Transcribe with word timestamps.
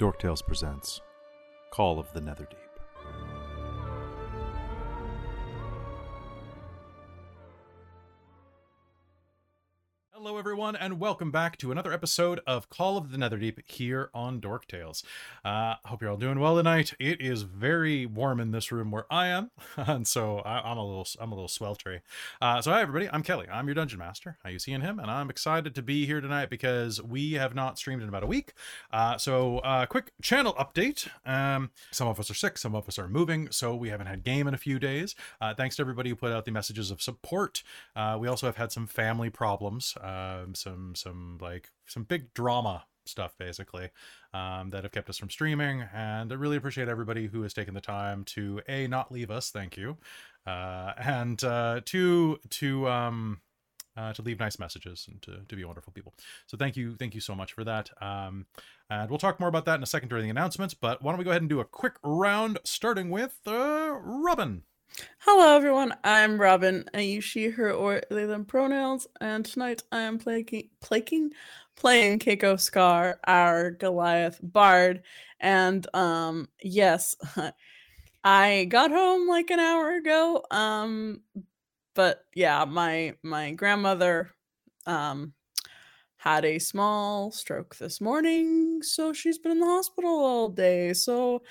Dorktales 0.00 0.42
presents 0.42 1.02
Call 1.70 1.98
of 1.98 2.10
the 2.14 2.20
Netherdeep. 2.20 2.69
Everyone, 10.40 10.74
and 10.74 10.98
welcome 10.98 11.30
back 11.30 11.58
to 11.58 11.70
another 11.70 11.92
episode 11.92 12.40
of 12.46 12.70
Call 12.70 12.96
of 12.96 13.12
the 13.12 13.18
Netherdeep 13.18 13.58
here 13.66 14.08
on 14.14 14.40
Dork 14.40 14.66
Tales. 14.66 15.04
Uh, 15.44 15.74
hope 15.84 16.00
you're 16.00 16.10
all 16.10 16.16
doing 16.16 16.40
well 16.40 16.56
tonight. 16.56 16.94
It 16.98 17.20
is 17.20 17.42
very 17.42 18.06
warm 18.06 18.40
in 18.40 18.50
this 18.50 18.72
room 18.72 18.90
where 18.90 19.04
I 19.10 19.26
am, 19.26 19.50
and 19.76 20.08
so 20.08 20.38
I, 20.38 20.72
am 20.72 20.78
a 20.78 20.86
little 20.86 21.06
I'm 21.20 21.30
a 21.30 21.34
little 21.34 21.46
sweltery. 21.46 22.00
Uh, 22.40 22.62
so 22.62 22.70
hi, 22.70 22.80
everybody. 22.80 23.06
I'm 23.12 23.22
Kelly. 23.22 23.48
I'm 23.52 23.66
your 23.66 23.74
dungeon 23.74 23.98
master. 23.98 24.38
How 24.42 24.48
you 24.48 24.58
seeing 24.58 24.80
him? 24.80 24.98
And 24.98 25.10
I'm 25.10 25.28
excited 25.28 25.74
to 25.74 25.82
be 25.82 26.06
here 26.06 26.22
tonight 26.22 26.48
because 26.48 27.02
we 27.02 27.34
have 27.34 27.54
not 27.54 27.76
streamed 27.76 28.02
in 28.02 28.08
about 28.08 28.22
a 28.22 28.26
week. 28.26 28.54
Uh, 28.90 29.18
so 29.18 29.58
uh, 29.58 29.84
quick 29.84 30.10
channel 30.22 30.54
update. 30.54 31.06
Um, 31.26 31.70
some 31.90 32.08
of 32.08 32.18
us 32.18 32.30
are 32.30 32.34
sick, 32.34 32.56
some 32.56 32.74
of 32.74 32.88
us 32.88 32.98
are 32.98 33.08
moving, 33.08 33.48
so 33.50 33.76
we 33.76 33.90
haven't 33.90 34.06
had 34.06 34.24
game 34.24 34.48
in 34.48 34.54
a 34.54 34.58
few 34.58 34.78
days. 34.78 35.14
Uh, 35.38 35.52
thanks 35.52 35.76
to 35.76 35.82
everybody 35.82 36.08
who 36.08 36.16
put 36.16 36.32
out 36.32 36.46
the 36.46 36.50
messages 36.50 36.90
of 36.90 37.02
support. 37.02 37.62
Uh, 37.94 38.16
we 38.18 38.26
also 38.26 38.46
have 38.46 38.56
had 38.56 38.72
some 38.72 38.86
family 38.86 39.28
problems 39.28 39.98
um, 40.30 40.54
some 40.54 40.94
some 40.94 41.38
like 41.40 41.70
some 41.86 42.04
big 42.04 42.32
drama 42.34 42.84
stuff 43.06 43.34
basically 43.38 43.90
um, 44.32 44.70
that 44.70 44.84
have 44.84 44.92
kept 44.92 45.08
us 45.10 45.18
from 45.18 45.30
streaming. 45.30 45.84
And 45.92 46.32
i 46.32 46.34
really 46.34 46.56
appreciate 46.56 46.88
everybody 46.88 47.26
who 47.26 47.42
has 47.42 47.52
taken 47.52 47.74
the 47.74 47.80
time 47.80 48.24
to 48.24 48.60
a 48.68 48.86
not 48.86 49.12
leave 49.12 49.30
us 49.30 49.50
thank 49.50 49.76
you 49.76 49.96
uh, 50.46 50.92
and 50.98 51.42
uh, 51.44 51.80
to 51.86 52.38
to 52.50 52.88
um, 52.88 53.40
uh, 53.96 54.12
to 54.12 54.22
leave 54.22 54.38
nice 54.38 54.58
messages 54.58 55.06
and 55.10 55.20
to, 55.22 55.40
to 55.48 55.56
be 55.56 55.64
wonderful 55.64 55.92
people. 55.92 56.14
So 56.46 56.56
thank 56.56 56.76
you 56.76 56.94
thank 56.96 57.14
you 57.14 57.20
so 57.20 57.34
much 57.34 57.52
for 57.52 57.64
that 57.64 57.90
um, 58.00 58.46
and 58.88 59.10
we'll 59.10 59.18
talk 59.18 59.40
more 59.40 59.48
about 59.48 59.64
that 59.66 59.76
in 59.76 59.82
a 59.82 59.86
second 59.86 60.08
during 60.08 60.24
the 60.24 60.30
announcements 60.30 60.74
but 60.74 61.02
why 61.02 61.12
don't 61.12 61.18
we 61.18 61.24
go 61.24 61.30
ahead 61.30 61.42
and 61.42 61.48
do 61.48 61.60
a 61.60 61.64
quick 61.64 61.94
round 62.02 62.58
starting 62.64 63.10
with 63.10 63.38
uh, 63.46 63.92
robin 64.02 64.62
Hello, 65.20 65.56
everyone. 65.56 65.94
I'm 66.02 66.40
Robin. 66.40 66.84
I 66.94 67.00
use 67.00 67.24
she, 67.24 67.48
her, 67.48 67.72
or 67.72 68.02
they, 68.10 68.24
them 68.24 68.44
pronouns, 68.44 69.06
and 69.20 69.44
tonight 69.44 69.82
I 69.92 70.00
am 70.00 70.18
playing, 70.18 70.70
playing, 70.80 71.30
playing 71.76 72.18
Keiko 72.18 72.58
Scar, 72.58 73.20
our 73.24 73.70
Goliath 73.70 74.40
bard. 74.42 75.02
And 75.38 75.86
um, 75.94 76.48
yes, 76.62 77.16
I 78.24 78.66
got 78.68 78.90
home 78.90 79.28
like 79.28 79.50
an 79.50 79.60
hour 79.60 79.94
ago. 79.96 80.44
Um, 80.50 81.20
but 81.94 82.24
yeah, 82.34 82.64
my 82.64 83.14
my 83.22 83.52
grandmother 83.52 84.30
um 84.86 85.34
had 86.16 86.44
a 86.44 86.58
small 86.58 87.30
stroke 87.30 87.76
this 87.76 88.00
morning, 88.00 88.82
so 88.82 89.12
she's 89.12 89.38
been 89.38 89.52
in 89.52 89.60
the 89.60 89.66
hospital 89.66 90.10
all 90.10 90.48
day. 90.48 90.92
So 90.92 91.42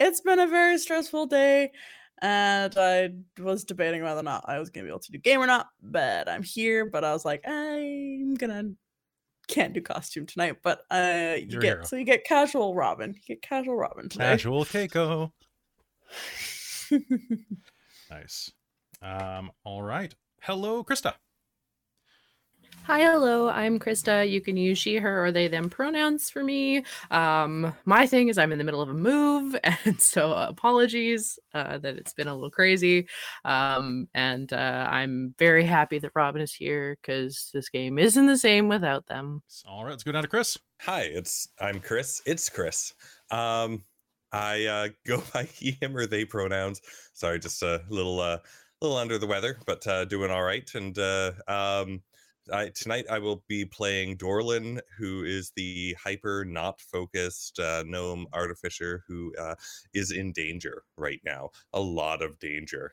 it's 0.00 0.20
been 0.20 0.40
a 0.40 0.48
very 0.48 0.78
stressful 0.78 1.26
day 1.26 1.70
and 2.22 2.74
I 2.76 3.10
was 3.38 3.64
debating 3.64 4.02
whether 4.02 4.20
or 4.20 4.24
not 4.24 4.44
I 4.46 4.58
was 4.58 4.70
gonna 4.70 4.84
be 4.84 4.90
able 4.90 5.00
to 5.00 5.12
do 5.12 5.18
game 5.18 5.40
or 5.40 5.46
not, 5.46 5.68
but 5.82 6.28
I'm 6.28 6.42
here. 6.42 6.86
But 6.86 7.04
I 7.04 7.12
was 7.12 7.24
like, 7.24 7.46
I'm 7.46 8.34
gonna 8.34 8.70
can't 9.48 9.72
do 9.72 9.80
costume 9.80 10.26
tonight, 10.26 10.56
but 10.62 10.82
uh, 10.90 11.34
you 11.38 11.60
get 11.60 11.86
so 11.86 11.96
you 11.96 12.04
get 12.04 12.24
casual 12.24 12.74
Robin, 12.74 13.14
you 13.14 13.20
get 13.26 13.42
casual 13.42 13.76
Robin 13.76 14.08
today. 14.08 14.24
Casual 14.24 14.64
Keiko. 14.64 15.30
nice. 18.10 18.50
Um. 19.02 19.50
All 19.64 19.82
right. 19.82 20.14
Hello, 20.42 20.82
Krista. 20.82 21.14
Hi, 22.86 23.00
hello. 23.00 23.48
I'm 23.48 23.80
Krista. 23.80 24.30
You 24.30 24.40
can 24.40 24.56
use 24.56 24.78
she, 24.78 24.94
her, 24.94 25.24
or 25.24 25.32
they, 25.32 25.48
them 25.48 25.68
pronouns 25.68 26.30
for 26.30 26.44
me. 26.44 26.84
Um, 27.10 27.74
my 27.84 28.06
thing 28.06 28.28
is 28.28 28.38
I'm 28.38 28.52
in 28.52 28.58
the 28.58 28.64
middle 28.64 28.80
of 28.80 28.88
a 28.88 28.94
move, 28.94 29.56
and 29.64 30.00
so 30.00 30.32
apologies 30.32 31.36
uh, 31.52 31.78
that 31.78 31.96
it's 31.96 32.12
been 32.12 32.28
a 32.28 32.34
little 32.34 32.48
crazy. 32.48 33.08
Um, 33.44 34.06
and 34.14 34.52
uh, 34.52 34.86
I'm 34.88 35.34
very 35.36 35.64
happy 35.64 35.98
that 35.98 36.12
Robin 36.14 36.40
is 36.40 36.54
here 36.54 36.96
because 37.02 37.50
this 37.52 37.68
game 37.70 37.98
isn't 37.98 38.26
the 38.26 38.38
same 38.38 38.68
without 38.68 39.04
them. 39.08 39.42
All 39.66 39.82
right, 39.82 39.90
let's 39.90 40.04
go 40.04 40.12
down 40.12 40.22
to 40.22 40.28
Chris. 40.28 40.56
Hi, 40.82 41.00
it's 41.00 41.48
I'm 41.60 41.80
Chris. 41.80 42.22
It's 42.24 42.48
Chris. 42.48 42.94
Um, 43.32 43.82
I 44.30 44.64
uh, 44.66 44.88
go 45.04 45.24
by 45.34 45.42
he, 45.42 45.76
him, 45.80 45.96
or 45.96 46.06
they 46.06 46.24
pronouns. 46.24 46.80
Sorry, 47.14 47.40
just 47.40 47.64
a 47.64 47.82
little, 47.88 48.20
uh, 48.20 48.38
little 48.80 48.96
under 48.96 49.18
the 49.18 49.26
weather, 49.26 49.58
but 49.66 49.84
uh, 49.88 50.04
doing 50.04 50.30
all 50.30 50.44
right. 50.44 50.72
And 50.72 50.96
uh, 50.96 51.32
um 51.48 52.00
I, 52.52 52.70
tonight 52.74 53.06
I 53.10 53.18
will 53.18 53.42
be 53.48 53.64
playing 53.64 54.16
Dorlin, 54.16 54.80
who 54.98 55.24
is 55.24 55.52
the 55.56 55.96
hyper 56.02 56.44
not 56.44 56.80
focused 56.80 57.58
uh, 57.58 57.82
gnome 57.86 58.26
artificer 58.32 59.02
who 59.08 59.34
uh, 59.36 59.54
is 59.94 60.12
in 60.12 60.32
danger 60.32 60.84
right 60.96 61.20
now. 61.24 61.50
A 61.72 61.80
lot 61.80 62.22
of 62.22 62.38
danger. 62.38 62.92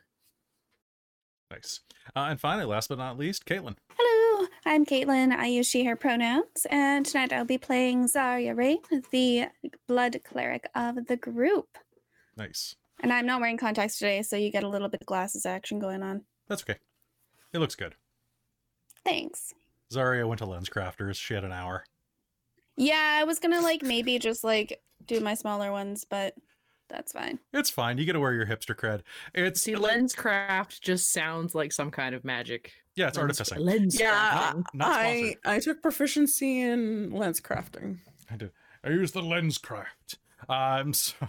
Nice. 1.51 1.81
Uh, 2.15 2.27
and 2.29 2.39
finally, 2.39 2.65
last 2.65 2.89
but 2.89 2.97
not 2.97 3.17
least, 3.17 3.45
Caitlin. 3.45 3.75
Hello, 3.95 4.47
I'm 4.65 4.85
Caitlin. 4.85 5.31
I 5.31 5.47
use 5.47 5.67
she, 5.67 5.83
her 5.83 5.95
pronouns. 5.95 6.65
And 6.71 7.05
tonight 7.05 7.31
I'll 7.31 7.45
be 7.45 7.59
playing 7.59 8.07
Zarya 8.07 8.57
Ray, 8.57 8.79
the 9.11 9.49
blood 9.87 10.19
cleric 10.23 10.67
of 10.73 11.05
the 11.05 11.17
group. 11.17 11.77
Nice. 12.35 12.75
And 13.01 13.13
I'm 13.13 13.25
not 13.25 13.39
wearing 13.39 13.57
contacts 13.57 13.99
today, 13.99 14.23
so 14.23 14.35
you 14.35 14.51
get 14.51 14.63
a 14.63 14.69
little 14.69 14.89
bit 14.89 15.01
of 15.01 15.07
glasses 15.07 15.45
action 15.45 15.77
going 15.77 16.01
on. 16.01 16.23
That's 16.47 16.63
okay. 16.63 16.79
It 17.53 17.59
looks 17.59 17.75
good. 17.75 17.95
Thanks. 19.05 19.53
Zarya 19.93 20.27
went 20.27 20.39
to 20.39 20.45
LensCrafters. 20.45 21.15
She 21.15 21.33
had 21.33 21.43
an 21.43 21.51
hour. 21.51 21.83
Yeah, 22.75 23.17
I 23.19 23.23
was 23.23 23.39
gonna 23.39 23.61
like 23.61 23.83
maybe 23.83 24.17
just 24.17 24.43
like 24.43 24.81
do 25.05 25.19
my 25.19 25.35
smaller 25.35 25.71
ones, 25.71 26.05
but 26.09 26.33
that's 26.89 27.11
fine. 27.11 27.39
It's 27.53 27.69
fine. 27.69 27.97
You 27.97 28.05
get 28.05 28.13
to 28.13 28.19
wear 28.19 28.33
your 28.33 28.45
hipster 28.45 28.75
cred. 28.75 29.01
It's 29.33 29.61
see, 29.61 29.75
like, 29.75 29.95
LensCraft 29.95 30.81
just 30.81 31.11
sounds 31.11 31.55
like 31.55 31.71
some 31.71 31.91
kind 31.91 32.15
of 32.15 32.23
magic. 32.23 32.71
Yeah, 32.95 33.07
it's 33.07 33.17
lens, 33.17 33.39
artificing. 33.39 33.65
Lens 33.65 33.99
yeah, 33.99 34.53
not, 34.55 34.75
not 34.75 34.89
I 34.89 35.35
I 35.45 35.59
took 35.59 35.81
proficiency 35.81 36.61
in 36.61 37.11
lens 37.11 37.41
crafting. 37.41 37.97
I 38.29 38.37
did. 38.37 38.51
I 38.83 38.89
use 38.89 39.11
the 39.11 39.21
LensCraft. 39.21 40.17
I'm 40.49 40.93
so. 40.93 41.15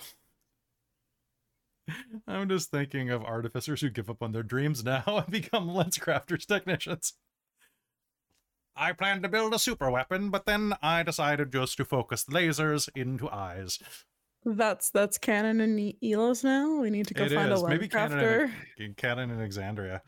I'm 2.27 2.49
just 2.49 2.71
thinking 2.71 3.11
of 3.11 3.23
artificers 3.25 3.83
who 3.83 3.91
give 3.91 4.09
up 4.09 4.23
on 4.23 4.33
their 4.33 4.43
dreams 4.43 4.85
now 4.85 5.03
and 5.07 5.31
become 5.31 5.69
LensCrafters 5.69 6.47
technicians. 6.47 7.15
I 8.77 8.93
planned 8.93 9.23
to 9.23 9.29
build 9.29 9.55
a 9.55 9.59
super 9.59 9.91
weapon, 9.91 10.31
but 10.31 10.47
then 10.47 10.75
I 10.83 11.03
decided 11.03 11.53
just 11.53 11.77
to 11.77 11.85
focus 11.85 12.25
lasers 12.25 12.89
into 12.95 13.31
eyes. 13.31 13.79
That's 14.45 14.91
that's 14.91 15.17
canon 15.17 15.61
in 15.61 15.95
Elos 16.03 16.45
now. 16.45 16.81
We 16.81 16.91
need 16.91 17.07
to 17.07 17.15
go 17.15 17.25
it 17.25 17.33
find 17.33 17.53
is. 17.53 17.63
a 17.63 17.69
Maybe 17.69 17.89
canon 17.89 18.53
in, 18.79 18.95
canon 18.95 19.31
in 19.31 19.39
Exandria. 19.39 20.01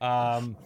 Um, 0.00 0.56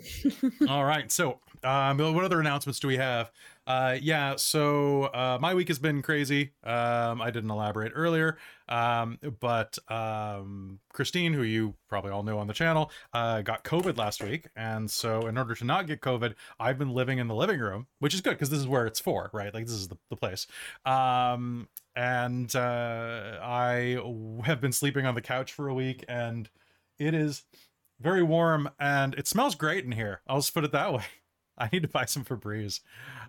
all 0.68 0.84
right. 0.84 1.10
So, 1.10 1.40
um, 1.64 1.98
what 1.98 2.24
other 2.24 2.40
announcements 2.40 2.80
do 2.80 2.88
we 2.88 2.96
have? 2.96 3.30
Uh, 3.66 3.98
yeah, 4.00 4.34
so 4.36 5.04
uh, 5.04 5.38
my 5.40 5.54
week 5.54 5.68
has 5.68 5.78
been 5.78 6.00
crazy. 6.00 6.52
Um, 6.64 7.20
I 7.20 7.30
didn't 7.30 7.50
elaborate 7.50 7.92
earlier, 7.94 8.38
um, 8.68 9.18
but 9.40 9.78
um, 9.88 10.80
Christine, 10.92 11.32
who 11.32 11.42
you 11.42 11.74
probably 11.88 12.10
all 12.10 12.22
know 12.22 12.38
on 12.38 12.46
the 12.46 12.52
channel, 12.52 12.90
uh, 13.12 13.42
got 13.42 13.64
COVID 13.64 13.96
last 13.96 14.22
week, 14.22 14.48
and 14.56 14.90
so 14.90 15.26
in 15.26 15.38
order 15.38 15.54
to 15.54 15.64
not 15.64 15.86
get 15.86 16.00
COVID, 16.00 16.34
I've 16.58 16.78
been 16.78 16.90
living 16.90 17.18
in 17.18 17.28
the 17.28 17.34
living 17.34 17.60
room, 17.60 17.86
which 17.98 18.14
is 18.14 18.20
good 18.20 18.32
because 18.32 18.50
this 18.50 18.58
is 18.58 18.66
where 18.66 18.86
it's 18.86 19.00
for, 19.00 19.30
right? 19.32 19.52
Like 19.52 19.64
this 19.66 19.74
is 19.74 19.88
the, 19.88 19.98
the 20.10 20.16
place. 20.16 20.46
Um, 20.84 21.68
and 21.96 22.54
uh, 22.54 23.38
I 23.42 23.98
have 24.44 24.60
been 24.60 24.72
sleeping 24.72 25.06
on 25.06 25.14
the 25.14 25.20
couch 25.20 25.52
for 25.52 25.68
a 25.68 25.74
week, 25.74 26.04
and 26.08 26.48
it 26.98 27.14
is 27.14 27.44
very 28.00 28.22
warm, 28.22 28.68
and 28.78 29.14
it 29.14 29.26
smells 29.26 29.54
great 29.54 29.84
in 29.84 29.92
here. 29.92 30.20
I'll 30.28 30.38
just 30.38 30.54
put 30.54 30.64
it 30.64 30.72
that 30.72 30.92
way. 30.94 31.04
I 31.56 31.68
need 31.72 31.82
to 31.82 31.88
buy 31.88 32.04
some 32.04 32.24
Febreze. 32.24 32.80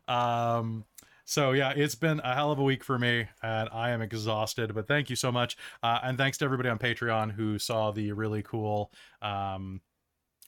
Um, 0.07 0.85
so 1.29 1.51
yeah, 1.51 1.73
it's 1.75 1.93
been 1.93 2.19
a 2.23 2.33
hell 2.33 2.51
of 2.51 2.57
a 2.57 2.63
week 2.63 2.83
for 2.83 2.97
me, 2.97 3.27
and 3.43 3.69
I 3.71 3.91
am 3.91 4.01
exhausted. 4.01 4.73
But 4.73 4.87
thank 4.87 5.11
you 5.11 5.15
so 5.15 5.31
much, 5.31 5.57
uh, 5.83 5.99
and 6.01 6.17
thanks 6.17 6.39
to 6.39 6.45
everybody 6.45 6.69
on 6.69 6.79
Patreon 6.79 7.33
who 7.33 7.59
saw 7.59 7.91
the 7.91 8.11
really 8.13 8.41
cool 8.41 8.91
um, 9.21 9.79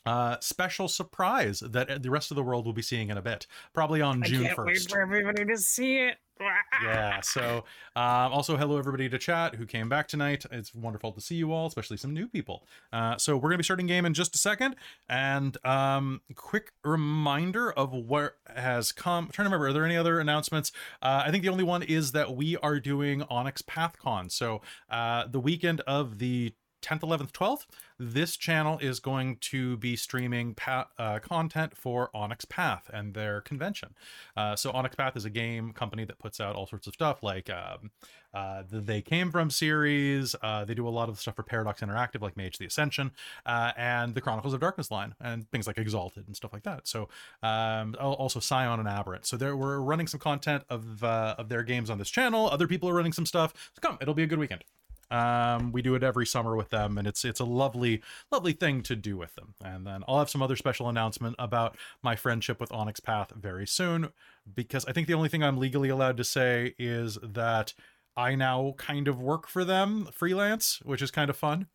uh, 0.05 0.37
special 0.41 0.87
surprise 0.87 1.59
that 1.59 2.01
the 2.01 2.09
rest 2.09 2.31
of 2.31 2.35
the 2.35 2.43
world 2.43 2.65
will 2.65 2.73
be 2.73 2.81
seeing 2.81 3.09
in 3.09 3.17
a 3.17 3.21
bit, 3.21 3.47
probably 3.73 4.01
on 4.01 4.23
I 4.23 4.27
June 4.27 4.55
first. 4.55 4.67
Wait 4.67 4.91
for 4.91 5.01
everybody 5.01 5.45
to 5.45 5.57
see 5.57 5.97
it 5.99 6.17
yeah. 6.83 7.21
So, 7.21 7.63
um, 7.95 8.33
also 8.33 8.57
hello 8.57 8.77
everybody 8.77 9.09
to 9.09 9.17
chat 9.17 9.55
who 9.55 9.65
came 9.65 9.89
back 9.89 10.07
tonight. 10.07 10.45
It's 10.51 10.73
wonderful 10.73 11.11
to 11.13 11.21
see 11.21 11.35
you 11.35 11.51
all, 11.51 11.67
especially 11.67 11.97
some 11.97 12.13
new 12.13 12.27
people. 12.27 12.65
Uh, 12.91 13.17
so 13.17 13.35
we're 13.37 13.49
gonna 13.49 13.57
be 13.57 13.63
starting 13.63 13.87
game 13.87 14.05
in 14.05 14.13
just 14.13 14.35
a 14.35 14.37
second. 14.37 14.75
And 15.09 15.57
um, 15.65 16.21
quick 16.35 16.71
reminder 16.83 17.71
of 17.71 17.93
what 17.93 18.37
has 18.55 18.91
come. 18.91 19.25
I'm 19.25 19.31
trying 19.31 19.45
to 19.45 19.49
remember, 19.49 19.67
are 19.67 19.73
there 19.73 19.85
any 19.85 19.97
other 19.97 20.19
announcements? 20.19 20.71
Uh, 21.01 21.23
I 21.25 21.31
think 21.31 21.43
the 21.43 21.49
only 21.49 21.63
one 21.63 21.83
is 21.83 22.11
that 22.13 22.35
we 22.35 22.57
are 22.57 22.79
doing 22.79 23.23
Onyx 23.23 23.61
PathCon. 23.61 24.31
So 24.31 24.61
uh, 24.89 25.27
the 25.27 25.39
weekend 25.39 25.81
of 25.81 26.19
the 26.19 26.53
10th, 26.81 27.01
11th, 27.01 27.31
12th, 27.31 27.65
this 27.99 28.35
channel 28.35 28.79
is 28.79 28.99
going 28.99 29.37
to 29.37 29.77
be 29.77 29.95
streaming 29.95 30.55
pa- 30.55 30.87
uh, 30.97 31.19
content 31.19 31.77
for 31.77 32.09
Onyx 32.13 32.45
Path 32.45 32.89
and 32.91 33.13
their 33.13 33.41
convention. 33.41 33.95
Uh, 34.35 34.55
so, 34.55 34.71
Onyx 34.71 34.95
Path 34.95 35.15
is 35.15 35.25
a 35.25 35.29
game 35.29 35.71
company 35.71 36.03
that 36.05 36.17
puts 36.17 36.39
out 36.39 36.55
all 36.55 36.65
sorts 36.65 36.87
of 36.87 36.93
stuff 36.93 37.21
like 37.21 37.49
um, 37.49 37.91
uh, 38.33 38.63
the 38.69 38.79
They 38.79 39.01
Came 39.01 39.31
From 39.31 39.49
series. 39.49 40.35
Uh, 40.41 40.65
they 40.65 40.73
do 40.73 40.87
a 40.87 40.89
lot 40.89 41.09
of 41.09 41.19
stuff 41.19 41.35
for 41.35 41.43
Paradox 41.43 41.81
Interactive, 41.81 42.21
like 42.21 42.35
Mage 42.35 42.57
the 42.57 42.65
Ascension, 42.65 43.11
uh, 43.45 43.71
and 43.77 44.15
the 44.15 44.21
Chronicles 44.21 44.53
of 44.53 44.59
Darkness 44.59 44.89
line, 44.89 45.13
and 45.19 45.49
things 45.51 45.67
like 45.67 45.77
Exalted 45.77 46.25
and 46.27 46.35
stuff 46.35 46.53
like 46.53 46.63
that. 46.63 46.87
So, 46.87 47.09
um, 47.43 47.95
al- 47.99 48.13
also 48.13 48.39
Scion 48.39 48.79
and 48.79 48.87
Aberrant. 48.87 49.25
So, 49.25 49.37
there 49.37 49.55
we're 49.55 49.79
running 49.79 50.07
some 50.07 50.19
content 50.19 50.63
of 50.69 51.03
uh, 51.03 51.35
of 51.37 51.49
their 51.49 51.63
games 51.63 51.89
on 51.89 51.97
this 51.97 52.09
channel. 52.09 52.49
Other 52.49 52.67
people 52.67 52.89
are 52.89 52.93
running 52.93 53.13
some 53.13 53.25
stuff. 53.25 53.53
So, 53.75 53.87
come, 53.87 53.97
it'll 54.01 54.13
be 54.13 54.23
a 54.23 54.27
good 54.27 54.39
weekend. 54.39 54.63
Um, 55.11 55.73
we 55.73 55.81
do 55.81 55.93
it 55.95 56.03
every 56.03 56.25
summer 56.25 56.55
with 56.55 56.69
them, 56.69 56.97
and 56.97 57.05
it's 57.05 57.25
it's 57.25 57.41
a 57.41 57.45
lovely, 57.45 58.01
lovely 58.31 58.53
thing 58.53 58.81
to 58.83 58.95
do 58.95 59.17
with 59.17 59.35
them. 59.35 59.53
And 59.63 59.85
then 59.85 60.03
I'll 60.07 60.19
have 60.19 60.29
some 60.29 60.41
other 60.41 60.55
special 60.55 60.87
announcement 60.87 61.35
about 61.37 61.77
my 62.01 62.15
friendship 62.15 62.61
with 62.61 62.71
Onyx 62.71 63.01
Path 63.01 63.31
very 63.35 63.67
soon, 63.67 64.09
because 64.55 64.85
I 64.85 64.93
think 64.93 65.07
the 65.07 65.13
only 65.13 65.29
thing 65.29 65.43
I'm 65.43 65.57
legally 65.57 65.89
allowed 65.89 66.17
to 66.17 66.23
say 66.23 66.75
is 66.79 67.17
that 67.21 67.73
I 68.15 68.35
now 68.35 68.73
kind 68.77 69.07
of 69.07 69.21
work 69.21 69.47
for 69.47 69.65
them 69.65 70.07
freelance, 70.11 70.79
which 70.83 71.01
is 71.01 71.11
kind 71.11 71.29
of 71.29 71.35
fun. 71.35 71.67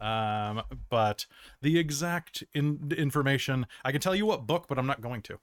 Um, 0.00 0.62
but 0.90 1.26
the 1.62 1.78
exact 1.78 2.44
in- 2.52 2.92
information 2.96 3.66
I 3.84 3.92
can 3.92 4.00
tell 4.00 4.14
you 4.14 4.26
what 4.26 4.46
book, 4.46 4.66
but 4.68 4.78
I'm 4.78 4.86
not 4.86 5.00
going 5.00 5.22
to. 5.22 5.38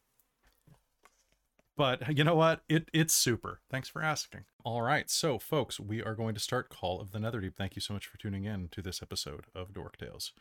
But 1.75 2.15
you 2.17 2.23
know 2.23 2.35
what? 2.35 2.61
It 2.69 2.89
it's 2.93 3.13
super. 3.13 3.61
Thanks 3.69 3.89
for 3.89 4.01
asking. 4.01 4.41
All 4.63 4.81
right, 4.81 5.09
so 5.09 5.39
folks, 5.39 5.79
we 5.79 6.03
are 6.03 6.15
going 6.15 6.35
to 6.35 6.39
start 6.39 6.69
Call 6.69 7.01
of 7.01 7.11
the 7.11 7.19
Netherdeep. 7.19 7.55
Thank 7.57 7.75
you 7.75 7.81
so 7.81 7.93
much 7.93 8.05
for 8.05 8.17
tuning 8.17 8.45
in 8.45 8.69
to 8.69 8.81
this 8.81 9.01
episode 9.01 9.45
of 9.55 9.73
Dork 9.73 9.97
Tales. 9.97 10.33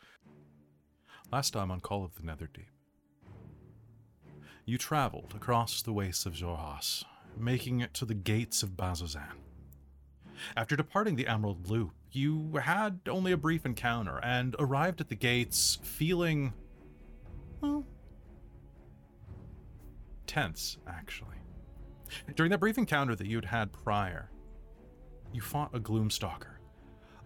Last 1.31 1.51
time 1.51 1.71
on 1.71 1.79
Call 1.79 2.05
of 2.05 2.15
the 2.15 2.21
Netherdeep, 2.21 2.67
you 4.65 4.77
traveled 4.77 5.33
across 5.35 5.81
the 5.81 5.91
wastes 5.93 6.25
of 6.25 6.33
Xhorhas, 6.33 7.03
making 7.37 7.81
it 7.81 7.93
to 7.95 8.05
the 8.05 8.13
gates 8.13 8.61
of 8.61 8.71
Bazzoxan. 8.71 9.33
After 10.55 10.75
departing 10.75 11.15
the 11.15 11.27
Emerald 11.27 11.69
Loop, 11.69 11.91
you 12.11 12.57
had 12.57 12.99
only 13.09 13.31
a 13.31 13.37
brief 13.37 13.65
encounter 13.65 14.19
and 14.23 14.55
arrived 14.59 15.01
at 15.01 15.09
the 15.09 15.15
gates 15.15 15.79
feeling. 15.81 16.53
well, 17.61 17.85
tense, 20.27 20.77
actually. 20.87 21.37
During 22.35 22.51
that 22.51 22.59
brief 22.59 22.77
encounter 22.77 23.15
that 23.15 23.27
you'd 23.27 23.45
had 23.45 23.71
prior, 23.71 24.29
you 25.31 25.41
fought 25.41 25.73
a 25.73 25.79
Gloomstalker. 25.79 26.57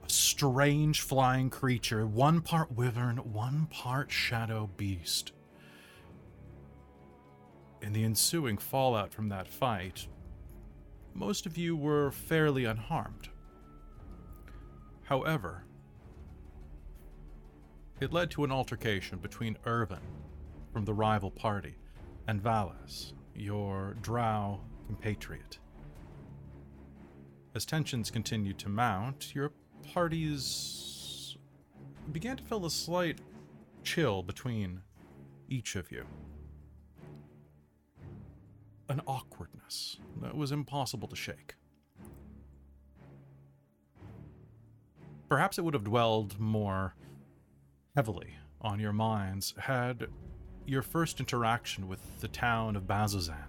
A 0.03 0.09
strange 0.09 1.01
flying 1.01 1.49
creature, 1.49 2.07
one 2.07 2.41
part 2.41 2.71
wyvern, 2.71 3.17
one 3.17 3.67
part 3.69 4.11
shadow 4.11 4.69
beast. 4.77 5.33
In 7.81 7.93
the 7.93 8.03
ensuing 8.03 8.57
fallout 8.57 9.13
from 9.13 9.29
that 9.29 9.47
fight, 9.47 10.07
most 11.13 11.45
of 11.45 11.57
you 11.57 11.75
were 11.75 12.11
fairly 12.11 12.65
unharmed. 12.65 13.29
However, 15.03 15.63
it 17.99 18.13
led 18.13 18.29
to 18.31 18.43
an 18.43 18.51
altercation 18.51 19.17
between 19.17 19.57
Irvin 19.65 19.99
from 20.71 20.85
the 20.85 20.93
rival 20.93 21.31
party 21.31 21.75
and 22.27 22.41
Valis, 22.41 23.13
your 23.33 23.95
drow 24.01 24.59
compatriot. 24.87 25.59
As 27.55 27.65
tensions 27.65 28.11
continued 28.11 28.57
to 28.59 28.69
mount, 28.69 29.33
your 29.33 29.51
parties 29.93 31.37
began 32.11 32.37
to 32.37 32.43
feel 32.43 32.65
a 32.65 32.71
slight 32.71 33.19
chill 33.83 34.21
between 34.21 34.81
each 35.49 35.75
of 35.75 35.91
you. 35.91 36.05
An 38.89 39.01
awkwardness 39.07 39.97
that 40.21 40.35
was 40.35 40.51
impossible 40.51 41.07
to 41.07 41.15
shake. 41.15 41.55
Perhaps 45.29 45.57
it 45.57 45.61
would 45.63 45.73
have 45.73 45.83
dwelled 45.83 46.39
more 46.39 46.95
heavily 47.95 48.35
on 48.61 48.79
your 48.79 48.93
minds 48.93 49.53
had 49.57 50.07
your 50.67 50.81
first 50.81 51.19
interaction 51.19 51.87
with 51.87 52.19
the 52.21 52.27
town 52.27 52.75
of 52.75 52.83
Bazzoxan 52.83 53.47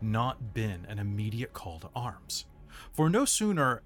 not 0.00 0.54
been 0.54 0.86
an 0.88 0.98
immediate 0.98 1.52
call 1.52 1.80
to 1.80 1.88
arms. 1.94 2.46
For 2.92 3.08
no 3.08 3.24
sooner 3.24 3.82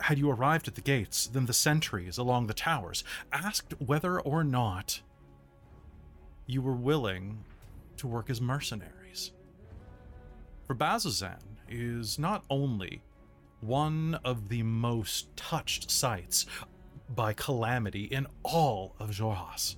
had 0.00 0.18
you 0.18 0.30
arrived 0.30 0.68
at 0.68 0.74
the 0.74 0.80
gates 0.80 1.26
than 1.26 1.46
the 1.46 1.52
sentries 1.52 2.18
along 2.18 2.46
the 2.46 2.54
towers 2.54 3.04
asked 3.32 3.74
whether 3.80 4.20
or 4.20 4.44
not 4.44 5.00
you 6.46 6.60
were 6.60 6.74
willing 6.74 7.44
to 7.96 8.06
work 8.06 8.28
as 8.28 8.40
mercenaries. 8.40 9.32
For 10.66 10.74
Bazzoxan 10.74 11.40
is 11.68 12.18
not 12.18 12.44
only 12.50 13.02
one 13.60 14.18
of 14.24 14.48
the 14.48 14.62
most 14.62 15.34
touched 15.36 15.90
sites 15.90 16.46
by 17.14 17.32
calamity 17.32 18.04
in 18.04 18.26
all 18.42 18.94
of 18.98 19.10
Xhorhas. 19.10 19.76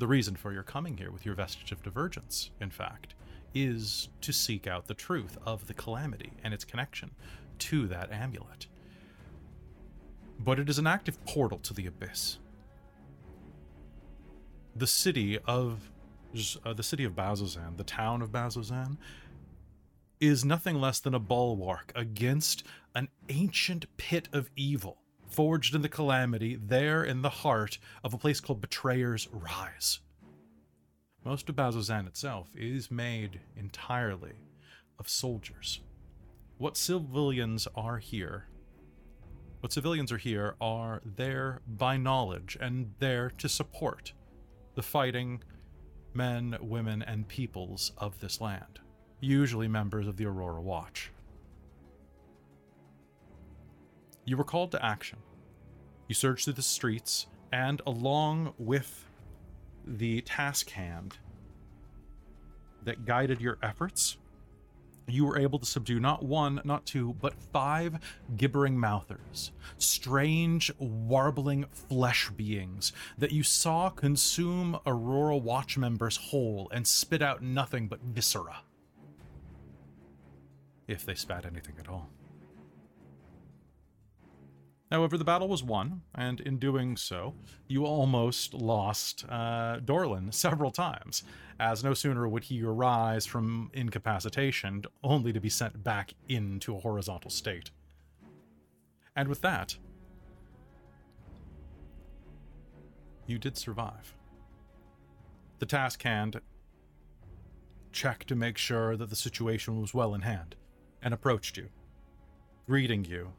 The 0.00 0.06
reason 0.06 0.34
for 0.34 0.50
your 0.50 0.62
coming 0.62 0.96
here 0.96 1.10
with 1.10 1.26
your 1.26 1.34
vestige 1.34 1.72
of 1.72 1.82
divergence, 1.82 2.52
in 2.58 2.70
fact, 2.70 3.14
is 3.54 4.08
to 4.22 4.32
seek 4.32 4.66
out 4.66 4.86
the 4.86 4.94
truth 4.94 5.36
of 5.44 5.66
the 5.66 5.74
calamity 5.74 6.32
and 6.42 6.54
its 6.54 6.64
connection 6.64 7.10
to 7.58 7.86
that 7.88 8.10
amulet. 8.10 8.66
But 10.38 10.58
it 10.58 10.70
is 10.70 10.78
an 10.78 10.86
active 10.86 11.22
portal 11.26 11.58
to 11.58 11.74
the 11.74 11.86
abyss. 11.86 12.38
The 14.74 14.86
city 14.86 15.38
of 15.46 15.90
uh, 16.64 16.72
the 16.72 16.82
city 16.82 17.04
of 17.04 17.14
Bazzoxan, 17.14 17.76
the 17.76 17.84
town 17.84 18.22
of 18.22 18.32
Bazzoxan, 18.32 18.96
is 20.18 20.46
nothing 20.46 20.80
less 20.80 20.98
than 20.98 21.12
a 21.12 21.18
bulwark 21.18 21.92
against 21.94 22.64
an 22.94 23.08
ancient 23.28 23.84
pit 23.98 24.30
of 24.32 24.48
evil 24.56 24.96
forged 25.30 25.74
in 25.74 25.82
the 25.82 25.88
calamity 25.88 26.56
there 26.56 27.02
in 27.04 27.22
the 27.22 27.30
heart 27.30 27.78
of 28.04 28.12
a 28.12 28.18
place 28.18 28.40
called 28.40 28.60
Betrayer's 28.60 29.28
Rise. 29.32 30.00
Most 31.24 31.48
of 31.48 31.56
Bazzoxan 31.56 32.06
itself 32.06 32.48
is 32.54 32.90
made 32.90 33.40
entirely 33.56 34.34
of 34.98 35.08
soldiers. 35.08 35.80
What 36.58 36.76
civilians 36.76 37.68
are 37.74 37.98
here, 37.98 38.46
what 39.60 39.72
civilians 39.72 40.10
are 40.10 40.18
here 40.18 40.56
are 40.60 41.02
there 41.04 41.60
by 41.66 41.96
knowledge 41.96 42.56
and 42.60 42.94
there 42.98 43.30
to 43.38 43.48
support 43.48 44.12
the 44.74 44.82
fighting 44.82 45.42
men, 46.14 46.56
women, 46.60 47.02
and 47.02 47.28
peoples 47.28 47.92
of 47.98 48.18
this 48.20 48.40
land, 48.40 48.80
usually 49.20 49.68
members 49.68 50.06
of 50.06 50.16
the 50.16 50.26
Aurora 50.26 50.62
Watch. 50.62 51.12
You 54.30 54.36
were 54.36 54.44
called 54.44 54.70
to 54.70 54.86
action. 54.86 55.18
You 56.06 56.14
surged 56.14 56.44
through 56.44 56.52
the 56.52 56.62
streets, 56.62 57.26
and 57.50 57.82
along 57.84 58.54
with 58.58 59.08
the 59.84 60.20
task 60.20 60.70
hand 60.70 61.18
that 62.84 63.04
guided 63.04 63.40
your 63.40 63.58
efforts, 63.60 64.18
you 65.08 65.24
were 65.24 65.36
able 65.36 65.58
to 65.58 65.66
subdue 65.66 65.98
not 65.98 66.22
one, 66.22 66.60
not 66.62 66.86
two, 66.86 67.16
but 67.20 67.34
five 67.52 67.98
gibbering 68.36 68.78
mouthers, 68.78 69.50
strange, 69.78 70.70
warbling 70.78 71.64
flesh 71.72 72.30
beings 72.30 72.92
that 73.18 73.32
you 73.32 73.42
saw 73.42 73.90
consume 73.90 74.78
Aurora 74.86 75.38
Watch 75.38 75.76
members 75.76 76.16
whole 76.16 76.70
and 76.72 76.86
spit 76.86 77.20
out 77.20 77.42
nothing 77.42 77.88
but 77.88 78.00
viscera. 78.00 78.62
If 80.86 81.04
they 81.04 81.16
spat 81.16 81.44
anything 81.44 81.74
at 81.80 81.88
all. 81.88 82.10
However, 84.90 85.16
the 85.16 85.24
battle 85.24 85.46
was 85.46 85.62
won, 85.62 86.02
and 86.16 86.40
in 86.40 86.58
doing 86.58 86.96
so, 86.96 87.34
you 87.68 87.86
almost 87.86 88.54
lost 88.54 89.24
uh, 89.28 89.78
Dorlin 89.84 90.32
several 90.34 90.72
times, 90.72 91.22
as 91.60 91.84
no 91.84 91.94
sooner 91.94 92.28
would 92.28 92.44
he 92.44 92.62
arise 92.62 93.24
from 93.24 93.70
incapacitation, 93.72 94.84
only 95.04 95.32
to 95.32 95.40
be 95.40 95.48
sent 95.48 95.84
back 95.84 96.14
into 96.28 96.76
a 96.76 96.80
horizontal 96.80 97.30
state. 97.30 97.70
And 99.14 99.28
with 99.28 99.42
that, 99.42 99.76
you 103.26 103.38
did 103.38 103.56
survive. 103.56 104.14
The 105.60 105.66
task 105.66 106.02
hand 106.02 106.40
checked 107.92 108.26
to 108.28 108.34
make 108.34 108.58
sure 108.58 108.96
that 108.96 109.10
the 109.10 109.16
situation 109.16 109.80
was 109.80 109.94
well 109.94 110.14
in 110.14 110.22
hand, 110.22 110.56
and 111.00 111.14
approached 111.14 111.56
you, 111.56 111.68
greeting 112.66 113.04
you 113.04 113.32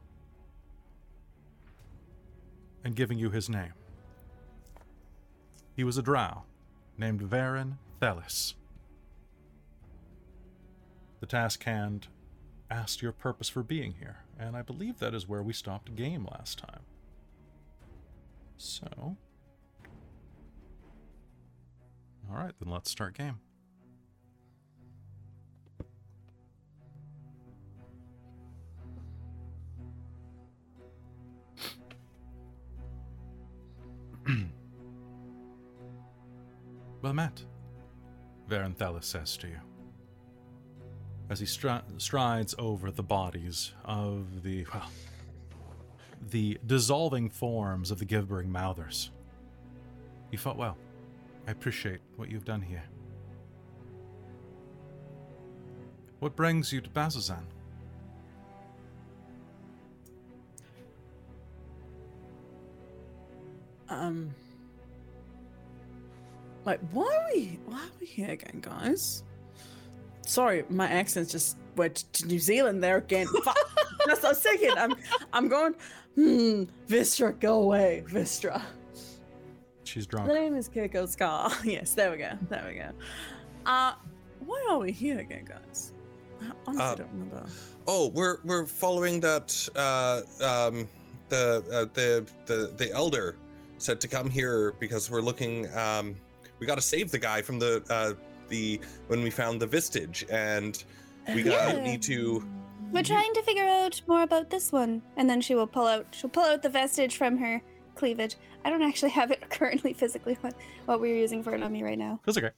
and 2.84 2.96
giving 2.96 3.18
you 3.18 3.30
his 3.30 3.50
name. 3.50 3.74
He 5.76 5.84
was 5.84 5.98
a 5.98 6.02
drow 6.02 6.44
named 6.98 7.22
Varen 7.22 7.78
Thelis. 8.02 8.54
The 11.20 11.26
task 11.28 11.64
hand 11.64 12.08
asked 12.70 13.02
your 13.02 13.12
purpose 13.12 13.50
for 13.50 13.64
being 13.64 13.94
here, 14.00 14.24
and 14.40 14.56
I 14.56 14.62
believe 14.62 15.00
that 15.00 15.14
is 15.14 15.28
where 15.28 15.44
we 15.44 15.54
stopped 15.54 15.96
game 15.96 16.28
last 16.32 16.58
time. 16.58 16.82
So. 18.58 18.88
All 22.30 22.38
right, 22.38 22.54
then 22.60 22.72
let's 22.72 22.90
start 22.90 23.18
game. 23.18 23.40
Well 37.02 37.14
met, 37.14 37.44
Varanthalis 38.48 39.06
says 39.06 39.36
to 39.38 39.48
you. 39.48 39.60
As 41.30 41.40
he 41.40 41.46
stri- 41.46 41.82
strides 41.98 42.54
over 42.60 42.92
the 42.92 43.02
bodies 43.04 43.74
of 43.86 44.44
the, 44.44 44.66
well, 44.74 44.90
the 46.30 46.60
dissolving 46.68 47.30
forms 47.30 47.90
of 47.90 48.00
the 48.00 48.06
Gibbering 48.06 48.52
Mouthers. 48.52 49.12
You 50.30 50.38
fought 50.38 50.58
well. 50.58 50.78
I 51.48 51.52
appreciate 51.52 52.00
what 52.18 52.30
you've 52.30 52.46
done 52.46 52.62
here. 52.62 52.84
What 56.20 56.36
brings 56.36 56.72
you 56.72 56.82
to 56.82 56.90
Bazzoxan? 56.90 57.44
Um. 63.90 64.36
Like, 66.66 66.80
why 66.92 67.04
are 67.06 67.28
we? 67.34 67.60
Why 67.66 67.78
are 67.80 67.92
we 68.00 68.06
here 68.06 68.32
again, 68.32 68.60
guys? 68.62 69.24
Sorry, 70.26 70.64
my 70.70 70.88
accent's 70.88 71.32
just 71.32 71.58
went 71.76 72.06
to 72.14 72.28
New 72.28 72.40
Zealand 72.40 72.84
there 72.84 72.98
again. 72.98 73.28
Just 74.06 74.24
a 74.24 74.34
second. 74.36 74.78
I'm, 74.78 74.96
I'm 75.34 75.48
going. 75.48 75.74
Hmm. 76.16 76.64
Vistra, 76.88 77.40
go 77.40 77.62
away, 77.64 78.04
Vistra. 78.08 78.62
She's 79.84 80.06
The 80.06 80.12
drunk. 80.18 80.28
name 80.34 80.56
is 80.56 80.70
Keiko 80.70 81.08
Scar. 81.08 81.52
yes, 81.64 81.94
there 81.94 82.12
we 82.12 82.18
go. 82.18 82.32
There 82.50 82.66
we 82.68 82.76
go. 82.76 82.92
Uh, 83.66 83.94
why 84.46 84.66
are 84.70 84.80
we 84.80 84.92
here 84.92 85.20
again, 85.20 85.46
guys? 85.46 85.94
I 86.42 86.52
honestly 86.68 86.86
Uh, 86.86 86.96
don't 86.96 87.12
remember. 87.14 87.46
Oh, 87.88 88.08
we're 88.10 88.38
we're 88.44 88.66
following 88.66 89.20
that. 89.22 89.68
Uh, 89.76 90.22
um, 90.44 90.88
the 91.30 91.64
uh, 91.72 91.86
the 91.94 92.26
the 92.46 92.74
the 92.78 92.92
elder 92.92 93.36
said 93.78 94.00
to 94.02 94.08
come 94.08 94.30
here 94.30 94.74
because 94.80 95.10
we're 95.12 95.22
looking. 95.22 95.68
Um, 95.76 96.16
we 96.62 96.68
got 96.68 96.76
to 96.76 96.82
save 96.82 97.12
the 97.12 97.18
guy 97.20 97.42
from 97.42 97.60
the 97.60 97.84
uh, 97.90 98.14
the 98.48 98.80
when 99.08 99.22
we 99.24 99.30
found 99.30 99.60
the 99.60 99.68
vestige, 99.68 100.24
and 100.30 100.82
we 101.34 101.44
got 101.52 101.76
Yeah. 101.76 101.84
need 101.84 102.02
to. 102.04 102.48
We're 102.92 103.04
trying 103.04 103.34
to 103.34 103.42
figure 103.42 103.66
out 103.66 104.02
more 104.08 104.22
about 104.22 104.50
this 104.50 104.72
one. 104.72 105.02
And 105.16 105.30
then 105.30 105.42
she 105.42 105.56
will 105.56 105.68
pull 105.68 105.88
out 105.88 106.06
she'll 106.12 106.30
pull 106.30 106.44
out 106.44 106.62
the 106.62 106.70
vestige 106.70 107.18
from 107.18 107.38
her 107.38 107.62
cleavage. 107.96 108.36
I 108.64 108.70
don't 108.70 108.84
actually 108.84 109.12
have 109.12 109.32
it 109.32 109.50
currently 109.50 109.94
physically 109.94 110.38
what, 110.42 110.54
what 110.86 111.02
we're 111.02 111.16
using 111.18 111.42
for 111.42 111.56
it 111.56 111.64
on 111.64 111.72
me 111.74 111.84
right 111.84 111.98
now. 111.98 112.20
That's 112.26 112.38
okay. 112.38 112.52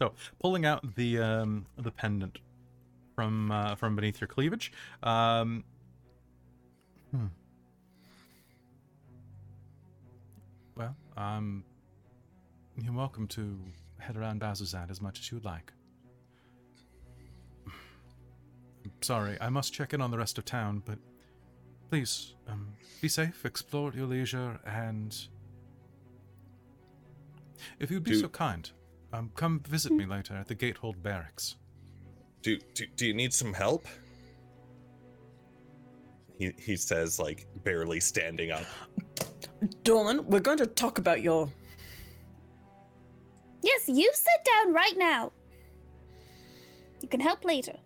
So, 0.00 0.12
pulling 0.38 0.64
out 0.66 0.94
the 0.94 1.18
um, 1.18 1.66
the 1.76 1.90
pendant 1.90 2.38
from 3.16 3.50
uh, 3.50 3.74
from 3.74 3.96
beneath 3.96 4.20
your 4.20 4.28
cleavage. 4.28 4.70
Um, 5.02 5.64
hmm. 7.10 7.26
Well, 10.76 10.94
um, 11.16 11.64
you're 12.84 12.94
welcome 12.94 13.26
to 13.28 13.58
head 13.98 14.16
around 14.16 14.40
Bazazad 14.40 14.90
as 14.90 15.00
much 15.00 15.18
as 15.20 15.30
you 15.30 15.36
would 15.36 15.44
like. 15.44 15.72
Sorry, 19.00 19.36
I 19.40 19.48
must 19.48 19.72
check 19.72 19.92
in 19.94 20.00
on 20.00 20.10
the 20.10 20.18
rest 20.18 20.38
of 20.38 20.44
town, 20.44 20.82
but 20.84 20.98
please, 21.90 22.34
um, 22.48 22.68
be 23.00 23.08
safe, 23.08 23.44
explore 23.44 23.88
at 23.88 23.94
your 23.94 24.06
leisure, 24.06 24.60
and 24.64 25.16
if 27.78 27.90
you'd 27.90 28.04
be 28.04 28.12
Do- 28.12 28.20
so 28.20 28.28
kind, 28.28 28.70
um, 29.12 29.30
come 29.34 29.60
visit 29.60 29.92
me 29.92 30.06
later 30.06 30.34
at 30.34 30.48
the 30.48 30.54
Gatehold 30.54 31.02
Barracks. 31.02 31.56
Do, 32.42 32.58
do 32.74 32.86
do 32.96 33.06
you 33.06 33.14
need 33.14 33.32
some 33.32 33.52
help? 33.52 33.86
He 36.38 36.52
he 36.58 36.76
says 36.76 37.18
like 37.18 37.46
barely 37.64 37.98
standing 37.98 38.50
up. 38.52 38.64
Dolan, 39.82 40.26
we're 40.26 40.40
going 40.40 40.58
to 40.58 40.66
talk 40.66 40.98
about 40.98 41.22
your. 41.22 41.48
Yes, 43.66 43.88
you 43.88 44.08
sit 44.14 44.44
down 44.44 44.72
right 44.72 44.96
now. 44.96 45.32
You 47.00 47.08
can 47.08 47.18
help 47.18 47.44
later. 47.44 47.76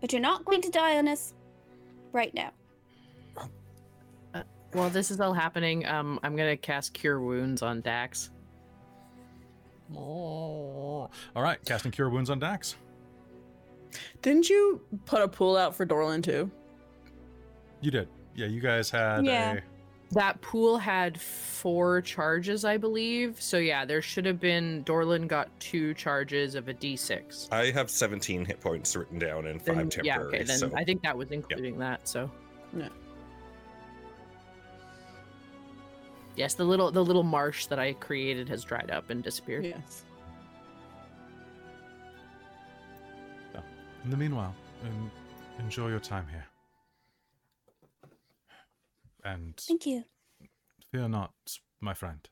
But 0.00 0.12
you're 0.12 0.20
not 0.20 0.44
going 0.44 0.60
to 0.62 0.70
die 0.70 0.98
on 0.98 1.06
us 1.06 1.34
right 2.12 2.34
now. 2.34 2.50
While 4.72 4.90
this 4.90 5.12
is 5.12 5.20
all 5.20 5.32
happening, 5.32 5.86
um, 5.86 6.18
I'm 6.24 6.34
gonna 6.34 6.56
cast 6.56 6.94
Cure 6.94 7.20
Wounds 7.20 7.62
on 7.62 7.80
Dax. 7.80 8.30
Oh. 9.96 11.08
All 11.36 11.42
right, 11.42 11.64
casting 11.64 11.92
Cure 11.92 12.10
Wounds 12.10 12.28
on 12.28 12.40
Dax. 12.40 12.74
Didn't 14.20 14.50
you 14.50 14.82
put 15.04 15.22
a 15.22 15.28
pool 15.28 15.56
out 15.56 15.76
for 15.76 15.86
Dorlan 15.86 16.22
too? 16.22 16.50
You 17.80 17.92
did. 17.92 18.08
Yeah, 18.34 18.46
you 18.46 18.60
guys 18.60 18.90
had 18.90 19.24
Yeah. 19.24 19.60
That 20.12 20.40
pool 20.40 20.78
had 20.78 21.20
four 21.20 22.00
charges, 22.00 22.64
I 22.64 22.76
believe. 22.76 23.40
So 23.42 23.58
yeah, 23.58 23.84
there 23.84 24.00
should 24.00 24.24
have 24.24 24.38
been. 24.38 24.84
Dorlin 24.84 25.26
got 25.26 25.48
two 25.58 25.94
charges 25.94 26.54
of 26.54 26.68
a 26.68 26.74
D6. 26.74 27.48
I 27.52 27.70
have 27.72 27.90
17 27.90 28.44
hit 28.44 28.60
points 28.60 28.94
written 28.94 29.18
down 29.18 29.46
and 29.46 29.60
Then- 29.60 29.74
five 29.76 29.88
temporary. 29.90 30.06
yeah, 30.06 30.20
okay. 30.20 30.42
Then 30.44 30.58
so 30.58 30.70
I 30.76 30.84
think 30.84 31.02
that 31.02 31.16
was 31.18 31.30
including 31.32 31.78
that. 31.80 32.06
So 32.06 32.30
Yeah. 32.76 32.88
yes, 36.36 36.54
the 36.54 36.64
little 36.64 36.90
the 36.92 37.04
little 37.04 37.24
marsh 37.24 37.66
that 37.66 37.78
I 37.80 37.92
created 37.94 38.48
has 38.48 38.62
dried 38.64 38.90
up 38.92 39.10
and 39.10 39.22
disappeared. 39.24 39.64
Yes. 39.64 40.04
In 44.04 44.10
the 44.10 44.16
meanwhile, 44.16 44.54
en- 44.84 45.10
enjoy 45.58 45.88
your 45.88 45.98
time 45.98 46.26
here. 46.30 46.44
And 49.26 49.56
Thank 49.56 49.86
you. 49.86 50.04
fear 50.92 51.08
not, 51.08 51.32
my 51.80 51.94
friend, 51.94 52.28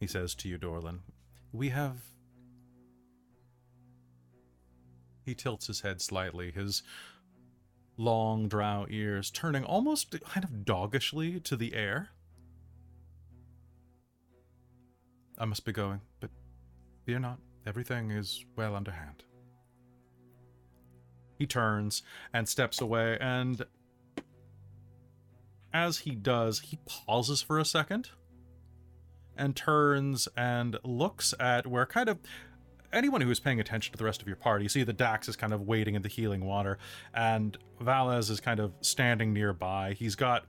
he 0.00 0.08
says 0.08 0.34
to 0.36 0.48
you, 0.48 0.58
Dorlin. 0.58 0.98
We 1.52 1.68
have. 1.68 1.98
He 5.24 5.36
tilts 5.36 5.68
his 5.68 5.82
head 5.82 6.02
slightly, 6.02 6.50
his 6.50 6.82
long 7.96 8.48
drow 8.48 8.86
ears 8.90 9.30
turning 9.30 9.62
almost 9.62 10.20
kind 10.24 10.42
of 10.42 10.64
doggishly 10.64 11.38
to 11.40 11.56
the 11.56 11.74
air. 11.74 12.08
I 15.38 15.44
must 15.44 15.64
be 15.64 15.72
going, 15.72 16.00
but 16.18 16.30
fear 17.04 17.20
not, 17.20 17.38
everything 17.66 18.10
is 18.10 18.44
well 18.56 18.74
underhand. 18.74 19.22
He 21.38 21.46
turns 21.46 22.02
and 22.32 22.48
steps 22.48 22.80
away, 22.80 23.16
and 23.20 23.64
as 25.76 25.98
he 25.98 26.12
does, 26.12 26.60
he 26.60 26.78
pauses 26.86 27.42
for 27.42 27.58
a 27.58 27.64
second 27.64 28.08
and 29.36 29.54
turns 29.54 30.26
and 30.36 30.78
looks 30.82 31.34
at 31.38 31.66
where 31.66 31.84
kind 31.84 32.08
of 32.08 32.18
anyone 32.94 33.20
who 33.20 33.30
is 33.30 33.40
paying 33.40 33.60
attention 33.60 33.92
to 33.92 33.98
the 33.98 34.04
rest 34.04 34.22
of 34.22 34.26
your 34.26 34.38
party, 34.38 34.64
you 34.64 34.68
see 34.70 34.82
that 34.84 34.96
Dax 34.96 35.28
is 35.28 35.36
kind 35.36 35.52
of 35.52 35.60
wading 35.60 35.94
in 35.94 36.00
the 36.00 36.08
healing 36.08 36.46
water, 36.46 36.78
and 37.12 37.58
Valez 37.78 38.30
is 38.30 38.40
kind 38.40 38.58
of 38.58 38.72
standing 38.80 39.34
nearby. 39.34 39.92
He's 39.92 40.14
got 40.14 40.44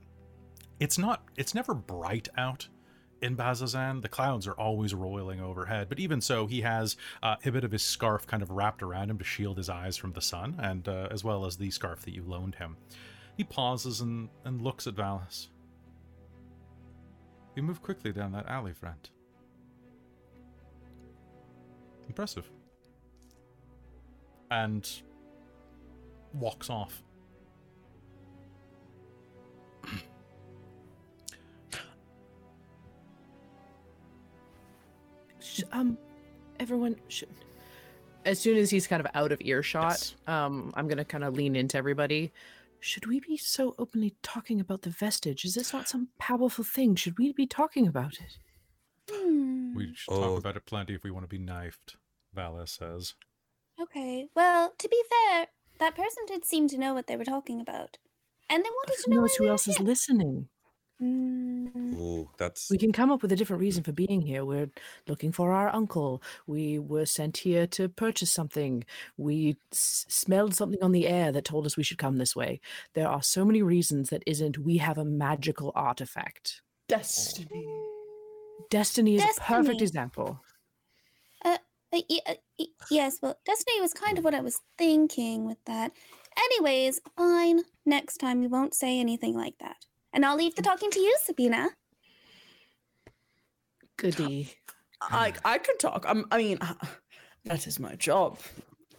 it's 0.80 0.96
not 0.96 1.24
it's 1.36 1.54
never 1.54 1.74
bright 1.74 2.28
out 2.38 2.68
in 3.20 3.36
Bazzoxan. 3.36 4.00
The 4.00 4.08
clouds 4.08 4.46
are 4.46 4.52
always 4.52 4.94
roiling 4.94 5.42
overhead, 5.42 5.90
but 5.90 5.98
even 5.98 6.22
so, 6.22 6.46
he 6.46 6.62
has 6.62 6.96
uh, 7.22 7.36
a 7.44 7.52
bit 7.52 7.64
of 7.64 7.72
his 7.72 7.82
scarf 7.82 8.26
kind 8.26 8.42
of 8.42 8.50
wrapped 8.50 8.82
around 8.82 9.10
him 9.10 9.18
to 9.18 9.24
shield 9.24 9.58
his 9.58 9.68
eyes 9.68 9.98
from 9.98 10.12
the 10.12 10.22
sun, 10.22 10.58
and 10.58 10.88
uh, 10.88 11.08
as 11.10 11.22
well 11.22 11.44
as 11.44 11.58
the 11.58 11.70
scarf 11.70 12.02
that 12.06 12.14
you 12.14 12.22
loaned 12.22 12.54
him. 12.54 12.78
He 13.38 13.44
pauses 13.44 14.00
and, 14.00 14.28
and 14.44 14.60
looks 14.60 14.88
at 14.88 14.96
Valis. 14.96 15.46
You 17.54 17.62
move 17.62 17.80
quickly 17.80 18.10
down 18.12 18.32
that 18.32 18.48
alley, 18.48 18.72
friend. 18.72 19.08
Impressive. 22.08 22.50
And 24.50 24.90
walks 26.34 26.68
off. 26.68 27.04
Sh- 35.40 35.62
um, 35.72 35.96
everyone 36.60 36.96
should. 37.08 37.28
As 38.24 38.38
soon 38.38 38.56
as 38.58 38.70
he's 38.70 38.86
kind 38.86 39.00
of 39.00 39.06
out 39.14 39.32
of 39.32 39.40
earshot, 39.40 39.92
Yes. 39.92 40.14
um, 40.26 40.72
I'm 40.76 40.88
gonna 40.88 41.04
kind 41.04 41.24
of 41.24 41.34
lean 41.34 41.56
into 41.56 41.76
everybody. 41.78 42.32
Should 42.80 43.06
we 43.06 43.20
be 43.20 43.36
so 43.36 43.74
openly 43.78 44.14
talking 44.22 44.60
about 44.60 44.82
the 44.82 44.90
vestige? 44.90 45.44
Is 45.44 45.54
this 45.54 45.72
not 45.72 45.88
some 45.88 46.08
powerful 46.18 46.64
thing? 46.64 46.94
Should 46.94 47.18
we 47.18 47.32
be 47.32 47.46
talking 47.46 47.86
about 47.86 48.14
it? 48.20 48.38
Hmm. 49.10 49.74
We 49.74 49.94
should 49.94 50.12
Oh. 50.14 50.20
talk 50.20 50.38
about 50.38 50.56
it 50.56 50.66
plenty 50.66 50.94
if 50.94 51.02
we 51.02 51.10
want 51.10 51.24
to 51.24 51.28
be 51.28 51.38
knifed, 51.38 51.96
Valis 52.34 52.68
says. 52.70 53.14
Okay. 53.80 54.28
Well, 54.34 54.74
to 54.78 54.88
be 54.88 55.02
fair, 55.10 55.48
that 55.78 55.94
person 55.96 56.24
did 56.26 56.44
seem 56.44 56.68
to 56.68 56.78
know 56.78 56.94
what 56.94 57.06
they 57.06 57.16
were 57.16 57.24
talking 57.24 57.60
about. 57.60 57.98
And 58.50 58.64
they 58.64 58.70
wanted 58.70 58.96
to 59.02 59.10
Who 59.10 59.14
know 59.14 59.20
knows 59.22 59.36
who 59.36 59.48
else 59.48 59.68
is 59.68 59.80
listening? 59.80 60.48
Mm, 61.00 61.94
Ooh, 61.94 62.28
that's 62.38 62.70
We 62.70 62.76
can 62.78 62.90
come 62.92 63.10
up 63.12 63.22
with 63.22 63.30
a 63.32 63.36
different 63.36 63.60
reason 63.60 63.84
for 63.84 63.92
being 63.92 64.20
here. 64.20 64.44
We're 64.44 64.68
looking 65.06 65.30
for 65.30 65.52
our 65.52 65.68
uncle. 65.74 66.22
We 66.46 66.78
were 66.80 67.06
sent 67.06 67.36
here 67.38 67.66
to 67.68 67.88
purchase 67.88 68.32
something. 68.32 68.84
We 69.16 69.56
s- 69.72 70.04
smelled 70.08 70.54
something 70.54 70.82
on 70.82 70.90
the 70.92 71.06
air 71.06 71.30
that 71.32 71.44
told 71.44 71.66
us 71.66 71.76
we 71.76 71.84
should 71.84 71.98
come 71.98 72.18
this 72.18 72.34
way. 72.34 72.60
There 72.94 73.06
are 73.08 73.22
so 73.22 73.44
many 73.44 73.62
reasons 73.62 74.10
that 74.10 74.24
isn't 74.26 74.58
we 74.58 74.78
have 74.78 74.98
a 74.98 75.04
magical 75.04 75.70
artifact. 75.76 76.62
Destiny. 76.88 77.64
Destiny 78.70 79.16
is 79.16 79.22
a 79.22 79.40
perfect 79.40 79.80
example. 79.80 80.40
uh, 81.44 81.58
y- 81.92 82.02
uh, 82.26 82.34
y- 82.58 82.66
yes, 82.90 83.18
well, 83.22 83.38
Destiny 83.46 83.80
was 83.80 83.94
kind 83.94 84.18
of 84.18 84.24
what 84.24 84.34
I 84.34 84.40
was 84.40 84.60
thinking 84.76 85.46
with 85.46 85.58
that. 85.66 85.92
Anyways, 86.36 87.00
fine. 87.16 87.62
Next 87.86 88.18
time 88.18 88.42
you 88.42 88.48
won't 88.48 88.74
say 88.74 88.98
anything 88.98 89.34
like 89.36 89.58
that. 89.60 89.76
And 90.18 90.26
I'll 90.26 90.34
leave 90.36 90.56
the 90.56 90.62
talking 90.62 90.90
to 90.90 90.98
you, 90.98 91.16
Sabina. 91.22 91.68
Goody. 93.98 94.52
I 95.00 95.32
I 95.44 95.58
could 95.58 95.78
talk. 95.78 96.04
I'm, 96.08 96.24
I 96.32 96.38
mean, 96.38 96.58
that 97.44 97.68
is 97.68 97.78
my 97.78 97.94
job 97.94 98.40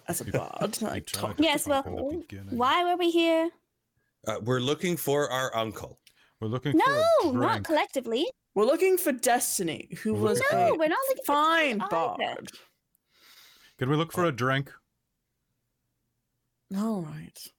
as 0.07 0.21
a 0.21 0.23
bard. 0.31 0.81
I 0.85 0.99
talk. 1.01 1.35
Yes, 1.37 1.67
well, 1.67 1.83
talk 1.83 1.91
in 1.91 1.95
the 1.97 2.17
beginning. 2.19 2.57
Why 2.57 2.85
were 2.85 2.95
we 2.95 3.11
here? 3.11 3.49
uh, 4.29 4.37
we're 4.41 4.61
looking 4.61 4.95
for 4.95 5.29
our 5.29 5.53
uncle. 5.53 5.99
We're 6.39 6.47
looking 6.47 6.79
for 6.79 7.03
No, 7.25 7.31
not 7.33 7.65
collectively. 7.65 8.25
We're 8.55 8.63
looking 8.63 8.97
for 8.97 9.11
Destiny, 9.11 9.89
who 10.01 10.13
We're 10.13 10.21
was 10.21 10.39
looking 10.39 10.57
No, 10.57 10.75
we're 10.79 10.87
not 10.87 10.99
looking 11.09 11.25
for 11.25 11.33
fine 11.33 11.79
Destiny 11.79 11.89
bard. 11.89 12.21
either. 12.21 12.43
Could 13.77 13.89
we 13.89 13.97
look 13.97 14.13
for 14.13 14.23
a 14.23 14.31
drink? 14.31 14.71
All 16.77 17.01
right. 17.01 17.51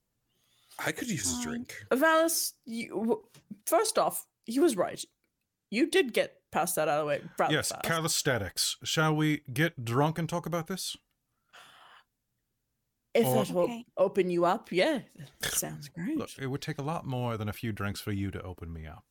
I 0.85 0.91
could 0.91 1.09
use 1.09 1.31
a 1.31 1.35
Fine. 1.35 1.43
drink. 1.43 1.75
Valis, 1.91 2.53
you, 2.65 3.23
first 3.65 3.97
off, 3.97 4.25
he 4.45 4.59
was 4.59 4.75
right. 4.75 5.03
You 5.69 5.89
did 5.89 6.13
get 6.13 6.37
past 6.51 6.75
that 6.75 6.87
out 6.87 6.99
of 6.99 7.03
the 7.03 7.07
way 7.07 7.21
rather 7.37 7.53
yes, 7.53 7.69
fast. 7.69 7.83
calisthenics. 7.83 8.77
Shall 8.83 9.15
we 9.15 9.41
get 9.53 9.85
drunk 9.85 10.17
and 10.19 10.27
talk 10.27 10.45
about 10.45 10.67
this? 10.67 10.97
if 13.13 13.25
or- 13.27 13.43
that 13.43 13.53
will 13.53 13.63
Okay. 13.63 13.85
open 13.97 14.29
you 14.29 14.45
up, 14.45 14.71
yeah, 14.71 14.99
that 15.41 15.51
sounds 15.53 15.89
great. 15.89 16.17
Look, 16.17 16.29
it 16.39 16.47
would 16.47 16.61
take 16.61 16.77
a 16.79 16.81
lot 16.81 17.05
more 17.05 17.35
than 17.37 17.49
a 17.49 17.53
few 17.53 17.71
drinks 17.73 17.99
for 17.99 18.11
you 18.13 18.31
to 18.31 18.41
open 18.41 18.71
me 18.71 18.85
up. 18.87 19.03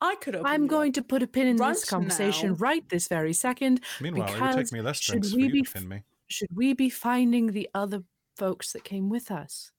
I 0.00 0.14
could 0.16 0.36
open 0.36 0.46
I'm 0.46 0.62
you 0.62 0.68
going 0.68 0.90
up. 0.90 0.94
to 0.94 1.02
put 1.02 1.22
a 1.22 1.26
pin 1.26 1.46
in 1.46 1.56
Right 1.56 1.74
this 1.74 1.84
conversation 1.84 2.50
now. 2.50 2.56
right 2.56 2.88
this 2.88 3.08
very 3.08 3.32
second. 3.32 3.80
Meanwhile, 4.00 4.34
it 4.34 4.40
would 4.40 4.52
take 4.54 4.72
me 4.72 4.80
less 4.80 5.00
drinks 5.00 5.30
for 5.30 5.36
we 5.36 5.44
you 5.44 5.50
be 5.52 5.62
to 5.62 5.68
f- 5.68 5.74
pin 5.74 5.88
me. 5.88 6.02
Should 6.28 6.50
we 6.54 6.72
be 6.74 6.88
finding 6.90 7.48
the 7.52 7.68
other 7.74 8.04
folks 8.36 8.72
that 8.72 8.84
came 8.84 9.08
with 9.08 9.30
us? 9.30 9.70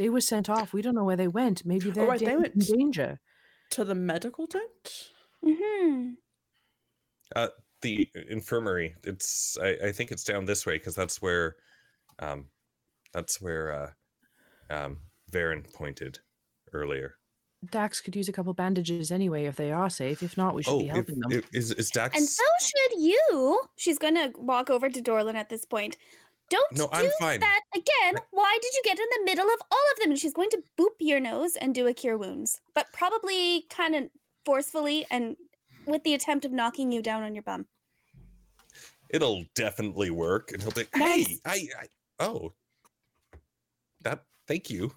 They 0.00 0.08
were 0.08 0.22
sent 0.22 0.48
off. 0.48 0.72
We 0.72 0.80
don't 0.80 0.94
know 0.94 1.04
where 1.04 1.14
they 1.14 1.28
went. 1.28 1.66
Maybe 1.66 1.90
they're 1.90 2.06
right, 2.06 2.18
they 2.18 2.24
da- 2.24 2.40
in 2.54 2.58
danger. 2.58 3.20
to 3.72 3.84
the 3.84 3.94
medical 3.94 4.46
tent. 4.46 5.10
Mm-hmm. 5.44 6.12
The 7.82 8.08
infirmary. 8.30 8.94
It's. 9.04 9.58
I, 9.62 9.76
I 9.88 9.92
think 9.92 10.10
it's 10.10 10.24
down 10.24 10.46
this 10.46 10.64
way 10.64 10.78
because 10.78 10.94
that's 10.94 11.20
where, 11.20 11.56
um, 12.18 12.46
that's 13.12 13.42
where 13.42 13.94
uh, 14.70 14.74
um, 14.74 15.00
Varen 15.30 15.70
pointed 15.74 16.20
earlier. 16.72 17.16
Dax 17.70 18.00
could 18.00 18.16
use 18.16 18.30
a 18.30 18.32
couple 18.32 18.54
bandages 18.54 19.12
anyway 19.12 19.44
if 19.44 19.56
they 19.56 19.70
are 19.70 19.90
safe. 19.90 20.22
If 20.22 20.38
not, 20.38 20.54
we 20.54 20.62
should 20.62 20.72
Oh, 20.72 20.78
be 20.78 20.86
if, 20.88 20.94
helping 20.94 21.18
them. 21.20 21.30
if- 21.32 21.44
is 21.54 21.72
is 21.72 21.90
Dax? 21.90 22.16
And 22.16 22.26
so 22.26 22.42
should 22.58 23.00
you. 23.02 23.60
She's 23.76 23.98
gonna 23.98 24.30
walk 24.38 24.70
over 24.70 24.88
to 24.88 25.02
Dorlin 25.02 25.34
at 25.34 25.50
this 25.50 25.66
point. 25.66 25.98
Don't 26.50 26.76
No, 26.76 26.86
do 26.88 26.90
I'm 26.92 27.10
fine. 27.18 27.40
that 27.40 27.60
again. 27.74 28.22
Why 28.32 28.58
did 28.60 28.72
you 28.74 28.82
get 28.84 28.98
in 28.98 29.06
the 29.18 29.24
middle 29.24 29.46
of 29.46 29.60
all 29.70 29.84
of 29.92 30.00
them? 30.00 30.10
And 30.10 30.18
she's 30.18 30.34
going 30.34 30.50
to 30.50 30.62
boop 30.78 30.96
your 30.98 31.20
nose 31.20 31.56
and 31.56 31.74
do 31.74 31.86
a 31.86 31.94
cure 31.94 32.18
wounds, 32.18 32.60
but 32.74 32.86
probably 32.92 33.64
kind 33.70 33.94
of 33.94 34.04
forcefully 34.44 35.06
and 35.10 35.36
with 35.86 36.02
the 36.04 36.14
attempt 36.14 36.44
of 36.44 36.52
knocking 36.52 36.92
you 36.92 37.00
down 37.02 37.22
on 37.22 37.34
your 37.34 37.42
bum. 37.44 37.66
It'll 39.08 39.44
definitely 39.54 40.10
work. 40.10 40.50
And 40.52 40.62
he'll 40.62 40.72
be, 40.72 40.84
Nice. 40.94 41.28
hey, 41.28 41.38
I, 41.46 41.86
I, 42.20 42.24
oh, 42.26 42.52
that. 44.02 44.24
Thank 44.46 44.68
you. 44.68 44.92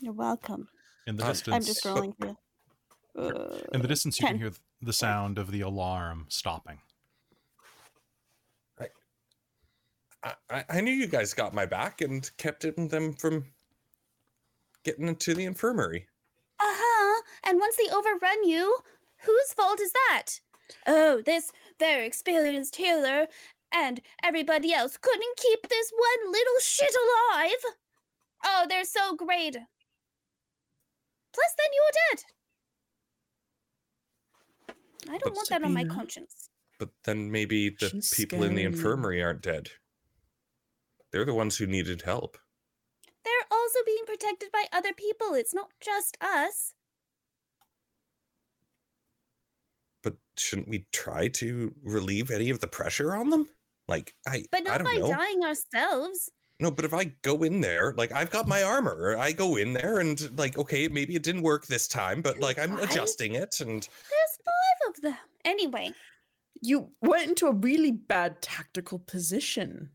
You're 0.00 0.12
welcome. 0.12 0.68
In 1.08 1.16
the 1.16 1.24
distance, 1.24 1.54
I'm 1.54 1.64
just 1.64 1.84
rolling 1.84 2.12
for 2.12 2.36
in 3.72 3.82
the 3.82 3.88
distance, 3.88 4.20
you 4.20 4.26
can 4.28 4.38
hear 4.38 4.52
the 4.80 4.92
sound 4.92 5.38
of 5.38 5.50
the 5.50 5.60
alarm 5.60 6.26
stopping. 6.28 6.78
I, 10.22 10.34
I, 10.50 10.64
I 10.68 10.80
knew 10.80 10.92
you 10.92 11.06
guys 11.06 11.34
got 11.34 11.54
my 11.54 11.66
back 11.66 12.00
and 12.00 12.30
kept 12.38 12.62
them 12.62 13.14
from 13.14 13.44
getting 14.84 15.08
into 15.08 15.34
the 15.34 15.44
infirmary. 15.44 16.06
Uh 16.60 16.64
huh. 16.66 17.22
And 17.44 17.60
once 17.60 17.76
they 17.76 17.88
overrun 17.94 18.44
you, 18.44 18.76
whose 19.24 19.52
fault 19.52 19.80
is 19.80 19.92
that? 19.92 20.40
Oh, 20.86 21.22
this 21.24 21.52
very 21.78 22.06
experienced 22.06 22.76
healer 22.76 23.26
and 23.72 24.00
everybody 24.22 24.72
else 24.72 24.96
couldn't 24.96 25.36
keep 25.36 25.68
this 25.68 25.92
one 25.92 26.32
little 26.32 26.60
shit 26.60 26.94
alive. 27.34 27.74
Oh, 28.44 28.66
they're 28.68 28.84
so 28.84 29.14
great. 29.14 29.56
Plus, 31.32 31.54
then 31.56 31.70
you're 31.74 31.92
dead. 32.10 32.24
I 35.08 35.18
don't 35.18 35.24
But 35.24 35.34
want 35.34 35.48
that 35.50 35.64
on 35.64 35.72
my 35.72 35.84
conscience. 35.84 36.50
But 36.78 36.90
then 37.04 37.30
maybe 37.30 37.70
the 37.70 37.88
She's 37.88 38.12
people 38.14 38.42
in 38.44 38.54
the 38.54 38.64
infirmary 38.64 39.22
aren't 39.22 39.42
dead. 39.42 39.70
They're 41.12 41.24
the 41.24 41.34
ones 41.34 41.56
who 41.56 41.66
needed 41.66 42.02
help. 42.02 42.38
They're 43.24 43.46
also 43.50 43.78
being 43.84 44.04
protected 44.06 44.50
by 44.52 44.66
other 44.72 44.92
people. 44.92 45.34
It's 45.34 45.54
not 45.54 45.70
just 45.80 46.16
us. 46.20 46.74
But 50.02 50.16
shouldn't 50.36 50.68
we 50.68 50.86
try 50.92 51.28
to 51.28 51.74
relieve 51.82 52.30
any 52.30 52.50
of 52.50 52.60
the 52.60 52.68
pressure 52.68 53.14
on 53.14 53.30
them? 53.30 53.48
Like 53.88 54.14
I, 54.26 54.44
But 54.50 54.60
I 54.60 54.64
not 54.64 54.78
don't 54.78 54.94
by 54.94 55.00
know. 55.00 55.08
dying 55.16 55.42
ourselves. 55.44 56.30
No, 56.60 56.70
but 56.70 56.84
if 56.84 56.92
I 56.92 57.04
go 57.22 57.42
in 57.44 57.60
there, 57.60 57.94
like 57.96 58.12
I've 58.12 58.30
got 58.30 58.48
my 58.48 58.62
armor, 58.62 59.16
I 59.16 59.32
go 59.32 59.56
in 59.56 59.72
there 59.74 60.00
and 60.00 60.36
like, 60.38 60.58
okay, 60.58 60.88
maybe 60.88 61.14
it 61.14 61.22
didn't 61.22 61.42
work 61.42 61.66
this 61.66 61.86
time, 61.88 62.20
but 62.20 62.38
like 62.40 62.58
I'm 62.58 62.74
Right. 62.74 62.90
adjusting 62.90 63.34
it 63.34 63.60
and 63.60 63.82
There's 63.82 64.38
five 64.44 64.94
of 64.94 65.00
them. 65.02 65.18
Anyway, 65.44 65.92
You 66.60 66.92
went 67.00 67.28
into 67.28 67.46
a 67.46 67.52
really 67.54 67.92
bad 67.92 68.42
tactical 68.42 68.98
position. 68.98 69.90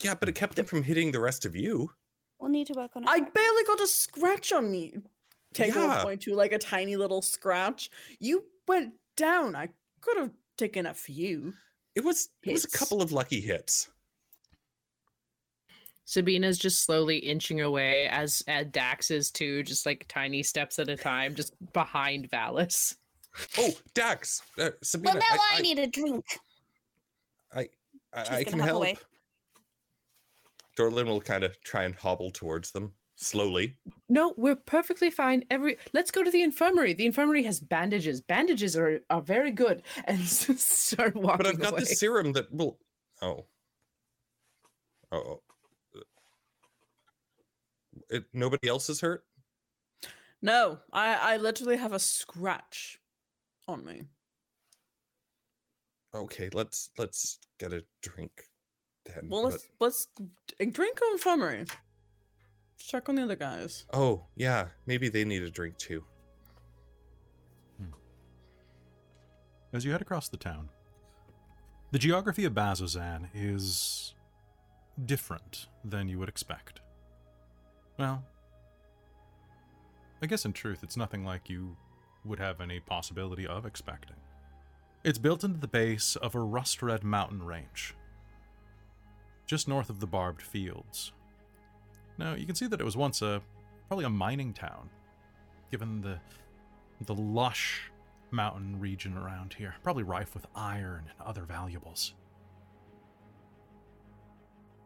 Yeah, 0.00 0.14
but 0.14 0.28
it 0.28 0.34
kept 0.34 0.56
them 0.56 0.66
from 0.66 0.82
hitting 0.82 1.12
the 1.12 1.20
rest 1.20 1.44
of 1.44 1.54
you. 1.56 1.90
we'll 2.38 2.50
need 2.50 2.66
to 2.68 2.72
work 2.74 2.92
on 2.94 3.02
it. 3.02 3.08
I 3.08 3.20
barely 3.20 3.64
got 3.64 3.80
a 3.80 3.86
scratch 3.86 4.52
on 4.52 4.70
me. 4.70 4.94
Take 5.54 5.74
Yeah. 5.74 6.00
a 6.00 6.02
point 6.04 6.20
to 6.22 6.34
like 6.34 6.52
a 6.52 6.58
tiny 6.58 6.96
little 6.96 7.22
scratch. 7.22 7.90
You 8.20 8.44
went 8.66 8.94
down. 9.16 9.56
I 9.56 9.68
could 10.00 10.18
have 10.18 10.30
taken 10.56 10.86
a 10.86 10.94
few. 10.94 11.54
It 11.94 12.04
was 12.04 12.28
it 12.44 12.52
was 12.52 12.64
a 12.64 12.70
couple 12.70 13.02
of 13.02 13.10
lucky 13.12 13.40
hits. 13.40 13.88
Sabina's 16.04 16.56
just 16.58 16.84
slowly 16.86 17.18
inching 17.18 17.60
away 17.60 18.06
as, 18.08 18.42
as 18.48 18.64
Dax 18.66 19.10
is 19.10 19.30
too, 19.30 19.62
just 19.62 19.84
like 19.84 20.06
tiny 20.08 20.42
steps 20.42 20.78
at 20.78 20.88
a 20.88 20.96
time, 20.96 21.34
just 21.34 21.52
behind 21.74 22.30
Valis. 22.30 22.96
Oh, 23.58 23.70
Dax, 23.92 24.40
uh, 24.58 24.70
Sabina, 24.82 25.14
well, 25.14 25.20
now 25.20 25.36
I, 25.52 25.58
I, 25.58 25.60
need 25.60 25.78
a 25.78 25.86
drink. 25.86 26.24
I, 27.54 27.68
I, 28.14 28.36
I 28.38 28.44
can 28.44 28.58
hop 28.58 28.68
help. 28.68 28.78
away. 28.78 28.96
Dorlin 30.78 31.06
will 31.06 31.20
kind 31.20 31.42
of 31.44 31.60
try 31.62 31.84
and 31.84 31.94
hobble 31.94 32.30
towards 32.30 32.70
them 32.70 32.92
slowly. 33.16 33.76
No, 34.08 34.32
we're 34.36 34.54
perfectly 34.54 35.10
fine. 35.10 35.44
Every 35.50 35.76
let's 35.92 36.10
go 36.12 36.22
to 36.22 36.30
the 36.30 36.42
infirmary. 36.42 36.92
The 36.92 37.06
infirmary 37.06 37.42
has 37.42 37.58
bandages. 37.58 38.20
Bandages 38.20 38.76
are, 38.76 39.00
are 39.10 39.20
very 39.20 39.50
good. 39.50 39.82
And 40.06 40.20
start 40.24 41.16
walking 41.16 41.38
But 41.38 41.46
I've 41.46 41.60
got 41.60 41.72
away. 41.72 41.80
the 41.80 41.86
serum 41.86 42.32
that 42.34 42.52
will. 42.52 42.78
Oh. 43.20 43.46
Oh. 45.10 45.40
It, 48.10 48.24
nobody 48.32 48.68
else 48.68 48.88
is 48.88 49.00
hurt. 49.00 49.24
No, 50.40 50.78
I, 50.92 51.34
I 51.34 51.36
literally 51.38 51.76
have 51.76 51.92
a 51.92 51.98
scratch 51.98 53.00
on 53.66 53.84
me. 53.84 54.04
Okay, 56.14 56.48
let's 56.52 56.90
let's 56.96 57.38
get 57.58 57.72
a 57.72 57.84
drink. 58.02 58.30
Then. 59.14 59.28
Well, 59.28 59.42
let's 59.44 59.66
let's 59.80 60.08
drink 60.58 61.00
on 61.02 61.12
infirmary. 61.12 61.64
Check 62.78 63.08
on 63.08 63.16
the 63.16 63.22
other 63.22 63.36
guys. 63.36 63.84
Oh 63.92 64.26
yeah, 64.36 64.68
maybe 64.86 65.08
they 65.08 65.24
need 65.24 65.42
a 65.42 65.50
drink 65.50 65.76
too. 65.78 66.04
Hmm. 67.78 67.92
As 69.72 69.84
you 69.84 69.92
head 69.92 70.02
across 70.02 70.28
the 70.28 70.36
town, 70.36 70.68
the 71.90 71.98
geography 71.98 72.44
of 72.44 72.52
Bazzoxan 72.52 73.28
is 73.34 74.14
different 75.04 75.66
than 75.84 76.08
you 76.08 76.18
would 76.18 76.28
expect. 76.28 76.80
Well, 77.98 78.22
I 80.22 80.26
guess 80.26 80.44
in 80.44 80.52
truth, 80.52 80.80
it's 80.82 80.96
nothing 80.96 81.24
like 81.24 81.48
you 81.48 81.76
would 82.24 82.38
have 82.38 82.60
any 82.60 82.80
possibility 82.80 83.46
of 83.46 83.64
expecting. 83.64 84.16
It's 85.04 85.18
built 85.18 85.44
into 85.44 85.58
the 85.58 85.68
base 85.68 86.16
of 86.16 86.34
a 86.34 86.40
rust 86.40 86.82
red 86.82 87.04
mountain 87.04 87.42
range, 87.42 87.94
just 89.48 89.66
north 89.66 89.90
of 89.90 89.98
the 89.98 90.06
barbed 90.06 90.42
fields. 90.42 91.10
Now, 92.18 92.34
you 92.34 92.46
can 92.46 92.54
see 92.54 92.68
that 92.68 92.80
it 92.80 92.84
was 92.84 92.96
once 92.96 93.22
a 93.22 93.40
probably 93.88 94.04
a 94.04 94.10
mining 94.10 94.52
town, 94.52 94.90
given 95.72 96.00
the 96.00 96.20
the 97.06 97.14
lush 97.14 97.90
mountain 98.30 98.78
region 98.78 99.16
around 99.16 99.54
here, 99.54 99.74
probably 99.82 100.02
rife 100.02 100.34
with 100.34 100.46
iron 100.54 101.04
and 101.08 101.26
other 101.26 101.44
valuables. 101.44 102.14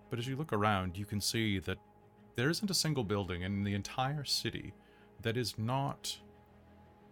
But 0.09 0.18
as 0.18 0.29
you 0.29 0.37
look 0.37 0.53
around, 0.53 0.96
you 0.96 1.07
can 1.07 1.20
see 1.20 1.59
that 1.61 1.79
there 2.37 2.51
isn't 2.51 2.70
a 2.70 2.75
single 2.75 3.03
building 3.03 3.42
in 3.42 3.64
the 3.64 3.75
entire 3.75 4.25
city 4.25 4.75
that 5.22 5.37
is 5.37 5.59
not 5.59 6.18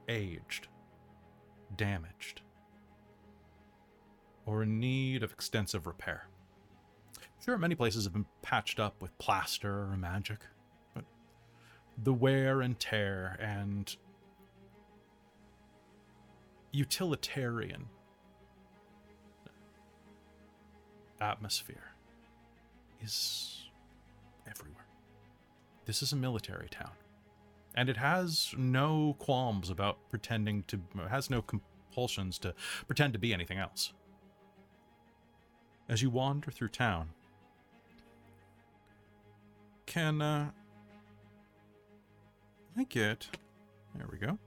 aged, 0.08 0.68
damaged, 1.76 2.42
or 4.44 4.62
in 4.62 4.78
need 4.78 5.22
of 5.22 5.32
extensive 5.32 5.86
repair. 5.86 6.30
Sure, 7.44 7.57
many 7.57 7.74
places 7.74 8.05
have 8.05 8.12
been 8.12 8.26
patched 8.42 8.79
up 8.79 9.00
with 9.00 9.16
plaster 9.18 9.85
or 9.85 9.96
magic, 9.96 10.40
but 10.94 11.05
the 12.03 12.12
wear 12.12 12.61
and 12.61 12.79
tear 12.79 13.38
and 13.40 13.96
utilitarian 16.70 17.87
atmosphere 21.20 21.92
is 23.03 23.70
everywhere. 24.48 24.87
This 25.87 26.03
is 26.03 26.12
a 26.12 26.16
military 26.16 26.68
town. 26.68 26.92
And 27.74 27.88
it 27.88 27.96
has 27.96 28.55
no 28.59 29.16
qualms 29.18 29.70
about 29.70 29.96
pretending 30.11 30.64
to, 30.64 30.81
has 31.09 31.31
no 31.31 31.40
compulsions 31.40 32.38
to 32.40 32.55
pretend 32.87 33.14
to 33.14 33.18
be 33.18 33.33
anything 33.33 33.59
else. 33.59 33.92
As 35.88 36.03
you 36.03 36.11
wander 36.11 36.50
through 36.50 36.68
town, 36.68 37.11
can, 39.90 40.22
uh, 40.22 40.50
I 42.79 42.85
get, 42.85 43.26
there 43.96 44.07
we 44.11 44.18
go. 44.18 44.38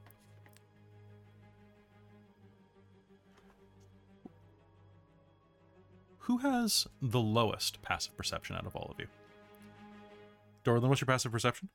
Who 6.20 6.38
has 6.38 6.88
the 7.02 7.20
lowest 7.20 7.82
passive 7.82 8.16
perception 8.16 8.56
out 8.56 8.66
of 8.66 8.76
all 8.76 8.90
of 8.92 9.00
you? 9.00 9.08
Dorlin, 10.64 10.88
what's 10.88 11.02
your 11.02 11.08
passive 11.08 11.32
perception? 11.32 11.68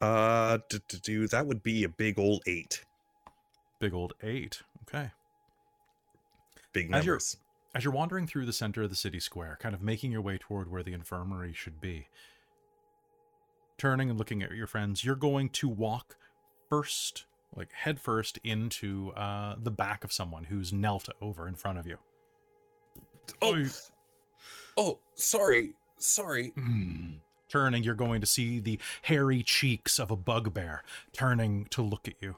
Uh, 0.00 0.58
d- 0.68 0.78
do 1.02 1.26
that 1.28 1.46
would 1.46 1.62
be 1.62 1.84
a 1.84 1.88
big 1.88 2.18
old 2.18 2.42
eight. 2.46 2.84
Big 3.78 3.92
old 3.92 4.14
eight. 4.22 4.62
Okay. 4.88 5.10
Big 6.72 6.92
As 6.92 7.04
you're- 7.04 7.18
As 7.74 7.84
you're 7.84 7.92
wandering 7.92 8.26
through 8.26 8.46
the 8.46 8.54
center 8.54 8.82
of 8.84 8.90
the 8.90 8.96
city 8.96 9.20
square, 9.20 9.58
kind 9.60 9.74
of 9.74 9.82
making 9.82 10.10
your 10.10 10.22
way 10.22 10.38
toward 10.38 10.70
where 10.70 10.82
the 10.82 10.94
infirmary 10.94 11.52
should 11.52 11.78
be, 11.78 12.08
turning 13.78 14.10
and 14.10 14.18
looking 14.18 14.42
at 14.42 14.52
your 14.52 14.66
friends, 14.66 15.04
you're 15.04 15.14
going 15.16 15.48
to 15.50 15.68
walk 15.68 16.16
first, 16.68 17.26
like 17.54 17.72
head 17.72 18.00
first, 18.00 18.38
into 18.44 19.12
uh, 19.12 19.56
the 19.62 19.70
back 19.70 20.04
of 20.04 20.12
someone 20.12 20.44
who's 20.44 20.72
knelt 20.72 21.08
over 21.20 21.46
in 21.48 21.54
front 21.54 21.78
of 21.78 21.86
you. 21.86 21.98
Oh, 23.42 23.64
oh, 24.76 24.98
sorry, 25.14 25.72
sorry. 25.98 26.48
Hmm. 26.54 27.14
Turning, 27.48 27.84
you're 27.84 27.94
going 27.94 28.20
to 28.20 28.26
see 28.26 28.58
the 28.58 28.78
hairy 29.02 29.42
cheeks 29.42 29.98
of 30.00 30.10
a 30.10 30.16
bugbear 30.16 30.82
turning 31.12 31.66
to 31.66 31.80
look 31.82 32.08
at 32.08 32.14
you. 32.20 32.34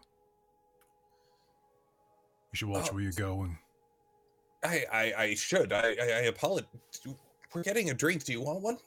You 2.52 2.56
should 2.56 2.68
watch 2.68 2.88
Oh. 2.90 2.94
where 2.94 3.02
you're 3.02 3.12
going. 3.12 3.58
I, 4.64 4.84
I, 4.92 5.12
I 5.16 5.34
should. 5.34 5.72
I, 5.72 5.90
I, 6.00 6.02
I 6.02 6.20
apologize. 6.26 6.68
We're 7.54 7.62
getting 7.62 7.90
a 7.90 7.94
drink. 7.94 8.24
Do 8.24 8.32
you 8.32 8.42
want 8.42 8.60
one? 8.60 8.78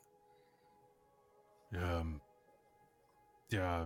Um. 1.76 2.22
Yeah. 3.52 3.86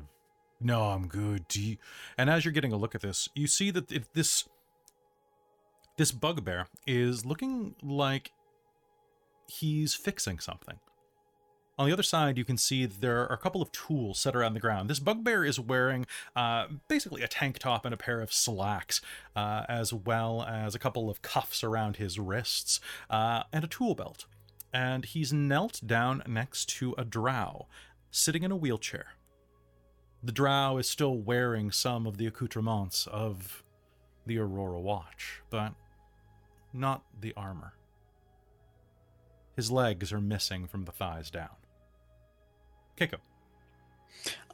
No, 0.61 0.83
I'm 0.83 1.07
good. 1.07 1.47
Do 1.47 1.61
you... 1.61 1.77
And 2.17 2.29
as 2.29 2.45
you're 2.45 2.53
getting 2.53 2.71
a 2.71 2.77
look 2.77 2.95
at 2.95 3.01
this, 3.01 3.27
you 3.35 3.47
see 3.47 3.71
that 3.71 3.91
it, 3.91 4.13
this 4.13 4.47
this 5.97 6.11
bugbear 6.11 6.67
is 6.85 7.25
looking 7.25 7.75
like 7.81 8.31
he's 9.47 9.93
fixing 9.93 10.39
something. 10.39 10.79
On 11.77 11.87
the 11.87 11.93
other 11.93 12.03
side, 12.03 12.37
you 12.37 12.45
can 12.45 12.57
see 12.57 12.85
there 12.85 13.21
are 13.21 13.33
a 13.33 13.37
couple 13.37 13.61
of 13.61 13.71
tools 13.71 14.19
set 14.19 14.35
around 14.35 14.53
the 14.53 14.61
ground. 14.61 14.89
This 14.89 14.99
bugbear 14.99 15.43
is 15.43 15.59
wearing 15.59 16.05
uh, 16.35 16.67
basically 16.87 17.21
a 17.21 17.27
tank 17.27 17.59
top 17.59 17.83
and 17.83 17.93
a 17.93 17.97
pair 17.97 18.21
of 18.21 18.31
slacks, 18.31 19.01
uh, 19.35 19.63
as 19.67 19.93
well 19.93 20.43
as 20.43 20.73
a 20.73 20.79
couple 20.79 21.09
of 21.09 21.21
cuffs 21.21 21.63
around 21.63 21.97
his 21.97 22.17
wrists, 22.17 22.79
uh, 23.09 23.43
and 23.51 23.65
a 23.65 23.67
tool 23.67 23.93
belt. 23.93 24.25
And 24.73 25.03
he's 25.03 25.33
knelt 25.33 25.81
down 25.85 26.23
next 26.25 26.69
to 26.77 26.95
a 26.97 27.03
drow, 27.03 27.67
sitting 28.09 28.43
in 28.43 28.51
a 28.51 28.57
wheelchair. 28.57 29.07
The 30.25 30.31
drow 30.31 30.77
is 30.77 30.89
still 30.89 31.15
wearing 31.15 31.69
some 31.69 32.07
of 32.07 32.17
the 32.17 32.25
accoutrements 32.25 33.05
of 33.05 33.63
the 34.25 34.39
Aurora 34.39 34.79
Watch, 34.79 35.43
but 35.51 35.73
not 36.73 37.03
the 37.21 37.31
armor. 37.37 37.73
His 39.55 39.69
legs 39.69 40.11
are 40.11 40.19
missing 40.19 40.65
from 40.65 40.85
the 40.85 40.91
thighs 40.91 41.29
down. 41.29 41.55
Keiko. 42.97 43.17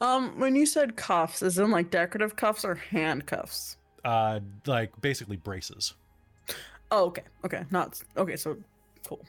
Um, 0.01 0.37
when 0.37 0.57
you 0.57 0.65
said 0.65 0.97
cuffs, 0.97 1.41
is 1.41 1.57
it 1.57 1.63
like 1.63 1.89
decorative 1.89 2.35
cuffs 2.35 2.65
or 2.65 2.75
handcuffs? 2.75 3.77
Uh, 4.03 4.41
like 4.65 4.99
basically 4.99 5.37
braces. 5.37 5.93
Oh, 6.91 7.05
okay, 7.05 7.23
okay, 7.45 7.63
not 7.71 7.97
okay. 8.17 8.35
So 8.35 8.57
cool. 9.07 9.23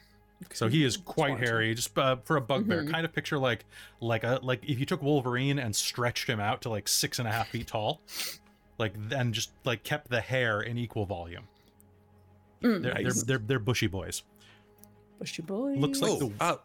So 0.52 0.68
he 0.68 0.84
is 0.84 0.96
quite 0.96 1.38
hairy. 1.38 1.74
Just 1.74 1.96
uh, 1.98 2.16
for 2.24 2.36
a 2.36 2.40
bugbear, 2.40 2.82
Mhm. 2.84 2.90
kind 2.90 3.04
of 3.04 3.12
picture 3.12 3.38
like 3.38 3.64
like 4.00 4.24
a 4.24 4.38
like 4.42 4.64
if 4.68 4.78
you 4.80 4.86
took 4.86 5.02
Wolverine 5.02 5.58
and 5.58 5.74
stretched 5.74 6.28
him 6.28 6.40
out 6.40 6.62
to 6.62 6.68
like 6.70 6.88
six 6.88 7.18
and 7.18 7.26
a 7.28 7.32
half 7.32 7.48
feet 7.48 7.66
tall, 7.68 8.00
like 8.78 8.92
then 9.08 9.32
just 9.32 9.52
like 9.64 9.82
kept 9.84 10.08
the 10.10 10.20
hair 10.20 10.60
in 10.62 10.78
equal 10.78 11.06
volume. 11.06 11.44
Mm, 12.62 12.82
They're 12.82 12.94
Nice. 12.94 13.22
they're, 13.22 13.38
they're 13.38 13.46
they're 13.46 13.58
bushy 13.58 13.86
boys. 13.86 14.22
bushy 15.18 15.42
boy. 15.42 15.72
Looks 15.74 16.00
like 16.00 16.10
oh, 16.12 16.28
the- 16.28 16.44
uh, 16.44 16.56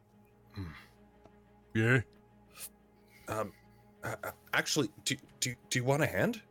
Yeah. 1.74 2.00
um, 3.28 3.52
uh, 4.04 4.16
uh, 4.24 4.32
actually, 4.54 4.90
do, 5.06 5.16
do, 5.40 5.54
do 5.70 5.80
you 5.80 5.86
want 5.86 6.02
a 6.02 6.08
hand? 6.08 6.42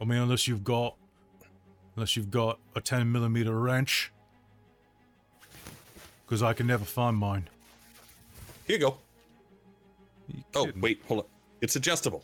I 0.00 0.04
mean, 0.04 0.18
unless 0.18 0.48
you've 0.48 0.64
got 0.64 0.96
unless 1.96 2.16
you've 2.16 2.30
got 2.30 2.58
a 2.74 2.80
ten 2.80 3.10
millimeter 3.12 3.58
wrench, 3.58 4.12
because 6.30 6.44
I 6.44 6.52
can 6.52 6.68
never 6.68 6.84
find 6.84 7.16
mine. 7.16 7.48
Here 8.64 8.76
you 8.76 8.82
go. 8.82 8.96
You 10.28 10.44
Oh, 10.54 10.68
wait, 10.80 11.02
hold 11.08 11.20
on. 11.20 11.26
It's 11.60 11.74
adjustable. 11.74 12.22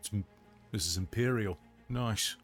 It's, 0.00 0.10
this 0.72 0.86
is 0.86 0.96
imperial. 0.96 1.58
Nice. 1.90 2.36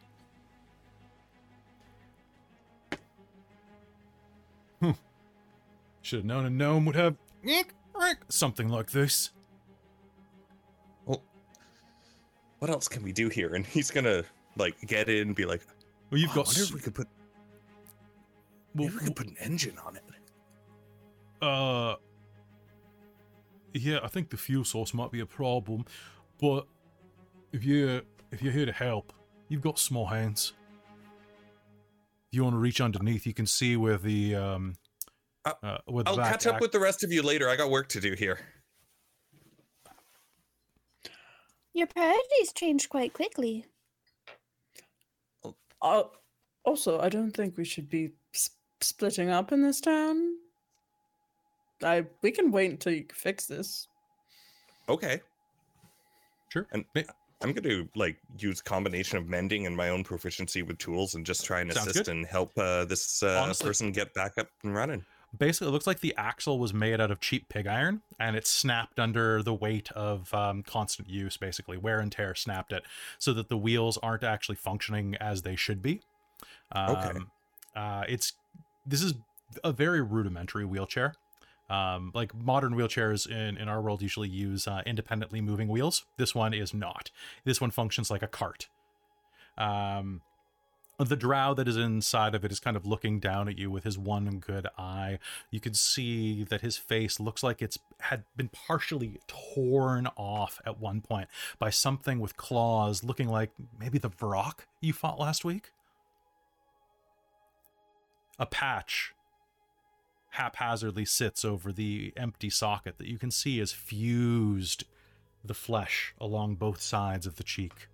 Hmm. 4.83 4.91
Should 6.03 6.19
have 6.19 6.27
known 6.27 6.45
a 6.45 6.51
gnome 6.51 6.85
would 6.85 6.97
have 6.97 7.17
something 8.29 8.69
like 8.69 8.91
this. 8.91 9.31
Well, 11.07 11.23
what 12.59 12.71
else 12.71 12.89
can 12.89 13.03
we 13.03 13.13
do 13.13 13.31
here? 13.31 13.55
And 13.55 13.65
he's 13.65 13.91
gonna 13.91 14.23
like 14.59 14.77
get 14.87 15.09
in 15.09 15.29
and 15.29 15.35
be 15.35 15.47
like, 15.47 15.63
Well, 16.11 16.21
you've 16.21 16.29
"Oh, 16.31 16.33
I 16.33 16.37
got. 16.37 16.47
wonder 16.49 16.61
s- 16.61 16.69
if 16.69 16.75
we 16.75 16.81
could 16.81 16.95
put 16.95 17.09
well, 18.75 18.89
maybe 18.89 18.95
we 18.95 19.05
could 19.07 19.17
put 19.17 19.27
an 19.29 19.37
engine 19.41 19.77
on 19.85 19.97
it. 19.97 20.03
Uh, 21.41 21.97
yeah, 23.75 24.01
I 24.03 24.09
think 24.09 24.31
the 24.31 24.37
fuel 24.37 24.65
source 24.65 24.93
might 24.95 25.11
be 25.13 25.21
a 25.21 25.27
problem, 25.27 25.85
but 26.41 26.67
if 27.53 27.65
you 27.65 28.03
if 28.33 28.43
you're 28.43 28.53
here 28.53 28.67
to 28.67 28.73
help, 28.73 29.13
you've 29.49 29.63
got 29.63 29.79
small 29.79 30.07
hands. 30.07 30.53
If 32.31 32.37
you 32.37 32.43
want 32.45 32.55
to 32.55 32.59
reach 32.59 32.81
underneath, 32.81 33.27
you 33.27 33.33
can 33.35 33.47
see 33.47 33.77
where 33.77 33.97
the 33.99 34.35
um, 34.35 34.75
Uh, 35.45 35.53
uh, 35.63 35.79
where 35.87 36.05
the 36.05 36.11
I'll 36.11 36.17
catch 36.17 36.47
up 36.47 36.55
act- 36.55 36.61
with 36.63 36.73
the 36.73 36.81
rest 36.81 37.03
of 37.05 37.13
you 37.13 37.23
later. 37.23 37.49
I 37.49 37.57
got 37.57 37.71
work 37.71 37.89
to 37.91 38.01
do 38.01 38.15
here. 38.15 38.39
Your 41.73 41.87
priorities 41.87 42.53
change 42.55 42.89
quite 42.89 43.13
quickly. 43.13 43.65
Uh, 45.81 46.03
also, 46.65 46.99
I 47.01 47.09
don't 47.09 47.31
think 47.31 47.57
we 47.57 47.65
should 47.65 47.89
be 47.89 48.07
s- 48.07 48.11
splitting 48.81 49.31
up 49.31 49.53
in 49.53 49.63
this 49.63 49.81
town. 49.81 50.35
I 51.83 52.07
we 52.23 52.31
can 52.31 52.51
wait 52.51 52.71
until 52.71 52.93
you 52.93 53.05
fix 53.13 53.47
this. 53.47 53.89
Okay. 54.89 55.21
Sure. 56.49 56.67
And 56.73 56.85
I'm 57.43 57.53
going 57.53 57.63
to 57.65 57.89
like 57.95 58.17
use 58.39 58.61
combination 58.61 59.19
of 59.19 59.29
mending 59.29 59.67
and 59.67 59.77
my 59.77 59.91
own 59.91 60.03
proficiency 60.03 60.63
with 60.63 60.79
tools 60.79 61.15
and 61.15 61.25
just 61.27 61.45
try 61.45 61.61
and 61.61 61.73
Sounds 61.73 61.89
assist 61.89 62.07
good. 62.07 62.17
and 62.17 62.27
help 62.27 62.57
uh, 62.59 62.85
this 62.87 63.23
uh, 63.23 63.41
Honestly- 63.43 63.67
person 63.67 63.93
get 63.93 64.13
back 64.15 64.39
up 64.39 64.49
and 64.65 64.75
running. 64.75 65.05
Basically, 65.39 65.69
it 65.69 65.73
looks 65.73 65.87
like 65.87 66.01
the 66.01 66.15
axle 66.17 66.59
was 66.59 66.73
made 66.73 67.03
out 67.03 67.11
of 67.11 67.21
cheap 67.21 67.51
pig 67.51 67.67
iron, 67.67 68.01
and 68.19 68.35
it 68.35 68.47
snapped 68.47 68.99
under 68.99 69.43
the 69.43 69.53
weight 69.53 69.93
of 69.93 70.33
um, 70.33 70.63
constant 70.63 71.07
use. 71.07 71.37
Basically, 71.37 71.77
wear 71.77 72.01
and 72.01 72.11
tear 72.11 72.35
snapped 72.35 72.73
it, 72.73 72.83
so 73.19 73.35
that 73.35 73.51
the 73.51 73.57
wheels 73.59 73.99
aren't 74.03 74.25
actually 74.25 74.57
functioning 74.57 75.17
as 75.21 75.43
they 75.43 75.55
should 75.55 75.83
be. 75.83 76.01
Um, 76.73 76.97
Okay. 76.97 77.19
Uh, 77.77 78.05
it's 78.09 78.33
this 78.89 79.03
is 79.03 79.15
a 79.63 79.73
very 79.73 80.01
rudimentary 80.01 80.65
wheelchair. 80.65 81.15
Um, 81.71 82.13
like 82.15 82.35
modern 82.35 82.73
wheelchairs 82.73 83.29
in, 83.29 83.59
in 83.59 83.69
our 83.69 83.83
world 83.83 84.01
usually 84.01 84.29
use 84.29 84.67
uh, 84.67 84.81
independently 84.87 85.43
moving 85.43 85.69
wheels. 85.69 86.07
This 86.17 86.35
one 86.35 86.55
is 86.55 86.73
not. 86.73 87.11
This 87.45 87.61
one 87.61 87.71
functions 87.71 88.11
like 88.11 88.23
a 88.23 88.27
cart. 88.27 88.69
Um, 89.59 90.23
the 90.99 91.17
drow 91.17 91.55
that 91.55 91.69
is 91.69 91.77
inside 91.77 92.35
of 92.35 92.45
it 92.45 92.51
is 92.51 92.59
kind 92.59 92.77
of 92.77 92.85
looking 92.87 93.21
down 93.21 93.49
at 93.49 93.59
you 93.59 93.71
with 93.71 93.85
his 93.85 93.97
one 93.97 94.39
good 94.39 94.67
eye. 94.77 95.19
You 95.51 95.61
can 95.61 95.75
see 95.75 96.43
that 96.45 96.61
his 96.61 96.77
face 96.77 97.21
looks 97.21 97.43
like 97.43 97.63
it's 97.63 97.79
had 98.01 98.25
been 98.37 98.49
partially 98.49 99.21
torn 99.29 100.09
off 100.17 100.61
at 100.67 100.81
one 100.81 101.01
point 101.01 101.29
by 101.59 101.71
something 101.71 102.19
with 102.19 102.37
claws, 102.37 103.05
looking 103.05 103.29
like 103.29 103.51
maybe 103.79 103.99
the 103.99 104.11
Vrock 104.11 104.61
you 104.81 104.93
fought 104.93 105.21
last 105.21 105.45
week. 105.45 105.71
A 108.39 108.47
patch 108.47 109.15
haphazardly 110.31 111.05
sits 111.05 111.45
over 111.45 111.73
the 111.73 112.13
empty 112.17 112.51
socket 112.51 112.99
that 112.99 113.09
you 113.09 113.19
can 113.19 113.31
see 113.31 113.59
has 113.59 113.73
fused 113.73 114.85
the 115.45 115.55
flesh 115.55 116.15
along 116.21 116.57
both 116.57 116.81
sides 116.81 117.27
of 117.27 117.37
the 117.37 117.43
cheek. 117.43 117.89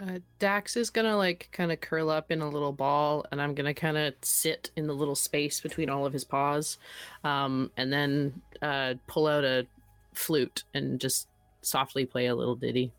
Uh, 0.00 0.18
Dax 0.38 0.76
is 0.76 0.88
gonna 0.88 1.16
like 1.16 1.48
kind 1.52 1.70
of 1.70 1.80
curl 1.80 2.08
up 2.08 2.30
in 2.30 2.40
a 2.40 2.48
little 2.48 2.72
ball, 2.72 3.26
and 3.30 3.40
I'm 3.40 3.54
gonna 3.54 3.74
kind 3.74 3.98
of 3.98 4.14
sit 4.22 4.70
in 4.74 4.86
the 4.86 4.94
little 4.94 5.14
space 5.14 5.60
between 5.60 5.90
all 5.90 6.06
of 6.06 6.12
his 6.12 6.24
paws, 6.24 6.78
um, 7.22 7.70
and 7.76 7.92
then 7.92 8.40
uh, 8.62 8.94
pull 9.06 9.26
out 9.26 9.44
a 9.44 9.66
flute 10.14 10.64
and 10.72 10.98
just 10.98 11.28
softly 11.60 12.06
play 12.06 12.26
a 12.26 12.34
little 12.34 12.56
ditty. 12.56 12.92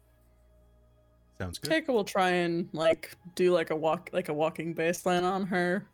Sounds 1.42 1.58
good. 1.58 1.72
Keiko 1.72 1.88
will 1.88 2.04
try 2.04 2.30
and 2.30 2.70
like 2.72 3.18
do 3.34 3.52
like 3.52 3.72
a 3.72 3.76
walk 3.76 4.12
like 4.14 4.30
a 4.30 4.34
walking 4.34 4.76
baseline 4.76 5.24
on 5.24 5.44
her 5.48 5.88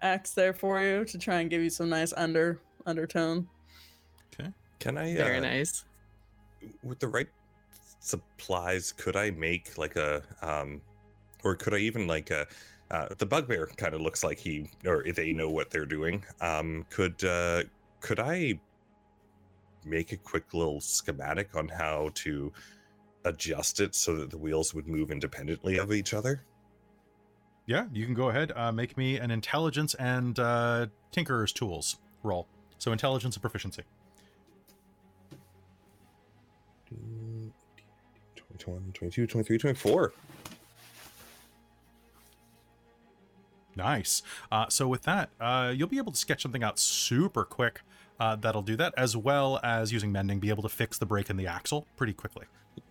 axe 0.00 0.30
there 0.30 0.52
for 0.52 0.80
you 0.80 1.04
to 1.04 1.18
try 1.18 1.40
and 1.40 1.50
give 1.50 1.60
you 1.60 1.70
some 1.70 1.88
nice 1.88 2.12
under 2.16 2.60
undertone. 2.86 3.48
Okay. 4.32 4.50
Can 4.78 4.96
I? 4.96 5.12
Very 5.16 5.38
uh, 5.38 5.40
nice. 5.40 5.86
With 6.84 7.00
the 7.00 7.08
right 7.08 7.26
supplies, 7.98 8.92
could 8.92 9.16
I 9.16 9.32
make 9.32 9.76
like 9.76 9.96
a, 9.96 10.22
um, 10.40 10.80
or 11.42 11.56
could 11.56 11.74
I 11.74 11.78
even 11.78 12.06
like 12.06 12.30
a, 12.30 12.46
uh, 12.92 13.08
the 13.18 13.26
bugbear 13.26 13.66
kind 13.76 13.94
of 13.94 14.02
looks 14.02 14.22
like 14.22 14.38
he 14.38 14.70
or 14.86 15.04
they 15.16 15.32
know 15.32 15.50
what 15.50 15.68
they're 15.72 15.84
doing. 15.84 16.24
Um, 16.40 16.86
could 16.90 17.24
uh, 17.24 17.64
could 17.98 18.20
I 18.20 18.60
make 19.84 20.12
a 20.12 20.16
quick 20.16 20.54
little 20.54 20.80
schematic 20.80 21.56
on 21.56 21.66
how 21.66 22.10
to 22.14 22.52
adjust 23.24 23.80
it 23.80 23.94
so 23.94 24.16
that 24.16 24.30
the 24.30 24.38
wheels 24.38 24.74
would 24.74 24.86
move 24.86 25.10
independently 25.10 25.78
of 25.78 25.92
each 25.92 26.14
other? 26.14 26.42
Yeah, 27.66 27.86
you 27.92 28.04
can 28.04 28.14
go 28.14 28.28
ahead. 28.28 28.52
Uh, 28.54 28.72
make 28.72 28.96
me 28.96 29.18
an 29.18 29.30
intelligence 29.30 29.94
and 29.94 30.38
uh, 30.38 30.86
tinkerer's 31.12 31.52
tools 31.52 31.96
roll. 32.22 32.48
So 32.78 32.90
intelligence 32.92 33.36
and 33.36 33.42
proficiency. 33.42 33.82
21, 38.58 38.92
22, 38.92 39.26
23, 39.26 39.58
24. 39.58 40.12
Nice. 43.74 44.22
Uh, 44.50 44.66
so 44.68 44.86
with 44.86 45.02
that, 45.02 45.30
uh, 45.40 45.72
you'll 45.74 45.88
be 45.88 45.98
able 45.98 46.12
to 46.12 46.18
sketch 46.18 46.42
something 46.42 46.62
out 46.62 46.78
super 46.78 47.44
quick. 47.44 47.80
Uh, 48.20 48.36
that'll 48.36 48.62
do 48.62 48.76
that, 48.76 48.94
as 48.96 49.16
well 49.16 49.58
as 49.62 49.92
using 49.92 50.12
mending, 50.12 50.38
be 50.38 50.50
able 50.50 50.62
to 50.62 50.68
fix 50.68 50.98
the 50.98 51.06
break 51.06 51.30
in 51.30 51.36
the 51.36 51.46
axle 51.46 51.86
pretty 51.96 52.12
quickly. 52.12 52.44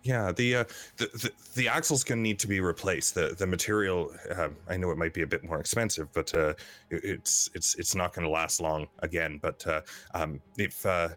Yeah, 0.04 0.32
the 0.32 0.56
uh, 0.58 0.64
the, 0.98 1.06
the 1.14 1.32
the 1.56 1.68
axle's 1.68 2.04
gonna 2.04 2.22
need 2.22 2.40
to 2.40 2.48
be 2.48 2.60
replaced. 2.60 3.14
The 3.16 3.36
the 3.38 3.46
material, 3.48 4.12
uh, 4.36 4.50
I 4.68 4.78
know 4.78 4.90
it 4.92 4.98
might 4.98 5.14
be 5.14 5.22
a 5.22 5.28
bit 5.28 5.44
more 5.44 5.60
expensive, 5.60 6.12
but 6.14 6.34
uh, 6.34 6.54
it- 6.90 7.04
it's 7.04 7.50
it's 7.54 7.76
it's 7.76 7.94
not 7.96 8.14
gonna 8.14 8.30
last 8.30 8.62
long 8.62 8.88
again. 9.00 9.40
But 9.42 9.66
uh, 9.68 9.82
um, 10.14 10.42
if 10.58 10.86
uh, 10.86 11.10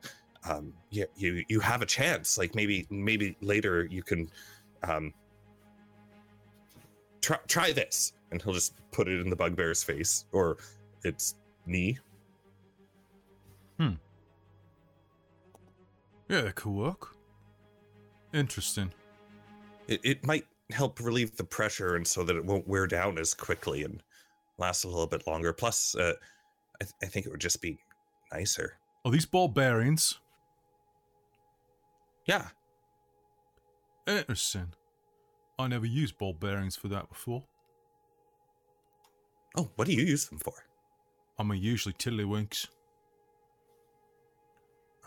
um, 0.48 0.72
yeah, 0.90 1.04
you 1.16 1.44
you 1.48 1.60
have 1.60 1.80
a 1.82 1.86
chance, 1.86 2.36
like 2.36 2.54
maybe 2.54 2.86
maybe 2.90 3.36
later 3.40 3.86
you 3.90 4.02
can 4.02 4.30
um, 4.82 5.12
try 7.22 7.38
try 7.48 7.72
this, 7.72 8.12
and 8.30 8.40
he'll 8.42 8.54
just 8.54 8.74
put 8.92 9.08
it 9.08 9.20
in 9.20 9.30
the 9.30 9.36
bugbear's 9.36 9.82
face 9.82 10.26
or 10.32 10.58
its 11.04 11.36
knee. 11.66 11.98
Hmm. 13.78 13.94
Yeah, 16.28 16.42
that 16.42 16.54
could 16.54 16.72
work. 16.72 17.13
Interesting. 18.34 18.92
It 19.86 20.00
it 20.02 20.26
might 20.26 20.44
help 20.70 20.98
relieve 20.98 21.36
the 21.36 21.44
pressure, 21.44 21.94
and 21.94 22.06
so 22.06 22.24
that 22.24 22.36
it 22.36 22.44
won't 22.44 22.66
wear 22.66 22.86
down 22.86 23.16
as 23.16 23.32
quickly 23.32 23.84
and 23.84 24.02
last 24.58 24.84
a 24.84 24.88
little 24.88 25.06
bit 25.06 25.26
longer. 25.26 25.52
Plus, 25.52 25.94
uh, 25.94 26.14
I, 26.80 26.84
th- 26.84 26.94
I 27.02 27.06
think 27.06 27.26
it 27.26 27.30
would 27.30 27.40
just 27.40 27.62
be 27.62 27.78
nicer. 28.32 28.76
Are 29.04 29.12
these 29.12 29.26
ball 29.26 29.48
bearings? 29.48 30.18
Yeah. 32.26 32.48
Interesting. 34.06 34.72
I 35.58 35.68
never 35.68 35.86
used 35.86 36.18
ball 36.18 36.32
bearings 36.32 36.74
for 36.74 36.88
that 36.88 37.08
before. 37.08 37.44
Oh, 39.56 39.70
what 39.76 39.86
do 39.86 39.94
you 39.94 40.02
use 40.04 40.26
them 40.26 40.38
for? 40.38 40.54
I 41.38 41.44
mean, 41.44 41.62
usually 41.62 41.94
tiddlywinks. 41.94 42.66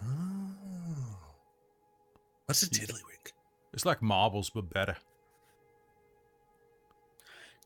Oh. 0.02 0.66
What's 2.47 2.63
a 2.63 2.69
tiddlywink? 2.69 3.33
It's 3.73 3.86
like 3.86 4.01
marbles, 4.01 4.49
but 4.49 4.69
better. 4.73 4.95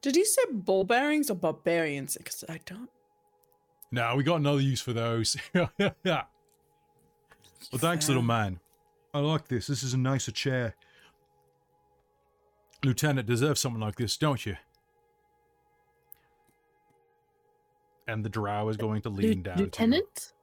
Did 0.01 0.15
you 0.15 0.25
say 0.25 0.41
ball 0.51 0.83
bearings 0.83 1.29
or 1.29 1.35
barbarians? 1.35 2.17
Because 2.17 2.43
I 2.49 2.59
don't. 2.65 2.89
Now 3.91 4.15
we 4.15 4.23
got 4.23 4.37
another 4.37 4.59
use 4.61 4.81
for 4.81 4.93
those. 4.93 5.37
yeah. 5.53 6.23
Well, 7.71 7.77
thanks, 7.79 8.07
little 8.07 8.23
man. 8.23 8.59
I 9.13 9.19
like 9.19 9.47
this. 9.47 9.67
This 9.67 9.83
is 9.83 9.93
a 9.93 9.97
nicer 9.97 10.31
chair. 10.31 10.75
Lieutenant 12.83 13.27
deserves 13.27 13.61
something 13.61 13.79
like 13.79 13.97
this, 13.97 14.17
don't 14.17 14.43
you? 14.47 14.57
And 18.07 18.25
the 18.25 18.29
drow 18.29 18.67
is 18.69 18.77
going 18.77 19.03
to 19.03 19.09
lean 19.09 19.27
Lieu- 19.29 19.35
down. 19.43 19.57
to. 19.57 19.63
Lieutenant? 19.63 20.33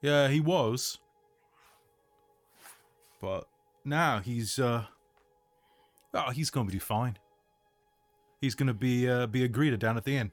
Yeah, 0.00 0.28
he 0.28 0.40
was. 0.40 0.98
But 3.24 3.48
now 3.86 4.18
he's 4.18 4.58
uh 4.58 4.84
oh, 6.12 6.30
he's 6.30 6.50
gonna 6.50 6.70
be 6.70 6.78
fine. 6.78 7.16
He's 8.38 8.54
gonna 8.54 8.74
be 8.74 9.08
uh 9.08 9.26
be 9.26 9.42
a 9.44 9.48
greeter 9.48 9.78
down 9.78 9.96
at 9.96 10.04
the 10.04 10.18
inn. 10.18 10.30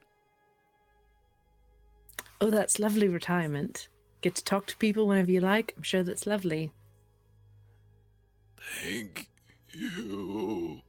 Oh, 2.38 2.50
that's 2.50 2.78
lovely 2.78 3.08
retirement. 3.08 3.88
Get 4.20 4.34
to 4.34 4.44
talk 4.44 4.66
to 4.66 4.76
people 4.76 5.08
whenever 5.08 5.30
you 5.30 5.40
like. 5.40 5.72
I'm 5.74 5.82
sure 5.82 6.02
that's 6.02 6.26
lovely. 6.26 6.70
Thank 8.60 9.30
you. 9.72 10.82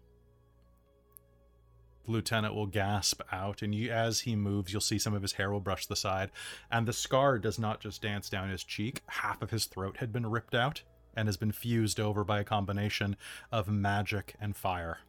The 2.06 2.12
lieutenant 2.12 2.54
will 2.54 2.68
gasp 2.68 3.22
out, 3.32 3.62
and 3.62 3.74
you, 3.74 3.90
as 3.90 4.20
he 4.20 4.36
moves, 4.36 4.74
you'll 4.74 4.82
see 4.82 5.00
some 5.00 5.14
of 5.14 5.22
his 5.22 5.32
hair 5.32 5.52
will 5.52 5.62
brush 5.62 5.86
the 5.86 5.96
side, 5.96 6.32
and 6.70 6.86
the 6.86 6.92
scar 6.92 7.40
does 7.40 7.58
not 7.58 7.80
just 7.80 8.02
dance 8.02 8.30
down 8.30 8.50
his 8.50 8.66
cheek. 8.66 9.02
Half 9.08 9.42
of 9.42 9.52
his 9.52 9.68
throat 9.68 9.96
had 9.98 10.12
been 10.12 10.26
ripped 10.28 10.54
out 10.54 10.84
and 11.16 11.28
has 11.28 11.38
been 11.38 11.52
fused 11.52 12.00
over 12.00 12.24
by 12.24 12.40
a 12.40 12.44
combination 12.44 13.16
of 13.52 13.68
magic 13.68 14.36
and 14.40 14.56
fire. 14.56 15.00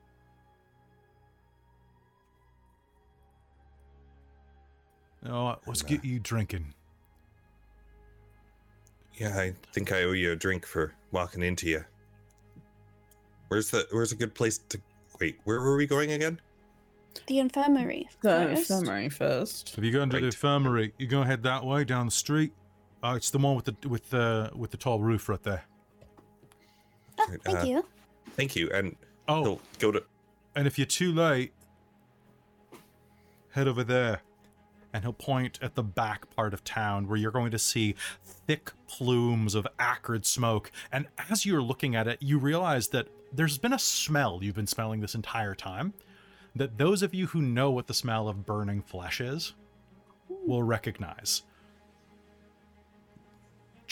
Oh, 5.27 5.57
let's 5.67 5.81
And, 5.81 5.91
get 5.91 6.05
you 6.05 6.19
drinking. 6.19 6.75
Yeah, 9.17 9.39
I 9.39 9.55
think 9.73 9.93
I 9.93 10.03
owe 10.03 10.13
you 10.13 10.33
a 10.33 10.37
drink 10.37 10.67
for 10.67 10.93
walking 11.13 11.43
into 11.43 11.69
you. 11.69 11.85
Where's 13.49 13.71
the 13.71 13.87
Where's 13.91 14.13
a 14.13 14.17
good 14.17 14.35
place 14.35 14.59
to 14.69 14.81
wait? 15.21 15.39
Where 15.45 15.61
were 15.61 15.77
we 15.77 15.87
going 15.87 16.13
again? 16.13 16.41
The 17.29 17.39
infirmary. 17.39 18.09
The 18.23 18.55
first. 18.55 18.71
infirmary 18.71 19.09
first. 19.09 19.79
If 19.79 19.85
you 19.85 19.93
go 19.93 20.03
into 20.03 20.19
the 20.19 20.27
infirmary, 20.27 20.93
you 20.99 21.07
go 21.07 21.23
head 21.23 21.45
that 21.45 21.65
way 21.65 21.85
down 21.85 22.07
the 22.07 22.13
street. 22.13 22.53
Uh, 23.03 23.15
it's 23.17 23.31
the 23.31 23.39
one 23.39 23.55
with 23.55 23.67
the 23.67 23.89
with 23.89 24.11
the 24.11 24.51
with 24.55 24.73
the 24.73 24.77
tall 24.77 24.99
roof 25.01 25.29
right 25.29 25.43
there. 25.43 25.65
Oh, 27.19 27.27
Right, 27.29 27.43
thank 27.43 27.59
uh, 27.59 27.63
you. 27.63 27.85
Thank 28.37 28.57
you. 28.57 28.71
And 28.73 28.97
Oh, 29.29 29.61
go 29.79 29.93
to. 29.93 30.03
and 30.55 30.67
if 30.67 30.79
you're 30.79 30.87
too 30.87 31.13
late, 31.13 31.53
head 33.51 33.69
over 33.69 33.85
there. 33.85 34.21
And 34.93 35.03
he'll 35.03 35.13
point 35.13 35.59
at 35.61 35.75
the 35.75 35.83
back 35.83 36.31
part 36.37 36.55
of 36.55 36.63
town 36.63 37.09
where 37.09 37.17
you're 37.17 37.33
going 37.33 37.51
to 37.51 37.59
see 37.59 37.97
thick 38.25 38.71
plumes 38.87 39.57
of 39.57 39.67
acrid 39.79 40.25
smoke. 40.25 40.71
And 40.93 41.09
as 41.29 41.45
you're 41.45 41.63
looking 41.63 41.97
at 41.97 42.07
it, 42.07 42.19
you 42.23 42.39
realize 42.39 42.89
that 42.89 43.09
there's 43.33 43.59
been 43.59 43.73
a 43.73 43.79
smell 43.79 44.39
you've 44.41 44.55
been 44.55 44.69
smelling 44.69 45.01
this 45.01 45.17
entire 45.17 45.57
time. 45.57 45.95
That 46.55 46.79
those 46.79 47.03
of 47.03 47.13
you 47.13 47.27
who 47.27 47.43
know 47.43 47.73
what 47.73 47.89
the 47.89 47.95
smell 47.95 48.29
of 48.29 48.47
burning 48.47 48.83
flesh 48.83 49.21
is 49.21 49.55
will 50.29 50.63
recognize. 50.63 51.43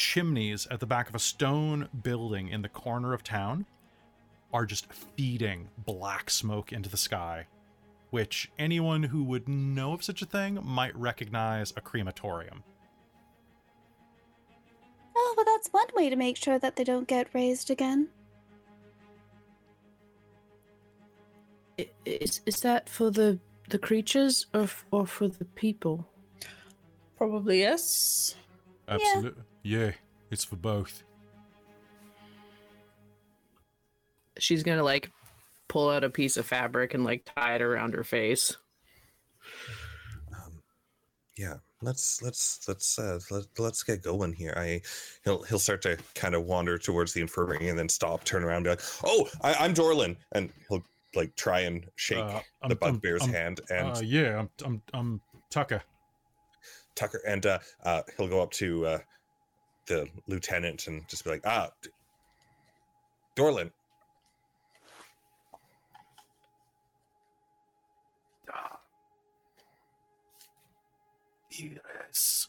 Chimneys 0.03 0.67
at 0.69 0.81
the 0.81 0.87
back 0.87 1.09
of 1.09 1.15
a 1.15 1.19
stone 1.21 1.89
building 2.03 2.49
in 2.49 2.61
the 2.63 2.69
corner 2.69 3.13
of 3.15 3.23
town 3.23 3.65
are 4.53 4.67
just 4.67 4.93
feeding 4.93 5.69
black 5.79 6.29
smoke 6.29 6.73
into 6.73 6.89
the 6.91 6.97
sky. 6.97 7.47
which 8.11 8.51
anyone 8.59 9.05
who 9.05 9.23
would 9.25 9.49
know 9.49 9.93
of 9.95 10.03
such 10.05 10.21
a 10.21 10.27
thing 10.27 10.59
might 10.63 10.95
recognize 10.97 11.73
a 11.77 11.81
crematorium. 11.81 12.63
Oh, 15.17 15.35
well, 15.37 15.47
that's 15.47 15.69
one 15.69 15.87
way 15.95 16.11
to 16.11 16.17
make 16.17 16.37
sure 16.37 16.59
that 16.59 16.77
they 16.77 16.85
don't 16.85 17.09
get 17.09 17.29
raised 17.33 17.71
again. 17.71 18.09
Is 22.05 22.41
is 22.45 22.61
that 22.61 22.89
for 22.89 23.11
the 23.11 23.39
the 23.71 23.79
creatures 23.79 24.47
or 24.53 24.63
f- 24.65 24.85
or 24.91 25.07
for 25.07 25.29
the 25.29 25.45
people? 25.47 26.07
Probably 27.17 27.61
yes. 27.61 28.35
Absolutely. 28.89 29.43
Yeah, 29.43 29.52
it's 29.65 30.45
for 30.45 30.57
both. 30.57 31.03
She's 34.39 34.63
gonna 34.63 34.83
like 34.83 35.11
pull 35.69 35.91
out 35.91 36.05
a 36.05 36.11
piece 36.11 36.37
of 36.37 36.47
fabric 36.47 36.95
and 36.95 37.05
like 37.05 37.29
tie 37.37 37.55
it 37.57 37.63
around 37.63 37.95
her 37.95 38.05
face. 38.05 38.57
Um, 40.35 40.63
yeah, 41.37 41.57
let's 41.83 42.23
let's 42.23 42.67
let's 42.67 42.99
uh, 42.99 43.19
let, 43.31 43.45
let's 43.59 43.83
get 43.83 44.03
going 44.03 44.33
here. 44.33 44.55
I 44.57 44.81
he'll 45.25 45.43
he'll 45.43 45.59
start 45.59 45.83
to 45.83 45.99
kind 46.15 46.35
of 46.35 46.45
wander 46.45 46.79
towards 46.79 47.13
the 47.13 47.21
infirmary 47.21 47.69
and 47.69 47.79
then 47.79 47.89
stop, 47.89 48.25
turn 48.25 48.43
around, 48.43 48.59
and 48.59 48.65
be 48.65 48.71
like, 48.71 48.83
"Oh, 49.05 49.29
I, 49.43 49.55
I'm 49.55 49.75
Dorlin," 49.75 50.17
and 50.33 50.51
he'll 50.69 50.83
like 51.15 51.37
try 51.37 51.61
and 51.61 51.87
shake 51.97 52.19
Uh, 52.19 52.27
the 52.29 52.35
I'm- 52.35 52.43
I'm- 52.63 52.77
bugbear's 52.79 53.27
hand 53.27 53.61
and 53.71 53.97
Uh, 53.97 54.01
yeah, 54.03 54.39
I'm, 54.39 54.51
I'm, 54.65 54.83
I'm 54.95 55.21
Tucker. 55.51 55.83
Tucker, 56.95 57.21
and 57.27 57.45
uh, 57.47 57.59
uh, 57.85 58.03
he'll 58.17 58.29
go 58.29 58.43
up 58.43 58.51
to 58.53 58.87
uh, 58.87 58.99
the 59.87 60.09
lieutenant 60.27 60.87
and 60.87 61.07
just 61.09 61.25
be 61.25 61.31
like, 61.31 61.43
"Ah, 61.45 61.71
D- 61.83 61.91
Dorlin, 63.37 63.71
Yes. 71.59 72.49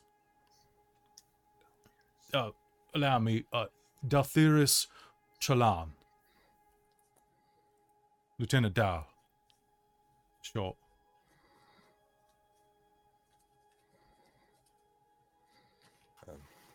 Uh, 2.33 2.51
allow 2.95 3.19
me, 3.19 3.43
uh, 3.53 3.65
Dalthiris 4.07 4.87
Chalan. 5.41 5.89
Lieutenant 8.39 8.73
Dow. 8.73 9.05
Sure. 10.41 10.75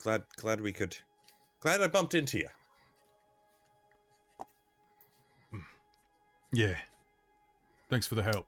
Glad 0.09 0.23
glad 0.37 0.61
we 0.62 0.73
could, 0.73 0.97
glad 1.61 1.83
I 1.83 1.88
bumped 1.88 2.14
into 2.14 2.38
you." 2.38 2.49
Yeah. 6.51 6.77
Thanks 7.90 8.07
for 8.07 8.14
the 8.14 8.23
help. 8.23 8.47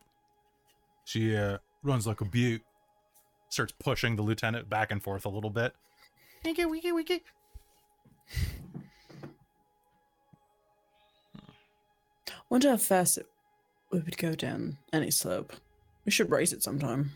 She 1.04 1.36
uh, 1.36 1.58
runs 1.82 2.06
like 2.06 2.22
a 2.22 2.24
butte. 2.24 2.62
Starts 3.50 3.74
pushing 3.78 4.16
the 4.16 4.22
lieutenant 4.22 4.70
back 4.70 4.90
and 4.90 5.02
forth 5.02 5.26
a 5.26 5.28
little 5.28 5.50
bit. 5.50 5.74
Wiki, 6.44 6.64
wiki, 6.64 6.92
wiki. 6.92 7.22
Wonder 12.48 12.70
how 12.70 12.78
fast 12.78 13.18
it 13.18 13.26
we 13.92 13.98
would 13.98 14.16
go 14.16 14.34
down 14.34 14.78
any 14.94 15.10
slope. 15.10 15.52
We 16.06 16.12
should 16.12 16.30
race 16.30 16.54
it 16.54 16.62
sometime. 16.62 17.10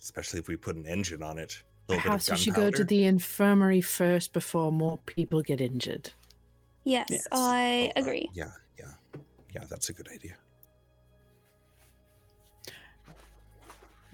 Especially 0.00 0.38
if 0.38 0.46
we 0.46 0.56
put 0.56 0.76
an 0.76 0.86
engine 0.86 1.22
on 1.22 1.38
it. 1.38 1.62
A 1.88 1.92
little 1.92 2.02
Perhaps 2.02 2.28
we 2.28 2.34
of 2.34 2.38
should 2.40 2.54
go 2.54 2.70
to 2.70 2.84
the 2.84 3.04
infirmary 3.04 3.80
first 3.80 4.32
before 4.34 4.70
more 4.70 4.98
people 5.06 5.40
get 5.42 5.60
injured. 5.60 6.10
Yes, 6.84 7.06
Yes. 7.10 7.26
I 7.32 7.92
Oh, 7.96 8.00
uh, 8.00 8.02
agree. 8.02 8.30
yeah, 8.34 8.50
yeah, 8.78 8.92
yeah. 9.54 9.64
That's 9.70 9.88
a 9.88 9.92
good 9.94 10.08
idea. 10.12 10.36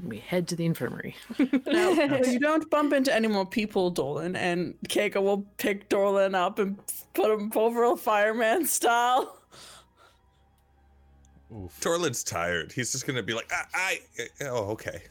We 0.03 0.19
head 0.19 0.49
to 0.49 0.57
the 0.57 0.67
infirmary. 0.67 1.17
Now, 1.67 1.91
you 2.27 2.39
don't 2.39 2.69
bump 2.71 2.93
into 2.93 3.15
any 3.15 3.29
more 3.29 3.47
people, 3.47 3.91
Dolan, 3.91 4.37
and 4.37 4.75
Keiko 4.89 5.23
will 5.23 5.47
pick 5.57 5.89
Dolan 5.89 6.35
up 6.35 6.59
and 6.59 6.77
put 7.15 7.31
him 7.33 7.51
over 7.55 7.85
a 7.85 7.97
fireman 7.97 8.67
style. 8.67 9.39
Oof. 11.55 11.81
Dorlin's 11.81 12.23
tired. 12.25 12.73
He's 12.73 12.93
just 12.93 13.07
gonna 13.07 13.23
be 13.23 13.35
like, 13.35 13.51
I, 13.53 14.01
I 14.21 14.45
oh, 14.47 14.71
okay. 14.73 15.03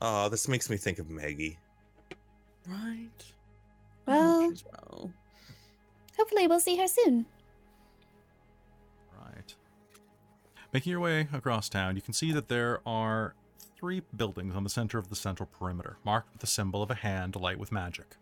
Oh, 0.00 0.28
this 0.28 0.48
makes 0.48 0.70
me 0.70 0.76
think 0.76 0.98
of 0.98 1.10
Maggie. 1.10 1.58
Right. 2.66 3.08
Well, 4.06 4.52
well. 4.72 5.12
hopefully 6.16 6.46
we'll 6.46 6.60
see 6.60 6.76
her 6.76 6.88
soon. 6.88 7.26
Right. 9.18 9.54
Making 10.72 10.90
your 10.90 11.00
way 11.00 11.28
across 11.32 11.68
town, 11.68 11.96
you 11.96 12.02
can 12.02 12.14
see 12.14 12.32
that 12.32 12.48
there 12.48 12.80
are 12.86 13.34
three 13.76 14.02
buildings 14.16 14.54
on 14.54 14.64
the 14.64 14.70
center 14.70 14.98
of 14.98 15.08
the 15.08 15.16
central 15.16 15.48
perimeter, 15.58 15.96
marked 16.04 16.32
with 16.32 16.40
the 16.40 16.46
symbol 16.46 16.82
of 16.82 16.90
a 16.90 16.94
hand 16.94 17.34
alight 17.34 17.58
with 17.58 17.72
magic. 17.72 18.16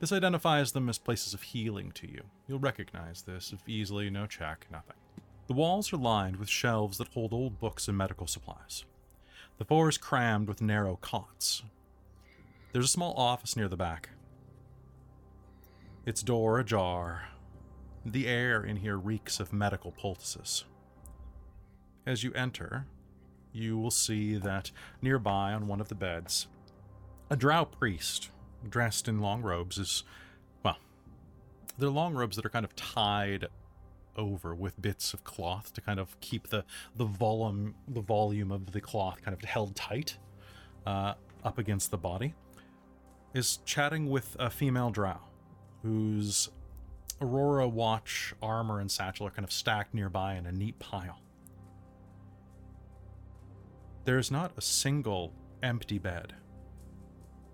This 0.00 0.12
identifies 0.12 0.72
them 0.72 0.88
as 0.88 0.98
places 0.98 1.34
of 1.34 1.42
healing 1.42 1.90
to 1.92 2.06
you. 2.06 2.22
You'll 2.46 2.58
recognize 2.58 3.22
this 3.22 3.52
if 3.52 3.68
easily, 3.68 4.10
no 4.10 4.26
check, 4.26 4.66
nothing. 4.70 4.96
The 5.46 5.54
walls 5.54 5.92
are 5.92 5.98
lined 5.98 6.36
with 6.36 6.48
shelves 6.48 6.98
that 6.98 7.08
hold 7.08 7.32
old 7.32 7.60
books 7.60 7.88
and 7.88 7.96
medical 7.96 8.26
supplies. 8.26 8.84
The 9.58 9.64
floor 9.64 9.88
is 9.88 9.98
crammed 9.98 10.48
with 10.48 10.60
narrow 10.60 10.96
cots. 10.96 11.62
There's 12.72 12.86
a 12.86 12.88
small 12.88 13.14
office 13.14 13.56
near 13.56 13.68
the 13.68 13.76
back. 13.76 14.10
Its 16.04 16.22
door 16.22 16.58
ajar, 16.58 17.28
the 18.04 18.26
air 18.26 18.64
in 18.64 18.76
here 18.76 18.96
reeks 18.96 19.38
of 19.38 19.52
medical 19.52 19.92
poultices. 19.92 20.64
As 22.04 22.24
you 22.24 22.32
enter, 22.34 22.86
you 23.52 23.78
will 23.78 23.92
see 23.92 24.36
that 24.36 24.72
nearby 25.00 25.52
on 25.52 25.68
one 25.68 25.80
of 25.80 25.88
the 25.88 25.94
beds, 25.94 26.48
a 27.30 27.36
drow 27.36 27.64
priest 27.64 28.30
dressed 28.68 29.08
in 29.08 29.20
long 29.20 29.40
robes 29.40 29.78
is, 29.78 30.02
well, 30.64 30.78
they're 31.78 31.88
long 31.88 32.14
robes 32.14 32.36
that 32.36 32.44
are 32.44 32.50
kind 32.50 32.64
of 32.64 32.74
tied 32.74 33.46
over 34.16 34.54
with 34.54 34.80
bits 34.80 35.14
of 35.14 35.24
cloth 35.24 35.72
to 35.74 35.80
kind 35.80 35.98
of 35.98 36.18
keep 36.20 36.48
the 36.48 36.64
the 36.96 37.04
volume 37.04 37.74
the 37.88 38.00
volume 38.00 38.50
of 38.50 38.72
the 38.72 38.80
cloth 38.80 39.22
kind 39.22 39.36
of 39.36 39.42
held 39.48 39.74
tight 39.74 40.18
uh, 40.86 41.14
up 41.44 41.58
against 41.58 41.90
the 41.90 41.98
body. 41.98 42.34
Is 43.34 43.58
chatting 43.64 44.08
with 44.08 44.36
a 44.38 44.48
female 44.48 44.90
drow 44.90 45.18
whose 45.82 46.50
Aurora 47.20 47.68
watch, 47.68 48.34
armor, 48.42 48.80
and 48.80 48.90
satchel 48.90 49.26
are 49.26 49.30
kind 49.30 49.44
of 49.44 49.52
stacked 49.52 49.94
nearby 49.94 50.34
in 50.34 50.46
a 50.46 50.52
neat 50.52 50.78
pile. 50.78 51.20
There 54.04 54.18
is 54.18 54.30
not 54.30 54.52
a 54.56 54.60
single 54.60 55.32
empty 55.62 55.98
bed 55.98 56.34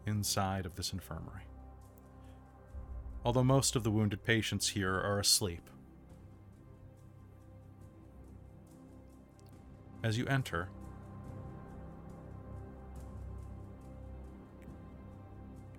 inside 0.07 0.66
of 0.66 0.75
this 0.75 0.92
infirmary. 0.92 1.44
Although 3.25 3.44
most 3.44 3.77
of 3.77 3.85
the 3.85 3.90
wounded 3.90 4.25
patients 4.25 4.70
here 4.70 4.94
are 4.94 5.20
asleep. 5.20 5.68
As 10.03 10.17
you 10.17 10.27
enter, 10.27 10.69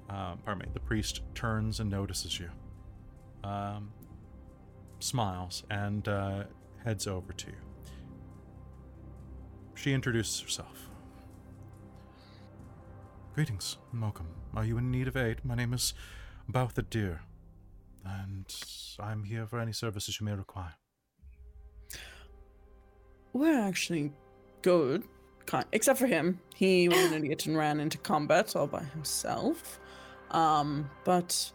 uh, 0.09 0.35
pardon 0.45 0.59
me, 0.59 0.65
the 0.73 0.79
priest 0.79 1.21
turns 1.33 1.79
and 1.79 1.89
notices 1.89 2.39
you 2.39 2.49
um, 3.43 3.91
smiles 4.99 5.63
and 5.69 6.07
uh, 6.07 6.43
heads 6.83 7.07
over 7.07 7.33
to 7.33 7.47
you. 7.47 7.57
She 9.75 9.93
introduces 9.93 10.39
herself. 10.39 10.89
Greetings 13.33 13.77
welcome. 13.99 14.27
Are 14.53 14.65
you 14.65 14.77
in 14.77 14.91
need 14.91 15.07
of 15.07 15.17
aid? 15.17 15.43
My 15.43 15.55
name 15.55 15.73
is 15.73 15.93
Boutha 16.51 16.87
Deer, 16.87 17.21
and 18.05 18.45
I'm 18.99 19.23
here 19.23 19.47
for 19.47 19.59
any 19.59 19.71
services 19.71 20.19
you 20.19 20.25
may 20.25 20.33
require. 20.33 20.75
We're 23.33 23.59
actually 23.59 24.11
good, 24.61 25.03
except 25.71 25.99
for 25.99 26.07
him. 26.07 26.39
He 26.55 26.89
was 26.89 26.97
an 27.11 27.13
idiot 27.13 27.45
and 27.45 27.57
ran 27.57 27.79
into 27.79 27.97
combat 27.97 28.55
all 28.55 28.67
by 28.67 28.83
himself. 28.83 29.79
Um, 30.31 30.89
but 31.03 31.51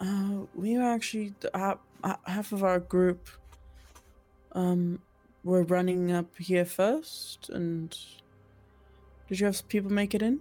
uh, 0.00 0.40
we 0.54 0.76
were 0.76 0.84
actually 0.84 1.34
half, 1.54 1.78
half 2.26 2.52
of 2.52 2.64
our 2.64 2.80
group. 2.80 3.28
Um, 4.52 5.00
were 5.42 5.62
running 5.62 6.10
up 6.10 6.36
here 6.38 6.64
first, 6.64 7.50
and 7.50 7.96
did 9.28 9.40
you 9.40 9.46
have 9.46 9.66
people 9.68 9.92
make 9.92 10.14
it 10.14 10.22
in? 10.22 10.40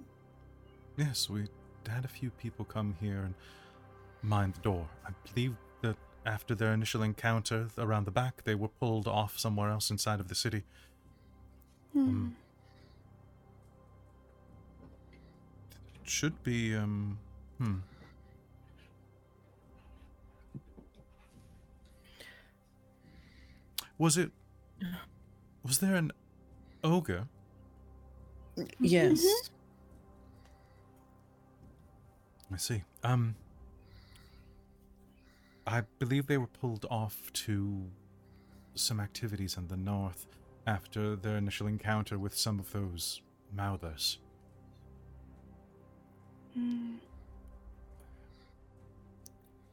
Yes, 0.97 1.29
we 1.29 1.47
had 1.89 2.05
a 2.05 2.07
few 2.07 2.29
people 2.29 2.63
come 2.63 2.95
here 3.01 3.19
and 3.19 3.33
mind 4.21 4.53
the 4.55 4.61
door. 4.61 4.88
I 5.05 5.11
believe 5.27 5.55
after 6.26 6.55
their 6.55 6.74
initial 6.74 7.03
encounter 7.03 7.67
around 7.78 8.05
the 8.05 8.11
back, 8.11 8.43
they 8.43 8.55
were 8.55 8.67
pulled 8.67 9.07
off 9.07 9.38
somewhere 9.38 9.69
else 9.69 9.89
inside 9.89 10.19
of 10.19 10.28
the 10.28 10.36
city. 10.36 10.63
Hmm. 11.93 12.30
It 16.03 16.09
should 16.09 16.43
be, 16.43 16.76
um, 16.76 17.19
hmm. 17.57 17.76
Was 23.97 24.17
it 24.17 24.32
Was 25.63 25.80
there 25.80 25.95
an 25.95 26.11
ogre? 26.84 27.28
Yes. 28.80 29.24
I 32.51 32.57
see. 32.57 32.84
Um, 33.03 33.36
I 35.66 35.82
believe 35.99 36.28
they 36.28 36.38
were 36.38 36.47
pulled 36.47 36.86
off 36.89 37.32
to 37.34 37.86
some 38.76 38.99
activities 38.99 39.57
in 39.57 39.68
the 39.68 39.78
north 39.78 40.28
after 40.68 41.16
their 41.16 41.38
initial 41.38 41.68
encounter 41.68 42.18
with 42.18 42.36
some 42.36 42.59
of 42.59 42.72
those 42.72 43.22
mouthers. 43.55 44.20
Hmm. 46.53 46.95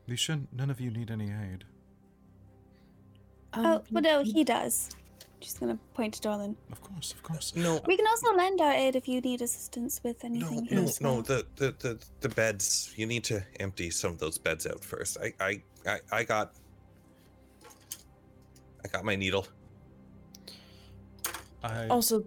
You 0.06 0.16
should. 0.16 0.46
None 0.52 0.70
of 0.70 0.80
you 0.80 0.90
need 0.90 1.10
any 1.10 1.26
aid. 1.30 1.64
Um, 3.52 3.66
oh, 3.66 3.82
well, 3.90 4.02
no, 4.02 4.22
he 4.22 4.44
does. 4.44 4.90
Just 5.40 5.58
gonna 5.58 5.78
point 5.94 6.14
to 6.14 6.20
Dorlin. 6.28 6.54
Of 6.70 6.80
course, 6.82 7.12
of 7.12 7.22
course. 7.22 7.54
No, 7.56 7.80
We 7.86 7.96
can 7.96 8.06
also 8.06 8.34
lend 8.36 8.60
our 8.60 8.72
aid 8.72 8.94
if 8.94 9.08
you 9.08 9.20
need 9.22 9.40
assistance 9.40 10.00
with 10.04 10.22
anything. 10.24 10.66
here 10.66 10.80
no, 10.80 10.90
no. 11.00 11.22
The, 11.22 11.46
the 11.56 11.74
the 11.78 11.98
the 12.20 12.28
beds. 12.28 12.92
You 12.96 13.06
need 13.06 13.24
to 13.24 13.42
empty 13.58 13.90
some 13.90 14.12
of 14.12 14.18
those 14.18 14.36
beds 14.38 14.66
out 14.66 14.84
first. 14.84 15.16
I 15.18 15.32
I 15.40 15.62
I, 15.86 15.98
I 16.12 16.24
got. 16.24 16.52
I 18.84 18.88
got 18.88 19.04
my 19.04 19.16
needle. 19.16 19.46
I. 21.62 21.88
Also, 21.88 22.24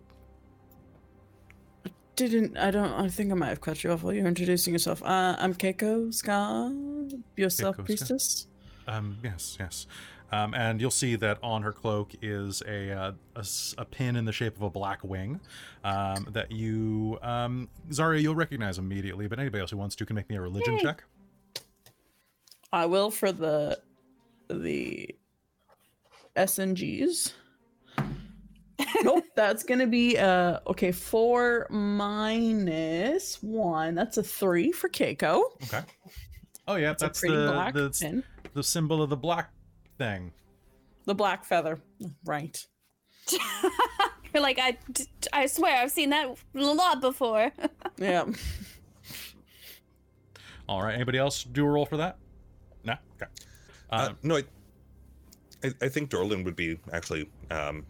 didn't 2.16 2.58
I 2.58 2.72
don't 2.72 2.94
I 2.94 3.08
think 3.10 3.32
I 3.32 3.36
might 3.36 3.50
have 3.50 3.62
cut 3.62 3.84
you 3.84 3.92
off 3.92 4.04
while 4.04 4.14
you're 4.14 4.28
introducing 4.28 4.74
yourself. 4.74 5.02
Uh, 5.04 5.36
I'm 5.40 5.54
Keiko 5.54 6.14
Ska, 6.14 6.72
yourself 7.36 7.76
Keiko 7.78 7.80
Ska. 7.80 7.84
priestess. 7.86 8.48
Um, 8.88 9.18
yes, 9.24 9.58
yes. 9.60 9.88
Um, 10.34 10.54
and 10.56 10.82
you'll 10.82 10.90
see 10.90 11.16
that 11.18 11.38
on 11.44 11.62
her 11.62 11.72
cloak 11.72 12.14
is 12.22 12.64
a, 12.68 12.92
uh, 12.92 13.12
a, 13.36 13.40
s- 13.40 13.76
a 13.78 13.86
pin 13.86 14.16
in 14.16 14.26
the 14.26 14.32
shape 14.32 14.56
of 14.56 14.64
a 14.64 14.70
black 14.70 15.04
wing 15.04 15.40
um, 15.84 16.28
that 16.32 16.52
you, 16.52 17.20
um, 17.22 17.70
Zarya, 17.92 18.20
you'll 18.22 18.34
recognize 18.34 18.80
immediately, 18.80 19.28
but 19.28 19.38
anybody 19.40 19.62
else 19.62 19.70
who 19.72 19.78
wants 19.78 19.96
to 19.98 20.06
can 20.06 20.16
make 20.16 20.30
me 20.30 20.36
a 20.36 20.42
religion 20.42 20.74
Yay. 20.76 20.82
check. 20.82 21.04
I 22.72 22.88
will 22.88 23.12
for 23.12 23.32
the 23.32 23.78
the 24.50 25.14
SNGs. 26.36 27.34
nope, 29.04 29.24
that's 29.36 29.64
gonna 29.64 29.86
be 29.88 30.18
uh 30.18 30.60
okay, 30.66 30.92
four 30.92 31.68
minus 31.70 33.42
one. 33.44 33.94
That's 33.94 34.18
a 34.18 34.24
three 34.24 34.72
for 34.72 34.90
Keiko. 34.90 35.44
Okay. 35.66 35.82
Oh, 36.68 36.76
yeah, 36.76 36.92
It's 36.92 37.04
a 37.04 37.06
that's 37.08 37.20
pretty 37.20 37.36
the, 37.36 37.52
black 37.52 37.74
the, 37.74 37.96
pin. 38.00 38.24
the 38.54 38.64
symbol 38.64 39.04
of 39.04 39.10
the 39.10 39.18
black 39.18 39.52
thing. 40.04 40.32
The 41.06 41.16
black 41.16 41.46
feather. 41.46 41.80
Right. 42.26 42.66
You're 44.34 44.42
like, 44.44 44.60
I, 44.60 44.78
I 45.32 45.46
swear 45.46 45.78
I've 45.82 45.92
seen 45.92 46.10
that 46.10 46.28
a 46.56 46.60
lot 46.60 47.02
before. 47.02 47.52
Yeah. 47.98 48.26
All 50.68 50.82
right. 50.82 50.96
Anybody 50.96 51.20
else 51.20 51.44
do 51.44 51.64
a 51.66 51.70
roll 51.70 51.86
for 51.86 51.98
that? 51.98 52.18
No? 52.84 52.94
Okay. 53.16 53.30
Uh, 53.92 53.96
Uh, 53.96 54.14
no, 54.24 54.38
I, 54.38 54.44
I, 55.64 55.72
I 55.84 55.90
think 55.90 56.10
Dorlin 56.10 56.44
would 56.44 56.56
be 56.56 56.80
actually 56.92 57.30
um, 57.52 57.86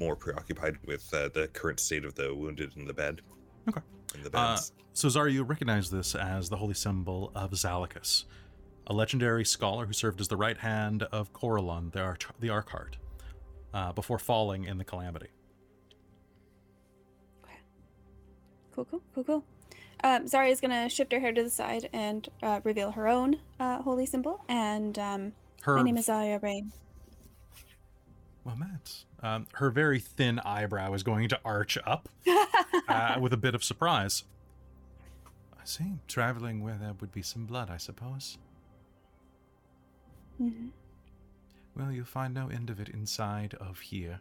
more 0.00 0.16
preoccupied 0.16 0.78
with 0.86 1.06
uh, 1.12 1.28
the 1.34 1.48
current 1.48 1.80
state 1.80 2.04
of 2.06 2.14
the 2.14 2.34
wounded 2.34 2.72
in 2.76 2.86
the 2.86 2.94
bed. 2.94 3.20
Okay. 3.68 3.80
In 4.14 4.22
the 4.22 4.30
Uh, 4.36 4.54
beds. 4.54 4.72
so, 4.94 5.08
Zara, 5.10 5.30
you 5.30 5.42
recognize 5.44 5.90
this 5.90 6.14
as 6.14 6.48
the 6.48 6.56
holy 6.56 6.74
symbol 6.74 7.30
of 7.34 7.50
Zalicus, 7.52 8.24
a 8.86 8.92
legendary 8.92 9.44
scholar 9.44 9.86
who 9.86 9.92
served 9.92 10.20
as 10.20 10.28
the 10.28 10.36
right 10.36 10.58
hand 10.58 11.02
of 11.04 11.32
Corellon, 11.32 11.92
the, 11.92 12.00
Arch- 12.00 12.26
the 12.40 12.48
Archheart, 12.50 12.96
uh, 13.72 13.92
before 13.92 14.18
falling 14.18 14.64
in 14.64 14.78
the 14.78 14.84
calamity. 14.84 15.28
Cool, 18.74 18.86
cool, 18.86 19.02
cool, 19.14 19.24
cool. 19.24 19.44
Um, 20.02 20.24
Zarya's 20.26 20.60
gonna 20.60 20.88
shift 20.88 21.12
her 21.12 21.20
hair 21.20 21.32
to 21.32 21.42
the 21.42 21.50
side 21.50 21.88
and 21.92 22.28
uh, 22.42 22.60
reveal 22.64 22.90
her 22.92 23.06
own 23.06 23.36
uh, 23.60 23.82
holy 23.82 24.06
symbol. 24.06 24.42
And 24.48 24.98
um, 24.98 25.32
Her, 25.62 25.76
my 25.76 25.82
name 25.82 25.96
is 25.96 26.06
Zarya 26.08 26.42
Rain. 26.42 26.72
well, 28.44 28.56
Matt, 28.56 29.04
um, 29.22 29.46
her 29.54 29.70
very 29.70 30.00
thin 30.00 30.38
eyebrow 30.40 30.92
is 30.94 31.02
going 31.02 31.28
to 31.28 31.38
arch 31.44 31.78
up 31.86 32.08
uh, 32.88 33.16
with 33.20 33.32
a 33.32 33.36
bit 33.36 33.54
of 33.54 33.62
surprise. 33.62 34.24
I 35.54 35.64
see. 35.64 35.92
Traveling 36.08 36.64
where 36.64 36.76
there 36.80 36.94
would 37.00 37.12
be 37.12 37.22
some 37.22 37.44
blood, 37.44 37.70
I 37.70 37.76
suppose. 37.76 38.38
Mhm. 40.42 40.70
Well, 41.76 41.92
you'll 41.92 42.04
find 42.04 42.34
no 42.34 42.48
end 42.48 42.68
of 42.68 42.80
it 42.80 42.88
inside 42.88 43.54
of 43.54 43.78
here. 43.80 44.20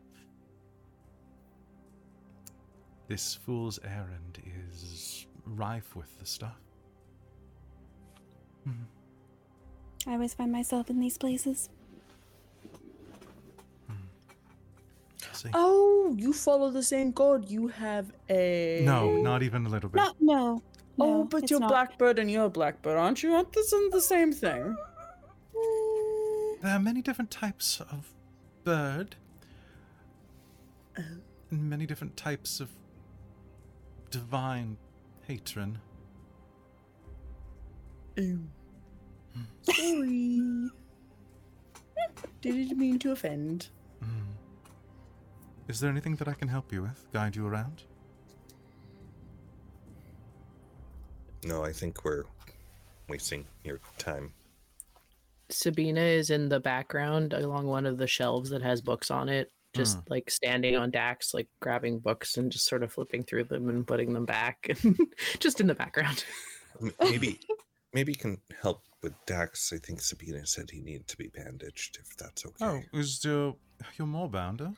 This 3.07 3.35
fool's 3.35 3.79
errand 3.83 4.41
is 4.45 5.25
rife 5.45 5.95
with 5.95 6.17
the 6.19 6.25
stuff. 6.25 6.61
Hmm. 8.63 8.85
I 10.07 10.13
always 10.13 10.33
find 10.33 10.51
myself 10.51 10.89
in 10.89 10.99
these 10.99 11.17
places. 11.17 11.69
I 13.89 15.33
see. 15.33 15.49
Oh, 15.53 16.15
you 16.17 16.33
follow 16.33 16.69
the 16.69 16.83
same 16.83 17.11
code. 17.13 17.49
You 17.49 17.67
have 17.67 18.11
a 18.29 18.81
no, 18.83 19.21
not 19.21 19.43
even 19.43 19.65
a 19.65 19.69
little 19.69 19.89
bit. 19.89 20.01
No, 20.01 20.13
no. 20.19 20.61
Oh, 20.99 21.23
but 21.23 21.49
you're 21.49 21.59
not. 21.59 21.69
Blackbird 21.69 22.19
and 22.19 22.29
you're 22.29 22.49
Blackbird, 22.49 22.97
aren't 22.97 23.23
you? 23.23 23.33
Aren't 23.33 23.51
this 23.53 23.71
the 23.71 24.01
same 24.01 24.31
thing? 24.31 24.75
Mm, 26.61 26.63
There 26.63 26.75
are 26.75 26.79
many 26.79 27.01
different 27.01 27.31
types 27.31 27.81
of 27.81 28.13
bird, 28.63 29.15
Oh. 30.97 31.03
and 31.49 31.69
many 31.69 31.85
different 31.85 32.15
types 32.17 32.59
of 32.59 32.69
divine 34.09 34.77
patron. 35.27 35.79
Oh. 38.19 38.39
Sorry. 39.63 40.69
Didn't 42.41 42.77
mean 42.77 42.99
to 42.99 43.11
offend. 43.11 43.69
Hmm. 44.03 44.31
Is 45.67 45.79
there 45.79 45.89
anything 45.89 46.15
that 46.15 46.27
I 46.27 46.33
can 46.33 46.47
help 46.47 46.73
you 46.73 46.81
with? 46.81 47.07
Guide 47.13 47.35
you 47.35 47.47
around? 47.47 47.83
no, 51.43 51.65
I 51.65 51.71
think 51.73 52.05
we're 52.05 52.25
wasting 53.09 53.47
your 53.63 53.79
time. 53.97 54.31
Sabina 55.53 56.01
is 56.01 56.29
in 56.29 56.49
the 56.49 56.59
background 56.59 57.33
along 57.33 57.67
one 57.67 57.85
of 57.85 57.97
the 57.97 58.07
shelves 58.07 58.49
that 58.49 58.61
has 58.61 58.81
books 58.81 59.11
on 59.11 59.29
it, 59.29 59.51
just 59.75 59.97
like 60.09 60.29
standing 60.29 60.75
on 60.75 60.91
Dax, 60.91 61.33
like 61.33 61.47
grabbing 61.61 61.99
books 61.99 62.37
and 62.37 62.51
just 62.51 62.67
sort 62.67 62.83
of 62.83 62.91
flipping 62.91 63.23
through 63.23 63.45
them 63.45 63.69
and 63.69 63.87
putting 63.87 64.13
them 64.13 64.25
back, 64.25 64.67
just 65.39 65.61
in 65.61 65.67
the 65.67 65.75
background. 65.75 66.25
Maybe, 66.99 67.39
maybe 67.93 68.11
you 68.11 68.17
can 68.17 68.37
help 68.61 68.81
with 69.01 69.13
Dax. 69.25 69.71
I 69.73 69.77
think 69.77 70.01
Sabina 70.01 70.45
said 70.45 70.69
he 70.69 70.81
needed 70.81 71.07
to 71.07 71.17
be 71.17 71.27
bandaged, 71.27 71.99
if 72.01 72.15
that's 72.17 72.45
okay. 72.45 72.65
Oh, 72.93 72.97
is 72.97 73.23
you 73.23 73.57
your 73.97 74.07
your 74.07 74.27
bounder? 74.27 74.71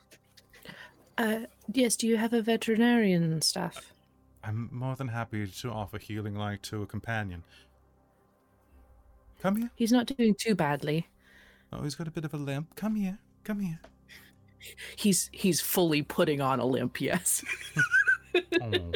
Uh, 1.16 1.40
yes. 1.72 1.96
Do 1.96 2.06
you 2.08 2.16
have 2.16 2.32
a 2.32 2.42
veterinarian 2.42 3.40
staff? 3.42 3.92
I'm 4.42 4.68
more 4.70 4.94
than 4.94 5.08
happy 5.08 5.46
to 5.46 5.70
offer 5.70 5.98
healing 5.98 6.34
light 6.34 6.62
to 6.64 6.82
a 6.82 6.86
companion. 6.86 7.44
Come 9.44 9.56
here. 9.56 9.70
He's 9.76 9.92
not 9.92 10.06
doing 10.06 10.34
too 10.34 10.54
badly. 10.54 11.06
Oh, 11.70 11.82
he's 11.82 11.94
got 11.94 12.08
a 12.08 12.10
bit 12.10 12.24
of 12.24 12.32
a 12.32 12.38
limp. 12.38 12.74
Come 12.76 12.94
here. 12.94 13.18
Come 13.44 13.60
here. 13.60 13.78
He's 14.96 15.28
he's 15.32 15.60
fully 15.60 16.00
putting 16.00 16.40
on 16.40 16.58
a 16.58 16.64
limp. 16.64 17.00
Yes. 17.00 17.44
Oh, 18.60 18.90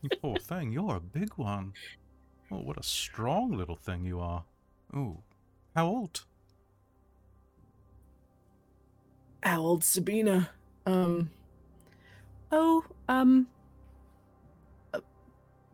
you 0.00 0.08
poor 0.22 0.38
thing. 0.38 0.72
You're 0.72 0.96
a 0.96 1.00
big 1.00 1.34
one. 1.34 1.74
Oh, 2.50 2.60
what 2.60 2.78
a 2.78 2.82
strong 2.82 3.52
little 3.52 3.76
thing 3.76 4.06
you 4.06 4.18
are. 4.18 4.44
Oh, 4.94 5.18
how 5.76 5.86
old? 5.86 6.24
How 9.42 9.60
old 9.60 9.84
Sabina? 9.84 10.48
Um. 10.86 11.30
Oh, 12.50 12.82
um. 13.08 13.48
uh, 14.94 15.00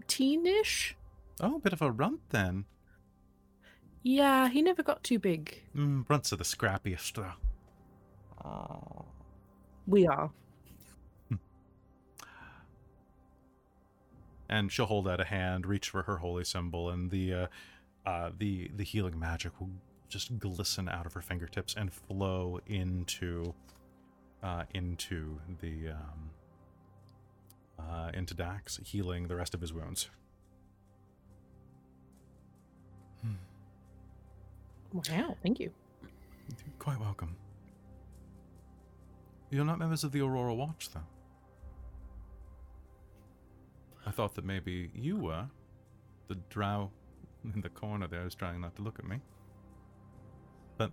Teenish? 0.08 0.94
Oh, 1.40 1.54
a 1.56 1.60
bit 1.60 1.72
of 1.72 1.82
a 1.82 1.92
runt 1.92 2.20
then. 2.30 2.64
Yeah, 4.08 4.48
he 4.48 4.62
never 4.62 4.84
got 4.84 5.02
too 5.02 5.18
big. 5.18 5.60
Mm, 5.74 6.08
runts 6.08 6.32
are 6.32 6.36
the 6.36 6.44
scrappiest, 6.44 7.14
though. 7.14 7.32
Oh. 8.48 9.04
We 9.88 10.06
are. 10.06 10.30
and 14.48 14.70
she'll 14.70 14.86
hold 14.86 15.08
out 15.08 15.20
a 15.20 15.24
hand, 15.24 15.66
reach 15.66 15.90
for 15.90 16.04
her 16.04 16.18
holy 16.18 16.44
symbol, 16.44 16.88
and 16.88 17.10
the 17.10 17.34
uh, 17.34 17.46
uh, 18.06 18.30
the 18.38 18.70
the 18.76 18.84
healing 18.84 19.18
magic 19.18 19.60
will 19.60 19.70
just 20.08 20.38
glisten 20.38 20.88
out 20.88 21.04
of 21.06 21.12
her 21.14 21.20
fingertips 21.20 21.74
and 21.76 21.92
flow 21.92 22.60
into 22.68 23.54
uh, 24.40 24.62
into 24.72 25.40
the 25.60 25.88
um, 25.88 26.30
uh, 27.80 28.12
into 28.14 28.34
Dax, 28.34 28.78
healing 28.84 29.26
the 29.26 29.34
rest 29.34 29.52
of 29.52 29.60
his 29.60 29.72
wounds. 29.72 30.10
Wow, 34.96 35.36
thank 35.42 35.60
you. 35.60 35.70
You're 36.48 36.74
quite 36.78 36.98
welcome. 36.98 37.36
You're 39.50 39.64
not 39.64 39.78
members 39.78 40.04
of 40.04 40.12
the 40.12 40.20
Aurora 40.22 40.54
Watch, 40.54 40.90
though. 40.90 41.00
I 44.06 44.10
thought 44.10 44.34
that 44.36 44.44
maybe 44.44 44.90
you 44.94 45.16
were. 45.16 45.46
The 46.28 46.36
drow 46.48 46.90
in 47.54 47.60
the 47.60 47.68
corner 47.68 48.08
there 48.08 48.26
is 48.26 48.34
trying 48.34 48.60
not 48.60 48.74
to 48.76 48.82
look 48.82 48.98
at 48.98 49.04
me. 49.06 49.20
But 50.78 50.90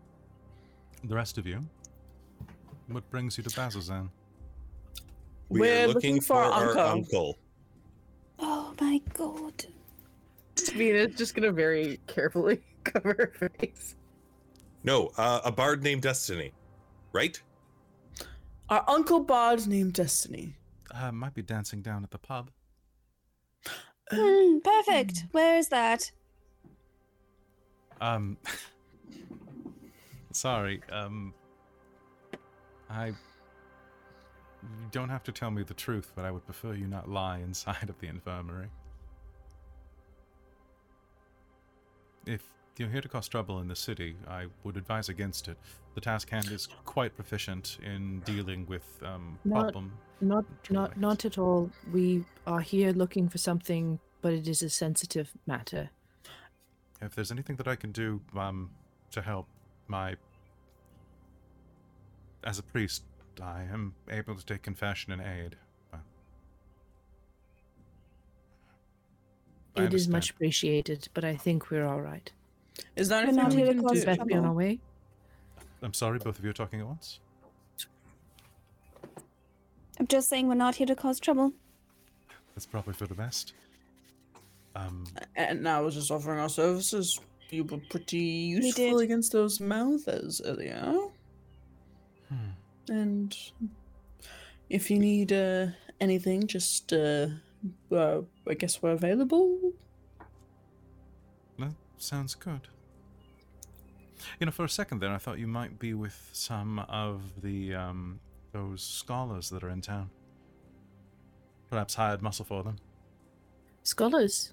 the 1.03 1.15
rest 1.15 1.37
of 1.37 1.47
you, 1.47 1.63
what 2.87 3.09
brings 3.09 3.37
you 3.37 3.43
to 3.43 3.49
Bazzoxan? 3.49 4.09
We 5.49 5.61
We're 5.61 5.83
are 5.85 5.87
looking 5.87 6.15
looking 6.15 6.21
for 6.21 6.35
for 6.35 6.53
our 6.53 6.67
uncle. 6.69 6.81
uncle. 6.81 7.37
Oh 8.39 8.73
my 8.81 9.01
god. 9.13 9.65
Vina's 10.73 11.15
just 11.15 11.35
gonna 11.35 11.51
very 11.51 11.99
carefully 12.07 12.61
cover 12.93 13.33
her 13.39 13.49
face. 13.59 13.95
No, 14.83 15.11
uh, 15.17 15.41
a 15.45 15.51
bard 15.51 15.83
named 15.83 16.01
Destiny, 16.01 16.51
right? 17.13 17.41
Our 18.69 18.83
Uncle 18.87 19.21
Bard 19.21 19.67
named 19.67 19.93
Destiny. 19.93 20.55
Uh, 20.93 21.11
might 21.11 21.33
be 21.33 21.41
dancing 21.41 21.81
down 21.81 22.03
at 22.03 22.11
the 22.11 22.17
pub. 22.17 22.51
Hmm, 24.11 24.59
perfect. 24.59 25.25
Where 25.31 25.57
is 25.57 25.69
that? 25.69 26.11
Um, 28.01 28.37
sorry. 30.31 30.81
Um, 30.91 31.33
I. 32.89 33.07
You 33.07 34.87
don't 34.91 35.09
have 35.09 35.23
to 35.23 35.31
tell 35.31 35.51
me 35.51 35.63
the 35.63 35.73
truth, 35.73 36.13
but 36.15 36.23
I 36.23 36.31
would 36.31 36.45
prefer 36.45 36.73
you 36.73 36.87
not 36.87 37.09
lie 37.09 37.39
inside 37.39 37.89
of 37.89 37.99
the 37.99 38.07
infirmary. 38.07 38.69
If 42.25 42.52
you're 42.79 42.89
here 42.89 43.01
to 43.01 43.07
cause 43.09 43.27
trouble 43.27 43.59
in 43.59 43.67
the 43.67 43.75
city, 43.75 44.15
I 44.27 44.47
would 44.63 44.77
advise 44.77 45.09
against 45.09 45.47
it. 45.47 45.57
The 45.95 46.01
task 46.01 46.29
hand 46.29 46.49
is 46.51 46.67
quite 46.85 47.15
proficient 47.15 47.77
in 47.83 48.21
dealing 48.21 48.65
with 48.65 48.83
um, 49.03 49.37
Not- 49.45 49.63
problem. 49.63 49.93
Not 50.21 50.45
not 50.69 50.97
not 50.97 51.25
at 51.25 51.37
all. 51.37 51.69
We 51.91 52.23
are 52.47 52.61
here 52.61 52.93
looking 52.93 53.27
for 53.27 53.37
something, 53.37 53.99
but 54.21 54.31
it 54.31 54.47
is 54.47 54.61
a 54.61 54.69
sensitive 54.69 55.33
matter. 55.45 55.89
If 57.01 57.13
there's 57.13 57.29
anything 57.29 57.57
that 57.57 57.67
I 57.67 57.75
can 57.75 57.91
do 57.91 58.21
um, 58.37 58.69
to 59.11 59.21
help 59.21 59.47
my. 59.87 60.15
As 62.45 62.57
a 62.57 62.63
priest, 62.63 63.03
I 63.41 63.63
am 63.63 63.95
able 64.09 64.35
to 64.35 64.45
take 64.45 64.61
confession 64.61 65.11
and 65.11 65.21
aid. 65.21 65.57
It 69.75 69.93
is 69.93 70.07
much 70.07 70.29
appreciated, 70.29 71.07
but 71.13 71.23
I 71.25 71.35
think 71.35 71.71
we're 71.71 71.85
all 71.85 72.01
right. 72.01 72.31
Is 72.95 73.09
there 73.09 73.19
We're 73.19 73.23
anything 73.23 73.43
not 73.43 73.53
we 73.53 73.57
here 73.57 73.65
to 73.67 73.73
can 73.73 73.83
cause 73.83 73.99
do? 73.99 74.05
Best 74.05 74.25
be 74.25 74.33
on 74.35 74.45
our 74.45 74.53
trouble. 74.53 74.55
way. 74.57 74.79
I'm 75.81 75.93
sorry, 75.93 76.19
both 76.19 76.39
of 76.39 76.43
you 76.43 76.49
are 76.51 76.53
talking 76.53 76.79
at 76.79 76.87
once. 76.87 77.19
I'm 79.99 80.07
just 80.07 80.29
saying 80.29 80.47
we're 80.47 80.55
not 80.55 80.75
here 80.75 80.87
to 80.87 80.95
cause 80.95 81.19
trouble. 81.19 81.53
That's 82.55 82.65
probably 82.65 82.93
for 82.93 83.07
the 83.07 83.13
best. 83.15 83.53
Um, 84.75 85.05
And 85.35 85.61
now 85.61 85.83
we're 85.83 85.91
just 85.91 86.09
offering 86.11 86.39
our 86.39 86.49
services. 86.49 87.19
You 87.49 87.63
were 87.65 87.77
pretty 87.89 88.17
useful 88.17 88.99
against 88.99 89.31
those 89.31 89.59
mouthers 89.59 90.41
earlier. 90.43 90.95
hmm. 92.29 92.49
And 92.89 93.35
if 94.69 94.89
you 94.89 94.97
need 94.99 95.31
uh, 95.31 95.67
anything, 96.01 96.47
just 96.47 96.91
uh, 96.91 97.27
uh, 97.91 98.21
I 98.47 98.53
guess 98.55 98.81
we're 98.81 98.91
available. 98.91 99.73
That 102.03 102.07
sounds 102.07 102.35
good. 102.35 102.67
You 104.37 104.45
know, 104.45 104.51
for 104.51 104.65
a 104.65 104.69
second 104.69 104.99
there, 104.99 105.11
I 105.11 105.17
thought 105.17 105.39
you 105.39 105.47
might 105.47 105.79
be 105.79 105.93
with 105.93 106.29
some 106.33 106.79
of 106.79 107.41
the 107.41 107.75
um, 107.75 108.19
those 108.51 108.83
scholars 108.83 109.49
that 109.51 109.63
are 109.63 109.69
in 109.69 109.79
town. 109.79 110.09
Perhaps 111.69 111.95
hired 111.95 112.21
muscle 112.21 112.43
for 112.43 112.61
them 112.61 112.75
Scholars. 113.83 114.51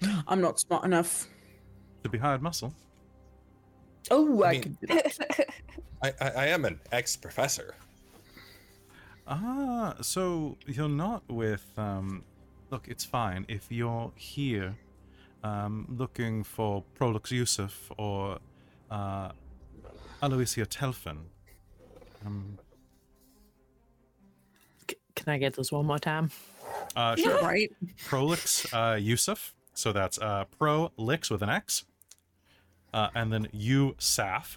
I'm 0.26 0.40
not 0.40 0.58
smart 0.58 0.86
enough. 0.86 1.28
to 2.02 2.08
be 2.08 2.16
hired 2.16 2.40
muscle. 2.40 2.72
Oh, 4.10 4.42
I, 4.42 4.52
mean- 4.52 4.62
can 4.62 4.78
do 4.80 4.86
that. 4.86 5.48
I, 6.02 6.12
I, 6.18 6.28
I 6.30 6.46
am 6.46 6.64
an 6.64 6.80
ex-professor. 6.92 7.74
Ah, 9.28 9.96
so 10.00 10.56
you're 10.66 10.88
not 10.88 11.24
with. 11.28 11.66
Um, 11.76 12.24
look, 12.70 12.88
it's 12.88 13.04
fine 13.04 13.44
if 13.48 13.70
you're 13.70 14.12
here, 14.16 14.74
um, 15.44 15.86
looking 15.96 16.42
for 16.42 16.82
Prolix 16.94 17.30
Yusaf 17.30 17.72
or 17.96 18.38
uh, 18.90 19.30
Aloysia 20.22 20.66
Telfin. 20.66 21.18
Um, 22.26 22.58
C- 24.90 24.96
can 25.14 25.32
I 25.34 25.38
get 25.38 25.54
this 25.54 25.70
one 25.70 25.86
more 25.86 26.00
time? 26.00 26.30
uh, 26.96 27.14
sure. 27.14 27.40
right? 27.42 27.70
Prolix 28.06 28.66
uh, 28.72 28.96
Yusaf. 28.96 29.52
So 29.74 29.92
that's 29.92 30.18
uh, 30.18 30.44
Prolix 30.58 31.30
with 31.30 31.42
an 31.42 31.50
X. 31.50 31.84
Uh, 32.92 33.10
and 33.14 33.32
then 33.32 33.46
Yusaf. 33.54 34.56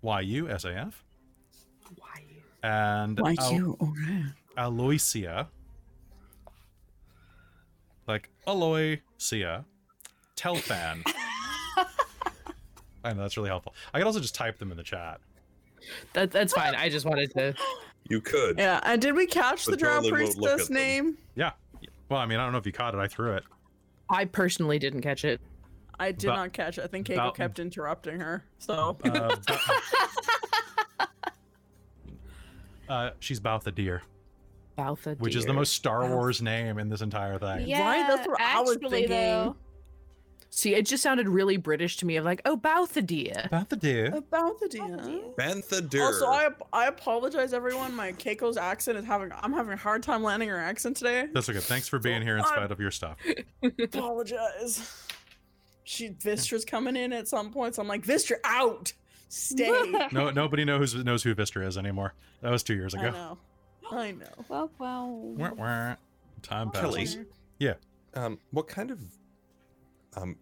Y 0.00 0.20
U 0.20 0.48
S 0.48 0.64
A 0.64 0.76
F. 0.76 1.04
Why? 1.96 2.22
And 2.62 3.18
Why 3.18 3.34
Al- 3.38 3.52
you? 3.52 3.76
Oh, 3.80 3.92
yeah. 4.08 4.22
Aloysia. 4.56 5.48
Like 8.06 8.30
Aloysia. 8.46 9.64
Telfan. 10.38 11.02
I 13.04 13.12
know 13.12 13.22
that's 13.22 13.36
really 13.36 13.48
helpful. 13.48 13.74
I 13.92 13.98
could 13.98 14.06
also 14.06 14.20
just 14.20 14.34
type 14.34 14.58
them 14.58 14.70
in 14.70 14.76
the 14.76 14.82
chat. 14.82 15.20
That 16.12 16.30
that's 16.30 16.52
fine. 16.52 16.74
I 16.74 16.88
just 16.88 17.06
wanted 17.06 17.30
to. 17.32 17.54
You 18.08 18.20
could. 18.20 18.58
Yeah, 18.58 18.80
and 18.84 19.00
did 19.02 19.14
we 19.14 19.26
catch 19.26 19.64
the 19.64 19.72
But 19.72 19.80
drow 19.80 20.00
Dorlin 20.00 20.12
won't 20.12 20.36
look 20.38 20.50
priestess 20.50 20.68
them. 20.68 20.76
name? 20.76 21.18
Yeah. 21.34 21.52
Well, 22.08 22.20
I 22.20 22.26
mean, 22.26 22.38
I 22.38 22.44
don't 22.44 22.52
know 22.52 22.58
if 22.58 22.66
you 22.66 22.72
caught 22.72 22.94
it. 22.94 22.98
I 22.98 23.06
threw 23.08 23.34
it. 23.34 23.44
I 24.10 24.24
personally 24.24 24.78
didn't 24.78 25.02
catch 25.02 25.24
it. 25.24 25.40
I 26.00 26.12
did 26.12 26.28
Ba- 26.28 26.36
not 26.36 26.52
catch 26.52 26.78
it. 26.78 26.84
I 26.84 26.86
think 26.86 27.06
Keiko 27.08 27.16
Ba- 27.16 27.32
kept 27.32 27.58
interrupting 27.58 28.20
her. 28.20 28.44
So 28.58 28.96
Uh, 29.04 29.36
Ba- 29.46 29.60
uh, 32.88 33.10
she's 33.20 33.40
Baltha 33.40 33.74
Deer, 33.74 34.02
Baltha 34.78 35.18
which 35.18 35.34
is 35.36 35.44
the 35.44 35.48
dear. 35.48 35.56
most 35.56 35.72
Star 35.74 36.08
Wars 36.08 36.40
name 36.40 36.78
in 36.78 36.88
this 36.88 37.00
entire 37.02 37.38
thing. 37.38 37.70
Right, 37.70 38.06
that's 38.08 38.26
what 38.26 38.40
I 38.40 38.60
was 38.60 38.76
actually, 38.76 38.90
thinking. 38.90 39.10
though. 39.10 39.56
See, 40.50 40.74
it 40.74 40.86
just 40.86 41.02
sounded 41.02 41.28
really 41.28 41.56
British 41.58 41.98
to 41.98 42.06
me. 42.06 42.16
Of 42.16 42.24
like, 42.24 42.40
oh, 42.46 42.56
Baltha 42.56 43.04
dear. 43.04 43.48
Baltha 43.52 43.78
Deer. 43.78 44.06
about 44.14 44.58
the 44.58 44.68
deal. 44.68 45.34
Bantha 45.38 45.88
Dur. 45.88 46.02
Also, 46.02 46.26
I 46.26 46.48
I 46.72 46.86
apologize, 46.86 47.52
everyone. 47.52 47.94
My 47.94 48.12
Keiko's 48.12 48.56
accent 48.56 48.96
is 48.98 49.04
having 49.04 49.30
I'm 49.42 49.52
having 49.52 49.74
a 49.74 49.76
hard 49.76 50.02
time 50.02 50.22
landing 50.22 50.48
her 50.48 50.58
accent 50.58 50.96
today. 50.96 51.28
That's 51.32 51.48
okay. 51.48 51.58
Thanks 51.60 51.86
for 51.86 51.98
being 51.98 52.22
here 52.22 52.36
in 52.36 52.44
I'm- 52.44 52.52
spite 52.54 52.70
of 52.72 52.80
your 52.80 52.90
stuff. 52.90 53.16
apologize. 53.78 55.04
She 55.84 56.10
Vistra's 56.10 56.64
coming 56.64 56.96
in 56.96 57.12
at 57.12 57.28
some 57.28 57.50
point, 57.50 57.74
so 57.74 57.82
I'm 57.82 57.88
like, 57.88 58.04
Vistra 58.04 58.36
out, 58.44 58.92
stay. 59.28 59.70
No, 60.12 60.30
nobody 60.30 60.64
knows 60.64 60.94
knows 60.94 61.22
who 61.22 61.34
Vistra 61.34 61.66
is 61.66 61.78
anymore. 61.78 62.14
That 62.42 62.50
was 62.50 62.62
two 62.62 62.74
years 62.74 62.94
ago. 62.94 63.04
I 63.04 63.08
ago. 63.08 63.38
know, 63.92 63.98
I 63.98 64.10
know. 64.12 64.26
Well, 64.48 64.70
well. 64.78 65.08
Wah, 65.10 65.50
wah. 65.56 65.94
Time 66.42 66.70
Kelly. 66.70 67.06
Yeah. 67.58 67.74
Um, 68.14 68.38
what 68.50 68.68
kind 68.68 68.90
of 68.90 68.98
um, 70.16 70.36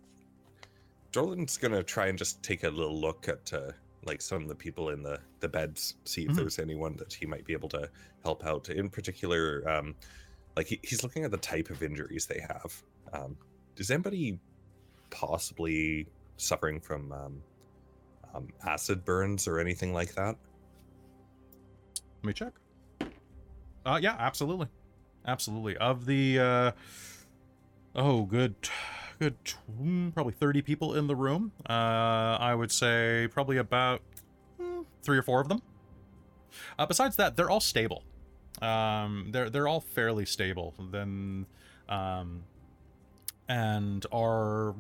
Dorlin's 1.13 1.57
gonna 1.57 1.83
try 1.83 2.07
and 2.09 2.19
just 2.19 2.43
take 2.43 2.65
a 2.65 2.71
little 2.71 2.99
look 2.99 3.29
at 3.29 3.53
uh, 3.53 3.73
like 4.05 4.21
some 4.21 4.43
of 4.43 4.49
the 4.49 4.55
people 4.55 4.91
in 4.91 5.03
the 5.03 5.19
the 5.41 5.49
beds, 5.49 5.97
see 6.05 6.25
if 6.25 6.31
Mhm. 6.33 6.37
there's 6.37 6.59
anyone 6.59 6.97
that 6.97 7.13
he 7.13 7.27
might 7.27 7.45
be 7.45 7.53
able 7.53 7.69
to 7.71 7.91
help 8.23 8.45
out. 8.45 8.69
In 8.69 8.91
particular, 8.91 9.69
um, 9.69 9.95
like 10.57 10.67
he, 10.67 10.81
he's 10.83 11.03
looking 11.03 11.25
at 11.25 11.31
the 11.31 11.39
type 11.39 11.71
of 11.71 11.83
injuries 11.83 12.27
they 12.27 12.41
have. 12.41 12.83
Um, 13.13 13.37
is 13.77 13.91
anybody 13.91 14.39
possibly 15.11 16.07
suffering 16.37 16.81
from 16.81 17.13
um, 17.13 17.43
um, 18.35 18.49
acid 18.65 19.05
burns 19.05 19.47
or 19.49 19.59
anything 19.59 19.93
like 19.93 20.15
that? 20.15 20.37
Let 22.23 22.25
me 22.25 22.33
check. 22.33 22.53
Uh, 23.85 23.99
yeah, 24.03 24.17
absolutely, 24.19 24.67
absolutely. 25.27 25.77
Of 25.77 26.07
the, 26.07 26.39
uh, 26.39 26.73
oh, 27.95 28.25
good, 28.25 28.55
good, 29.19 29.37
mm, 29.81 30.13
probably 30.15 30.33
thirty 30.33 30.63
people 30.63 30.95
in 30.95 31.07
the 31.07 31.17
room. 31.17 31.53
Uh, 31.69 31.73
I 32.41 32.55
would 32.55 32.73
say 32.73 33.29
probably 33.33 33.57
about 33.57 34.03
mm, 34.61 34.85
three 35.03 35.19
or 35.19 35.23
four 35.23 35.41
of 35.41 35.49
them. 35.49 35.63
Uh, 36.79 36.87
besides 36.87 37.17
that, 37.17 37.37
they're 37.37 37.51
all 37.51 37.61
stable. 37.61 38.03
Um, 38.63 39.29
they're 39.31 39.51
they're 39.51 39.69
all 39.69 39.81
fairly 39.81 40.27
stable. 40.27 40.75
Then, 40.91 41.47
um, 41.89 42.45
and 43.49 44.05
are, 44.13 44.75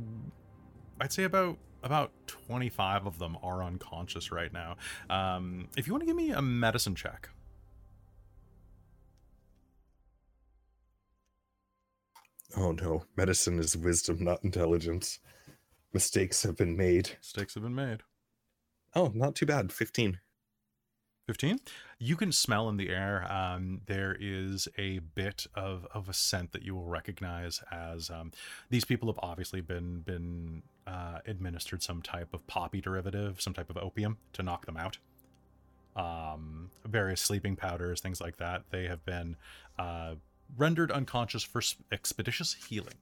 I'd 1.01 1.13
say 1.13 1.25
about 1.25 1.59
about 1.83 2.11
25 2.27 3.07
of 3.07 3.19
them 3.19 3.39
are 3.43 3.63
unconscious 3.63 4.33
right 4.33 4.53
now. 4.53 4.77
Um, 5.09 5.69
if 5.77 5.87
you 5.87 5.93
want 5.93 6.03
to 6.03 6.07
give 6.07 6.17
me 6.17 6.31
a 6.31 6.43
medicine 6.43 6.95
check. 6.95 7.29
Oh 12.57 12.73
no, 12.73 13.05
medicine 13.17 13.59
is 13.59 13.77
wisdom, 13.77 14.25
not 14.25 14.43
intelligence. 14.43 15.19
Mistakes 15.93 16.43
have 16.43 16.57
been 16.57 16.77
made. 16.77 17.11
Mistakes 17.19 17.55
have 17.55 17.63
been 17.63 17.75
made. 17.75 18.03
Oh, 18.95 19.13
not 19.15 19.35
too 19.35 19.47
bad. 19.47 19.73
15. 19.73 20.19
15 21.27 21.59
you 21.99 22.15
can 22.15 22.31
smell 22.31 22.69
in 22.69 22.77
the 22.77 22.89
air 22.89 23.27
um, 23.31 23.81
there 23.87 24.17
is 24.21 24.69
a 24.79 25.01
bit 25.01 25.47
of, 25.55 25.87
of 25.93 26.09
a 26.09 26.13
scent 26.13 26.53
that 26.53 26.63
you 26.63 26.75
will 26.75 26.87
recognize 26.87 27.63
as 27.73 28.11
um, 28.11 28.31
these 28.71 28.85
people 28.85 29.09
have 29.09 29.19
obviously 29.23 29.61
been 29.61 30.01
been 30.03 30.63
uh, 30.87 31.19
administered 31.27 31.83
some 31.83 32.01
type 32.01 32.33
of 32.33 32.47
poppy 32.47 32.81
derivative 32.81 33.41
some 33.41 33.53
type 33.53 33.69
of 33.69 33.77
opium 33.77 34.19
to 34.33 34.43
knock 34.43 34.67
them 34.67 34.77
out 34.77 34.99
um, 35.97 36.71
various 36.85 37.21
sleeping 37.21 37.57
powders 37.57 38.01
things 38.01 38.21
like 38.21 38.37
that 38.37 38.63
they 38.71 38.85
have 38.85 39.05
been 39.05 39.37
uh, 39.81 40.15
rendered 40.57 40.91
unconscious 40.91 41.43
for 41.43 41.63
expeditious 41.93 42.55
healing 42.69 42.95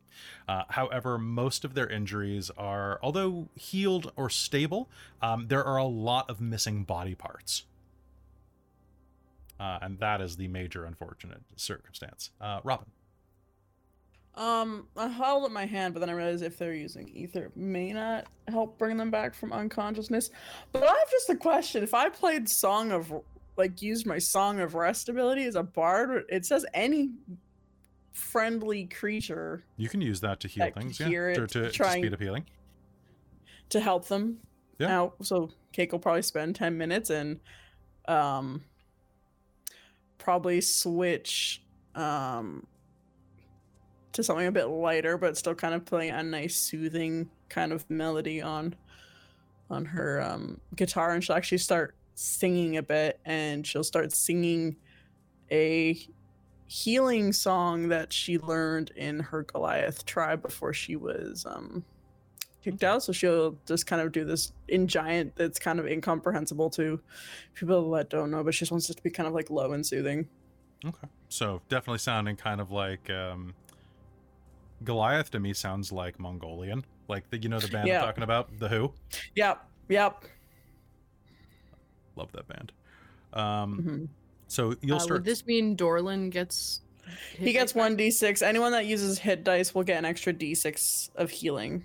uh, 0.48 0.62
however 0.70 1.18
most 1.18 1.64
of 1.64 1.74
their 1.74 1.88
injuries 1.88 2.50
are 2.56 2.98
although 3.02 3.48
healed 3.54 4.12
or 4.16 4.30
stable 4.30 4.88
um, 5.22 5.46
there 5.48 5.64
are 5.64 5.76
a 5.76 5.84
lot 5.84 6.28
of 6.30 6.40
missing 6.40 6.84
body 6.84 7.14
parts 7.14 7.64
uh, 9.60 9.78
and 9.82 9.98
that 10.00 10.20
is 10.20 10.36
the 10.36 10.48
major 10.48 10.84
unfortunate 10.84 11.40
circumstance. 11.56 12.30
Uh, 12.40 12.60
Robin, 12.64 12.86
Um, 14.34 14.88
I 14.96 15.06
held 15.06 15.44
up 15.44 15.52
my 15.52 15.64
hand, 15.64 15.94
but 15.94 16.00
then 16.00 16.10
I 16.10 16.12
realized 16.12 16.42
if 16.42 16.58
they're 16.58 16.74
using 16.74 17.08
ether, 17.08 17.44
it 17.44 17.56
may 17.56 17.92
not 17.92 18.26
help 18.48 18.78
bring 18.78 18.96
them 18.96 19.10
back 19.10 19.32
from 19.32 19.52
unconsciousness. 19.52 20.30
But 20.72 20.82
I 20.82 20.86
have 20.86 21.10
just 21.10 21.30
a 21.30 21.36
question: 21.36 21.84
If 21.84 21.94
I 21.94 22.08
played 22.08 22.48
Song 22.48 22.90
of, 22.90 23.12
like, 23.56 23.80
used 23.82 24.06
my 24.06 24.18
Song 24.18 24.60
of 24.60 24.74
Rest 24.74 25.08
ability 25.08 25.44
as 25.44 25.54
a 25.54 25.62
bard, 25.62 26.24
it 26.28 26.44
says 26.46 26.64
any 26.74 27.10
friendly 28.12 28.84
creature 28.86 29.64
you 29.76 29.88
can 29.88 30.00
use 30.00 30.20
that 30.20 30.38
to 30.38 30.46
heal 30.46 30.64
That 30.66 30.74
things, 30.74 31.00
yeah, 31.00 31.08
hear 31.08 31.34
to, 31.34 31.42
it, 31.42 31.50
to, 31.50 31.62
to 31.64 31.70
trying- 31.72 32.02
speed 32.02 32.14
up 32.14 32.20
healing. 32.20 32.44
to 33.70 33.80
help 33.80 34.06
them 34.06 34.38
Yeah. 34.78 35.00
out. 35.00 35.16
So 35.22 35.50
Cake 35.72 35.90
will 35.92 35.98
probably 35.98 36.22
spend 36.22 36.54
ten 36.54 36.78
minutes 36.78 37.10
and, 37.10 37.40
um, 38.06 38.62
probably 40.18 40.60
switch, 40.60 41.62
um, 41.94 42.66
to 44.12 44.22
something 44.22 44.46
a 44.46 44.52
bit 44.52 44.66
lighter, 44.66 45.18
but 45.18 45.36
still 45.36 45.54
kind 45.56 45.74
of 45.74 45.84
playing 45.84 46.12
a 46.12 46.22
nice 46.22 46.54
soothing 46.56 47.28
kind 47.48 47.72
of 47.72 47.88
melody 47.90 48.40
on, 48.40 48.74
on 49.70 49.84
her 49.86 50.20
um 50.22 50.60
guitar, 50.76 51.12
and 51.14 51.24
she'll 51.24 51.34
actually 51.36 51.58
start 51.58 51.96
singing 52.14 52.76
a 52.76 52.82
bit, 52.82 53.20
and 53.24 53.66
she'll 53.66 53.84
start 53.84 54.12
singing 54.12 54.76
a 55.50 55.98
healing 56.66 57.32
song 57.32 57.88
that 57.88 58.12
she 58.12 58.38
learned 58.38 58.90
in 58.96 59.20
her 59.20 59.42
Goliath 59.42 60.04
tribe 60.06 60.42
before 60.42 60.72
she 60.72 60.96
was 60.96 61.44
um 61.46 61.84
kicked 62.62 62.82
out. 62.82 63.02
So 63.02 63.12
she'll 63.12 63.56
just 63.66 63.86
kind 63.86 64.00
of 64.00 64.10
do 64.10 64.24
this 64.24 64.52
in 64.68 64.88
giant 64.88 65.36
that's 65.36 65.58
kind 65.58 65.78
of 65.78 65.86
incomprehensible 65.86 66.70
to 66.70 66.98
people 67.54 67.90
that 67.92 68.08
don't 68.08 68.30
know, 68.30 68.42
but 68.42 68.54
she 68.54 68.60
just 68.60 68.72
wants 68.72 68.88
it 68.88 68.96
to 68.96 69.02
be 69.02 69.10
kind 69.10 69.26
of 69.26 69.34
like 69.34 69.50
low 69.50 69.72
and 69.72 69.86
soothing. 69.86 70.26
Okay. 70.84 71.08
So 71.28 71.60
definitely 71.68 71.98
sounding 71.98 72.36
kind 72.36 72.60
of 72.60 72.70
like 72.70 73.10
um, 73.10 73.54
Goliath 74.82 75.30
to 75.32 75.40
me 75.40 75.52
sounds 75.52 75.92
like 75.92 76.18
Mongolian, 76.18 76.84
like 77.08 77.28
the 77.30 77.38
you 77.38 77.48
know 77.48 77.58
the 77.58 77.68
band 77.68 77.86
Yeah. 77.86 78.00
I'm 78.00 78.06
talking 78.06 78.24
about, 78.24 78.58
the 78.58 78.68
Who. 78.68 78.92
Yep, 79.34 79.68
yep. 79.88 80.24
Love 82.16 82.32
that 82.32 82.46
band. 82.48 82.72
Um, 83.32 83.82
mhm. 83.82 84.08
so 84.48 84.74
you'll 84.80 84.96
Uh, 84.96 85.00
start. 85.00 85.20
Would 85.20 85.24
this 85.24 85.44
mean 85.46 85.76
Dorlin 85.76 86.30
gets? 86.30 86.80
He 87.36 87.52
gets 87.52 87.74
one 87.74 87.96
d6. 87.96 88.40
Anyone 88.42 88.72
that 88.72 88.86
uses 88.86 89.18
hit 89.18 89.44
dice 89.44 89.74
will 89.74 89.82
get 89.82 89.98
an 89.98 90.04
extra 90.04 90.32
d6 90.32 91.10
of 91.16 91.30
healing. 91.30 91.84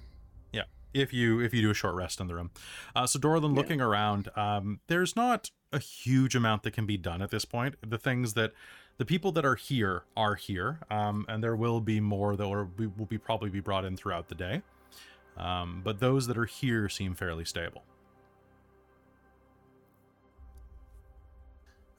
Yeah, 0.53 0.63
if 0.93 1.11
you 1.13 1.39
if 1.41 1.53
you 1.53 1.61
do 1.61 1.69
a 1.71 1.73
short 1.73 1.95
rest 1.95 2.19
in 2.21 2.27
the 2.27 2.35
room. 2.35 2.51
Uh, 2.95 3.05
so 3.07 3.19
Dorlin, 3.19 3.51
Yeah. 3.53 3.61
looking 3.61 3.81
around, 3.81 4.29
um, 4.37 4.79
there's 4.87 5.15
not 5.15 5.51
a 5.73 5.79
huge 5.79 6.35
amount 6.35 6.63
that 6.63 6.71
can 6.71 6.85
be 6.85 6.97
done 6.97 7.21
at 7.21 7.31
this 7.31 7.45
point. 7.45 7.75
The 7.87 7.97
things 7.97 8.33
that 8.35 8.53
the 8.97 9.05
people 9.05 9.31
that 9.33 9.45
are 9.45 9.55
here 9.55 10.03
are 10.15 10.35
here, 10.35 10.79
um, 10.89 11.25
and 11.27 11.43
there 11.43 11.55
will 11.55 11.79
be 11.81 11.99
more 11.99 12.35
that 12.35 12.47
will 12.47 12.65
be, 12.65 12.87
will 12.87 13.05
be 13.05 13.17
probably 13.17 13.49
be 13.49 13.59
brought 13.59 13.85
in 13.85 13.97
throughout 13.97 14.29
the 14.29 14.35
day. 14.35 14.61
Um, 15.37 15.81
but 15.83 15.99
those 15.99 16.27
that 16.27 16.37
are 16.37 16.45
here 16.45 16.89
seem 16.89 17.13
fairly 17.15 17.45
stable. 17.45 17.83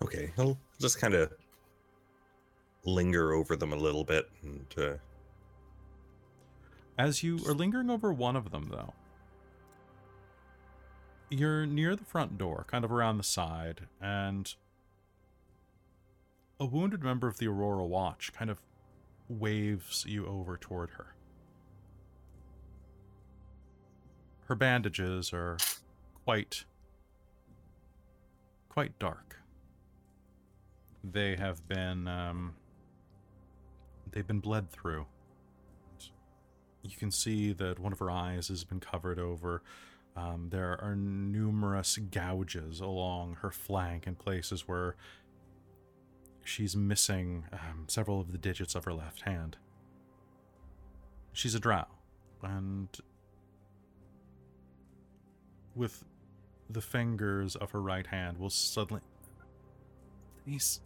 Okay, 0.03 0.32
I'll 0.38 0.59
just 0.80 0.98
kind 0.98 1.14
of 1.14 1.32
linger 2.84 3.32
over 3.32 3.57
them 3.57 3.72
a 3.72 3.76
little 3.76 4.05
bit 4.05 4.30
and 4.42 4.74
uh, 4.78 4.94
As 6.98 7.22
you 7.22 7.38
are 7.46 7.55
lingering 7.55 7.90
over 7.90 8.12
one 8.12 8.36
of 8.36 8.51
them, 8.51 8.68
though, 8.70 8.94
you're 11.28 11.66
near 11.66 11.94
the 11.94 12.05
front 12.05 12.38
door, 12.38 12.64
kind 12.66 12.84
of 12.84 12.90
around 12.90 13.18
the 13.18 13.24
side, 13.24 13.82
and 14.01 14.55
a 16.59 16.66
wounded 16.66 17.03
member 17.03 17.28
of 17.28 17.38
the 17.38 17.46
Aurora 17.46 17.84
Watch 17.84 18.32
kind 18.32 18.51
of 18.51 18.61
waves 19.28 20.05
you 20.07 20.26
over 20.26 20.57
toward 20.57 20.90
her. 20.90 21.14
Her 24.46 24.55
bandages 24.55 25.32
are 25.32 25.57
quite 26.24 26.64
quite 28.68 28.98
dark. 28.98 29.39
They 31.03 31.36
have 31.36 31.66
been 31.66 32.07
um, 32.09 32.55
they've 34.12 34.26
been 34.26 34.40
bled 34.40 34.70
through. 34.70 35.07
You 36.82 36.96
can 36.96 37.11
see 37.11 37.53
that 37.53 37.78
one 37.78 37.92
of 37.92 37.98
her 37.98 38.11
eyes 38.11 38.48
has 38.48 38.64
been 38.64 38.80
covered 38.80 39.18
over. 39.18 39.62
Um, 40.16 40.48
there 40.51 40.78
are 40.82 40.96
numerous 40.96 41.96
gouges 41.96 42.80
along 42.80 43.36
her 43.42 43.51
flank 43.51 44.07
in 44.07 44.14
places 44.14 44.66
where 44.66 44.96
she's 46.44 46.74
missing 46.76 47.44
um, 47.53 47.84
several 47.86 48.20
of 48.20 48.32
the 48.32 48.38
digits 48.38 48.74
of 48.74 48.84
her 48.84 48.92
left 48.92 49.22
hand. 49.22 49.57
She's 51.32 51.55
a 51.55 51.61
drow, 51.61 51.86
and 52.42 52.88
with 55.76 56.05
the 56.68 56.80
fingers 56.80 57.57
of 57.57 57.70
her 57.70 57.80
right 57.80 58.07
hand 58.07 58.38
will 58.38 58.51
suddenly. 58.51 59.03
These. 60.44 60.80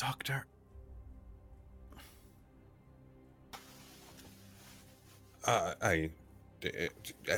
Doctor. 0.00 0.46
uh, 5.44 5.74
I. 5.82 6.10
Uh, 6.64 7.34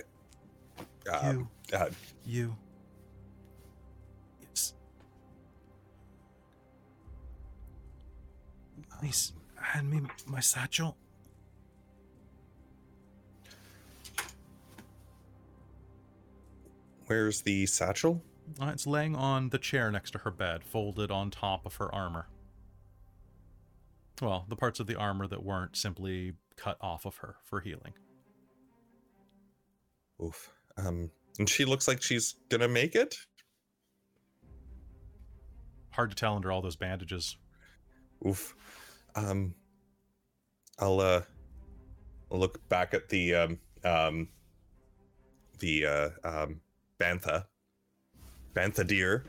uh, 1.11 1.33
You. 1.33 1.49
uh, 1.75 1.87
You. 2.25 2.57
Yes. 4.41 4.75
Please 9.01 9.33
hand 9.57 9.91
me 9.91 10.03
my 10.27 10.39
satchel. 10.39 10.97
where's 17.07 17.43
the 17.43 17.67
satchel? 17.67 18.23
Uh, 18.61 18.67
it's 18.67 18.87
laying 18.87 19.15
on 19.15 19.51
the 19.51 19.59
chair 19.59 19.91
next 19.91 20.13
to 20.13 20.19
her 20.19 20.31
bed, 20.31 20.65
folded 20.65 21.11
on 21.11 21.31
top 21.31 21.67
of 21.67 21.75
her 21.77 21.95
armor. 21.95 22.27
Well, 24.23 24.47
the 24.49 24.55
parts 24.55 24.79
of 24.79 24.87
the 24.87 24.95
armor 24.95 25.27
that 25.27 25.43
weren't 25.43 25.77
simply 25.77 26.35
cut 26.57 26.77
off 26.81 27.05
of 27.05 27.17
her 27.17 27.35
for 27.43 27.59
healing. 27.59 27.93
Oof. 30.23 30.49
Um, 30.77 31.11
and 31.41 31.49
she 31.49 31.65
looks 31.65 31.89
like 31.89 32.01
she's 32.01 32.37
gonna 32.49 32.69
make 32.69 32.95
it. 32.95 33.17
Hard 35.91 36.11
to 36.11 36.17
tell 36.17 36.37
under 36.37 36.53
all 36.53 36.63
those 36.63 36.77
bandages. 36.77 37.37
Oof. 38.25 38.55
Um, 39.17 39.57
I'll 40.79 41.01
uh, 41.01 41.23
look 42.31 42.67
back 42.69 42.95
at 42.95 43.09
the 43.09 43.35
um, 43.35 43.59
um, 43.83 44.29
the 45.59 45.87
uh, 45.87 46.11
um, 46.23 46.61
bantha, 47.01 47.47
bantha 48.55 48.87
deer, 48.87 49.25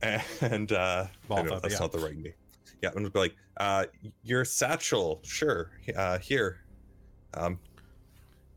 and 0.02 0.70
uh, 0.70 1.06
I 1.28 1.42
know 1.42 1.58
that's 1.58 1.74
yeah. 1.74 1.80
not 1.80 1.90
the 1.90 1.98
right 1.98 2.16
name. 2.16 2.34
Yeah, 2.82 2.90
I'm 2.90 2.94
gonna 2.94 3.10
be 3.10 3.18
like, 3.18 3.36
uh, 3.56 3.86
your 4.22 4.44
satchel, 4.44 5.20
sure, 5.24 5.70
uh, 5.96 6.18
here, 6.18 6.64
um, 7.34 7.58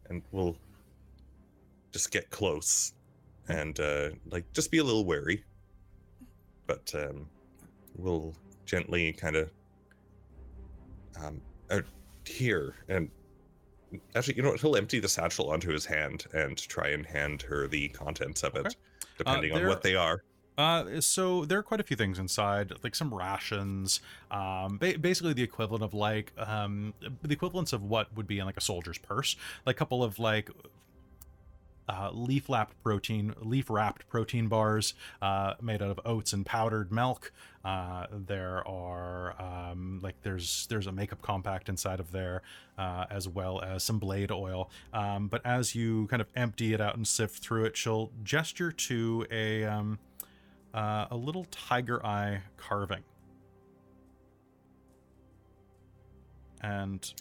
and 0.10 0.22
we'll 0.32 0.58
just 1.92 2.12
get 2.12 2.30
close, 2.30 2.94
and 3.50 3.80
uh, 3.80 4.10
like 4.30 4.52
just 4.54 4.70
be 4.72 4.78
a 4.78 4.84
little 4.84 5.06
wary, 5.06 5.44
but 6.68 6.94
um, 6.96 7.28
we'll 7.96 8.36
gently 8.66 9.12
kind 9.14 9.36
of 9.36 9.50
um, 11.24 11.42
uh, 11.70 11.82
here 12.26 12.76
and 12.88 13.10
actually, 14.16 14.36
you 14.38 14.42
know 14.44 14.52
what? 14.52 14.62
He'll 14.62 14.78
empty 14.78 15.00
the 15.00 15.10
satchel 15.10 15.50
onto 15.52 15.70
his 15.72 15.86
hand 15.86 16.26
and 16.34 16.58
try 16.58 16.90
and 16.90 17.06
hand 17.06 17.42
her 17.42 17.68
the 17.68 17.90
contents 17.90 18.44
of 18.44 18.56
it, 18.56 18.68
Okay. 18.68 18.76
depending 19.18 19.52
on 19.52 19.60
there- 19.60 19.68
what 19.68 19.82
they 19.82 19.96
are. 19.96 20.24
Uh, 20.62 21.02
so 21.02 21.44
there 21.44 21.58
are 21.58 21.64
quite 21.64 21.80
a 21.80 21.84
few 21.84 21.98
things 21.98 22.20
inside, 22.20 22.72
like 22.84 22.94
some 22.94 23.12
rations, 23.12 24.00
um, 24.30 24.78
ba- 24.78 25.00
basically 25.00 25.34
the 25.34 25.42
equivalent 25.42 25.84
of 25.84 25.94
like 25.94 26.32
um, 26.38 26.94
the 27.24 27.34
equivalence 27.34 27.74
of 27.74 27.84
what 27.84 28.16
would 28.16 28.28
be 28.28 28.38
in 28.38 28.46
like 28.46 28.58
a 28.58 28.62
soldier's 28.62 29.00
purse, 29.00 29.36
like 29.66 29.76
a 29.76 29.80
couple 29.80 30.04
of 30.04 30.20
like 30.20 30.52
uh, 31.90 32.12
leaf 32.14 32.48
wrapped 32.48 32.82
protein, 32.84 33.34
leaf 33.42 33.72
wrapped 33.72 34.08
protein 34.08 34.48
bars 34.48 34.94
uh, 35.22 35.56
made 35.62 35.82
out 35.82 35.90
of 35.90 36.00
oats 36.06 36.32
and 36.32 36.46
powdered 36.46 36.92
milk. 36.92 37.32
Uh, 37.66 38.06
there 38.12 38.66
are 38.68 39.36
um, 39.42 40.00
like 40.04 40.16
there's 40.22 40.68
there's 40.68 40.86
a 40.86 40.92
makeup 40.92 41.24
compact 41.24 41.70
inside 41.70 42.00
of 42.00 42.12
there, 42.12 42.44
uh, 42.78 43.06
as 43.10 43.28
well 43.28 43.62
as 43.62 43.84
some 43.84 43.98
blade 43.98 44.32
oil. 44.32 44.70
Um, 44.94 45.28
but 45.28 45.44
as 45.44 45.74
you 45.74 46.06
kind 46.08 46.22
of 46.22 46.28
empty 46.36 46.74
it 46.74 46.82
out 46.82 46.96
and 46.96 47.08
sift 47.08 47.44
through 47.44 47.66
it, 47.66 47.76
she'll 47.76 48.12
gesture 48.24 48.72
to 48.72 49.26
a 49.32 49.64
um, 49.64 49.98
uh, 50.74 51.06
a 51.12 51.16
little 51.16 51.46
tiger 51.52 52.06
eye 52.06 52.42
carving, 52.58 53.04
and 56.62 57.14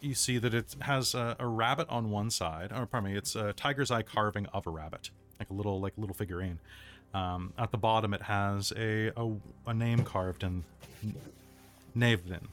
you 0.00 0.14
see 0.14 0.38
that 0.38 0.54
it 0.54 0.76
has 0.80 1.14
a, 1.14 1.36
a 1.38 1.46
rabbit 1.46 1.88
on 1.88 2.10
one 2.10 2.30
side, 2.30 2.72
or 2.72 2.86
pardon 2.86 3.12
me, 3.12 3.18
it's 3.18 3.36
a 3.36 3.52
tiger's 3.52 3.90
eye 3.90 4.02
carving 4.02 4.46
of 4.46 4.66
a 4.66 4.70
rabbit, 4.70 5.10
like 5.38 5.50
a 5.50 5.52
little 5.52 5.80
like 5.80 5.92
little 5.96 6.14
figurine. 6.14 6.58
Um, 7.12 7.52
at 7.58 7.72
the 7.72 7.78
bottom, 7.78 8.14
it 8.14 8.22
has 8.22 8.72
a, 8.76 9.10
a, 9.16 9.32
a 9.66 9.74
name 9.74 10.04
carved 10.04 10.44
in 10.44 10.64
Navlin. 11.96 12.46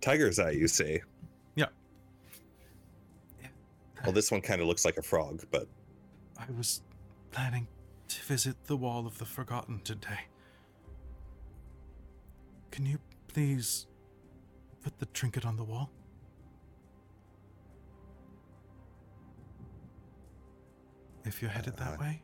Tiger's 0.00 0.38
eye, 0.38 0.52
you 0.52 0.68
say? 0.68 1.02
Well, 4.04 4.12
this 4.12 4.30
one 4.30 4.40
kind 4.40 4.60
of 4.60 4.66
looks 4.66 4.84
like 4.84 4.96
a 4.96 5.02
frog, 5.02 5.44
but 5.50 5.66
I 6.38 6.44
was 6.56 6.82
planning 7.30 7.66
to 8.08 8.22
visit 8.22 8.64
the 8.64 8.76
Wall 8.76 9.06
of 9.06 9.18
the 9.18 9.24
Forgotten 9.24 9.80
today. 9.80 10.20
Can 12.70 12.86
you 12.86 12.98
please 13.26 13.86
put 14.82 14.98
the 14.98 15.06
trinket 15.06 15.44
on 15.44 15.56
the 15.56 15.64
wall? 15.64 15.90
If 21.24 21.42
you're 21.42 21.50
headed 21.50 21.76
that 21.76 21.94
Uh, 21.94 22.00
way? 22.00 22.22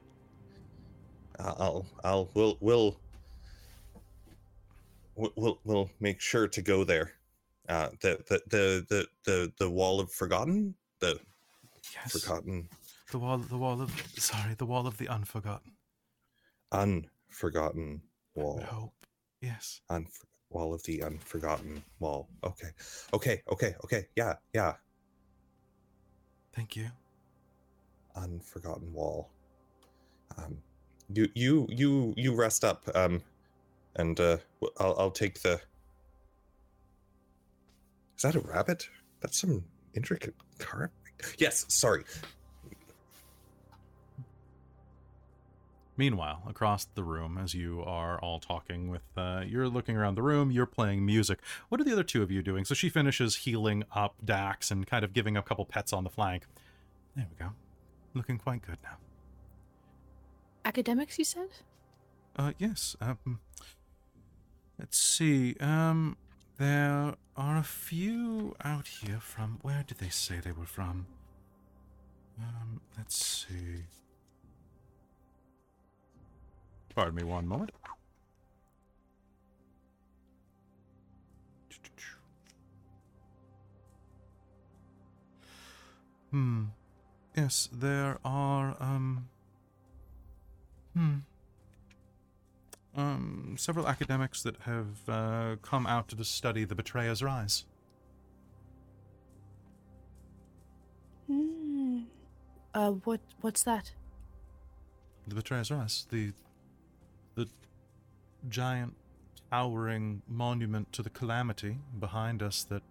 I'll, 1.40 1.86
I'll, 2.04 2.30
we'll, 2.34 2.56
we'll, 2.60 2.96
we'll, 5.16 5.32
we'll, 5.36 5.58
we'll 5.64 5.90
make 6.00 6.20
sure 6.20 6.46
to 6.46 6.62
go 6.62 6.84
there. 6.84 7.12
Uh, 7.68 7.88
the, 8.00 8.22
the, 8.28 8.40
the, 8.48 8.86
the, 8.88 9.06
the, 9.24 9.52
the 9.58 9.68
wall 9.70 10.00
of 10.00 10.10
forgotten, 10.12 10.74
the 11.00 11.18
Yes. 11.92 12.12
forgotten, 12.20 12.68
The 13.10 13.18
wall 13.18 13.38
the 13.38 13.58
wall 13.58 13.80
of 13.82 13.90
sorry, 14.16 14.54
the 14.54 14.66
wall 14.66 14.86
of 14.86 14.96
the 14.98 15.08
unforgotten. 15.08 15.72
unforgotten 16.72 18.02
wall, 18.34 18.60
hope. 18.60 19.06
Yes. 19.40 19.80
Unf- 19.90 20.24
wall 20.50 20.72
of 20.72 20.82
the 20.84 21.02
unforgotten 21.02 21.82
wall. 21.98 22.28
Okay, 22.42 22.68
okay, 23.12 23.42
okay, 23.52 23.74
okay. 23.84 24.06
Yeah, 24.16 24.34
yeah. 24.52 24.74
Thank 26.52 26.76
you. 26.76 26.88
unforgotten 28.16 28.92
wall. 28.92 29.30
Um, 30.38 30.58
you 31.12 31.28
you 31.34 31.66
you 31.68 32.14
you 32.16 32.34
rest 32.34 32.64
up. 32.64 32.88
Um, 32.94 33.22
and 33.96 34.18
uh, 34.18 34.38
I'll 34.78 34.94
I'll 34.98 35.10
take 35.10 35.42
the. 35.42 35.60
Is 38.16 38.22
that 38.22 38.34
a 38.36 38.40
rabbit? 38.40 38.88
That's 39.20 39.38
some 39.40 39.64
intricate 39.94 40.34
carving. 40.58 40.90
Yes, 41.38 41.64
sorry. 41.68 42.04
Meanwhile, 45.96 46.42
across 46.48 46.86
the 46.86 47.04
room, 47.04 47.38
as 47.38 47.54
you 47.54 47.82
are 47.86 48.18
all 48.18 48.40
talking 48.40 48.90
with, 48.90 49.02
uh, 49.16 49.42
you're 49.46 49.68
looking 49.68 49.96
around 49.96 50.16
the 50.16 50.22
room, 50.22 50.50
you're 50.50 50.66
playing 50.66 51.06
music. 51.06 51.38
What 51.68 51.80
are 51.80 51.84
the 51.84 51.92
other 51.92 52.02
two 52.02 52.20
of 52.22 52.32
you 52.32 52.42
doing? 52.42 52.64
So 52.64 52.74
she 52.74 52.88
finishes 52.88 53.36
healing 53.36 53.84
up 53.94 54.16
Dax 54.24 54.72
and 54.72 54.84
kind 54.86 55.04
of 55.04 55.12
giving 55.12 55.36
a 55.36 55.42
couple 55.42 55.64
pets 55.64 55.92
on 55.92 56.02
the 56.02 56.10
flank. 56.10 56.46
There 57.14 57.26
we 57.30 57.44
go. 57.44 57.52
Looking 58.12 58.38
quite 58.38 58.62
good 58.62 58.78
now. 58.82 58.96
Academics, 60.64 61.16
you 61.16 61.24
said? 61.24 61.50
Uh, 62.34 62.52
yes. 62.58 62.96
Um, 63.00 63.38
let's 64.80 64.98
see. 64.98 65.54
Um, 65.60 66.16
there 66.58 67.14
are 67.36 67.56
a 67.56 67.62
few 67.62 68.54
out 68.64 68.86
here 68.86 69.18
from. 69.20 69.58
Where 69.62 69.84
did 69.86 69.98
they 69.98 70.08
say 70.08 70.40
they 70.40 70.52
were 70.52 70.66
from? 70.66 71.06
Um, 72.38 72.80
let's 72.96 73.46
see. 73.46 73.84
Pardon 76.94 77.14
me 77.14 77.24
one 77.24 77.46
moment. 77.46 77.70
Hmm. 86.30 86.64
Yes, 87.36 87.68
there 87.72 88.18
are, 88.24 88.76
um. 88.80 89.28
Hmm 90.94 91.18
um, 92.96 93.56
several 93.58 93.88
academics 93.88 94.42
that 94.42 94.56
have 94.62 95.08
uh, 95.08 95.56
come 95.62 95.86
out 95.86 96.08
to 96.08 96.24
study 96.24 96.64
the 96.64 96.74
Betrayer's 96.74 97.22
Rise. 97.22 97.64
Hmm. 101.26 102.02
Uh, 102.72 102.90
what? 102.90 103.20
What's 103.40 103.62
that? 103.64 103.92
The 105.26 105.34
Betrayer's 105.34 105.70
Rise, 105.70 106.06
the 106.10 106.32
the 107.34 107.48
giant, 108.48 108.94
towering 109.50 110.22
monument 110.28 110.92
to 110.92 111.02
the 111.02 111.10
calamity 111.10 111.78
behind 111.98 112.42
us 112.42 112.64
that 112.64 112.82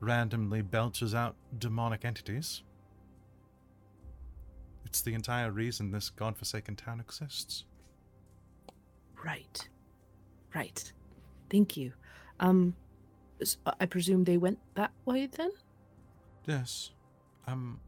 randomly 0.00 0.62
belches 0.62 1.14
out 1.14 1.36
demonic 1.58 2.04
entities. 2.04 2.62
It's 4.84 5.00
the 5.00 5.14
entire 5.14 5.50
reason 5.50 5.90
this 5.90 6.10
godforsaken 6.10 6.76
town 6.76 7.00
exists. 7.00 7.64
Right. 9.24 9.68
Right. 10.54 10.92
Thank 11.50 11.76
you. 11.76 11.92
Um, 12.40 12.74
I 13.80 13.86
presume 13.86 14.24
they 14.24 14.36
went 14.36 14.58
that 14.74 14.92
way 15.04 15.26
then? 15.26 15.50
Yes. 16.46 16.90
Um. 17.46 17.80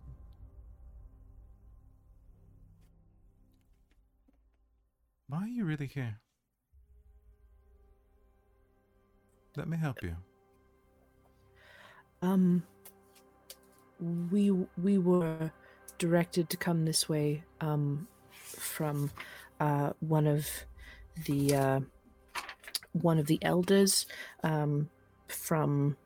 Why 5.29 5.39
are 5.43 5.49
you 5.49 5.65
really 5.65 5.87
here? 5.87 6.19
Let 9.57 9.69
me 9.69 9.77
help 9.77 10.03
you. 10.03 10.17
Um, 12.23 12.63
we 14.31 14.51
we 14.51 14.99
were 14.99 15.51
directed 15.99 16.49
to 16.51 16.57
come 16.57 16.85
this 16.85 17.09
way 17.09 17.45
um, 17.61 18.09
from 18.33 19.11
uh, 19.61 19.93
one 20.01 20.27
of 20.27 20.49
the 21.25 21.55
uh, 21.55 21.81
one 22.93 23.19
of 23.19 23.27
the 23.27 23.39
elders 23.43 24.07
um, 24.43 24.89
from 25.29 25.97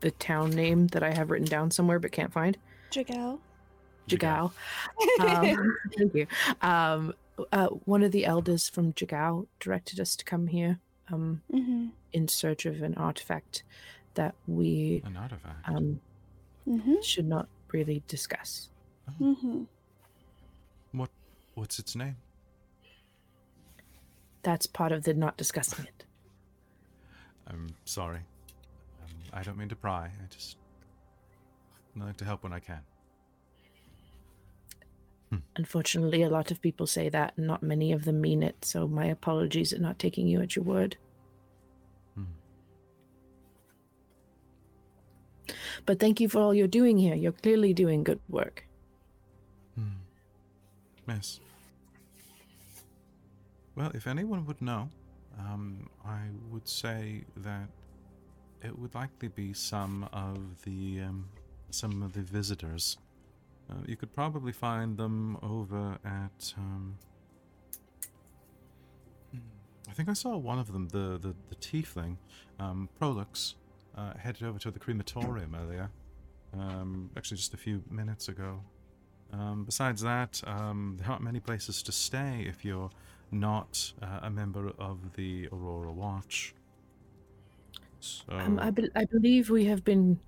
the 0.00 0.10
town 0.12 0.50
name 0.50 0.86
that 0.88 1.02
I 1.02 1.12
have 1.12 1.30
written 1.30 1.48
down 1.48 1.70
somewhere 1.70 1.98
but 1.98 2.12
can't 2.12 2.32
find. 2.32 2.56
Jagao. 2.90 3.38
Jagao. 4.08 4.52
Um, 5.20 5.76
thank 5.98 6.14
you. 6.14 6.26
Um, 6.62 7.14
uh, 7.52 7.66
one 7.84 8.02
of 8.02 8.12
the 8.12 8.24
elders 8.24 8.68
from 8.68 8.92
Jagao 8.94 9.46
directed 9.60 10.00
us 10.00 10.16
to 10.16 10.24
come 10.24 10.46
here 10.46 10.78
um, 11.12 11.42
Mm-hmm. 11.52 11.86
in 12.12 12.28
search 12.28 12.64
of 12.66 12.82
an 12.82 12.94
artifact 12.94 13.64
that 14.14 14.34
we 14.46 15.02
An 15.04 15.16
artifact. 15.16 15.68
um, 15.68 16.00
Mm-hmm. 16.66 16.94
should 17.02 17.26
not 17.26 17.48
really 17.72 18.02
discuss. 18.08 18.68
Mm-hmm. 19.20 19.62
What? 20.92 21.10
What's 21.54 21.78
its 21.78 21.96
name? 21.96 22.16
That's 24.48 24.64
part 24.64 24.92
of 24.92 25.02
the 25.02 25.12
not 25.12 25.36
discussing 25.36 25.84
it. 25.84 26.06
I'm 27.46 27.68
sorry. 27.84 28.20
Um, 29.04 29.14
I 29.30 29.42
don't 29.42 29.58
mean 29.58 29.68
to 29.68 29.76
pry. 29.76 30.06
I 30.06 30.26
just 30.30 30.56
I 31.94 32.06
like 32.06 32.16
to 32.16 32.24
help 32.24 32.44
when 32.44 32.54
I 32.54 32.58
can. 32.58 32.80
Unfortunately, 35.56 36.22
a 36.22 36.30
lot 36.30 36.50
of 36.50 36.62
people 36.62 36.86
say 36.86 37.10
that, 37.10 37.34
and 37.36 37.46
not 37.46 37.62
many 37.62 37.92
of 37.92 38.06
them 38.06 38.22
mean 38.22 38.42
it. 38.42 38.64
So 38.64 38.88
my 38.88 39.04
apologies 39.04 39.74
at 39.74 39.82
not 39.82 39.98
taking 39.98 40.26
you 40.26 40.40
at 40.40 40.56
your 40.56 40.64
word. 40.64 40.96
Hmm. 42.14 42.24
But 45.84 46.00
thank 46.00 46.22
you 46.22 46.30
for 46.30 46.40
all 46.40 46.54
you're 46.54 46.66
doing 46.66 46.96
here. 46.96 47.14
You're 47.14 47.32
clearly 47.32 47.74
doing 47.74 48.02
good 48.02 48.20
work. 48.30 48.64
Hmm. 49.74 50.00
Yes. 51.06 51.38
Well, 53.78 53.92
if 53.94 54.08
anyone 54.08 54.44
would 54.46 54.60
know, 54.60 54.88
um, 55.38 55.88
I 56.04 56.22
would 56.50 56.66
say 56.66 57.22
that 57.36 57.68
it 58.60 58.76
would 58.76 58.92
likely 58.92 59.28
be 59.28 59.52
some 59.52 60.08
of 60.12 60.60
the 60.64 61.02
um, 61.02 61.28
some 61.70 62.02
of 62.02 62.12
the 62.12 62.22
visitors. 62.22 62.98
Uh, 63.70 63.74
you 63.86 63.94
could 63.94 64.12
probably 64.12 64.50
find 64.50 64.96
them 64.96 65.38
over 65.44 65.96
at. 66.04 66.54
Um, 66.56 66.98
I 69.88 69.92
think 69.92 70.08
I 70.08 70.12
saw 70.14 70.36
one 70.36 70.58
of 70.58 70.72
them, 70.72 70.88
the 70.88 71.16
the, 71.22 71.36
the 71.48 71.54
tiefling, 71.54 72.16
um, 72.58 72.88
Prolix. 72.98 73.54
uh, 73.96 74.14
headed 74.18 74.42
over 74.42 74.58
to 74.58 74.72
the 74.72 74.80
crematorium 74.80 75.54
earlier. 75.54 75.88
Um, 76.52 77.10
actually, 77.16 77.36
just 77.36 77.54
a 77.54 77.56
few 77.56 77.84
minutes 77.88 78.26
ago. 78.26 78.60
Um, 79.32 79.64
besides 79.64 80.02
that, 80.02 80.42
um, 80.46 80.96
there 80.98 81.10
aren't 81.10 81.22
many 81.22 81.38
places 81.38 81.80
to 81.84 81.92
stay 81.92 82.44
if 82.48 82.64
you're 82.64 82.90
not 83.30 83.92
uh, 84.02 84.20
a 84.22 84.30
member 84.30 84.70
of 84.78 85.14
the 85.14 85.48
Aurora 85.52 85.92
Watch. 85.92 86.54
So, 88.00 88.32
Um, 88.32 88.58
I, 88.58 88.70
bel 88.70 88.88
I 88.94 89.04
believe 89.04 89.50
we 89.50 89.64
have 89.66 89.84
been 89.84 90.20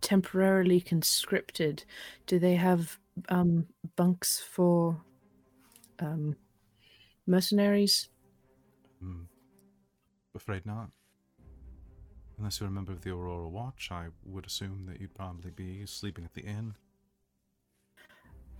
temporarily 0.00 0.80
conscripted. 0.80 1.84
Do 2.26 2.38
they 2.38 2.54
have 2.54 2.98
um, 3.28 3.66
bunks 3.96 4.40
for 4.40 5.02
um, 5.98 6.36
mercenaries? 7.26 8.08
mm, 9.02 9.26
afraid 10.34 10.64
not. 10.66 10.90
Unless 12.38 12.58
you're 12.60 12.68
a 12.68 12.72
member 12.72 12.92
of 12.92 13.02
the 13.02 13.10
Aurora 13.10 13.48
Watch, 13.48 13.90
I 13.92 14.08
would 14.24 14.46
assume 14.46 14.86
that 14.86 15.00
you'd 15.00 15.14
probably 15.14 15.50
be 15.50 15.86
sleeping 15.86 16.24
at 16.24 16.34
the 16.34 16.42
inn. 16.42 16.74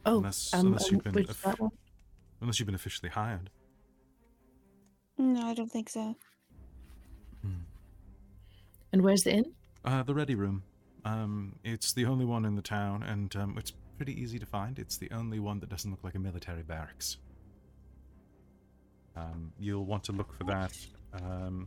Oh, 0.07 0.19
Unless- 0.19 0.55
um, 0.55 0.67
unless 0.67 0.91
you've 0.91 1.07
um, 1.07 1.13
been 1.13 1.23
which 1.23 1.31
aff-? 1.31 1.61
Unless 2.41 2.59
you've 2.59 2.67
been 2.67 2.75
officially 2.75 3.11
hired. 3.11 3.51
No, 5.17 5.47
I 5.47 5.55
don't 5.55 5.71
think 5.71 5.89
so. 5.89 6.17
And 8.95 9.03
where's 9.03 9.25
the 9.25 9.33
inn? 9.33 9.53
Uh, 9.85 10.05
the 10.05 10.15
Ready 10.15 10.37
Room. 10.37 10.63
Um, 11.05 11.57
it's 11.65 11.93
the 11.95 12.07
only 12.07 12.25
one 12.25 12.45
in 12.45 12.55
the 12.55 12.63
town, 12.63 13.03
and 13.03 13.35
um, 13.35 13.57
it's 13.59 13.73
pretty 13.97 14.13
easy 14.23 14.39
to 14.39 14.47
find. 14.47 14.79
It's 14.79 14.97
the 14.97 15.11
only 15.11 15.41
one 15.41 15.59
that 15.59 15.69
doesn't 15.69 15.91
look 15.91 16.05
like 16.05 16.15
a 16.15 16.21
military 16.21 16.63
barracks. 16.63 17.17
Um, 19.17 19.53
you'll 19.59 19.85
want 19.85 20.05
to 20.05 20.13
look 20.13 20.33
for 20.33 20.45
that. 20.45 20.77
Um, 21.13 21.67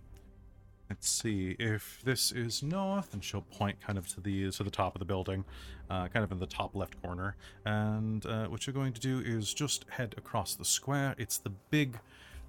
let's 0.89 1.09
see 1.09 1.55
if 1.59 2.01
this 2.03 2.31
is 2.31 2.63
north, 2.63 3.13
and 3.13 3.23
she'll 3.23 3.41
point 3.41 3.79
kind 3.81 3.97
of 3.97 4.07
to 4.09 4.21
the 4.21 4.51
to 4.51 4.63
the 4.63 4.71
top 4.71 4.95
of 4.95 4.99
the 4.99 5.05
building, 5.05 5.45
uh, 5.89 6.07
kind 6.07 6.23
of 6.23 6.31
in 6.31 6.39
the 6.39 6.47
top 6.47 6.75
left 6.75 7.01
corner. 7.01 7.35
And 7.65 8.25
uh, 8.25 8.47
what 8.47 8.65
you're 8.65 8.73
going 8.73 8.93
to 8.93 9.01
do 9.01 9.19
is 9.19 9.53
just 9.53 9.85
head 9.89 10.15
across 10.17 10.55
the 10.55 10.65
square. 10.65 11.15
It's 11.17 11.37
the 11.37 11.51
big, 11.69 11.99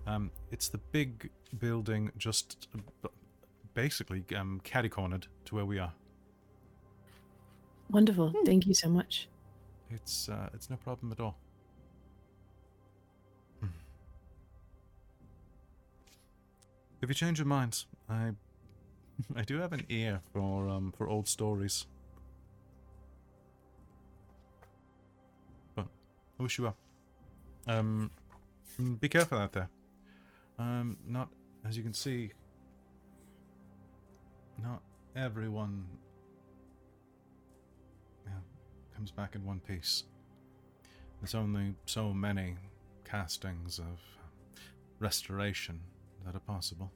um, 0.07 0.31
it's 0.51 0.69
the 0.69 0.79
big 0.79 1.31
building 1.59 2.13
just 2.17 2.69
basically 3.75 4.25
um, 4.37 4.61
catty-cornered 4.65 5.27
to 5.47 5.55
where 5.55 5.65
we 5.65 5.79
are. 5.79 5.93
Wonderful. 7.91 8.31
Hmm. 8.31 8.45
Thank 8.45 8.67
you 8.67 8.75
so 8.75 8.89
much. 8.89 9.29
It's 9.91 10.29
uh, 10.29 10.51
it's 10.53 10.69
no 10.69 10.77
problem 10.77 11.13
at 11.13 11.21
all. 11.21 11.37
If 17.01 17.09
you 17.09 17.15
change 17.15 17.39
your 17.39 17.47
minds, 17.47 17.87
I 18.09 18.33
I 19.37 19.43
do 19.43 19.59
have 19.59 19.73
an 19.73 19.85
ear 19.89 20.21
for 20.33 20.69
um 20.69 20.93
for 20.97 21.09
old 21.09 21.29
stories. 21.29 21.87
But 25.75 25.87
I 26.39 26.43
wish 26.43 26.59
you 26.59 26.65
well. 26.65 26.77
Um, 27.67 28.11
mm, 28.81 28.99
be 28.99 29.09
careful 29.09 29.39
out 29.39 29.53
there. 29.53 29.69
Um, 30.59 30.97
not 31.07 31.29
as 31.67 31.77
you 31.77 31.83
can 31.83 31.95
see. 31.95 32.33
Not 34.61 34.83
everyone 35.15 35.85
yeah, 38.27 38.33
comes 38.97 39.13
back 39.13 39.37
in 39.37 39.45
one 39.45 39.61
piece. 39.61 40.05
There's 41.21 41.35
only 41.35 41.75
so 41.87 42.13
many 42.13 42.57
castings 43.05 43.79
of 43.79 44.01
restoration 44.99 45.81
that 46.29 46.37
are 46.37 46.41
possible. 46.41 46.93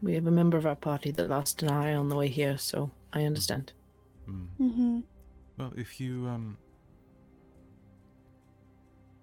We 0.00 0.14
have 0.14 0.26
a 0.26 0.30
member 0.30 0.56
of 0.56 0.64
our 0.66 0.76
party 0.76 1.10
that 1.10 1.28
lost 1.28 1.62
an 1.62 1.68
eye 1.70 1.94
on 1.94 2.08
the 2.08 2.16
way 2.16 2.28
here, 2.28 2.56
so 2.56 2.90
I 3.12 3.24
understand. 3.24 3.74
Mm. 4.28 4.46
Mm-hmm. 4.58 5.00
Well, 5.58 5.72
if 5.76 6.00
you 6.00 6.26
um, 6.28 6.56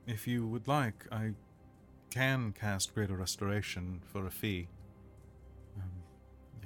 if 0.06 0.28
you 0.28 0.47
would 0.47 0.68
like, 0.68 1.06
I 1.12 1.32
can 2.12 2.54
cast 2.60 2.93
Greater 2.93 3.16
Restoration 3.16 4.01
for 4.12 4.28
a 4.28 4.32
fee. 4.32 4.68
Um, 5.78 5.89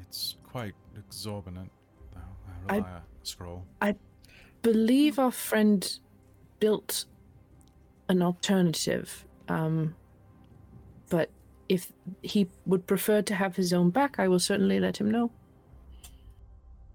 it's 0.02 0.36
quite 0.44 0.76
exorbitant, 0.98 1.72
though. 2.14 2.20
I 2.68 2.74
I- 2.74 2.78
rely 2.78 2.90
a 2.90 3.26
scroll. 3.26 3.66
Believe 4.64 5.18
our 5.18 5.32
friend 5.32 5.98
built 6.60 7.06
an 8.10 8.22
alternative, 8.22 9.27
um, 9.48 9.96
but 11.10 11.30
if 11.70 11.92
he 12.22 12.48
would 12.66 12.88
prefer 12.88 13.22
to 13.22 13.36
have 13.36 13.56
his 13.56 13.74
own 13.74 13.90
back, 13.90 14.20
I 14.20 14.28
will 14.28 14.40
certainly 14.40 14.80
let 14.80 14.98
him 14.98 15.12
know. 15.12 15.32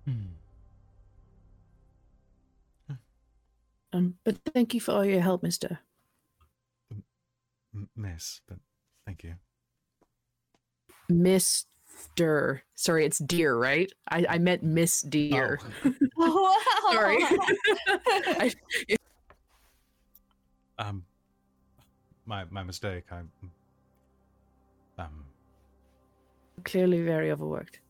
Hmm. 0.07 0.27
Um, 3.95 4.15
but 4.25 4.39
thank 4.55 4.73
you 4.73 4.81
for 4.81 4.93
all 4.93 5.05
your 5.05 5.21
help, 5.21 5.43
Mister. 5.43 5.81
M- 7.75 7.89
miss, 7.95 8.41
but 8.49 8.59
thank 9.05 9.23
you. 9.23 9.35
Mister. 11.11 12.63
Sorry, 12.75 13.05
it's 13.05 13.19
deer, 13.19 13.55
right? 13.55 13.93
I, 14.09 14.25
I 14.29 14.39
meant 14.39 14.63
Miss 14.63 15.03
Deer. 15.03 15.61
Oh. 16.19 16.57
Sorry. 16.93 17.19
I, 17.89 18.53
Um, 20.79 21.05
my 22.27 22.45
my 22.51 22.63
mistake. 22.63 23.05
I 23.11 23.21
um 24.99 25.25
clearly 26.65 27.03
very 27.03 27.31
overworked. 27.31 27.81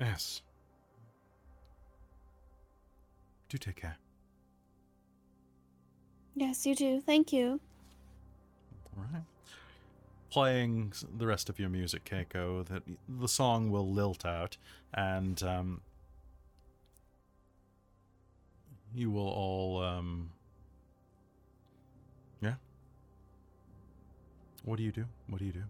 yes. 0.00 0.42
Do 3.48 3.56
take 3.58 3.76
care. 3.76 3.96
yes, 6.34 6.66
you 6.66 6.74
do. 6.74 7.00
Thank 7.00 7.32
you. 7.32 7.60
All 8.96 9.04
right. 9.12 9.22
Playing 10.30 10.92
the 11.16 11.26
rest 11.26 11.48
of 11.48 11.58
your 11.58 11.70
music, 11.70 12.04
Keiko, 12.04 12.66
that 12.66 12.82
the 13.08 13.28
song 13.28 13.70
will 13.70 13.90
lilt 13.90 14.26
out, 14.26 14.58
and 14.92 15.42
um, 15.42 15.80
you 18.94 19.10
will 19.10 19.28
all 19.28 19.82
um, 19.82 20.30
What 24.68 24.76
do 24.76 24.82
you 24.82 24.92
do? 24.92 25.06
What 25.30 25.38
do 25.38 25.46
you 25.46 25.52
do? 25.52 25.62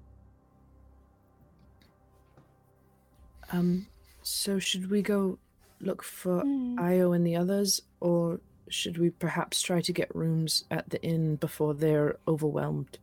Um, 3.53 3.87
so 4.25 4.59
should 4.59 4.91
we 4.91 5.03
go 5.03 5.39
look 5.81 6.03
for 6.03 6.41
Hmm. 6.41 6.77
Io 6.81 7.13
and 7.13 7.25
the 7.25 7.37
others, 7.37 7.81
or 8.01 8.41
should 8.69 8.99
we 8.99 9.11
perhaps 9.11 9.63
try 9.63 9.81
to 9.83 9.93
get 9.93 10.13
rooms 10.17 10.65
at 10.69 10.91
the 10.91 11.01
inn 11.01 11.37
before 11.37 11.75
they're 11.75 12.17
overwhelmed? 12.27 12.99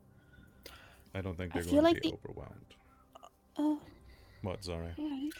I 1.13 1.21
don't 1.21 1.37
think 1.37 1.51
I 1.53 1.59
they're 1.59 1.63
feel 1.63 1.73
going 1.75 1.83
like 1.85 1.95
to 1.95 2.01
be 2.01 2.09
the- 2.11 2.17
overwhelmed. 2.17 2.75
Oh, 3.57 3.79
What? 4.41 4.65
Sorry. 4.65 4.91
alright. 4.99 5.33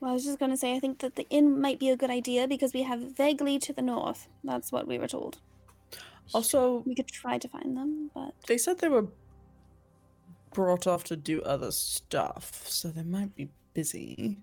Well, 0.00 0.10
I 0.10 0.14
was 0.14 0.24
just 0.24 0.40
going 0.40 0.50
to 0.50 0.56
say, 0.56 0.74
I 0.74 0.80
think 0.80 0.98
that 0.98 1.14
the 1.14 1.28
inn 1.30 1.60
might 1.60 1.78
be 1.78 1.90
a 1.90 1.96
good 1.96 2.10
idea 2.10 2.48
because 2.48 2.72
we 2.74 2.82
have 2.82 3.00
vaguely 3.16 3.60
to 3.60 3.72
the 3.72 3.82
north. 3.82 4.26
That's 4.42 4.72
what 4.72 4.88
we 4.88 4.98
were 4.98 5.06
told. 5.06 5.38
Also, 6.34 6.78
We 6.86 6.96
could 6.96 7.06
try 7.06 7.38
to 7.38 7.46
find 7.48 7.76
them, 7.76 8.10
but 8.12 8.34
they 8.48 8.58
said 8.58 8.78
they 8.80 8.88
were 8.88 9.06
brought 10.52 10.86
off 10.86 11.04
to 11.04 11.16
do 11.16 11.40
other 11.42 11.70
stuff, 11.70 12.62
so 12.66 12.88
they 12.88 13.02
might 13.04 13.34
be 13.34 13.48
busy. 13.74 14.38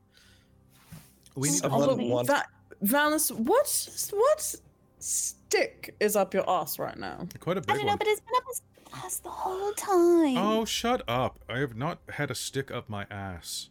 We 1.35 1.49
need 1.49 1.57
to 1.61 1.69
Also- 1.69 1.69
find- 1.69 1.83
Probably. 1.85 2.09
want 2.09 2.27
Va- 2.27 2.45
Valis, 2.83 3.31
what 3.31 3.89
what 4.13 4.55
stick 4.99 5.95
is 5.99 6.15
up 6.15 6.33
your 6.33 6.49
ass 6.49 6.79
right 6.79 6.97
now? 6.97 7.27
quite 7.39 7.57
a 7.57 7.59
I 7.59 7.61
big 7.61 7.67
don't 7.67 7.77
know, 7.79 7.85
one. 7.91 7.97
but 7.97 8.07
it's 8.07 8.21
been 8.21 8.35
up 8.35 8.43
his 8.47 8.61
ass 8.93 9.17
the 9.19 9.29
whole 9.29 9.73
time. 9.73 10.37
Oh, 10.37 10.65
shut 10.65 11.03
up! 11.07 11.39
I 11.49 11.59
have 11.59 11.75
not 11.75 11.99
had 12.09 12.31
a 12.31 12.35
stick 12.35 12.71
up 12.71 12.89
my 12.89 13.05
ass. 13.11 13.69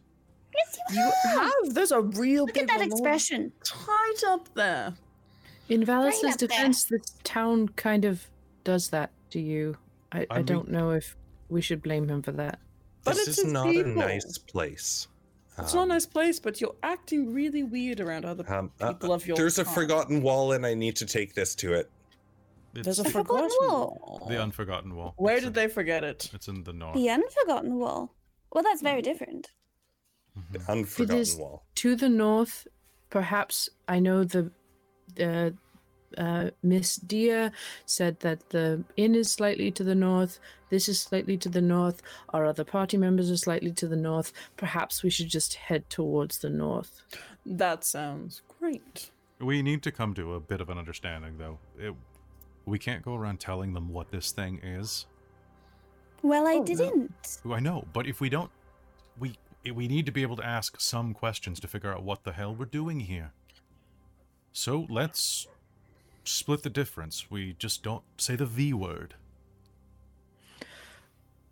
yes, 0.55 0.77
you 0.91 0.95
You 1.01 1.11
have. 1.23 1.39
have. 1.65 1.73
There's 1.73 1.91
a 1.91 2.01
real 2.01 2.45
Look 2.45 2.53
big 2.55 2.63
at 2.63 2.69
that 2.69 2.79
one 2.79 2.91
expression. 2.91 3.51
tight 3.63 4.23
up 4.27 4.53
there. 4.53 4.93
In 5.69 5.81
Right 5.81 5.87
Valis's 5.87 6.21
there. 6.37 6.47
defense, 6.47 6.85
the 6.85 6.99
town 7.25 7.67
kind 7.69 8.05
of 8.05 8.27
does 8.63 8.89
that 8.91 9.11
to 9.31 9.39
you. 9.41 9.77
I, 10.13 10.19
I 10.21 10.27
I, 10.29 10.37
mean- 10.37 10.45
don't 10.45 10.69
know 10.69 10.91
if 10.91 11.16
we 11.49 11.61
should 11.61 11.81
blame 11.81 12.07
him 12.09 12.21
for 12.21 12.31
that. 12.33 12.59
But 13.03 13.15
this 13.15 13.27
it's 13.29 13.37
is 13.39 13.51
not 13.51 13.67
people. 13.67 13.91
a 13.91 13.95
nice 13.95 14.37
place. 14.37 15.07
It's 15.59 15.73
not 15.73 15.79
a 15.79 15.83
Um, 15.83 15.89
nice 15.89 16.05
place, 16.05 16.39
but 16.39 16.61
you're 16.61 16.75
acting 16.83 17.33
really 17.33 17.63
weird 17.63 17.99
around 17.99 18.25
other 18.25 18.43
um, 18.53 18.71
uh, 18.79 18.93
people 18.93 19.13
of 19.13 19.25
your. 19.25 19.35
There's 19.37 19.57
a 19.57 19.65
forgotten 19.65 20.21
wall, 20.21 20.51
and 20.51 20.65
I 20.65 20.73
need 20.75 20.95
to 20.97 21.05
take 21.05 21.33
this 21.33 21.55
to 21.55 21.73
it. 21.73 21.89
There's 22.73 22.99
a 22.99 23.05
forgotten 23.05 23.49
forgotten 23.49 23.57
wall. 23.61 24.19
wall. 24.19 24.27
the 24.29 24.39
unforgotten 24.41 24.95
wall. 24.95 25.13
Where 25.17 25.35
It's 25.35 25.41
did 25.45 25.47
in- 25.47 25.53
they 25.53 25.67
forget 25.67 26.03
it? 26.03 26.29
It's 26.33 26.47
in 26.47 26.63
the 26.63 26.73
north. 26.73 26.93
The 26.95 27.09
unforgotten 27.09 27.75
wall. 27.77 28.13
Well, 28.53 28.63
that's 28.63 28.81
very 28.83 29.01
Mm-hmm. 29.01 29.11
different. 29.11 29.51
The 30.51 30.59
Mhm. 30.59 30.69
unforgotten 30.69 31.39
wall. 31.39 31.65
To 31.75 31.95
the 31.95 32.09
north, 32.09 32.67
perhaps 33.09 33.69
I 33.87 33.99
know 33.99 34.23
the 34.23 34.51
the 35.15 35.55
uh, 36.17 36.51
Miss 36.63 36.95
Dia 36.97 37.51
said 37.85 38.19
that 38.21 38.49
the 38.49 38.83
inn 38.95 39.15
is 39.15 39.31
slightly 39.31 39.71
to 39.71 39.83
the 39.83 39.95
north. 39.95 40.39
This 40.69 40.87
is 40.89 40.99
slightly 40.99 41.37
to 41.37 41.49
the 41.49 41.61
north. 41.61 42.01
Our 42.29 42.45
other 42.45 42.63
party 42.63 42.97
members 42.97 43.31
are 43.31 43.37
slightly 43.37 43.71
to 43.73 43.87
the 43.87 43.95
north. 43.95 44.31
Perhaps 44.57 45.03
we 45.03 45.09
should 45.09 45.29
just 45.29 45.55
head 45.55 45.89
towards 45.89 46.39
the 46.39 46.49
north. 46.49 47.01
That 47.45 47.83
sounds 47.83 48.41
great. 48.59 49.11
We 49.39 49.61
need 49.61 49.83
to 49.83 49.91
come 49.91 50.13
to 50.15 50.33
a 50.33 50.39
bit 50.39 50.61
of 50.61 50.69
an 50.69 50.77
understanding, 50.77 51.37
though. 51.37 51.59
It, 51.79 51.93
we 52.65 52.79
can't 52.79 53.03
go 53.03 53.15
around 53.15 53.39
telling 53.39 53.73
them 53.73 53.89
what 53.89 54.11
this 54.11 54.31
thing 54.31 54.59
is. 54.63 55.05
Well, 56.23 56.47
I 56.47 56.55
Oh, 56.55 56.63
didn't. 56.65 57.39
Who 57.43 57.53
I 57.53 57.59
know, 57.59 57.85
but 57.93 58.07
if 58.07 58.19
we 58.19 58.29
don't, 58.29 58.51
we 59.19 59.35
we 59.73 59.87
need 59.87 60.05
to 60.05 60.11
be 60.11 60.21
able 60.21 60.37
to 60.37 60.45
ask 60.45 60.79
some 60.79 61.13
questions 61.13 61.59
to 61.59 61.67
figure 61.67 61.93
out 61.93 62.01
what 62.03 62.23
the 62.23 62.31
hell 62.31 62.55
we're 62.55 62.65
doing 62.65 63.01
here. 63.01 63.33
So 64.51 64.87
let's 64.89 65.45
split 66.27 66.63
the 66.63 66.69
difference. 66.69 67.29
We 67.29 67.55
just 67.59 67.83
don't 67.83 68.03
say 68.17 68.35
the 68.35 68.45
V 68.45 68.73
word. 68.73 69.15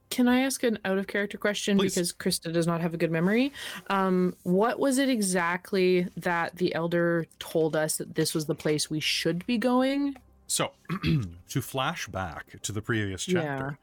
Can 0.10 0.28
I 0.30 0.42
ask 0.42 0.64
an 0.64 0.80
out 0.86 0.98
of 0.98 1.08
character 1.08 1.38
question 1.38 1.78
Please. 1.78 1.94
because 1.94 2.14
Krista 2.14 2.54
does 2.54 2.66
not 2.66 2.80
have 2.80 2.94
a 2.94 2.98
good 2.98 3.12
memory? 3.12 3.52
Um, 3.88 4.36
what 4.44 4.80
was 4.80 4.98
it 4.98 5.10
exactly 5.10 6.08
that 6.16 6.56
the 6.56 6.74
elder 6.74 7.26
told 7.40 7.76
us 7.76 7.98
that 7.98 8.16
this 8.16 8.34
was 8.34 8.46
the 8.46 8.56
place 8.56 8.90
we 8.90 9.02
should 9.02 9.46
be 9.46 9.58
going? 9.58 10.16
So, 10.48 10.72
to 11.50 11.62
flash 11.62 12.08
back 12.08 12.62
to 12.62 12.72
the 12.72 12.82
previous 12.82 13.26
chapter, 13.26 13.78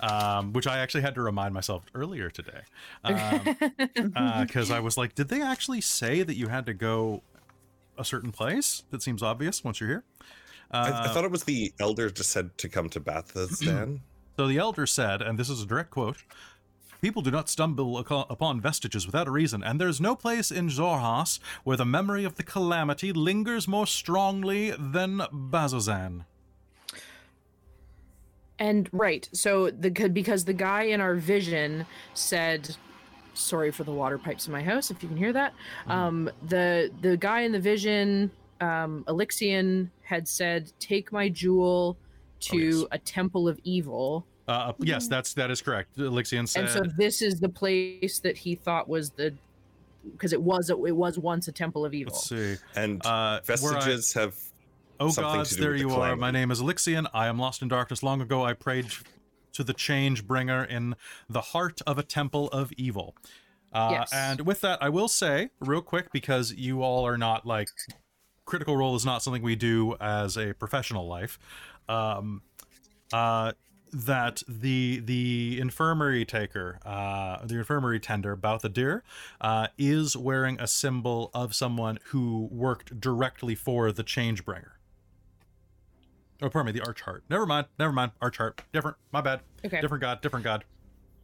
um, 0.00 0.52
which 0.52 0.66
I 0.66 0.78
actually 0.78 1.02
had 1.02 1.16
to 1.16 1.22
remind 1.22 1.52
myself 1.52 1.84
earlier 1.94 2.30
today, 2.30 2.60
because 3.02 4.70
I 4.70 4.80
was 4.80 4.96
like, 4.96 5.14
did 5.16 5.28
they 5.28 5.42
actually 5.42 5.80
say 5.80 6.22
that 6.22 6.36
you 6.36 6.46
had 6.46 6.66
to 6.66 6.74
go 6.74 7.22
a 7.98 8.04
certain 8.04 8.32
place? 8.32 8.82
That 8.90 9.02
seems 9.02 9.22
obvious 9.22 9.62
once 9.64 9.80
you're 9.80 9.88
here. 9.88 10.04
I, 10.70 10.88
I 10.88 10.90
Uh, 10.90 11.14
thought 11.14 11.24
it 11.24 11.30
was 11.30 11.44
the 11.44 11.72
elder 11.78 12.10
just 12.10 12.30
said 12.30 12.56
to 12.58 12.68
come 12.68 12.88
to 12.90 13.00
Bazzoxan. 13.00 14.00
So 14.36 14.48
the 14.48 14.58
elder 14.58 14.84
said, 14.84 15.22
and 15.22 15.38
this 15.38 15.48
is 15.48 15.62
a 15.62 15.66
direct 15.66 15.90
quote 15.90 16.24
People 17.00 17.22
do 17.22 17.30
not 17.30 17.48
stumble 17.48 17.98
upon 17.98 18.60
vestiges 18.60 19.06
without 19.06 19.28
a 19.28 19.30
reason, 19.30 19.62
and 19.62 19.80
there 19.80 19.88
is 19.88 20.00
no 20.00 20.16
place 20.16 20.50
in 20.50 20.68
Xhorhas 20.70 21.38
where 21.62 21.76
the 21.76 21.84
memory 21.84 22.24
of 22.24 22.34
the 22.34 22.42
calamity 22.42 23.12
lingers 23.12 23.68
more 23.68 23.86
strongly 23.86 24.70
than 24.72 25.18
Bazzoxan. 25.32 26.24
And 28.58 28.88
right, 28.92 29.28
so 29.32 29.70
the 29.70 29.90
because 30.08 30.44
the 30.46 30.52
guy 30.52 30.84
in 30.84 31.00
our 31.00 31.14
vision 31.14 31.86
said, 32.14 32.76
"Sorry 33.34 33.70
for 33.70 33.84
the 33.84 33.92
water 33.92 34.18
pipes 34.18 34.46
in 34.46 34.52
my 34.52 34.62
house." 34.62 34.90
If 34.90 35.02
you 35.02 35.08
can 35.08 35.18
hear 35.18 35.32
that, 35.32 35.52
um, 35.86 36.30
the 36.48 36.90
the 37.02 37.16
guy 37.16 37.40
in 37.40 37.52
the 37.52 37.60
vision, 37.60 38.30
um, 38.60 39.04
Elixion, 39.08 39.88
had 40.02 40.26
said, 40.28 40.72
"Take 40.80 41.12
my 41.12 41.28
jewel 41.28 41.96
to 42.40 42.56
Oh, 42.56 42.78
yes. 42.80 42.84
a 42.92 42.98
temple 42.98 43.48
of 43.48 43.58
evil." 43.64 44.24
Uh, 44.46 44.72
yes, 44.80 45.08
that's 45.08 45.32
that 45.34 45.50
is 45.50 45.62
correct. 45.62 45.96
Elixion 45.96 46.46
said, 46.46 46.64
and 46.64 46.70
so 46.72 46.82
this 46.98 47.22
is 47.22 47.40
the 47.40 47.48
place 47.48 48.18
that 48.20 48.36
he 48.36 48.54
thought 48.54 48.88
was 48.88 49.10
the 49.10 49.32
because 50.12 50.34
it 50.34 50.42
was 50.42 50.68
it 50.68 50.78
was 50.78 51.18
once 51.18 51.48
a 51.48 51.52
temple 51.52 51.84
of 51.86 51.94
evil. 51.94 52.12
"Let's 52.12 52.28
see, 52.28 52.56
And 52.76 53.00
uh, 53.06 53.40
where 53.60 53.72
I- 53.72 53.76
vestiges 53.76 54.12
have 54.14 54.34
Oh 55.00 55.10
gods, 55.12 55.56
there 55.56 55.72
the 55.72 55.78
you 55.78 55.90
are. 55.90 56.14
My 56.14 56.30
name 56.30 56.50
is 56.52 56.60
Elixion. 56.60 57.06
I 57.12 57.26
am 57.26 57.36
lost 57.38 57.62
in 57.62 57.68
darkness. 57.68 58.02
Long 58.02 58.20
ago, 58.20 58.44
I 58.44 58.52
prayed 58.52 58.86
to 59.54 59.64
the 59.64 59.74
Change 59.74 60.26
Bringer 60.26 60.64
in 60.64 60.94
the 61.28 61.40
heart 61.40 61.80
of 61.86 61.98
a 61.98 62.02
temple 62.02 62.48
of 62.48 62.72
evil. 62.72 63.16
Uh, 63.72 63.88
Yes. 63.92 64.12
And 64.12 64.42
with 64.42 64.60
that, 64.60 64.80
I 64.82 64.88
will 64.88 65.08
say 65.08 65.50
real 65.60 65.82
quick 65.82 66.12
because 66.12 66.52
you 66.52 66.82
all 66.82 67.06
are 67.06 67.18
not 67.18 67.44
like 67.44 67.68
critical 68.44 68.76
role 68.76 68.94
is 68.94 69.04
not 69.04 69.22
something 69.22 69.42
we 69.42 69.56
do 69.56 69.96
as 70.00 70.36
a 70.36 70.54
professional 70.54 71.08
life. 71.08 71.38
Um, 71.88 72.42
uh, 73.12 73.52
that 73.92 74.42
the 74.48 75.00
the 75.04 75.58
infirmary 75.60 76.24
taker, 76.24 76.80
uh, 76.84 77.44
the 77.44 77.56
infirmary 77.56 78.00
tender, 78.00 78.36
Balthadir, 78.36 79.02
uh, 79.40 79.68
is 79.78 80.16
wearing 80.16 80.58
a 80.60 80.66
symbol 80.66 81.30
of 81.32 81.54
someone 81.54 81.98
who 82.06 82.48
worked 82.50 83.00
directly 83.00 83.54
for 83.54 83.92
the 83.92 84.02
Changebringer. 84.02 84.72
Oh, 86.42 86.48
pardon 86.50 86.72
me, 86.74 86.78
the 86.78 86.84
Archheart. 86.84 87.24
Never 87.30 87.46
mind, 87.46 87.66
never 87.78 87.92
mind. 87.92 88.12
Archheart, 88.20 88.62
different. 88.72 88.96
My 89.12 89.20
bad. 89.20 89.40
Okay. 89.64 89.80
Different 89.80 90.00
god, 90.02 90.20
different 90.20 90.44
god. 90.44 90.64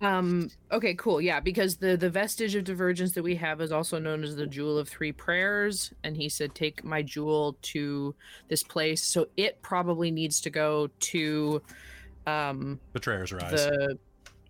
Um. 0.02 0.48
Okay. 0.72 0.94
Cool. 0.94 1.20
Yeah. 1.20 1.40
Because 1.40 1.76
the 1.76 1.94
the 1.96 2.08
vestige 2.08 2.54
of 2.54 2.64
divergence 2.64 3.12
that 3.12 3.22
we 3.22 3.34
have 3.36 3.60
is 3.60 3.70
also 3.70 3.98
known 3.98 4.24
as 4.24 4.34
the 4.34 4.46
jewel 4.46 4.78
of 4.78 4.88
three 4.88 5.12
prayers, 5.12 5.92
and 6.04 6.16
he 6.16 6.30
said, 6.30 6.54
"Take 6.54 6.82
my 6.84 7.02
jewel 7.02 7.58
to 7.62 8.14
this 8.48 8.62
place." 8.62 9.02
So 9.02 9.26
it 9.36 9.60
probably 9.60 10.10
needs 10.10 10.40
to 10.42 10.50
go 10.50 10.88
to, 11.00 11.60
um, 12.26 12.80
Betrayer's 12.94 13.32
rise. 13.32 13.50
the 13.50 13.98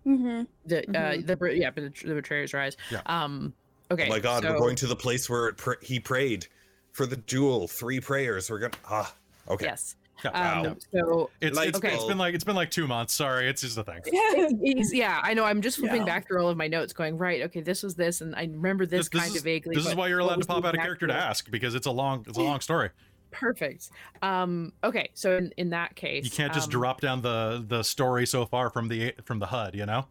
Mm-hmm. 0.07 0.43
the 0.65 0.79
uh 0.79 1.13
Mhm. 1.13 1.27
the 1.27 1.55
yeah, 1.57 1.69
but 1.69 1.83
the, 1.93 2.07
the 2.07 2.15
betrayer's 2.15 2.53
rise. 2.53 2.77
Yeah. 2.89 3.01
Um. 3.05 3.53
Okay. 3.91 4.05
Oh 4.05 4.09
my 4.09 4.19
god, 4.19 4.43
so- 4.43 4.51
we're 4.53 4.57
going 4.57 4.77
to 4.77 4.87
the 4.87 4.95
place 4.95 5.29
where 5.29 5.49
it 5.49 5.57
pr- 5.57 5.73
he 5.81 5.99
prayed 5.99 6.47
for 6.93 7.05
the 7.05 7.17
jewel. 7.17 7.67
Three 7.67 7.99
prayers. 7.99 8.49
We're 8.49 8.59
gonna 8.59 8.73
ah. 8.89 9.13
Okay. 9.49 9.65
Yes. 9.65 9.95
Yeah. 10.23 10.29
Um. 10.31 10.63
Wow. 10.63 10.75
So 10.93 11.29
It's, 11.41 11.57
Light 11.57 11.69
it's, 11.69 11.79
it's 11.79 11.95
bulb. 11.95 12.07
been 12.09 12.17
like 12.17 12.35
it's 12.35 12.43
been 12.43 12.55
like 12.55 12.71
two 12.71 12.87
months. 12.87 13.13
Sorry, 13.13 13.49
it's 13.49 13.61
just 13.61 13.77
a 13.77 13.83
thing. 13.83 14.01
It's- 14.05 14.93
yeah, 14.93 15.19
I 15.23 15.33
know. 15.33 15.43
I'm 15.43 15.61
just 15.61 15.77
flipping 15.77 16.01
Yeah. 16.01 16.05
back 16.05 16.27
through 16.27 16.41
all 16.41 16.49
of 16.49 16.57
my 16.57 16.67
notes, 16.67 16.93
going 16.93 17.17
right. 17.17 17.41
Okay, 17.43 17.61
this 17.61 17.83
was 17.83 17.95
this, 17.95 18.21
and 18.21 18.35
I 18.35 18.43
remember 18.43 18.85
this, 18.85 19.09
kind 19.09 19.27
is, 19.27 19.37
of 19.37 19.43
vaguely. 19.43 19.75
This 19.75 19.87
is 19.87 19.95
why 19.95 20.07
you're 20.07 20.19
allowed 20.19 20.41
to 20.41 20.47
pop 20.47 20.63
out 20.65 20.75
a 20.75 20.77
character 20.77 21.07
to 21.07 21.13
ask 21.13 21.49
because 21.49 21.75
it's 21.75 21.87
a 21.87 21.91
long 21.91 22.25
it's 22.27 22.37
a 22.37 22.41
long 22.41 22.59
story. 22.59 22.89
Perfect. 23.31 23.89
Um. 24.21 24.73
Okay, 24.83 25.09
so 25.13 25.37
in, 25.37 25.53
in 25.57 25.69
that 25.71 25.95
case, 25.95 26.25
You 26.25 26.31
can't 26.31 26.53
just 26.53 26.67
um, 26.67 26.71
drop 26.71 27.01
down 27.01 27.21
the 27.21 27.63
the 27.67 27.83
story 27.83 28.25
so 28.27 28.45
far 28.45 28.69
from 28.69 28.87
the 28.87 29.13
from 29.23 29.39
the 29.39 29.45
HUD, 29.47 29.75
you 29.75 29.85
know? 29.85 30.05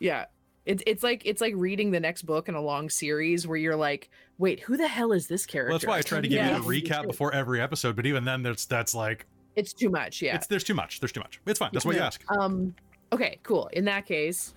Yeah. 0.00 0.26
It's 0.64 0.82
it's 0.86 1.02
like 1.02 1.22
it's 1.24 1.40
like 1.40 1.54
reading 1.56 1.90
the 1.90 1.98
next 1.98 2.22
book 2.22 2.48
in 2.48 2.54
a 2.54 2.60
long 2.60 2.88
series 2.88 3.46
where 3.48 3.56
you're 3.56 3.74
like, 3.76 4.10
wait, 4.42 4.60
who 4.60 4.76
the 4.76 4.88
hell 4.88 5.12
is 5.12 5.26
this 5.28 5.46
character? 5.46 5.70
Well, 5.70 5.78
that's 5.78 5.86
why 5.88 5.98
I 5.98 6.02
try 6.02 6.20
to 6.20 6.28
give 6.32 6.36
Yeah. 6.36 6.56
you 6.56 6.62
the 6.62 6.68
recap 6.68 7.06
before 7.06 7.32
every 7.32 7.60
episode, 7.60 7.96
but 7.96 8.04
even 8.06 8.24
then 8.24 8.42
there's 8.42 8.66
that's 8.66 8.94
like 8.94 9.24
It's 9.56 9.72
too 9.72 9.88
much. 9.88 10.20
Yeah. 10.20 10.34
it's 10.36 10.46
there's 10.48 10.64
too 10.64 10.74
much. 10.74 11.00
There's 11.00 11.12
too 11.12 11.20
much. 11.20 11.40
It's 11.46 11.58
fine. 11.58 11.70
That's 11.72 11.84
what 11.86 11.94
you 11.96 12.02
ask. 12.02 12.22
Um. 12.38 12.74
Okay. 13.12 13.38
Cool. 13.42 13.68
In 13.72 13.84
that 13.86 14.04
case, 14.06 14.52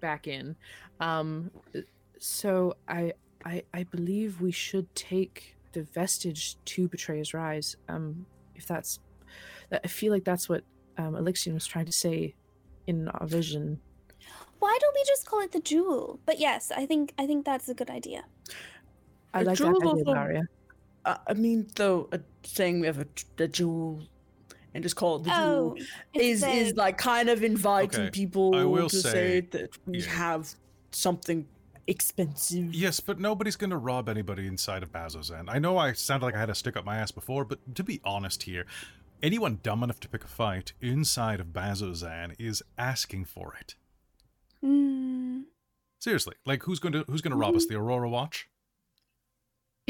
back 0.00 0.26
in. 0.26 0.54
Um. 1.00 1.50
So 2.18 2.76
I 2.86 3.12
I 3.44 3.62
I 3.74 3.82
believe 3.84 4.40
we 4.40 4.52
should 4.52 4.92
take 4.94 5.56
the 5.72 5.82
vestige 5.82 6.56
to 6.66 6.88
Betrayer's 6.88 7.32
Rise. 7.34 7.76
Um. 7.88 8.26
If 8.54 8.66
that's, 8.66 9.00
I 9.72 9.88
feel 9.88 10.12
like 10.12 10.24
that's 10.24 10.48
what 10.48 10.62
um 10.98 11.14
Elixion 11.14 11.54
was 11.54 11.66
trying 11.66 11.86
to 11.86 11.92
say 11.92 12.34
in 12.86 13.08
our 13.08 13.26
vision. 13.26 13.80
Why 14.58 14.76
don't 14.80 14.94
we 14.94 15.02
just 15.04 15.26
call 15.26 15.40
it 15.40 15.50
the 15.50 15.60
jewel? 15.60 16.20
But 16.26 16.38
yes, 16.38 16.70
I 16.70 16.86
think 16.86 17.12
I 17.18 17.26
think 17.26 17.44
that's 17.44 17.68
a 17.68 17.74
good 17.74 17.90
idea. 17.90 18.24
I 19.34 19.42
The 19.42 19.50
like 19.50 19.58
that 19.58 19.64
jewel's 19.64 19.82
idea, 19.82 19.88
also- 19.90 20.14
Daria. 20.14 20.42
Uh, 21.04 21.16
I 21.26 21.34
mean, 21.34 21.66
though, 21.74 22.08
uh, 22.12 22.18
saying 22.44 22.80
we 22.80 22.86
have 22.86 22.98
a, 23.00 23.06
the 23.36 23.48
jewel 23.48 24.02
and 24.74 24.82
just 24.84 24.94
call 24.96 25.16
it 25.16 25.24
the 25.24 25.30
Oh, 25.34 25.74
jewel 25.74 25.86
it's 26.14 26.42
is 26.42 26.68
is 26.70 26.74
like 26.76 26.96
kind 26.96 27.28
of 27.28 27.42
inviting 27.42 28.00
Okay, 28.02 28.10
people 28.10 28.54
I 28.54 28.64
will 28.64 28.88
to 28.88 28.96
say- 28.96 29.10
say, 29.10 29.40
that 29.50 29.70
we 29.86 29.98
yeah. 30.00 30.06
have 30.10 30.54
something 30.92 31.46
expensive. 31.88 32.72
Yes, 32.72 33.00
but 33.00 33.18
nobody's 33.18 33.56
going 33.56 33.70
to 33.70 33.76
rob 33.76 34.08
anybody 34.08 34.46
inside 34.46 34.84
of 34.84 34.92
Bazzoxan. 34.92 35.46
I 35.48 35.58
know 35.58 35.76
I 35.76 35.92
sounded 35.92 36.24
like 36.26 36.36
I 36.36 36.38
had 36.38 36.46
to 36.46 36.54
stick 36.54 36.76
up 36.76 36.84
my 36.84 36.98
ass 36.98 37.10
before, 37.10 37.44
but 37.44 37.74
to 37.74 37.82
be 37.82 38.00
honest 38.04 38.44
here, 38.44 38.64
anyone 39.22 39.58
dumb 39.64 39.82
enough 39.82 39.98
to 40.00 40.08
pick 40.08 40.22
a 40.22 40.28
fight 40.28 40.72
inside 40.80 41.40
of 41.40 41.48
Bazzoxan 41.48 42.36
is 42.38 42.62
asking 42.78 43.24
for 43.24 43.54
it. 43.60 43.74
Mm, 44.64 45.42
Seriously, 45.98 46.34
like 46.46 46.62
who's 46.62 46.78
going 46.78 46.92
to 46.92 47.04
who's 47.08 47.20
going 47.22 47.32
to 47.32 47.36
rob 47.36 47.56
us? 47.56 47.66
The 47.66 47.74
Aurora 47.76 48.08
Watch? 48.08 48.48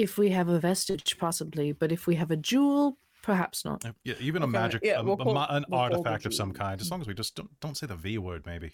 If 0.02 0.18
we 0.18 0.30
have 0.30 0.48
a 0.48 0.58
vestige, 0.58 1.16
possibly, 1.18 1.70
but 1.72 1.92
if 1.92 2.06
we 2.08 2.16
have 2.16 2.30
a 2.32 2.36
jewel, 2.36 2.98
perhaps 3.22 3.64
not. 3.64 3.84
Yeah, 4.02 4.14
even 4.18 4.42
a 4.42 4.46
Okay, 4.46 4.52
magic, 4.52 4.80
yeah, 4.82 4.98
a- 4.98 5.04
we'll 5.04 5.16
call- 5.16 5.32
ma- 5.32 5.46
an 5.50 5.64
we'll 5.68 5.78
artifact 5.80 6.26
of 6.26 6.34
some 6.34 6.52
kind. 6.52 6.80
As 6.80 6.90
long 6.90 7.00
as 7.00 7.06
we 7.06 7.14
just 7.14 7.36
don't 7.36 7.50
don't 7.60 7.76
say 7.76 7.86
the 7.86 7.94
V 7.94 8.18
word, 8.18 8.44
maybe. 8.44 8.72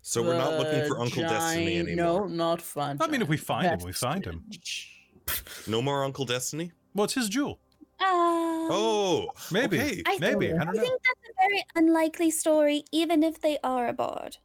So 0.00 0.22
we're 0.22 0.38
not 0.38 0.52
looking 0.60 0.82
for 0.88 0.94
The 0.94 1.00
Uncle 1.00 1.22
Destiny 1.22 1.78
anymore. 1.80 2.28
No, 2.28 2.44
not 2.44 2.62
fun. 2.62 2.98
I 3.00 3.08
mean, 3.08 3.20
if 3.20 3.28
we 3.28 3.36
find 3.36 3.66
him, 3.66 3.80
we 3.84 3.92
find 3.92 4.24
him. 4.24 4.44
No 5.68 5.80
more 5.82 6.04
Uncle 6.04 6.24
Destiny. 6.24 6.72
Well, 6.94 7.04
it's 7.04 7.14
his 7.14 7.28
jewel. 7.28 7.58
um, 8.00 8.68
Oh, 8.70 9.28
Maybe, 9.52 9.78
okay. 9.80 10.02
I 10.06 10.18
maybe. 10.18 10.48
think, 10.48 10.60
I 10.60 10.64
don't 10.64 10.74
know. 10.76 10.82
think 10.82 11.00
that's 11.06 11.28
a 11.30 11.48
very 11.48 11.64
unlikely 11.76 12.30
story, 12.30 12.84
even 12.92 13.22
if 13.22 13.40
they 13.40 13.56
are 13.64 13.86
a 13.88 13.92
bard. 13.92 14.38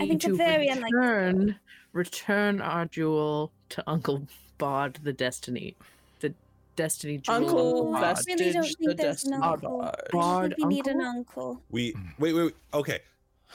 I 0.00 0.06
think 0.08 0.22
to 0.22 0.30
it's 0.30 0.38
very 0.38 0.68
unlikely. 0.68 0.98
return, 0.98 1.56
return 1.92 2.60
our 2.62 2.86
jewel 2.86 3.52
to 3.70 3.82
Uncle 3.86 4.26
Bod 4.62 5.00
the 5.02 5.12
Destiny, 5.12 5.74
the 6.20 6.32
Destiny 6.76 7.18
jewel. 7.18 7.36
Uncle 7.36 7.92
Bod. 7.92 8.00
Vestige, 8.00 8.38
really 8.38 8.52
don't 8.52 8.62
the 8.62 8.74
think 8.78 8.96
there's 8.96 9.24
an 9.24 9.34
uncle. 9.42 9.78
Bard. 9.78 9.96
I 9.96 10.10
Bard 10.12 10.54
think 10.56 10.68
we 10.68 10.74
need 10.74 10.86
an 10.86 11.00
uncle? 11.00 11.42
uncle. 11.48 11.62
We 11.72 11.94
wait, 12.20 12.32
wait, 12.32 12.44
wait. 12.44 12.54
Okay, 12.72 13.00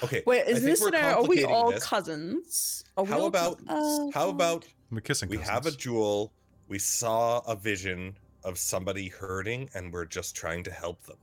okay. 0.04 0.24
Wait, 0.26 0.42
is 0.42 0.46
think 0.46 0.66
this 0.66 0.82
we're 0.82 0.88
scenario? 0.88 1.24
Are 1.24 1.24
we 1.24 1.46
all 1.46 1.72
this. 1.72 1.82
cousins? 1.86 2.84
Are 2.98 3.06
we 3.06 3.10
How 3.10 3.20
all 3.22 3.26
about 3.28 3.66
cousins? 3.66 3.70
Oh, 3.70 4.12
how 4.14 4.26
God. 4.26 4.36
about 4.36 4.66
We're 4.92 5.00
kissing. 5.00 5.30
we 5.30 5.38
have 5.38 5.66
a 5.66 5.72
jewel? 5.72 6.34
We 6.68 6.78
saw 6.78 7.40
a 7.48 7.56
vision 7.56 8.18
of 8.44 8.58
somebody 8.58 9.08
hurting 9.08 9.70
and 9.76 9.94
we're 9.94 10.04
just 10.04 10.36
trying 10.36 10.64
to 10.64 10.72
help 10.72 11.02
them. 11.04 11.18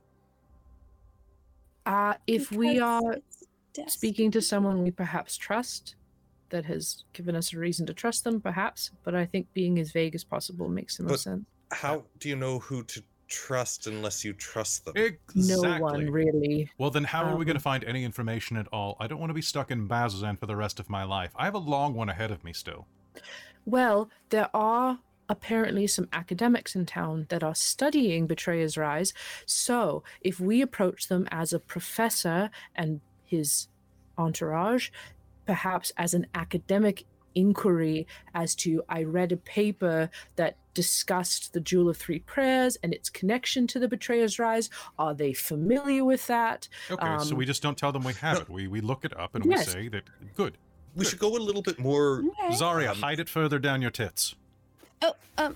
Uh, 1.85 2.15
if 2.25 2.51
we 2.51 2.79
are 2.79 3.17
speaking 3.85 4.31
to 4.31 4.41
someone 4.41 4.81
we 4.81 4.89
perhaps 4.89 5.37
trust, 5.37 5.93
that 6.49 6.65
has 6.65 7.03
given 7.13 7.35
us 7.35 7.53
a 7.53 7.57
reason 7.59 7.85
to 7.87 7.93
trust 7.93 8.23
them, 8.23 8.39
perhaps, 8.41 8.91
but 9.03 9.15
I 9.15 9.25
think 9.25 9.51
being 9.53 9.79
as 9.79 9.91
vague 9.91 10.15
as 10.15 10.23
possible 10.23 10.69
makes 10.69 10.97
the 10.97 11.03
most 11.03 11.11
But- 11.11 11.19
sense. 11.19 11.45
How 11.71 12.05
do 12.19 12.29
you 12.29 12.35
know 12.35 12.59
who 12.59 12.83
to 12.83 13.01
trust 13.27 13.87
unless 13.87 14.23
you 14.23 14.33
trust 14.33 14.85
them? 14.85 14.93
Exactly. 14.95 15.55
No 15.63 15.79
one 15.81 16.09
really. 16.11 16.69
Well, 16.77 16.91
then 16.91 17.03
how 17.05 17.23
are 17.23 17.35
we 17.35 17.43
going 17.43 17.55
to 17.55 17.59
Um, 17.59 17.63
find 17.63 17.83
any 17.83 18.03
information 18.03 18.55
at 18.55 18.67
all? 18.71 18.95
I 18.99 19.07
don't 19.07 19.19
want 19.19 19.31
to 19.31 19.33
be 19.35 19.41
stuck 19.41 19.71
in 19.71 19.87
Bazzoxan 19.87 20.39
for 20.39 20.45
the 20.45 20.55
rest 20.55 20.79
of 20.79 20.89
my 20.89 21.03
life. 21.03 21.31
I 21.35 21.45
have 21.45 21.55
a 21.55 21.59
long 21.59 21.95
one 21.95 22.07
ahead 22.09 22.29
of 22.31 22.43
me 22.43 22.53
still. 22.53 22.87
Well, 23.65 24.11
there 24.29 24.49
are 24.55 24.99
apparently 25.27 25.87
some 25.87 26.07
academics 26.13 26.75
in 26.75 26.85
town 26.85 27.25
that 27.29 27.43
are 27.43 27.55
studying 27.55 28.27
Betrayer's 28.27 28.77
Rise. 28.77 29.11
So, 29.47 30.03
if 30.21 30.39
we 30.39 30.61
approach 30.61 31.07
them 31.07 31.27
as 31.31 31.51
a 31.51 31.59
professor 31.59 32.51
and 32.75 33.01
his 33.23 33.67
entourage, 34.19 34.91
perhaps 35.45 35.91
as 35.97 36.13
an 36.13 36.27
academic 36.35 37.05
inquiry 37.35 38.07
as 38.33 38.55
to 38.55 38.81
I 38.87 39.03
read 39.03 39.31
a 39.31 39.37
paper 39.37 40.09
that 40.37 40.55
discussed 40.73 41.53
the 41.53 41.59
Jewel 41.59 41.89
of 41.89 41.97
Three 41.97 42.19
Prayers 42.19 42.77
and 42.81 42.93
its 42.93 43.09
connection 43.09 43.67
to 43.67 43.79
the 43.79 43.87
Betrayer's 43.87 44.39
Rise. 44.39 44.69
Are 44.97 45.13
they 45.13 45.33
familiar 45.33 46.03
with 46.05 46.27
that? 46.27 46.67
Okay, 46.89 47.17
so 47.19 47.31
Um, 47.31 47.37
we 47.37 47.45
just 47.45 47.61
don't 47.61 47.77
tell 47.77 47.91
them 47.91 48.03
we 48.03 48.13
have 48.13 48.35
no. 48.37 48.41
it. 48.41 48.49
We 48.49 48.67
we 48.67 48.81
look 48.81 49.03
it 49.05 49.17
up 49.17 49.35
and 49.35 49.45
Yes. 49.45 49.67
we 49.67 49.73
say 49.73 49.87
that 49.89 50.03
good. 50.35 50.57
we 50.95 51.03
should 51.05 51.19
go 51.19 51.35
a 51.35 51.39
little 51.39 51.61
bit 51.61 51.77
more 51.79 52.19
Okay. 52.39 52.55
Zarya, 52.55 52.93
hide 52.95 53.19
it 53.19 53.27
further 53.29 53.59
down 53.59 53.81
your 53.81 53.91
tits. 53.91 54.35
Oh, 55.01 55.13
um, 55.37 55.55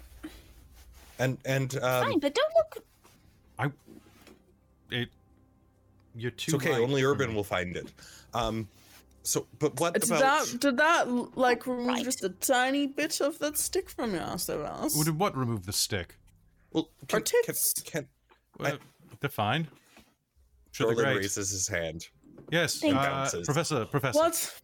and 1.17 1.37
and 1.45 1.75
um, 1.77 2.03
fine, 2.03 2.19
but 2.19 2.33
don't 2.35 2.53
look. 2.55 2.85
I. 3.57 3.71
It. 4.91 5.09
You're 6.15 6.31
too. 6.31 6.55
it's 6.55 6.65
okay. 6.65 6.77
Only 6.81 7.03
Urban 7.03 7.29
me. 7.29 7.35
will 7.35 7.43
find 7.45 7.77
it. 7.77 7.87
Um, 8.33 8.67
so 9.23 9.47
but 9.59 9.79
what 9.79 9.93
Did 9.93 10.05
about? 10.05 10.19
that, 10.47 10.59
did 10.59 10.77
that 10.77 11.37
like 11.37 11.67
remove 11.67 11.87
Right. 11.87 12.03
just 12.03 12.23
a 12.23 12.29
tiny 12.29 12.87
bit 12.87 13.21
of 13.21 13.39
that 13.39 13.57
stick 13.57 13.89
from 13.89 14.13
your 14.13 14.21
ass, 14.21 14.45
there, 14.45 14.63
Alice? 14.63 14.95
Would 14.95 15.19
what 15.19 15.35
remove 15.37 15.65
the 15.65 15.73
stick? 15.73 16.17
well, 16.71 16.89
can, 17.07 17.21
can, 17.23 17.43
tits. 17.45 17.73
can, 17.83 18.07
Uh, 18.59 18.77
they're 19.19 19.29
fine. 19.29 19.67
Sure, 20.71 20.93
they're 20.95 21.15
raises 21.15 21.49
his 21.49 21.67
hand. 21.67 22.07
Yes, 22.51 22.83
uh, 22.83 23.29
Professor. 23.45 23.85
Professor. 23.85 24.19
What? 24.19 24.61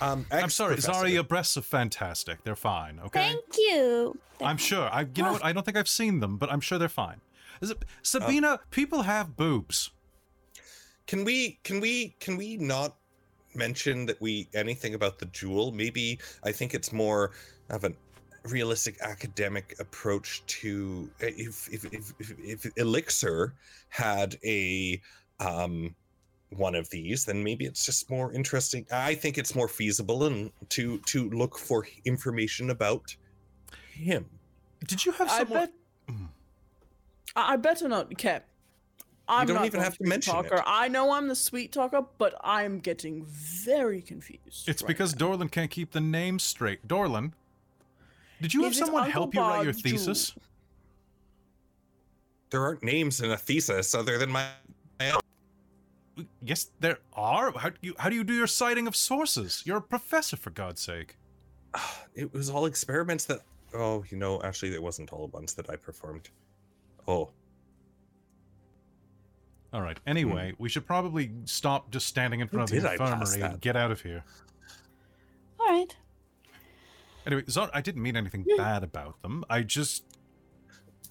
Um, 0.00 0.26
I'm 0.30 0.50
sorry, 0.50 0.74
ex-professor. 0.74 1.08
Your 1.08 1.22
breasts 1.24 1.56
are 1.56 1.62
fantastic. 1.62 2.44
They're 2.44 2.54
fine. 2.56 3.00
Okay. 3.00 3.20
Thank 3.20 3.44
you. 3.56 4.18
I'm 4.40 4.56
sure. 4.58 4.88
I. 4.92 5.06
You 5.14 5.22
know 5.22 5.32
what? 5.32 5.44
I 5.44 5.52
don't 5.52 5.64
think 5.64 5.76
I've 5.76 5.88
seen 5.88 6.20
them, 6.20 6.36
but 6.36 6.52
I'm 6.52 6.60
sure 6.60 6.78
they're 6.78 6.88
fine. 6.88 7.20
Is 7.60 7.70
it, 7.70 7.84
Sabina? 8.02 8.60
people 8.70 9.02
have 9.02 9.36
boobs. 9.36 9.90
Can 11.06 11.24
we 11.24 11.60
can 11.62 11.80
we 11.80 12.16
can 12.20 12.36
we 12.36 12.56
not 12.56 12.96
mention 13.56 14.06
that 14.06 14.20
we 14.20 14.48
anything 14.54 14.94
about 14.94 15.18
the 15.18 15.26
jewel? 15.26 15.72
Maybe 15.72 16.18
I 16.44 16.52
think 16.52 16.74
it's 16.74 16.92
more 16.92 17.32
of 17.70 17.84
an 17.84 17.96
realistic 18.44 19.00
academic 19.02 19.74
approach 19.80 20.44
to 20.46 21.10
eh, 21.20 21.30
if 21.36 21.68
if 21.72 21.84
if, 21.92 22.12
if, 22.20 22.64
if 22.64 22.78
Elixir 22.78 23.54
had 23.88 24.36
a 24.44 25.00
um 25.40 25.94
one 26.50 26.76
of 26.76 26.88
these 26.90 27.24
then 27.24 27.42
maybe 27.42 27.64
it's 27.64 27.84
just 27.84 28.08
more 28.08 28.32
interesting 28.32 28.86
i 28.92 29.12
think 29.16 29.36
it's 29.36 29.56
more 29.56 29.66
feasible 29.66 30.24
and 30.24 30.52
to 30.68 30.98
to 31.00 31.28
look 31.30 31.58
for 31.58 31.84
information 32.04 32.70
about 32.70 33.16
him 33.90 34.24
Did 34.86 35.04
you 35.04 35.12
have 35.12 35.28
I 35.30 35.44
bet. 35.44 35.72
Mm. 36.08 36.28
I 37.34 37.52
I 37.52 37.56
better 37.56 37.88
not. 37.88 38.12
Okay. 38.12 38.40
I'm 39.28 39.46
don't 39.46 39.56
not 39.56 39.66
even 39.66 39.80
have 39.80 39.92
to 39.94 39.96
sweet 39.96 40.08
mention 40.08 40.34
talker. 40.34 40.56
it. 40.56 40.64
I 40.66 40.88
know 40.88 41.12
I'm 41.12 41.28
the 41.28 41.34
sweet 41.34 41.72
talker, 41.72 42.02
but 42.18 42.34
I'm 42.42 42.78
getting 42.78 43.24
very 43.26 44.00
confused. 44.00 44.68
It's 44.68 44.82
right 44.82 44.88
because 44.88 45.18
now. 45.18 45.26
Dorlin 45.26 45.50
can't 45.50 45.70
keep 45.70 45.92
the 45.92 46.00
name 46.00 46.38
straight. 46.38 46.86
Dorlin, 46.86 47.32
did 48.40 48.54
you 48.54 48.62
have 48.62 48.72
Is 48.72 48.78
it 48.78 48.84
someone 48.84 49.04
Uncle 49.04 49.12
help 49.12 49.34
you 49.34 49.40
write 49.40 49.64
your 49.64 49.72
Bob's 49.72 49.82
thesis? 49.82 50.34
there 52.50 52.62
aren't 52.62 52.82
names 52.82 53.20
in 53.20 53.30
a 53.32 53.36
thesis 53.36 53.94
other 53.94 54.18
than 54.18 54.30
my 54.30 54.48
Yes, 56.40 56.70
there 56.80 56.98
are. 57.12 57.52
How 57.58 57.68
do 57.70 57.76
you 57.82 57.94
how 57.98 58.08
do 58.08 58.16
you 58.16 58.24
do 58.24 58.32
your 58.32 58.46
citing 58.46 58.86
of 58.86 58.96
sources? 58.96 59.62
You're 59.66 59.78
a 59.78 59.82
professor, 59.82 60.36
for 60.36 60.48
God's 60.50 60.80
sake. 60.80 61.18
it 62.14 62.32
was 62.32 62.48
all 62.48 62.66
experiments 62.66 63.24
that 63.26 63.40
oh 63.74 64.04
you 64.08 64.16
know 64.16 64.40
actually 64.42 64.74
it 64.74 64.82
wasn't 64.82 65.12
all 65.12 65.28
ones 65.28 65.54
that 65.54 65.68
i 65.70 65.76
performed 65.76 66.30
oh 67.08 67.28
All 69.76 69.82
right. 69.82 70.00
Anyway, 70.06 70.54
we 70.56 70.70
should 70.70 70.86
probably 70.86 71.32
stop 71.44 71.90
just 71.90 72.06
standing 72.06 72.40
in 72.40 72.48
Who 72.48 72.56
front 72.56 72.70
of 72.70 72.74
the 72.76 72.80
did 72.80 72.90
I 72.90 72.96
pass 72.96 73.34
infirmary 73.34 73.52
and 73.52 73.60
get 73.60 73.76
out 73.76 73.90
of 73.90 74.00
here. 74.00 74.24
All 75.60 75.66
right. 75.66 75.94
Anyway, 77.26 77.42
Zar, 77.50 77.68
I 77.74 77.82
didn't 77.82 78.02
mean 78.02 78.16
anything 78.16 78.46
bad 78.56 78.82
about 78.82 79.20
them. 79.20 79.44
I 79.50 79.60
just 79.60 80.04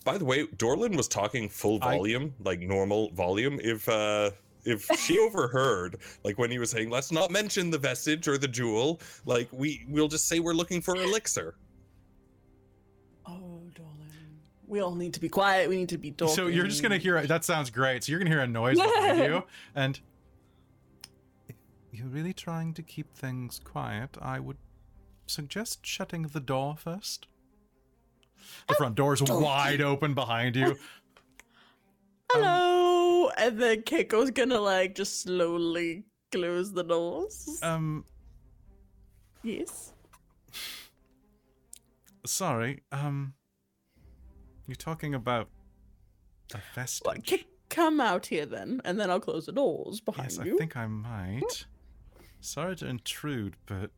by 0.03 0.17
the 0.17 0.25
way 0.25 0.47
dorlin 0.57 0.97
was 0.97 1.07
talking 1.07 1.47
full 1.47 1.77
I- 1.83 1.95
volume 1.95 2.33
like 2.43 2.59
normal 2.59 3.11
volume 3.11 3.59
if 3.63 3.87
uh 3.87 4.31
if 4.63 4.85
she 4.99 5.19
overheard 5.27 5.97
like 6.23 6.37
when 6.37 6.49
he 6.51 6.59
was 6.59 6.69
saying 6.69 6.91
let's 6.91 7.11
not 7.11 7.31
mention 7.31 7.71
the 7.71 7.77
vestige 7.79 8.27
or 8.27 8.37
the 8.37 8.47
jewel 8.47 9.01
like 9.25 9.47
we 9.51 9.83
we'll 9.89 10.07
just 10.07 10.27
say 10.27 10.39
we're 10.39 10.53
looking 10.53 10.79
for 10.79 10.95
elixir 10.95 11.55
We 14.67 14.79
all 14.79 14.95
need 14.95 15.13
to 15.13 15.19
be 15.19 15.29
quiet. 15.29 15.69
We 15.69 15.77
need 15.77 15.89
to 15.89 15.97
be 15.97 16.11
talking. 16.11 16.35
so 16.35 16.47
you're 16.47 16.67
just 16.67 16.81
gonna 16.81 16.97
hear 16.97 17.25
that 17.25 17.45
sounds 17.45 17.69
great. 17.69 18.03
So 18.03 18.11
you're 18.11 18.19
gonna 18.19 18.31
hear 18.31 18.41
a 18.41 18.47
noise 18.47 18.77
behind 18.77 19.19
you, 19.19 19.43
and 19.75 19.99
if 21.47 21.55
you're 21.91 22.07
really 22.07 22.33
trying 22.33 22.73
to 22.73 22.81
keep 22.83 23.13
things 23.15 23.59
quiet, 23.63 24.17
I 24.21 24.39
would 24.39 24.57
suggest 25.27 25.85
shutting 25.85 26.23
the 26.23 26.39
door 26.39 26.75
first. 26.77 27.27
The 28.67 28.75
front 28.75 28.95
door's 28.95 29.21
wide 29.23 29.81
open 29.81 30.13
behind 30.13 30.55
you. 30.55 30.77
Hello, 32.31 33.29
and 33.37 33.59
then 33.59 33.81
Keiko's 33.83 34.31
gonna 34.31 34.59
like 34.59 34.95
just 34.95 35.21
slowly 35.21 36.03
close 36.31 36.73
the 36.73 36.83
doors. 36.83 37.59
Um, 37.63 38.05
yes. 39.43 39.93
sorry. 42.25 42.81
Um, 42.91 43.33
you're 44.67 44.75
talking 44.75 45.13
about 45.13 45.49
a 46.53 46.59
vestige. 46.73 47.03
Well, 47.05 47.15
Ke- 47.39 47.45
come 47.69 47.99
out 47.99 48.27
here 48.27 48.45
then, 48.45 48.81
and 48.85 48.99
then 48.99 49.09
I'll 49.09 49.19
close 49.19 49.45
the 49.45 49.51
doors 49.51 49.99
behind 49.99 50.31
Yes, 50.31 50.39
I 50.39 50.57
think 50.57 50.75
I 50.77 50.87
might. 50.87 51.65
Sorry 52.39 52.75
to 52.77 52.87
intrude, 52.87 53.55
but 53.65 53.91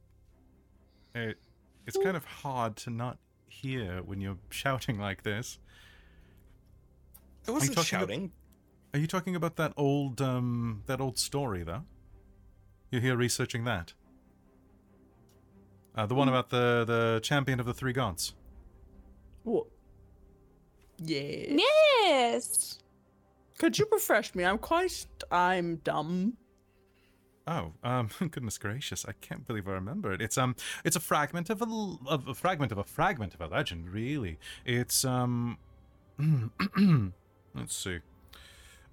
it, 1.14 1.38
it's 1.86 1.98
kind 1.98 2.16
of 2.16 2.24
hard 2.26 2.76
to 2.78 2.90
not 2.90 3.18
hear 3.48 4.02
when 4.04 4.22
you're 4.22 4.38
shouting 4.50 5.00
like 5.00 5.24
this. 5.24 5.58
i 7.48 7.52
wasn't 7.52 7.76
talking 7.76 7.96
ab- 7.98 8.02
shouting 8.02 8.32
Are 8.94 9.00
you 9.00 9.08
talking 9.08 9.36
about 9.36 9.56
that 9.58 9.74
old 9.76 10.22
um 10.22 10.84
that 10.86 11.02
old 11.02 11.18
story 11.18 11.64
though? 11.64 11.84
You're 12.92 13.02
here 13.02 13.18
researching 13.18 13.66
that. 13.66 13.94
Uh, 15.96 16.06
the 16.06 16.16
one 16.16 16.30
about 16.30 16.50
the 16.50 16.86
the 16.86 17.20
champion 17.24 17.60
of 17.60 17.66
the 17.66 17.74
three 17.74 17.94
gods. 17.94 18.34
What? 19.44 19.68
Yeah. 21.00 21.58
Yes. 22.02 22.80
Could 23.58 23.78
you 23.78 23.88
refresh 23.92 24.36
me? 24.36 24.44
I'm 24.46 24.58
quite. 24.58 25.06
I'm 25.32 25.78
dumb. 25.78 26.38
Oh, 27.48 27.72
um, 27.84 28.10
goodness 28.32 28.58
gracious! 28.58 29.06
I 29.08 29.14
can't 29.22 29.48
believe 29.48 29.68
I 29.68 29.72
remember 29.72 30.12
it. 30.12 30.22
It's 30.22 30.38
um, 30.38 30.56
it's 30.84 30.96
a 30.96 31.00
fragment 31.00 31.50
of 31.50 31.62
a 31.62 31.66
l- 31.66 32.02
of 32.06 32.28
a 32.28 32.36
fragment 32.36 32.72
of 32.72 32.78
a 32.78 32.84
fragment 32.84 33.34
of 33.34 33.42
a 33.42 33.48
legend. 33.48 33.90
Really, 33.90 34.38
it's 34.66 35.06
um, 35.06 35.58
let's 37.56 37.76
see, 37.76 38.00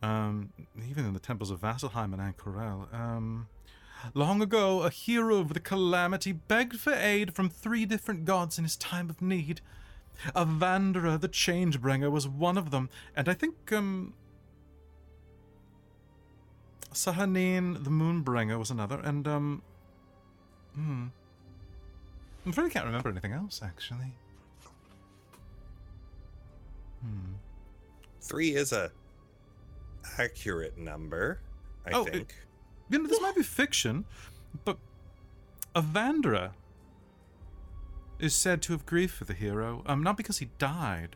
um, 0.03 0.53
even 0.89 1.05
in 1.05 1.15
the 1.15 1.21
temples 1.21 1.51
of 1.51 1.61
Vasselheim 1.61 2.13
and 2.13 2.23
Ank'Harel, 2.23 2.95
um, 2.95 3.49
long 4.15 4.41
ago, 4.41 4.83
a 4.83 4.91
hero 4.91 5.39
of 5.39 5.53
the 5.53 5.61
calamity 5.61 6.31
begged 6.33 6.79
for 6.79 6.95
aid 6.95 7.35
from 7.35 7.51
three 7.51 7.85
different 7.85 8.25
gods 8.25 8.57
in 8.57 8.65
his 8.65 8.77
time 8.77 9.11
of 9.11 9.21
need. 9.21 9.61
Avandra, 10.35 11.21
the 11.21 11.29
Changebringer, 11.29 12.11
was 12.11 12.27
one 12.27 12.57
of 12.59 12.71
them, 12.71 12.89
and 13.17 13.29
I 13.29 13.35
think 13.35 13.73
um, 13.73 14.15
Sehanine, 16.93 17.83
the 17.85 17.91
Moonbringer, 17.91 18.59
was 18.59 18.71
another, 18.71 19.01
and 19.01 19.27
um, 19.27 19.63
hmm, 20.75 21.07
I 22.47 22.51
really 22.51 22.71
can't 22.71 22.87
remember 22.87 23.09
anything 23.09 23.33
else 23.33 23.61
actually. 23.63 24.15
Hmm. 27.03 27.35
three 28.23 28.55
is 28.55 28.73
a 28.73 28.91
accurate 30.19 30.79
number 30.79 31.41
i 31.87 31.91
Oh, 31.93 32.05
it- 32.07 32.13
think 32.13 32.35
You 32.89 32.99
know, 33.03 33.09
this 33.09 33.21
might 33.21 33.35
be 33.35 33.43
fiction, 33.43 34.05
but 34.65 34.79
Avandra 35.75 36.53
is 38.25 38.35
said 38.35 38.63
to 38.63 38.73
have 38.73 38.87
grieved 38.87 39.13
for 39.13 39.25
the 39.25 39.35
hero, 39.35 39.83
um, 39.85 40.03
not 40.03 40.17
because 40.17 40.39
he 40.39 40.49
died, 40.59 41.15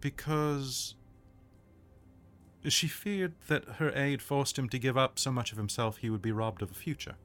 because 0.00 0.94
she 2.68 2.86
feared 2.86 3.32
that 3.48 3.64
her 3.76 3.90
aid 3.96 4.20
forced 4.20 4.58
him 4.58 4.68
to 4.68 4.78
give 4.78 4.98
up 4.98 5.18
so 5.18 5.32
much 5.32 5.50
of 5.50 5.56
himself 5.56 5.96
he 5.98 6.10
would 6.10 6.20
be 6.20 6.30
robbed 6.30 6.60
of 6.60 6.70
a 6.70 6.74
future. 6.74 7.16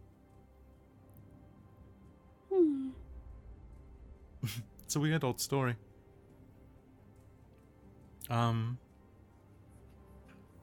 Hmm. 2.51 2.89
It's 4.85 4.95
a 4.95 4.99
weird 4.99 5.23
old 5.23 5.39
story. 5.39 5.75
Um. 8.27 8.79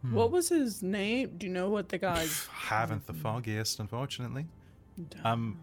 hmm. 0.02 0.14
What 0.14 0.32
was 0.32 0.48
his 0.48 0.82
name? 0.82 1.34
Do 1.36 1.46
you 1.46 1.52
know 1.52 1.68
what 1.68 1.90
the 1.90 1.98
guy's 1.98 2.46
Haven't 2.52 3.06
the 3.06 3.12
foggiest, 3.12 3.78
unfortunately. 3.78 4.46
Um, 5.22 5.58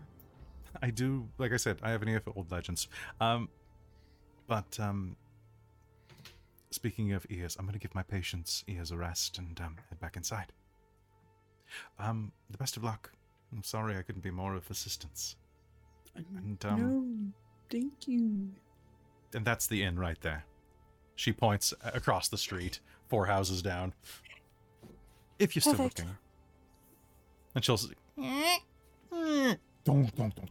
I 0.84 0.89
do, 0.89 1.30
like 1.38 1.53
I 1.53 1.57
said, 1.57 1.80
I 1.81 1.91
have 1.91 2.01
an 2.01 2.10
ear 2.10 2.19
for 2.19 2.34
old 2.35 2.51
legends. 2.51 2.89
Um, 3.22 3.47
but 4.47 4.77
um, 4.80 5.15
speaking 6.72 7.14
of 7.14 7.26
ears, 7.30 7.55
I'm 7.57 7.65
going 7.65 7.73
to 7.73 7.80
give 7.80 7.95
my 7.95 8.03
patients 8.03 8.65
ears 8.68 8.91
a 8.91 8.97
rest 8.97 9.38
and 9.38 9.60
um, 9.61 9.77
head 9.89 9.99
back 10.01 10.18
inside. 10.18 10.51
Um, 11.97 12.34
the 12.51 12.57
best 12.57 12.76
of 12.76 12.84
luck. 12.84 13.11
I'm 13.53 13.64
sorry 13.64 13.97
I 13.97 14.01
couldn't 14.01 14.23
be 14.23 14.30
more 14.30 14.55
of 14.55 14.69
assistance. 14.69 15.38
And 16.15 16.64
um, 16.65 16.80
no, 16.81 17.05
thank 17.72 18.07
you. 18.07 18.49
and 19.34 19.45
that's 19.45 19.68
the 19.68 19.84
inn 19.84 19.97
right 19.97 20.19
there. 20.22 20.43
She 21.15 21.31
points 21.31 21.73
across 21.84 22.27
the 22.27 22.38
street, 22.38 22.81
four 23.07 23.26
houses 23.26 23.61
down. 23.61 23.93
If 25.39 25.55
you're 25.55 25.61
still 25.61 25.76
Perfect. 25.76 25.99
looking, 25.99 26.15
and 27.55 27.64
she'll. 27.64 27.77
say, 27.77 27.93
Don't, 29.84 30.15
don't, 30.15 30.35
don't. 30.35 30.49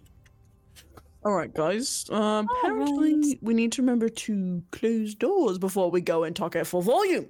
All 1.25 1.35
right, 1.35 1.53
guys. 1.55 2.07
Um, 2.11 2.49
apparently, 2.59 3.15
right. 3.15 3.39
we 3.43 3.55
need 3.55 3.73
to 3.73 3.83
remember 3.83 4.09
to 4.09 4.63
close 4.73 5.15
doors 5.15 5.57
before 5.59 5.91
we 5.91 6.01
go 6.01 6.25
and 6.25 6.35
talk 6.35 6.57
at 6.57 6.67
full 6.67 6.83
volume. 6.83 7.29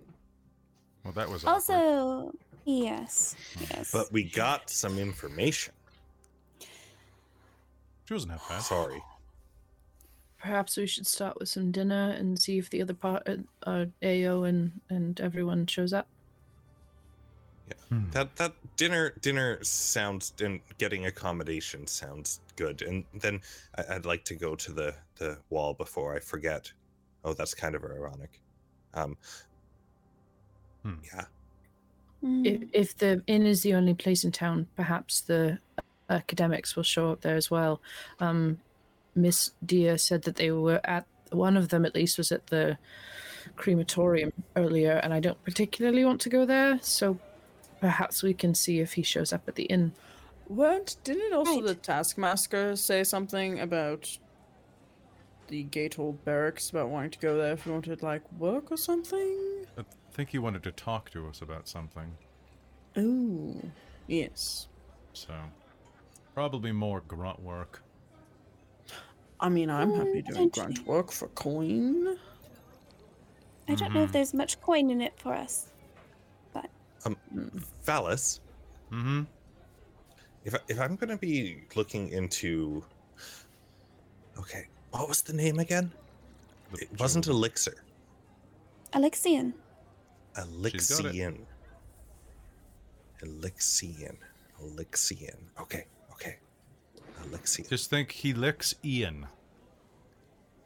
Well, 1.05 1.12
that 1.12 1.28
was 1.28 1.44
awkward. 1.44 1.55
Also, 1.55 2.32
yes, 2.64 3.36
yes. 3.70 3.90
But 3.93 4.10
we 4.10 4.24
got 4.24 4.70
some 4.70 4.98
information. 4.98 5.74
She 8.06 8.14
wasn't 8.14 8.32
half 8.32 8.48
bad. 8.48 8.62
Sorry. 8.62 9.02
Perhaps 10.39 10.77
we 10.77 10.86
should 10.86 11.06
start 11.06 11.39
with 11.39 11.48
some 11.48 11.70
dinner 11.70 12.14
and 12.19 12.39
see 12.39 12.59
if 12.59 12.70
the 12.70 12.82
other 12.82 12.94
part, 12.94 13.28
uh, 13.28 13.36
uh, 13.64 13.86
Ao 14.02 14.43
and 14.43 14.73
and 14.89 15.20
everyone 15.20 15.66
shows 15.66 15.93
up. 15.93 16.09
Hmm. 17.89 18.11
That 18.11 18.36
that 18.36 18.55
dinner 18.77 19.12
dinner 19.20 19.59
sounds 19.62 20.32
and 20.43 20.61
getting 20.78 21.07
accommodation 21.07 21.86
sounds 21.86 22.40
good. 22.57 22.82
And 22.82 23.05
then 23.15 23.40
I, 23.77 23.97
I'd 23.97 24.07
like 24.07 24.24
to 24.24 24.35
go 24.35 24.55
to 24.55 24.73
the 24.73 24.94
the 25.16 25.39
wall 25.51 25.74
before 25.74 26.15
I 26.15 26.20
forget. 26.20 26.73
Oh, 27.24 27.32
that's 27.35 27.55
kind 27.55 27.74
of 27.74 27.85
ironic. 27.85 28.40
Um. 28.94 29.16
Hmm. 30.82 30.94
Yeah. 31.05 31.24
Hmm. 32.20 32.47
If, 32.47 32.62
if 32.73 32.97
the 32.99 33.23
inn 33.27 33.47
is 33.47 33.62
the 33.62 33.74
only 33.74 33.94
place 33.94 34.24
in 34.24 34.32
town, 34.32 34.69
perhaps 34.77 35.20
the 35.20 35.59
academics 36.09 36.77
will 36.77 36.82
show 36.82 37.11
up 37.12 37.23
there 37.23 37.36
as 37.36 37.51
well. 37.51 37.81
Um, 38.20 38.59
Miss 39.15 39.53
Dia 39.65 39.99
said 39.99 40.23
that 40.23 40.36
they 40.36 40.51
were 40.51 40.81
at 40.85 41.07
one 41.31 41.57
of 41.57 41.69
them, 41.69 41.85
at 41.85 41.94
least, 41.94 42.19
was 42.19 42.32
at 42.32 42.47
the 42.49 42.78
crematorium 43.57 44.32
earlier, 44.57 44.93
and 45.03 45.12
I 45.12 45.20
don't 45.20 45.43
particularly 45.44 46.05
want 46.05 46.20
to 46.23 46.28
go 46.28 46.44
there. 46.44 46.78
So 46.82 47.19
perhaps 47.83 48.23
we 48.23 48.33
can 48.33 48.55
see 48.55 48.79
if 48.79 48.93
he 48.93 49.03
shows 49.03 49.33
up 49.33 49.49
at 49.49 49.57
the 49.57 49.65
inn. 49.65 49.93
Weren't 50.49 50.97
didn't 51.03 51.33
also 51.33 51.57
Right. 51.57 51.65
the 51.67 51.75
taskmaster 51.75 52.77
say 52.77 53.03
something 53.03 53.59
about 53.59 54.19
the 55.49 55.65
Gatehold 55.65 56.23
barracks 56.25 56.71
about 56.71 56.91
wanting 56.91 57.11
to 57.11 57.19
go 57.19 57.37
there 57.37 57.55
if 57.55 57.67
we 57.67 57.73
wanted 57.73 58.01
like 58.01 58.23
work 58.31 58.71
or 58.71 58.77
something? 58.77 59.67
I 59.77 59.85
think 60.13 60.31
he 60.31 60.39
wanted 60.39 60.63
to 60.63 60.71
talk 60.73 61.11
to 61.11 61.27
us 61.27 61.43
about 61.43 61.67
something. 61.67 62.19
Oh, 62.97 63.73
yes. 64.07 64.69
So, 65.13 65.35
probably 66.35 66.71
more 66.71 67.01
grunt 67.01 67.41
work. 67.41 67.83
I 69.41 69.49
mean, 69.49 69.71
I'm 69.71 69.93
happy 69.93 70.23
Mm, 70.23 70.27
doing 70.27 70.49
grunt 70.51 70.79
potentially. 70.79 70.85
work 70.85 71.11
for 71.11 71.29
coin. 71.29 72.17
I 73.69 73.75
don't 73.75 73.93
know 73.93 74.05
if 74.05 74.11
Mhm. 74.11 74.13
there's 74.13 74.35
much 74.35 74.61
coin 74.61 74.91
in 74.91 75.01
it 75.01 75.19
for 75.19 75.35
us. 75.35 75.72
Phallus. 77.83 78.41
Mm-hmm. 78.93 79.23
If 80.45 80.55
I, 80.55 80.59
if 80.69 80.81
I'm 80.81 80.97
gonna 80.97 81.16
be 81.16 81.62
looking 81.74 82.09
into. 82.11 82.85
Okay, 84.39 84.66
what 84.91 85.09
was 85.09 85.23
the 85.23 85.33
name 85.33 85.59
again? 85.59 85.91
It 86.74 86.89
wasn't 86.99 87.27
elixir. 87.27 87.77
Alexian. 88.95 89.53
Elixian. 90.37 91.47
Elixian. 93.23 94.16
Elixian. 94.61 95.37
Okay, 95.61 95.85
okay. 96.12 96.37
Elixian. 97.27 97.66
Just 97.69 97.91
think 97.91 98.11
he 98.11 98.33
licks 98.33 98.74
Ian. 98.85 99.27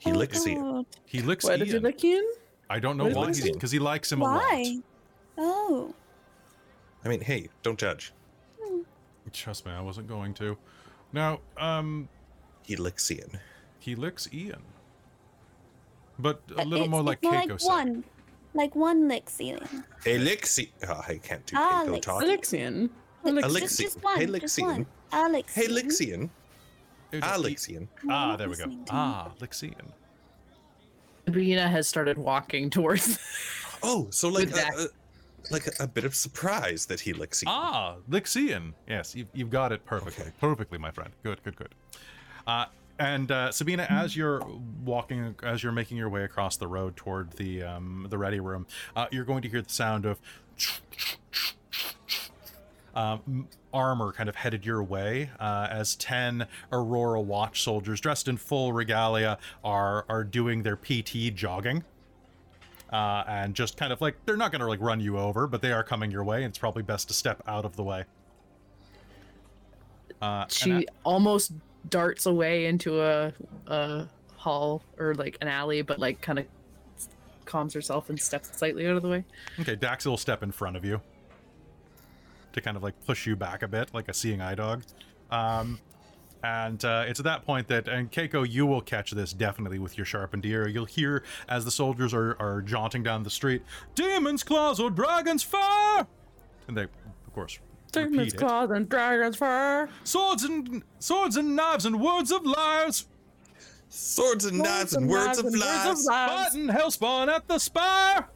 Elixian. 0.04 0.58
Oh, 0.58 0.72
God. 0.74 0.86
He 1.04 1.20
licks 1.20 1.44
Where 1.44 1.58
did 1.58 1.68
you 1.68 1.74
Ian. 1.74 1.82
lick 1.82 2.04
in? 2.04 2.24
I 2.70 2.78
don't 2.78 2.96
know 2.96 3.04
Where 3.04 3.14
why, 3.14 3.26
he's 3.28 3.50
because 3.50 3.70
he 3.70 3.78
likes 3.78 4.10
him 4.10 4.22
a 4.22 4.24
Why? 4.24 4.78
Oh. 5.38 5.94
I 7.04 7.08
mean, 7.08 7.20
hey, 7.20 7.48
don't 7.62 7.78
judge. 7.78 8.12
Trust 9.32 9.66
me, 9.66 9.72
I 9.72 9.80
wasn't 9.80 10.06
going 10.08 10.34
to. 10.34 10.56
Now, 11.12 11.40
um, 11.58 12.08
Elixian. 12.68 13.38
he 13.78 13.94
licks 13.94 14.28
Ian. 14.32 14.62
But 16.18 16.40
a 16.56 16.60
Uh, 16.60 16.64
little 16.64 16.74
it's- 16.86 16.88
more 16.90 17.00
it's 17.00 17.06
like 17.06 17.22
more 17.22 17.32
Keiko 17.34 17.50
like 17.50 17.60
said. 17.60 17.68
one. 17.68 18.04
Like 18.54 18.74
one 18.74 19.08
Lexian. 19.08 19.84
Elixir. 20.06 20.66
Oh, 20.88 21.04
I 21.06 21.18
can't 21.18 21.44
do 21.46 21.56
Ah, 21.58 21.82
Keiko 21.84 21.88
Elixir. 21.88 22.00
talk. 22.00 22.22
Alexian. 22.24 22.90
Like, 23.22 23.44
Alexian. 23.44 23.60
just, 23.60 23.80
just 23.80 24.02
one. 24.02 24.18
Hey, 24.18 24.26
just 24.26 24.56
Lexian. 24.58 24.62
one. 24.62 24.86
Hey, 25.52 25.66
Lixian. 25.68 26.30
It- 27.12 27.22
Ah, 27.22 28.36
there 28.36 28.48
we 28.48 28.56
go. 28.56 28.64
listening 28.64 28.84
to 28.86 28.92
you. 28.92 28.98
Ah, 28.98 29.32
Lixian. 29.40 29.92
Sabrina 31.26 31.68
has 31.68 31.86
started 31.88 32.16
walking 32.18 32.70
towards. 32.70 33.18
Oh, 33.82 34.06
so 34.10 34.28
like 34.28 34.46
With 34.46 34.52
a, 34.54 34.56
that. 34.56 34.74
a- 34.78 34.88
like 35.50 35.66
a, 35.66 35.84
a 35.84 35.86
bit 35.86 36.04
of 36.04 36.14
surprise 36.14 36.86
that 36.86 37.00
he 37.00 37.12
Lixian. 37.12 37.44
Ah, 37.46 37.96
Lixian. 38.10 38.72
Yes, 38.88 39.14
you've, 39.14 39.28
you've 39.32 39.50
got 39.50 39.72
it 39.72 39.84
perfectly. 39.84 40.24
Okay. 40.24 40.32
Perfectly, 40.40 40.78
my 40.78 40.90
friend. 40.90 41.10
Good, 41.22 41.42
good, 41.42 41.56
good. 41.56 41.74
Uh, 42.46 42.66
and 42.98 43.30
uh, 43.30 43.52
Sabina, 43.52 43.86
as 43.90 44.16
you're 44.16 44.42
walking, 44.84 45.34
as 45.42 45.62
you're 45.62 45.72
making 45.72 45.96
your 45.96 46.08
way 46.08 46.24
across 46.24 46.56
the 46.56 46.66
road 46.66 46.96
toward 46.96 47.32
the 47.32 47.62
um, 47.62 48.06
the 48.08 48.16
ready 48.16 48.40
room, 48.40 48.66
uh, 48.94 49.06
you're 49.10 49.24
going 49.24 49.42
to 49.42 49.48
hear 49.48 49.60
the 49.60 49.70
sound 49.70 50.06
of 50.06 50.18
um, 52.94 53.48
armor 53.72 54.12
kind 54.12 54.28
of 54.28 54.36
headed 54.36 54.64
your 54.64 54.82
way 54.82 55.30
uh, 55.38 55.68
as 55.70 55.94
10 55.96 56.46
Aurora 56.72 57.20
Watch 57.20 57.62
soldiers 57.62 58.00
dressed 58.00 58.28
in 58.28 58.38
full 58.38 58.72
regalia 58.72 59.38
are 59.62 60.06
are 60.08 60.24
doing 60.24 60.62
their 60.62 60.76
PT 60.76 61.34
jogging. 61.34 61.84
Uh, 62.96 63.22
and 63.28 63.54
just 63.54 63.76
kind 63.76 63.92
of 63.92 64.00
like 64.00 64.16
they're 64.24 64.38
not 64.38 64.50
going 64.50 64.60
to 64.62 64.66
like 64.66 64.80
run 64.80 65.00
you 65.00 65.18
over, 65.18 65.46
but 65.46 65.60
they 65.60 65.70
are 65.70 65.84
coming 65.84 66.10
your 66.10 66.24
way, 66.24 66.38
and 66.38 66.46
it's 66.46 66.56
probably 66.56 66.82
best 66.82 67.08
to 67.08 67.12
step 67.14 67.42
out 67.46 67.66
of 67.66 67.76
the 67.76 67.82
way. 67.82 68.04
Uh, 70.22 70.46
she 70.48 70.72
I- 70.72 70.86
almost 71.04 71.52
darts 71.90 72.24
away 72.24 72.64
into 72.64 73.02
a, 73.02 73.34
a 73.66 74.08
hall 74.36 74.82
or 74.98 75.14
like 75.14 75.36
an 75.42 75.48
alley, 75.48 75.82
but 75.82 75.98
like 75.98 76.22
kind 76.22 76.38
of 76.38 76.46
calms 77.44 77.74
herself 77.74 78.08
and 78.08 78.18
steps 78.18 78.56
slightly 78.56 78.86
out 78.86 78.96
of 78.96 79.02
the 79.02 79.10
way. 79.10 79.24
okay, 79.60 79.76
Dax 79.76 80.06
will 80.06 80.16
step 80.16 80.42
in 80.42 80.50
front 80.50 80.74
of 80.74 80.82
you 80.82 81.02
to 82.54 82.62
kind 82.62 82.78
of 82.78 82.82
like 82.82 82.94
push 83.04 83.26
you 83.26 83.36
back 83.36 83.62
a 83.62 83.68
bit, 83.68 83.92
like 83.92 84.08
a 84.08 84.14
seeing 84.14 84.40
eye 84.40 84.54
dog. 84.54 84.84
Um, 85.30 85.80
and 86.42 86.84
uh, 86.84 87.04
it's 87.06 87.20
at 87.20 87.24
that 87.24 87.44
point 87.44 87.68
that, 87.68 87.88
and 87.88 88.10
Keiko, 88.10 88.48
you 88.48 88.66
will 88.66 88.80
catch 88.80 89.10
this 89.10 89.32
definitely 89.32 89.78
with 89.78 89.96
your 89.96 90.04
sharpened 90.04 90.44
ear. 90.46 90.68
You'll 90.68 90.84
hear 90.84 91.22
as 91.48 91.64
the 91.64 91.70
soldiers 91.70 92.12
are, 92.14 92.36
are 92.38 92.62
jaunting 92.62 93.02
down 93.02 93.22
the 93.22 93.30
street, 93.30 93.62
"Demon's 93.94 94.42
claws 94.42 94.78
or 94.80 94.90
dragon's 94.90 95.42
fire!" 95.42 96.06
And 96.68 96.76
they, 96.76 96.82
of 96.82 97.34
course, 97.34 97.58
Demon's 97.92 98.16
repeat 98.16 98.34
it. 98.34 98.36
claws 98.38 98.70
and 98.70 98.88
dragon's 98.88 99.36
fur. 99.36 99.88
Swords 100.04 100.44
and 100.44 100.82
swords 100.98 101.36
and 101.36 101.56
knives 101.56 101.86
and 101.86 102.00
words 102.00 102.30
of 102.30 102.44
lies. 102.44 103.06
Swords 103.88 104.44
and 104.44 104.58
knives 104.58 104.94
and 104.94 105.08
words 105.08 105.38
of 105.38 105.46
lies. 105.46 106.04
Fighting 106.06 106.66
hellspawn 106.68 107.28
at 107.28 107.46
the 107.48 107.58
spire 107.58 108.28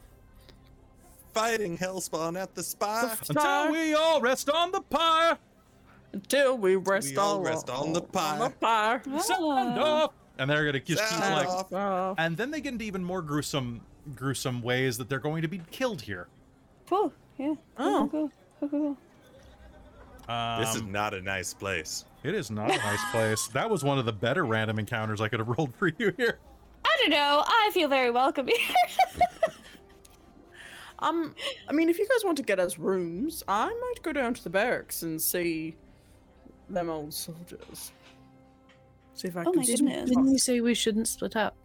Fighting 1.33 1.77
hellspawn 1.77 2.41
at 2.41 2.55
the 2.55 2.63
spire. 2.63 3.15
Star. 3.21 3.67
until 3.67 3.71
we 3.71 3.93
all 3.93 4.19
rest 4.21 4.49
on 4.49 4.71
the 4.71 4.81
pyre. 4.81 5.37
Until 6.13 6.57
we 6.57 6.75
rest, 6.75 7.11
We 7.11 7.17
all 7.17 7.37
all 7.37 7.41
rest 7.41 7.69
on 7.69 7.93
the 7.93 8.01
On 8.01 8.39
the 8.39 8.49
pyre. 8.49 8.99
pyre. 9.03 9.19
Sound 9.21 9.79
Ah. 9.79 10.03
off. 10.05 10.13
And 10.37 10.49
they're 10.49 10.65
gonna 10.65 10.79
just 10.79 11.07
keep 11.09 11.19
like, 11.19 11.47
off. 11.47 12.15
And 12.17 12.35
then 12.35 12.51
they 12.51 12.61
get 12.61 12.73
into 12.73 12.85
even 12.85 13.03
more 13.03 13.21
gruesome, 13.21 13.81
gruesome 14.15 14.61
ways 14.61 14.97
that 14.97 15.07
they're 15.09 15.19
going 15.19 15.41
to 15.43 15.47
be 15.47 15.61
killed 15.71 16.01
here. 16.01 16.27
Cool. 16.89 17.13
Yeah. 17.37 17.53
Oh. 17.77 18.07
Cool. 18.11 18.31
Cool. 18.59 18.69
Cool. 18.69 18.69
cool. 18.69 18.97
Um, 20.33 20.61
This 20.61 20.75
is 20.75 20.83
not 20.83 21.13
a 21.13 21.21
nice 21.21 21.53
place. 21.53 22.05
it 22.23 22.33
is 22.35 22.51
not 22.51 22.71
a 22.71 22.77
nice 22.77 23.03
place. 23.11 23.47
That 23.49 23.69
was 23.69 23.83
one 23.83 23.97
of 23.97 24.05
the 24.05 24.13
better 24.13 24.45
random 24.45 24.79
encounters 24.79 25.21
I 25.21 25.27
could 25.27 25.39
have 25.39 25.47
rolled 25.57 25.73
for 25.75 25.87
you 25.87 26.13
here. 26.17 26.39
I 26.85 26.97
don't 27.01 27.09
know. 27.11 27.43
I 27.45 27.69
feel 27.73 27.87
very 27.87 28.11
welcome 28.11 28.47
here. 28.47 28.57
Um, 30.99 31.33
I 31.67 31.73
mean, 31.73 31.89
if 31.89 31.97
you 31.97 32.07
guys 32.07 32.23
want 32.23 32.37
to 32.37 32.43
get 32.43 32.59
us 32.59 32.77
rooms, 32.77 33.43
I 33.47 33.65
might 33.65 34.03
go 34.03 34.13
down 34.13 34.35
to 34.35 34.43
the 34.43 34.51
barracks 34.51 35.01
and 35.01 35.19
see 35.19 35.75
them 36.73 36.89
old 36.89 37.13
soldiers. 37.13 37.91
See 39.13 39.27
if 39.27 39.37
I 39.37 39.41
Oh 39.41 39.51
can. 39.51 39.55
my 39.59 39.63
see- 39.65 39.75
goodness. 39.75 40.09
Didn't 40.09 40.29
you 40.31 40.37
say 40.37 40.61
we 40.61 40.73
shouldn't 40.73 41.07
split 41.07 41.35
up? 41.35 41.55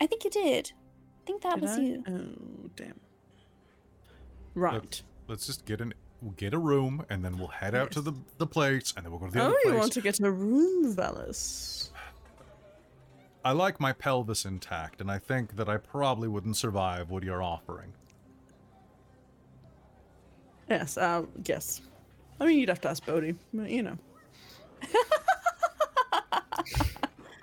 I 0.00 0.06
think 0.06 0.24
you 0.24 0.30
did. 0.30 0.72
I 1.22 1.26
think 1.26 1.42
that 1.42 1.54
Did 1.54 1.62
was 1.62 1.70
I? 1.72 1.80
you. 1.80 2.04
Oh, 2.08 2.70
damn. 2.76 3.00
Right. 4.54 5.02
Let's 5.26 5.46
just 5.46 5.64
get 5.64 5.80
in, 5.80 5.94
we'll 6.20 6.32
get 6.32 6.52
a 6.54 6.58
room, 6.58 7.04
and 7.08 7.24
then 7.24 7.38
we'll 7.38 7.48
head 7.48 7.74
out 7.74 7.90
to 7.92 8.00
the 8.00 8.12
the 8.38 8.46
place, 8.46 8.92
and 8.96 9.04
then 9.04 9.10
we'll 9.10 9.20
go 9.20 9.26
to 9.26 9.32
the 9.32 9.42
other 9.42 9.50
place. 9.50 9.56
Oh, 9.64 9.68
other 9.68 9.68
you 9.68 9.70
place. 9.72 9.80
want 9.80 9.92
to 9.94 10.00
get 10.02 10.20
a 10.20 10.30
room, 10.30 10.94
Velis? 10.94 11.90
I 13.44 13.52
like 13.52 13.80
my 13.80 13.92
pelvis 13.92 14.44
intact, 14.44 15.00
and 15.00 15.10
I 15.10 15.18
think 15.18 15.56
that 15.56 15.68
I 15.68 15.76
probably 15.78 16.28
wouldn't 16.28 16.56
survive 16.56 17.10
what 17.10 17.22
you're 17.22 17.42
offering. 17.42 17.92
Yes, 20.68 20.96
uh, 20.96 21.24
yes. 21.44 21.82
I 22.44 22.48
mean, 22.48 22.58
you'd 22.58 22.68
have 22.68 22.80
to 22.82 22.90
ask 22.90 23.04
Bodhi, 23.06 23.34
but 23.54 23.70
you 23.70 23.82
know. 23.82 23.96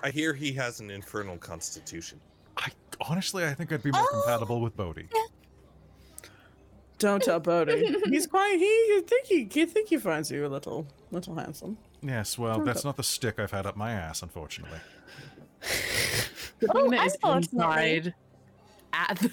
I 0.04 0.10
hear 0.12 0.34
he 0.34 0.52
has 0.54 0.80
an 0.80 0.90
infernal 0.92 1.38
constitution. 1.38 2.20
I 2.58 2.70
honestly, 3.02 3.44
I 3.46 3.54
think 3.54 3.72
I'd 3.72 3.84
be 3.84 3.92
more 3.92 4.02
Oh! 4.02 4.22
compatible 4.24 4.62
with 4.62 4.76
Bodhi. 4.76 5.08
Don't 7.00 7.22
tell 7.24 7.40
Bodhi. 7.40 7.96
He's 8.06 8.28
quite. 8.28 8.58
He, 8.60 8.66
he 8.96 9.02
think 9.02 9.26
he, 9.28 9.48
he 9.52 9.66
think 9.66 9.90
he 9.90 9.98
finds 9.98 10.30
you 10.30 10.46
a 10.46 10.50
little, 10.50 10.86
little 11.12 11.36
handsome. 11.36 11.78
Yes, 12.04 12.38
well, 12.38 12.58
Don't 12.58 12.66
that's 12.66 12.82
tell- 12.84 12.90
not 12.90 12.98
the 12.98 13.04
stick 13.04 13.40
I've 13.40 13.52
had 13.52 13.66
up 13.66 13.76
my 13.76 13.92
ass, 13.92 14.22
unfortunately. 14.22 14.80
The 15.62 16.68
Oh, 16.70 16.74
thing 16.82 16.92
that 16.92 17.08
is 17.08 17.14
unfortunately. 17.24 17.98
inside 17.98 18.14
at 18.94 19.18
the 19.20 19.32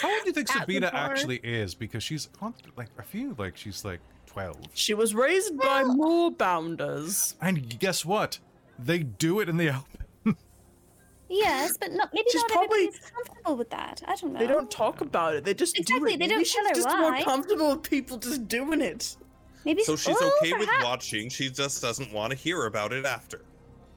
How 0.00 0.08
old 0.12 0.22
do 0.22 0.28
you 0.28 0.32
think 0.32 0.48
Sabina 0.48 0.90
actually 0.92 1.38
is? 1.42 1.74
Because 1.74 2.02
she's 2.02 2.28
on- 2.40 2.54
like 2.76 2.88
I 2.98 3.02
feel 3.02 3.34
like 3.38 3.56
she's 3.56 3.84
like 3.84 4.00
twelve. 4.26 4.56
She 4.74 4.94
was 4.94 5.14
raised 5.14 5.56
by 5.58 5.82
more 5.86 6.30
bounders. 6.30 7.34
And 7.40 7.78
guess 7.78 8.04
what? 8.04 8.38
They 8.78 8.98
do 9.00 9.40
it 9.40 9.48
in 9.48 9.56
the 9.56 9.70
open. 9.70 10.36
Yes, 11.28 11.76
but 11.76 11.90
not, 11.92 12.10
maybe 12.14 12.28
She's 12.30 12.40
not 12.42 12.50
probably- 12.50 12.78
everybody's 12.86 13.10
comfortable 13.10 13.56
with 13.56 13.70
that. 13.70 14.00
I 14.06 14.14
don't 14.14 14.32
know. 14.32 14.38
They 14.38 14.46
don't 14.46 14.70
talk 14.70 15.00
about 15.00 15.34
it. 15.34 15.44
They 15.44 15.54
just 15.54 15.76
Exactly, 15.76 15.98
do 16.12 16.14
it. 16.14 16.18
they 16.20 16.26
Maybe 16.26 16.34
don't 16.34 16.44
she's 16.46 16.54
tell 16.54 16.66
her 16.68 16.72
just 16.74 16.86
why. 16.86 17.00
more 17.00 17.20
comfortable 17.24 17.70
with 17.70 17.82
people 17.90 18.16
just 18.18 18.46
doing 18.46 18.80
it. 18.80 19.16
Maybe 19.64 19.82
So 19.82 19.96
she's 19.96 20.14
oh, 20.20 20.38
okay 20.40 20.52
with 20.52 20.68
perhaps. 20.68 20.84
watching, 20.84 21.28
she 21.28 21.50
just 21.50 21.82
doesn't 21.82 22.12
want 22.12 22.30
to 22.30 22.36
hear 22.36 22.66
about 22.66 22.92
it 22.92 23.04
after. 23.04 23.40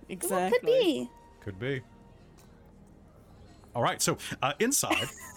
Exactly. 0.09 0.37
Well, 0.39 0.49
could 0.49 0.65
be. 0.65 1.09
Could 1.41 1.59
be. 1.59 1.81
All 3.75 3.83
right, 3.83 4.01
so 4.01 4.17
uh, 4.41 4.53
inside 4.57 5.07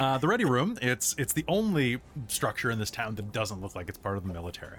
uh, 0.00 0.18
the 0.18 0.28
ready 0.28 0.44
room, 0.44 0.78
it's 0.82 1.14
it's 1.18 1.32
the 1.32 1.44
only 1.48 2.00
structure 2.28 2.70
in 2.70 2.78
this 2.78 2.90
town 2.90 3.14
that 3.16 3.32
doesn't 3.32 3.60
look 3.60 3.74
like 3.74 3.88
it's 3.88 3.98
part 3.98 4.16
of 4.16 4.26
the 4.26 4.32
military. 4.32 4.78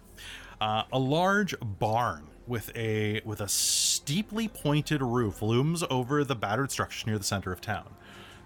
Uh, 0.61 0.83
a 0.91 0.99
large 0.99 1.55
barn 1.61 2.27
with 2.47 2.75
a 2.75 3.21
with 3.25 3.41
a 3.41 3.47
steeply 3.47 4.47
pointed 4.47 5.01
roof 5.01 5.41
looms 5.41 5.83
over 5.89 6.23
the 6.23 6.35
battered 6.35 6.71
structure 6.71 7.07
near 7.07 7.17
the 7.17 7.23
center 7.23 7.51
of 7.51 7.61
town, 7.61 7.89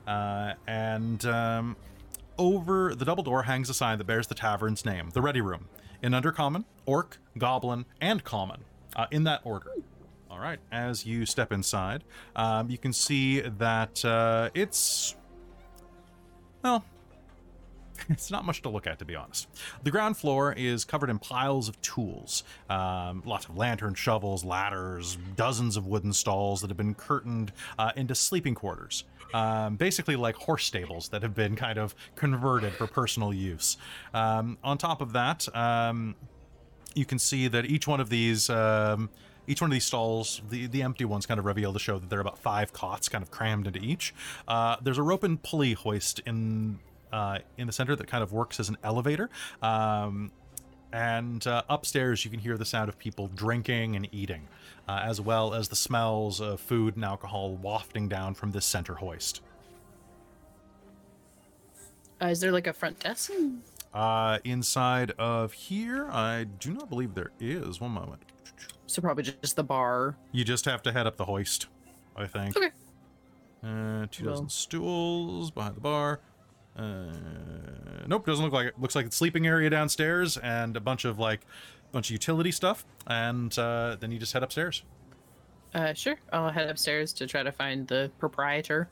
uh, 0.08 0.54
and 0.68 1.26
um, 1.26 1.76
over 2.38 2.96
the 2.96 3.06
double 3.06 3.24
door 3.24 3.44
hangs 3.44 3.70
a 3.70 3.74
sign 3.74 3.98
that 3.98 4.06
bears 4.06 4.28
the 4.28 4.36
tavern's 4.36 4.86
name, 4.86 5.10
the 5.14 5.22
Ready 5.22 5.42
Room, 5.42 5.68
in 6.02 6.12
Undercommon, 6.12 6.66
Orc, 6.86 7.18
Goblin, 7.38 7.86
and 8.02 8.24
Common, 8.24 8.64
uh, 8.96 9.08
in 9.12 9.24
that 9.24 9.42
order. 9.44 9.72
All 10.30 10.40
right, 10.40 10.60
as 10.72 11.06
you 11.06 11.26
step 11.26 11.52
inside, 11.52 12.04
um, 12.36 12.70
you 12.70 12.78
can 12.78 12.94
see 12.94 13.42
that 13.42 14.04
uh, 14.06 14.50
it's. 14.54 15.16
Well, 16.64 16.84
it's 18.10 18.32
not 18.32 18.46
much 18.46 18.62
to 18.62 18.70
look 18.70 18.88
at, 18.88 19.00
to 19.00 19.06
be 19.06 19.16
honest. 19.16 19.48
The 19.84 19.92
ground 19.92 20.18
floor 20.18 20.54
is 20.54 20.86
covered 20.86 21.10
in 21.10 21.20
piles 21.20 21.68
of 21.68 21.80
tools 21.82 22.44
um, 22.70 23.24
lots 23.26 23.46
of 23.46 23.58
lanterns, 23.58 23.98
shovels, 23.98 24.44
ladders, 24.44 25.18
dozens 25.36 25.78
of 25.78 25.88
wooden 25.88 26.14
stalls 26.14 26.62
that 26.62 26.70
have 26.70 26.78
been 26.78 26.94
curtained 26.96 27.52
uh, 27.78 27.92
into 27.96 28.16
sleeping 28.16 28.56
quarters. 28.56 29.04
Um, 29.34 29.76
basically, 29.76 30.16
like 30.16 30.36
horse 30.36 30.66
stables 30.66 31.10
that 31.10 31.22
have 31.22 31.36
been 31.36 31.56
kind 31.56 31.78
of 31.78 31.94
converted 32.16 32.74
for 32.74 32.88
personal 32.88 33.34
use. 33.34 33.78
Um, 34.14 34.58
on 34.64 34.78
top 34.78 35.02
of 35.02 35.14
that, 35.14 35.54
um, 35.56 36.16
you 36.94 37.06
can 37.06 37.20
see 37.20 37.48
that 37.50 37.66
each 37.66 37.88
one 37.88 38.00
of 38.00 38.10
these 38.10 38.50
um, 38.50 39.10
each 39.48 39.62
one 39.62 39.70
of 39.70 39.74
these 39.74 39.86
stalls 39.86 40.42
the, 40.50 40.68
the 40.68 40.84
empty 40.84 41.06
ones 41.06 41.26
kind 41.26 41.40
of 41.40 41.46
reveal 41.46 41.74
to 41.74 41.80
show 41.80 41.98
that 41.98 42.10
there 42.10 42.20
are 42.20 42.22
about 42.22 42.38
five 42.38 42.74
cots 42.74 43.10
kind 43.10 43.24
of 43.24 43.32
crammed 43.32 43.66
into 43.66 43.80
each. 43.80 44.14
Uh, 44.48 44.76
there's 44.82 44.98
a 44.98 45.04
rope 45.04 45.24
and 45.24 45.42
pulley 45.42 45.74
hoist 45.74 46.20
in 46.26 46.80
uh, 47.12 47.40
in 47.58 47.68
the 47.68 47.74
center 47.74 47.96
that 47.96 48.08
kind 48.08 48.22
of 48.22 48.34
works 48.34 48.60
as 48.60 48.68
an 48.70 48.78
elevator. 48.84 49.30
Um, 49.62 50.32
and 50.92 51.46
uh, 51.48 51.64
upstairs 51.70 52.24
you 52.24 52.32
can 52.32 52.40
hear 52.40 52.58
the 52.58 52.66
sound 52.66 52.90
of 52.90 52.98
people 52.98 53.28
drinking 53.28 53.96
and 53.96 54.08
eating 54.14 54.48
uh, 54.88 55.02
as 55.04 55.20
well 55.20 55.54
as 55.54 55.68
the 55.68 55.76
smells 55.76 56.40
of 56.40 56.62
food 56.62 56.96
and 56.96 57.04
alcohol 57.04 57.56
wafting 57.56 58.08
down 58.08 58.34
from 58.34 58.52
this 58.52 58.66
center 58.66 58.96
hoist. 58.96 59.42
Uh, 62.22 62.28
is 62.28 62.40
there 62.40 62.52
like 62.52 62.68
a 62.68 62.74
front 62.74 63.00
desk? 63.00 63.32
uh, 63.94 64.40
inside 64.44 65.12
of 65.12 65.54
here 65.54 66.08
i 66.10 66.46
do 66.60 66.72
not 66.74 66.90
believe 66.90 67.16
there 67.16 67.32
is. 67.40 67.80
One 67.82 67.92
moment 67.92 68.22
So 68.88 69.02
probably 69.02 69.24
just 69.24 69.56
the 69.56 69.64
bar. 69.64 70.18
You 70.32 70.44
just 70.44 70.66
have 70.66 70.82
to 70.84 70.92
head 70.92 71.06
up 71.06 71.18
the 71.18 71.26
hoist, 71.26 71.68
I 72.16 72.26
think. 72.26 72.56
Okay. 72.58 72.70
Uh, 73.64 74.08
two 74.12 74.24
dozen 74.24 74.46
Well. 74.46 74.50
stools 74.50 75.52
behind 75.52 75.76
the 75.76 75.82
bar. 75.82 76.20
Uh, 76.78 77.12
nope, 78.08 78.26
doesn't 78.26 78.44
look 78.46 78.54
like 78.54 78.68
it. 78.68 78.80
Looks 78.80 78.96
like 78.96 79.06
the 79.08 79.12
sleeping 79.12 79.46
area 79.48 79.70
downstairs 79.70 80.38
and 80.38 80.78
a 80.78 80.80
bunch 80.80 81.06
of 81.06 81.20
like, 81.20 81.42
bunch 81.92 82.08
of 82.10 82.12
utility 82.12 82.52
stuff. 82.52 82.86
And 83.08 83.58
uh, 83.60 83.98
then 84.00 84.12
you 84.12 84.20
just 84.20 84.34
head 84.34 84.44
upstairs. 84.44 84.84
Uh, 85.74 85.94
sure. 85.94 86.16
I'll 86.32 86.50
head 86.50 86.70
upstairs 86.70 87.12
to 87.14 87.28
try 87.28 87.44
to 87.44 87.52
find 87.52 87.88
the 87.88 88.10
proprietor. 88.20 88.88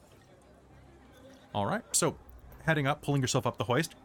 All 1.53 1.65
right. 1.65 1.83
So, 1.93 2.17
heading 2.65 2.85
up, 2.85 3.01
pulling 3.01 3.21
yourself 3.21 3.47
up 3.47 3.57
the 3.57 3.63
hoist. 3.63 3.95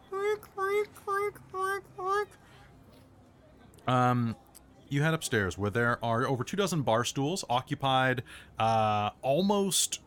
Um, 3.89 4.37
you 4.93 5.03
head 5.03 5.15
upstairs 5.15 5.57
where 5.57 5.71
there 5.71 6.05
are 6.05 6.27
over 6.27 6.45
two 6.45 6.57
dozen 6.57 6.83
bar 6.83 7.05
stools 7.05 7.45
occupied, 7.49 8.23
uh, 8.59 9.11
almost, 9.23 10.01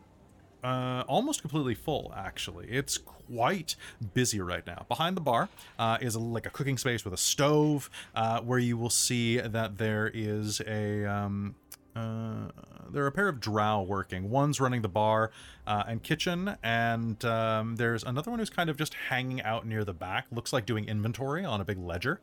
uh, 0.62 1.04
almost 1.08 1.40
completely 1.40 1.74
full. 1.74 2.12
Actually, 2.16 2.68
it's 2.68 2.98
quite 2.98 3.76
busy 4.12 4.40
right 4.40 4.66
now. 4.66 4.84
Behind 4.88 5.16
the 5.16 5.20
bar 5.20 5.48
uh, 5.78 5.98
is 6.00 6.14
a, 6.14 6.20
like 6.20 6.46
a 6.46 6.50
cooking 6.50 6.78
space 6.78 7.04
with 7.04 7.14
a 7.14 7.18
stove, 7.18 7.90
uh, 8.14 8.40
where 8.40 8.58
you 8.58 8.76
will 8.76 8.90
see 8.90 9.38
that 9.38 9.78
there 9.78 10.10
is 10.12 10.60
a 10.66 11.04
um, 11.04 11.54
uh, 11.96 12.48
there 12.90 13.04
are 13.04 13.08
a 13.08 13.12
pair 13.12 13.28
of 13.28 13.40
drow 13.40 13.82
working. 13.82 14.28
One's 14.30 14.60
running 14.60 14.82
the 14.82 14.88
bar 14.88 15.30
uh, 15.66 15.84
and 15.86 16.02
kitchen, 16.02 16.56
and 16.62 17.24
um, 17.24 17.76
there's 17.76 18.02
another 18.02 18.30
one 18.30 18.40
who's 18.40 18.50
kind 18.50 18.68
of 18.68 18.76
just 18.76 18.94
hanging 18.94 19.40
out 19.42 19.66
near 19.66 19.84
the 19.84 19.92
back. 19.92 20.26
Looks 20.32 20.52
like 20.52 20.66
doing 20.66 20.86
inventory 20.88 21.44
on 21.44 21.60
a 21.60 21.64
big 21.64 21.78
ledger. 21.78 22.20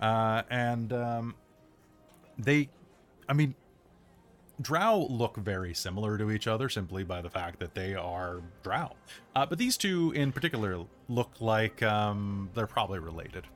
Uh, 0.00 0.42
and 0.50 0.92
um, 0.92 1.34
they, 2.38 2.68
I 3.28 3.32
mean, 3.32 3.54
drow 4.60 5.06
look 5.08 5.36
very 5.36 5.74
similar 5.74 6.18
to 6.18 6.30
each 6.30 6.46
other 6.46 6.68
simply 6.68 7.02
by 7.04 7.20
the 7.22 7.30
fact 7.30 7.58
that 7.60 7.74
they 7.74 7.94
are 7.94 8.40
drow. 8.62 8.92
Uh, 9.34 9.46
but 9.46 9.58
these 9.58 9.76
two 9.76 10.12
in 10.12 10.32
particular 10.32 10.84
look 11.08 11.30
like 11.40 11.82
um, 11.82 12.50
they're 12.54 12.66
probably 12.66 12.98
related. 12.98 13.46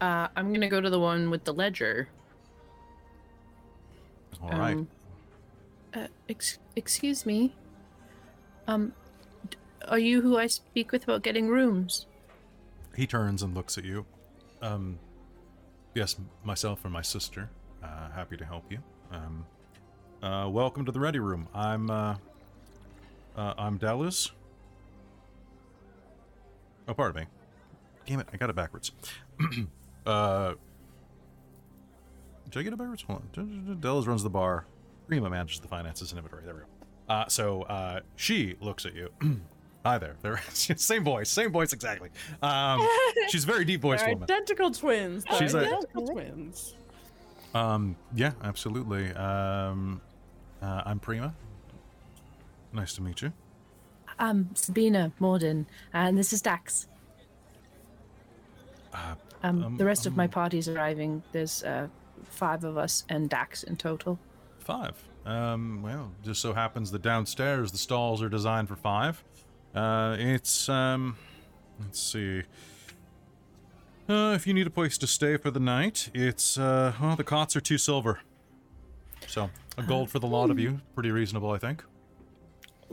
Uh, 0.00 0.28
I'm 0.36 0.52
gonna 0.52 0.68
go 0.68 0.80
to 0.80 0.90
the 0.90 1.00
one 1.00 1.28
with 1.28 1.44
the 1.44 1.52
ledger. 1.52 2.08
All 4.40 4.50
right. 4.50 4.76
Um, 4.76 4.88
uh, 5.94 6.06
ex- 6.28 6.58
excuse 6.76 7.26
me. 7.26 7.54
Um, 8.68 8.92
d- 9.50 9.56
are 9.88 9.98
you 9.98 10.20
who 10.20 10.38
I 10.38 10.46
speak 10.46 10.92
with 10.92 11.02
about 11.02 11.22
getting 11.22 11.48
rooms? 11.48 12.06
He 12.94 13.06
turns 13.06 13.42
and 13.42 13.54
looks 13.56 13.76
at 13.76 13.84
you. 13.84 14.06
Um, 14.62 14.98
yes, 15.98 16.14
myself 16.44 16.84
and 16.84 16.92
my 16.92 17.02
sister. 17.02 17.50
Uh, 17.82 18.08
happy 18.10 18.36
to 18.36 18.44
help 18.44 18.70
you. 18.70 18.78
Um, 19.10 19.44
uh, 20.22 20.48
welcome 20.48 20.84
to 20.84 20.92
the 20.92 21.00
ready 21.00 21.18
room. 21.18 21.48
I'm, 21.52 21.90
uh, 21.90 22.14
uh, 23.36 23.54
I'm 23.58 23.78
Dallas. 23.78 24.30
Oh, 26.86 26.94
pardon 26.94 27.22
me. 27.22 27.28
Damn 28.06 28.20
it, 28.20 28.28
I 28.32 28.36
got 28.36 28.48
it 28.48 28.54
backwards. 28.54 28.92
uh, 30.06 30.54
did 32.48 32.60
I 32.60 32.62
get 32.62 32.72
it 32.72 32.78
backwards? 32.78 33.02
Hold 33.02 33.22
on. 33.36 33.78
Dallas 33.80 34.06
runs 34.06 34.22
the 34.22 34.30
bar. 34.30 34.66
Rima 35.08 35.28
manages 35.28 35.58
the 35.58 35.68
finances 35.68 36.12
and 36.12 36.18
inventory. 36.18 36.44
There 36.44 36.54
we 36.54 36.60
go. 36.60 36.66
Uh, 37.08 37.26
so 37.26 37.62
uh, 37.62 38.00
she 38.14 38.54
looks 38.60 38.86
at 38.86 38.94
you. 38.94 39.10
Hi 39.88 39.96
there. 39.96 40.16
There, 40.20 40.38
same 40.52 41.02
voice, 41.02 41.30
same 41.30 41.50
voice 41.50 41.72
exactly. 41.72 42.10
Um, 42.42 42.86
she's 43.30 43.44
a 43.44 43.46
very 43.46 43.64
deep 43.64 43.80
voice 43.80 44.02
woman. 44.02 44.24
identical 44.24 44.70
twins. 44.70 45.24
They're 45.24 45.38
She's 45.38 45.54
a- 45.54 45.60
identical 45.60 46.06
twins. 46.08 46.74
Um, 47.54 47.96
yeah, 48.14 48.32
absolutely. 48.44 49.10
Um, 49.14 50.02
uh, 50.60 50.82
I'm 50.84 50.98
Prima. 51.00 51.34
Nice 52.74 52.92
to 52.96 53.02
meet 53.02 53.22
you. 53.22 53.32
Um, 54.18 54.50
Sabina 54.52 55.10
Morden, 55.20 55.66
and 55.94 56.18
this 56.18 56.34
is 56.34 56.42
Dax. 56.42 56.86
Uh, 58.92 59.14
Um, 59.42 59.64
Um, 59.64 59.76
the 59.78 59.86
rest 59.86 60.04
of 60.04 60.16
my 60.18 60.24
um, 60.24 60.30
party's 60.30 60.68
arriving. 60.68 61.22
There's 61.32 61.64
uh, 61.64 61.88
five 62.24 62.62
of 62.62 62.76
us 62.76 63.04
and 63.08 63.30
Dax 63.30 63.62
in 63.62 63.76
total. 63.76 64.18
Five. 64.58 65.02
Um, 65.24 65.80
well, 65.82 66.12
just 66.22 66.42
so 66.42 66.52
happens 66.52 66.90
that 66.90 67.00
downstairs 67.00 67.72
the 67.72 67.78
stalls 67.78 68.20
are 68.22 68.28
designed 68.28 68.68
for 68.68 68.76
five. 68.76 69.24
Uh, 69.74 70.16
it's 70.18 70.68
um, 70.68 71.16
let's 71.80 72.00
see. 72.00 72.42
Uh, 74.08 74.32
if 74.34 74.46
you 74.46 74.54
need 74.54 74.66
a 74.66 74.70
place 74.70 74.96
to 74.98 75.06
stay 75.06 75.36
for 75.36 75.50
the 75.50 75.60
night, 75.60 76.10
it's 76.14 76.56
uh, 76.56 76.94
well, 77.00 77.16
the 77.16 77.24
cots 77.24 77.54
are 77.56 77.60
two 77.60 77.78
silver. 77.78 78.20
So 79.26 79.50
a 79.76 79.82
gold 79.82 80.10
for 80.10 80.18
the 80.18 80.26
lot 80.26 80.50
of 80.50 80.58
you, 80.58 80.80
pretty 80.94 81.10
reasonable, 81.10 81.50
I 81.50 81.58
think. 81.58 81.84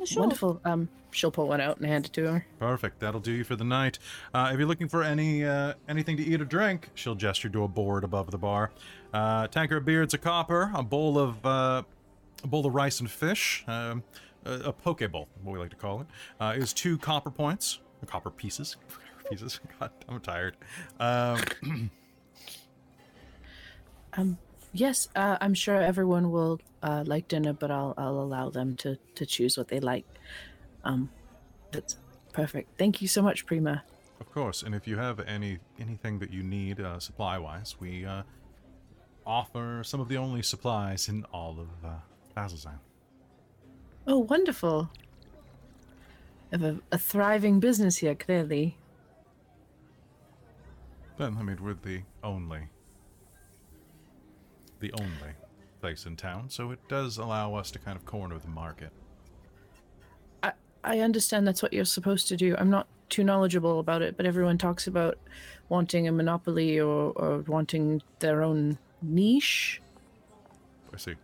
Sure. 0.03 0.21
Wonderful. 0.21 0.59
Um, 0.65 0.89
she'll 1.11 1.31
pull 1.31 1.47
one 1.47 1.61
out 1.61 1.77
and 1.77 1.85
hand 1.85 2.05
it 2.05 2.13
to 2.13 2.33
her. 2.33 2.45
Perfect. 2.59 2.99
That'll 2.99 3.21
do 3.21 3.31
you 3.31 3.43
for 3.45 3.55
the 3.55 3.63
night. 3.63 3.97
Uh, 4.33 4.49
if 4.51 4.59
you're 4.59 4.67
looking 4.67 4.89
for 4.89 5.01
any 5.03 5.45
uh, 5.45 5.73
anything 5.87 6.17
to 6.17 6.23
eat 6.23 6.41
or 6.41 6.45
drink, 6.45 6.89
she'll 6.93 7.15
gesture 7.15 7.49
to 7.49 7.63
a 7.63 7.67
board 7.67 8.03
above 8.03 8.31
the 8.31 8.37
bar. 8.37 8.71
Uh, 9.13 9.47
tanker 9.47 9.77
of 9.77 9.85
beards, 9.85 10.13
a 10.13 10.17
copper, 10.17 10.71
a 10.75 10.83
bowl 10.83 11.17
of 11.17 11.45
uh, 11.45 11.83
a 12.43 12.47
bowl 12.47 12.65
of 12.65 12.75
rice 12.75 12.99
and 12.99 13.09
fish, 13.09 13.63
um, 13.67 14.03
a, 14.45 14.69
a 14.69 14.73
poke 14.73 15.01
what 15.43 15.53
we 15.53 15.59
like 15.59 15.71
to 15.71 15.75
call 15.75 16.01
it, 16.01 16.07
uh, 16.39 16.53
is 16.55 16.73
two 16.73 16.97
copper 16.97 17.31
points, 17.31 17.79
copper 18.07 18.29
pieces. 18.29 18.77
pieces. 19.29 19.59
God, 19.79 19.91
I'm 20.07 20.19
tired. 20.21 20.55
Um, 20.99 21.41
Um, 24.17 24.37
yes, 24.73 25.09
uh, 25.15 25.37
I'm 25.41 25.53
sure 25.53 25.81
everyone 25.81 26.31
will 26.31 26.59
uh, 26.81 27.03
like 27.05 27.27
dinner, 27.27 27.53
but 27.53 27.71
I'll 27.71 27.93
I'll 27.97 28.19
allow 28.19 28.49
them 28.49 28.75
to 28.77 28.97
to 29.15 29.25
choose 29.25 29.57
what 29.57 29.67
they 29.67 29.79
like. 29.79 30.05
Um, 30.83 31.09
that's 31.71 31.97
perfect. 32.33 32.77
Thank 32.77 33.01
you 33.01 33.07
so 33.07 33.21
much, 33.21 33.45
Prima. 33.45 33.83
of 34.19 34.31
course, 34.31 34.63
and 34.63 34.73
if 34.73 34.87
you 34.87 34.97
have 34.97 35.19
any 35.19 35.59
anything 35.79 36.19
that 36.19 36.31
you 36.31 36.43
need 36.43 36.79
uh, 36.79 36.99
supply-wise, 36.99 37.75
we 37.79 38.05
uh, 38.05 38.23
offer 39.25 39.83
some 39.83 39.99
of 39.99 40.07
the 40.07 40.17
only 40.17 40.41
supplies 40.41 41.09
in 41.09 41.25
all 41.33 41.59
of 41.59 41.67
uh. 41.83 42.79
Oh, 44.07 44.19
wonderful. 44.19 44.89
Have 46.51 46.63
a, 46.63 46.79
a 46.91 46.97
thriving 46.97 47.59
business 47.59 47.97
here, 47.97 48.15
clearly. 48.15 48.77
Then, 51.17 51.37
I 51.39 51.43
mean, 51.43 51.57
we're 51.61 51.73
the 51.73 52.01
only, 52.23 52.69
the 54.79 54.91
only 54.99 55.33
place 55.81 56.05
in 56.05 56.15
town, 56.15 56.49
so 56.49 56.71
it 56.71 56.79
does 56.87 57.17
allow 57.17 57.55
us 57.55 57.71
to 57.71 57.79
kind 57.79 57.97
of 57.97 58.05
corner 58.05 58.37
the 58.37 58.47
market. 58.47 58.91
I 60.43 60.51
I 60.83 60.99
understand 60.99 61.47
that's 61.47 61.63
what 61.63 61.73
you're 61.73 61.85
supposed 61.85 62.27
to 62.29 62.37
do. 62.37 62.55
I'm 62.57 62.69
not 62.69 62.87
too 63.09 63.23
knowledgeable 63.23 63.79
about 63.79 64.01
it, 64.01 64.17
but 64.17 64.25
everyone 64.25 64.57
talks 64.57 64.87
about 64.87 65.17
wanting 65.69 66.07
a 66.07 66.11
monopoly 66.11 66.79
or, 66.79 67.11
or 67.15 67.39
wanting 67.47 68.01
their 68.19 68.43
own 68.43 68.77
niche. 69.01 69.81
I 70.93 70.97
see. 70.97 71.15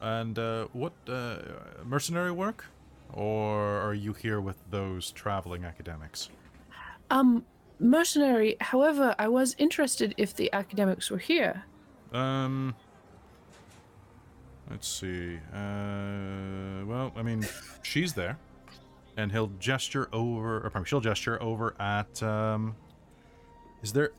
And 0.00 0.38
uh, 0.38 0.66
what 0.72 0.92
uh, 1.08 1.38
mercenary 1.84 2.30
work, 2.30 2.66
or 3.12 3.80
are 3.80 3.94
you 3.94 4.12
here 4.12 4.40
with 4.40 4.56
those 4.70 5.10
traveling 5.10 5.64
academics? 5.64 6.28
Um, 7.10 7.44
mercenary. 7.78 8.56
However, 8.60 9.14
I 9.18 9.28
was 9.28 9.54
interested 9.58 10.14
if 10.16 10.34
the 10.34 10.52
academics 10.52 11.10
were 11.10 11.18
here. 11.18 11.64
Um, 12.12 12.74
let's 14.70 14.88
see. 14.88 15.36
Uh, 15.52 16.84
well, 16.84 17.12
I 17.16 17.22
mean, 17.22 17.46
she's 17.82 18.12
there, 18.12 18.38
and 19.16 19.32
he'll 19.32 19.52
gesture 19.58 20.08
over, 20.12 20.58
or 20.58 20.70
pardon 20.70 20.84
she'll 20.84 21.00
gesture 21.00 21.42
over 21.42 21.74
at. 21.80 22.22
Um, 22.22 22.76
is 23.82 23.92
there? 23.92 24.12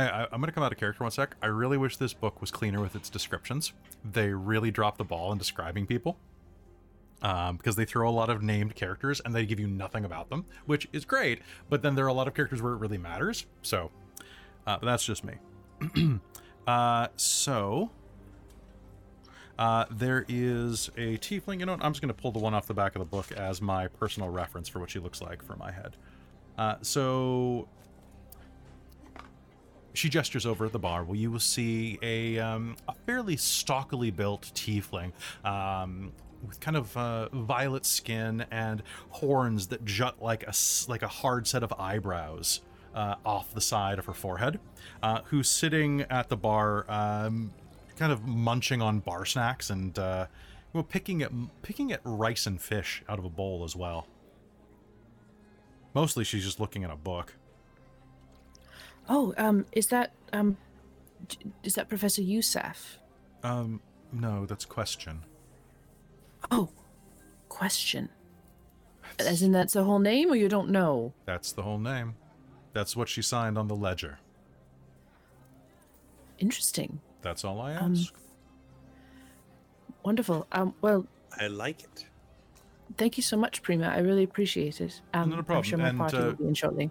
I, 0.00 0.22
I 0.22 0.26
I'm 0.32 0.40
gonna 0.40 0.52
come 0.52 0.62
out 0.62 0.72
of 0.72 0.78
character 0.78 1.04
one 1.04 1.10
sec. 1.10 1.36
I 1.42 1.46
really 1.46 1.76
wish 1.76 1.96
this 1.96 2.12
book 2.12 2.40
was 2.40 2.50
cleaner 2.50 2.80
with 2.80 2.96
its 2.96 3.08
descriptions. 3.08 3.72
They 4.04 4.30
really 4.30 4.70
drop 4.70 4.98
the 4.98 5.04
ball 5.04 5.32
in 5.32 5.38
describing 5.38 5.86
people. 5.86 6.16
Um, 7.22 7.58
because 7.58 7.76
they 7.76 7.84
throw 7.84 8.08
a 8.08 8.10
lot 8.10 8.30
of 8.30 8.42
named 8.42 8.74
characters 8.74 9.20
and 9.22 9.34
they 9.34 9.44
give 9.44 9.60
you 9.60 9.66
nothing 9.66 10.06
about 10.06 10.30
them, 10.30 10.46
which 10.64 10.88
is 10.90 11.04
great. 11.04 11.42
But 11.68 11.82
then 11.82 11.94
there 11.94 12.06
are 12.06 12.08
a 12.08 12.14
lot 12.14 12.28
of 12.28 12.32
characters 12.32 12.62
where 12.62 12.72
it 12.72 12.78
really 12.78 12.96
matters. 12.96 13.44
So, 13.60 13.90
uh, 14.66 14.78
but 14.78 14.86
that's 14.86 15.04
just 15.04 15.22
me. 15.22 15.34
uh, 16.66 17.08
so 17.16 17.90
uh, 19.58 19.84
there 19.90 20.24
is 20.30 20.88
a 20.96 21.18
tiefling. 21.18 21.60
You 21.60 21.66
know? 21.66 21.74
I'm 21.74 21.92
just 21.92 22.00
going 22.00 22.08
to 22.08 22.14
pull 22.14 22.32
the 22.32 22.38
one 22.38 22.54
off 22.54 22.66
the 22.66 22.72
back 22.72 22.94
of 22.94 23.00
the 23.00 23.04
book 23.04 23.30
as 23.32 23.60
my 23.60 23.88
personal 23.88 24.30
reference 24.30 24.70
for 24.70 24.80
what 24.80 24.88
she 24.88 24.98
looks 24.98 25.20
like 25.20 25.42
for 25.42 25.56
my 25.56 25.70
head. 25.70 25.98
Uh, 26.56 26.76
so 26.80 27.68
she 29.92 30.08
gestures 30.08 30.46
over 30.46 30.66
at 30.66 30.72
the 30.72 30.78
bar. 30.78 31.04
Well, 31.04 31.16
you 31.16 31.30
will 31.30 31.38
see 31.38 31.98
a, 32.02 32.38
um, 32.38 32.76
a 32.88 32.94
fairly 33.06 33.36
stockily 33.36 34.10
built 34.10 34.50
tiefling. 34.54 35.12
Um, 35.44 36.12
with 36.46 36.60
kind 36.60 36.76
of 36.76 36.96
uh, 36.96 37.28
violet 37.30 37.84
skin 37.84 38.46
and 38.50 38.82
horns 39.10 39.66
that 39.68 39.84
jut 39.84 40.22
like 40.22 40.42
a 40.44 40.54
like 40.88 41.02
a 41.02 41.08
hard 41.08 41.46
set 41.46 41.62
of 41.62 41.72
eyebrows 41.78 42.62
uh, 42.94 43.16
off 43.24 43.52
the 43.52 43.60
side 43.60 43.98
of 43.98 44.06
her 44.06 44.14
forehead, 44.14 44.58
uh, 45.02 45.20
who's 45.26 45.50
sitting 45.50 46.02
at 46.02 46.28
the 46.28 46.36
bar, 46.36 46.90
um, 46.90 47.52
kind 47.96 48.12
of 48.12 48.26
munching 48.26 48.80
on 48.80 49.00
bar 49.00 49.24
snacks 49.24 49.70
and 49.70 49.98
uh, 49.98 50.26
well, 50.72 50.82
picking 50.82 51.22
at 51.22 51.30
picking 51.62 51.92
at 51.92 52.00
rice 52.04 52.46
and 52.46 52.60
fish 52.60 53.02
out 53.08 53.18
of 53.18 53.24
a 53.24 53.30
bowl 53.30 53.64
as 53.64 53.74
well. 53.76 54.06
Mostly, 55.94 56.24
she's 56.24 56.44
just 56.44 56.60
looking 56.60 56.84
at 56.84 56.90
a 56.90 56.96
book. 56.96 57.34
Oh, 59.12 59.34
um, 59.36 59.66
is 59.72 59.88
that 59.88 60.12
um, 60.32 60.56
is 61.64 61.74
that 61.74 61.88
Professor 61.88 62.22
Yusaf? 62.22 62.96
Um, 63.42 63.80
no, 64.12 64.46
that's 64.46 64.64
question. 64.64 65.24
Oh, 66.50 66.68
question. 67.48 68.08
As 69.18 69.42
in 69.42 69.50
that's 69.52 69.72
the 69.72 69.82
whole 69.84 69.98
name, 69.98 70.30
or 70.30 70.36
you 70.36 70.48
don't 70.48 70.70
know? 70.70 71.12
That's 71.26 71.50
the 71.52 71.62
whole 71.62 71.78
name. 71.78 72.14
That's 72.72 72.94
what 72.96 73.08
she 73.08 73.20
signed 73.20 73.58
on 73.58 73.66
the 73.66 73.74
ledger. 73.74 74.20
Interesting. 76.38 77.00
That's 77.20 77.44
all 77.44 77.60
I 77.60 77.74
Um, 77.74 77.92
ask. 77.92 78.14
Wonderful. 80.04 80.46
Um, 80.52 80.74
well, 80.80 81.06
I 81.38 81.48
like 81.48 81.82
it. 81.82 82.06
thank 82.96 83.16
you 83.16 83.22
so 83.22 83.36
much, 83.36 83.62
Prima. 83.62 83.88
I 83.88 83.98
really 83.98 84.22
appreciate 84.22 84.80
it. 84.80 85.00
Um, 85.12 85.30
Not 85.30 85.36
a 85.36 85.38
I'm 85.40 85.44
problem, 85.44 85.64
sure 85.64 85.78
my 85.78 85.88
and, 85.88 85.98
party 85.98 86.16
uh, 86.16 86.24
will 86.26 86.32
be 86.34 86.44
in 86.46 86.54
shortly. 86.54 86.90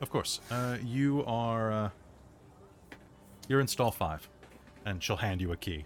Of 0.00 0.10
course. 0.10 0.40
Uh, 0.50 0.78
you 0.84 1.24
are. 1.26 1.72
Uh, 1.72 1.90
you're 3.48 3.60
in 3.60 3.66
stall 3.66 3.90
five, 3.90 4.28
and 4.84 5.02
she'll 5.02 5.16
hand 5.16 5.40
you 5.40 5.52
a 5.52 5.56
key. 5.56 5.84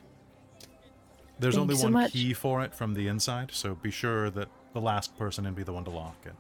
There's 1.39 1.57
only 1.57 1.75
so 1.77 1.85
one 1.85 1.93
much. 1.93 2.13
key 2.13 2.35
for 2.35 2.63
it 2.63 2.75
from 2.75 2.95
the 2.95 3.09
inside, 3.09 3.51
so 3.53 3.75
be 3.75 3.91
sure 3.91 4.31
that 4.31 4.49
the 4.75 4.81
last 4.81 5.17
person 5.19 5.47
in 5.47 5.55
be 5.55 5.63
the 5.63 5.73
one 5.73 5.85
to 5.85 5.91
lock 5.91 6.17
it. 6.25 6.35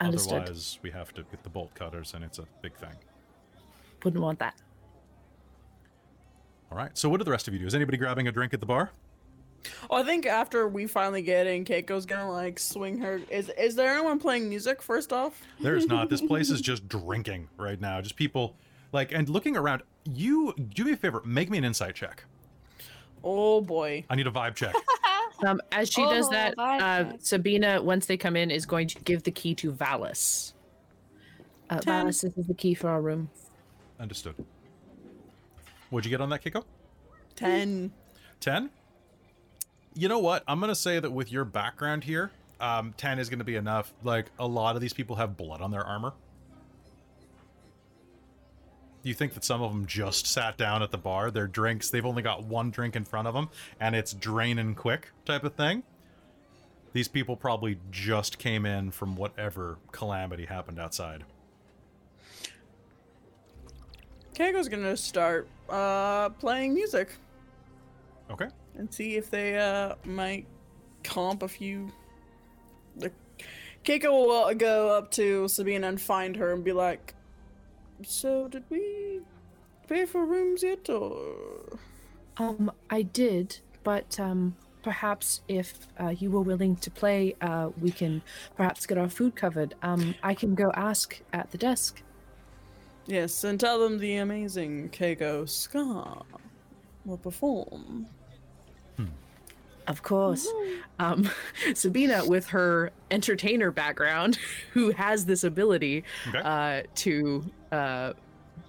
Understood. 0.00 0.42
Otherwise, 0.42 0.78
we 0.82 0.90
have 0.90 1.12
to 1.14 1.22
get 1.24 1.42
the 1.42 1.48
bolt 1.48 1.74
cutters, 1.74 2.14
and 2.14 2.24
it's 2.24 2.38
a 2.38 2.46
big 2.62 2.74
thing. 2.74 2.94
Wouldn't 4.02 4.22
want 4.22 4.38
that. 4.38 4.54
All 6.70 6.78
right. 6.78 6.96
So, 6.96 7.08
what 7.08 7.18
do 7.18 7.24
the 7.24 7.30
rest 7.30 7.48
of 7.48 7.54
you 7.54 7.60
do? 7.60 7.66
Is 7.66 7.74
anybody 7.74 7.96
grabbing 7.96 8.28
a 8.28 8.32
drink 8.32 8.52
at 8.54 8.60
the 8.60 8.66
bar? 8.66 8.90
Oh, 9.90 9.96
I 9.96 10.02
think 10.04 10.26
after 10.26 10.68
we 10.68 10.86
finally 10.86 11.22
get 11.22 11.46
in, 11.46 11.64
Keiko's 11.64 12.06
gonna 12.06 12.30
like 12.30 12.58
swing 12.58 12.98
her. 12.98 13.20
Is 13.30 13.50
is 13.58 13.74
there 13.76 13.94
anyone 13.94 14.18
playing 14.18 14.48
music? 14.48 14.82
First 14.82 15.12
off, 15.12 15.40
There's 15.60 15.86
not. 15.86 16.10
This 16.10 16.20
place 16.26 16.50
is 16.50 16.60
just 16.60 16.88
drinking 16.88 17.48
right 17.56 17.80
now. 17.80 18.00
Just 18.00 18.16
people 18.16 18.56
like 18.92 19.12
and 19.12 19.28
looking 19.28 19.56
around. 19.56 19.82
You 20.04 20.54
do 20.54 20.84
me 20.84 20.92
a 20.92 20.96
favor. 20.96 21.22
Make 21.24 21.50
me 21.50 21.58
an 21.58 21.64
insight 21.64 21.94
check. 21.94 22.24
oh 23.22 23.60
boy. 23.60 24.04
I 24.10 24.14
need 24.16 24.26
a 24.26 24.30
vibe 24.30 24.54
check. 24.54 24.74
Um, 25.44 25.60
as 25.72 25.90
she 25.90 26.00
does 26.00 26.28
Oh, 26.28 26.30
that, 26.30 26.54
uh, 26.58 27.12
Sabina, 27.18 27.82
once 27.82 28.06
they 28.06 28.16
come 28.16 28.36
in, 28.36 28.52
is 28.52 28.64
going 28.64 28.86
to 28.88 28.98
give 29.00 29.24
the 29.24 29.32
key 29.32 29.52
to 29.56 29.72
Valis. 29.72 30.52
Uh, 31.68 31.78
Valis, 31.80 32.22
this 32.22 32.38
is 32.38 32.46
the 32.46 32.54
key 32.54 32.72
for 32.72 32.88
our 32.88 33.02
room. 33.02 33.28
Understood. 33.98 34.36
What'd 35.90 36.06
you 36.06 36.10
get 36.10 36.20
on 36.20 36.30
that, 36.30 36.42
Keiko? 36.42 36.64
Ten. 37.34 37.92
10 38.40 38.70
you 39.94 40.08
know 40.08 40.18
what? 40.18 40.42
I'm 40.46 40.60
gonna 40.60 40.74
say 40.74 40.98
that 40.98 41.10
with 41.10 41.32
your 41.32 41.44
background 41.44 42.04
here 42.04 42.30
um 42.60 42.94
10 42.96 43.18
is 43.18 43.28
gonna 43.28 43.44
be 43.44 43.56
enough. 43.56 43.92
Like 44.02 44.26
a 44.38 44.46
lot 44.46 44.74
of 44.76 44.82
these 44.82 44.92
people 44.92 45.16
have 45.16 45.36
blood 45.36 45.60
on 45.60 45.70
their 45.70 45.84
armor. 45.84 46.12
You 49.02 49.12
think 49.12 49.34
that 49.34 49.44
some 49.44 49.60
of 49.60 49.70
them 49.70 49.84
just 49.86 50.26
sat 50.26 50.56
down 50.56 50.82
at 50.82 50.90
the 50.90 50.98
bar 50.98 51.30
their 51.30 51.46
drinks 51.46 51.90
they've 51.90 52.06
only 52.06 52.22
got 52.22 52.44
one 52.44 52.70
drink 52.70 52.96
in 52.96 53.04
front 53.04 53.28
of 53.28 53.34
them 53.34 53.50
and 53.78 53.94
it's 53.94 54.12
draining 54.12 54.74
quick 54.74 55.10
type 55.24 55.44
of 55.44 55.54
thing? 55.54 55.82
These 56.92 57.08
people 57.08 57.36
probably 57.36 57.78
just 57.90 58.38
came 58.38 58.64
in 58.64 58.92
from 58.92 59.16
whatever 59.16 59.78
calamity 59.90 60.46
happened 60.46 60.78
outside. 60.78 61.24
Keiko's 64.34 64.68
gonna 64.68 64.96
start 64.96 65.48
uh 65.68 66.30
playing 66.30 66.74
music 66.74 67.16
okay 68.30 68.48
and 68.76 68.92
see 68.92 69.16
if 69.16 69.30
they 69.30 69.58
uh 69.58 69.94
might 70.04 70.46
comp 71.02 71.42
a 71.42 71.48
few 71.48 71.90
Keiko 73.84 74.10
will 74.10 74.32
uh, 74.32 74.54
go 74.54 74.96
up 74.96 75.10
to 75.12 75.46
Sabina 75.46 75.88
and 75.88 76.00
find 76.00 76.36
her 76.36 76.52
and 76.52 76.64
be 76.64 76.72
like, 76.72 77.14
"So 78.02 78.48
did 78.48 78.64
we 78.70 79.20
pay 79.86 80.06
for 80.06 80.24
rooms 80.24 80.62
yet, 80.62 80.88
or?" 80.88 81.78
Um, 82.38 82.72
I 82.88 83.02
did, 83.02 83.58
but 83.82 84.18
um, 84.18 84.56
perhaps 84.82 85.42
if 85.48 85.86
uh, 86.00 86.08
you 86.08 86.30
were 86.30 86.40
willing 86.40 86.76
to 86.76 86.90
play, 86.90 87.36
uh, 87.42 87.70
we 87.80 87.90
can 87.90 88.22
perhaps 88.56 88.86
get 88.86 88.96
our 88.96 89.10
food 89.10 89.36
covered. 89.36 89.74
Um, 89.82 90.14
I 90.22 90.32
can 90.32 90.54
go 90.54 90.72
ask 90.74 91.20
at 91.34 91.50
the 91.50 91.58
desk. 91.58 92.02
Yes, 93.06 93.44
and 93.44 93.60
tell 93.60 93.78
them 93.80 93.98
the 93.98 94.16
amazing 94.16 94.88
Keiko 94.88 95.46
Scar 95.46 96.22
will 97.04 97.18
perform. 97.18 98.06
Of 99.86 100.02
course. 100.02 100.48
Um, 100.98 101.30
Sabina, 101.74 102.24
with 102.24 102.46
her 102.48 102.90
entertainer 103.10 103.70
background, 103.70 104.38
who 104.72 104.92
has 104.92 105.26
this 105.26 105.44
ability 105.44 106.04
Okay. 106.28 106.38
uh, 106.38 106.82
to, 106.94 107.44
uh, 107.70 108.14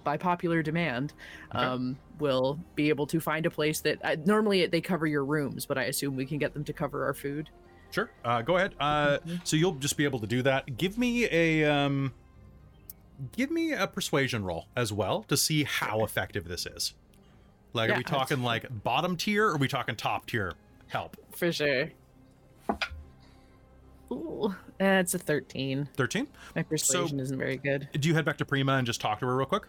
by 0.04 0.18
popular 0.18 0.62
demand, 0.62 1.14
Okay. 1.54 1.64
um, 1.64 1.96
will 2.18 2.58
be 2.74 2.90
able 2.90 3.06
to 3.06 3.18
find 3.18 3.46
a 3.46 3.50
place 3.50 3.80
that 3.80 3.98
uh, 4.04 4.16
normally 4.26 4.66
they 4.66 4.82
cover 4.82 5.06
your 5.06 5.24
rooms, 5.24 5.64
but 5.64 5.78
I 5.78 5.84
assume 5.84 6.16
we 6.16 6.26
can 6.26 6.36
get 6.36 6.52
them 6.52 6.64
to 6.64 6.74
cover 6.74 7.06
our 7.06 7.14
food. 7.14 7.48
Sure. 7.92 8.10
Uh, 8.22 8.42
go 8.42 8.58
ahead. 8.58 8.74
Uh, 8.78 9.16
so 9.42 9.56
you'll 9.56 9.72
just 9.76 9.96
be 9.96 10.04
able 10.04 10.18
to 10.20 10.26
do 10.26 10.42
that. 10.42 10.76
Give 10.76 10.98
me 10.98 11.26
a 11.30 11.64
um, 11.64 12.12
give 13.32 13.50
me 13.50 13.72
a 13.72 13.86
persuasion 13.86 14.44
roll 14.44 14.66
as 14.76 14.92
well 14.92 15.22
to 15.28 15.36
see 15.36 15.64
how 15.64 16.04
effective 16.04 16.46
this 16.46 16.66
is. 16.66 16.92
Like, 17.72 17.90
are 17.90 17.96
we 17.96 18.04
talking 18.04 18.42
like 18.42 18.66
bottom 18.82 19.16
tier? 19.16 19.48
or 19.48 19.54
Are 19.54 19.56
we 19.58 19.68
talking 19.68 19.96
top 19.96 20.26
tier 20.26 20.52
help? 20.88 21.16
For 21.36 21.52
sure. 21.52 21.90
Ooh, 24.12 24.54
that's 24.78 25.14
a 25.14 25.18
13. 25.18 25.88
Thirteen. 25.94 26.28
My 26.54 26.62
persuasion 26.62 27.18
isn't 27.18 27.36
very 27.38 27.56
good. 27.56 27.88
Do 27.98 28.08
you 28.08 28.14
head 28.14 28.24
back 28.24 28.36
to 28.38 28.44
Prima 28.44 28.74
and 28.74 28.86
just 28.86 29.00
talk 29.00 29.18
to 29.20 29.26
her 29.26 29.36
real 29.36 29.46
quick? 29.46 29.64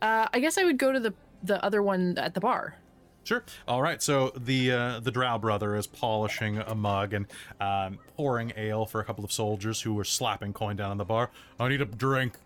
Uh, 0.00 0.26
I 0.32 0.40
guess 0.40 0.56
I 0.56 0.64
would 0.64 0.78
go 0.78 0.92
to 0.92 1.00
the 1.00 1.12
the 1.42 1.62
other 1.62 1.82
one 1.82 2.16
at 2.16 2.32
the 2.32 2.40
bar. 2.40 2.76
Sure. 3.24 3.42
All 3.68 3.82
right. 3.82 4.00
So 4.02 4.32
the 4.36 4.72
uh, 4.72 5.00
the 5.00 5.10
Drow 5.10 5.36
brother 5.38 5.76
is 5.76 5.86
polishing 5.86 6.58
a 6.58 6.74
mug 6.74 7.12
and 7.12 7.26
um, 7.60 7.98
pouring 8.16 8.52
ale 8.56 8.86
for 8.86 9.00
a 9.00 9.04
couple 9.04 9.24
of 9.24 9.32
soldiers 9.32 9.80
who 9.82 9.92
were 9.94 10.04
slapping 10.04 10.52
coin 10.54 10.76
down 10.76 10.90
on 10.90 10.96
the 10.98 11.04
bar. 11.04 11.30
I 11.60 11.68
need 11.68 11.82
a 11.82 11.86
drink. 11.86 12.38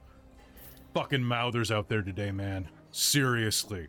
Fucking 0.95 1.23
mouthers 1.23 1.71
out 1.71 1.89
there 1.89 2.03
today, 2.03 2.33
man. 2.33 2.69
Seriously. 2.91 3.87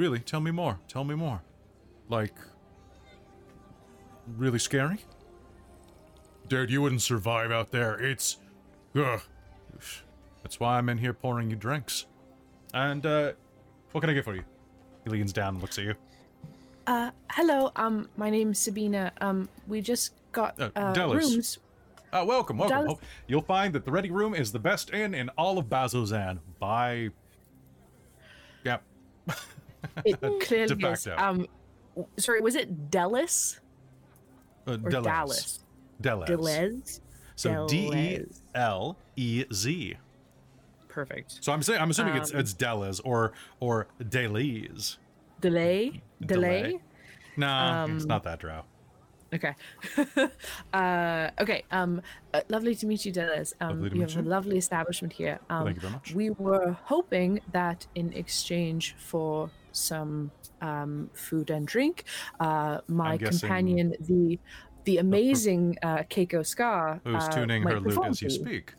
Really? 0.00 0.20
Tell 0.20 0.40
me 0.40 0.50
more. 0.50 0.78
Tell 0.88 1.04
me 1.04 1.14
more. 1.14 1.42
Like, 2.08 2.32
really 4.38 4.58
scary? 4.58 4.96
Dude, 6.48 6.70
you 6.70 6.80
wouldn't 6.80 7.02
survive 7.02 7.50
out 7.52 7.70
there. 7.70 8.00
It's, 8.00 8.38
ugh. 8.96 9.20
That's 10.42 10.58
why 10.58 10.78
I'm 10.78 10.88
in 10.88 10.96
here 10.96 11.12
pouring 11.12 11.50
you 11.50 11.56
drinks. 11.56 12.06
And 12.72 13.04
uh, 13.04 13.32
what 13.92 14.00
can 14.00 14.08
I 14.08 14.14
get 14.14 14.24
for 14.24 14.34
you? 14.34 14.42
He 15.04 15.10
leans 15.10 15.34
down 15.34 15.48
and 15.56 15.60
looks 15.60 15.76
at 15.78 15.84
you. 15.84 15.94
Uh, 16.86 17.10
hello. 17.32 17.70
Um, 17.76 18.08
my 18.16 18.30
name's 18.30 18.58
Sabina. 18.58 19.12
Um, 19.20 19.50
we 19.68 19.82
just 19.82 20.14
got 20.32 20.58
Uh, 20.58 20.70
uh, 20.76 20.94
Dallas. 20.94 21.30
rooms. 21.30 21.58
Uh, 22.10 22.24
welcome, 22.26 22.56
welcome. 22.56 22.86
Dallas- 22.86 22.98
You'll 23.26 23.42
find 23.42 23.74
that 23.74 23.84
the 23.84 23.92
Ready 23.92 24.10
Room 24.10 24.34
is 24.34 24.50
the 24.50 24.58
best 24.60 24.94
inn 24.94 25.12
in 25.12 25.28
all 25.36 25.58
of 25.58 25.66
Bazzoxan 25.66 26.38
by. 26.58 27.10
Yep. 28.64 28.82
It 30.04 30.20
clearly 30.40 30.84
is. 30.84 31.06
Um, 31.16 31.46
sorry, 32.18 32.40
was 32.40 32.54
it 32.54 32.90
Dallas 32.90 33.60
Uh, 34.66 34.76
Delez. 34.76 35.02
Dallas? 35.02 35.58
Delez. 36.02 36.26
Delez. 36.28 37.00
So 37.36 37.66
D 37.68 37.90
E. 37.94 38.24
L 38.54 38.96
E 39.16 39.44
Z. 39.52 39.96
Perfect. 40.88 41.38
So 41.42 41.52
I'm 41.52 41.62
saying 41.62 41.80
I'm 41.80 41.90
assuming 41.90 42.16
it's 42.16 42.32
Um, 42.34 42.40
it's 42.40 42.52
Delez 42.54 43.00
or 43.04 43.32
or 43.60 43.86
Deleze. 44.02 44.96
Delay. 45.40 46.02
Delay. 46.20 46.62
Delay. 46.62 46.80
No, 47.36 47.86
it's 47.88 48.02
Um, 48.04 48.08
not 48.08 48.24
that 48.24 48.40
drow. 48.40 48.64
Okay. 49.32 49.54
uh, 50.74 51.30
okay. 51.40 51.62
Um, 51.70 52.02
uh, 52.34 52.40
lovely 52.48 52.74
to 52.74 52.86
meet 52.86 53.06
you, 53.06 53.12
Delez. 53.12 53.52
Um, 53.60 53.68
Lovely 53.80 53.90
to 53.90 53.94
you 53.96 54.02
have 54.02 54.14
you. 54.16 54.20
a 54.20 54.22
lovely 54.22 54.58
establishment 54.58 55.12
here. 55.12 55.38
Um, 55.48 55.64
Thank 55.64 55.76
you 55.76 55.80
very 55.82 55.92
much. 55.92 56.14
We 56.14 56.30
were 56.30 56.76
hoping 56.84 57.40
that 57.52 57.86
in 57.94 58.12
exchange 58.12 58.96
for 58.98 59.48
some 59.72 60.30
um, 60.60 61.10
food 61.14 61.50
and 61.50 61.66
drink, 61.66 62.04
uh, 62.38 62.78
my 62.88 63.16
guessing- 63.16 63.40
companion, 63.40 63.94
the 64.00 64.38
the 64.84 64.98
amazing 65.06 65.76
uh, 65.82 65.98
Keiko 66.10 66.44
Scar, 66.44 67.00
Who's 67.04 67.24
uh, 67.24 67.28
tuning 67.28 67.62
her 67.64 67.80
lute 67.80 68.06
as 68.06 68.22
you 68.22 68.30
speak? 68.30 68.74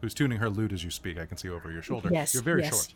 Who's 0.00 0.12
tuning 0.12 0.36
her 0.36 0.50
lute 0.50 0.72
as 0.72 0.84
you 0.84 0.90
speak? 0.90 1.18
I 1.18 1.24
can 1.24 1.38
see 1.38 1.48
over 1.48 1.72
your 1.72 1.80
shoulder. 1.80 2.10
Yes, 2.12 2.34
You're 2.34 2.42
very 2.42 2.62
yes. 2.62 2.74
short. 2.74 2.94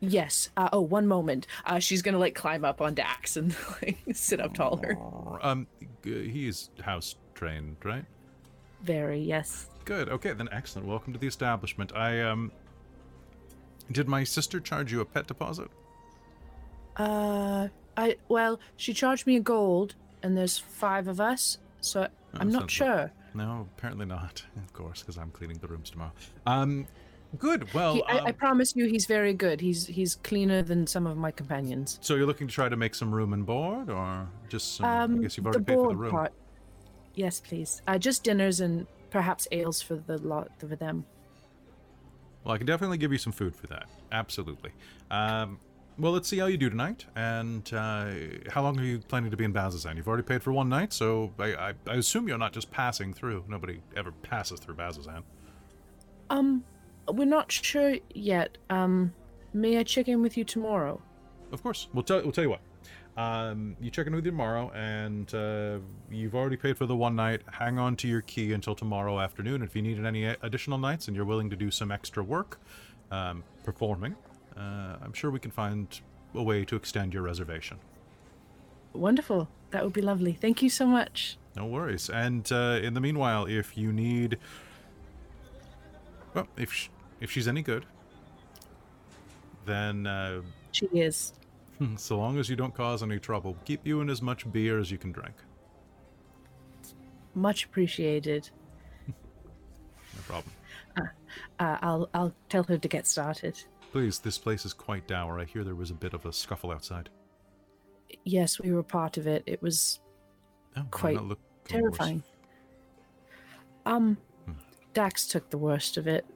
Yes. 0.00 0.50
Uh, 0.54 0.68
oh, 0.70 0.82
one 0.82 1.06
moment. 1.06 1.46
Uh, 1.64 1.78
she's 1.78 2.02
gonna 2.02 2.18
like 2.18 2.34
climb 2.34 2.62
up 2.62 2.82
on 2.82 2.92
Dax 2.92 3.38
and 3.38 3.56
like 3.82 3.96
sit 4.12 4.38
up 4.38 4.52
taller. 4.52 4.98
Um, 5.40 5.66
he's 6.04 6.68
house 6.82 7.16
trained, 7.34 7.76
right? 7.84 8.04
Very 8.82 9.20
yes. 9.20 9.70
Good. 9.86 10.10
Okay, 10.10 10.34
then 10.34 10.50
excellent. 10.52 10.86
Welcome 10.86 11.14
to 11.14 11.18
the 11.18 11.26
establishment. 11.26 11.96
I 11.96 12.20
um 12.20 12.52
did 13.92 14.08
my 14.08 14.24
sister 14.24 14.60
charge 14.60 14.92
you 14.92 15.00
a 15.00 15.04
pet 15.04 15.26
deposit? 15.26 15.68
Uh, 16.96 17.68
I 17.96 18.16
well, 18.28 18.58
she 18.76 18.92
charged 18.92 19.26
me 19.26 19.36
a 19.36 19.40
gold, 19.40 19.94
and 20.22 20.36
there's 20.36 20.58
five 20.58 21.08
of 21.08 21.20
us, 21.20 21.58
so 21.80 22.02
I'm 22.34 22.48
Oh, 22.48 22.50
not 22.50 22.60
sounds 22.62 22.72
sure. 22.72 23.12
No, 23.34 23.68
apparently 23.76 24.06
not. 24.06 24.44
Of 24.56 24.72
course, 24.72 25.00
because 25.00 25.16
I'm 25.18 25.30
cleaning 25.30 25.58
the 25.58 25.66
rooms 25.68 25.90
tomorrow. 25.90 26.12
Um, 26.46 26.86
good. 27.38 27.72
Well, 27.74 27.94
He, 27.94 28.02
I, 28.04 28.16
I 28.18 28.28
um, 28.30 28.34
promise 28.34 28.74
you, 28.76 28.86
he's 28.86 29.06
very 29.06 29.32
good. 29.34 29.60
He's 29.60 29.86
he's 29.86 30.16
cleaner 30.16 30.62
than 30.62 30.86
some 30.86 31.06
of 31.06 31.16
my 31.16 31.30
companions. 31.30 31.98
so 32.00 32.14
you're 32.14 32.26
looking 32.26 32.48
to 32.48 32.54
try 32.54 32.68
to 32.68 32.76
make 32.76 32.94
some 32.94 33.12
room 33.14 33.32
and 33.32 33.44
board, 33.46 33.90
or 33.90 34.28
just 34.48 34.76
some? 34.76 34.86
Um, 34.86 35.18
I 35.18 35.22
guess 35.22 35.36
you've 35.36 35.46
already 35.46 35.64
paid 35.64 35.74
for 35.74 35.88
the 35.90 35.96
room. 35.96 36.10
part. 36.10 36.32
Yes, 37.14 37.40
please. 37.40 37.82
Uh, 37.86 37.98
just 37.98 38.22
dinners 38.24 38.60
and 38.60 38.86
perhaps 39.10 39.48
ales 39.52 39.80
for 39.82 39.96
the 39.96 40.18
lot 40.18 40.50
for 40.58 40.66
them. 40.76 41.04
Well, 42.44 42.54
I 42.54 42.58
can 42.58 42.66
definitely 42.66 42.98
give 42.98 43.12
you 43.12 43.18
some 43.18 43.32
food 43.32 43.54
for 43.54 43.66
that. 43.66 43.86
Absolutely. 44.12 44.70
Um, 45.10 45.58
well, 45.98 46.12
let's 46.12 46.28
see 46.28 46.38
how 46.38 46.46
you 46.46 46.56
do 46.56 46.70
tonight. 46.70 47.04
And 47.16 47.70
uh, 47.74 48.10
how 48.50 48.62
long 48.62 48.78
are 48.78 48.84
you 48.84 49.00
planning 49.00 49.30
to 49.30 49.36
be 49.36 49.44
in 49.44 49.52
Bazzoxan? 49.52 49.96
You've 49.96 50.08
already 50.08 50.22
paid 50.22 50.42
for 50.42 50.52
one 50.52 50.68
night, 50.68 50.92
so 50.92 51.32
I, 51.38 51.54
I, 51.54 51.74
I 51.88 51.94
assume 51.94 52.28
you're 52.28 52.38
not 52.38 52.52
just 52.52 52.70
passing 52.70 53.12
through. 53.12 53.44
Nobody 53.48 53.80
ever 53.96 54.12
passes 54.12 54.60
through 54.60 54.76
Bazzoxan. 54.76 55.22
Um, 56.30 56.64
we're 57.08 57.24
not 57.24 57.50
sure 57.50 57.96
yet. 58.14 58.58
Um, 58.70 59.12
may 59.52 59.78
I 59.78 59.82
check 59.82 60.08
in 60.08 60.22
with 60.22 60.36
you 60.36 60.44
tomorrow? 60.44 61.02
Of 61.50 61.62
course. 61.62 61.88
We'll 61.92 62.04
tell, 62.04 62.22
we'll 62.22 62.32
tell 62.32 62.44
you 62.44 62.50
what. 62.50 62.60
Um, 63.18 63.76
you 63.80 63.90
check 63.90 64.06
in 64.06 64.14
with 64.14 64.24
you 64.24 64.30
tomorrow, 64.30 64.70
and 64.76 65.34
uh, 65.34 65.78
you've 66.08 66.36
already 66.36 66.56
paid 66.56 66.78
for 66.78 66.86
the 66.86 66.94
one 66.94 67.16
night. 67.16 67.42
Hang 67.50 67.76
on 67.76 67.96
to 67.96 68.06
your 68.06 68.20
key 68.20 68.52
until 68.52 68.76
tomorrow 68.76 69.18
afternoon. 69.18 69.60
If 69.60 69.74
you 69.74 69.82
need 69.82 69.98
any 69.98 70.24
additional 70.24 70.78
nights 70.78 71.08
and 71.08 71.16
you're 71.16 71.24
willing 71.24 71.50
to 71.50 71.56
do 71.56 71.68
some 71.72 71.90
extra 71.90 72.22
work 72.22 72.60
um, 73.10 73.42
performing, 73.64 74.14
uh, 74.56 74.98
I'm 75.02 75.12
sure 75.12 75.32
we 75.32 75.40
can 75.40 75.50
find 75.50 76.00
a 76.32 76.42
way 76.44 76.64
to 76.66 76.76
extend 76.76 77.12
your 77.12 77.24
reservation. 77.24 77.78
Wonderful. 78.92 79.48
That 79.72 79.82
would 79.82 79.94
be 79.94 80.00
lovely. 80.00 80.32
Thank 80.32 80.62
you 80.62 80.70
so 80.70 80.86
much. 80.86 81.38
No 81.56 81.66
worries. 81.66 82.08
And 82.08 82.50
uh, 82.52 82.78
in 82.80 82.94
the 82.94 83.00
meanwhile, 83.00 83.46
if 83.46 83.76
you 83.76 83.92
need, 83.92 84.38
well, 86.34 86.46
if 86.56 86.72
sh- 86.72 86.88
if 87.20 87.32
she's 87.32 87.48
any 87.48 87.62
good, 87.62 87.84
then 89.66 90.06
uh, 90.06 90.42
She 90.70 90.86
is. 90.86 91.32
so 91.96 92.18
long 92.18 92.38
as 92.38 92.48
you 92.48 92.56
don't 92.56 92.74
cause 92.74 93.02
any 93.02 93.18
trouble, 93.18 93.56
keep 93.64 93.86
you 93.86 94.00
in 94.00 94.10
as 94.10 94.20
much 94.22 94.50
beer 94.52 94.78
as 94.78 94.90
you 94.90 94.98
can 94.98 95.12
drink. 95.12 95.34
Much 97.34 97.64
appreciated. 97.64 98.50
No 100.16 100.22
problem. 100.26 100.52
Uh, 101.60 101.78
I'll 101.80 102.08
I'll 102.12 102.34
tell 102.48 102.64
her 102.64 102.76
to 102.78 102.88
get 102.88 103.06
started. 103.06 103.62
Please, 103.92 104.18
this 104.18 104.36
place 104.36 104.64
is 104.66 104.72
quite 104.72 105.06
dour. 105.06 105.38
I 105.38 105.44
hear 105.44 105.62
there 105.64 105.74
was 105.76 105.90
a 105.90 105.94
bit 105.94 106.12
of 106.12 106.26
a 106.26 106.32
scuffle 106.32 106.70
outside. 106.72 107.08
Yes, 108.24 108.58
we 108.58 108.72
were 108.72 108.82
part 108.82 109.16
of 109.16 109.26
it. 109.26 109.42
It 109.46 109.62
was 109.62 110.00
Oh, 110.76 110.82
Quite 110.90 111.14
not 111.14 111.24
looking 111.26 111.44
worse. 111.62 111.68
terrifying. 111.70 112.22
Um, 113.86 114.16
Dax 114.92 115.26
took 115.26 115.48
the 115.50 115.58
worst 115.58 115.96
of 115.96 116.06
it. 116.06 116.26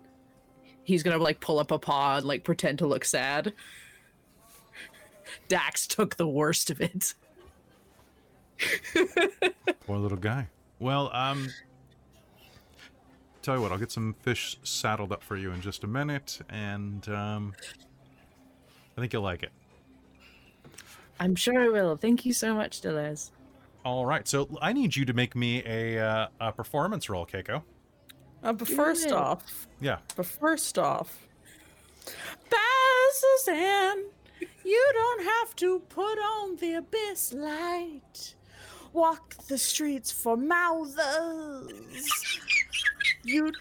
He's 0.84 1.02
gonna 1.02 1.18
like 1.18 1.40
pull 1.40 1.58
up 1.58 1.70
a 1.72 1.78
paw 1.78 2.18
and 2.18 2.26
like 2.26 2.44
pretend 2.44 2.78
to 2.78 2.86
look 2.86 3.04
sad. 3.04 3.52
Dax 5.48 5.86
took 5.86 6.16
the 6.16 6.26
worst 6.28 6.70
of 6.70 6.80
it. 6.80 7.14
Poor 9.86 9.98
little 9.98 10.18
guy. 10.18 10.48
Well, 10.78 11.10
um, 11.12 11.48
tell 13.42 13.56
you 13.56 13.62
what, 13.62 13.72
I'll 13.72 13.78
get 13.78 13.90
some 13.92 14.14
fish 14.22 14.56
saddled 14.62 15.12
up 15.12 15.22
for 15.22 15.36
you 15.36 15.52
in 15.52 15.60
just 15.60 15.84
a 15.84 15.86
minute, 15.86 16.40
and 16.48 17.08
um, 17.08 17.54
I 18.96 19.00
think 19.00 19.12
you'll 19.12 19.22
like 19.22 19.42
it. 19.42 19.50
I'm 21.20 21.34
sure 21.36 21.60
I 21.60 21.68
will. 21.68 21.96
Thank 21.96 22.24
you 22.24 22.32
so 22.32 22.54
much, 22.54 22.80
Deleuze. 22.80 23.30
All 23.84 24.06
right, 24.06 24.26
so 24.26 24.48
I 24.60 24.72
need 24.72 24.94
you 24.96 25.04
to 25.04 25.12
make 25.12 25.34
me 25.34 25.62
a 25.66 25.98
uh, 25.98 26.26
a 26.40 26.52
performance 26.52 27.08
roll, 27.08 27.26
Keiko. 27.26 27.62
Uh, 28.44 28.52
but 28.52 28.66
first 28.68 29.06
it. 29.06 29.12
off, 29.12 29.66
Yeah. 29.80 29.98
but 30.16 30.26
first 30.26 30.78
off, 30.78 31.26
Bazzoxan, 32.50 34.04
you 34.64 34.90
don't 34.94 35.24
have 35.24 35.56
to 35.56 35.80
put 35.88 36.18
on 36.18 36.56
the 36.56 36.74
abyss 36.74 37.32
light. 37.32 38.34
Walk 38.92 39.34
the 39.48 39.58
streets 39.58 40.10
for 40.10 40.36
mouthers. 40.36 40.98
You 43.24 43.52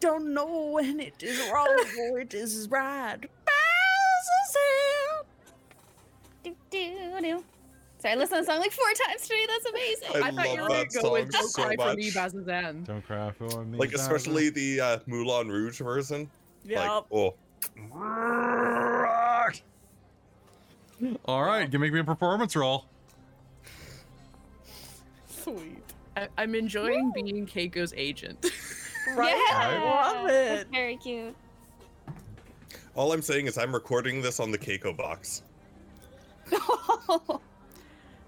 don't 0.00 0.34
know 0.34 0.72
when 0.72 1.00
it 1.00 1.22
is 1.22 1.50
wrong 1.50 1.84
or 2.00 2.20
it 2.20 2.34
is 2.34 2.68
right. 2.70 3.18
Bazzoxan. 3.46 5.24
Do, 6.44 6.56
do, 6.70 7.20
do. 7.20 7.44
Sorry, 7.98 8.12
I 8.12 8.16
listened 8.16 8.38
to 8.38 8.46
the 8.46 8.52
song 8.52 8.60
like 8.60 8.72
four 8.72 8.92
times 9.06 9.22
today. 9.22 9.46
That's 9.48 9.66
amazing. 9.66 10.22
I 10.22 10.28
I, 10.28 10.30
thought 10.32 10.52
you 10.52 10.60
love 10.60 10.68
were 10.68 10.76
that 10.76 10.92
gonna 10.92 11.02
go 11.02 11.12
with 11.12 11.32
song 11.32 11.40
"Don't 11.40 11.48
so 11.50 11.62
Cry 11.62 11.76
for 11.76 11.94
Me" 11.96 12.04
much. 12.04 12.14
Bazzoxan. 12.14 12.84
Don't 12.84 13.06
cry 13.06 13.30
for 13.32 13.64
me. 13.64 13.78
Like 13.78 13.92
especially 13.94 14.50
the 14.50 14.80
uh, 14.80 14.98
Moulin 15.06 15.48
Rouge 15.48 15.80
version. 15.80 16.30
Yep. 16.64 16.78
Like 16.78 17.04
oh, 17.12 17.34
All 21.24 21.42
right, 21.44 21.70
you 21.72 21.78
make 21.78 21.92
me 21.92 22.00
a 22.00 22.04
performance 22.04 22.56
roll. 22.56 22.86
Sweet. 25.28 25.82
I, 26.16 26.28
I'm 26.38 26.54
enjoying 26.54 27.12
being 27.14 27.46
Keiko's 27.46 27.92
agent. 27.96 28.46
Right? 29.14 29.36
I 29.54 29.78
love 29.84 30.26
That's 30.26 30.62
it. 30.62 30.68
very 30.72 30.96
cute. 30.96 31.32
all 32.96 33.12
I'm 33.12 33.22
saying 33.22 33.46
is 33.46 33.56
I'm 33.56 33.72
recording 33.72 34.20
this 34.20 34.40
on 34.40 34.50
the 34.50 34.58
Keiko 34.58 34.96
box. 34.96 35.44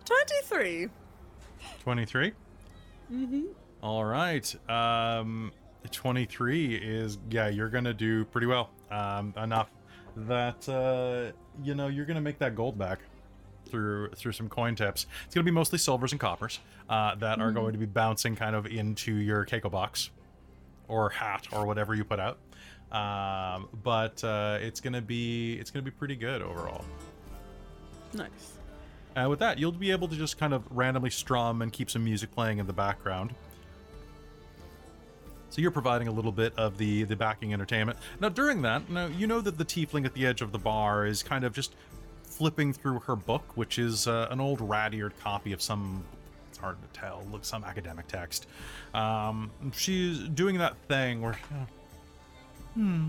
23. 0.05 0.89
23. 1.83 2.33
Mm-hmm. 3.13 3.43
All 3.83 4.05
right. 4.05 4.55
Um 4.71 5.51
23 5.91 6.77
is 6.77 7.19
yeah, 7.29 7.49
you're 7.49 7.71
going 7.71 7.83
to 7.83 7.93
do 7.95 8.25
pretty 8.27 8.47
well. 8.47 8.71
Um 8.93 9.35
enough 9.37 9.71
that 10.27 10.69
uh 10.69 11.33
you 11.63 11.75
know, 11.75 11.89
you're 11.89 12.05
going 12.07 12.17
to 12.17 12.21
make 12.21 12.39
that 12.39 12.55
gold 12.55 12.79
back 12.79 13.01
through 13.67 14.11
through 14.11 14.33
some 14.33 14.49
coin 14.49 14.75
tips. 14.75 15.07
It's 15.27 15.35
going 15.35 15.45
to 15.45 15.51
be 15.51 15.55
mostly 15.55 15.79
silvers 15.79 16.13
and 16.13 16.21
coppers 16.21 16.61
uh 16.89 17.15
that 17.17 17.41
are 17.41 17.53
going 17.53 17.73
to 17.73 17.79
be 17.79 17.87
bouncing 17.87 18.37
kind 18.37 18.57
of 18.57 18.67
into 18.67 19.15
your 19.15 19.45
Keiko 19.45 19.71
box 19.71 20.11
or 20.89 21.11
hat 21.11 21.47
or 21.53 21.67
whatever 21.67 21.95
you 21.95 22.05
put 22.05 22.21
out. 22.21 22.39
Um 22.91 23.69
but 23.83 24.23
uh 24.25 24.59
it's 24.61 24.81
to 24.81 25.03
be 25.03 25.55
it's 25.55 25.71
going 25.71 25.85
to 25.85 25.91
be 25.91 25.95
pretty 25.95 26.17
good 26.17 26.43
overall. 26.43 26.85
Nice. 28.15 28.59
And 29.15 29.29
with 29.29 29.41
that, 29.41 29.59
you'll 29.59 29.73
be 29.73 29.91
able 29.91 30.07
to 30.09 30.17
just 30.17 30.39
kind 30.39 30.55
of 30.55 30.63
randomly 30.71 31.11
strum 31.11 31.61
and 31.63 31.73
keep 31.73 31.91
some 31.91 32.05
music 32.05 32.31
playing 32.33 32.59
in 32.59 32.67
the 32.67 32.73
background. 32.73 33.35
So 35.51 35.63
you're 35.63 35.71
providing 35.71 36.09
a 36.09 36.13
little 36.13 36.33
bit 36.33 36.53
of 36.57 36.77
the 36.79 37.05
the 37.05 37.17
backing 37.17 37.53
entertainment. 37.53 37.99
Now 38.21 38.29
during 38.29 38.63
that, 38.63 38.89
now 38.91 39.07
you 39.07 39.27
know 39.27 39.41
that 39.41 39.59
the 39.59 39.65
tiefling 39.65 40.05
at 40.05 40.15
the 40.15 40.27
edge 40.27 40.43
of 40.43 40.53
the 40.53 40.59
bar 40.59 41.07
is 41.07 41.23
kind 41.23 41.45
of 41.45 41.53
just 41.53 41.75
flipping 42.23 42.73
through 42.73 43.01
her 43.01 43.17
book, 43.17 43.57
which 43.57 43.79
is 43.79 44.07
uh, 44.07 44.29
an 44.31 44.41
old 44.41 44.61
rat-eared 44.61 45.19
copy 45.21 45.53
of 45.53 45.61
some. 45.63 46.05
It's 46.51 46.59
hard 46.59 46.77
to 46.81 47.01
tell. 47.01 47.25
Look, 47.33 47.45
some 47.45 47.65
academic 47.65 48.07
text. 48.07 48.47
Um, 48.95 49.51
she's 49.73 50.21
doing 50.21 50.59
that 50.59 50.77
thing 50.89 51.23
where. 51.23 51.33
uh, 51.33 51.65
hmm. 52.75 53.09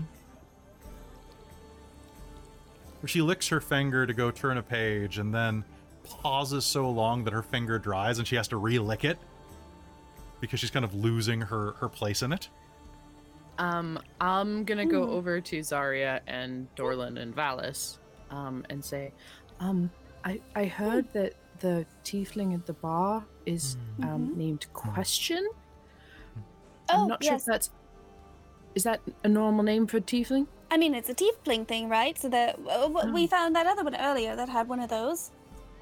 Where 3.00 3.08
she 3.08 3.22
licks 3.22 3.48
her 3.48 3.60
finger 3.60 4.06
to 4.06 4.12
go 4.12 4.30
turn 4.30 4.58
a 4.58 4.62
page 4.62 5.18
and 5.18 5.32
then 5.34 5.64
pauses 6.04 6.64
so 6.64 6.90
long 6.90 7.24
that 7.24 7.32
her 7.32 7.42
finger 7.42 7.78
dries 7.78 8.18
and 8.18 8.26
she 8.26 8.36
has 8.36 8.48
to 8.48 8.56
re-lick 8.56 9.04
it 9.04 9.18
because 10.40 10.60
she's 10.60 10.70
kind 10.70 10.84
of 10.84 10.94
losing 10.94 11.40
her 11.40 11.72
her 11.72 11.88
place 11.88 12.22
in 12.22 12.32
it. 12.32 12.48
Um, 13.58 13.98
I'm 14.20 14.64
gonna 14.64 14.86
go 14.86 15.10
over 15.10 15.40
to 15.40 15.58
Zarya 15.60 16.20
and 16.26 16.66
Dorlin 16.76 17.18
and 17.20 17.34
Valis, 17.36 17.98
um, 18.30 18.64
and 18.70 18.82
say, 18.84 19.12
um, 19.60 19.90
I 20.24 20.40
I 20.54 20.64
heard 20.64 21.12
that 21.12 21.34
the 21.60 21.84
tiefling 22.04 22.54
at 22.54 22.64
the 22.64 22.72
bar 22.72 23.22
is 23.44 23.76
um, 24.02 24.32
named 24.36 24.66
Question. 24.72 25.46
I'm 26.88 27.00
Oh, 27.00 27.06
not 27.06 27.22
sure 27.22 27.32
yes. 27.34 27.42
if 27.42 27.46
that's 27.46 27.70
is 28.74 28.84
that 28.84 29.00
a 29.24 29.28
normal 29.28 29.62
name 29.62 29.86
for 29.86 30.00
tiefling. 30.00 30.46
I 30.70 30.76
mean, 30.76 30.94
it's 30.94 31.08
a 31.10 31.14
tiefling 31.14 31.66
thing, 31.66 31.88
right? 31.88 32.16
So 32.18 32.28
that 32.30 32.58
uh, 32.68 32.88
w- 32.88 33.12
we 33.12 33.26
found 33.26 33.54
that 33.56 33.66
other 33.66 33.82
one 33.84 33.96
earlier 33.96 34.36
that 34.36 34.48
had 34.48 34.68
one 34.68 34.80
of 34.80 34.88
those. 34.88 35.32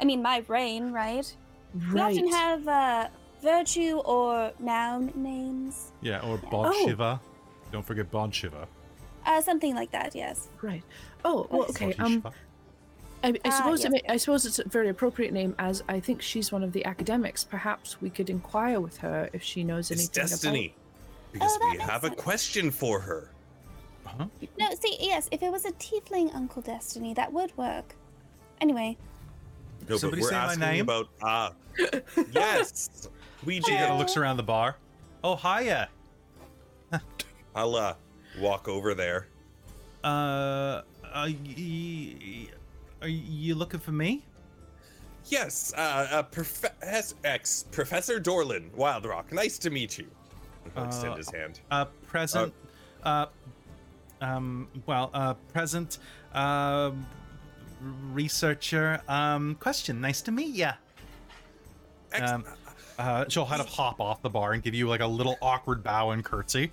I 0.01 0.05
mean, 0.05 0.21
my 0.23 0.41
brain, 0.41 0.91
right? 0.91 1.31
We 1.75 2.01
Right. 2.01 2.13
often 2.19 2.29
have 2.33 2.67
uh, 2.69 3.09
virtue 3.43 3.98
or 4.05 4.52
noun 4.59 5.12
names, 5.15 5.93
Yeah, 6.01 6.20
or 6.20 6.39
Bod 6.39 6.73
Oh. 6.74 6.86
Shiva. 6.86 7.20
Don't 7.73 7.85
forget 7.85 8.10
Bod 8.10 8.35
Shiva. 8.35 8.66
uh, 9.27 9.40
something 9.43 9.74
like 9.74 9.90
that. 9.93 10.15
Yes. 10.15 10.48
Right. 10.62 10.82
Oh, 11.24 11.47
well, 11.51 11.65
okay. 11.70 11.93
Um, 11.98 12.23
I, 13.23 13.31
I 13.31 13.35
Ah, 13.47 13.51
suppose 13.51 13.81
it 13.85 13.93
yes, 13.93 14.02
may, 14.06 14.12
I 14.15 14.16
suppose 14.16 14.47
it's 14.47 14.59
a 14.60 14.69
very 14.69 14.89
appropriate 14.89 15.32
name, 15.32 15.55
as 15.59 15.82
I 15.89 15.98
think 16.01 16.23
she's 16.23 16.52
one 16.52 16.62
of 16.62 16.73
the 16.73 16.85
academics. 16.85 17.43
Perhaps 17.44 18.01
we 18.01 18.10
could 18.10 18.31
inquire 18.31 18.81
with 18.81 18.97
her 18.98 19.28
if 19.32 19.43
she 19.43 19.65
knows 19.65 19.90
It's 19.90 20.01
anything 20.02 20.23
destiny. 20.28 20.74
Because 21.32 21.51
Oh, 21.60 21.66
we 21.66 21.73
makes 21.77 21.85
have 21.90 22.05
a 22.05 22.10
question 22.10 22.70
for 22.70 23.01
her. 23.01 23.31
Huh? 24.06 24.27
No, 24.59 24.70
see, 24.81 24.97
yes, 25.01 25.28
if 25.31 25.43
it 25.43 25.51
was 25.52 25.65
a 25.66 25.73
tiefling 25.73 26.35
Uncle 26.35 26.62
Destiny, 26.62 27.12
that 27.15 27.31
would 27.32 27.55
work. 27.59 27.94
Anyway, 28.62 28.97
No, 29.89 29.97
Somebody 29.98 30.23
but 30.23 30.24
we're 30.24 30.31
say 30.31 30.36
my 30.36 30.44
asking 30.44 30.60
name? 30.60 30.85
about 30.85 31.09
ah. 31.23 31.52
yes, 32.31 33.09
we 33.49 33.62
She 33.62 33.73
kind 33.73 33.93
of 33.93 33.99
looks 33.99 34.19
around 34.19 34.37
the 34.37 34.43
bar. 34.43 34.77
Oh, 35.25 35.35
hiya. 35.35 35.89
I'll 37.55 37.75
uh, 37.77 37.95
walk 38.39 38.69
over 38.69 38.95
there. 38.95 39.27
Uh, 40.05 40.83
are 41.15 41.29
you, 41.31 42.49
are 43.01 43.09
you 43.09 43.55
looking 43.55 43.81
for 43.81 43.93
me? 43.93 44.23
Yes, 45.25 45.73
uh, 45.77 46.09
uh 46.11 46.23
prof- 46.25 46.65
ex 47.25 47.62
Professor 47.73 48.20
Dorlin, 48.20 48.70
Wild 48.75 49.07
Rock. 49.07 49.33
Nice 49.33 49.59
to 49.61 49.70
meet 49.70 49.97
you. 49.97 50.07
He'll 50.75 50.85
extend 50.85 51.15
Uh, 51.15 51.16
his 51.16 51.31
hand. 51.31 51.61
Uh, 51.70 51.87
present. 52.07 52.53
Uh, 53.03 53.27
um, 54.20 54.69
well, 54.85 55.09
uh, 55.15 55.35
present. 55.55 55.97
Um, 56.35 57.07
researcher. 58.12 59.01
Um, 59.09 59.55
question. 59.55 60.03
Nice 60.03 60.20
to 60.23 60.33
meet 60.33 60.55
ya. 60.55 60.73
Ex- 62.12 62.31
Um, 62.31 62.45
uh, 62.99 63.25
she'll 63.29 63.47
kind 63.47 63.61
of 63.61 63.69
hop 63.69 64.01
off 64.01 64.23
the 64.23 64.31
bar 64.31 64.53
and 64.53 64.62
give 64.62 64.75
you 64.75 64.89
like 64.89 65.01
a 65.01 65.07
little 65.07 65.37
awkward 65.41 65.83
bow 65.83 66.11
and 66.11 66.25
curtsy. 66.25 66.73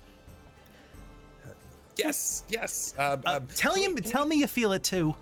yes, 1.96 2.44
yes. 2.48 2.94
Um, 2.98 3.22
Uh, 3.24 3.36
um, 3.36 3.46
tell 3.54 3.78
you, 3.78 3.94
tell 3.96 4.26
me 4.26 4.36
you 4.36 4.46
feel 4.46 4.72
it 4.72 4.82
too. 4.84 5.14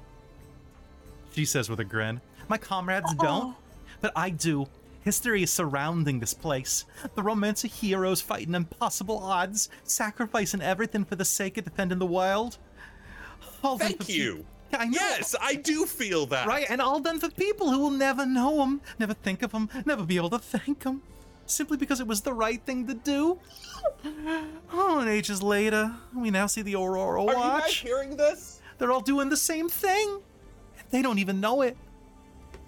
She 1.35 1.45
says 1.45 1.69
with 1.69 1.81
a 1.81 1.85
grin. 1.85 2.21
My 2.49 2.59
comrades 2.59 3.13
don't, 3.15 3.57
but 4.01 4.13
I 4.15 4.31
do. 4.31 4.67
History 5.01 5.43
is 5.43 5.51
surrounding 5.51 6.19
this 6.19 6.33
place. 6.33 6.87
The 7.15 7.23
romance 7.23 7.65
of 7.65 7.73
heroes 7.73 8.21
fighting 8.23 8.55
impossible 8.55 9.19
odds, 9.19 9.69
sacrificing 9.83 10.63
everything 10.63 11.05
for 11.05 11.17
the 11.17 11.25
sake 11.25 11.59
of 11.59 11.65
defending 11.65 11.99
the 11.99 12.07
wild. 12.07 12.57
All 13.63 13.77
done 13.77 13.89
thank 13.89 14.05
for 14.05 14.13
you. 14.13 14.47
Pe- 14.77 14.83
I 14.85 14.87
know. 14.87 14.93
Yes, 14.93 15.35
I 15.41 15.55
do 15.55 15.87
feel 15.87 16.27
that. 16.27 16.47
Right, 16.47 16.67
and 16.69 16.81
all 16.81 17.01
done 17.01 17.19
for 17.19 17.31
people 17.31 17.71
who 17.71 17.79
will 17.79 17.91
never 17.91 18.27
know 18.27 18.63
him, 18.63 18.81
never 18.99 19.15
think 19.15 19.43
of 19.43 19.53
him, 19.53 19.69
never 19.85 20.05
be 20.05 20.17
able 20.17 20.31
to 20.31 20.39
thank 20.39 20.85
him, 20.85 21.03
simply 21.47 21.77
because 21.77 22.01
it 22.01 22.07
was 22.07 22.21
the 22.21 22.33
right 22.33 22.61
thing 22.65 22.87
to 22.87 22.95
do. 22.95 23.39
Oh, 24.73 25.01
and 25.01 25.09
ages 25.09 25.43
later, 25.43 25.95
we 26.15 26.31
now 26.31 26.47
see 26.47 26.63
the 26.63 26.75
Aurora 26.75 27.23
Are 27.23 27.27
you 27.27 27.61
guys 27.61 27.75
hearing 27.75 28.17
this? 28.17 28.61
They're 28.79 28.93
all 28.93 29.01
doing 29.01 29.29
the 29.29 29.37
same 29.37 29.69
thing. 29.69 30.21
They 30.91 31.03
don't 31.03 31.19
even 31.19 31.41
know 31.41 31.63
it. 31.63 31.77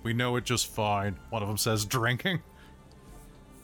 We 0.02 0.12
know 0.12 0.36
it 0.36 0.44
just 0.44 0.68
fine, 0.68 1.16
one 1.30 1.42
of 1.42 1.48
them 1.48 1.56
says, 1.56 1.84
drinking. 1.84 2.40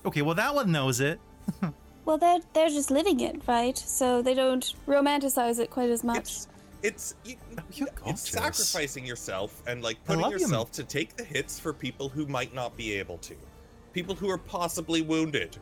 Okay, 0.04 0.22
well, 0.22 0.34
that 0.34 0.54
one 0.54 0.72
knows 0.72 1.00
it. 1.00 1.20
well, 2.04 2.18
they're 2.18 2.40
they're 2.52 2.68
just 2.68 2.90
living 2.90 3.20
it, 3.20 3.40
right? 3.46 3.78
So 3.78 4.22
they 4.22 4.34
don't 4.34 4.74
romanticize 4.86 5.58
it 5.60 5.70
quite 5.70 5.90
as 5.90 6.02
much. 6.02 6.18
It's 6.18 6.48
it's 6.82 7.14
you, 7.24 7.36
you're 7.72 7.88
it's 8.06 8.28
sacrificing 8.28 9.04
yourself 9.06 9.62
and 9.66 9.82
like 9.82 10.02
putting 10.04 10.22
love 10.22 10.32
you. 10.32 10.38
yourself 10.38 10.70
to 10.72 10.84
take 10.84 11.16
the 11.16 11.24
hits 11.24 11.58
for 11.60 11.72
people 11.72 12.08
who 12.08 12.26
might 12.26 12.54
not 12.54 12.76
be 12.76 12.92
able 12.92 13.18
to, 13.18 13.34
people 13.92 14.14
who 14.14 14.28
are 14.30 14.38
possibly 14.38 15.02
wounded 15.02 15.56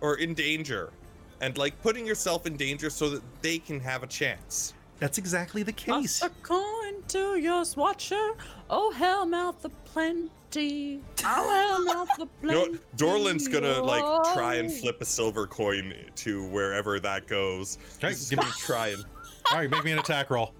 or 0.00 0.16
in 0.16 0.34
danger, 0.34 0.92
and 1.40 1.56
like 1.56 1.80
putting 1.82 2.06
yourself 2.06 2.46
in 2.46 2.56
danger 2.56 2.90
so 2.90 3.08
that 3.10 3.22
they 3.42 3.58
can 3.58 3.80
have 3.80 4.02
a 4.02 4.06
chance. 4.06 4.74
That's 5.00 5.18
exactly 5.18 5.62
the 5.64 5.72
case. 5.72 6.20
Toss 6.20 6.22
a 6.22 6.30
coin 6.42 7.02
to 7.08 7.36
your 7.36 7.62
swatcher. 7.62 8.36
Oh, 8.70 8.92
hell 8.92 9.26
mouth 9.26 9.60
the 9.60 9.70
plenty. 9.70 11.00
Oh, 11.24 11.50
hell 11.50 11.84
mouth 11.84 12.08
of 12.20 12.28
You 12.42 12.48
know 12.48 12.62
plenty. 12.66 12.78
Dorlin's 12.96 13.48
gonna 13.48 13.82
like 13.82 14.04
try 14.34 14.54
and 14.56 14.70
Oh. 14.70 14.74
flip 14.74 15.00
a 15.00 15.04
silver 15.04 15.46
coin 15.48 15.92
to 16.16 16.46
wherever 16.48 17.00
that 17.00 17.26
goes. 17.26 17.78
He's 18.00 18.30
give 18.30 18.38
gonna 18.38 18.50
try 18.58 18.88
and. 18.88 19.04
All 19.50 19.58
right, 19.58 19.70
make 19.70 19.84
me 19.84 19.92
an 19.92 19.98
attack 19.98 20.30
roll. 20.30 20.54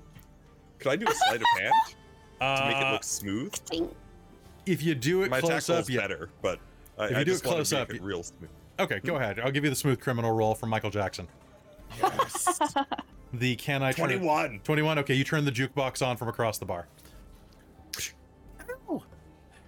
Could 0.78 0.92
I 0.92 0.96
do 0.96 1.06
a 1.08 1.14
sleight 1.14 1.40
of 1.40 1.60
hand 1.60 1.72
to 2.40 2.66
make 2.66 2.76
it 2.76 2.82
Uh, 2.86 2.92
look 2.92 3.04
smooth? 3.04 3.54
If 4.66 4.82
you 4.82 4.94
do 4.94 5.22
it 5.22 5.30
My 5.30 5.38
attack 5.38 5.50
close 5.50 5.68
roll's 5.70 5.88
up, 5.88 5.90
yeah. 5.90 6.00
better, 6.00 6.30
but 6.42 6.58
I, 6.98 7.04
If 7.06 7.10
you 7.10 7.16
I 7.16 7.24
do 7.24 7.30
just 7.32 7.44
it 7.44 7.48
close 7.48 7.72
up, 7.72 7.90
it 7.90 7.96
you- 7.96 8.02
real 8.02 8.22
smooth. 8.22 8.50
Okay, 8.78 9.00
go 9.00 9.16
ahead. 9.16 9.38
I'll 9.40 9.52
give 9.52 9.62
you 9.64 9.70
the 9.70 9.76
smooth 9.76 10.00
criminal 10.00 10.32
roll 10.32 10.54
from 10.54 10.68
Michael 10.70 10.90
Jackson. 10.90 11.28
Yes. 12.00 12.58
The 13.32 13.56
can 13.56 13.82
I 13.82 13.92
turn 13.92 14.06
21. 14.08 14.60
21. 14.64 14.98
Okay, 15.00 15.14
you 15.14 15.24
turn 15.24 15.44
the 15.44 15.52
jukebox 15.52 16.04
on 16.06 16.16
from 16.16 16.28
across 16.28 16.58
the 16.58 16.64
bar. 16.64 16.86
Ow. 18.88 19.02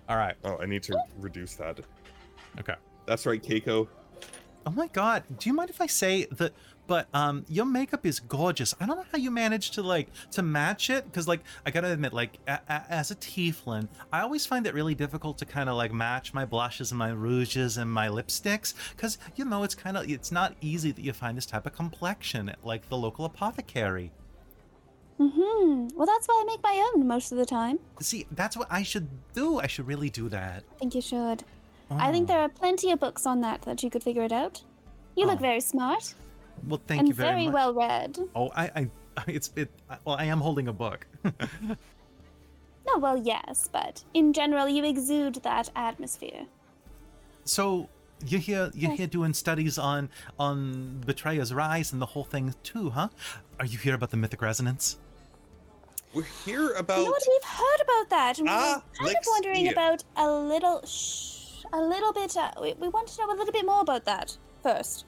All 0.09 0.17
right. 0.17 0.35
Oh, 0.45 0.57
I 0.59 0.67
need 0.67 0.83
to 0.85 0.99
reduce 1.21 1.55
that. 1.55 1.81
Okay. 2.59 2.75
That's 3.07 3.27
right, 3.27 3.43
Keiko. 3.43 3.87
Oh 4.67 4.71
my 4.73 4.89
god, 4.89 5.23
do 5.39 5.49
you 5.49 5.55
mind 5.55 5.71
if 5.71 5.81
I 5.81 5.87
say 5.87 6.27
that 6.33 6.53
but 6.87 7.09
um 7.15 7.45
your 7.49 7.67
makeup 7.67 8.05
is 8.07 8.21
gorgeous. 8.21 8.75
I 8.81 8.87
don't 8.87 8.97
know 8.97 9.05
how 9.13 9.19
you 9.19 9.31
managed 9.31 9.75
to 9.75 9.83
like 9.83 10.09
to 10.33 10.43
match 10.43 10.91
it 10.91 11.13
cuz 11.13 11.27
like 11.29 11.41
I 11.65 11.71
got 11.71 11.81
to 11.83 11.93
admit 11.93 12.13
like 12.13 12.39
a- 12.47 12.61
a- 12.69 12.85
as 12.91 13.11
a 13.11 13.17
tieflin, 13.17 13.89
I 14.13 14.21
always 14.21 14.47
find 14.47 14.67
it 14.67 14.75
really 14.75 14.95
difficult 14.95 15.39
to 15.39 15.45
kind 15.47 15.69
of 15.69 15.77
like 15.77 15.93
match 15.93 16.33
my 16.35 16.45
blushes 16.45 16.93
and 16.93 16.99
my 16.99 17.11
rouges 17.11 17.77
and 17.77 17.91
my 17.91 18.09
lipsticks 18.09 18.75
cuz 18.97 19.19
you 19.37 19.45
know 19.45 19.63
it's 19.65 19.75
kind 19.75 19.97
of 19.97 20.09
it's 20.09 20.31
not 20.33 20.55
easy 20.61 20.93
that 20.93 21.03
you 21.03 21.13
find 21.13 21.37
this 21.37 21.47
type 21.47 21.67
of 21.67 21.75
complexion 21.75 22.49
at 22.49 22.65
like 22.65 22.89
the 22.89 22.97
local 22.97 23.25
apothecary. 23.25 24.13
Mm-hmm. 25.19 25.97
Well, 25.97 26.07
that's 26.07 26.27
why 26.29 26.43
I 26.43 26.45
make 26.45 26.63
my 26.63 26.91
own 26.95 27.07
most 27.07 27.33
of 27.33 27.39
the 27.39 27.47
time. 27.47 27.79
See, 28.01 28.27
that's 28.33 28.55
what 28.57 28.69
I 28.71 28.83
should 28.83 29.09
do. 29.33 29.59
I 29.61 29.67
should 29.67 29.87
really 29.87 30.11
do 30.11 30.29
that. 30.29 30.63
I 30.75 30.79
think 30.79 30.95
you 30.95 31.01
should. 31.01 31.43
I 31.91 32.11
think 32.13 32.25
Oh. 32.29 32.33
there 32.35 32.41
are 32.43 32.49
plenty 32.51 32.91
of 32.91 33.01
books 33.01 33.25
on 33.27 33.41
that 33.41 33.63
that 33.63 33.83
you 33.83 33.89
could 33.89 34.03
figure 34.03 34.23
it 34.23 34.33
out. 34.33 34.63
You 35.15 35.25
look 35.27 35.39
Oh. 35.39 35.43
very 35.43 35.61
smart 35.61 36.15
Well, 36.66 36.81
thank 36.87 37.01
and 37.01 37.09
you 37.09 37.15
very, 37.15 37.31
much. 37.33 37.39
Very 37.45 37.49
well 37.55 37.74
read. 37.74 38.19
Oh, 38.35 38.51
I, 38.57 38.70
I, 38.74 38.89
it's 39.27 39.51
it. 39.57 39.70
Well, 40.05 40.16
I 40.16 40.24
am 40.24 40.41
holding 40.41 40.69
a 40.69 40.73
book. 40.73 41.07
No, 42.89 42.99
well, 43.01 43.16
yes, 43.16 43.69
but 43.73 44.05
in 44.15 44.33
general, 44.33 44.69
you 44.69 44.85
exude 44.85 45.35
that 45.43 45.70
atmosphere. 45.74 46.47
so 47.45 47.89
you're 48.24 48.41
here, 48.41 48.70
you're 48.74 48.91
Yes. 48.93 48.99
here 48.99 49.07
doing 49.09 49.35
studies 49.35 49.77
on 49.77 50.09
on 50.39 51.03
Betrayer's 51.05 51.53
Rise 51.53 51.93
and 51.93 52.01
the 52.01 52.07
whole 52.07 52.23
thing 52.23 52.55
too, 52.62 52.91
huh? 52.91 53.09
Are 53.59 53.66
you 53.66 53.77
here 53.78 53.95
about 53.95 54.11
the 54.12 54.16
mythic 54.16 54.41
resonance? 54.41 54.99
We're 56.15 56.23
here 56.45 56.70
about. 56.74 56.99
You 56.99 57.05
know 57.07 57.11
what? 57.11 57.23
We've 57.28 57.51
heard 57.51 57.81
about 57.83 58.11
that, 58.11 58.39
and 58.39 58.47
we 58.49 58.55
Ah, 58.55 58.83
were 59.01 59.07
kind 59.07 59.16
of 59.16 59.24
wondering 59.31 59.66
Lexia. 59.66 59.73
about 59.73 60.05
a 60.16 60.31
little, 60.31 60.87
shh, 60.87 61.65
a 61.73 61.81
little 61.81 62.12
bit. 62.12 62.37
Uh, 62.37 62.53
we, 62.62 62.73
we 62.74 62.89
want 62.89 63.09
to 63.09 63.20
know 63.20 63.33
a 63.33 63.37
little 63.37 63.53
bit 63.53 63.66
more 63.66 63.81
about 63.81 64.05
that 64.05 64.39
first. 64.62 65.05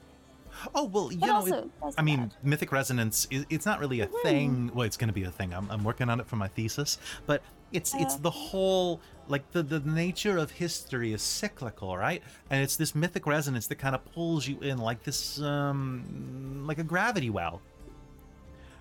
Oh 0.75 0.85
well, 0.85 1.11
you 1.11 1.19
But 1.19 1.27
know. 1.27 1.35
also, 1.35 1.55
it, 1.57 1.71
I 1.97 2.01
mean, 2.01 2.19
bad. 2.27 2.33
mythic 2.43 2.71
resonance. 2.71 3.27
Is, 3.31 3.45
it's 3.49 3.65
not 3.65 3.79
really 3.79 4.01
a 4.01 4.07
Mhm. 4.07 4.21
thing. 4.23 4.71
Well, 4.73 4.85
it's 4.85 4.97
going 4.97 5.07
to 5.09 5.13
be 5.13 5.23
a 5.23 5.31
thing. 5.31 5.53
I'm, 5.53 5.69
I'm 5.71 5.83
working 5.83 6.09
on 6.09 6.19
it 6.19 6.27
for 6.27 6.35
my 6.35 6.47
thesis, 6.47 6.97
but 7.25 7.41
it's 7.71 7.93
it's 7.95 8.15
Oh. 8.15 8.19
the 8.19 8.31
whole 8.31 8.99
like 9.27 9.51
the 9.51 9.61
the 9.63 9.79
nature 9.79 10.37
of 10.37 10.51
history 10.51 11.13
is 11.13 11.21
cyclical, 11.21 11.95
right? 11.97 12.21
And 12.49 12.63
it's 12.63 12.75
this 12.75 12.95
mythic 12.95 13.25
resonance 13.27 13.67
that 13.67 13.75
kind 13.75 13.93
of 13.95 14.03
pulls 14.13 14.47
you 14.47 14.59
in 14.59 14.77
like 14.79 15.03
this, 15.03 15.39
um, 15.41 16.63
like 16.67 16.79
a 16.79 16.83
gravity 16.83 17.29
well. 17.29 17.61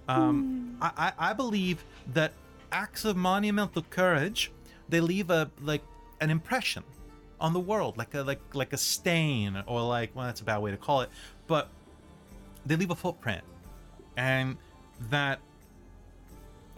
Um. 0.09 0.77
I, 0.81 0.91
I 1.19 1.31
I 1.31 1.33
believe 1.33 1.85
that 2.15 2.33
acts 2.71 3.05
of 3.05 3.17
monumental 3.17 3.83
courage 3.91 4.51
they 4.89 5.01
leave 5.01 5.29
a 5.31 5.51
like 5.61 5.83
an 6.21 6.31
impression 6.31 6.83
on 7.40 7.52
the 7.52 7.60
world, 7.60 7.97
like 7.97 8.15
a 8.15 8.23
like 8.23 8.40
like 8.55 8.73
a 8.73 8.77
stain 8.77 9.62
or 9.66 9.82
like 9.82 10.15
well 10.15 10.27
that's 10.27 10.40
a 10.40 10.44
bad 10.44 10.59
way 10.59 10.70
to 10.70 10.77
call 10.77 11.02
it, 11.02 11.10
but 11.47 11.69
they 12.66 12.77
leave 12.77 12.90
a 12.90 12.97
footprint, 12.97 13.44
and 14.16 14.56
that 15.10 15.39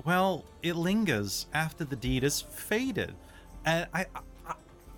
well 0.04 0.44
it 0.62 0.76
lingers 0.76 1.46
after 1.54 1.84
the 1.84 1.96
deed 1.96 2.24
is 2.24 2.40
faded, 2.40 3.14
and 3.64 3.86
I, 3.94 4.06
I 4.46 4.54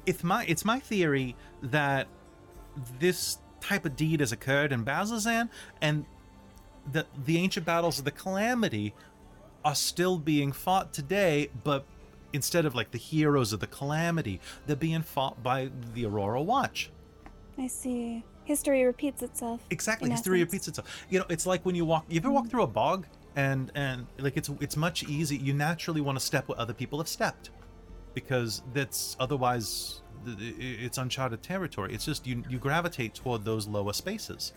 it's 0.07 0.25
my 0.25 0.45
it's 0.47 0.65
my 0.65 0.81
theory 0.81 1.37
that 1.63 2.09
this 2.99 3.39
type 3.61 3.85
of 3.85 3.95
deed 3.95 4.21
has 4.21 4.33
occurred 4.33 4.73
in 4.73 4.85
Bazzoxan, 4.85 5.49
and 5.81 6.05
that 6.91 7.07
the 7.25 7.39
ancient 7.39 7.65
battles 7.65 7.99
of 7.99 8.05
the 8.05 8.11
calamity 8.11 8.95
are 9.65 9.77
still 9.77 10.19
being 10.19 10.51
fought 10.51 10.93
today, 10.93 11.49
but 11.63 11.85
instead 12.33 12.65
of 12.65 12.75
like 12.75 12.91
the 12.91 12.99
heroes 12.99 13.53
of 13.53 13.61
the 13.61 13.67
calamity, 13.67 14.41
they're 14.67 14.77
being 14.77 15.03
fought 15.03 15.43
by 15.43 15.71
the 15.95 16.07
Aurora 16.07 16.43
Watch. 16.43 16.91
I 17.59 17.67
see. 17.67 18.25
History 18.45 18.85
repeats 18.85 19.23
itself. 19.23 19.61
Exactly, 19.71 20.11
history 20.11 20.41
essence. 20.41 20.53
repeats 20.53 20.69
itself. 20.69 21.07
You 21.11 21.21
know, 21.21 21.27
it's 21.29 21.47
like 21.47 21.65
when 21.65 21.75
you 21.75 21.85
walk. 21.85 22.05
You 22.09 22.19
ever 22.19 22.31
walk 22.31 22.45
mm-hmm. 22.45 22.51
through 22.51 22.63
a 22.65 22.67
bog, 22.67 23.07
and 23.37 23.71
and 23.75 24.07
like 24.19 24.37
it's 24.37 24.51
it's 24.61 24.77
much 24.77 25.05
easier. 25.05 25.41
You 25.41 25.55
naturally 25.55 26.01
want 26.01 26.19
to 26.19 26.25
step 26.25 26.49
where 26.49 26.59
other 26.59 26.75
people 26.75 26.99
have 26.99 27.09
stepped, 27.09 27.51
because 28.15 28.63
that's 28.75 29.17
otherwise 29.21 30.03
it's 30.27 30.99
uncharted 30.99 31.43
territory. 31.43 31.95
It's 31.95 32.05
just 32.05 32.27
you 32.27 32.43
you 32.49 32.59
gravitate 32.59 33.15
toward 33.15 33.45
those 33.45 33.69
lower 33.69 33.93
spaces. 33.93 34.53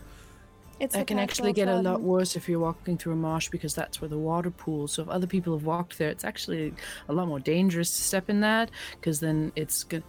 It's 0.78 0.94
That 0.94 1.06
can 1.06 1.18
actually 1.18 1.48
well 1.48 1.54
get 1.54 1.68
a 1.68 1.80
lot 1.80 2.02
worse 2.02 2.36
if 2.36 2.48
you're 2.48 2.60
walking 2.60 2.98
through 2.98 3.14
a 3.14 3.16
marsh 3.16 3.48
because 3.48 3.74
that's 3.74 4.00
where 4.00 4.08
the 4.08 4.18
water 4.18 4.50
pools. 4.50 4.92
So 4.92 5.02
if 5.02 5.08
other 5.08 5.26
people 5.26 5.56
have 5.56 5.64
walked 5.64 5.96
there, 5.96 6.10
it's 6.10 6.24
actually 6.24 6.74
a 7.08 7.14
lot 7.14 7.28
more 7.28 7.40
dangerous 7.40 7.90
to 7.96 8.02
step 8.02 8.28
in 8.28 8.40
that 8.40 8.70
because 8.92 9.20
then 9.20 9.52
it's 9.56 9.84
good. 9.84 10.02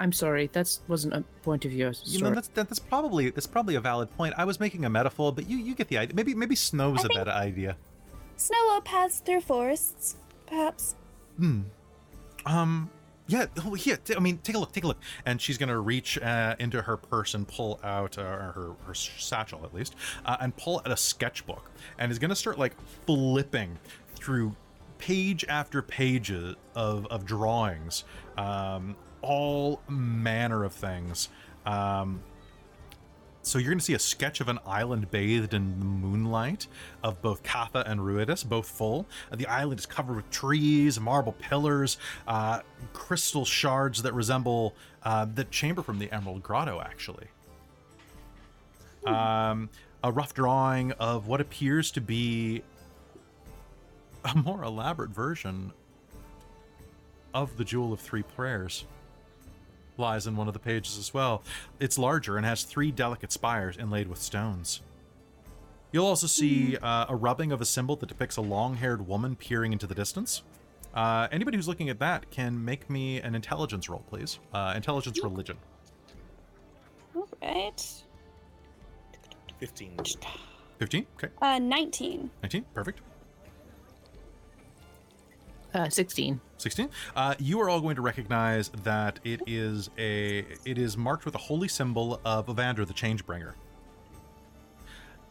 I'm 0.00 0.12
sorry, 0.12 0.48
that 0.52 0.76
wasn't 0.88 1.14
a 1.14 1.22
point 1.42 1.64
of 1.64 1.72
yours. 1.72 2.02
You 2.06 2.22
know, 2.22 2.30
that's 2.30 2.48
that, 2.48 2.68
that's 2.68 2.78
probably 2.78 3.30
that's 3.30 3.46
probably 3.46 3.74
a 3.74 3.80
valid 3.80 4.10
point. 4.16 4.34
I 4.36 4.44
was 4.44 4.58
making 4.58 4.84
a 4.84 4.90
metaphor, 4.90 5.32
but 5.32 5.48
you 5.48 5.58
you 5.58 5.74
get 5.74 5.88
the 5.88 5.98
idea. 5.98 6.14
Maybe 6.16 6.34
maybe 6.34 6.56
snow's 6.56 7.00
I 7.00 7.02
a 7.02 7.08
think- 7.08 7.14
better 7.20 7.30
idea. 7.30 7.76
Snow 8.36 8.80
paths 8.80 9.20
through 9.20 9.42
forests, 9.42 10.16
perhaps. 10.46 10.96
Hmm. 11.36 11.60
Um, 12.46 12.90
yeah. 13.26 13.46
Oh, 13.64 13.74
here. 13.74 13.96
t- 13.96 14.14
I 14.14 14.18
mean, 14.18 14.38
take 14.38 14.56
a 14.56 14.58
look. 14.58 14.72
Take 14.72 14.84
a 14.84 14.86
look. 14.88 15.00
And 15.24 15.40
she's 15.40 15.58
gonna 15.58 15.78
reach 15.78 16.18
uh, 16.18 16.56
into 16.58 16.82
her 16.82 16.96
purse 16.96 17.34
and 17.34 17.46
pull 17.46 17.80
out 17.82 18.18
uh, 18.18 18.22
her 18.22 18.72
her 18.86 18.94
satchel 18.94 19.62
at 19.64 19.74
least, 19.74 19.94
uh, 20.24 20.36
and 20.40 20.56
pull 20.56 20.78
out 20.80 20.90
a 20.90 20.96
sketchbook, 20.96 21.70
and 21.98 22.12
is 22.12 22.18
gonna 22.18 22.36
start 22.36 22.58
like 22.58 22.74
flipping 23.06 23.78
through 24.14 24.54
page 24.98 25.44
after 25.48 25.82
page 25.82 26.30
of 26.30 27.06
of 27.06 27.24
drawings, 27.24 28.04
um, 28.36 28.96
all 29.22 29.80
manner 29.88 30.64
of 30.64 30.72
things. 30.72 31.28
Um, 31.66 32.20
so 33.44 33.58
you're 33.58 33.70
going 33.70 33.78
to 33.78 33.84
see 33.84 33.94
a 33.94 33.98
sketch 33.98 34.40
of 34.40 34.48
an 34.48 34.58
island 34.66 35.10
bathed 35.10 35.54
in 35.54 35.78
the 35.78 35.84
moonlight 35.84 36.66
of 37.02 37.20
both 37.20 37.42
Catha 37.42 37.84
and 37.86 38.00
Ruidus, 38.00 38.44
both 38.44 38.66
full. 38.66 39.06
The 39.32 39.46
island 39.46 39.80
is 39.80 39.86
covered 39.86 40.16
with 40.16 40.30
trees, 40.30 40.98
marble 40.98 41.32
pillars, 41.32 41.98
uh, 42.26 42.60
crystal 42.92 43.44
shards 43.44 44.02
that 44.02 44.14
resemble 44.14 44.74
uh, 45.02 45.26
the 45.26 45.44
chamber 45.44 45.82
from 45.82 45.98
the 45.98 46.10
Emerald 46.10 46.42
Grotto, 46.42 46.80
actually. 46.80 47.26
Um, 49.06 49.68
a 50.02 50.10
rough 50.10 50.32
drawing 50.32 50.92
of 50.92 51.26
what 51.26 51.40
appears 51.40 51.90
to 51.92 52.00
be 52.00 52.62
a 54.24 54.34
more 54.34 54.64
elaborate 54.64 55.10
version 55.10 55.72
of 57.34 57.56
the 57.58 57.64
Jewel 57.64 57.92
of 57.92 58.00
Three 58.00 58.22
Prayers 58.22 58.84
lies 59.96 60.26
in 60.26 60.36
one 60.36 60.48
of 60.48 60.54
the 60.54 60.60
pages 60.60 60.98
as 60.98 61.14
well. 61.14 61.42
It's 61.80 61.98
larger 61.98 62.36
and 62.36 62.44
has 62.46 62.62
three 62.62 62.90
delicate 62.90 63.32
spires 63.32 63.76
inlaid 63.76 64.08
with 64.08 64.18
stones. 64.20 64.80
You'll 65.92 66.06
also 66.06 66.26
see 66.26 66.76
uh, 66.76 67.06
a 67.08 67.14
rubbing 67.14 67.52
of 67.52 67.60
a 67.60 67.64
symbol 67.64 67.94
that 67.96 68.08
depicts 68.08 68.36
a 68.36 68.40
long 68.40 68.74
haired 68.76 69.06
woman 69.06 69.36
peering 69.36 69.72
into 69.72 69.86
the 69.86 69.94
distance. 69.94 70.42
Uh, 70.92 71.28
anybody 71.30 71.56
who's 71.56 71.68
looking 71.68 71.88
at 71.88 71.98
that 72.00 72.30
can 72.30 72.64
make 72.64 72.90
me 72.90 73.20
an 73.20 73.34
intelligence 73.34 73.88
roll, 73.88 74.02
please. 74.08 74.38
Uh, 74.52 74.72
intelligence 74.76 75.22
religion. 75.22 75.56
All 77.14 77.28
right. 77.42 78.02
15. 79.60 79.96
15? 80.78 81.06
Okay. 81.16 81.28
Uh, 81.40 81.58
19. 81.60 82.30
19? 82.42 82.64
Perfect. 82.74 83.00
uh, 85.74 85.88
16. 85.88 86.40
16 86.64 86.88
uh, 87.14 87.34
you 87.38 87.60
are 87.60 87.68
all 87.68 87.80
going 87.80 87.94
to 87.94 88.02
recognize 88.02 88.70
that 88.82 89.20
it 89.22 89.42
is 89.46 89.90
a 89.98 90.46
it 90.64 90.78
is 90.78 90.96
marked 90.96 91.26
with 91.26 91.34
a 91.34 91.38
holy 91.38 91.68
symbol 91.68 92.20
of 92.24 92.46
Avandra 92.46 92.86
the 92.86 92.94
changebringer. 92.94 93.52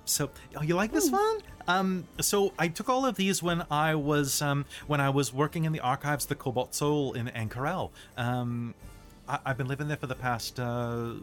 So 0.05 0.29
oh, 0.55 0.61
you 0.61 0.75
like 0.75 0.91
this 0.91 1.09
one? 1.09 1.39
Um 1.67 2.05
so 2.19 2.53
i 2.59 2.67
took 2.67 2.87
all 2.87 3.05
of 3.05 3.15
these 3.15 3.41
when 3.41 3.65
i 3.71 3.95
was 3.95 4.41
um 4.41 4.65
when 4.85 5.01
i 5.01 5.09
was 5.09 5.33
working 5.33 5.63
in 5.65 5.71
the 5.71 5.79
archives 5.79 6.25
of 6.25 6.29
the 6.29 6.35
cobalt 6.35 6.75
soul 6.75 7.13
in 7.13 7.27
Ank'Harel 7.27 7.89
um 8.17 8.75
I, 9.27 9.39
i've 9.45 9.57
been 9.57 9.67
living 9.67 9.87
there 9.87 9.97
for 9.97 10.07
the 10.07 10.15
past 10.15 10.59
uh 10.59 11.13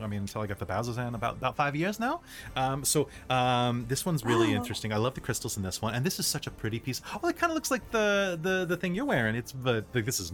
I 0.00 0.06
mean, 0.06 0.20
until 0.20 0.42
I 0.42 0.46
got 0.46 0.58
the 0.58 0.66
Bazzoxan 0.66 1.14
about 1.14 1.36
about 1.36 1.56
five 1.56 1.74
years 1.74 1.98
now. 1.98 2.20
Um, 2.54 2.84
so 2.84 3.08
um, 3.30 3.86
this 3.88 4.04
one's 4.04 4.24
really 4.24 4.48
Wow. 4.48 4.56
interesting. 4.60 4.92
I 4.92 4.96
love 4.96 5.14
the 5.14 5.20
crystals 5.20 5.56
in 5.56 5.62
this 5.62 5.80
one, 5.80 5.94
and 5.94 6.04
this 6.04 6.18
is 6.18 6.26
such 6.26 6.46
a 6.46 6.50
pretty 6.50 6.78
piece. 6.78 7.00
Oh, 7.22 7.28
it 7.28 7.36
kind 7.36 7.50
of 7.50 7.54
looks 7.54 7.70
like 7.70 7.90
the 7.90 8.38
the 8.42 8.64
the 8.66 8.76
thing 8.76 8.94
you're 8.94 9.04
wearing. 9.06 9.34
It's 9.36 9.52
but 9.52 9.86
like, 9.94 10.04
this 10.04 10.20
is 10.20 10.32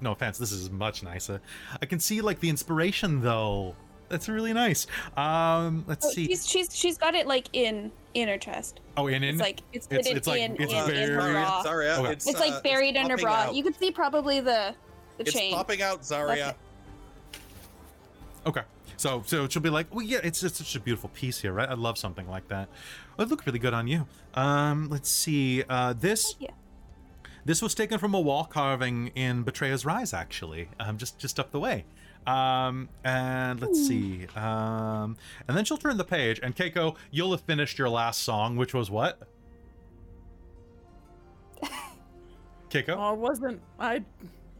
no 0.00 0.12
offense, 0.12 0.36
this 0.38 0.50
is 0.52 0.68
much 0.70 1.02
nicer. 1.02 1.40
I 1.80 1.86
can 1.86 2.00
see 2.00 2.20
like 2.20 2.40
the 2.40 2.48
inspiration 2.48 3.20
though. 3.20 3.74
That's 4.08 4.28
really 4.28 4.52
nice. 4.52 4.86
Um, 5.16 5.84
let's 5.88 6.04
Oh, 6.06 6.10
see. 6.10 6.26
she's 6.26 6.46
she's 6.48 6.76
she's 6.76 6.98
got 6.98 7.14
it 7.14 7.26
like 7.26 7.48
in 7.54 7.90
in 8.14 8.28
her 8.28 8.36
chest. 8.36 8.80
Oh, 8.96 9.06
in 9.06 9.22
in. 9.22 9.30
It's 9.36 9.40
like 9.40 9.60
it's 9.72 9.86
It's- 9.90 10.06
it's 10.06 10.26
like- 10.26 10.40
in, 10.42 10.52
it's 10.60 10.72
in, 10.72 10.78
in 10.78 10.86
very- 10.86 11.14
her 11.14 11.32
bra. 11.32 11.62
Zarya, 11.64 11.98
Okay. 11.98 12.12
it's, 12.12 12.26
It's 12.28 12.36
uh, 12.40 12.44
like 12.44 12.62
buried 12.62 12.94
in 12.96 13.08
her 13.08 13.16
bra. 13.16 13.32
out. 13.34 13.54
You 13.54 13.62
can 13.64 13.72
see 13.74 13.90
probably 13.90 14.40
the 14.40 14.74
the 15.16 15.22
It's 15.24 15.32
chain. 15.32 15.54
popping 15.54 15.80
out, 15.82 16.02
Zarya. 16.02 16.54
Okay. 18.46 18.62
Okay. 19.04 19.22
So 19.22 19.22
so 19.26 19.48
she'll 19.48 19.62
be 19.62 19.70
like, 19.70 19.92
well, 19.94 20.04
yeah, 20.04 20.20
it's 20.22 20.40
just 20.40 20.56
such 20.56 20.74
a 20.76 20.80
beautiful 20.80 21.10
piece 21.10 21.40
here, 21.40 21.52
right? 21.52 21.68
I 21.68 21.74
love 21.74 21.98
something 21.98 22.28
like 22.28 22.48
that. 22.48 22.68
It 23.18 23.28
looked 23.28 23.46
really 23.46 23.58
good 23.58 23.74
on 23.74 23.86
you. 23.88 24.06
Um, 24.34 24.88
let's 24.88 25.10
see. 25.10 25.62
Uh, 25.68 25.92
this 25.92 26.36
Yeah. 26.38 26.50
this 27.44 27.60
was 27.62 27.74
taken 27.74 27.98
from 27.98 28.14
a 28.14 28.20
wall 28.20 28.44
carving 28.44 29.08
in 29.08 29.42
Betrayer's 29.42 29.84
Rise, 29.84 30.12
actually, 30.14 30.68
um, 30.80 30.98
just 30.98 31.18
just 31.18 31.38
up 31.40 31.50
the 31.50 31.60
way. 31.60 31.84
Um, 32.26 32.88
and 33.02 33.60
let's 33.60 33.84
see. 33.88 34.28
Um, 34.36 35.16
and 35.48 35.56
then 35.56 35.64
she'll 35.64 35.76
turn 35.76 35.96
the 35.96 36.04
page, 36.04 36.38
and 36.40 36.54
Keiko, 36.54 36.94
you'll 37.10 37.32
have 37.32 37.40
finished 37.40 37.78
your 37.80 37.88
last 37.88 38.22
song, 38.22 38.56
which 38.56 38.72
was 38.72 38.90
what? 38.92 39.26
Keiko. 42.70 42.94
Oh, 42.96 43.14
it 43.14 43.18
wasn't 43.18 43.60
I? 43.78 44.04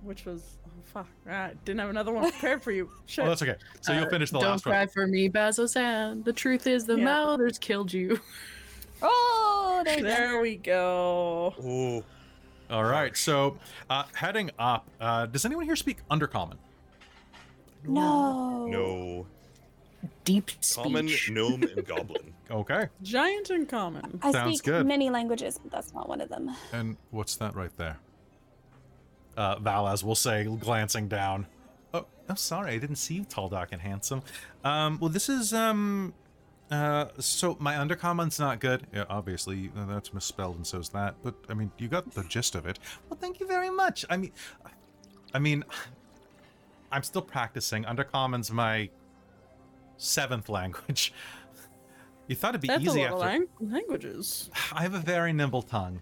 Which 0.02 0.24
was 0.24 0.59
fuck. 0.84 1.06
I 1.28 1.52
didn't 1.64 1.80
have 1.80 1.90
another 1.90 2.12
one 2.12 2.30
prepared 2.30 2.62
for 2.62 2.70
you. 2.72 2.90
Shit. 3.06 3.24
Oh, 3.24 3.28
that's 3.28 3.42
okay. 3.42 3.56
So 3.80 3.92
you'll 3.92 4.04
Uh, 4.04 4.10
finish 4.10 4.30
the 4.30 4.38
Don't 4.40 4.50
last 4.50 4.62
cry 4.64 4.80
one. 4.80 4.88
for 4.88 5.06
me, 5.06 5.28
Bazzoxan. 5.28 6.24
The 6.24 6.32
truth 6.32 6.66
is, 6.66 6.84
the 6.86 6.96
Yeah. 6.96 7.04
Mouthers 7.04 7.59
killed 7.59 7.92
you. 7.92 8.20
Oh, 9.04 9.82
there 9.84 9.96
you 9.96 10.02
go. 10.04 10.09
there 10.09 10.40
we 10.40 10.56
go. 10.56 11.54
Ooh. 11.64 12.04
All 12.72 12.84
right. 12.84 13.16
So 13.16 13.59
uh, 13.90 14.04
heading 14.14 14.50
up. 14.60 14.86
Uh, 15.00 15.26
does 15.26 15.44
anyone 15.44 15.64
here 15.64 15.74
speak 15.74 15.98
Undercommon? 16.09 16.54
No. 17.84 18.66
No. 18.68 19.26
Deep 20.24 20.50
speech. 20.60 20.82
Common, 20.84 21.09
gnome, 21.30 21.62
and 21.64 21.84
goblin. 21.86 22.32
Okay. 22.50 22.86
Giant 23.02 23.50
and 23.50 23.68
common. 23.68 24.20
I 24.22 24.30
Sounds 24.30 24.59
speak 24.59 24.66
good. 24.72 24.86
many 24.86 25.10
languages, 25.10 25.59
but 25.60 25.72
that's 25.72 25.92
not 25.92 26.09
one 26.09 26.20
of 26.20 26.28
them. 26.28 26.54
And 26.72 26.96
what's 27.10 27.34
that 27.36 27.56
right 27.56 27.76
there? 27.76 27.98
Uh, 29.36 29.59
Valaz 29.59 30.04
will 30.04 30.14
say, 30.14 30.44
glancing 30.44 31.09
down. 31.09 31.46
Oh, 31.94 32.06
I'm 32.28 32.36
sorry, 32.36 32.72
I 32.72 32.78
didn't 32.78 32.96
see 32.96 33.14
you, 33.14 33.24
tall, 33.24 33.48
dark, 33.48 33.70
and 33.72 33.80
handsome. 33.80 34.22
Um, 34.64 34.98
well, 35.00 35.09
this 35.10 35.28
is 35.28 35.54
um, 35.54 36.12
uh, 36.70 37.06
so 37.18 37.56
my 37.60 37.74
undercommon's 37.74 38.38
not 38.38 38.60
good. 38.60 38.86
Yeah, 38.94 39.04
obviously 39.09 39.70
that's 39.74 40.14
misspelled, 40.14 40.56
and 40.56 40.66
so's 40.66 40.88
that. 40.90 41.16
But 41.22 41.34
I 41.48 41.54
mean, 41.54 41.70
you 41.78 41.88
got 41.88 42.10
the 42.12 42.24
gist 42.24 42.54
of 42.54 42.66
it. 42.66 42.78
Well, 43.09 43.18
thank 43.20 43.40
you 43.40 43.46
very 43.46 43.70
much. 43.70 44.04
I 44.09 44.16
mean, 44.16 44.32
I 45.34 45.38
mean, 45.38 45.64
I'm 46.90 47.02
still 47.02 47.22
practicing. 47.22 47.84
Undercommon's 47.84 48.50
my 48.50 48.88
seventh 49.96 50.48
language. 50.48 51.12
You 52.28 52.36
thought 52.36 52.50
it'd 52.50 52.60
be 52.60 52.68
That's 52.68 52.84
a 52.84 52.86
easy 52.86 53.00
lot 53.00 53.14
after. 53.14 53.26
lang- 53.26 53.48
languages. 53.60 54.48
I 54.72 54.82
have 54.82 54.94
a 54.94 55.00
very 55.00 55.32
nimble 55.32 55.62
tongue. 55.62 56.00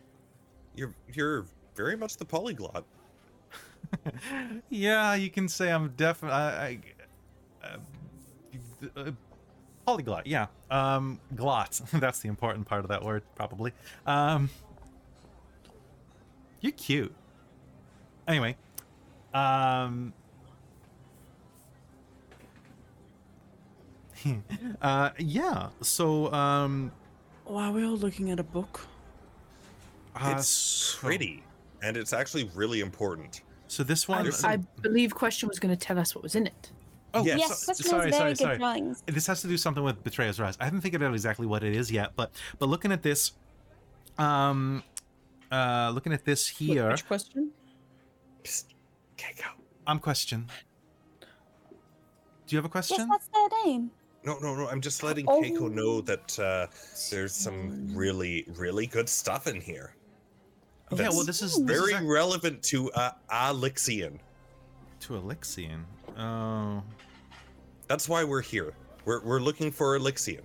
You're 0.77 0.95
you're 1.13 1.47
very 1.75 1.97
much 1.97 2.17
the 2.19 2.25
polyglot. 2.25 2.85
Yeah, 4.69 5.15
you 5.15 5.31
can 5.31 5.49
say 5.49 5.71
I'm 5.71 5.91
definitely 5.97 6.37
I, 6.37 6.67
I, 6.67 6.79
uh, 7.65 7.77
uh, 8.97 9.11
polyglot. 9.87 10.27
Yeah, 10.27 10.47
um, 10.71 11.21
glot. 11.35 11.81
That's 12.01 12.21
the 12.21 12.29
important 12.29 12.67
part 12.67 12.85
of 12.85 12.89
that 12.89 13.05
word, 13.05 13.23
probably. 13.35 13.73
Um, 14.07 14.51
you're 16.61 16.73
cute. 16.73 17.15
Anyway, 18.29 18.57
um, 19.35 20.13
uh, 24.83 25.11
yeah. 25.19 25.71
So, 25.81 26.33
um, 26.33 26.93
Why 27.45 27.69
are 27.69 27.73
we 27.73 27.85
all 27.85 27.97
looking 27.97 28.31
at 28.31 28.39
a 28.39 28.45
book? 28.45 28.87
uh, 30.15 30.35
it's 30.37 30.49
so- 30.49 30.99
pretty, 30.99 31.43
and 31.83 31.97
it's 31.97 32.13
actually 32.13 32.51
really 32.55 32.81
important. 32.81 33.43
So 33.71 33.85
this 33.85 34.09
one. 34.09 34.29
I 34.45 34.57
believe 34.83 35.15
question 35.15 35.49
was 35.49 35.61
going 35.61 35.71
to 35.71 35.77
tell 35.79 35.97
us 35.97 36.13
what 36.13 36.25
was 36.25 36.35
in 36.35 36.49
it. 36.49 36.73
oh, 37.15 37.25
Yes. 37.25 37.39
Yes, 37.39 37.67
so- 37.67 37.73
sorry, 37.75 38.11
very 38.11 38.13
sorry, 38.13 38.31
good 38.31 38.39
sorry. 38.39 38.59
drawings. 38.59 39.03
this 39.07 39.29
has 39.29 39.43
to 39.43 39.47
do 39.49 39.57
something 39.57 39.85
with 39.85 40.03
Betrayer's 40.03 40.41
Rise. 40.41 40.57
I 40.61 40.65
haven't 40.65 40.81
figured 40.81 41.05
out 41.05 41.13
exactly 41.15 41.47
what 41.47 41.63
it 41.63 41.77
is 41.77 41.91
yet, 41.91 42.11
but 42.17 42.33
but 42.59 42.69
looking 42.69 42.91
at 42.91 43.01
this, 43.03 43.33
um, 44.19 44.83
uh, 45.53 45.93
looking 45.95 46.13
at 46.13 46.25
this 46.25 46.49
Wh- 46.49 46.59
here, 46.59 46.91
Which 46.91 47.07
question? 47.07 47.53
Psst, 48.43 48.65
Keiko. 49.17 49.47
I'm 49.87 50.01
question. 50.01 50.49
Do 51.21 51.27
you 52.49 52.59
have 52.59 52.65
a 52.65 52.69
question? 52.69 52.97
Yes, 52.99 53.07
question? 53.07 53.29
that's 53.33 53.53
their 53.53 53.65
name. 53.65 53.91
No, 54.25 54.37
no, 54.41 54.57
no. 54.57 54.69
I'm 54.69 54.81
just 54.81 55.05
letting 55.05 55.27
Oh. 55.29 55.41
Keiko 55.41 55.71
know 55.71 56.01
that 56.01 56.39
uh, 56.41 56.67
there's 57.09 57.35
some 57.37 57.95
really, 57.95 58.45
really 58.57 58.87
good 58.89 59.09
stuff 59.09 59.47
in 59.47 59.61
here. 59.61 59.95
Yeah, 60.93 61.09
well, 61.11 61.25
this 61.25 61.41
is 61.43 61.53
this 61.55 61.61
Very 61.79 61.93
is 61.93 61.99
ac- 62.01 62.07
relevant 62.07 62.63
to 62.65 62.91
uh, 62.93 63.13
Alyxian. 63.31 64.19
to 65.01 65.17
Elixian. 65.17 65.85
Oh, 66.19 66.83
That's 67.87 68.09
why 68.09 68.25
we're 68.25 68.41
here. 68.43 68.75
We're, 69.05 69.21
we're 69.23 69.41
looking 69.41 69.71
for 69.71 69.95
Elixian. 69.97 70.43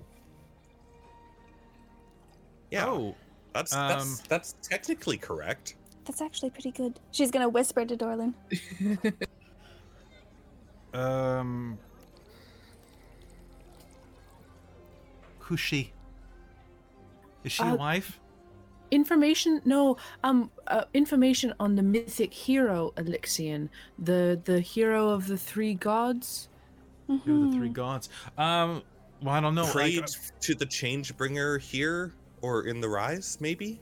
Yeah, 2.71 2.85
oh, 2.87 3.15
that's 3.53 3.73
um, 3.73 3.89
that's 3.89 4.19
that's 4.21 4.55
technically 4.61 5.17
correct. 5.17 5.75
That's 6.05 6.21
actually 6.21 6.51
pretty 6.51 6.71
good. 6.71 6.99
She's 7.11 7.31
gonna 7.31 7.49
whisper 7.49 7.83
to 7.85 7.95
Dorlin. 7.97 8.33
um, 10.93 11.77
who's 15.39 15.59
she? 15.59 15.91
Is 17.43 17.51
she 17.51 17.63
a 17.63 17.67
Uh, 17.67 17.75
wife? 17.75 18.19
Information? 18.91 19.61
No. 19.65 19.97
Um. 20.23 20.51
Uh, 20.67 20.83
information 20.93 21.53
on 21.59 21.75
the 21.75 21.83
mythic 21.83 22.33
hero 22.33 22.93
Elixian, 22.97 23.69
the 23.99 24.39
the 24.45 24.59
hero 24.59 25.09
of 25.09 25.27
the 25.27 25.37
three 25.37 25.73
gods. 25.73 26.47
Who 27.07 27.13
are 27.13 27.17
the 27.17 27.23
Mm-hmm. 27.31 27.57
three 27.57 27.69
gods? 27.69 28.09
Um, 28.37 28.81
well, 29.21 29.35
I 29.35 29.39
don't 29.39 29.55
know. 29.55 29.65
I- 29.65 29.71
Prayed 29.71 30.05
to 30.41 30.55
the 30.55 30.65
change 30.65 31.15
bringer 31.17 31.57
here 31.57 32.13
or 32.41 32.67
in 32.67 32.79
the 32.81 32.89
Rise, 32.89 33.37
maybe. 33.39 33.79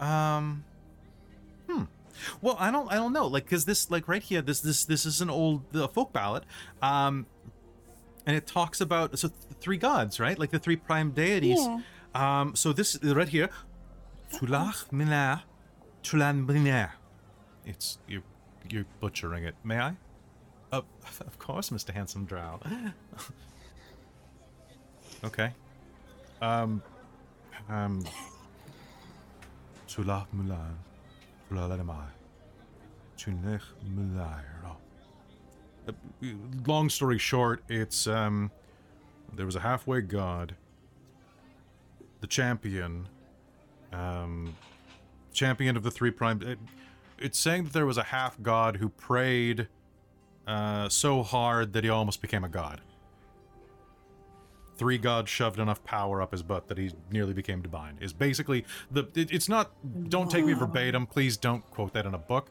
Um. 0.00 0.64
Hmm. 1.68 1.82
Well, 2.40 2.56
I 2.58 2.70
don't. 2.70 2.90
I 2.90 2.94
don't 2.96 3.12
know. 3.12 3.26
Like, 3.26 3.48
cause 3.48 3.64
this, 3.64 3.90
like, 3.90 4.08
right 4.08 4.22
here, 4.22 4.42
this, 4.42 4.60
this, 4.60 4.84
this 4.84 5.06
is 5.06 5.20
an 5.20 5.30
old 5.30 5.62
uh, 5.74 5.88
folk 5.88 6.12
ballad. 6.12 6.44
Um, 6.80 7.26
and 8.26 8.36
it 8.36 8.46
talks 8.46 8.80
about 8.80 9.18
so 9.18 9.28
th- 9.28 9.40
three 9.60 9.76
gods, 9.78 10.20
right? 10.20 10.38
Like 10.38 10.50
the 10.50 10.58
three 10.58 10.76
prime 10.76 11.10
deities. 11.10 11.58
Yeah. 11.60 11.80
Um. 12.14 12.54
So 12.54 12.72
this 12.72 12.98
right 13.02 13.28
here, 13.28 13.48
Tulach 14.32 14.90
Minar, 14.92 15.42
Tulan 16.02 16.46
Minar. 16.46 16.90
It's 17.64 17.98
you're 18.06 18.22
You're 18.68 18.86
butchering 19.00 19.44
it. 19.44 19.54
May 19.64 19.78
I? 19.78 19.96
Uh, 20.70 20.82
of 21.20 21.38
course, 21.38 21.70
Mr. 21.70 21.90
Handsome 21.92 22.24
Drow. 22.24 22.60
okay. 25.24 25.52
Um. 26.40 26.82
Um. 27.68 28.04
Tulach 29.88 30.26
Milan, 30.32 30.78
Tulalemai, 31.50 32.06
Tunech 33.18 33.60
Milairo. 33.94 34.76
Uh, 35.86 35.92
Long 36.66 36.88
story 36.88 37.18
short, 37.18 37.62
it's 37.68 38.06
um, 38.06 38.50
there 39.34 39.44
was 39.44 39.54
a 39.56 39.60
halfway 39.60 40.00
god, 40.00 40.54
the 42.22 42.26
champion, 42.26 43.06
um, 43.92 44.56
champion 45.34 45.76
of 45.76 45.82
the 45.82 45.90
three 45.90 46.10
prime. 46.10 46.40
It, 46.40 46.58
it's 47.18 47.38
saying 47.38 47.64
that 47.64 47.72
there 47.74 47.84
was 47.84 47.98
a 47.98 48.04
half 48.04 48.40
god 48.40 48.76
who 48.76 48.88
prayed 48.88 49.68
uh, 50.46 50.88
so 50.88 51.22
hard 51.22 51.74
that 51.74 51.84
he 51.84 51.90
almost 51.90 52.22
became 52.22 52.44
a 52.44 52.48
god. 52.48 52.80
Three 54.78 54.98
gods 54.98 55.30
shoved 55.30 55.58
enough 55.58 55.84
power 55.84 56.22
up 56.22 56.32
his 56.32 56.42
butt 56.42 56.68
that 56.68 56.78
he 56.78 56.92
nearly 57.10 57.34
became 57.34 57.60
divine. 57.60 57.98
Is 58.00 58.12
basically 58.12 58.64
the. 58.90 59.04
It, 59.14 59.30
it's 59.30 59.48
not. 59.48 59.70
Don't 60.08 60.30
take 60.30 60.46
me 60.46 60.54
verbatim. 60.54 61.06
Please 61.06 61.36
don't 61.36 61.68
quote 61.70 61.92
that 61.92 62.06
in 62.06 62.14
a 62.14 62.18
book. 62.18 62.48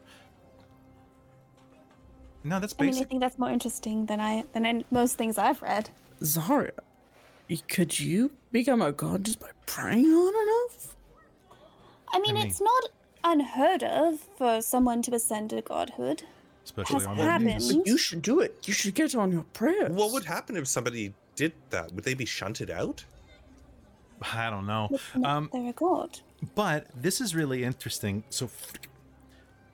No, 2.44 2.58
that's 2.58 2.74
I 2.78 2.84
mean, 2.84 2.96
I 2.96 3.04
think 3.04 3.20
that's 3.20 3.38
more 3.38 3.50
interesting 3.50 4.06
than 4.06 4.20
I 4.20 4.44
than 4.52 4.66
I, 4.66 4.84
most 4.90 5.16
things 5.16 5.38
I've 5.38 5.60
read. 5.62 5.90
Zarya, 6.20 6.70
y- 6.72 6.91
could 7.68 7.98
you 7.98 8.32
become 8.50 8.82
a 8.82 8.92
god 8.92 9.24
just 9.24 9.40
by 9.40 9.50
praying 9.66 10.06
on 10.06 10.34
enough? 10.42 10.96
I 12.12 12.20
mean, 12.20 12.34
mean- 12.34 12.46
it's 12.46 12.60
not 12.60 12.88
unheard 13.24 13.82
of 13.82 14.20
for 14.36 14.60
someone 14.62 15.02
to 15.02 15.14
ascend 15.14 15.50
to 15.50 15.62
godhood. 15.62 16.24
especially 16.64 16.94
has 16.94 17.06
on 17.06 17.16
that. 17.16 17.24
happened. 17.24 17.86
You 17.86 17.96
should 17.98 18.22
do 18.22 18.40
it. 18.40 18.56
You 18.68 18.72
should 18.74 18.94
get 18.94 19.14
on 19.14 19.32
your 19.32 19.44
prayers. 19.52 19.90
What 19.90 20.12
would 20.12 20.24
happen 20.24 20.56
if 20.56 20.66
somebody 20.68 21.14
did 21.36 21.52
that? 21.70 21.92
Would 21.92 22.04
they 22.04 22.14
be 22.14 22.24
shunted 22.24 22.70
out? 22.70 23.04
I 24.34 24.50
don't 24.50 24.66
know. 24.66 24.88
Um, 25.24 25.50
they're 25.52 25.70
a 25.70 25.72
god. 25.72 26.20
but 26.54 26.86
this 26.94 27.20
is 27.20 27.34
really 27.34 27.64
interesting. 27.64 28.22
So, 28.30 28.48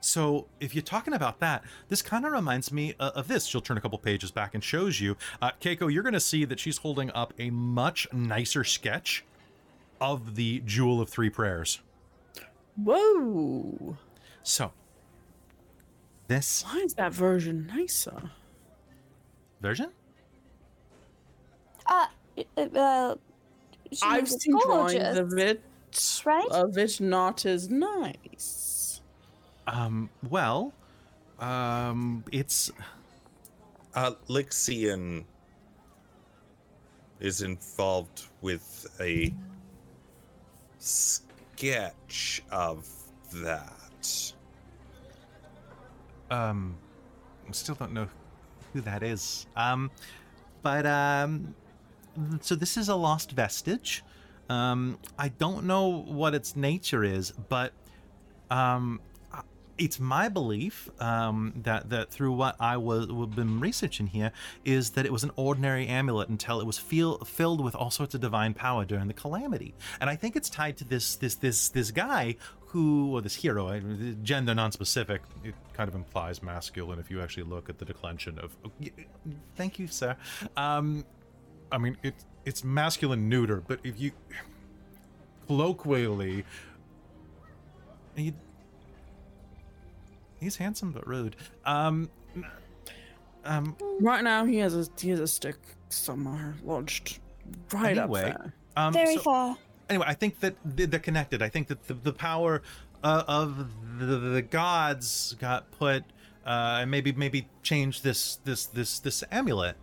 so 0.00 0.46
if 0.60 0.74
you're 0.74 0.82
talking 0.82 1.14
about 1.14 1.40
that, 1.40 1.64
this 1.88 2.02
kind 2.02 2.24
of 2.24 2.32
reminds 2.32 2.72
me 2.72 2.94
uh, 3.00 3.10
of 3.14 3.28
this. 3.28 3.46
She'll 3.46 3.60
turn 3.60 3.78
a 3.78 3.80
couple 3.80 3.98
pages 3.98 4.30
back 4.30 4.54
and 4.54 4.62
shows 4.62 5.00
you, 5.00 5.16
uh, 5.42 5.50
Keiko. 5.60 5.92
You're 5.92 6.02
going 6.02 6.12
to 6.12 6.20
see 6.20 6.44
that 6.44 6.60
she's 6.60 6.78
holding 6.78 7.10
up 7.12 7.34
a 7.38 7.50
much 7.50 8.06
nicer 8.12 8.64
sketch 8.64 9.24
of 10.00 10.36
the 10.36 10.60
Jewel 10.64 11.00
of 11.00 11.08
Three 11.08 11.30
Prayers. 11.30 11.80
Whoa! 12.76 13.96
So, 14.44 14.72
this 16.28 16.64
Why 16.64 16.78
is 16.78 16.94
that 16.94 17.12
version 17.12 17.66
nicer? 17.66 18.30
version? 19.60 19.90
Uh, 21.86 22.06
uh, 22.56 22.60
uh 22.60 23.14
I've 24.02 24.22
was 24.22 24.34
a 24.34 24.38
seen 24.38 24.58
drawings 24.64 25.18
of 25.18 25.32
it. 25.38 25.62
right? 26.24 26.48
Of 26.50 26.76
it 26.78 27.00
not 27.00 27.44
as 27.46 27.68
nice. 27.68 28.67
Um, 29.68 30.08
well, 30.28 30.72
um, 31.38 32.24
it's 32.32 32.70
Uh, 33.94 34.12
Lixian 34.28 35.24
is 37.20 37.42
involved 37.42 38.26
with 38.42 38.86
a 39.00 39.34
sketch 40.78 42.42
of 42.50 42.88
that. 43.34 44.32
um, 46.30 46.76
still 47.50 47.74
don't 47.74 47.92
know 47.92 48.08
who 48.72 48.80
that 48.82 49.02
is. 49.02 49.46
Um, 49.56 49.90
but 50.62 50.86
um, 50.86 51.54
so 52.40 52.54
this 52.54 52.76
is 52.76 52.88
a 52.88 52.94
lost 52.94 53.32
vestige. 53.32 54.04
Um, 54.48 54.98
I 55.18 55.28
don't 55.28 55.64
know 55.64 55.88
what 56.02 56.34
its 56.34 56.56
nature 56.56 57.04
is, 57.04 57.32
but 57.48 57.72
um, 58.50 59.00
it's 59.78 60.00
my 60.00 60.28
belief 60.28 60.88
um, 61.00 61.52
that 61.62 61.88
that 61.90 62.10
through 62.10 62.32
what 62.32 62.56
I 62.60 62.76
was 62.76 63.06
been 63.06 63.60
researching 63.60 64.08
here 64.08 64.32
is 64.64 64.90
that 64.90 65.06
it 65.06 65.12
was 65.12 65.24
an 65.24 65.30
ordinary 65.36 65.86
amulet 65.86 66.28
until 66.28 66.60
it 66.60 66.66
was 66.66 66.78
feel, 66.78 67.18
filled 67.18 67.62
with 67.62 67.74
all 67.74 67.90
sorts 67.90 68.14
of 68.14 68.20
divine 68.20 68.54
power 68.54 68.84
during 68.84 69.08
the 69.08 69.14
calamity, 69.14 69.74
and 70.00 70.10
I 70.10 70.16
think 70.16 70.36
it's 70.36 70.50
tied 70.50 70.76
to 70.78 70.84
this 70.84 71.16
this 71.16 71.36
this 71.36 71.68
this 71.68 71.90
guy 71.90 72.36
who 72.66 73.16
or 73.16 73.22
this 73.22 73.34
hero, 73.34 73.80
gender 74.22 74.54
non-specific. 74.54 75.22
It 75.42 75.54
kind 75.72 75.88
of 75.88 75.94
implies 75.94 76.42
masculine 76.42 76.98
if 76.98 77.10
you 77.10 77.22
actually 77.22 77.44
look 77.44 77.70
at 77.70 77.78
the 77.78 77.84
declension 77.84 78.38
of. 78.38 78.54
oh, 78.64 78.70
Thank 79.56 79.78
you, 79.78 79.86
sir. 79.86 80.16
Um, 80.56 81.04
I 81.72 81.78
mean, 81.78 81.96
it, 82.02 82.14
it's 82.44 82.64
masculine 82.64 83.28
neuter, 83.28 83.62
but 83.66 83.80
if 83.84 83.98
you 83.98 84.12
colloquially, 85.46 86.44
he, 88.16 88.34
he's 90.40 90.56
handsome 90.56 90.92
but 90.92 91.06
rude. 91.06 91.36
Um, 91.64 92.10
um, 93.44 93.76
Right 94.00 94.22
now, 94.24 94.44
he 94.44 94.56
has 94.58 94.74
a 94.76 94.86
he 95.00 95.10
has 95.10 95.20
a 95.20 95.26
stick 95.28 95.56
somewhere 95.88 96.54
lodged 96.64 97.18
right 97.72 97.96
Anyway, 97.98 98.30
up 98.30 98.38
there. 98.42 98.54
um, 98.76 98.92
Very 98.92 99.16
so- 99.16 99.22
far. 99.22 99.56
anyway, 99.88 100.04
I 100.08 100.14
think 100.14 100.40
that 100.40 100.54
they- 100.64 100.84
they're 100.86 101.00
connected. 101.00 101.40
I 101.42 101.48
think 101.48 101.68
that 101.68 101.86
the, 101.86 101.94
the 101.94 102.12
power 102.12 102.62
uh, 103.02 103.22
of 103.28 103.56
the, 103.98 104.06
the 104.18 104.42
gods 104.42 105.34
got 105.38 105.70
put, 105.70 106.04
uh, 106.44 106.78
and 106.82 106.90
maybe 106.90 107.12
maybe 107.12 107.48
changed 107.62 108.02
this 108.04 108.36
this 108.44 108.66
this 108.66 108.98
this 109.00 109.24
amulet. 109.30 109.76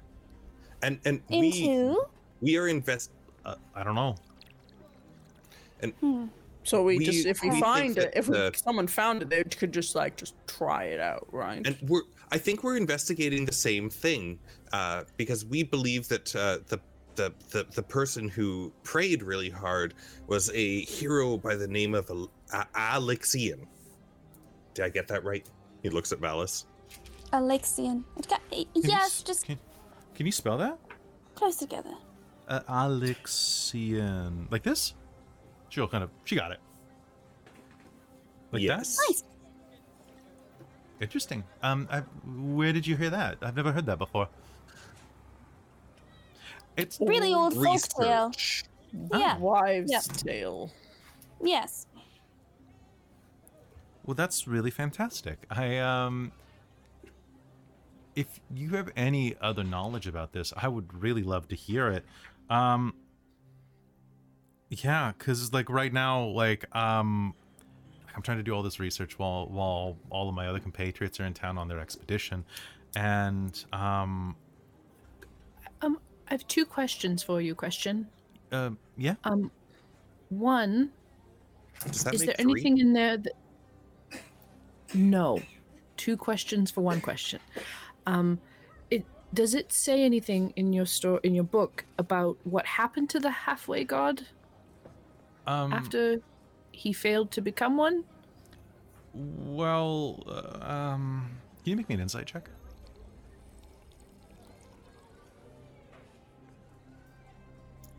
And 0.84 1.00
and 1.06 1.22
we 1.30 1.48
Into 1.48 2.06
we 2.42 2.58
are 2.58 2.68
invest. 2.68 3.12
Uh, 3.46 3.56
I 3.74 3.84
don't 3.84 3.96
know. 3.96 4.16
So 6.66 6.84
we, 6.84 6.98
we- 6.98 7.06
just 7.06 7.26
if 7.26 7.42
we, 7.42 7.50
we 7.52 7.60
find 7.62 7.92
it, 7.98 8.14
that 8.14 8.18
if 8.18 8.28
we, 8.28 8.36
the- 8.38 8.52
someone 8.56 8.88
found 8.88 9.22
it, 9.22 9.30
they 9.30 9.44
could 9.44 9.72
just 9.72 9.96
like 9.96 10.18
just 10.18 10.36
try 10.48 10.86
it 10.86 11.00
out, 11.00 11.28
right? 11.32 11.66
And 11.66 11.78
we're 11.84 12.02
I 12.32 12.38
think 12.38 12.64
we're 12.64 12.76
investigating 12.78 13.46
the 13.46 13.54
same 13.54 13.90
thing 13.90 14.40
uh, 14.74 15.04
because 15.16 15.46
we 15.46 15.62
believe 15.64 16.08
that 16.10 16.36
uh, 16.36 16.58
the, 16.68 16.80
the 17.16 17.34
the 17.52 17.66
the 17.76 17.84
person 17.84 18.28
who 18.28 18.74
prayed 18.84 19.22
really 19.24 19.50
hard 19.50 19.94
was 20.28 20.50
a 20.54 20.82
hero 20.82 21.38
by 21.38 21.56
the 21.56 21.68
name 21.68 21.94
of 21.96 22.10
Al- 22.10 22.32
Alyxian. 22.76 23.68
Did 24.74 24.86
I 24.86 24.90
get 24.90 25.08
that 25.08 25.24
right? 25.24 25.46
He 25.84 25.90
looks 25.90 26.12
at 26.12 26.20
Valis. 26.20 26.66
Alyxian. 27.32 28.04
Got, 28.28 28.42
Can 28.50 28.60
you 28.60 28.68
yes, 28.84 29.06
s- 29.06 29.24
just 29.24 29.46
Can, 29.46 29.60
can 30.16 30.26
you 30.26 30.32
spell 30.32 30.58
that? 30.58 30.78
close 31.36 31.58
together. 31.58 31.94
Uh, 32.48 32.60
Alyxian. 32.70 34.52
Like 34.52 34.64
this? 34.64 34.94
She'll 35.76 35.90
kind 35.90 36.06
of. 36.06 36.10
She 36.24 36.38
got 36.38 36.54
it. 36.54 36.60
Like 38.54 38.62
Yes. 38.62 38.96
that? 38.96 39.04
Nice. 39.10 39.24
Interesting. 41.02 41.44
Um, 41.62 41.90
I, 41.92 42.00
where 42.26 42.72
did 42.72 42.88
you 42.88 42.96
hear 42.96 43.10
that? 43.10 43.40
I've 43.42 43.58
never 43.58 43.74
heard 43.74 43.86
that 43.88 43.98
before. 43.98 44.30
It's 46.78 46.98
Really 47.02 47.34
old 47.34 47.56
folktale. 47.56 48.28
Research. 48.30 48.64
Yeah. 49.12 49.38
Wives' 49.38 49.92
Yeah. 49.92 50.00
tale. 50.00 50.72
Yes. 51.44 51.88
well, 54.06 54.16
that's 54.16 54.48
really 54.48 54.72
fantastic. 54.72 55.46
I 55.50 55.80
um, 55.80 56.32
if 58.16 58.40
you 58.54 58.70
have 58.70 58.90
any 58.96 59.36
other 59.42 59.66
knowledge 59.66 60.08
about 60.08 60.32
this, 60.32 60.54
I 60.56 60.70
would 60.70 60.94
really 61.02 61.24
love 61.24 61.50
to 61.50 61.56
hear 61.56 61.90
it. 61.90 62.06
Um, 62.50 62.94
yeah, 64.70 65.14
because 65.18 65.54
like 65.54 65.70
right 65.70 65.94
now, 65.94 66.26
like 66.26 66.66
um, 66.76 67.34
I'm 68.16 68.22
trying 68.22 68.38
to 68.38 68.44
do 68.44 68.52
all 68.54 68.64
this 68.64 68.80
research 68.80 69.18
while 69.20 69.48
while 69.48 69.98
all 70.10 70.30
of 70.30 70.36
my 70.36 70.48
other 70.48 70.60
compatriots 70.60 71.20
are 71.20 71.26
in 71.26 71.34
town 71.34 71.58
on 71.58 71.68
their 71.68 71.80
expedition, 71.80 72.44
and 72.96 73.64
um, 73.74 74.36
Um, 75.82 76.00
I 76.28 76.34
have 76.34 76.48
two 76.48 76.66
questions 76.66 77.22
for 77.24 77.42
you. 77.42 77.54
Question. 77.56 78.08
uh, 78.52 78.72
yeah. 78.98 79.16
Um, 79.24 79.52
one, 80.30 80.92
Does 81.86 82.04
that 82.04 82.14
is 82.16 82.22
make 82.22 82.28
there 82.28 82.36
three? 82.40 82.52
anything 82.54 82.78
in 82.80 82.94
there 82.94 83.18
that? 83.18 83.34
No, 84.94 85.42
two 85.98 86.16
questions 86.18 86.72
for 86.72 86.82
one 86.82 87.02
question. 87.02 87.40
Um, 88.08 88.40
it 88.90 89.04
does 89.34 89.54
it 89.56 89.72
say 89.74 90.04
anything 90.04 90.54
in 90.56 90.74
your 90.74 90.86
store 90.86 91.20
in 91.24 91.36
your 91.36 91.44
book 91.44 91.86
about 91.98 92.38
what 92.44 92.66
happened 92.66 93.10
to 93.12 93.20
the 93.20 93.30
halfway 93.32 93.84
god 93.84 94.26
Um, 95.48 95.74
after 95.74 96.22
he 96.72 96.92
failed 96.94 97.32
to 97.32 97.42
become 97.42 97.78
one? 97.78 98.04
Well, 99.14 100.24
uh, 100.28 100.72
um, 100.72 101.30
can 101.64 101.72
you 101.72 101.78
make 101.78 101.88
me 101.88 101.96
an 101.96 102.02
insight 102.02 102.26
check? 102.26 102.50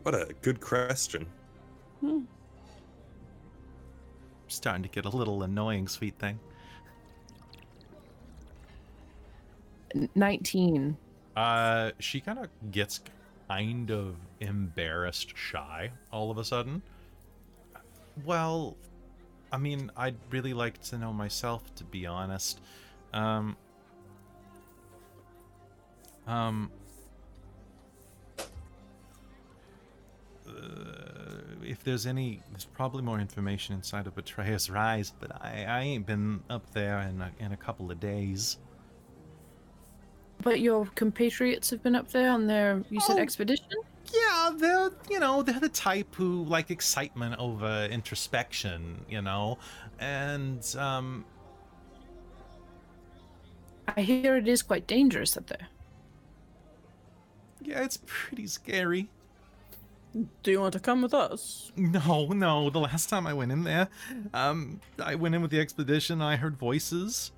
What 0.03 0.13
a 0.15 0.33
good 0.41 0.61
question. 0.61 1.25
Starting 4.47 4.83
to 4.83 4.89
get 4.89 5.05
a 5.05 5.09
little 5.09 5.43
annoying, 5.43 5.87
sweet 5.87 6.17
thing. 6.19 6.39
Nineteen. 10.15 10.97
Uh, 11.35 11.91
she 11.99 12.21
kind 12.21 12.39
of 12.39 12.47
gets 12.71 13.01
kind 13.49 13.91
of 13.91 14.15
embarrassed, 14.39 15.35
shy 15.35 15.91
all 16.11 16.31
of 16.31 16.37
a 16.37 16.43
sudden. 16.43 16.81
Well, 18.25 18.75
I 19.51 19.57
mean, 19.57 19.91
I'd 19.95 20.17
really 20.29 20.53
like 20.53 20.81
to 20.83 20.97
know 20.97 21.13
myself, 21.13 21.73
to 21.75 21.83
be 21.83 22.05
honest. 22.05 22.59
Um, 23.13 23.55
um, 26.25 26.71
uh, 30.47 30.51
if 31.63 31.83
there's 31.83 32.05
any, 32.05 32.41
there's 32.51 32.65
probably 32.65 33.01
more 33.01 33.19
information 33.19 33.75
inside 33.75 34.07
of 34.07 34.15
Betrayer's 34.15 34.69
Rise, 34.69 35.13
but 35.19 35.31
I, 35.41 35.65
I 35.67 35.79
ain't 35.81 36.05
been 36.05 36.41
up 36.49 36.69
there 36.73 36.99
in 37.01 37.21
a, 37.21 37.31
in 37.39 37.51
a 37.53 37.57
couple 37.57 37.91
of 37.91 37.99
days. 37.99 38.57
But 40.41 40.59
your 40.59 40.85
compatriots 40.95 41.69
have 41.71 41.81
been 41.81 41.95
up 41.95 42.09
there 42.11 42.29
on 42.29 42.47
their 42.47 42.83
you 42.89 42.99
said 42.99 43.17
Oh. 43.17 43.21
expedition. 43.21 43.65
Yeah, 44.13 44.51
they're 44.55 44.91
you 45.09 45.19
know 45.19 45.41
they're 45.43 45.59
the 45.59 45.69
type 45.69 46.15
who 46.15 46.43
like 46.45 46.71
excitement 46.71 47.35
over 47.39 47.85
introspection, 47.91 49.05
you 49.09 49.21
know, 49.21 49.57
and 49.99 50.63
um, 50.77 51.25
I 53.95 54.01
hear 54.01 54.37
it 54.37 54.47
is 54.47 54.61
quite 54.61 54.87
dangerous 54.87 55.35
up 55.37 55.47
there. 55.47 55.67
yeah, 57.61 57.83
it's 57.83 57.99
pretty 58.05 58.47
scary. 58.47 59.09
Do 60.41 60.51
you 60.51 60.61
want 60.61 60.73
to 60.73 60.79
come 60.79 61.01
with 61.01 61.13
us? 61.13 61.71
No, 61.75 62.27
no, 62.27 62.69
the 62.69 62.79
last 62.79 63.09
time 63.09 63.27
I 63.27 63.33
went 63.33 63.51
in 63.51 63.63
there, 63.63 63.87
um, 64.33 64.79
I 64.99 65.15
went 65.15 65.35
in 65.35 65.41
with 65.41 65.51
the 65.51 65.59
expedition. 65.59 66.21
I 66.21 66.37
heard 66.37 66.57
voices, 66.57 67.31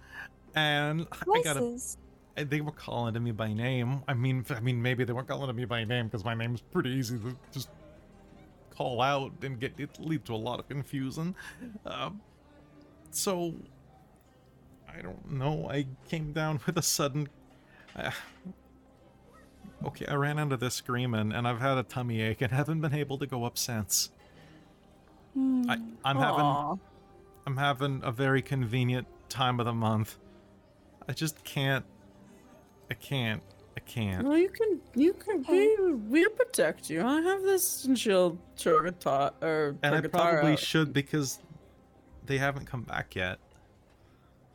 and 0.56 1.08
I 1.12 1.42
got 1.44 1.58
a 1.58 1.60
Voices. 1.62 1.98
They 2.44 2.62
were 2.62 2.72
calling 2.72 3.14
to 3.14 3.20
me 3.20 3.32
by 3.32 3.54
name. 3.54 4.04
I 4.08 4.14
mean, 4.14 4.46
I 4.50 4.60
mean, 4.60 4.82
maybe 4.82 5.04
they 5.04 5.14
weren't 5.14 5.28
calling 5.28 5.48
to 5.48 5.54
me 5.54 5.66
by 5.66 5.84
name 5.84 6.08
because 6.08 6.24
my 6.24 6.34
name's 6.34 6.62
pretty 6.62 6.92
easy 6.92 7.18
to 7.20 7.36
just 7.52 7.70
call 8.76 9.02
out 9.02 9.32
and 9.42 9.60
get 9.60 9.74
it 9.78 10.00
lead 10.00 10.26
to 10.26 10.34
a 10.34 10.38
lot 10.38 10.60
of 10.60 10.68
confusion. 10.70 11.36
Um, 11.86 12.22
so 13.12 13.54
I 14.88 15.02
don't 15.02 15.32
know. 15.32 15.70
I 15.70 15.88
came 16.10 16.32
down 16.34 16.60
with 16.66 16.78
a 16.78 16.82
sudden. 16.82 17.28
Uh, 17.96 18.12
okay, 19.86 20.06
I 20.06 20.16
ran 20.16 20.40
into 20.40 20.58
this 20.58 20.76
screaming, 20.76 21.32
and 21.32 21.48
I've 21.48 21.60
had 21.60 21.78
a 21.78 21.84
tummy 21.84 22.22
ache 22.22 22.42
and 22.42 22.52
haven't 22.52 22.82
been 22.82 22.94
able 22.94 23.18
to 23.18 23.26
go 23.26 23.44
up 23.44 23.58
since. 23.58 24.12
I, 25.38 25.78
I'm 26.04 26.18
having. 26.18 26.80
I'm 27.46 27.58
having 27.58 28.02
a 28.04 28.12
very 28.12 28.42
convenient 28.42 29.08
time 29.30 29.60
of 29.60 29.66
the 29.66 29.74
month. 29.74 30.18
I 31.08 31.14
just 31.14 31.44
can't. 31.44 31.86
I 32.90 32.94
can't 32.96 33.42
I 33.78 33.82
can't. 33.82 34.28
Well, 34.28 34.38
you 34.38 34.50
can, 34.50 34.82
you 34.94 35.14
can 35.14 35.44
Hey. 35.44 35.76
be. 35.78 35.92
We'll 35.94 36.30
protect 36.32 36.90
you. 36.90 37.02
I 37.06 37.22
have 37.22 37.44
this, 37.44 37.86
and 37.86 37.98
she'll 37.98 38.38
throw 38.58 38.80
a 38.80 38.84
guitar 38.92 39.32
or 39.42 39.76
And 39.84 39.96
I 39.96 40.02
probably 40.02 40.54
out. 40.54 40.60
should 40.60 40.92
because 40.92 41.40
they 42.26 42.38
haven't 42.38 42.66
come 42.66 42.82
back 42.82 43.16
yet. 43.16 43.40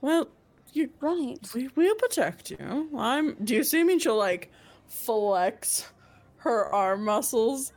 Well, 0.02 0.28
you, 0.74 0.90
Right. 1.00 1.38
we, 1.54 1.68
we'll 1.74 1.94
protect 1.94 2.50
you. 2.50 2.90
I'm. 2.98 3.34
Do 3.42 3.54
you 3.54 3.64
see 3.64 3.82
me? 3.82 3.98
She'll 3.98 4.18
like 4.18 4.50
flex 4.88 5.90
her 6.38 6.66
arm 6.66 7.04
muscles 7.06 7.72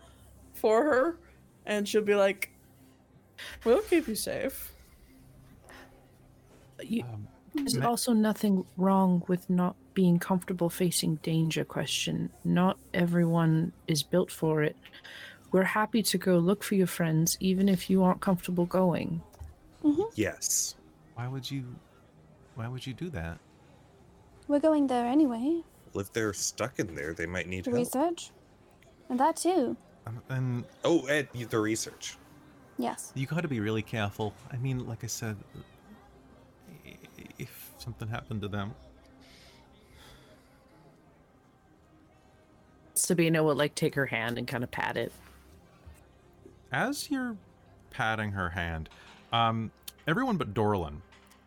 for 0.54 0.84
her, 0.84 1.18
and 1.66 1.88
she'll 1.88 2.02
be 2.02 2.16
like, 2.16 2.50
"We'll 3.64 3.82
keep 3.84 4.08
you 4.10 4.16
safe." 4.16 4.74
You, 6.84 7.04
Um, 7.04 7.28
There's 7.54 7.76
Ma- 7.78 7.88
also 7.88 8.12
nothing 8.14 8.66
wrong 8.76 9.24
with 9.28 9.50
not 9.50 9.76
being 9.98 10.20
comfortable 10.20 10.70
facing 10.70 11.16
danger 11.24 11.66
question. 11.66 12.30
Not 12.46 12.78
everyone 12.94 13.72
is 13.88 14.04
built 14.04 14.30
for 14.30 14.62
it. 14.62 14.76
We're 15.52 15.64
happy 15.64 16.04
to 16.04 16.20
go 16.20 16.38
look 16.38 16.64
for 16.64 16.76
your 16.76 16.86
friends, 16.86 17.36
even 17.40 17.68
if 17.68 17.90
you 17.90 18.04
aren't 18.04 18.22
comfortable 18.22 18.68
going. 18.68 19.22
Yes. 20.14 20.76
why 21.16 21.28
would 21.28 21.50
you? 21.50 21.64
Why 22.54 22.68
would 22.68 22.86
you 22.86 22.94
do 22.94 23.10
that? 23.10 23.40
We're 24.48 24.60
going 24.60 24.86
there 24.88 25.06
anyway 25.08 25.62
Well, 25.94 26.02
if 26.02 26.14
they're 26.14 26.34
stuck 26.34 26.78
in 26.80 26.94
there, 26.94 27.14
they 27.16 27.26
might 27.26 27.48
need 27.48 27.64
to 27.64 27.72
help. 27.72 27.80
research. 27.86 28.30
And 29.10 29.20
that 29.20 29.36
too. 29.38 29.76
Um, 30.06 30.22
and 30.30 30.64
Oh, 30.84 31.08
and 31.08 31.28
the 31.50 31.60
research. 31.60 32.18
Yes. 32.78 33.12
you 33.16 33.26
got 33.26 33.42
to 33.42 33.48
be 33.48 33.60
really 33.60 33.82
careful. 33.82 34.34
I 34.54 34.58
mean, 34.58 34.86
like 34.88 35.04
I 35.04 35.08
said, 35.08 35.38
if 37.40 37.72
something 37.80 38.08
happened 38.08 38.42
to 38.44 38.48
them, 38.48 38.74
Sabina 43.08 43.42
will 43.42 43.56
like 43.56 43.74
take 43.74 43.96
her 43.96 44.08
hand 44.08 44.38
and 44.38 44.46
kind 44.46 44.66
of 44.66 44.72
pat 44.72 44.98
it. 44.98 45.14
as 46.74 47.10
you're 47.10 47.38
patting 47.90 48.34
her 48.34 48.50
hand, 48.50 48.90
um, 49.32 49.72
everyone 50.06 50.36
but 50.36 50.54
Dorlin 50.54 50.98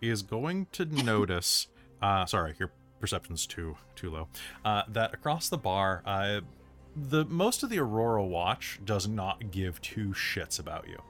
is 0.00 0.22
going 0.22 0.68
to 0.72 0.84
notice. 1.04 1.66
Uh, 2.00 2.24
sorry, 2.24 2.54
your 2.58 2.70
perception's 2.98 3.46
too 3.46 3.76
too 3.94 4.10
low. 4.10 4.28
Uh, 4.64 4.84
that 4.88 5.12
across 5.12 5.50
the 5.50 5.58
bar, 5.58 6.02
uh, 6.06 6.40
the 6.96 7.26
most 7.26 7.62
of 7.62 7.68
the 7.68 7.78
Aurora 7.78 8.24
Watch 8.24 8.80
does 8.82 9.06
not 9.06 9.50
give 9.50 9.82
two 9.82 10.14
shits 10.14 10.58
about 10.58 10.86
you. 10.88 11.02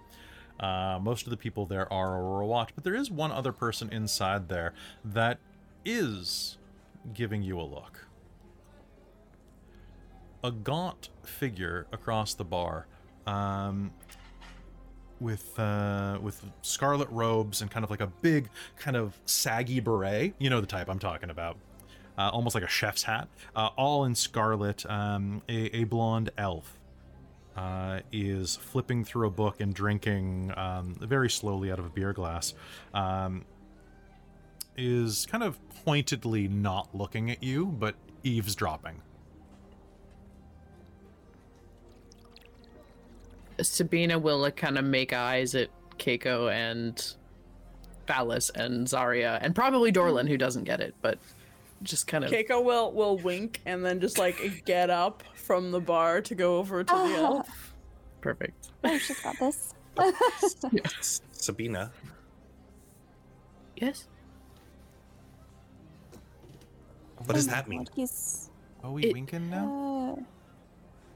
Uh, 0.58 0.98
most 1.00 1.26
of 1.26 1.30
the 1.30 1.36
people 1.36 1.64
there 1.64 1.90
are 1.92 2.20
Aurora 2.20 2.46
Watch, 2.46 2.70
but 2.74 2.82
there 2.82 2.96
is 2.96 3.08
one 3.08 3.30
other 3.30 3.52
person 3.52 3.88
inside 3.92 4.48
there 4.48 4.74
that 5.04 5.38
is 5.84 6.58
giving 7.14 7.44
you 7.44 7.60
a 7.60 7.62
look. 7.62 8.06
A 10.42 10.50
gaunt 10.50 11.10
figure 11.22 11.86
across 11.92 12.34
the 12.34 12.44
bar, 12.44 12.86
um, 13.26 13.90
with 15.20 15.58
uh, 15.58 16.18
with 16.20 16.42
scarlet 16.62 17.08
robes 17.10 17.60
and 17.60 17.70
kind 17.70 17.84
of 17.84 17.90
like 17.90 18.00
a 18.00 18.06
big, 18.06 18.48
kind 18.78 18.96
of 18.96 19.18
saggy 19.26 19.80
beret. 19.80 20.34
You 20.38 20.50
know 20.50 20.60
the 20.60 20.66
type 20.66 20.88
I'm 20.88 20.98
talking 20.98 21.30
about. 21.30 21.56
Uh, 22.18 22.28
almost 22.30 22.54
like 22.54 22.64
a 22.64 22.68
chef's 22.68 23.02
hat, 23.02 23.28
uh, 23.56 23.68
all 23.76 24.04
in 24.04 24.14
scarlet. 24.14 24.84
Um, 24.88 25.42
a, 25.48 25.76
a 25.76 25.84
blonde 25.84 26.30
elf 26.36 26.78
uh, 27.56 28.00
is 28.12 28.56
flipping 28.56 29.04
through 29.04 29.26
a 29.26 29.30
book 29.30 29.60
and 29.60 29.74
drinking 29.74 30.52
um, 30.56 30.94
very 31.00 31.30
slowly 31.30 31.70
out 31.70 31.78
of 31.78 31.86
a 31.86 31.90
beer 31.90 32.12
glass. 32.12 32.54
Um, 32.94 33.44
is 34.76 35.26
kind 35.26 35.44
of 35.44 35.58
pointedly 35.84 36.48
not 36.48 36.94
looking 36.94 37.30
at 37.30 37.42
you, 37.42 37.66
but 37.66 37.94
eavesdropping. 38.22 39.02
Sabina 43.62 44.18
will 44.18 44.38
like 44.38 44.56
kind 44.56 44.78
of 44.78 44.84
make 44.84 45.12
eyes 45.12 45.54
at 45.54 45.68
Keiko 45.98 46.50
and 46.52 47.14
Valis 48.06 48.50
and 48.54 48.86
Zarya 48.86 49.38
and 49.42 49.54
probably 49.54 49.92
Dorlin 49.92 50.28
who 50.28 50.36
doesn't 50.36 50.64
get 50.64 50.80
it, 50.80 50.94
but 51.02 51.18
just 51.82 52.06
kind 52.06 52.24
of 52.24 52.30
Keiko 52.30 52.62
will 52.64 52.92
will 52.92 53.16
wink 53.18 53.60
and 53.66 53.84
then 53.84 54.00
just 54.00 54.18
like 54.18 54.62
get 54.66 54.90
up 54.90 55.22
from 55.34 55.70
the 55.70 55.80
bar 55.80 56.20
to 56.22 56.34
go 56.34 56.58
over 56.58 56.82
to 56.84 56.92
the 56.92 56.98
Ah. 57.00 57.16
elf. 57.16 57.74
perfect. 58.20 58.70
Oh, 58.84 58.98
she's 58.98 59.20
got 59.20 59.38
this. 59.38 59.74
yes. 60.72 61.20
Sabina, 61.32 61.90
Yes? 63.76 64.06
what 67.24 67.34
does 67.34 67.46
Oh 67.46 67.50
my 67.50 67.56
that 67.56 67.68
mean? 67.68 67.78
God, 67.84 67.90
He's. 67.94 68.50
Are 68.82 68.90
we 68.92 69.04
It- 69.04 69.12
winking 69.12 69.50
now? 69.50 70.16
Uh, 70.18 70.22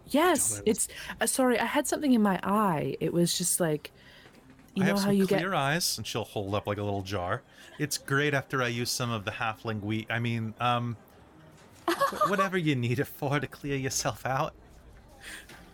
Yes. 0.08 0.62
It's 0.66 0.88
uh, 1.20 1.26
sorry, 1.26 1.58
I 1.58 1.64
had 1.64 1.86
something 1.86 2.12
in 2.12 2.22
my 2.22 2.38
eye. 2.42 2.96
It 3.00 3.12
was 3.12 3.36
just 3.36 3.60
like 3.60 3.90
you 4.74 4.82
I 4.84 4.88
know 4.88 4.96
how 4.98 5.10
you 5.10 5.26
clear 5.26 5.40
get 5.40 5.54
eyes, 5.54 5.96
and 5.98 6.06
she'll 6.06 6.24
hold 6.24 6.54
up 6.54 6.66
like 6.66 6.78
a 6.78 6.82
little 6.82 7.02
jar. 7.02 7.42
It's 7.78 7.98
great 7.98 8.34
after 8.34 8.62
I 8.62 8.68
use 8.68 8.90
some 8.90 9.10
of 9.10 9.24
the 9.24 9.30
halfling 9.30 9.82
wheat. 9.82 10.06
I 10.10 10.18
mean, 10.18 10.54
um, 10.60 10.96
wh- 11.88 12.30
whatever 12.30 12.58
you 12.58 12.74
need 12.76 12.98
it 12.98 13.06
for 13.06 13.40
to 13.40 13.46
clear 13.46 13.76
yourself 13.76 14.24
out. 14.26 14.54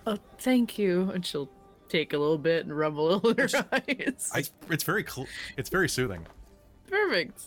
Oh, 0.07 0.19
thank 0.39 0.78
you. 0.78 1.11
And 1.12 1.24
she'll 1.24 1.51
take 1.89 2.12
a 2.12 2.19
little 2.19 2.39
bit 2.39 2.65
and 2.65 2.77
rub 2.77 2.98
a 2.98 3.01
little 3.01 3.31
in 3.31 3.36
her 3.39 3.48
eyes. 3.73 4.31
It's, 4.35 4.52
it's 4.70 4.85
very 4.85 5.05
cl- 5.07 5.27
it's 5.57 5.69
very 5.70 5.89
soothing. 5.89 6.27
Perfect. 6.89 7.43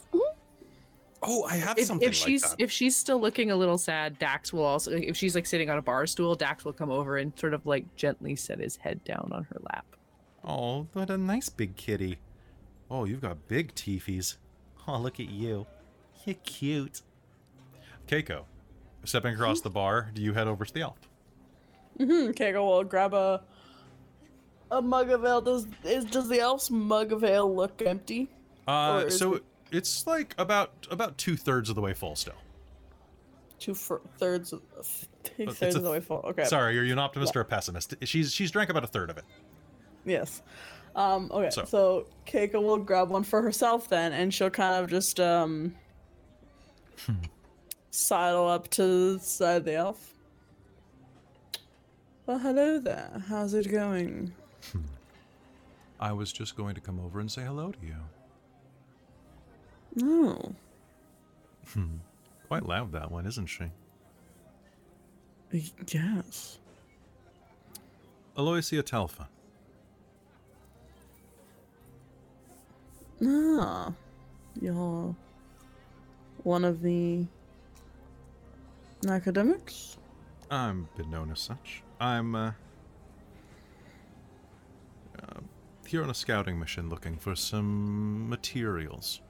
Oh, 1.26 1.44
I 1.46 1.56
have 1.56 1.78
If, 1.78 1.86
something 1.88 2.08
if 2.08 2.14
she's 2.16 2.42
like 2.44 2.58
that. 2.58 2.64
if 2.64 2.72
she's 2.72 2.96
still 2.96 3.20
looking 3.20 3.52
a 3.52 3.56
little 3.56 3.78
sad, 3.78 4.20
Dax 4.20 4.52
will 4.54 4.64
also 4.64 4.92
if 4.92 5.16
she's 5.18 5.36
like 5.36 5.46
sitting 5.46 5.70
on 5.70 5.78
a 5.78 5.82
bar 5.82 6.06
stool, 6.08 6.36
Dax 6.36 6.66
will 6.66 6.74
come 6.74 6.92
over 6.92 7.18
and 7.18 7.32
sort 7.40 7.54
of 7.54 7.66
like 7.66 7.96
gently 7.96 8.36
set 8.36 8.60
his 8.60 8.76
head 8.78 9.04
down 9.04 9.30
on 9.32 9.44
her 9.46 9.58
lap. 9.72 9.86
Oh, 10.46 10.88
what 10.94 11.10
a 11.10 11.18
nice 11.18 11.50
big 11.50 11.76
kitty. 11.76 12.20
Oh, 12.92 13.06
you've 13.06 13.22
got 13.22 13.48
big 13.48 13.74
teefies. 13.76 14.38
Oh, 14.86 15.00
look 15.00 15.22
at 15.22 15.30
you. 15.30 15.66
You're 16.26 16.36
cute. 16.44 17.04
Keiko, 18.08 18.44
stepping 19.06 19.34
across 19.34 19.62
the 19.62 19.70
bar, 19.70 20.12
do 20.14 20.22
you 20.22 20.34
head 20.34 20.46
over 20.48 20.66
to 20.66 20.74
the 20.74 20.82
elf? 20.82 20.98
Mm-hmm. 22.00 22.32
Keiko 22.32 22.66
will 22.66 22.84
grab 22.84 23.14
a 23.14 23.44
a 24.72 24.82
mug 24.82 25.10
of 25.10 25.24
ale. 25.24 25.40
Does 25.40 25.68
is 25.86 26.04
does 26.06 26.28
the 26.28 26.40
elf's 26.42 26.70
mug 26.70 27.14
of 27.14 27.24
ale 27.24 27.54
look 27.56 27.82
empty? 27.86 28.28
Uh, 28.68 29.10
so 29.10 29.36
it- 29.36 29.44
it's 29.74 30.06
like 30.08 30.36
about 30.38 30.88
about 30.92 31.18
two 31.18 31.36
thirds 31.36 31.70
of 31.70 31.76
the 31.76 31.82
way 31.82 31.94
full 31.94 32.16
still. 32.16 32.34
Two 33.60 33.74
fir- 33.74 34.02
thirds 34.18 34.54
of 34.54 34.62
two 35.24 35.44
Uh, 35.48 35.50
it's 35.52 35.60
thirds 35.60 35.76
of 35.76 35.84
the 35.84 35.92
way 35.92 36.00
full. 36.00 36.18
Okay. 36.24 36.44
Sorry, 36.46 36.78
are 36.78 36.84
you 36.84 36.94
an 36.94 37.00
optimist 37.00 37.36
or 37.36 37.42
a 37.42 37.46
pessimist? 37.46 37.96
She's 38.04 38.34
she's 38.34 38.52
drank 38.52 38.70
about 38.70 38.84
a 38.84 38.88
third 38.88 39.10
of 39.10 39.18
it. 39.18 39.26
Yes. 40.06 40.42
Um, 40.96 41.32
okay, 41.34 41.50
So- 41.50 41.66
so. 41.66 42.08
Keiko 42.28 42.62
will 42.62 42.78
grab 42.78 43.10
one 43.10 43.24
for 43.24 43.42
herself 43.42 43.90
then, 43.90 44.14
and 44.14 44.34
she'll 44.34 44.50
kind 44.50 44.84
of 44.84 44.90
just 44.90 45.20
um 45.20 45.74
sidle 47.92 48.48
up 48.48 48.68
to 48.70 49.14
the 49.14 49.20
side 49.20 49.58
of 49.58 49.66
the 49.66 49.74
elf. 49.76 50.14
Well, 52.26 52.40
hello 52.40 52.80
there. 52.80 53.24
How's 53.28 53.54
it 53.54 53.70
going? 53.72 54.34
I 56.00 56.12
was 56.14 56.32
just 56.32 56.56
going 56.56 56.76
to 56.76 56.82
come 56.82 57.00
over 57.00 57.20
and 57.20 57.32
say 57.32 57.44
hello 57.44 57.72
to 57.72 57.86
you. 57.86 57.96
Oh, 60.02 60.54
Quite 62.48 62.66
loud 62.68 62.92
that 62.92 63.12
one, 63.12 63.26
isn't 63.26 63.48
she? 63.48 63.66
yes. 65.88 66.60
Aloysia 68.38 68.84
Telfa. 68.84 69.28
Ah, 73.26 73.94
you're 74.60 75.16
one 76.44 76.66
of 76.66 76.82
the 76.82 77.26
academics. 79.08 79.98
I'm 80.52 80.88
been 80.96 81.10
known 81.10 81.32
as 81.32 81.40
such. 81.40 81.82
I'm 82.00 82.36
uh, 82.36 82.52
uh, 85.20 85.40
here 85.88 86.04
on 86.04 86.10
a 86.10 86.14
scouting 86.14 86.60
mission 86.60 86.90
looking 86.90 87.18
for 87.18 87.36
some 87.36 88.30
materials. 88.30 89.22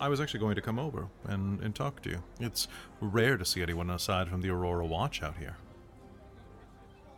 I 0.00 0.08
was 0.08 0.20
actually 0.20 0.40
going 0.40 0.54
to 0.54 0.62
come 0.62 0.78
over 0.78 1.08
and, 1.24 1.60
and 1.60 1.74
talk 1.74 2.00
to 2.02 2.10
you. 2.10 2.22
It's 2.40 2.68
rare 3.00 3.36
to 3.36 3.44
see 3.44 3.62
anyone 3.62 3.90
aside 3.90 4.28
from 4.28 4.40
the 4.40 4.48
Aurora 4.48 4.86
Watch 4.86 5.22
out 5.22 5.36
here. 5.36 5.56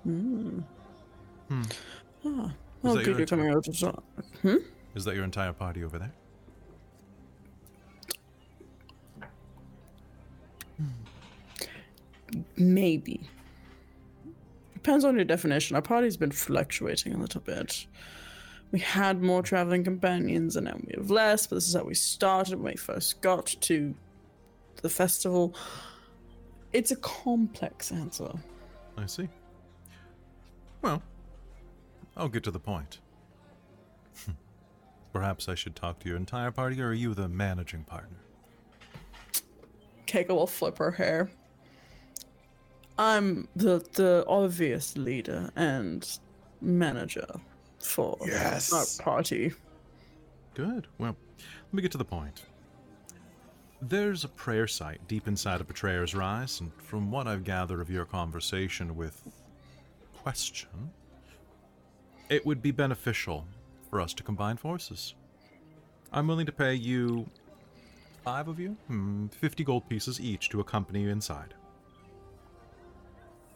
Hmm. 0.02 0.60
Hmm. 1.48 1.62
Ah, 2.24 2.52
oh, 2.84 2.94
that 2.97 3.05
good 3.05 3.18
you're 3.18 3.26
coming 3.26 3.51
over 3.51 3.60
to 3.60 3.72
talk. 3.72 4.02
Hmm? 4.43 4.56
Is 4.94 5.05
that 5.05 5.14
your 5.14 5.24
entire 5.24 5.52
party 5.52 5.84
over 5.84 5.98
there? 5.98 6.12
Maybe. 12.56 13.20
Depends 14.74 15.05
on 15.05 15.14
your 15.16 15.24
definition. 15.24 15.76
Our 15.76 15.82
party's 15.82 16.16
been 16.16 16.32
fluctuating 16.32 17.14
a 17.14 17.18
little 17.18 17.40
bit. 17.40 17.86
We 18.73 18.81
had 18.81 19.23
more 19.23 19.43
traveling 19.43 19.85
companions 19.85 20.57
and 20.57 20.65
now 20.65 20.78
we 20.86 20.94
have 20.97 21.11
less, 21.11 21.47
but 21.47 21.57
this 21.57 21.69
is 21.69 21.74
how 21.74 21.85
we 21.85 21.94
started 21.94 22.59
when 22.59 22.73
we 22.73 22.77
first 22.77 23.20
got 23.20 23.47
to 23.47 23.94
the 24.81 24.89
festival. 24.89 25.55
it's 26.73 26.90
a 26.90 26.97
complex 26.97 27.93
answer. 27.93 28.32
I 28.97 29.07
see. 29.07 29.28
Well, 30.81 31.03
I'll 32.16 32.28
get 32.28 32.44
to 32.44 32.51
the 32.51 32.59
point. 32.59 32.99
Hmm. 34.24 34.32
Perhaps 35.12 35.49
I 35.49 35.55
should 35.55 35.77
talk 35.77 36.01
to 36.01 36.09
your 36.09 36.16
entire 36.16 36.51
party, 36.51 36.81
or 36.81 36.89
are 36.89 36.94
you 36.94 37.15
the 37.15 37.28
managing 37.28 37.85
partner? 37.85 38.19
Keiko 40.07 40.31
will 40.31 40.47
flip 40.47 40.78
her 40.78 40.90
hair. 40.90 41.31
I'm 42.99 43.49
the 43.57 43.85
the 43.94 44.24
obvious 44.27 44.97
leader 44.97 45.51
and 45.57 46.07
manager 46.61 47.40
for 47.83 48.17
Yes. 48.25 48.73
our 48.73 49.05
party. 49.05 49.53
Good. 50.55 50.87
Well, 50.99 51.17
let 51.39 51.75
me 51.75 51.83
get 51.83 51.93
to 51.93 51.99
the 51.99 52.05
point. 52.05 52.45
There's 53.81 54.23
a 54.25 54.29
prayer 54.29 54.69
site 54.69 55.07
deep 55.09 55.27
inside 55.27 55.61
of 55.61 55.67
Betrayer's 55.67 56.15
Rise, 56.15 56.61
and 56.61 56.73
from 56.75 57.11
what 57.11 57.27
I've 57.27 57.43
gathered 57.45 57.81
of 57.81 57.91
your 57.91 58.05
conversation 58.05 58.95
with 58.97 59.27
Question, 60.15 60.93
it 62.29 62.47
would 62.47 62.63
be 62.63 62.71
beneficial 62.71 63.45
for 63.91 64.01
us 64.01 64.15
to 64.15 64.23
combine 64.23 64.57
forces. 64.57 65.15
I'm 66.13 66.29
willing 66.29 66.47
to 66.47 66.53
pay 66.53 66.75
you 66.75 67.29
five 68.23 68.47
of 68.47 68.61
you, 68.61 68.77
hmm, 68.87 69.27
50 69.27 69.65
gold 69.65 69.89
pieces 69.89 70.21
each 70.21 70.49
to 70.51 70.61
accompany 70.61 71.03
you 71.03 71.09
inside. 71.09 71.55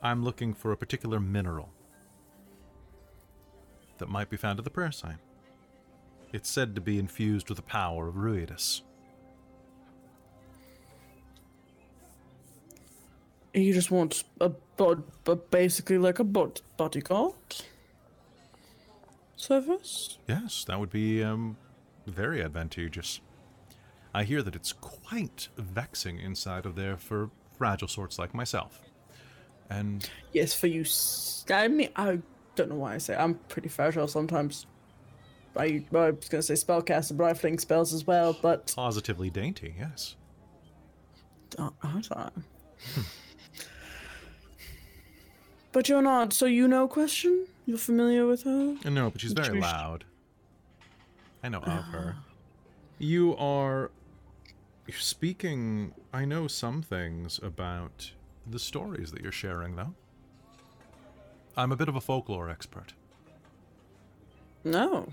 I'm 0.03 0.25
looking 0.25 0.55
for 0.55 0.73
a 0.73 0.77
particular 0.77 1.21
mineral 1.21 1.71
that 3.99 4.09
might 4.09 4.31
be 4.31 4.37
found 4.37 4.59
at 4.59 4.65
the 4.65 4.71
prayer 4.71 4.93
site. 4.93 5.17
It's 6.33 6.51
said 6.51 6.75
to 6.75 6.81
be 6.81 6.99
infused 6.99 7.49
with 7.49 7.57
the 7.57 7.63
power 7.63 8.09
of 8.09 8.15
Ruidus. 8.17 8.83
You 13.55 13.73
just 13.73 13.91
want 13.91 14.25
a 14.41 14.51
bod, 14.77 15.03
but 15.25 15.51
basically 15.51 15.97
like 15.97 16.19
a 16.19 16.25
bod, 16.25 16.61
bodyguard 16.77 17.35
service. 19.37 20.19
Yes, 20.29 20.65
that 20.65 20.79
would 20.79 20.91
be 20.91 21.23
um, 21.23 21.57
very 22.07 22.43
advantageous. 22.43 23.21
I 24.13 24.25
hear 24.25 24.43
that 24.43 24.55
it's 24.55 24.73
quite 24.73 25.49
vexing 25.57 26.19
inside 26.19 26.67
of 26.67 26.75
there 26.75 26.97
for 26.97 27.31
fragile 27.57 27.89
sorts 27.89 28.19
like 28.19 28.35
myself. 28.35 28.81
And 29.71 30.09
Yes, 30.33 30.55
for 30.55 30.67
you. 30.67 30.85
I 31.51 31.69
mean, 31.69 31.89
I 31.97 32.21
don't 32.57 32.71
know 32.71 32.77
why 32.77 32.95
I 32.95 32.99
say 32.99 33.15
I'm 33.17 33.35
pretty 33.49 33.69
fragile 33.69 34.09
sometimes. 34.09 34.67
I, 35.57 35.85
I 35.95 36.11
was 36.11 36.29
gonna 36.29 36.43
say 36.43 36.55
spellcaster, 36.55 37.17
but 37.17 37.25
I 37.25 37.35
fling 37.35 37.59
spells 37.59 37.95
as 37.95 38.07
well. 38.07 38.37
But 38.41 38.73
positively 38.75 39.31
dainty, 39.31 39.75
yes. 39.79 40.17
aren't 41.59 42.13
I? 42.13 42.31
but 45.73 45.89
you're 45.89 46.03
not. 46.03 46.33
So 46.33 46.47
you 46.47 46.69
know, 46.69 46.89
question. 46.89 47.47
You're 47.65 47.79
familiar 47.79 48.27
with 48.27 48.45
her? 48.45 48.77
Uh, 48.85 48.91
No, 48.91 49.11
but 49.11 49.21
she's 49.21 49.33
very 49.33 49.61
loud. 49.61 50.05
I 51.43 51.49
know 51.49 51.59
of 51.59 51.85
her. 51.85 52.17
You 52.99 53.37
are 53.37 53.91
you're 54.87 54.99
speaking. 54.99 55.93
I 56.13 56.25
know 56.25 56.47
some 56.47 56.83
things 56.83 57.41
about 57.43 58.13
the 58.49 58.59
stories 58.59 59.11
that 59.13 59.23
you're 59.23 59.33
sharing, 59.33 59.77
though. 59.77 59.95
I'm 61.57 61.73
a 61.73 61.77
bit 61.77 61.89
of 61.89 61.97
a 61.97 62.01
folklore 62.01 62.51
expert. 62.51 62.93
No. 64.65 65.09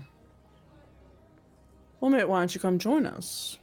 Well, 2.00 2.10
mate, 2.10 2.28
why 2.28 2.40
don't 2.40 2.54
you 2.54 2.60
come 2.60 2.78
join 2.78 3.06
us? 3.06 3.58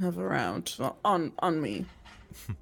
Have 0.00 0.18
a 0.18 0.26
round 0.26 0.76
on 1.04 1.32
on 1.38 1.62
me. 1.62 1.86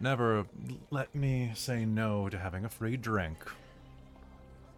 Never 0.00 0.44
let 0.90 1.14
me 1.14 1.50
say 1.54 1.84
no 1.86 2.28
to 2.28 2.38
having 2.38 2.64
a 2.64 2.68
free 2.68 2.96
drink. 2.96 3.38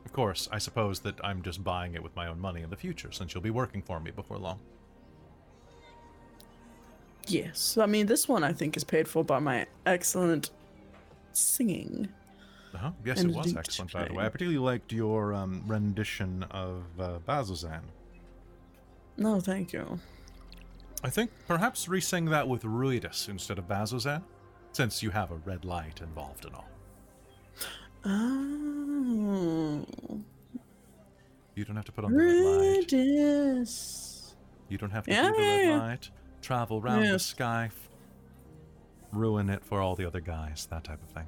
Of 0.04 0.12
course, 0.12 0.48
I 0.52 0.58
suppose 0.58 1.00
that 1.00 1.16
I'm 1.24 1.42
just 1.42 1.64
buying 1.64 1.94
it 1.94 2.02
with 2.02 2.14
my 2.14 2.28
own 2.28 2.38
money 2.38 2.62
in 2.62 2.70
the 2.70 2.76
future, 2.76 3.10
since 3.10 3.34
you'll 3.34 3.42
be 3.42 3.50
working 3.50 3.82
for 3.82 3.98
me 3.98 4.12
before 4.12 4.38
long. 4.38 4.60
Yes, 7.26 7.76
I 7.76 7.86
mean 7.86 8.06
this 8.06 8.28
one 8.28 8.44
I 8.44 8.52
think 8.52 8.76
is 8.76 8.84
paid 8.84 9.08
for 9.08 9.24
by 9.24 9.40
my 9.40 9.66
excellent 9.84 10.50
singing. 11.32 12.08
Uh-huh. 12.76 12.90
Yes, 13.04 13.20
And 13.20 13.30
it 13.30 13.36
was 13.36 13.56
excellent, 13.56 13.92
by 13.92 14.04
the 14.06 14.12
way. 14.14 14.24
I 14.24 14.28
particularly 14.28 14.58
liked 14.58 14.92
your 14.92 15.32
um, 15.32 15.62
rendition 15.66 16.42
of 16.50 16.84
uh, 17.00 17.18
Bazzoxan. 17.26 17.80
No, 19.16 19.40
thank 19.40 19.72
you. 19.72 19.98
I 21.02 21.08
think 21.10 21.30
perhaps 21.48 21.88
re-sing 21.88 22.26
that 22.26 22.46
with 22.48 22.62
Ruidus 22.64 23.28
instead 23.30 23.58
of 23.58 23.66
Bazzoxan, 23.66 24.22
since 24.72 25.02
you 25.02 25.10
have 25.10 25.30
a 25.30 25.36
red 25.36 25.64
light 25.64 26.00
involved 26.02 26.44
and 26.44 26.54
all. 26.54 26.68
Oh, 28.04 29.84
You 31.54 31.64
don't 31.64 31.76
have 31.76 31.86
to 31.86 31.92
put 31.92 32.04
on 32.04 32.12
the 32.12 32.18
red 32.18 32.92
light. 32.92 32.92
You 34.68 34.78
don't 34.78 34.90
have 34.90 35.04
to 35.06 35.10
Yeah, 35.12 35.22
do 35.28 35.32
the 35.32 35.38
red 35.38 35.64
yeah. 35.66 35.78
light. 35.78 36.10
Travel 36.42 36.80
round 36.82 37.06
the 37.06 37.18
sky. 37.18 37.70
Ruin 39.12 39.48
it 39.48 39.64
for 39.64 39.80
all 39.80 39.96
the 39.96 40.04
other 40.06 40.20
guys. 40.20 40.66
That 40.70 40.84
type 40.84 41.02
of 41.02 41.08
thing. 41.08 41.26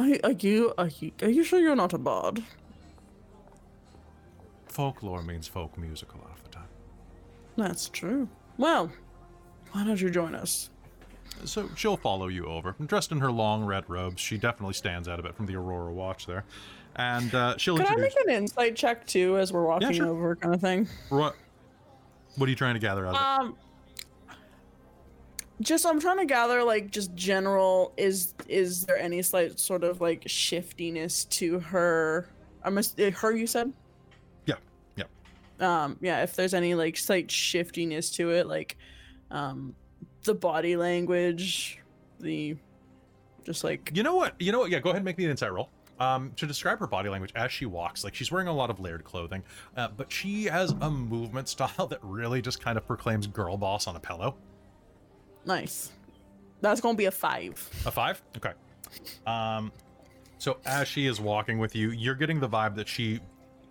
Are, 0.00 0.16
are 0.24 0.32
you 0.32 0.72
are 0.78 0.88
you 0.88 1.12
are 1.20 1.28
you 1.28 1.44
sure 1.44 1.60
you're 1.60 1.76
not 1.76 1.92
a 1.92 1.98
bard? 1.98 2.42
Folklore 4.66 5.22
means 5.22 5.46
folk 5.46 5.76
music 5.76 6.14
a 6.14 6.16
lot 6.16 6.30
of 6.30 6.42
the 6.42 6.48
time. 6.48 6.68
That's 7.58 7.90
true. 7.90 8.26
Well, 8.56 8.90
why 9.72 9.84
don't 9.84 10.00
you 10.00 10.08
join 10.08 10.34
us? 10.34 10.70
So 11.44 11.68
she'll 11.76 11.98
follow 11.98 12.28
you 12.28 12.46
over. 12.46 12.74
Dressed 12.86 13.12
in 13.12 13.18
her 13.18 13.30
long 13.30 13.62
red 13.62 13.84
robes, 13.88 14.22
she 14.22 14.38
definitely 14.38 14.74
stands 14.74 15.06
out 15.06 15.20
a 15.20 15.22
bit 15.22 15.34
from 15.34 15.44
the 15.44 15.56
Aurora 15.56 15.92
Watch 15.92 16.26
there. 16.26 16.44
And 16.96 17.34
uh, 17.34 17.58
she'll 17.58 17.76
Could 17.76 17.86
I 17.86 17.96
make 17.96 18.14
an 18.26 18.30
insight 18.30 18.76
check 18.76 19.06
too 19.06 19.36
as 19.36 19.52
we're 19.52 19.64
walking 19.64 19.92
sure. 19.92 20.06
over, 20.06 20.34
kind 20.34 20.54
of 20.54 20.62
thing? 20.62 20.88
What? 21.10 21.36
What 22.36 22.46
are 22.46 22.50
you 22.50 22.56
trying 22.56 22.74
to 22.74 22.80
gather 22.80 23.06
out 23.06 23.14
of 23.14 23.48
it? 23.48 23.54
Just 25.60 25.84
I'm 25.84 26.00
trying 26.00 26.18
to 26.18 26.24
gather 26.24 26.62
like 26.64 26.90
just 26.90 27.14
general. 27.14 27.92
Is 27.96 28.34
is 28.48 28.86
there 28.86 28.98
any 28.98 29.20
slight 29.22 29.58
sort 29.58 29.84
of 29.84 30.00
like 30.00 30.22
shiftiness 30.26 31.24
to 31.26 31.58
her? 31.60 32.28
I'm 32.64 32.78
ass- 32.78 32.94
uh, 32.98 33.10
her. 33.10 33.36
You 33.36 33.46
said. 33.46 33.72
Yeah, 34.46 34.54
yeah. 34.96 35.04
Um. 35.60 35.98
Yeah. 36.00 36.22
If 36.22 36.34
there's 36.34 36.54
any 36.54 36.74
like 36.74 36.96
slight 36.96 37.30
shiftiness 37.30 38.10
to 38.12 38.30
it, 38.30 38.46
like, 38.46 38.76
um, 39.30 39.74
the 40.24 40.34
body 40.34 40.76
language, 40.76 41.78
the, 42.20 42.56
just 43.44 43.64
like 43.64 43.90
You 43.94 44.02
know 44.02 44.16
what? 44.16 44.34
You 44.38 44.52
know 44.52 44.60
what? 44.60 44.70
Yeah, 44.70 44.80
go 44.80 44.90
ahead 44.90 44.98
and 44.98 45.04
make 45.04 45.18
me 45.18 45.24
an 45.24 45.30
insight 45.30 45.52
roll. 45.52 45.70
Um, 45.98 46.32
to 46.36 46.46
describe 46.46 46.78
her 46.78 46.86
body 46.86 47.10
language 47.10 47.32
as 47.34 47.52
she 47.52 47.66
walks, 47.66 48.04
like 48.04 48.14
she's 48.14 48.32
wearing 48.32 48.48
a 48.48 48.52
lot 48.54 48.70
of 48.70 48.80
layered 48.80 49.04
clothing, 49.04 49.42
uh, 49.76 49.88
but 49.94 50.10
she 50.10 50.44
has 50.44 50.70
a 50.80 50.90
movement 50.90 51.46
style 51.50 51.86
that 51.88 51.98
really 52.02 52.40
just 52.40 52.58
kind 52.58 52.78
of 52.78 52.86
proclaims 52.86 53.26
girl 53.26 53.58
boss 53.58 53.86
on 53.86 53.94
a 53.96 54.00
pillow. 54.00 54.34
Nice. 55.44 55.92
That's 56.60 56.80
gonna 56.80 56.96
be 56.96 57.06
a 57.06 57.10
five. 57.10 57.68
A 57.86 57.90
five? 57.90 58.22
Okay. 58.36 58.52
Um, 59.26 59.72
so 60.38 60.58
as 60.64 60.88
she 60.88 61.06
is 61.06 61.20
walking 61.20 61.58
with 61.58 61.74
you, 61.74 61.90
you're 61.90 62.14
getting 62.14 62.40
the 62.40 62.48
vibe 62.48 62.74
that 62.76 62.88
she, 62.88 63.20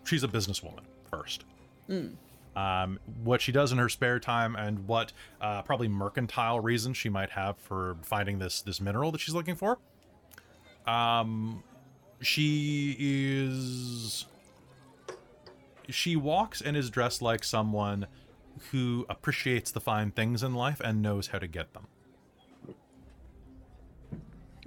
she's 0.05 0.23
a 0.23 0.27
businesswoman 0.27 0.81
first. 1.09 1.45
Um, 2.55 2.99
what 3.23 3.41
she 3.41 3.51
does 3.51 3.71
in 3.71 3.77
her 3.77 3.89
spare 3.89 4.19
time 4.19 4.55
and 4.55 4.87
what 4.87 5.13
uh, 5.39 5.61
probably 5.61 5.87
mercantile 5.87 6.59
reasons 6.59 6.97
she 6.97 7.09
might 7.09 7.29
have 7.31 7.57
for 7.57 7.97
finding 8.03 8.39
this 8.39 8.61
this 8.61 8.81
mineral 8.81 9.11
that 9.11 9.21
she's 9.21 9.35
looking 9.35 9.55
for. 9.55 9.77
Um, 10.85 11.63
she 12.21 12.95
is. 12.99 14.25
She 15.89 16.15
walks 16.15 16.61
and 16.61 16.77
is 16.77 16.89
dressed 16.89 17.21
like 17.21 17.43
someone 17.43 18.07
who 18.71 19.05
appreciates 19.09 19.71
the 19.71 19.81
fine 19.81 20.11
things 20.11 20.43
in 20.43 20.53
life 20.53 20.79
and 20.79 21.01
knows 21.01 21.27
how 21.27 21.39
to 21.39 21.47
get 21.47 21.73
them. 21.73 21.87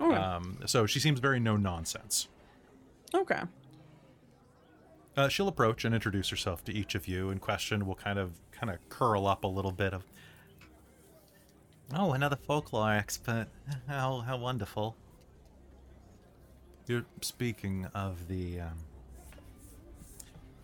Okay. 0.00 0.14
Um, 0.16 0.58
so 0.66 0.86
she 0.86 0.98
seems 0.98 1.20
very 1.20 1.38
no 1.40 1.56
nonsense. 1.56 2.28
okay. 3.14 3.40
Uh, 5.14 5.28
she'll 5.28 5.48
approach 5.48 5.84
and 5.84 5.94
introduce 5.94 6.30
herself 6.30 6.64
to 6.64 6.72
each 6.72 6.94
of 6.94 7.06
you, 7.06 7.28
and 7.28 7.38
question 7.40 7.86
will 7.86 7.94
kind 7.94 8.18
of 8.18 8.32
kind 8.50 8.70
of 8.70 8.78
curl 8.88 9.26
up 9.26 9.44
a 9.44 9.46
little 9.46 9.70
bit 9.72 9.92
of. 9.92 10.04
Oh, 11.94 12.12
another 12.12 12.36
folklore 12.36 12.92
expert. 12.94 13.48
How 13.86 14.20
how 14.20 14.38
wonderful. 14.38 14.96
You're 16.86 17.04
speaking 17.20 17.86
of 17.94 18.26
the 18.28 18.60
um, 18.60 18.78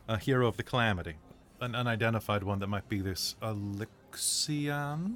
a 0.08 0.16
hero 0.18 0.46
of 0.48 0.56
the 0.56 0.62
calamity, 0.62 1.16
an 1.60 1.74
unidentified 1.74 2.42
one 2.42 2.58
that 2.60 2.66
might 2.68 2.88
be 2.88 3.00
this 3.00 3.34
Elixion. 3.42 5.14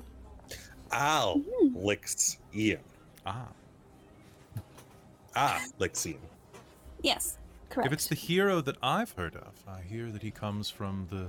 Al 0.91 1.43
licks 1.75 2.39
Ian. 2.55 2.81
Ah, 3.25 3.49
Ah, 5.35 5.65
licks 5.79 6.05
Ian. 6.07 6.19
Yes, 7.01 7.39
correct. 7.71 7.87
if 7.87 7.93
it's 7.93 8.07
the 8.07 8.15
hero 8.15 8.61
that 8.61 8.77
I've 8.83 9.13
heard 9.13 9.35
of, 9.37 9.53
I 9.67 9.81
hear 9.81 10.11
that 10.11 10.23
he 10.23 10.31
comes 10.31 10.69
from 10.69 11.07
the 11.11 11.29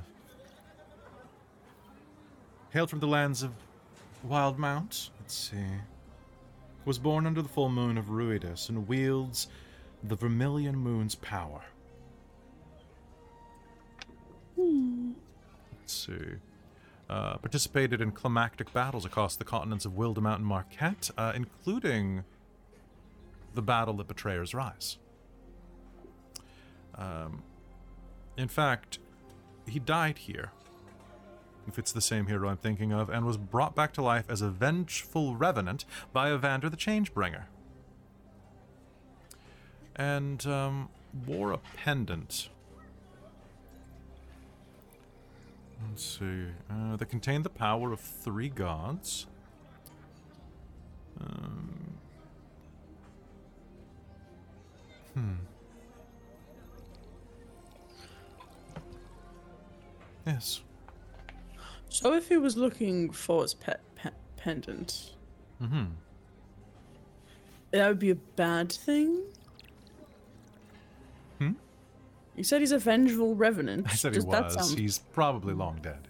hailed 2.71 2.89
from 2.89 2.99
the 2.99 3.07
lands 3.07 3.43
of 3.43 3.51
Wildemount. 4.27 5.09
Let's 5.19 5.33
see. 5.35 5.57
was 6.85 6.97
born 6.99 7.25
under 7.25 7.41
the 7.41 7.47
full 7.47 7.69
moon 7.69 7.97
of 7.97 8.05
Ruidus 8.09 8.67
and 8.67 8.87
wields 8.87 9.47
the 10.03 10.15
Vermilion 10.15 10.75
Moon's 10.75 11.15
power. 11.15 11.61
Let's 15.79 15.93
see. 15.93 16.37
Uh, 17.09 17.37
participated 17.37 18.01
in 18.01 18.11
climactic 18.11 18.71
battles 18.73 19.05
across 19.05 19.35
the 19.35 19.43
continents 19.43 19.85
of 19.85 19.93
Wildemount 19.93 20.37
and 20.37 20.45
Marquet, 20.45 20.95
uh, 21.17 21.33
including 21.35 22.23
the 23.53 23.61
battle 23.61 23.99
at 23.99 24.07
Betrayer's 24.07 24.53
Rise. 24.53 24.97
Um, 26.95 27.43
in 28.37 28.47
fact, 28.47 28.99
he 29.67 29.79
died 29.79 30.17
here, 30.19 30.51
if 31.67 31.77
it's 31.77 31.91
the 31.91 32.01
same 32.01 32.27
hero 32.27 32.49
I'm 32.49 32.57
thinking 32.57 32.91
of, 32.91 33.09
and 33.09 33.25
was 33.25 33.37
brought 33.37 33.75
back 33.75 33.93
to 33.93 34.01
life 34.01 34.25
as 34.29 34.41
a 34.41 34.49
vengeful 34.49 35.35
revenant 35.35 35.85
by 36.11 36.29
Avandra 36.29 36.71
the 36.71 36.77
Changebringer. 36.77 37.43
And 39.95 40.45
um, 40.47 40.89
wore 41.27 41.51
a 41.51 41.59
pendant. 41.77 42.49
Let's 45.89 46.17
see. 46.19 46.45
Uh, 46.69 46.95
that 46.97 47.05
contained 47.09 47.45
the 47.45 47.49
power 47.49 47.91
of 47.91 47.99
three 47.99 48.49
gods. 48.49 49.27
Um, 51.21 51.97
hmm. 55.13 55.33
Yes. 60.25 60.61
So 61.89 62.13
if 62.13 62.27
he 62.29 62.37
was 62.37 62.57
looking 62.57 63.11
for 63.11 63.41
his 63.43 63.53
pet 63.53 63.81
pe- 63.95 64.09
pendant, 64.37 65.11
Mm-hmm. 65.61 65.83
that 67.71 67.87
would 67.87 67.99
be 67.99 68.09
a 68.09 68.15
bad 68.15 68.71
thing. 68.71 69.21
Hmm? 72.33 72.37
You 72.39 72.43
said 72.43 72.61
he's 72.61 72.71
a 72.71 72.79
vengeful 72.79 73.35
revenant. 73.35 73.87
I 73.91 73.95
said 73.95 74.13
Does 74.13 74.23
he 74.25 74.31
that 74.31 74.45
was. 74.45 74.53
sound- 74.69 74.79
He's 74.79 74.99
probably 74.99 75.53
long 75.53 75.79
dead. 75.81 76.07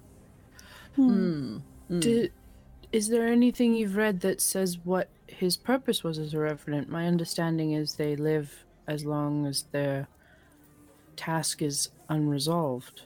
Hmm. 0.95 1.57
Did, 1.99 2.31
is 2.91 3.09
there 3.09 3.27
anything 3.27 3.73
you've 3.73 3.95
read 3.95 4.21
that 4.21 4.39
says 4.41 4.77
what 4.83 5.09
his 5.27 5.57
purpose 5.57 6.03
was 6.03 6.17
as 6.19 6.33
a 6.33 6.39
revenant? 6.39 6.89
My 6.89 7.07
understanding 7.07 7.71
is 7.73 7.95
they 7.95 8.15
live 8.15 8.63
as 8.87 9.03
long 9.05 9.45
as 9.45 9.63
their 9.71 10.07
task 11.15 11.61
is 11.61 11.89
unresolved. 12.09 13.03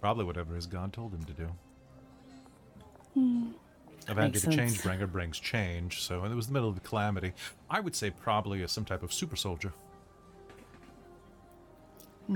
Probably 0.00 0.24
whatever 0.24 0.54
his 0.54 0.66
god 0.66 0.92
told 0.92 1.12
him 1.12 1.24
to 1.24 1.32
do. 1.32 1.48
Hmm. 3.14 3.46
Avandra 4.06 4.16
Makes 4.32 4.42
the 4.42 4.52
sense. 4.52 4.76
Changebringer 4.78 5.10
brings 5.10 5.38
change, 5.38 6.00
so 6.02 6.24
it 6.24 6.34
was 6.34 6.46
the 6.46 6.52
middle 6.54 6.68
of 6.68 6.74
the 6.76 6.80
calamity. 6.80 7.32
I 7.68 7.80
would 7.80 7.94
say 7.94 8.10
probably 8.10 8.62
as 8.62 8.72
some 8.72 8.84
type 8.86 9.02
of 9.02 9.12
super 9.12 9.36
soldier. 9.36 9.72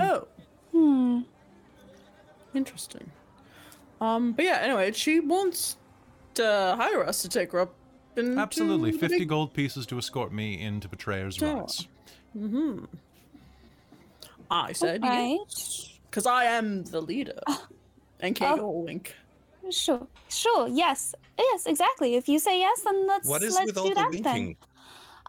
Oh, 0.01 0.27
Hmm. 0.73 1.21
interesting. 2.55 3.11
Um, 4.01 4.33
but 4.33 4.45
yeah. 4.45 4.59
Anyway, 4.63 4.93
she 4.93 5.21
wants 5.21 5.77
to 6.35 6.75
hire 6.79 7.05
us 7.05 7.23
to 7.23 7.29
take 7.29 7.53
her 7.53 7.61
up. 7.61 7.75
Into 8.15 8.39
Absolutely. 8.39 8.91
the 8.91 8.99
50 8.99 9.19
big 9.21 9.29
gold 9.29 9.55
pieces 9.55 9.87
to 9.87 9.97
escort 9.97 10.33
me 10.35 10.61
into 10.61 10.87
Betrayer's 10.87 11.37
tower. 11.39 11.61
Rise. 11.61 11.87
Mm-hmm. 12.37 12.85
I 14.51 14.73
said 14.73 15.01
yes, 15.03 15.09
Right. 15.09 16.01
because 16.11 16.27
I 16.27 16.45
am 16.45 16.85
the 16.85 17.01
leader. 17.01 17.41
And 18.21 18.37
Kate 18.37 18.59
Oh. 18.59 18.81
wink. 18.85 19.15
Sure. 19.71 20.07
Sure. 20.29 20.69
Yes. 20.69 21.15
Yes. 21.39 21.65
Exactly. 21.67 22.15
If 22.17 22.29
you 22.29 22.39
say 22.39 22.59
yes, 22.59 22.83
then 22.83 23.07
let's 23.07 23.27
What 23.27 23.43
is 23.43 23.55
let's 23.55 23.67
with 23.67 23.75
do 23.77 23.81
all 23.81 23.89
the 23.89 23.95
that 23.95 24.11
winking? 24.11 24.23
then. 24.33 24.57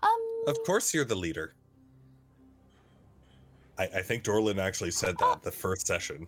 Um. 0.04 0.44
Of 0.48 0.58
course, 0.66 0.94
you're 0.94 1.06
the 1.06 1.16
leader. 1.16 1.54
I, 3.78 3.84
I 3.84 4.02
think 4.02 4.24
Dorlin 4.24 4.60
actually 4.60 4.92
said 4.92 5.18
that 5.20 5.42
the 5.44 5.52
first 5.52 5.88
session. 5.88 6.28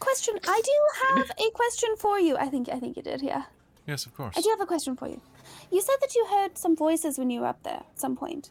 Question. 0.00 0.38
I 0.46 0.60
do 0.64 1.16
have 1.16 1.30
a 1.38 1.50
question 1.52 1.90
for 1.98 2.18
you. 2.18 2.36
I 2.36 2.46
think. 2.46 2.68
I 2.68 2.78
think 2.80 2.96
you 2.96 3.02
did. 3.02 3.22
Yeah. 3.22 3.44
Yes, 3.86 4.06
of 4.06 4.14
course. 4.14 4.34
I 4.36 4.40
do 4.40 4.48
have 4.50 4.60
a 4.60 4.66
question 4.66 4.96
for 4.96 5.08
you. 5.08 5.20
You 5.70 5.80
said 5.80 5.96
that 6.00 6.14
you 6.14 6.26
heard 6.26 6.56
some 6.56 6.76
voices 6.76 7.18
when 7.18 7.30
you 7.30 7.40
were 7.40 7.46
up 7.46 7.62
there 7.62 7.82
at 7.90 7.98
some 8.00 8.16
point. 8.16 8.50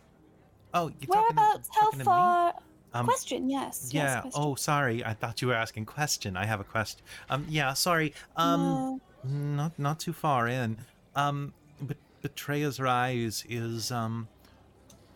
Oh, 0.74 0.92
you're 1.00 1.08
Whereabouts? 1.08 1.70
How 1.74 1.82
talking 1.86 1.92
to 1.92 1.98
me? 2.00 2.06
far? 2.06 2.54
Um, 2.94 3.06
question. 3.06 3.50
Yes. 3.50 3.90
yes, 3.92 3.94
Yeah. 3.94 4.22
question. 4.22 4.42
Oh, 4.44 4.56
sorry. 4.56 5.04
I 5.06 5.14
thought 5.14 5.42
you 5.42 5.48
were 5.48 5.54
asking 5.54 5.86
question. 5.86 6.36
I 6.38 6.46
have 6.46 6.60
a 6.60 6.64
question. 6.64 7.02
Um. 7.30 7.46
Yeah. 7.50 7.74
Sorry. 7.74 8.14
Um. 8.36 8.62
No. 8.62 9.02
Not 9.24 9.78
not 9.80 10.00
too 10.00 10.14
far 10.14 10.48
in. 10.48 10.78
Um. 11.16 11.54
But 11.82 11.98
Betrayer's 12.22 12.80
Rise 12.80 13.44
is 13.50 13.92
um. 13.92 14.28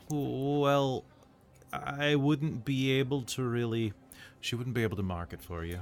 Well, 0.09 1.03
I 1.73 2.15
wouldn't 2.15 2.65
be 2.65 2.91
able 2.99 3.23
to 3.23 3.43
really. 3.43 3.93
She 4.41 4.55
wouldn't 4.55 4.75
be 4.75 4.83
able 4.83 4.97
to 4.97 5.03
mark 5.03 5.33
it 5.33 5.41
for 5.41 5.63
you. 5.65 5.79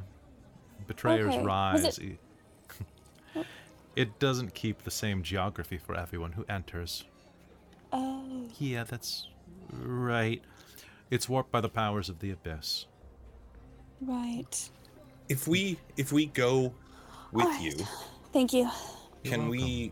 Betrayer's 0.87 1.33
Okay. 1.35 1.43
Rise. 1.43 1.97
it- 1.99 2.19
It 3.93 4.19
doesn't 4.19 4.53
keep 4.53 4.83
the 4.83 4.91
same 4.91 5.21
geography 5.21 5.77
for 5.77 5.95
everyone 5.95 6.31
who 6.31 6.45
enters. 6.47 7.03
Oh. 7.91 8.47
Yeah. 8.57 8.85
That's 8.85 9.27
Right. 9.73 10.41
It's 11.09 11.27
warped 11.27 11.51
by 11.51 11.59
the 11.59 11.69
powers 11.69 12.07
of 12.07 12.19
the 12.19 12.31
abyss. 12.31 12.85
Right. 13.99 14.69
If 15.27 15.47
we 15.47 15.77
if 15.97 16.11
we 16.13 16.27
go 16.27 16.73
with 17.33 17.45
Alright. 17.45 17.61
you, 17.61 17.85
Thank 18.31 18.53
you. 18.53 18.69
You're 19.23 19.33
can 19.33 19.49
we 19.49 19.91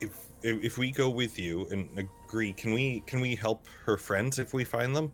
if, 0.00 0.10
if 0.42 0.62
if 0.64 0.78
we 0.78 0.90
go 0.90 1.08
with 1.10 1.38
you 1.38 1.66
and 1.70 1.88
agree, 1.98 2.52
can 2.52 2.72
we 2.74 3.00
can 3.06 3.20
we 3.20 3.34
help 3.34 3.66
her 3.86 3.96
friends 3.96 4.38
if 4.38 4.52
we 4.52 4.62
find 4.64 4.94
them 4.94 5.10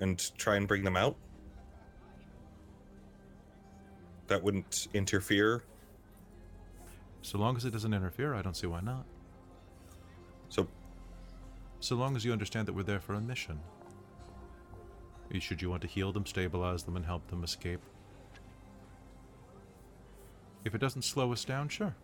and 0.00 0.30
try 0.38 0.56
and 0.56 0.66
bring 0.68 0.84
them 0.84 0.96
out? 0.96 1.16
That 4.28 4.42
wouldn't 4.42 4.88
interfere. 4.94 5.64
So 7.22 7.38
long 7.38 7.56
as 7.56 7.64
it 7.64 7.70
doesn't 7.70 7.92
interfere, 7.94 8.34
I 8.34 8.42
don't 8.42 8.56
see 8.56 8.66
why 8.66 8.80
not. 8.80 9.04
So 10.48 10.68
So 11.80 11.96
long 11.96 12.16
as 12.16 12.24
you 12.24 12.32
understand 12.32 12.66
that 12.68 12.72
we're 12.72 12.82
there 12.82 13.00
for 13.00 13.14
a 13.14 13.20
mission. 13.20 13.60
Should 15.38 15.60
you 15.60 15.68
want 15.68 15.82
to 15.82 15.88
heal 15.88 16.12
them, 16.12 16.24
stabilize 16.24 16.84
them, 16.84 16.96
and 16.96 17.04
help 17.04 17.26
them 17.28 17.44
escape? 17.44 17.80
If 20.64 20.74
it 20.74 20.78
doesn't 20.78 21.02
slow 21.02 21.32
us 21.32 21.44
down, 21.44 21.68
sure. 21.68 21.94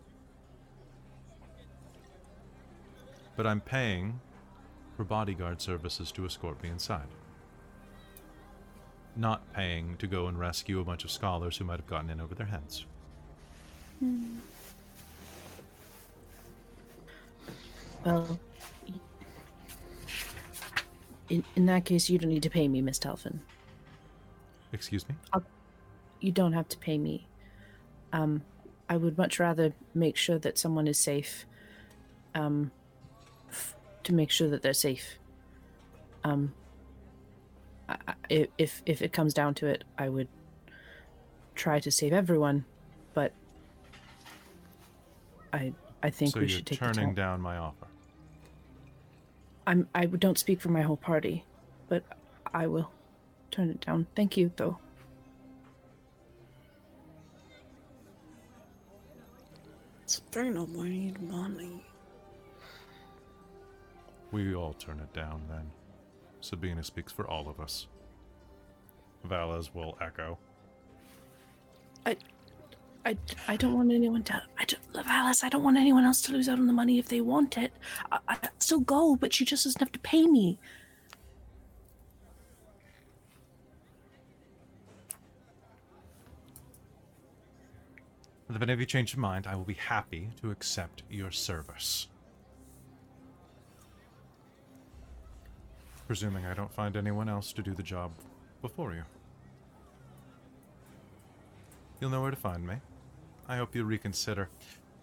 But 3.35 3.47
I'm 3.47 3.61
paying 3.61 4.19
for 4.95 5.03
bodyguard 5.03 5.61
services 5.61 6.11
to 6.11 6.25
escort 6.25 6.61
me 6.61 6.69
inside. 6.69 7.07
Not 9.15 9.53
paying 9.53 9.97
to 9.97 10.07
go 10.07 10.27
and 10.27 10.39
rescue 10.39 10.79
a 10.79 10.83
bunch 10.83 11.03
of 11.03 11.11
scholars 11.11 11.57
who 11.57 11.65
might 11.65 11.79
have 11.79 11.87
gotten 11.87 12.09
in 12.09 12.21
over 12.21 12.33
their 12.33 12.47
heads. 12.47 12.85
Well, 18.05 18.39
in, 21.29 21.43
in 21.55 21.65
that 21.67 21.85
case, 21.85 22.09
you 22.09 22.17
don't 22.17 22.29
need 22.29 22.43
to 22.43 22.49
pay 22.49 22.67
me, 22.67 22.81
Miss 22.81 22.97
Telfin. 22.99 23.41
Excuse 24.73 25.07
me? 25.07 25.15
You 26.19 26.31
don't 26.31 26.53
have 26.53 26.69
to 26.69 26.77
pay 26.77 26.97
me. 26.97 27.27
Um, 28.13 28.43
I 28.89 28.97
would 28.97 29.17
much 29.17 29.39
rather 29.39 29.73
make 29.93 30.17
sure 30.17 30.37
that 30.39 30.57
someone 30.57 30.87
is 30.87 30.99
safe. 30.99 31.45
Um, 32.33 32.71
f- 33.49 33.75
to 34.03 34.13
make 34.13 34.31
sure 34.31 34.49
that 34.49 34.61
they're 34.61 34.73
safe. 34.73 35.17
Um, 36.23 36.53
I, 38.07 38.13
I- 38.29 38.47
if 38.57 38.81
if 38.85 39.01
it 39.01 39.11
comes 39.13 39.33
down 39.33 39.53
to 39.55 39.67
it, 39.67 39.83
I 39.97 40.07
would 40.09 40.27
try 41.55 41.79
to 41.79 41.91
save 41.91 42.13
everyone, 42.13 42.65
but 43.13 43.33
I 45.53 45.73
I 46.01 46.09
think 46.09 46.31
so 46.33 46.39
we 46.39 46.45
you're 46.45 46.49
should 46.57 46.65
take 46.67 46.79
the 46.79 46.85
turning 46.85 47.07
time. 47.07 47.15
down 47.15 47.41
my 47.41 47.57
offer. 47.57 47.87
I'm 49.67 49.87
I 49.93 50.05
don't 50.05 50.37
speak 50.37 50.61
for 50.61 50.69
my 50.69 50.81
whole 50.81 50.97
party, 50.97 51.45
but 51.89 52.03
I 52.53 52.67
will 52.67 52.89
turn 53.51 53.69
it 53.69 53.81
down. 53.81 54.07
Thank 54.15 54.37
you, 54.37 54.51
though. 54.55 54.79
It's 60.03 60.21
very 60.31 60.49
noble. 60.49 60.81
I 60.81 60.89
need 60.89 61.21
money. 61.21 61.83
We 64.31 64.55
all 64.55 64.73
turn 64.73 64.99
it 64.99 65.13
down 65.13 65.41
then. 65.49 65.69
Sabina 66.41 66.83
speaks 66.83 67.11
for 67.11 67.27
all 67.27 67.47
of 67.47 67.59
us. 67.59 67.87
Valis 69.27 69.73
will 69.73 69.97
echo. 70.01 70.37
I, 72.05 72.17
I, 73.05 73.17
I 73.47 73.55
don't 73.55 73.73
want 73.73 73.91
anyone 73.91 74.23
to. 74.23 74.41
I 74.57 74.65
don't, 74.65 75.07
Alice. 75.07 75.43
I 75.43 75.49
don't 75.49 75.63
want 75.63 75.77
anyone 75.77 76.03
else 76.03 76.21
to 76.23 76.33
lose 76.33 76.49
out 76.49 76.59
on 76.59 76.67
the 76.67 76.73
money 76.73 76.97
if 76.99 77.07
they 77.07 77.21
want 77.21 77.57
it. 77.57 77.71
I, 78.11 78.19
I 78.27 78.37
still 78.59 78.79
go, 78.79 79.15
but 79.15 79.33
she 79.33 79.45
just 79.45 79.63
doesn't 79.63 79.79
have 79.79 79.91
to 79.91 79.99
pay 79.99 80.25
me. 80.25 80.59
But 88.47 88.55
If 88.57 88.69
any 88.69 88.81
you 88.81 88.85
change 88.85 89.13
your 89.13 89.21
mind, 89.21 89.47
I 89.47 89.55
will 89.55 89.63
be 89.63 89.75
happy 89.75 90.29
to 90.41 90.51
accept 90.51 91.03
your 91.09 91.31
service. 91.31 92.07
Presuming 96.11 96.45
I 96.45 96.53
don't 96.53 96.73
find 96.73 96.97
anyone 96.97 97.29
else 97.29 97.53
to 97.53 97.61
do 97.61 97.73
the 97.73 97.81
job 97.81 98.11
before 98.61 98.93
you. 98.93 99.03
You'll 102.01 102.09
know 102.09 102.21
where 102.21 102.31
to 102.31 102.35
find 102.35 102.67
me. 102.67 102.75
I 103.47 103.55
hope 103.55 103.73
you 103.73 103.85
reconsider. 103.85 104.49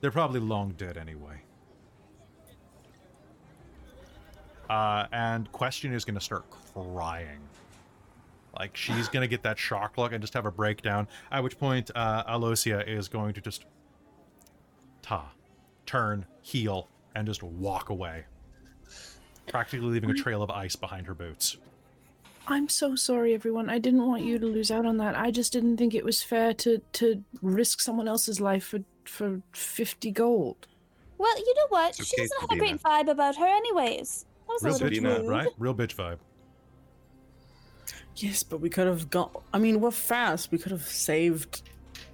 They're 0.03 0.11
probably 0.11 0.39
long 0.39 0.73
dead 0.73 0.99
anyway. 0.99 1.41
Uh, 4.69 5.07
and 5.11 5.51
Question 5.51 5.95
is 5.95 6.05
going 6.05 6.15
to 6.17 6.21
start 6.21 6.45
crying. 6.75 7.41
Like, 8.59 8.77
she's 8.77 9.09
going 9.09 9.23
to 9.23 9.29
get 9.29 9.43
that 9.45 9.59
shock 9.59 9.97
look 9.97 10.13
and 10.13 10.21
just 10.21 10.35
have 10.35 10.45
a 10.45 10.53
breakdown. 10.53 11.09
At 11.33 11.43
which 11.43 11.59
point, 11.59 11.91
uh, 11.95 12.25
Alosia 12.25 12.87
is 12.87 13.09
going 13.09 13.33
to 13.33 13.41
just 13.41 13.65
ta, 15.01 15.33
turn, 15.87 16.27
heel, 16.43 16.87
and 17.15 17.27
just 17.27 17.43
walk 17.43 17.89
away. 17.89 18.27
Practically 19.49 19.89
leaving 19.89 20.11
a 20.11 20.15
trail 20.15 20.43
of 20.43 20.51
ice 20.51 20.77
behind 20.77 21.07
her 21.07 21.15
boots. 21.15 21.57
I'm 22.47 22.69
so 22.69 22.95
sorry, 22.97 23.35
everyone. 23.35 23.69
I 23.69 23.79
didn't 23.79 24.07
want 24.07 24.25
you 24.25 24.39
to 24.39 24.47
lose 24.47 24.71
out 24.71 24.87
on 24.87 24.97
that. 24.99 25.17
I 25.17 25.31
just 25.31 25.53
didn't 25.53 25.77
think 25.77 25.95
it 25.95 26.05
was 26.05 26.23
fair 26.23 26.55
to 26.55 26.79
to 26.95 27.23
risk 27.43 27.81
someone 27.81 28.09
else's 28.09 28.41
life 28.41 28.65
for 28.65 28.81
for 29.05 29.43
fifty 29.53 30.11
gold. 30.11 30.67
Well, 31.19 31.37
you 31.39 31.55
know 31.55 31.67
what? 31.69 31.99
It's 31.99 32.09
she 32.09 32.17
okay, 32.17 32.23
doesn't 32.23 32.41
have 32.41 32.57
a 32.57 32.59
great 32.59 32.83
vibe 32.83 33.11
about 33.11 33.37
her, 33.37 33.47
anyways. 33.47 34.25
That 34.47 34.53
was 34.53 34.63
Real 34.63 34.73
a 34.73 34.77
little 34.77 34.89
bitch 34.89 35.03
vibe, 35.03 35.19
rude. 35.21 35.29
right? 35.29 35.49
Real 35.59 35.75
bitch 35.75 35.95
vibe. 35.95 36.19
Yes, 38.17 38.43
but 38.43 38.61
we 38.61 38.71
could 38.71 38.87
have 38.87 39.11
got. 39.11 39.43
I 39.53 39.59
mean, 39.59 39.81
we're 39.81 39.91
fast. 39.91 40.51
We 40.51 40.59
could 40.59 40.73
have 40.73 40.83
saved 40.83 41.63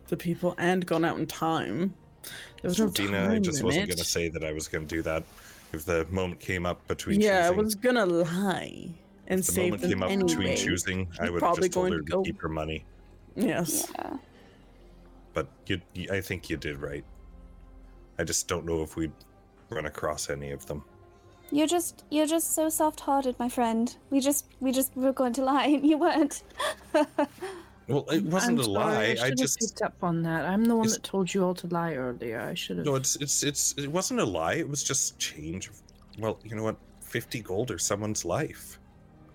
the 0.09 0.17
people 0.17 0.55
and 0.59 0.85
gone 0.85 1.05
out 1.05 1.19
in 1.19 1.27
time. 1.27 1.95
There 2.61 2.69
was 2.71 2.79
no 2.79 2.89
Dina, 2.89 3.27
time 3.27 3.31
I 3.33 3.39
just 3.39 3.63
wasn't 3.63 3.89
going 3.89 3.99
to 3.99 4.05
say 4.05 4.29
that 4.31 4.43
I 4.43 4.53
was 4.53 4.69
going 4.69 4.87
to 4.87 4.95
do 4.95 5.03
that. 5.03 5.23
If 5.75 5.85
the 5.85 6.07
moment 6.11 6.41
came 6.41 6.65
up 6.67 6.87
between 6.87 7.21
Yeah, 7.21 7.47
I 7.47 7.51
was 7.51 7.75
gonna 7.75 8.07
lie 8.07 8.95
and 9.27 9.41
if 9.41 9.47
the 9.47 9.53
save 9.53 9.65
moment 9.65 9.83
them 9.83 9.91
came 9.91 10.03
up 10.03 10.11
anyway. 10.11 10.29
between 10.29 10.57
choosing, 10.57 11.09
I 11.19 11.25
would 11.25 11.33
have 11.35 11.39
probably 11.41 11.63
just 11.69 11.75
told 11.75 11.91
her 11.93 11.99
to 11.99 12.05
to 12.05 12.11
go- 12.11 12.23
keep 12.23 12.41
her 12.41 12.49
money. 12.49 12.85
Yes. 13.35 13.91
Yeah. 13.95 14.17
But 15.33 15.49
you, 15.67 15.81
you, 15.95 16.09
I 16.13 16.21
think 16.21 16.49
you 16.49 16.57
did 16.57 16.79
right. 16.79 17.05
I 18.19 18.25
just 18.25 18.47
don't 18.47 18.65
know 18.65 18.83
if 18.83 18.95
we'd 18.97 19.11
run 19.71 19.87
across 19.87 20.31
any 20.31 20.53
of 20.53 20.65
them. 20.67 20.85
You're 21.51 21.67
just 21.67 22.05
you're 22.11 22.27
just 22.27 22.55
so 22.55 22.69
soft-hearted, 22.69 23.37
my 23.39 23.49
friend. 23.49 23.95
We 24.11 24.21
just 24.21 24.47
we 24.61 24.71
just 24.71 24.97
were 24.97 25.13
going 25.13 25.33
to 25.35 25.45
lie 25.45 25.67
and 25.67 25.85
you 25.85 25.99
weren't. 25.99 26.43
Well, 27.89 28.07
it 28.11 28.25
wasn't 28.25 28.59
I'm 28.59 28.61
a 28.61 28.65
sorry, 28.65 28.75
lie. 28.75 28.95
I 28.95 29.11
I 29.11 29.15
should 29.15 29.21
have 29.29 29.37
just 29.37 29.61
picked 29.61 29.83
up 29.83 29.95
on 30.03 30.23
that. 30.23 30.47
I'm 30.47 30.65
the 30.65 30.75
one 30.75 30.87
It's- 30.87 30.97
that 30.97 31.03
told 31.05 31.33
you 31.35 31.45
all 31.45 31.55
to 31.55 31.67
lie 31.67 31.95
earlier. 31.95 32.41
I 32.41 32.55
should 32.55 32.79
have. 32.79 32.87
no. 32.87 32.95
It's 32.95 33.17
it's 33.17 33.43
it's 33.43 33.75
it 33.77 33.89
wasn't 33.93 34.21
a 34.21 34.25
lie. 34.25 34.55
It 34.55 34.69
was 34.69 34.83
just 34.83 35.19
change. 35.19 35.69
Of, 35.69 35.83
well, 36.19 36.39
you 36.45 36.57
know 36.57 36.63
what? 36.63 36.77
Fifty 37.01 37.41
gold 37.41 37.71
or 37.71 37.79
someone's 37.79 38.25
life. 38.25 38.79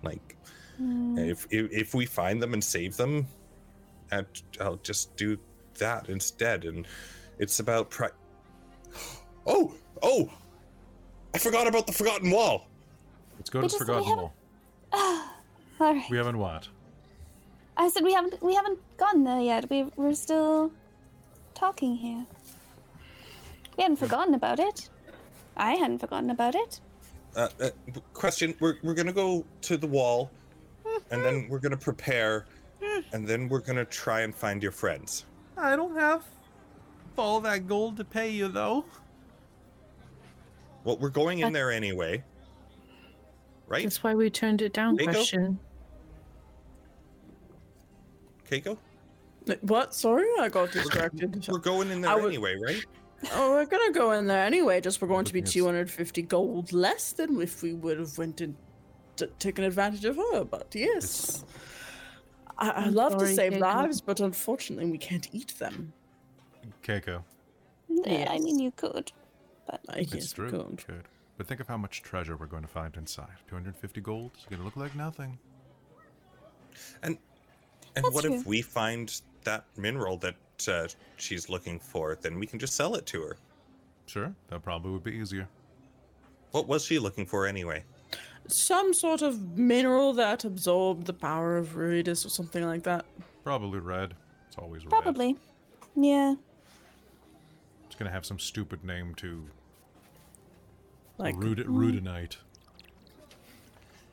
Like 0.02 0.36
Hmm. 0.78 1.16
if 1.18 1.46
if, 1.50 1.70
if 1.70 1.94
we 1.94 2.06
find 2.06 2.42
them 2.42 2.52
and 2.54 2.62
save 2.64 2.96
them, 2.96 3.26
i 4.10 4.24
I'll 4.60 4.80
just 4.82 5.14
do 5.16 5.38
that 5.78 6.08
instead. 6.08 6.64
And 6.64 6.86
it's 7.38 7.60
about 7.60 7.90
pri- 7.90 8.10
Oh 9.46 9.74
oh! 10.02 10.28
I 11.34 11.38
forgot 11.38 11.66
about 11.68 11.86
the 11.86 11.92
forgotten 11.92 12.30
wall. 12.30 12.66
Let's 13.38 13.48
go 13.50 13.60
We 13.60 13.68
to 13.68 13.68
the 13.68 13.78
just- 13.78 13.80
we 13.80 13.86
Forgotten 13.86 14.08
haven't- 14.08 14.22
Wall. 14.22 14.32
All 15.80 15.94
right. 15.94 16.10
We 16.10 16.16
haven't 16.16 16.36
what? 16.38 16.68
I 17.80 17.88
said 17.88 18.04
we 18.04 18.12
haven't 18.12 18.42
we 18.42 18.54
haven't 18.54 18.78
gone 18.98 19.24
there 19.24 19.40
yet. 19.40 19.70
We 19.70 19.84
we're 19.96 20.12
still 20.12 20.70
talking 21.54 21.96
here. 21.96 22.26
We 23.74 23.82
hadn't 23.82 23.96
forgotten 23.96 24.34
about 24.34 24.60
it. 24.60 24.90
I 25.56 25.72
hadn't 25.72 25.98
forgotten 25.98 26.28
about 26.28 26.54
it. 26.54 26.80
Uh, 27.34 27.48
uh, 27.58 27.70
question: 28.12 28.54
We're 28.60 28.76
we're 28.82 28.92
gonna 28.92 29.14
go 29.14 29.46
to 29.62 29.78
the 29.78 29.86
wall, 29.86 30.30
and 31.10 31.24
then 31.24 31.46
we're 31.48 31.58
gonna 31.58 31.84
prepare, 31.90 32.44
and 33.14 33.26
then 33.26 33.48
we're 33.48 33.60
gonna 33.60 33.86
try 33.86 34.20
and 34.20 34.34
find 34.34 34.62
your 34.62 34.72
friends. 34.72 35.24
I 35.56 35.74
don't 35.74 35.96
have 35.96 36.22
all 37.16 37.40
that 37.40 37.66
gold 37.66 37.96
to 37.96 38.04
pay 38.04 38.28
you, 38.28 38.48
though. 38.48 38.84
Well, 40.84 40.98
we're 40.98 41.08
going 41.08 41.38
in 41.38 41.54
there 41.54 41.70
anyway, 41.70 42.22
right, 43.68 43.84
That's 43.84 44.02
why 44.02 44.14
we 44.14 44.28
turned 44.28 44.60
it 44.60 44.74
down. 44.74 44.98
Keiko? 44.98 45.12
Question. 45.12 45.58
Keiko? 48.50 48.76
What? 49.62 49.94
Sorry, 49.94 50.26
I 50.38 50.48
got 50.48 50.70
distracted. 50.72 51.46
We're 51.48 51.58
going 51.58 51.90
in 51.90 52.00
there 52.02 52.16
would- 52.16 52.26
anyway, 52.32 52.56
right? 52.62 52.84
oh, 53.32 53.52
we're 53.52 53.66
gonna 53.66 53.92
go 53.92 54.12
in 54.12 54.26
there 54.26 54.44
anyway. 54.44 54.80
Just 54.80 55.00
we're 55.00 55.08
going 55.08 55.24
to 55.26 55.32
be 55.32 55.40
Yes. 55.40 55.52
250 55.52 56.22
gold 56.22 56.72
less 56.72 57.12
than 57.12 57.40
if 57.40 57.62
we 57.62 57.72
would 57.74 57.98
have 57.98 58.16
went 58.18 58.40
and 58.40 58.54
t- 59.16 59.26
taken 59.38 59.64
advantage 59.64 60.04
of 60.04 60.16
her. 60.16 60.44
But 60.44 60.74
yes, 60.74 61.44
I- 62.58 62.70
I'd 62.70 62.76
I'm 62.88 62.94
love 62.94 63.18
to 63.18 63.26
save 63.26 63.52
Keiko. 63.54 63.60
lives, 63.60 64.00
but 64.00 64.20
unfortunately, 64.20 64.90
we 64.90 64.98
can't 64.98 65.28
eat 65.32 65.54
them. 65.58 65.92
Keiko. 66.82 67.22
I 68.06 68.38
mean, 68.38 68.58
you 68.58 68.70
could. 68.72 69.12
but 69.66 69.80
I 69.88 69.98
It's 70.00 70.12
guess 70.12 70.38
we 70.38 70.48
true. 70.48 70.50
could. 70.50 70.84
Good. 70.86 71.04
But 71.36 71.46
think 71.46 71.60
of 71.60 71.68
how 71.68 71.76
much 71.78 72.02
treasure 72.02 72.36
we're 72.36 72.46
going 72.46 72.62
to 72.62 72.68
find 72.68 72.94
inside. 72.96 73.36
250 73.48 74.00
gold 74.00 74.32
is 74.38 74.44
going 74.46 74.58
to 74.60 74.64
look 74.64 74.76
like 74.76 74.94
nothing. 74.94 75.38
And 77.02 77.18
and 77.96 78.04
That's 78.04 78.14
what 78.14 78.24
if 78.24 78.46
we 78.46 78.62
find 78.62 79.20
that 79.44 79.64
mineral 79.76 80.16
that 80.18 80.36
uh, 80.68 80.88
she's 81.16 81.48
looking 81.48 81.78
for? 81.78 82.16
Then 82.20 82.38
we 82.38 82.46
can 82.46 82.58
just 82.58 82.74
sell 82.74 82.94
it 82.94 83.06
to 83.06 83.22
her. 83.22 83.36
Sure, 84.06 84.34
that 84.48 84.62
probably 84.62 84.92
would 84.92 85.04
be 85.04 85.12
easier. 85.12 85.48
What 86.50 86.66
was 86.66 86.84
she 86.84 86.98
looking 86.98 87.26
for 87.26 87.46
anyway? 87.46 87.84
Some 88.48 88.92
sort 88.92 89.22
of 89.22 89.56
mineral 89.56 90.12
that 90.14 90.44
absorbed 90.44 91.06
the 91.06 91.12
power 91.12 91.56
of 91.56 91.76
Ruidus 91.76 92.26
or 92.26 92.28
something 92.28 92.64
like 92.64 92.82
that. 92.82 93.04
Probably 93.44 93.78
red. 93.78 94.14
It's 94.48 94.58
always 94.58 94.84
red. 94.84 94.90
Probably. 94.90 95.36
Yeah. 95.94 96.34
It's 97.86 97.94
going 97.94 98.08
to 98.08 98.12
have 98.12 98.26
some 98.26 98.38
stupid 98.38 98.84
name 98.84 99.14
too. 99.14 99.46
Like 101.18 101.36
Rud- 101.36 101.58
Rudinite. 101.58 102.36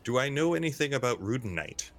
Do 0.03 0.19
I 0.19 0.29
know 0.29 0.53
anything 0.53 0.93
about 0.93 1.19
Rudenite? 1.21 1.89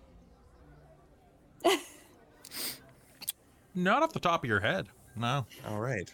Not 3.75 4.03
off 4.03 4.13
the 4.13 4.21
top 4.21 4.43
of 4.43 4.49
your 4.49 4.61
head. 4.61 4.89
No. 5.15 5.47
All 5.69 5.79
right. 5.81 6.13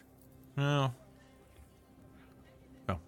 No. 0.57 0.93
Oh. 2.89 2.99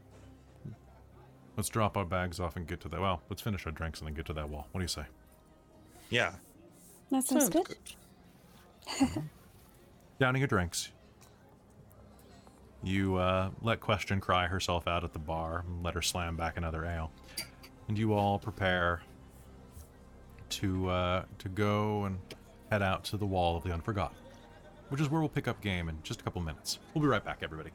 Let's 1.57 1.69
drop 1.69 1.97
our 1.97 2.05
bags 2.05 2.41
off 2.41 2.57
and 2.57 2.67
get 2.67 2.81
to 2.81 2.89
that. 2.89 3.01
Well, 3.01 3.23
let's 3.29 3.43
finish 3.43 3.67
our 3.67 3.73
drinks 3.73 4.01
and 4.01 4.07
then 4.09 4.15
get 4.15 4.27
to 4.27 4.33
that 4.35 4.49
wall. 4.49 4.67
What 4.73 4.79
do 4.81 4.85
you 4.85 4.89
say? 4.89 5.05
Yeah. 6.11 6.33
That 7.11 7.25
sounds, 7.25 7.45
Sounds 7.45 7.49
good. 7.51 7.77
good. 8.99 9.23
Downing 10.19 10.41
your 10.41 10.49
drinks. 10.49 10.91
You 12.83 13.17
uh, 13.17 13.51
let 13.63 13.81
Question 13.81 14.21
cry 14.21 14.47
herself 14.47 14.87
out 14.87 15.05
at 15.05 15.13
the 15.13 15.19
bar 15.19 15.65
and 15.67 15.83
let 15.83 15.95
her 15.95 16.03
slam 16.03 16.37
back 16.37 16.57
another 16.57 16.85
ale. 16.85 17.11
And 17.89 17.99
you 17.99 18.15
all 18.15 18.39
prepare 18.39 19.03
to 20.51 20.89
uh, 20.89 21.25
to 21.39 21.49
go 21.49 22.05
and 22.05 22.19
head 22.71 22.83
out 22.83 23.05
to 23.05 23.17
the 23.17 23.27
Wall 23.27 23.57
of 23.57 23.65
the 23.65 23.73
Unforgotten, 23.73 24.17
which 24.89 25.01
is 25.01 25.11
where 25.11 25.21
we'll 25.21 25.29
pick 25.29 25.49
up 25.49 25.61
game 25.61 25.89
in 25.89 25.99
just 26.03 26.21
a 26.21 26.25
couple 26.25 26.41
minutes. 26.43 26.79
We'll 26.95 27.03
be 27.03 27.09
right 27.09 27.25
back, 27.25 27.39
everybody. 27.43 27.71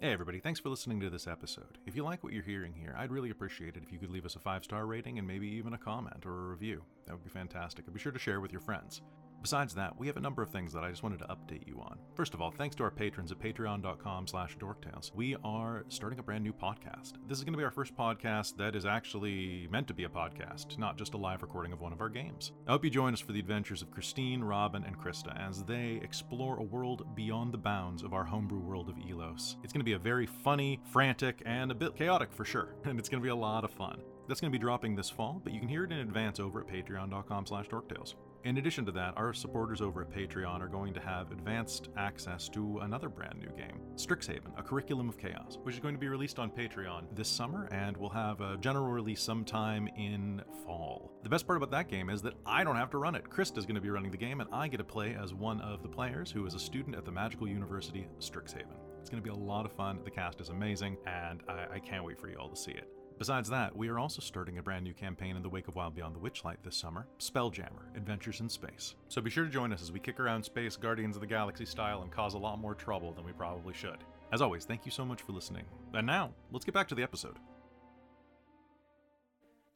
Hey, 0.00 0.12
everybody, 0.12 0.40
thanks 0.40 0.58
for 0.58 0.68
listening 0.68 0.98
to 0.98 1.10
this 1.10 1.28
episode. 1.28 1.78
If 1.86 1.94
you 1.94 2.02
like 2.02 2.24
what 2.24 2.32
you're 2.32 2.42
hearing 2.42 2.74
here, 2.74 2.92
I'd 2.98 3.12
really 3.12 3.30
appreciate 3.30 3.76
it 3.76 3.84
if 3.84 3.92
you 3.92 4.00
could 4.00 4.10
leave 4.10 4.26
us 4.26 4.34
a 4.34 4.40
five 4.40 4.64
star 4.64 4.84
rating 4.84 5.18
and 5.18 5.28
maybe 5.28 5.46
even 5.46 5.74
a 5.74 5.78
comment 5.78 6.26
or 6.26 6.32
a 6.32 6.48
review. 6.50 6.82
That 7.06 7.12
would 7.12 7.22
be 7.22 7.30
fantastic. 7.30 7.84
And 7.84 7.94
be 7.94 8.00
sure 8.00 8.10
to 8.10 8.18
share 8.18 8.40
with 8.40 8.50
your 8.50 8.60
friends. 8.60 9.00
Besides 9.42 9.74
that, 9.74 9.98
we 9.98 10.06
have 10.06 10.16
a 10.16 10.20
number 10.20 10.40
of 10.40 10.50
things 10.50 10.72
that 10.72 10.84
I 10.84 10.90
just 10.90 11.02
wanted 11.02 11.18
to 11.18 11.24
update 11.26 11.66
you 11.66 11.80
on. 11.80 11.98
First 12.14 12.32
of 12.32 12.40
all, 12.40 12.52
thanks 12.52 12.76
to 12.76 12.84
our 12.84 12.92
patrons 12.92 13.32
at 13.32 13.40
patreon.com 13.40 14.28
slash 14.28 14.56
dorktales. 14.56 15.12
We 15.16 15.36
are 15.42 15.84
starting 15.88 16.20
a 16.20 16.22
brand 16.22 16.44
new 16.44 16.52
podcast. 16.52 17.14
This 17.26 17.38
is 17.38 17.44
going 17.44 17.54
to 17.54 17.58
be 17.58 17.64
our 17.64 17.72
first 17.72 17.96
podcast 17.96 18.56
that 18.58 18.76
is 18.76 18.86
actually 18.86 19.66
meant 19.68 19.88
to 19.88 19.94
be 19.94 20.04
a 20.04 20.08
podcast, 20.08 20.78
not 20.78 20.96
just 20.96 21.14
a 21.14 21.16
live 21.16 21.42
recording 21.42 21.72
of 21.72 21.80
one 21.80 21.92
of 21.92 22.00
our 22.00 22.08
games. 22.08 22.52
I 22.68 22.70
hope 22.70 22.84
you 22.84 22.90
join 22.90 23.14
us 23.14 23.20
for 23.20 23.32
the 23.32 23.40
adventures 23.40 23.82
of 23.82 23.90
Christine, 23.90 24.44
Robin, 24.44 24.84
and 24.84 24.96
Krista 24.96 25.36
as 25.36 25.64
they 25.64 25.98
explore 26.04 26.58
a 26.58 26.62
world 26.62 27.16
beyond 27.16 27.52
the 27.52 27.58
bounds 27.58 28.04
of 28.04 28.14
our 28.14 28.24
homebrew 28.24 28.60
world 28.60 28.88
of 28.88 28.94
Elos. 28.94 29.56
It's 29.64 29.72
going 29.72 29.80
to 29.80 29.84
be 29.84 29.94
a 29.94 29.98
very 29.98 30.26
funny, 30.26 30.78
frantic, 30.92 31.42
and 31.44 31.72
a 31.72 31.74
bit 31.74 31.96
chaotic 31.96 32.32
for 32.32 32.44
sure, 32.44 32.76
and 32.84 32.96
it's 32.96 33.08
going 33.08 33.20
to 33.20 33.26
be 33.26 33.30
a 33.30 33.34
lot 33.34 33.64
of 33.64 33.72
fun. 33.72 34.00
That's 34.28 34.40
going 34.40 34.52
to 34.52 34.58
be 34.58 34.62
dropping 34.62 34.94
this 34.94 35.10
fall, 35.10 35.40
but 35.42 35.52
you 35.52 35.58
can 35.58 35.68
hear 35.68 35.82
it 35.82 35.90
in 35.90 35.98
advance 35.98 36.38
over 36.38 36.60
at 36.60 36.68
patreon.com 36.68 37.46
slash 37.46 37.68
dorktales. 37.68 38.14
In 38.44 38.58
addition 38.58 38.84
to 38.86 38.92
that, 38.92 39.14
our 39.16 39.32
supporters 39.32 39.80
over 39.80 40.02
at 40.02 40.10
Patreon 40.10 40.60
are 40.60 40.68
going 40.68 40.92
to 40.94 41.00
have 41.00 41.30
advanced 41.30 41.90
access 41.96 42.48
to 42.48 42.80
another 42.80 43.08
brand 43.08 43.38
new 43.38 43.50
game, 43.56 43.80
Strixhaven, 43.94 44.58
a 44.58 44.62
curriculum 44.64 45.08
of 45.08 45.16
chaos, 45.16 45.58
which 45.62 45.76
is 45.76 45.80
going 45.80 45.94
to 45.94 46.00
be 46.00 46.08
released 46.08 46.40
on 46.40 46.50
Patreon 46.50 47.04
this 47.14 47.28
summer 47.28 47.68
and 47.70 47.96
we'll 47.96 48.10
have 48.10 48.40
a 48.40 48.56
general 48.56 48.88
release 48.88 49.22
sometime 49.22 49.88
in 49.96 50.42
fall. 50.66 51.12
The 51.22 51.28
best 51.28 51.46
part 51.46 51.56
about 51.56 51.70
that 51.70 51.88
game 51.88 52.10
is 52.10 52.20
that 52.22 52.34
I 52.44 52.64
don't 52.64 52.74
have 52.74 52.90
to 52.90 52.98
run 52.98 53.14
it. 53.14 53.30
Krista's 53.30 53.64
going 53.64 53.76
to 53.76 53.80
be 53.80 53.90
running 53.90 54.10
the 54.10 54.16
game, 54.16 54.40
and 54.40 54.50
I 54.52 54.66
get 54.66 54.78
to 54.78 54.84
play 54.84 55.16
as 55.20 55.32
one 55.32 55.60
of 55.60 55.82
the 55.82 55.88
players 55.88 56.32
who 56.32 56.44
is 56.44 56.54
a 56.54 56.58
student 56.58 56.96
at 56.96 57.04
the 57.04 57.12
Magical 57.12 57.46
University 57.46 58.08
Strixhaven. 58.18 58.74
It's 59.00 59.08
going 59.08 59.22
to 59.22 59.24
be 59.24 59.30
a 59.30 59.34
lot 59.34 59.66
of 59.66 59.72
fun. 59.72 60.00
The 60.04 60.10
cast 60.10 60.40
is 60.40 60.48
amazing, 60.48 60.96
and 61.06 61.42
I, 61.48 61.66
I 61.74 61.78
can't 61.78 62.04
wait 62.04 62.18
for 62.18 62.28
you 62.28 62.38
all 62.38 62.48
to 62.48 62.56
see 62.56 62.72
it. 62.72 62.88
Besides 63.18 63.48
that, 63.50 63.76
we 63.76 63.88
are 63.88 63.98
also 63.98 64.20
starting 64.20 64.58
a 64.58 64.62
brand 64.62 64.84
new 64.84 64.92
campaign 64.92 65.36
in 65.36 65.42
the 65.42 65.48
wake 65.48 65.68
of 65.68 65.76
Wild 65.76 65.94
Beyond 65.94 66.16
the 66.16 66.18
Witchlight 66.18 66.56
this 66.64 66.76
summer 66.76 67.06
Spelljammer 67.18 67.94
Adventures 67.96 68.40
in 68.40 68.48
Space. 68.48 68.96
So 69.08 69.20
be 69.20 69.30
sure 69.30 69.44
to 69.44 69.50
join 69.50 69.72
us 69.72 69.80
as 69.80 69.92
we 69.92 70.00
kick 70.00 70.18
around 70.18 70.42
space 70.42 70.76
Guardians 70.76 71.16
of 71.16 71.20
the 71.20 71.26
Galaxy 71.26 71.64
style 71.64 72.02
and 72.02 72.10
cause 72.10 72.34
a 72.34 72.38
lot 72.38 72.58
more 72.58 72.74
trouble 72.74 73.12
than 73.12 73.24
we 73.24 73.32
probably 73.32 73.74
should. 73.74 73.98
As 74.32 74.42
always, 74.42 74.64
thank 74.64 74.84
you 74.84 74.90
so 74.90 75.04
much 75.04 75.22
for 75.22 75.32
listening. 75.32 75.64
And 75.94 76.06
now, 76.06 76.32
let's 76.50 76.64
get 76.64 76.74
back 76.74 76.88
to 76.88 76.94
the 76.94 77.02
episode. 77.02 77.36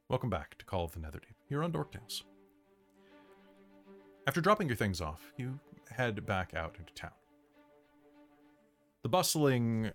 Welcome 0.09 0.29
back 0.29 0.57
to 0.57 0.65
Call 0.65 0.85
of 0.85 0.91
the 0.93 0.99
Netherdeep, 0.99 1.35
here 1.47 1.63
on 1.63 1.71
Dork 1.71 1.91
Tales. 1.91 2.23
After 4.25 4.41
dropping 4.41 4.67
your 4.67 4.75
things 4.75 4.99
off, 4.99 5.31
you 5.37 5.59
head 5.89 6.25
back 6.25 6.53
out 6.53 6.75
into 6.79 6.93
town. 6.93 7.11
The 9.03 9.09
bustling 9.09 9.91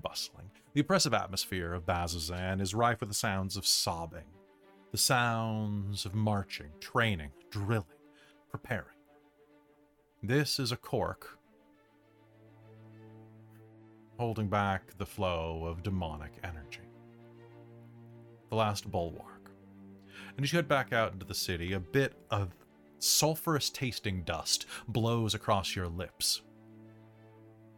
bustling. 0.00 0.50
The 0.74 0.80
oppressive 0.80 1.14
atmosphere 1.14 1.72
of 1.72 1.86
Bazzoxan 1.86 2.60
is 2.60 2.74
rife 2.74 3.00
with 3.00 3.08
the 3.08 3.14
sounds 3.14 3.56
of 3.56 3.66
sobbing, 3.66 4.26
the 4.92 4.98
sounds 4.98 6.04
of 6.04 6.14
marching, 6.14 6.70
training, 6.80 7.30
drilling, 7.50 7.84
preparing. 8.50 8.86
This 10.22 10.58
is 10.58 10.72
a 10.72 10.76
cork 10.76 11.38
holding 14.18 14.48
back 14.48 14.98
the 14.98 15.06
flow 15.06 15.64
of 15.64 15.82
demonic 15.82 16.32
energy. 16.44 16.82
The 18.50 18.56
last 18.56 18.90
bulwark. 18.90 19.50
And 20.36 20.44
as 20.44 20.52
you 20.52 20.58
head 20.58 20.68
back 20.68 20.92
out 20.92 21.12
into 21.12 21.24
the 21.24 21.34
city, 21.34 21.72
a 21.72 21.80
bit 21.80 22.14
of 22.30 22.54
sulphurous 22.98 23.70
tasting 23.70 24.22
dust 24.22 24.66
blows 24.88 25.34
across 25.34 25.74
your 25.74 25.88
lips 25.88 26.42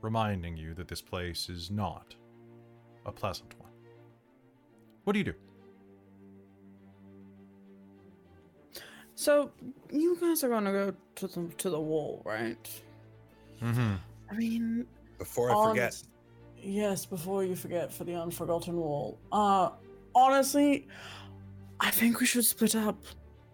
reminding 0.02 0.56
you 0.56 0.74
that 0.74 0.88
this 0.88 1.00
place 1.00 1.48
is 1.48 1.70
not 1.70 2.14
a 3.06 3.12
pleasant 3.12 3.58
one. 3.58 3.70
What 5.04 5.14
do 5.14 5.18
you 5.18 5.24
do? 5.24 5.34
So 9.14 9.50
you 9.90 10.16
guys 10.20 10.42
are 10.44 10.48
gonna 10.48 10.72
go 10.72 10.94
to 11.16 11.26
the 11.26 11.48
to 11.58 11.70
the 11.70 11.80
wall, 11.80 12.22
right? 12.24 12.82
Mm-hmm. 13.62 13.94
I 14.30 14.34
mean, 14.34 14.86
Before 15.18 15.50
I 15.50 15.68
forget, 15.68 16.02
Yes, 16.62 17.04
before 17.04 17.44
you 17.44 17.56
forget 17.56 17.92
for 17.92 18.04
the 18.04 18.14
unforgotten 18.14 18.76
wall. 18.76 19.18
Uh, 19.32 19.70
honestly, 20.14 20.86
I 21.80 21.90
think 21.90 22.20
we 22.20 22.26
should 22.26 22.44
split 22.44 22.76
up. 22.76 22.96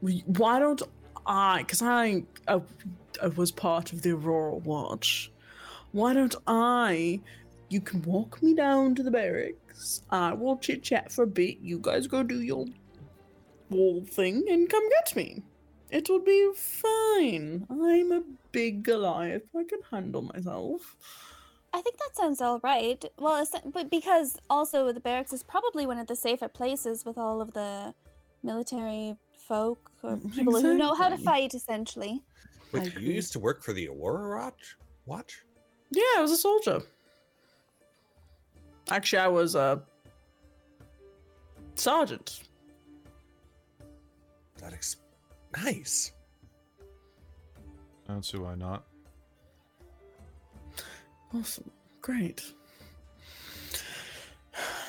We, 0.02 0.22
why 0.26 0.58
don't 0.58 0.82
I? 1.26 1.58
Because 1.58 1.80
I, 1.80 2.24
I, 2.46 2.60
I 3.22 3.28
was 3.28 3.50
part 3.50 3.92
of 3.94 4.02
the 4.02 4.10
Aurora 4.10 4.56
Watch. 4.56 5.32
Why 5.92 6.14
don't 6.14 6.34
I? 6.46 7.20
You 7.68 7.80
can 7.80 8.02
walk 8.02 8.42
me 8.42 8.54
down 8.54 8.94
to 8.94 9.02
the 9.02 9.10
barracks. 9.10 10.02
I 10.10 10.32
will 10.32 10.56
chit 10.58 10.82
chat 10.82 11.12
for 11.12 11.24
a 11.24 11.26
bit. 11.26 11.58
You 11.60 11.78
guys 11.78 12.06
go 12.06 12.22
do 12.22 12.40
your 12.40 12.66
wall 13.70 14.04
thing 14.04 14.44
and 14.48 14.68
come 14.68 14.88
get 14.90 15.16
me. 15.16 15.42
It 15.90 16.08
will 16.08 16.20
be 16.20 16.50
fine. 16.54 17.66
I'm 17.70 18.12
a 18.12 18.22
big 18.52 18.82
Goliath. 18.82 19.44
I 19.56 19.64
can 19.64 19.80
handle 19.90 20.22
myself. 20.22 20.96
I 21.72 21.80
think 21.82 21.96
that 21.98 22.16
sounds 22.16 22.40
all 22.40 22.60
right. 22.62 23.02
Well, 23.18 23.46
but 23.72 23.90
because 23.90 24.38
also 24.48 24.92
the 24.92 25.00
barracks 25.00 25.32
is 25.32 25.42
probably 25.42 25.86
one 25.86 25.98
of 25.98 26.06
the 26.06 26.16
safer 26.16 26.48
places 26.48 27.04
with 27.04 27.18
all 27.18 27.40
of 27.40 27.52
the 27.52 27.94
military 28.42 29.16
folk 29.46 29.90
or 30.02 30.16
Mm, 30.16 30.34
people 30.34 30.60
who 30.60 30.76
know 30.76 30.94
how 30.94 31.08
to 31.08 31.18
fight, 31.18 31.54
essentially. 31.54 32.22
wait, 32.72 32.94
you 32.96 33.12
used 33.12 33.32
to 33.32 33.38
work 33.38 33.62
for 33.62 33.72
the 33.72 33.88
Aurora 33.88 34.44
Watch? 34.44 34.76
Watch? 35.06 35.42
Yeah, 35.90 36.02
I 36.16 36.22
was 36.22 36.32
a 36.32 36.36
soldier. 36.36 36.82
Actually, 38.90 39.18
I 39.20 39.28
was 39.28 39.54
a 39.54 39.82
sergeant. 41.74 42.42
That 44.58 44.72
ex- 44.72 44.96
nice. 45.56 46.12
That's 48.06 48.30
who 48.30 48.46
I 48.46 48.54
not. 48.54 48.84
Awesome. 51.34 51.70
Great. 52.00 52.52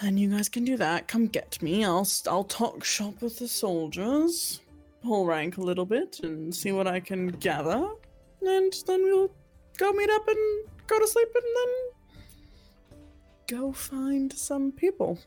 And 0.01 0.17
you 0.17 0.30
guys 0.30 0.47
can 0.47 0.63
do 0.63 0.77
that. 0.77 1.07
Come 1.07 1.27
get 1.27 1.61
me. 1.61 1.84
I'll 1.84 2.07
I'll 2.27 2.45
talk 2.45 2.84
shop 2.84 3.21
with 3.21 3.38
the 3.38 3.47
soldiers, 3.47 4.61
pull 5.03 5.26
rank 5.26 5.57
a 5.57 5.61
little 5.61 5.85
bit, 5.85 6.21
and 6.23 6.55
see 6.55 6.71
what 6.71 6.88
I 6.88 7.01
can 7.01 7.27
gather, 7.27 7.89
and 8.41 8.73
then 8.88 9.03
we'll 9.03 9.31
go 9.77 9.91
meet 9.91 10.09
up 10.09 10.27
and 10.27 10.69
go 10.89 10.99
to 10.99 11.07
sleep, 11.07 11.29
and 11.35 11.43
then 11.55 13.59
go 13.59 13.71
find 13.71 14.31
some 14.33 14.71
people. 14.71 15.19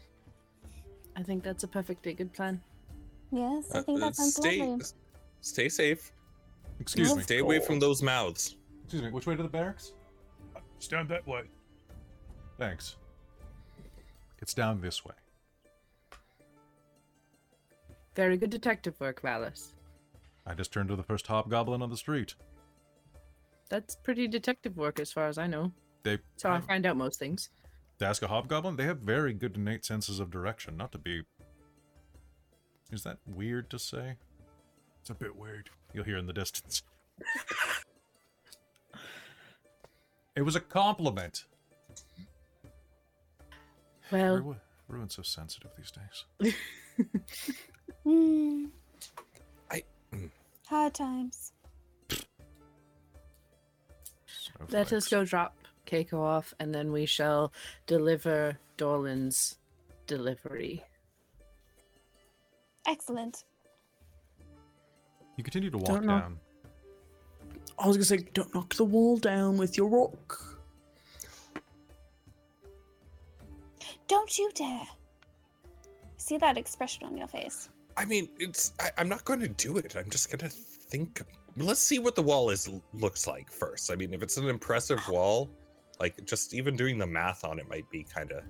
I 1.16 1.22
think 1.22 1.43
that's 1.43 1.64
a 1.64 1.68
perfectly 1.68 2.14
good 2.14 2.32
plan. 2.32 2.60
Yes, 3.30 3.70
I 3.74 3.82
think 3.82 3.98
Uh, 4.02 4.06
that 4.06 4.16
sounds 4.16 4.36
stay, 4.36 4.60
lovely. 4.60 4.84
stay 5.40 5.68
safe. 5.68 6.12
Excuse 6.80 7.10
Of 7.12 7.18
me. 7.18 7.22
Stay 7.22 7.39
away 7.39 7.60
from 7.60 7.78
those 7.78 8.02
mouths. 8.02 8.56
Excuse 8.84 9.02
me. 9.02 9.10
Which 9.10 9.26
way 9.26 9.36
to 9.36 9.43
the 9.43 9.48
barracks? 9.48 9.93
Down 10.89 11.06
that 11.09 11.24
way. 11.26 11.43
Thanks. 12.59 12.97
It's 14.40 14.52
down 14.52 14.80
this 14.80 15.05
way. 15.05 15.14
Very 18.16 18.36
good 18.36 18.51
detective 18.51 18.98
work, 19.01 19.22
Valis. 19.22 19.74
I 20.44 20.55
just 20.55 20.72
turned 20.72 20.89
to 20.89 20.97
the 20.97 21.05
first 21.05 21.28
hobgoblin 21.28 21.82
on 21.82 21.90
the 21.90 21.97
street. 21.97 22.34
That's 23.73 23.97
pretty 23.97 24.28
detective 24.28 24.77
work 24.77 25.01
as 25.01 25.11
far 25.11 25.28
as 25.28 25.39
I 25.39 25.47
know. 25.47 25.73
They 26.03 26.19
So 26.36 26.51
I 26.51 26.61
find 26.61 26.85
out 26.85 26.99
most 26.99 27.19
things. 27.19 27.49
to 28.01 28.07
ask 28.07 28.20
a 28.23 28.28
hobgoblin, 28.28 28.77
they 28.77 28.85
have 28.85 28.99
very 28.99 29.32
good 29.32 29.57
innate 29.57 29.86
senses 29.86 30.20
of 30.20 30.31
direction. 30.31 30.77
Not 30.77 30.93
to 30.93 30.99
be. 30.99 31.23
Is 32.93 33.03
that 33.05 33.16
weird 33.27 33.70
to 33.70 33.78
say? 33.78 34.16
It's 35.01 35.09
a 35.09 35.15
bit 35.15 35.36
weird. 35.36 35.70
You'll 35.94 36.05
hear 36.05 36.19
in 36.19 36.27
the 36.27 36.35
distance. 36.35 36.82
it 40.36 40.43
was 40.43 40.55
a 40.55 40.61
compliment. 40.61 41.47
Well, 44.11 44.36
Ru- 44.39 44.57
Ruin's 44.86 45.15
so 45.15 45.23
sensitive 45.23 45.70
these 45.78 45.93
days. 45.93 46.55
Hmm. 48.05 48.66
I- 49.70 49.85
Hard 50.66 50.93
times. 50.93 51.53
Let 54.70 54.93
us 54.93 55.09
go 55.09 55.24
drop 55.24 55.56
Keiko 55.86 56.14
off, 56.14 56.55
and 56.59 56.74
then 56.74 56.93
we 56.93 57.06
shall 57.06 57.52
deliver 57.86 58.59
Dorlin's 58.76 59.59
delivery. 60.06 60.82
Excellent. 62.86 63.44
You 65.36 65.44
continue 65.44 65.70
to 65.70 65.78
walk 65.78 65.86
Don't 65.86 66.06
know. 66.06 66.20
down. 66.20 66.39
I 67.78 67.86
was 67.86 67.97
gonna 67.97 68.05
say, 68.05 68.18
don't 68.34 68.55
knock 68.55 68.74
the 68.74 68.84
wall 68.84 69.16
down 69.16 69.56
with 69.56 69.76
your 69.76 69.89
rock. 69.89 70.52
Don't 74.09 74.39
you 74.39 74.51
dare. 74.55 74.86
See 76.18 76.36
that 76.39 76.59
expression 76.59 77.05
on 77.05 77.16
your 77.16 77.26
face. 77.26 77.70
I 77.97 78.05
mean, 78.05 78.28
it's. 78.39 78.72
I, 78.78 78.90
I'm 78.98 79.09
not 79.09 79.24
going 79.24 79.40
to 79.40 79.48
do 79.48 79.78
it. 79.78 79.97
I'm 79.97 80.09
just 80.10 80.30
going 80.30 80.39
to 80.39 80.48
think. 80.48 81.22
Let's 81.57 81.81
see 81.81 81.99
what 81.99 82.15
the 82.15 82.23
wall 82.23 82.51
is 82.51 82.70
looks 82.95 83.27
like 83.27 83.51
first. 83.51 83.91
I 83.91 83.95
mean, 83.97 84.15
if 84.15 84.23
it's 84.23 84.37
an 84.39 84.49
impressive 84.49 85.07
wall, 85.09 85.51
like 86.01 86.24
just 86.24 86.55
even 86.55 86.77
doing 86.77 86.99
the 86.99 87.07
math 87.07 87.45
on 87.45 87.59
it 87.59 87.69
might 87.69 87.89
be 87.91 88.05
kind 88.05 88.33
of 88.33 88.43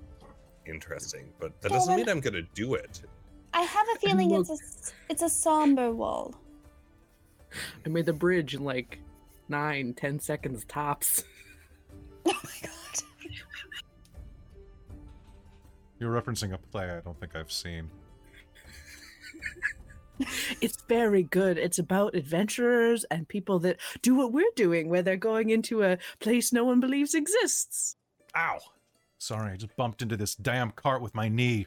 interesting. 0.66 1.28
But 1.40 1.60
that 1.62 1.72
doesn't 1.72 1.96
mean 1.96 2.08
I'm 2.08 2.20
going 2.20 2.34
to 2.34 2.42
do 2.54 2.74
it. 2.74 3.02
I 3.54 3.62
have 3.62 3.86
a 3.94 3.98
feeling 3.98 4.30
it's 4.32 4.48
a 4.50 4.52
s- 4.52 4.94
it's 5.10 5.22
a 5.22 5.28
somber 5.28 5.90
wall. 5.92 6.34
I 7.84 7.88
made 7.88 8.06
the 8.06 8.12
bridge 8.12 8.54
in 8.54 8.64
like 8.64 8.98
nine, 9.48 9.94
ten 9.94 10.18
seconds 10.20 10.64
tops. 10.66 11.24
Oh 12.24 12.32
my 12.44 12.50
god. 12.62 13.02
You're 15.98 16.12
referencing 16.22 16.52
a 16.52 16.58
play 16.58 16.88
I 16.88 17.00
don't 17.00 17.18
think 17.18 17.34
I've 17.34 17.50
seen. 17.50 17.90
It's 20.60 20.82
very 20.88 21.22
good. 21.24 21.58
It's 21.58 21.78
about 21.78 22.14
adventurers 22.14 23.04
and 23.10 23.28
people 23.28 23.58
that 23.60 23.78
do 24.02 24.14
what 24.14 24.32
we're 24.32 24.50
doing, 24.56 24.88
where 24.88 25.02
they're 25.02 25.16
going 25.16 25.50
into 25.50 25.82
a 25.82 25.98
place 26.20 26.52
no 26.52 26.64
one 26.64 26.80
believes 26.80 27.14
exists. 27.14 27.96
Ow! 28.36 28.58
Sorry, 29.18 29.52
I 29.52 29.56
just 29.56 29.76
bumped 29.76 30.02
into 30.02 30.16
this 30.16 30.34
damn 30.34 30.70
cart 30.72 31.02
with 31.02 31.14
my 31.14 31.28
knee. 31.28 31.66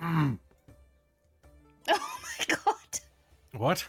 Mm. 0.00 0.38
Oh 1.88 2.18
my 2.22 2.56
god. 2.56 3.00
What? 3.56 3.88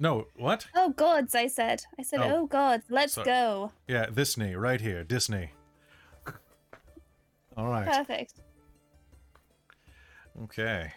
No, 0.00 0.26
what? 0.36 0.66
Oh 0.74 0.90
gods, 0.90 1.34
I 1.34 1.46
said. 1.46 1.82
I 1.98 2.02
said, 2.02 2.20
Oh. 2.20 2.36
oh, 2.42 2.46
gods, 2.46 2.84
let's 2.88 3.12
Sorry. 3.12 3.26
go. 3.26 3.72
Yeah, 3.86 4.06
this 4.10 4.36
knee, 4.38 4.54
right 4.54 4.80
here, 4.80 5.04
Disney. 5.04 5.50
All 7.56 7.68
right. 7.68 7.86
Perfect. 7.86 8.40
Okay. 10.44 10.92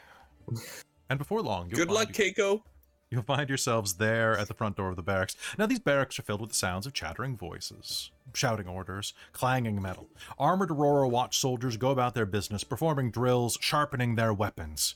And 1.09 1.19
before 1.19 1.41
long, 1.41 1.69
you'll 1.69 1.77
Good 1.77 1.91
luck, 1.91 2.13
find- 2.13 2.15
Keiko. 2.35 2.63
You'll 3.11 3.21
find 3.21 3.47
yourselves 3.47 3.93
there 3.95 4.35
at 4.35 4.47
the 4.47 4.55
front 4.55 4.75
door 4.77 4.89
of 4.89 4.95
the 4.95 5.03
barracks. 5.03 5.35
Now, 5.59 5.67
these 5.67 5.77
barracks 5.79 6.17
are 6.17 6.23
filled 6.23 6.41
with 6.41 6.49
the 6.49 6.55
sounds 6.55 6.87
of 6.87 6.93
chattering 6.93 7.37
voices, 7.37 8.09
shouting 8.33 8.67
orders, 8.67 9.13
clanging 9.33 9.79
metal. 9.79 10.09
Armored 10.39 10.71
Aurora 10.71 11.07
Watch 11.07 11.37
soldiers 11.37 11.77
go 11.77 11.91
about 11.91 12.15
their 12.15 12.25
business, 12.25 12.63
performing 12.63 13.11
drills, 13.11 13.55
sharpening 13.61 14.15
their 14.15 14.33
weapons. 14.33 14.95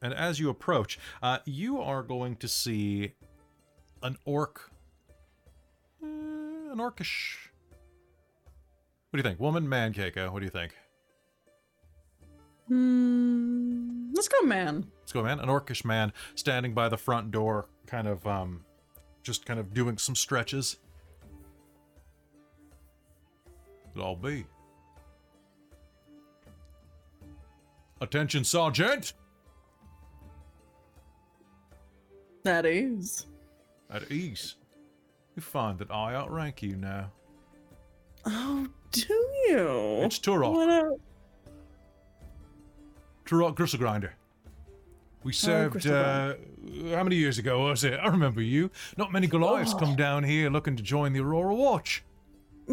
And 0.00 0.14
as 0.14 0.38
you 0.38 0.48
approach, 0.50 0.98
uh, 1.22 1.38
you 1.44 1.80
are 1.80 2.02
going 2.04 2.36
to 2.36 2.46
see 2.46 3.14
an 4.02 4.16
orc. 4.24 4.70
uh, 6.02 6.06
an 6.06 6.78
orcish. 6.78 7.48
What 9.10 9.14
do 9.14 9.18
you 9.18 9.22
think? 9.22 9.40
Woman, 9.40 9.68
man, 9.68 9.92
Keiko? 9.94 10.30
What 10.30 10.40
do 10.40 10.44
you 10.44 10.50
think? 10.50 10.74
Hmm. 12.68 14.12
Let's 14.14 14.28
go, 14.28 14.42
man. 14.42 14.86
Let's 15.00 15.12
go, 15.12 15.22
man. 15.22 15.40
An 15.40 15.48
orcish 15.48 15.84
man 15.84 16.12
standing 16.34 16.72
by 16.72 16.88
the 16.88 16.96
front 16.96 17.30
door, 17.30 17.68
kind 17.86 18.08
of, 18.08 18.26
um, 18.26 18.64
just 19.22 19.44
kind 19.44 19.60
of 19.60 19.74
doing 19.74 19.98
some 19.98 20.14
stretches. 20.14 20.78
I'll 23.96 24.16
be. 24.16 24.44
Attention, 28.00 28.44
Sergeant! 28.44 29.14
That 32.42 32.66
is. 32.66 33.26
At 33.90 34.10
ease. 34.10 34.56
You 35.36 35.42
find 35.42 35.78
that 35.78 35.90
I 35.90 36.14
outrank 36.14 36.62
you 36.62 36.76
now. 36.76 37.10
Oh, 38.26 38.66
do 38.90 39.14
you? 39.48 40.02
It's 40.02 40.18
Turok. 40.18 40.98
What 43.28 43.38
a- 43.38 43.42
Turok 43.44 43.54
Gristle 43.56 43.78
Grinder. 43.78 44.14
We 45.22 45.32
served, 45.32 45.72
Gristle 45.72 45.94
uh, 45.94 46.34
how 46.94 47.02
many 47.02 47.16
years 47.16 47.38
ago 47.38 47.64
was 47.68 47.82
it? 47.82 47.94
I 47.94 48.08
remember 48.08 48.42
you. 48.42 48.70
Not 48.98 49.10
many 49.10 49.26
Goliaths 49.26 49.72
Oh. 49.74 49.78
come 49.78 49.96
down 49.96 50.22
here 50.24 50.50
looking 50.50 50.76
to 50.76 50.82
join 50.82 51.12
the 51.14 51.20
Aurora 51.20 51.54
Watch. 51.54 52.04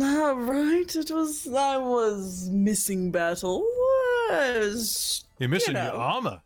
Ah, 0.01 0.31
right. 0.35 0.93
It 0.95 1.11
was. 1.11 1.47
I 1.47 1.77
was 1.77 2.49
missing 2.49 3.11
battle. 3.11 3.61
Was 4.29 5.25
You're 5.39 5.49
missing 5.49 5.75
You 5.75 5.81
your 5.81 5.93
armor. 5.93 6.41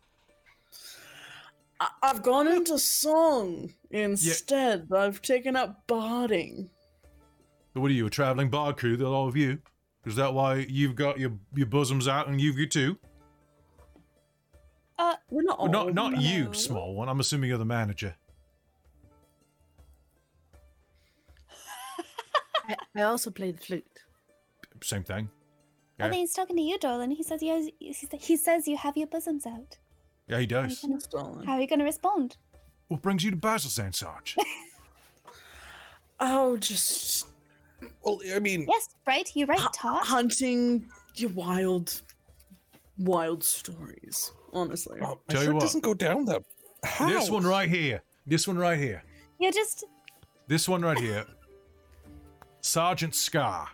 I- 1.80 1.90
I've 2.02 2.22
gone 2.22 2.48
into 2.48 2.78
song 2.78 3.72
instead. 3.90 4.88
I've 4.92 5.20
taken 5.22 5.56
up 5.56 5.86
barding. 5.86 6.70
What 7.74 7.90
are 7.90 7.94
you, 7.94 8.06
a 8.06 8.10
traveling 8.10 8.48
bard 8.48 8.78
crew, 8.78 8.96
the 8.96 9.06
all 9.06 9.28
of 9.28 9.36
you? 9.36 9.58
Is 10.06 10.16
that 10.16 10.32
why 10.34 10.66
you've 10.68 10.94
got 10.94 11.18
your 11.18 11.32
your 11.54 11.66
bosoms 11.66 12.06
out 12.08 12.28
and 12.28 12.40
you've 12.40 12.56
got 12.56 12.70
two? 12.70 12.96
Uh, 14.98 15.14
We're 15.30 15.42
not 15.42 15.58
all. 15.58 15.68
Well, 15.68 15.92
not 15.92 16.12
not 16.12 16.22
you, 16.22 16.52
small 16.54 16.94
one. 16.94 17.08
I'm 17.08 17.20
assuming 17.20 17.48
you're 17.50 17.58
the 17.58 17.64
manager. 17.64 18.14
I, 22.68 22.76
I 22.96 23.02
also 23.02 23.30
play 23.30 23.52
the 23.52 23.58
flute. 23.58 23.84
Same 24.82 25.04
thing. 25.04 25.28
I 25.98 26.04
Yeah, 26.04 26.10
think 26.10 26.20
he's 26.20 26.34
talking 26.34 26.56
to 26.56 26.62
you, 26.62 26.78
darling. 26.78 27.10
He 27.10 27.22
says 27.22 27.42
you 27.42 27.52
has, 27.54 27.70
he 28.20 28.36
says 28.36 28.68
you 28.68 28.76
have 28.76 28.96
your 28.96 29.06
bosoms 29.06 29.46
out. 29.46 29.78
yeah 30.28 30.38
he 30.40 30.46
does. 30.46 30.84
How 31.14 31.42
are 31.54 31.60
you 31.60 31.66
going 31.66 31.78
to 31.78 31.84
respond? 31.84 32.36
What 32.88 33.02
brings 33.02 33.24
you 33.24 33.30
to 33.30 33.36
Basel, 33.36 33.70
Saint 33.70 33.94
Sarge? 33.94 34.36
Oh, 36.18 36.56
just 36.56 37.26
Well, 38.02 38.20
I 38.34 38.38
mean, 38.38 38.64
Yes, 38.66 38.88
right. 39.06 39.30
You're 39.34 39.46
right, 39.48 39.60
hu- 39.60 39.68
Todd. 39.74 40.06
hunting 40.06 40.86
your 41.14 41.28
wild, 41.32 42.00
wild 42.96 43.44
stories. 43.44 44.32
Honestly. 44.52 44.98
oh, 45.02 45.06
my 45.28 45.34
Tell 45.34 45.40
you 45.42 45.46
shirt 45.46 45.54
what. 45.54 45.60
doesn't 45.60 45.82
go 45.82 45.94
down 45.94 46.24
that. 46.26 46.42
How? 46.84 47.08
this 47.08 47.30
one 47.30 47.44
right 47.44 47.68
here. 47.68 48.02
This 48.26 48.46
one 48.48 48.58
right 48.58 48.78
here. 48.78 49.02
You're 49.38 49.52
just. 49.52 49.84
This 50.48 50.68
one 50.68 50.82
right 50.82 50.98
here. 50.98 51.24
Sergeant 52.60 53.14
Scar 53.14 53.68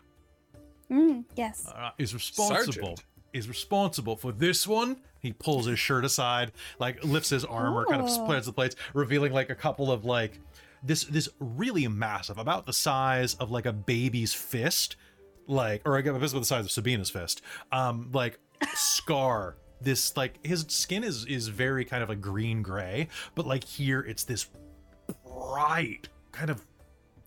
Mm, 0.90 1.24
yes. 1.36 1.66
uh, 1.74 1.90
is 1.98 2.12
responsible. 2.12 2.72
Sergeant? 2.72 3.04
Is 3.32 3.48
responsible 3.48 4.14
for 4.16 4.30
this 4.30 4.66
one. 4.68 4.98
He 5.20 5.32
pulls 5.32 5.64
his 5.64 5.78
shirt 5.78 6.04
aside, 6.04 6.52
like 6.78 7.02
lifts 7.02 7.30
his 7.30 7.46
armor, 7.46 7.86
kind 7.86 8.02
of 8.02 8.09
Oh. 8.10 8.24
spreads 8.24 8.44
the 8.44 8.52
plates, 8.52 8.76
revealing 8.92 9.32
like 9.32 9.48
a 9.48 9.54
couple 9.54 9.90
of 9.90 10.04
like 10.04 10.38
this 10.82 11.04
this 11.04 11.30
really 11.40 11.88
massive, 11.88 12.36
about 12.36 12.66
the 12.66 12.74
size 12.74 13.34
of 13.36 13.51
like 13.51 13.64
a 13.64 13.72
baby's 13.72 14.34
fist, 14.34 14.96
like 15.46 15.80
or 15.86 15.96
I 15.96 16.02
guess 16.02 16.10
about 16.14 16.30
the 16.40 16.44
size 16.44 16.66
of 16.66 16.70
Sabina's 16.70 17.09
fist. 17.09 17.40
Um, 17.70 18.10
like 18.12 18.38
scar. 18.74 19.56
This 19.82 20.16
like 20.16 20.44
his 20.46 20.64
skin 20.69 21.02
is 21.04 21.24
is 21.27 21.48
very 21.48 21.85
kind 21.85 22.02
of 22.02 22.11
a 22.11 22.16
green 22.16 22.62
gray, 22.62 23.09
but 23.35 23.46
like 23.46 23.64
here 23.64 24.01
it's 24.01 24.24
this 24.24 24.48
bright 25.27 26.09
kind 26.30 26.51
of 26.51 26.64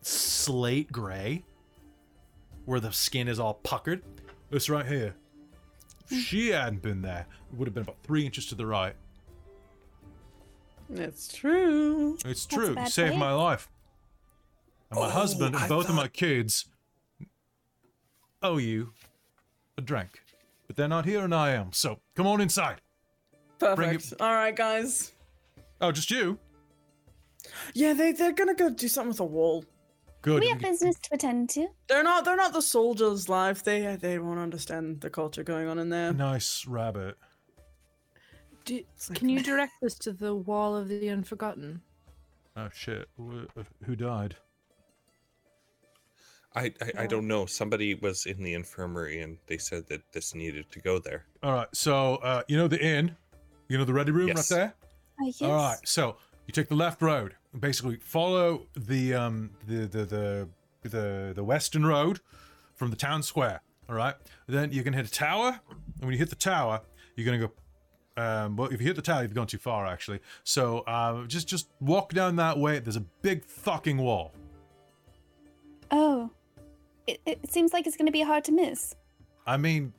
slate 0.02 0.92
gray 0.92 1.44
where 2.66 2.80
the 2.80 2.92
skin 2.92 3.28
is 3.28 3.40
all 3.40 3.56
puckered. 3.56 4.02
This 4.50 4.70
right 4.70 4.86
here. 4.86 5.16
If 6.10 6.20
she 6.20 6.50
hadn't 6.50 6.82
been 6.82 7.02
there, 7.02 7.26
it 7.52 7.58
would 7.58 7.68
have 7.68 7.74
been 7.74 7.84
about 7.84 7.98
three 8.04 8.26
inches 8.26 8.46
to 8.48 8.56
the 8.56 8.66
right. 8.66 8.96
It's 10.94 11.34
true. 11.34 12.18
It's 12.26 12.46
true. 12.46 12.76
You 12.78 12.88
saved 12.88 13.18
my 13.18 13.34
life. 13.34 13.70
And 14.92 15.00
my 15.00 15.08
Oh, 15.08 15.10
husband 15.10 15.56
and 15.56 15.64
I 15.64 15.68
both 15.68 15.90
of 15.90 15.96
my 15.96 16.08
kids 16.08 16.66
owe 18.44 18.58
you 18.58 18.94
a 19.78 19.82
drink. 19.82 20.22
But 20.68 20.76
they're 20.76 20.88
not 20.88 21.06
here 21.06 21.24
and 21.24 21.34
I 21.34 21.52
am. 21.52 21.72
So 21.74 22.00
come 22.16 22.28
on 22.28 22.42
inside. 22.42 22.82
Bring 23.60 23.90
it- 23.90 23.94
Perfect. 24.02 24.22
All 24.22 24.34
right, 24.34 24.56
guys. 24.56 25.12
Oh, 25.82 25.92
just 25.92 26.10
you? 26.12 26.40
Yeah, 27.74 27.94
they 27.94 28.12
they're 28.12 28.32
gonna 28.34 28.56
go 28.56 28.70
do 28.70 28.88
something 28.88 29.10
with 29.10 29.20
a 29.20 29.26
wall. 29.26 29.66
Good. 30.22 30.40
We 30.42 30.50
have 30.50 30.60
business 30.60 30.96
to 31.04 31.10
attend 31.14 31.50
to. 31.52 31.68
They're 31.88 32.02
not 32.04 32.26
they're 32.26 32.36
not 32.36 32.54
the 32.54 32.62
soldiers' 32.62 33.30
life. 33.30 33.64
They 33.64 33.96
they 33.96 34.18
won't 34.18 34.40
understand 34.40 35.02
the 35.02 35.10
culture 35.12 35.44
going 35.44 35.68
on 35.68 35.78
in 35.78 35.90
there. 35.90 36.12
Nice 36.14 36.66
rabbit. 36.66 37.16
Do, 38.66 38.82
can 39.14 39.30
you 39.30 39.44
direct 39.44 39.74
us 39.84 39.94
to 40.00 40.12
the 40.12 40.34
wall 40.34 40.76
of 40.76 40.88
the 40.88 41.08
unforgotten? 41.10 41.82
Oh 42.58 42.70
shit. 42.74 43.08
Who 43.86 43.96
died? 43.96 44.36
I, 46.56 46.74
I 46.82 47.04
I 47.04 47.08
don't 47.08 47.28
know. 47.28 47.46
Somebody 47.46 47.96
was 47.96 48.26
in 48.26 48.42
the 48.42 48.54
infirmary 48.54 49.22
and 49.22 49.38
they 49.48 49.58
said 49.58 49.88
that 49.88 50.02
this 50.14 50.34
needed 50.34 50.72
to 50.72 50.80
go 50.80 51.00
there. 51.00 51.26
All 51.44 51.54
right. 51.54 51.68
So, 51.74 52.16
uh, 52.18 52.44
you 52.48 52.58
know 52.58 52.68
the 52.68 52.82
inn? 52.82 53.16
You 53.68 53.78
know 53.78 53.84
the 53.86 53.94
ready 53.94 54.12
room 54.12 54.28
Yes. 54.30 54.50
right 54.52 54.56
there? 54.58 54.74
Oh, 55.22 55.26
yes. 55.26 55.42
All 55.42 55.52
right, 55.54 55.78
so 55.86 56.18
you 56.46 56.52
take 56.54 56.68
the 56.70 56.76
left 56.76 57.02
road. 57.02 57.36
Basically, 57.60 57.96
follow 57.98 58.68
the 58.76 59.14
um 59.14 59.52
the 59.68 59.86
the 59.88 60.06
the 60.06 60.48
the, 60.90 61.34
the 61.36 61.44
western 61.44 61.86
road 61.86 62.20
from 62.76 62.90
the 62.90 62.96
town 62.98 63.24
square. 63.24 63.62
All 63.90 63.96
right, 63.96 64.16
then 64.48 64.72
you 64.72 64.84
can 64.84 64.94
hit 64.94 65.06
a 65.08 65.12
tower, 65.12 65.60
and 65.70 66.02
when 66.02 66.12
you 66.12 66.18
hit 66.18 66.30
the 66.30 66.36
tower, 66.36 66.82
you're 67.16 67.26
gonna 67.26 67.48
go. 67.48 67.52
Um, 68.18 68.56
well, 68.56 68.70
if 68.70 68.80
you 68.82 68.88
hit 68.88 68.96
the 68.96 69.02
tower, 69.02 69.24
you've 69.24 69.34
gone 69.34 69.48
too 69.48 69.58
far 69.58 69.86
actually. 69.88 70.20
So 70.44 70.80
uh, 70.82 71.26
just 71.28 71.48
just 71.48 71.70
walk 71.80 72.14
down 72.14 72.36
that 72.38 72.58
way. 72.60 72.80
There's 72.80 72.96
a 72.96 73.06
big 73.22 73.46
fucking 73.46 73.98
wall. 73.98 74.32
Oh. 75.92 76.30
It, 77.08 77.22
it 77.26 77.52
seems 77.52 77.72
like 77.74 77.86
it's 77.88 77.98
going 77.98 78.08
to 78.08 78.12
be 78.12 78.22
hard 78.22 78.44
to 78.46 78.52
miss. 78.52 78.96
I 79.46 79.58
mean, 79.58 79.94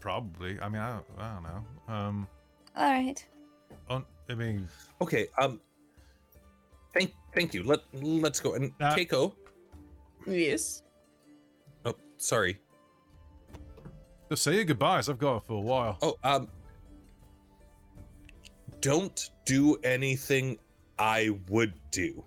probably. 0.00 0.58
I 0.60 0.68
mean, 0.68 0.80
I 0.80 0.92
don't, 0.92 1.04
I 1.18 1.34
don't 1.34 1.42
know. 1.42 1.94
Um, 1.94 2.28
All 2.76 2.90
right. 2.90 3.24
on, 3.88 4.04
I 4.28 4.34
mean, 4.34 4.68
Okay. 5.00 5.26
Um. 5.38 5.60
Thank 6.94 7.12
thank 7.34 7.54
you. 7.54 7.62
Let 7.62 7.80
let's 7.92 8.40
go. 8.40 8.54
And 8.54 8.72
Uh, 8.80 8.94
Keiko. 8.96 9.32
Yes. 10.26 10.82
Oh, 11.84 11.94
sorry. 12.16 12.58
just 14.28 14.42
say 14.42 14.54
your 14.56 14.64
goodbyes. 14.64 15.08
I've 15.08 15.18
got 15.18 15.36
it 15.38 15.42
for 15.46 15.54
a 15.54 15.60
while. 15.60 15.98
Oh, 16.02 16.16
um. 16.24 16.48
Don't 18.80 19.30
do 19.44 19.76
anything 19.84 20.58
I 20.98 21.30
would 21.48 21.74
do. 21.90 22.24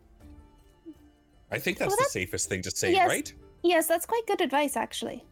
I 1.54 1.60
think 1.60 1.78
that's 1.78 1.90
Well, 1.90 1.98
the 1.98 2.02
that's- 2.02 2.14
safest 2.14 2.50
thing 2.50 2.62
to 2.64 2.72
say, 2.72 2.92
yes. 2.92 3.08
right? 3.08 3.34
Yes, 3.64 3.88
that's 3.88 4.06
quite 4.06 4.26
good 4.28 4.42
advice, 4.42 4.76
actually. 4.76 5.24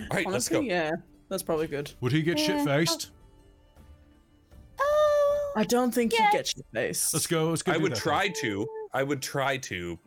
All 0.00 0.06
right, 0.16 0.26
let's 0.26 0.48
go. 0.48 0.60
yeah, 0.60 0.92
that's 1.28 1.42
probably 1.42 1.66
good. 1.66 1.90
Would 2.00 2.12
he 2.12 2.22
get 2.22 2.38
Yeah. 2.38 2.46
shit 2.46 2.64
faced? 2.64 3.10
Oh. 4.80 5.52
I 5.56 5.64
don't 5.64 5.92
think 5.94 6.12
Yeah. 6.12 6.30
he 6.30 6.36
gets 6.36 6.54
your 6.56 6.64
face. 6.72 7.12
Let's 7.12 7.26
go. 7.26 7.50
Let's 7.50 7.62
go. 7.62 7.72
I 7.72 7.76
would 7.76 7.92
that 7.92 7.96
then. 7.96 8.02
try 8.02 8.28
to. 8.28 8.66
I 8.92 9.02
would 9.02 9.20
try 9.22 9.56
to. 9.58 9.98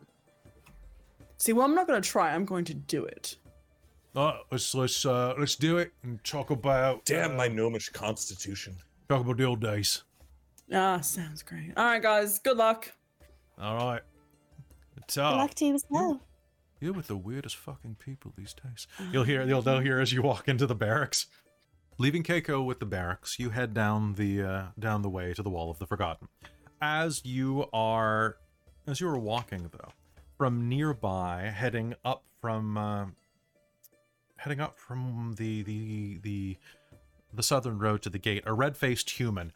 See, 1.36 1.52
well, 1.52 1.64
I'm 1.64 1.74
not 1.74 1.86
gonna 1.86 2.00
try. 2.00 2.34
I'm 2.34 2.44
going 2.44 2.64
to 2.64 2.74
do 2.74 3.04
it. 3.04 3.36
Uh, 4.16 4.38
let's 4.50 4.74
let's 4.74 5.04
uh, 5.06 5.34
let's 5.38 5.54
do 5.56 5.78
it 5.78 5.92
and 6.02 6.22
talk 6.24 6.50
about 6.50 7.04
Damn 7.04 7.32
uh, 7.32 7.34
my 7.34 7.48
gnomish 7.48 7.90
constitution. 7.90 8.76
talk 9.08 9.20
about 9.20 9.36
the 9.36 9.44
old 9.44 9.60
days. 9.60 10.02
Ah, 10.72 11.00
sounds 11.00 11.42
great. 11.42 11.72
All 11.76 11.84
right, 11.84 12.02
guys. 12.02 12.38
Good 12.40 12.56
luck. 12.56 12.90
All 13.58 13.76
right. 13.76 14.02
Good 15.06 15.36
luck 15.36 15.54
to 15.54 15.64
you 15.64 15.74
as 15.74 15.84
well. 15.88 16.22
You're 16.80 16.92
with 16.92 17.08
the 17.08 17.16
weirdest 17.16 17.56
fucking 17.56 17.96
people 17.98 18.32
these 18.36 18.54
days. 18.54 18.86
You'll 19.12 19.24
hear. 19.24 19.42
You'll 19.42 19.62
they'll 19.62 19.80
hear 19.80 19.98
as 20.00 20.12
you 20.12 20.22
walk 20.22 20.48
into 20.48 20.66
the 20.66 20.74
barracks. 20.74 21.26
Leaving 21.98 22.22
Keiko 22.22 22.64
with 22.64 22.78
the 22.78 22.86
barracks, 22.86 23.40
you 23.40 23.50
head 23.50 23.74
down 23.74 24.14
the 24.14 24.42
uh, 24.42 24.62
down 24.78 25.02
the 25.02 25.08
way 25.08 25.34
to 25.34 25.42
the 25.42 25.50
Wall 25.50 25.70
of 25.70 25.80
the 25.80 25.86
Forgotten. 25.86 26.28
As 26.80 27.24
you 27.24 27.66
are, 27.72 28.36
as 28.86 29.00
you 29.00 29.08
are 29.08 29.18
walking 29.18 29.68
though, 29.72 29.90
from 30.36 30.68
nearby, 30.68 31.52
heading 31.52 31.94
up 32.04 32.22
from, 32.40 32.78
uh, 32.78 33.06
heading 34.36 34.60
up 34.60 34.78
from 34.78 35.34
the 35.36 35.64
the 35.64 36.18
the 36.22 36.56
the 37.34 37.42
southern 37.42 37.80
road 37.80 38.02
to 38.02 38.10
the 38.10 38.18
gate, 38.18 38.44
a 38.46 38.54
red-faced 38.54 39.10
human 39.10 39.52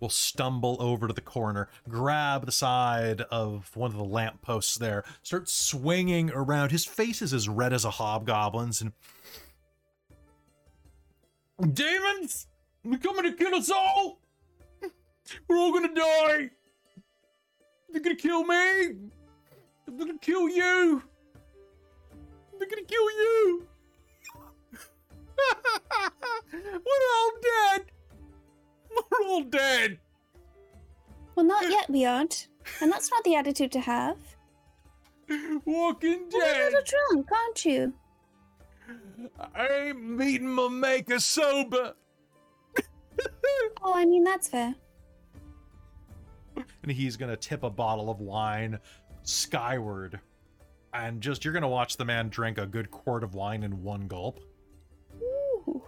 will 0.00 0.10
stumble 0.10 0.76
over 0.80 1.08
to 1.08 1.14
the 1.14 1.20
corner, 1.20 1.68
grab 1.88 2.46
the 2.46 2.52
side 2.52 3.22
of 3.30 3.74
one 3.74 3.90
of 3.90 3.96
the 3.96 4.04
lampposts 4.04 4.76
there, 4.76 5.04
start 5.22 5.48
swinging 5.48 6.30
around. 6.30 6.70
His 6.70 6.84
face 6.84 7.22
is 7.22 7.32
as 7.32 7.48
red 7.48 7.72
as 7.72 7.84
a 7.84 7.90
hobgoblin's, 7.90 8.82
and 8.82 8.92
demons, 11.74 12.46
they're 12.84 12.98
coming 12.98 13.24
to 13.24 13.32
kill 13.32 13.54
us 13.54 13.70
all. 13.70 14.20
We're 15.48 15.56
all 15.56 15.72
gonna 15.72 15.94
die. 15.94 16.50
They're 17.90 18.02
gonna 18.02 18.14
kill 18.16 18.44
me. 18.44 19.10
They're 19.86 19.96
gonna 19.98 20.18
kill 20.18 20.48
you. 20.48 21.02
They're 22.58 22.68
gonna 22.68 22.82
kill 22.82 23.10
you. 23.10 23.66
We're 26.52 27.08
all 27.16 27.32
dead. 27.42 27.92
We're 29.10 29.26
all 29.28 29.42
dead. 29.42 29.98
Well, 31.34 31.46
not 31.46 31.68
yet, 31.68 31.90
we 31.90 32.04
aren't. 32.04 32.48
And 32.80 32.90
that's 32.90 33.10
not 33.10 33.22
the 33.24 33.34
attitude 33.34 33.72
to 33.72 33.80
have. 33.80 34.16
Walking 35.64 36.28
dead. 36.28 36.32
You're 36.32 36.44
a 36.44 36.64
little 36.70 36.82
drunk, 37.10 37.28
aren't 37.32 37.64
you? 37.64 37.92
I 39.54 39.66
ain't 39.88 40.02
meeting 40.02 40.48
my 40.48 40.68
maker 40.68 41.18
sober. 41.18 41.94
Oh, 43.82 43.92
I 43.94 44.04
mean, 44.04 44.24
that's 44.24 44.48
fair. 44.48 44.74
and 46.82 46.92
he's 46.92 47.16
gonna 47.16 47.36
tip 47.36 47.62
a 47.62 47.70
bottle 47.70 48.10
of 48.10 48.20
wine 48.20 48.78
skyward, 49.22 50.20
and 50.92 51.20
just 51.20 51.44
you're 51.44 51.54
gonna 51.54 51.68
watch 51.68 51.96
the 51.96 52.04
man 52.04 52.28
drink 52.28 52.58
a 52.58 52.66
good 52.66 52.90
quart 52.90 53.22
of 53.24 53.34
wine 53.34 53.62
in 53.62 53.82
one 53.82 54.06
gulp. 54.06 54.40
Ooh. 55.22 55.82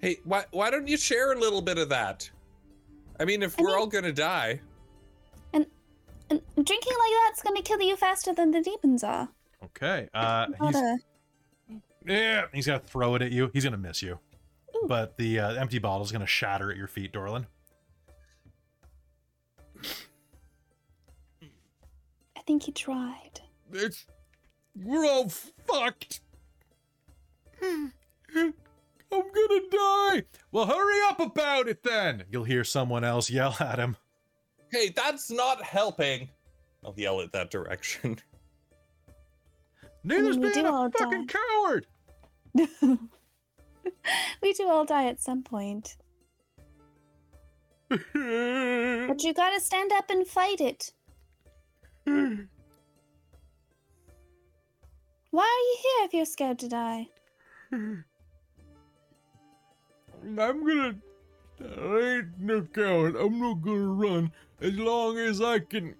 Hey, 0.00 0.18
why 0.24 0.44
why 0.50 0.70
don't 0.70 0.88
you 0.88 0.96
share 0.96 1.32
a 1.32 1.38
little 1.38 1.62
bit 1.62 1.78
of 1.78 1.88
that? 1.90 2.28
I 3.18 3.24
mean, 3.24 3.42
if 3.42 3.58
I 3.58 3.62
we're 3.62 3.68
mean- 3.68 3.78
all 3.78 3.86
gonna 3.86 4.12
die, 4.12 4.60
And 5.52 5.66
drinking 6.54 6.92
like 6.98 7.12
that's 7.26 7.42
gonna 7.42 7.62
kill 7.62 7.80
you 7.82 7.96
faster 7.96 8.32
than 8.34 8.50
the 8.50 8.60
demons 8.62 9.04
are. 9.04 9.28
Okay, 9.62 10.08
uh, 10.14 10.46
he's 10.62 10.74
a- 10.76 10.98
yeah, 12.06 12.46
he's 12.52 12.66
gonna 12.66 12.78
throw 12.80 13.14
it 13.14 13.22
at 13.22 13.30
you. 13.30 13.50
He's 13.52 13.62
gonna 13.64 13.76
miss 13.76 14.02
you, 14.02 14.18
Ooh. 14.74 14.86
but 14.88 15.16
the 15.18 15.38
uh, 15.38 15.52
empty 15.54 15.78
bottle's 15.78 16.10
gonna 16.10 16.26
shatter 16.26 16.70
at 16.70 16.76
your 16.76 16.88
feet, 16.88 17.12
Dorlin. 17.12 17.46
I 22.36 22.40
think 22.46 22.64
he 22.64 22.72
tried. 22.72 23.40
It's 23.72 24.06
we're 24.74 25.04
all 25.06 25.28
fucked. 25.28 26.20
I'm 29.14 29.22
gonna 29.32 29.60
die. 29.70 30.22
Well, 30.52 30.66
hurry 30.66 31.00
up 31.08 31.20
about 31.20 31.68
it 31.68 31.82
then. 31.82 32.24
You'll 32.30 32.44
hear 32.44 32.64
someone 32.64 33.04
else 33.04 33.30
yell 33.30 33.56
at 33.60 33.78
him. 33.78 33.96
hey, 34.72 34.90
that's 34.94 35.30
not 35.30 35.62
helping. 35.62 36.28
I'll 36.84 36.94
yell 36.96 37.20
at 37.20 37.32
that 37.32 37.50
direction. 37.50 38.18
Neither's 40.04 40.36
we 40.36 40.52
being 40.52 40.66
a 40.66 40.90
fucking 40.90 41.26
die. 41.26 41.38
coward. 41.38 41.86
we 44.42 44.52
do 44.52 44.68
all 44.68 44.84
die 44.84 45.06
at 45.06 45.22
some 45.22 45.42
point. 45.42 45.96
But 47.90 49.22
you 49.22 49.32
gotta 49.34 49.60
stand 49.60 49.92
up 49.92 50.10
and 50.10 50.26
fight 50.26 50.60
it. 50.60 50.92
Why 52.04 52.46
are 55.42 55.42
you 55.42 55.76
here 55.82 56.04
if 56.06 56.14
you're 56.14 56.24
scared 56.24 56.58
to 56.60 56.68
die? 56.68 57.08
I'm 60.24 60.66
gonna. 60.66 60.96
I 61.60 62.16
ain't 62.16 62.38
no 62.38 62.62
coward. 62.62 63.16
I'm 63.16 63.40
not 63.40 63.62
gonna 63.62 63.86
run 63.86 64.32
as 64.60 64.74
long 64.74 65.18
as 65.18 65.40
I 65.40 65.60
can. 65.60 65.94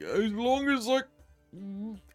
As 0.00 0.32
long 0.32 0.68
as 0.68 0.88
I. 0.88 1.00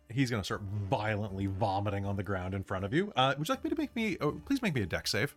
He's 0.09 0.31
gonna 0.31 0.43
start 0.43 0.61
violently 0.89 1.47
vomiting 1.47 2.05
on 2.05 2.15
the 2.15 2.23
ground 2.23 2.53
in 2.53 2.63
front 2.63 2.85
of 2.85 2.93
you. 2.93 3.11
Uh, 3.15 3.35
would 3.37 3.47
you 3.47 3.51
like 3.51 3.63
me 3.63 3.69
to 3.69 3.75
make 3.75 3.95
me? 3.95 4.17
Oh, 4.21 4.39
please 4.45 4.61
make 4.61 4.73
me 4.73 4.81
a 4.81 4.85
deck 4.85 5.07
save. 5.07 5.35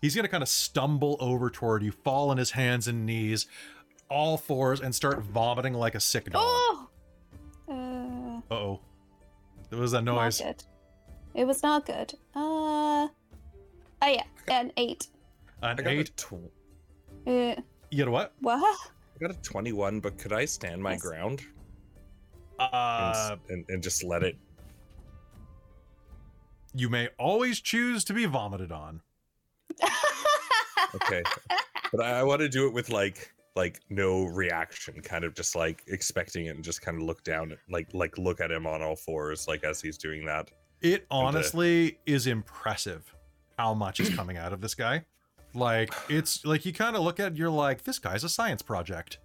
He's 0.00 0.14
gonna 0.14 0.28
kind 0.28 0.42
of 0.42 0.48
stumble 0.48 1.16
over 1.18 1.48
toward 1.48 1.82
you, 1.82 1.92
fall 1.92 2.28
on 2.28 2.36
his 2.36 2.50
hands 2.50 2.88
and 2.88 3.06
knees, 3.06 3.46
all 4.10 4.36
fours, 4.36 4.80
and 4.80 4.94
start 4.94 5.22
vomiting 5.22 5.72
like 5.72 5.94
a 5.94 6.00
sick 6.00 6.30
dog. 6.30 6.42
Oh! 6.44 6.88
Uh, 7.68 8.54
oh. 8.54 8.80
There 9.70 9.78
was 9.78 9.92
that 9.92 10.02
not 10.04 10.16
noise. 10.16 10.40
good. 10.40 10.62
It 11.34 11.46
was 11.46 11.62
not 11.62 11.86
good. 11.86 12.14
Uh. 12.34 13.08
Oh 13.08 13.10
yeah, 14.02 14.24
an 14.48 14.72
eight. 14.76 15.08
An 15.62 15.78
I 15.78 15.82
got 15.82 15.86
eight. 15.92 16.08
a 16.08 16.12
tw- 16.12 16.52
Uh, 17.26 17.60
You 17.90 18.04
know 18.04 18.10
what? 18.10 18.34
what? 18.40 18.60
I 19.16 19.18
got 19.18 19.30
a 19.30 19.40
21, 19.40 20.00
but 20.00 20.18
could 20.18 20.32
I 20.32 20.44
stand 20.44 20.82
my 20.82 20.92
Yes. 20.92 21.02
ground 21.02 21.42
and, 22.58 22.68
Uh, 22.72 23.12
s- 23.14 23.38
and, 23.48 23.64
and 23.68 23.82
just 23.82 24.02
let 24.04 24.22
it? 24.22 24.36
you 26.74 26.88
may 26.88 27.08
always 27.18 27.60
choose 27.60 28.04
to 28.04 28.12
be 28.12 28.26
vomited 28.26 28.72
on. 28.72 29.00
Okay, 30.94 31.22
but 31.92 32.00
I, 32.00 32.20
I 32.20 32.22
want 32.24 32.40
to 32.40 32.48
do 32.48 32.66
it 32.66 32.72
with 32.72 32.90
like 32.90 33.32
like 33.56 33.80
no 33.90 34.24
reaction, 34.24 35.00
kind 35.00 35.24
of 35.24 35.34
just 35.34 35.54
like 35.54 35.82
expecting 35.86 36.46
it 36.46 36.56
and 36.56 36.64
just 36.64 36.82
kind 36.82 36.96
of 36.96 37.04
look 37.04 37.22
down, 37.24 37.52
at, 37.52 37.58
like 37.70 37.88
like 37.94 38.18
look 38.18 38.40
at 38.40 38.50
him 38.50 38.66
on 38.66 38.82
all 38.82 38.96
fours, 38.96 39.46
like 39.48 39.62
as 39.64 39.80
he's 39.80 39.96
doing 39.98 40.24
that. 40.26 40.50
It 40.84 41.06
honestly 41.10 41.98
is 42.06 42.26
impressive 42.26 43.14
how 43.58 43.72
much 43.74 44.00
is 44.00 44.10
coming 44.14 44.36
out 44.36 44.52
of 44.52 44.60
this 44.60 44.74
guy. 44.74 45.04
Like 45.54 45.94
it's 46.10 46.44
like 46.44 46.66
you 46.66 46.72
kind 46.72 46.94
of 46.94 47.02
look 47.02 47.18
at 47.18 47.32
it, 47.32 47.38
you're 47.38 47.48
like 47.50 47.84
this 47.84 47.98
guy's 47.98 48.22
a 48.22 48.28
science 48.28 48.60
project. 48.62 49.18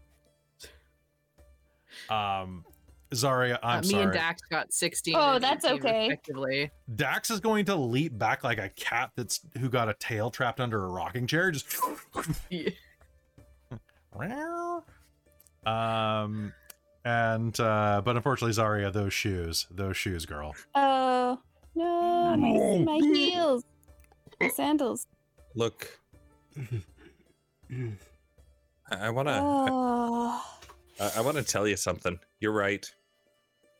Um 2.10 2.64
Zarya, 3.12 3.58
I'm 3.64 3.80
Uh, 3.80 3.82
me 3.82 3.88
sorry. 3.90 4.04
and 4.04 4.14
Dax 4.14 4.42
got 4.44 4.72
16. 4.72 5.16
Oh, 5.18 5.40
that's 5.40 5.66
okay. 5.66 6.10
Respectively. 6.10 6.70
Dax 6.96 7.32
is 7.32 7.40
going 7.40 7.66
to 7.66 7.76
leap 7.76 8.16
back 8.18 8.44
like 8.44 8.60
a 8.60 8.70
cat 8.70 9.12
that's 9.16 9.40
who 9.58 9.68
got 9.68 9.90
a 9.90 9.96
tail 9.96 10.30
trapped 10.30 10.60
under 10.60 10.86
a 10.86 10.88
rocking 10.90 11.26
chair. 11.28 11.50
Just 11.52 11.76
Yeah. 12.50 12.70
um 15.66 16.54
and 17.04 17.60
uh 17.60 18.02
but 18.06 18.16
unfortunately 18.16 18.54
Zarya, 18.54 18.94
those 18.94 19.14
shoes, 19.14 19.66
those 19.72 19.98
shoes, 19.98 20.26
girl. 20.26 20.56
Oh 20.76 21.40
no, 21.80 22.36
my, 22.38 22.84
my 22.84 22.98
heels, 22.98 23.64
my 24.40 24.50
sandals. 24.50 25.08
Look, 25.56 26.00
I, 27.72 27.88
I 28.92 29.10
want 29.10 29.28
to 29.28 29.40
Oh, 29.42 30.44
I, 31.00 31.06
ah. 31.06 31.14
I 31.18 31.22
want 31.22 31.38
to 31.38 31.44
tell 31.44 31.68
you 31.68 31.78
something. 31.78 32.20
You're 32.40 32.52
right. 32.52 32.90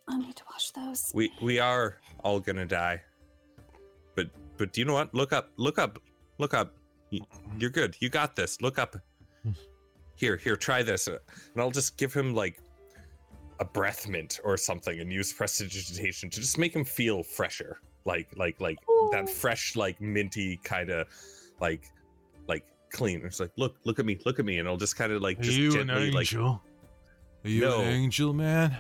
I 0.08 0.18
need 0.18 0.36
to 0.38 0.44
wash 0.52 0.72
those. 0.72 1.12
We 1.14 1.32
we 1.42 1.60
are 1.60 1.98
all 2.24 2.40
gonna 2.40 2.66
die. 2.66 3.02
But 4.16 4.30
but 4.58 4.74
do 4.74 4.82
you 4.82 4.86
know 4.86 4.94
what? 4.94 5.14
Look 5.14 5.34
up. 5.34 5.52
Look 5.58 5.78
up. 5.78 6.00
Look 6.38 6.54
up. 6.54 6.74
You're 7.58 7.70
good. 7.70 7.96
You 8.00 8.10
got 8.10 8.36
this. 8.36 8.62
Look 8.62 8.80
up. 8.80 8.96
Here, 10.16 10.36
here, 10.36 10.58
try 10.58 10.84
this. 10.84 11.08
And 11.08 11.20
I'll 11.58 11.72
just 11.72 11.96
give 11.98 12.14
him 12.14 12.36
like 12.36 12.60
a 13.60 13.66
breath 13.66 14.08
mint 14.08 14.40
or 14.44 14.58
something 14.58 15.00
and 15.00 15.12
use 15.12 15.32
prestidigitation 15.32 16.30
to 16.30 16.42
just 16.42 16.58
make 16.58 16.76
him 16.76 16.84
feel 16.84 17.24
fresher. 17.24 17.80
Like 18.06 18.28
like 18.36 18.60
like 18.60 18.78
that 19.12 19.30
fresh, 19.30 19.76
like 19.76 20.00
minty 20.02 20.58
kind 20.64 20.90
of 20.90 21.08
like 21.60 21.86
like 22.48 22.66
clean. 22.92 23.22
It's 23.26 23.40
like 23.40 23.52
look, 23.58 23.76
look 23.86 24.00
at 24.00 24.06
me, 24.06 24.20
look 24.26 24.40
at 24.40 24.46
me, 24.46 24.60
and 24.60 24.68
I'll 24.68 24.78
just 24.78 24.96
kind 24.96 25.12
of 25.12 25.22
like 25.22 25.40
just 25.40 25.58
gently 25.58 26.12
like 26.12 26.34
Are 26.34 26.60
you 27.44 27.62
No. 27.62 27.82
an 27.82 27.88
angel, 27.90 28.34
man? 28.34 28.78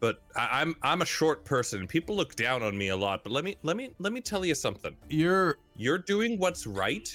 but 0.00 0.22
I, 0.36 0.60
I'm 0.60 0.76
I'm 0.82 1.02
a 1.02 1.06
short 1.06 1.44
person. 1.44 1.86
People 1.88 2.14
look 2.14 2.36
down 2.36 2.62
on 2.62 2.78
me 2.78 2.88
a 2.88 2.96
lot. 2.96 3.24
But 3.24 3.32
let 3.32 3.42
me 3.44 3.56
let 3.64 3.76
me 3.76 3.90
let 3.98 4.12
me 4.12 4.20
tell 4.20 4.44
you 4.44 4.54
something. 4.54 4.94
You're 5.08 5.58
You're 5.76 5.98
doing 5.98 6.38
what's 6.38 6.66
right 6.66 7.08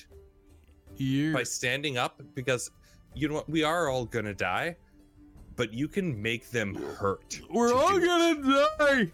you're 0.97 1.33
by 1.33 1.43
standing 1.43 1.97
up 1.97 2.21
because 2.35 2.69
you 3.15 3.27
know 3.27 3.35
what? 3.35 3.49
We 3.49 3.63
are 3.63 3.87
all 3.89 4.05
gonna 4.05 4.33
die, 4.33 4.75
but 5.55 5.73
you 5.73 5.87
can 5.87 6.21
make 6.21 6.49
them 6.49 6.75
hurt. 6.75 7.39
we're 7.49 7.73
all 7.73 7.97
gonna 7.99 8.65
die. 8.79 9.11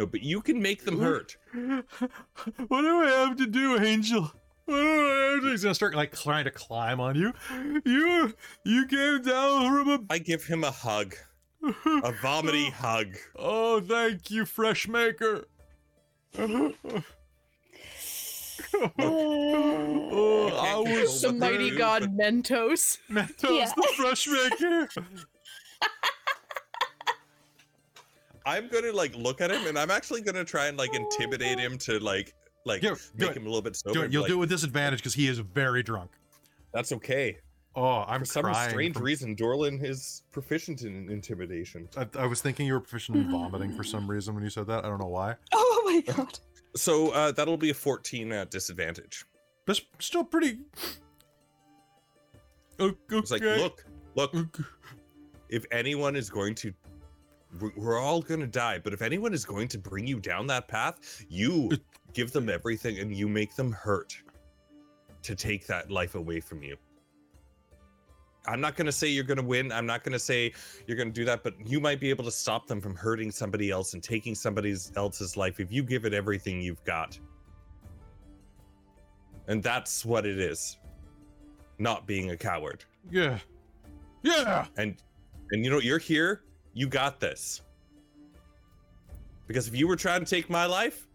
No, 0.00 0.06
but 0.06 0.22
you 0.22 0.40
can 0.40 0.62
make 0.62 0.86
them 0.86 0.98
hurt. 0.98 1.36
what 1.52 2.80
do 2.80 3.02
I 3.02 3.10
have 3.26 3.36
to 3.36 3.46
do, 3.46 3.76
Angel? 3.78 4.32
What 4.64 4.74
do 4.74 4.98
I 4.98 5.32
have 5.34 5.42
to 5.42 5.50
He's 5.50 5.62
gonna 5.62 5.74
start 5.74 5.94
like 5.94 6.18
trying 6.18 6.44
to 6.46 6.50
climb 6.50 7.00
on 7.00 7.16
you. 7.16 7.34
You 7.84 8.32
you 8.64 8.86
came 8.86 9.20
down 9.20 9.76
from 9.76 9.88
a 9.90 10.00
I 10.08 10.16
give 10.16 10.42
him 10.46 10.64
a 10.64 10.70
hug, 10.70 11.16
a 11.62 12.12
vomity 12.22 12.70
hug. 12.70 13.08
Oh, 13.36 13.82
thank 13.82 14.30
you, 14.30 14.46
Fresh 14.46 14.88
Maker. 14.88 15.44
Oh, 18.98 20.48
I 20.48 20.84
Can't 20.84 21.00
was 21.02 21.20
the 21.20 21.28
control 21.28 21.32
what 21.32 21.40
they 21.40 21.58
mighty 21.58 21.76
god 21.76 22.02
Mentos. 22.16 22.98
Mentos 23.10 23.50
Yeah. 23.58 23.72
the 23.76 23.88
fresh 23.96 24.26
maker. 24.28 24.88
I'm 28.46 28.68
gonna 28.68 28.92
like 28.92 29.14
look 29.16 29.40
at 29.40 29.50
him, 29.50 29.66
and 29.66 29.78
I'm 29.78 29.90
actually 29.90 30.22
gonna 30.22 30.44
try 30.44 30.66
and 30.66 30.76
like 30.78 30.94
intimidate 30.94 31.58
him 31.58 31.76
to 31.78 31.98
like 32.00 32.34
like 32.66 32.82
Yeah, 32.82 32.90
do 33.16 33.26
make 33.26 33.30
it. 33.30 33.36
him 33.38 33.42
a 33.44 33.48
little 33.48 33.62
bit 33.62 33.76
sober. 33.76 33.94
Do 33.94 34.02
it. 34.04 34.12
You'll 34.12 34.22
like, 34.22 34.28
do 34.30 34.36
it 34.36 34.40
with 34.40 34.48
disadvantage 34.50 35.00
because 35.00 35.14
he 35.14 35.26
is 35.28 35.38
very 35.38 35.82
drunk. 35.82 36.10
That's 36.72 36.92
okay. 36.92 37.38
Oh, 37.76 38.04
I'm 38.06 38.20
For 38.20 38.24
some 38.26 38.42
crying. 38.44 38.70
strange 38.70 38.94
from- 38.96 39.04
reason, 39.04 39.36
Dorlin 39.36 39.82
is 39.84 40.22
proficient 40.32 40.82
in 40.82 41.08
intimidation. 41.08 41.88
I, 41.96 42.06
I 42.18 42.26
was 42.26 42.40
thinking 42.40 42.66
you 42.66 42.72
were 42.74 42.80
proficient 42.80 43.16
in 43.18 43.30
vomiting 43.30 43.72
for 43.74 43.84
some 43.84 44.10
reason 44.10 44.34
when 44.34 44.42
you 44.42 44.50
said 44.50 44.66
that. 44.66 44.84
I 44.84 44.88
don't 44.88 44.98
know 45.00 45.06
why. 45.06 45.36
Oh 45.54 45.82
my 46.06 46.12
god. 46.14 46.38
So 46.76 47.10
uh, 47.10 47.32
that'll 47.32 47.56
be 47.56 47.70
a 47.70 47.74
14 47.74 48.30
at 48.32 48.50
disadvantage. 48.52 49.24
But 49.66 49.80
still 49.98 50.22
pretty. 50.24 50.58
Okay. 52.78 52.96
It's 53.10 53.30
like, 53.30 53.42
look, 53.42 53.84
look. 54.14 54.34
If 55.48 55.64
anyone 55.72 56.14
is 56.16 56.30
going 56.30 56.54
to, 56.56 56.68
we- 56.68 56.74
we're 57.76 57.98
all 57.98 58.22
gonna 58.22 58.46
die. 58.46 58.78
But 58.78 58.92
if 58.92 59.02
anyone 59.02 59.34
is 59.34 59.44
going 59.44 59.68
to 59.68 59.78
bring 59.78 60.06
you 60.06 60.20
down 60.20 60.46
that 60.48 60.68
path, 60.68 61.24
you 61.28 61.70
give 62.12 62.32
them 62.32 62.48
everything 62.48 62.98
and 62.98 63.14
you 63.14 63.28
make 63.28 63.54
them 63.54 63.72
hurt 63.72 64.16
to 65.22 65.34
take 65.34 65.66
that 65.66 65.90
life 65.90 66.14
away 66.14 66.40
from 66.40 66.62
you. 66.62 66.76
I'm 68.46 68.60
not 68.60 68.76
gonna 68.76 68.92
say 68.92 69.08
you're 69.08 69.24
gonna 69.24 69.42
win. 69.42 69.70
I'm 69.70 69.86
not 69.86 70.02
gonna 70.02 70.18
say 70.18 70.52
you're 70.86 70.96
gonna 70.96 71.10
do 71.10 71.24
that, 71.26 71.42
but 71.42 71.54
you 71.66 71.80
might 71.80 72.00
be 72.00 72.08
able 72.10 72.24
to 72.24 72.30
stop 72.30 72.66
them 72.66 72.80
from 72.80 72.94
hurting 72.94 73.30
somebody 73.30 73.70
else 73.70 73.94
and 73.94 74.02
taking 74.02 74.34
somebody 74.34 74.74
else's 74.96 75.36
life 75.36 75.60
if 75.60 75.70
you 75.70 75.82
give 75.82 76.04
it 76.04 76.14
everything 76.14 76.60
you've 76.60 76.82
got. 76.84 77.18
And 79.48 79.62
that's 79.62 80.04
what 80.04 80.24
it 80.24 80.38
is. 80.38 80.78
Not 81.78 82.06
being 82.06 82.30
a 82.30 82.36
coward. 82.36 82.84
Yeah. 83.10 83.38
Yeah. 84.22 84.66
And 84.76 84.96
and 85.50 85.64
you 85.64 85.70
know 85.70 85.80
you're 85.80 85.98
here, 85.98 86.42
you 86.72 86.86
got 86.86 87.20
this. 87.20 87.62
Because 89.46 89.66
if 89.66 89.76
you 89.76 89.88
were 89.88 89.96
trying 89.96 90.24
to 90.24 90.30
take 90.30 90.48
my 90.48 90.66
life, 90.66 91.06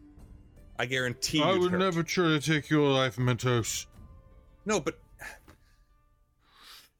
I 0.77 0.85
guarantee 0.85 1.41
I 1.41 1.55
would 1.57 1.71
hurt. 1.71 1.79
never 1.79 2.03
try 2.03 2.27
to 2.27 2.39
take 2.39 2.69
your 2.69 2.89
life, 2.89 3.15
Mentos. 3.15 3.85
No, 4.65 4.79
but 4.79 4.99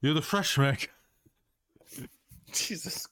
You're 0.00 0.14
the 0.14 0.22
fresh 0.22 0.56
maker. 0.56 0.90
Jesus. 2.52 3.06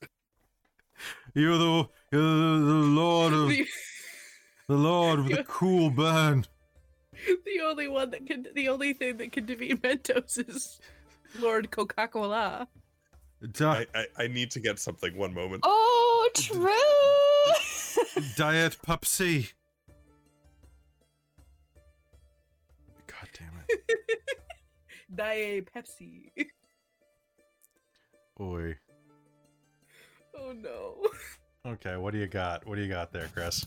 You're 1.35 1.59
the 1.59 1.89
you're 2.13 2.23
the, 2.23 2.65
the 2.65 2.87
lord 2.87 3.33
of 3.33 3.49
the, 3.49 3.67
the 4.69 4.75
lord 4.77 5.19
of 5.19 5.29
the 5.29 5.45
cool 5.49 5.91
band. 5.91 6.49
the 7.13 7.61
only 7.63 7.89
one 7.89 8.11
that 8.11 8.25
can, 8.27 8.47
the 8.55 8.69
only 8.69 8.93
thing 8.93 9.17
that 9.17 9.33
can 9.33 9.45
defeat 9.45 9.83
Mentos 9.83 10.49
is 10.49 10.81
Lord 11.41 11.71
Coca 11.71 12.07
Cola. 12.09 12.69
Di- 13.53 13.87
I, 13.95 13.99
I, 13.99 14.07
I 14.25 14.27
need 14.29 14.51
to 14.53 14.61
get 14.61 14.79
something 14.79 15.17
one 15.17 15.35
moment. 15.35 15.63
Oh, 15.67 16.29
true. 16.35 18.23
Diet 18.37 18.77
Pepsi. 18.87 19.53
God 23.07 23.29
damn 23.39 23.53
it. 23.69 23.81
Die 25.15 25.63
Pepsi. 25.75 26.31
Oi. 28.41 28.75
Oh 30.37 30.53
no. 30.53 30.97
Okay, 31.67 31.97
what 31.97 32.13
do 32.13 32.19
you 32.19 32.27
got? 32.27 32.67
What 32.67 32.77
do 32.77 32.83
you 32.83 32.89
got 32.89 33.13
there, 33.13 33.29
Chris? 33.33 33.65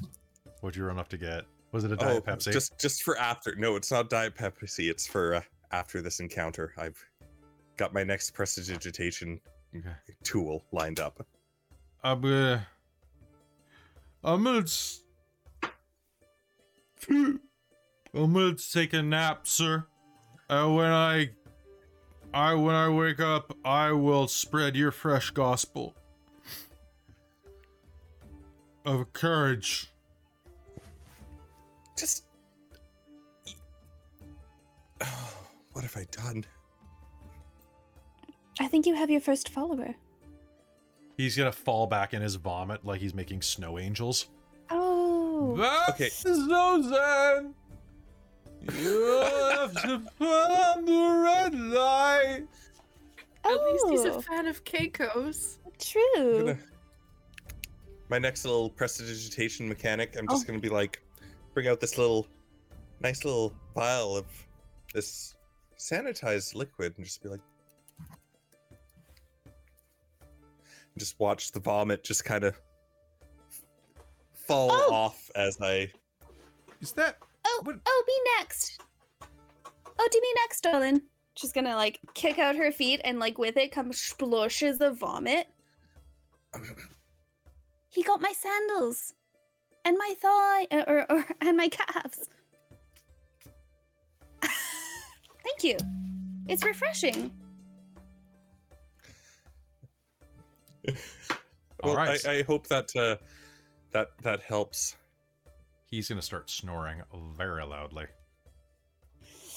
What'd 0.62 0.76
you 0.76 0.84
run 0.86 1.00
up 1.00 1.08
to 1.10 1.18
get? 1.18 1.46
Was 1.72 1.84
it 1.84 1.92
a 1.92 1.96
Oh, 1.96 2.20
Diet 2.20 2.26
Pepsi? 2.26 2.52
just 2.52 2.78
just 2.80 3.04
for 3.04 3.18
after. 3.18 3.56
No, 3.56 3.76
it's 3.76 3.92
not 3.92 4.10
Diet 4.10 4.36
Pepsi. 4.36 4.90
It's 4.90 5.08
for 5.08 5.36
uh, 5.36 5.42
after 5.72 6.02
this 6.02 6.20
encounter. 6.20 6.74
I've 6.78 6.98
got 7.78 7.94
my 7.94 8.04
next 8.04 8.32
prestidigitation 8.34 9.40
Okay. 9.40 9.42
Tool 10.24 10.64
lined 10.72 11.00
up. 11.00 11.26
I'm 12.04 12.22
gonna. 12.22 12.68
I'm 14.24 14.44
gonna. 14.44 14.60
s- 14.62 15.02
I'm 17.10 17.40
gonna 18.14 18.56
take 18.56 18.94
a 18.94 19.02
nap, 19.02 19.48
sir. 19.48 19.86
Uh, 20.50 20.68
when 20.70 20.92
I, 20.92 21.30
I 22.34 22.54
when 22.54 22.76
I 22.76 22.90
wake 22.90 23.20
up, 23.20 23.56
I 23.66 23.92
will 23.92 24.28
spread 24.28 24.76
your 24.76 24.92
fresh 24.92 25.30
gospel 25.32 25.94
of 28.88 29.12
courage. 29.14 29.92
Just. 31.98 32.24
what 35.74 35.84
have 35.84 35.98
I 35.98 36.06
done? 36.10 36.46
I 38.60 38.68
think 38.68 38.86
you 38.86 38.96
have 38.96 39.10
your 39.10 39.22
first 39.22 39.50
follower. 39.50 39.96
He's 41.18 41.36
gonna 41.36 41.52
fall 41.52 41.88
back 41.88 42.14
in 42.14 42.22
his 42.22 42.36
vomit 42.36 42.86
like 42.86 43.02
he's 43.02 43.14
making 43.14 43.42
snow 43.42 43.78
angels. 43.80 44.28
Oh. 44.70 45.56
That 45.58 45.90
Okay. 45.92 46.08
is 46.08 46.26
no 46.48 46.82
Zen. 46.82 47.56
You 48.82 49.02
have 49.12 49.74
to 49.84 50.00
find 50.18 50.88
the 50.88 51.22
red 51.24 51.56
light. 51.56 52.48
At 53.44 53.64
least 53.64 53.86
he's 53.90 54.06
a 54.06 54.14
Oh, 54.14 54.22
fan 54.22 54.48
of 54.48 54.64
Keiko's. 54.64 55.60
true. 55.80 56.46
gonna- 56.46 56.60
my 58.10 58.18
next 58.20 58.46
little 58.46 58.70
prestidigitation 58.70 59.68
mechanic, 59.70 60.16
I'm 60.18 60.28
just 60.28 60.44
Oh. 60.44 60.48
gonna 60.48 60.60
be 60.60 60.70
like, 60.70 61.02
bring 61.54 61.68
out 61.68 61.80
this 61.80 61.98
little, 61.98 62.28
nice 63.00 63.24
little 63.26 63.54
vial 63.76 64.16
of 64.18 64.26
this 64.94 65.36
sanitized 65.78 66.56
liquid 66.56 66.94
and 66.98 67.06
just 67.06 67.22
be 67.22 67.30
like, 67.30 67.42
just 70.98 71.20
watch 71.20 71.52
the 71.52 71.60
vomit 71.60 72.04
just 72.04 72.26
kind 72.26 72.44
of 72.44 72.60
fall 74.34 74.70
Oh. 74.72 74.94
off 74.94 75.30
as 75.36 75.58
I. 75.62 75.92
Is 76.82 76.92
that 76.94 77.18
Oh, 77.46 77.62
What- 77.64 77.80
oh, 77.86 78.04
me 78.08 78.14
next. 78.38 78.82
Oh, 80.00 80.08
do 80.12 80.20
me 80.22 80.34
next, 80.44 80.62
darling. 80.62 81.02
She's 81.36 81.52
gonna 81.54 81.76
like 81.76 82.00
kick 82.14 82.40
out 82.40 82.56
her 82.56 82.72
feet, 82.72 83.00
and 83.04 83.20
like 83.20 83.38
with 83.38 83.58
it 83.58 83.72
comes 83.72 84.00
splashes 84.02 84.82
of 84.82 84.98
vomit. 84.98 85.48
He 87.90 88.04
got 88.04 88.22
my 88.22 88.32
sandals, 88.34 89.14
and 89.84 89.98
my 89.98 90.14
thigh, 90.22 90.68
uh, 90.72 90.84
or, 90.88 91.12
or 91.12 91.26
and 91.42 91.58
my 91.58 91.68
calves. 91.70 92.30
Thank 94.42 95.64
you. 95.64 95.78
It's 96.48 96.64
refreshing. 96.64 97.32
Well, 101.84 101.96
right. 101.96 102.20
I, 102.28 102.40
I 102.40 102.42
hope 102.42 102.66
that 102.70 102.90
uh, 102.96 103.18
that 103.92 104.08
that 104.24 104.42
helps. 104.42 104.96
He's 105.86 106.10
gonna 106.10 106.24
start 106.24 106.50
snoring 106.50 107.04
very 107.38 107.64
loudly. 107.64 108.06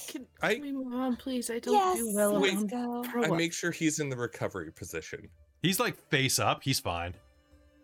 Can, 0.09 0.26
I- 0.42 0.55
can 0.55 0.62
we 0.62 0.73
move 0.73 0.92
on, 0.92 1.17
please? 1.17 1.49
I 1.50 1.60
don't 1.60 1.73
yes. 1.75 1.97
do 1.99 2.12
well 2.15 2.39
Wait. 2.39 2.55
around 2.55 2.68
go. 2.70 3.05
I 3.25 3.28
make 3.28 3.55
sure 3.55 3.70
he's 3.70 4.00
in 4.00 4.10
the 4.10 4.17
recovery 4.17 4.70
position. 4.70 5.28
He's 5.62 5.81
like 5.81 5.97
face 6.10 6.39
up. 6.39 6.62
He's 6.62 6.78
fine. 6.78 7.15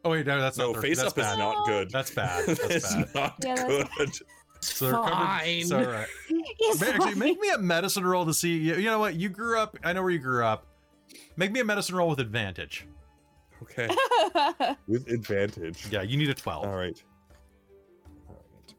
Oh 0.04 0.10
wait, 0.10 0.26
no, 0.26 0.38
that's 0.38 0.58
No, 0.58 0.66
not. 0.72 0.76
the- 0.76 0.82
face 0.82 0.98
that's 0.98 1.12
up 1.12 1.18
is 1.18 1.38
not 1.38 1.66
good. 1.66 1.90
That's 1.90 2.10
bad. 2.10 2.46
That's 2.46 2.60
It's 2.70 2.94
bad. 2.94 3.14
not 3.14 3.34
Yeah, 3.42 3.54
that's- 3.54 3.88
good. 3.96 4.10
So 4.60 4.90
Fine. 4.90 5.64
So, 5.66 5.78
all 5.78 5.84
right. 5.84 6.06
Yes, 6.60 6.82
Actually, 6.82 7.14
make 7.14 7.38
me 7.38 7.50
a 7.50 7.58
medicine 7.58 8.04
roll 8.04 8.24
to 8.26 8.32
see. 8.34 8.56
You, 8.56 8.74
you 8.76 8.84
know 8.86 8.98
what? 8.98 9.14
You 9.14 9.28
grew 9.28 9.58
up. 9.58 9.76
I 9.84 9.92
know 9.92 10.02
where 10.02 10.10
you 10.10 10.18
grew 10.18 10.44
up. 10.44 10.66
Make 11.36 11.52
me 11.52 11.60
a 11.60 11.64
medicine 11.64 11.94
roll 11.94 12.08
with 12.08 12.20
advantage. 12.20 12.86
Okay, 13.62 13.88
with 14.86 15.08
advantage. 15.08 15.86
Yeah, 15.90 16.02
you 16.02 16.16
need 16.16 16.30
a 16.30 16.34
twelve. 16.34 16.64
All 16.66 16.76
right. 16.76 17.02
All 18.28 18.34
right. 18.34 18.74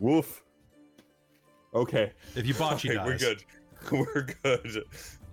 Woof. 0.00 0.42
Okay. 1.74 2.12
If 2.34 2.46
you 2.46 2.54
botch, 2.54 2.82
he 2.82 2.90
Okay, 2.96 3.04
we're 3.04 3.18
good. 3.18 3.44
We're 3.92 4.26
good. 4.42 4.82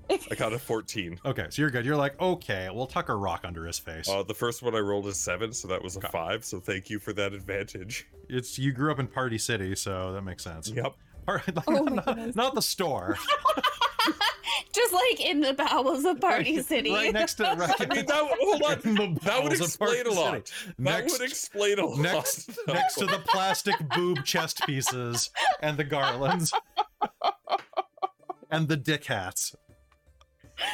I 0.09 0.35
got 0.35 0.53
a 0.53 0.59
14. 0.59 1.19
Okay, 1.25 1.47
so 1.49 1.61
you're 1.63 1.71
good. 1.71 1.83
You're 1.83 1.95
like, 1.95 2.19
okay, 2.21 2.69
we'll 2.71 2.85
tuck 2.85 3.09
a 3.09 3.15
rock 3.15 3.41
under 3.43 3.65
his 3.65 3.79
face. 3.79 4.07
Uh, 4.07 4.21
the 4.21 4.35
first 4.35 4.61
one 4.61 4.75
I 4.75 4.79
rolled 4.79 5.07
is 5.07 5.17
seven, 5.17 5.51
so 5.51 5.67
that 5.67 5.81
was 5.81 5.95
a 5.95 5.99
Okay. 5.99 6.09
five. 6.11 6.45
So 6.45 6.59
thank 6.59 6.91
you 6.91 6.99
for 6.99 7.11
that 7.13 7.33
advantage. 7.33 8.07
It's 8.29 8.59
you 8.59 8.71
grew 8.71 8.91
up 8.91 8.99
in 8.99 9.07
Party 9.07 9.39
City, 9.39 9.75
so 9.75 10.13
that 10.13 10.21
makes 10.21 10.43
sense. 10.43 10.69
Yep. 10.69 10.93
Par- 11.25 11.41
like, 11.55 11.63
Oh 11.67 11.83
my 11.85 12.03
not, 12.05 12.35
not 12.35 12.53
the 12.53 12.61
store. 12.61 13.17
Just 14.73 14.93
like 14.93 15.19
in 15.25 15.39
the 15.41 15.53
bowels 15.53 16.05
of 16.05 16.19
Party 16.21 16.57
Right- 16.57 16.65
City. 16.65 16.91
right 16.93 17.13
next 17.13 17.35
to 17.35 17.43
right, 17.43 17.73
I 17.79 17.85
mean, 17.95 18.05
that 18.05 18.23
would, 18.23 18.37
hold 18.39 18.63
on. 18.63 18.79
the 18.81 19.19
That 19.23 19.43
would 19.43 19.57
bowels 19.57 19.73
of 19.73 19.79
Party 19.79 19.99
explain 19.99 20.07
a 20.07 20.11
lot. 20.11 20.47
City. 20.47 20.67
That 20.67 20.79
Next, 20.79 21.11
would 21.19 21.29
explain 21.29 21.79
a 21.79 21.85
lot. 21.85 21.99
next, 21.99 22.49
next 22.67 22.95
to 22.95 23.05
the 23.05 23.19
plastic 23.27 23.75
boob 23.95 24.23
chest 24.25 24.61
pieces 24.65 25.29
and 25.61 25.77
the 25.77 25.83
garlands 25.83 26.53
and 28.51 28.67
the 28.67 28.77
dick 28.77 29.05
hats. 29.05 29.55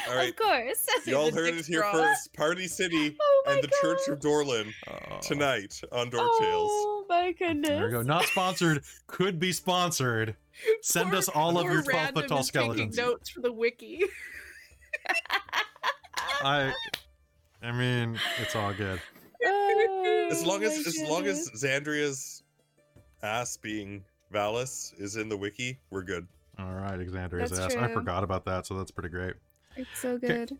All 0.08 0.14
right. 0.14 0.28
Of 0.30 0.36
course. 0.36 0.86
Y'all 1.06 1.30
the 1.30 1.36
heard 1.36 1.54
it 1.54 1.66
here 1.66 1.80
straw. 1.80 1.92
first. 1.92 2.32
Party 2.34 2.68
City 2.68 3.16
Oh 3.20 3.44
and 3.48 3.62
the 3.64 3.70
Church 3.80 3.98
of 4.08 4.20
Dorlin 4.20 4.72
Oh. 4.88 5.18
tonight 5.20 5.80
on 5.90 6.08
Dork 6.08 6.30
Tales. 6.38 6.70
Oh 6.70 7.01
my 7.12 7.32
goodness. 7.32 7.68
There 7.68 7.86
you 7.86 7.90
go. 7.92 8.02
Not 8.02 8.24
sponsored. 8.24 8.82
Could 9.06 9.38
be 9.38 9.52
sponsored. 9.52 10.36
Send 10.82 11.10
Poor- 11.10 11.18
us 11.18 11.28
all 11.28 11.58
of 11.58 11.64
your 11.64 11.82
12 11.82 12.10
foot 12.12 12.28
tall 12.28 12.42
skeletons. 12.42 12.96
Notes 12.96 13.30
for 13.30 13.40
the 13.40 13.52
wiki. 13.52 14.02
I 16.42 16.72
I 17.62 17.72
mean, 17.72 18.18
it's 18.40 18.56
all 18.56 18.72
good. 18.72 19.00
Oh 19.44 20.28
as 20.30 20.44
long 20.44 20.62
as 20.62 20.72
Oh 20.72 20.80
as 20.80 21.02
long 21.08 21.26
as 21.26 21.44
goodness. 21.48 21.64
Xandria's 21.64 22.42
ass 23.22 23.56
being 23.56 24.04
Valis 24.32 24.98
is 25.00 25.16
in 25.16 25.28
the 25.28 25.36
wiki, 25.36 25.78
we're 25.90 26.02
good. 26.02 26.26
All 26.58 26.72
right, 26.72 26.98
Xandria's 26.98 27.50
That's 27.50 27.74
ass. 27.74 27.76
I 27.76 27.92
forgot 27.92 28.24
about 28.24 28.44
that, 28.46 28.66
so 28.66 28.76
that's 28.76 28.90
pretty 28.90 29.08
great. 29.08 29.34
It's 29.76 29.88
so 30.00 30.10
Okay. 30.12 30.26
good. 30.28 30.58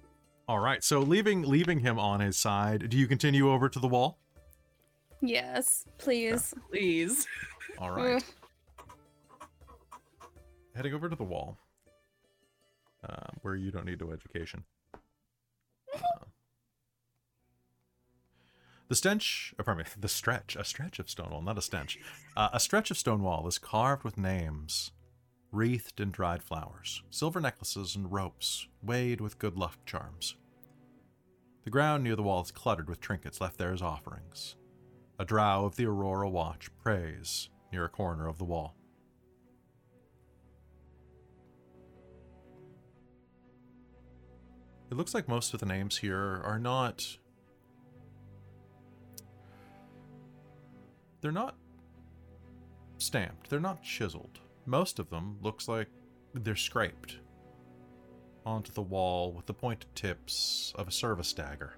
All 0.48 0.58
right, 0.58 0.82
so 0.82 1.00
leaving 1.00 1.42
leaving 1.42 1.80
him 1.80 1.98
on 1.98 2.20
his 2.20 2.36
side, 2.36 2.88
do 2.90 2.96
you 2.96 3.06
continue 3.06 3.50
over 3.50 3.68
to 3.68 3.78
the 3.78 3.88
wall? 3.88 4.18
Yes, 5.22 5.84
please. 5.98 6.52
Please. 6.70 7.26
All 7.78 7.92
right. 7.92 8.22
Heading 10.74 10.94
over 10.94 11.08
to 11.08 11.14
the 11.14 11.22
wall, 11.24 11.58
uh, 13.08 13.28
where 13.42 13.54
you 13.54 13.70
don't 13.70 13.86
need 13.86 14.00
no 14.00 14.10
education. 14.10 14.64
Uh, 15.94 16.24
the 18.88 18.96
stench, 18.96 19.54
uh, 19.58 19.62
pardon 19.62 19.84
me, 19.84 19.90
the 20.00 20.08
stretch, 20.08 20.56
a 20.56 20.64
stretch 20.64 20.98
of 20.98 21.08
stone 21.08 21.30
wall, 21.30 21.42
not 21.42 21.58
a 21.58 21.62
stench. 21.62 21.98
Uh, 22.36 22.48
a 22.52 22.58
stretch 22.58 22.90
of 22.90 22.98
stone 22.98 23.22
wall 23.22 23.46
is 23.46 23.58
carved 23.58 24.02
with 24.02 24.18
names, 24.18 24.90
wreathed 25.52 26.00
in 26.00 26.10
dried 26.10 26.42
flowers, 26.42 27.02
silver 27.10 27.40
necklaces, 27.40 27.94
and 27.94 28.10
ropes, 28.10 28.66
weighed 28.82 29.20
with 29.20 29.38
good 29.38 29.56
luck 29.56 29.76
charms. 29.84 30.36
The 31.64 31.70
ground 31.70 32.02
near 32.02 32.16
the 32.16 32.22
wall 32.22 32.42
is 32.42 32.50
cluttered 32.50 32.88
with 32.88 33.00
trinkets 33.00 33.40
left 33.40 33.58
there 33.58 33.72
as 33.72 33.82
offerings. 33.82 34.56
A 35.18 35.24
drow 35.24 35.64
of 35.64 35.76
the 35.76 35.86
Aurora 35.86 36.28
Watch 36.28 36.70
prays 36.82 37.48
near 37.72 37.84
a 37.84 37.88
corner 37.88 38.28
of 38.28 38.38
the 38.38 38.44
wall. 38.44 38.74
It 44.90 44.96
looks 44.96 45.14
like 45.14 45.28
most 45.28 45.54
of 45.54 45.60
the 45.60 45.66
names 45.66 45.96
here 45.96 46.42
are 46.44 46.58
not. 46.58 47.16
They're 51.20 51.32
not 51.32 51.56
stamped, 52.98 53.48
they're 53.48 53.60
not 53.60 53.82
chiseled. 53.82 54.40
Most 54.66 54.98
of 54.98 55.08
them 55.08 55.38
looks 55.40 55.66
like 55.66 55.88
they're 56.34 56.56
scraped 56.56 57.18
onto 58.44 58.72
the 58.72 58.82
wall 58.82 59.32
with 59.32 59.46
the 59.46 59.54
pointed 59.54 59.94
tips 59.94 60.72
of 60.76 60.88
a 60.88 60.92
service 60.92 61.32
dagger. 61.32 61.74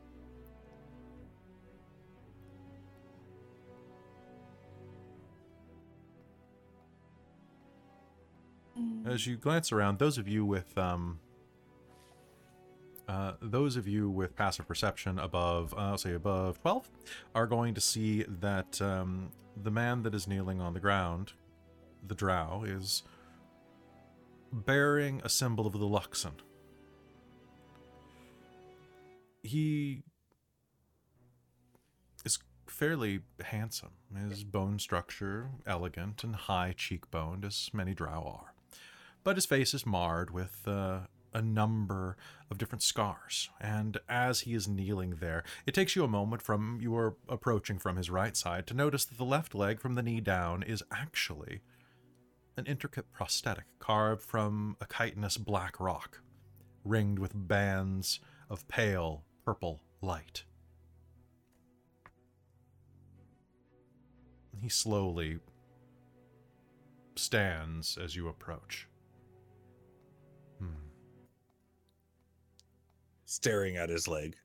As 9.05 9.27
you 9.27 9.37
glance 9.37 9.71
around, 9.71 9.99
those 9.99 10.17
of 10.17 10.27
you 10.27 10.47
with 10.47 10.77
um, 10.79 11.21
uh, 13.07 13.33
those 13.43 13.77
of 13.77 13.87
you 13.87 14.09
with 14.09 14.35
passive 14.35 14.67
perception 14.67 15.19
above, 15.19 15.75
uh, 15.75 15.91
I'll 15.91 15.99
say 15.99 16.15
above 16.15 16.61
12, 16.63 16.91
are 17.35 17.47
going 17.47 17.75
to 17.75 17.81
see 17.81 18.25
that 18.41 18.81
um, 18.81 19.31
the 19.63 19.71
man 19.71 20.03
that 20.05 20.15
is 20.15 20.27
kneeling 20.27 20.61
on 20.61 20.73
the 20.73 20.81
ground, 20.81 21.33
the 22.07 22.15
drow, 22.15 22.65
is 22.67 23.03
bearing 24.53 25.21
a 25.23 25.29
symbol 25.29 25.67
of 25.67 25.75
the 25.75 25.81
Luxon. 25.81 26.33
He 29.43 30.03
is 32.25 32.39
fairly 32.67 33.21
handsome. 33.45 33.91
His 34.31 34.45
bone 34.45 34.79
structure 34.79 35.51
elegant 35.67 36.25
and 36.25 36.35
high 36.35 36.75
cheekboned, 36.75 37.45
as 37.45 37.69
many 37.75 37.93
drow 37.93 38.23
are. 38.25 38.54
But 39.25 39.37
his 39.37 39.47
face 39.47 39.73
is 39.73 39.87
marred 39.87 40.31
with 40.31 40.69
uh, 40.69 41.01
a 41.33 41.43
number 41.43 42.17
of 42.51 42.59
different 42.59 42.83
scars. 42.83 43.49
And 43.61 43.99
as 44.09 44.41
he 44.41 44.55
is 44.55 44.69
kneeling 44.69 45.17
there, 45.17 45.43
it 45.67 45.75
takes 45.75 45.97
you 45.97 46.05
a 46.05 46.09
moment 46.09 46.43
from 46.43 46.79
you 46.81 46.95
are 46.97 47.17
approaching 47.29 47.79
from 47.79 47.97
his 47.97 48.11
right 48.11 48.37
side 48.37 48.67
to 48.69 48.75
notice 48.75 49.07
that 49.07 49.19
the 49.19 49.25
left 49.25 49.55
leg 49.55 49.81
from 49.81 49.95
the 49.95 50.03
knee 50.03 50.21
down 50.21 50.63
is 50.63 50.83
actually 50.93 51.63
an 52.57 52.67
intricate 52.67 53.11
prosthetic 53.13 53.65
carved 53.81 54.23
from 54.23 54.77
a 54.81 54.87
chitinous 54.87 55.37
black 55.37 55.81
rock, 55.81 56.21
ringed 56.85 57.19
with 57.19 57.33
bands 57.35 58.21
of 58.49 58.69
pale 58.69 59.25
purple 59.45 59.83
light. 60.01 60.45
He 64.61 64.69
slowly 64.69 65.39
stands 67.17 67.99
as 67.99 68.15
you 68.15 68.29
approach. 68.29 68.87
Staring 73.35 73.77
at 73.77 73.89
his 73.89 74.07
leg. 74.07 74.37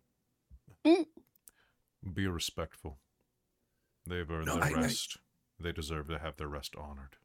Be 0.84 2.26
respectful. 2.26 2.98
They've 4.08 4.30
earned 4.32 4.48
No, 4.48 4.56
their 4.56 4.64
I- 4.64 4.70
I- 4.70 4.82
rest. 4.82 5.18
They 5.60 5.72
deserve 5.72 6.08
to 6.08 6.18
have 6.18 6.38
their 6.38 6.48
rest 6.48 6.76
honored. 6.76 7.18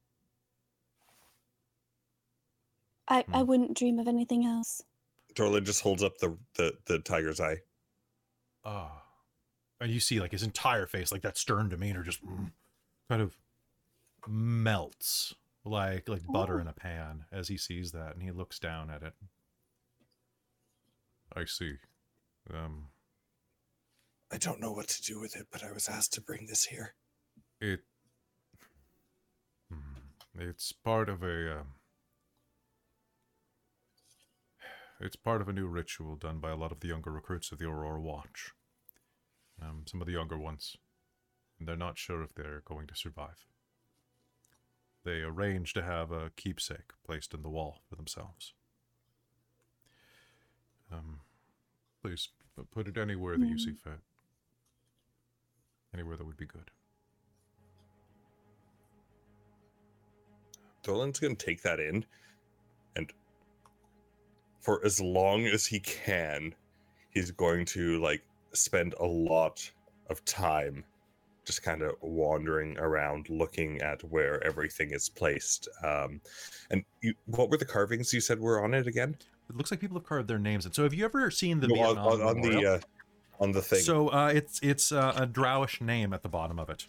I, 3.09 3.25
I 3.33 3.41
Hmm. 3.41 3.47
wouldn't 3.47 3.77
dream 3.79 3.99
of 3.99 4.07
anything 4.09 4.45
else. 4.45 4.83
Dorlin 5.35 5.65
just 5.65 5.81
holds 5.81 6.03
up 6.03 6.19
the, 6.19 6.37
the 6.55 6.77
the 6.85 6.99
tiger's 6.99 7.41
eye. 7.41 7.63
Ah. 8.65 9.03
And 9.81 9.91
you 9.91 10.01
see, 10.01 10.21
like, 10.21 10.33
his 10.33 10.43
entire 10.43 10.87
face, 10.87 11.11
like 11.13 11.23
that 11.23 11.39
stern 11.39 11.71
demeanor, 11.71 12.03
just 12.03 12.23
mm, 12.25 12.53
kind 13.09 13.23
of 13.23 13.39
melts 14.29 15.35
like 15.65 16.09
like 16.11 16.27
butter 16.27 16.59
Oh. 16.59 16.61
in 16.61 16.67
a 16.69 16.73
pan 16.75 17.25
as 17.33 17.49
he 17.49 17.57
sees 17.57 17.93
that, 17.93 18.13
and 18.15 18.23
he 18.23 18.31
looks 18.33 18.59
down 18.59 18.91
at 18.91 19.03
it. 19.03 19.15
I 21.37 21.45
see. 21.47 21.75
Um, 22.53 22.89
I 24.33 24.39
don't 24.39 24.61
know 24.61 24.73
what 24.73 24.89
to 24.89 25.03
do 25.03 25.21
with 25.21 25.37
it, 25.37 25.47
but 25.51 25.63
I 25.65 25.73
was 25.73 25.89
asked 25.89 26.13
to 26.15 26.21
bring 26.21 26.47
this 26.47 26.65
here. 26.65 26.95
it. 27.61 27.81
Hmm, 29.71 30.41
It's 30.41 30.73
part 30.73 31.09
of 31.09 31.23
a. 31.23 31.61
Um, 31.61 31.67
it's 35.01 35.17
part 35.17 35.41
of 35.41 35.49
a 35.49 35.53
new 35.53 35.67
ritual 35.67 36.17
done 36.17 36.39
by 36.39 36.51
a 36.51 36.57
lot 36.57 36.73
of 36.73 36.81
the 36.81 36.89
younger 36.89 37.11
recruits 37.11 37.53
of 37.53 37.59
the 37.59 37.67
Aurora 37.67 38.01
Watch. 38.01 38.53
Um, 39.61 39.83
some 39.87 40.01
of 40.01 40.07
the 40.07 40.13
younger 40.13 40.39
ones. 40.39 40.77
And 41.59 41.69
they're 41.69 41.77
not 41.77 41.99
sure 41.99 42.23
if 42.23 42.35
they're 42.35 42.63
going 42.65 42.87
to 42.89 42.97
survive. 42.97 43.45
They 45.05 45.21
arrange 45.21 45.73
to 45.75 45.83
have 45.83 46.11
a 46.11 46.31
keepsake 46.37 46.93
placed 47.07 47.35
in 47.35 47.43
the 47.43 47.51
wall 47.51 47.83
for 47.89 47.97
themselves. 47.97 48.55
Um, 50.93 51.21
please 52.03 52.29
p- 52.57 52.63
put 52.71 52.89
it 52.89 52.99
anywhere 52.99 53.37
that 53.39 53.47
you 53.47 53.59
see 53.59 53.73
fit. 53.73 53.99
Anywhere 55.93 56.17
that 56.17 56.27
would 56.27 56.37
be 56.37 56.47
good. 56.47 56.71
Dorlin's 60.83 61.19
gonna 61.19 61.35
take 61.35 61.63
that 61.63 61.81
in 61.81 62.05
and 62.97 63.13
for 64.61 64.85
as 64.85 65.01
long 65.01 65.47
as 65.47 65.67
he 65.67 65.81
can, 65.81 66.55
he's 67.11 67.31
going 67.31 67.65
to 67.67 68.01
like 68.01 68.23
spend 68.53 68.95
a 69.01 69.05
lot 69.05 69.71
of 70.09 70.25
time 70.25 70.85
just 71.45 71.63
kind 71.63 71.83
of 71.83 71.95
wandering 72.01 72.79
around 72.79 73.29
looking 73.29 73.81
at 73.83 74.03
where 74.05 74.43
everything 74.45 74.93
is 74.93 75.09
placed. 75.09 75.69
Um 75.83 76.21
and 76.71 76.85
you, 77.03 77.15
what 77.27 77.51
were 77.51 77.59
the 77.59 77.65
carvings 77.65 78.13
you 78.13 78.21
said 78.21 78.41
were 78.41 78.63
on 78.63 78.75
it 78.75 78.87
again? 78.87 79.17
It 79.51 79.57
looks 79.57 79.71
like 79.71 79.81
people 79.81 79.99
have 79.99 80.07
carved 80.07 80.29
their 80.29 80.39
names. 80.39 80.65
And 80.65 80.75
so, 80.75 80.85
have 80.85 80.95
you 80.95 81.05
ever 81.05 81.31
seen 81.31 81.61
the 81.61 81.69
No, 81.69 81.75
on, 81.75 81.95
Vietnam 81.95 82.21
on, 82.21 82.23
on 82.23 82.41
the 82.41 82.67
uh, 82.75 82.81
on 83.41 83.53
the 83.53 83.63
thing. 83.63 83.81
So 83.81 84.09
uh, 84.09 84.33
it's 84.35 84.61
it's 84.63 84.93
uh, 84.93 85.15
a 85.17 85.27
drowish 85.27 85.81
name 85.81 86.13
at 86.13 86.23
the 86.23 86.29
bottom 86.29 86.59
of 86.59 86.71
it. 86.71 86.87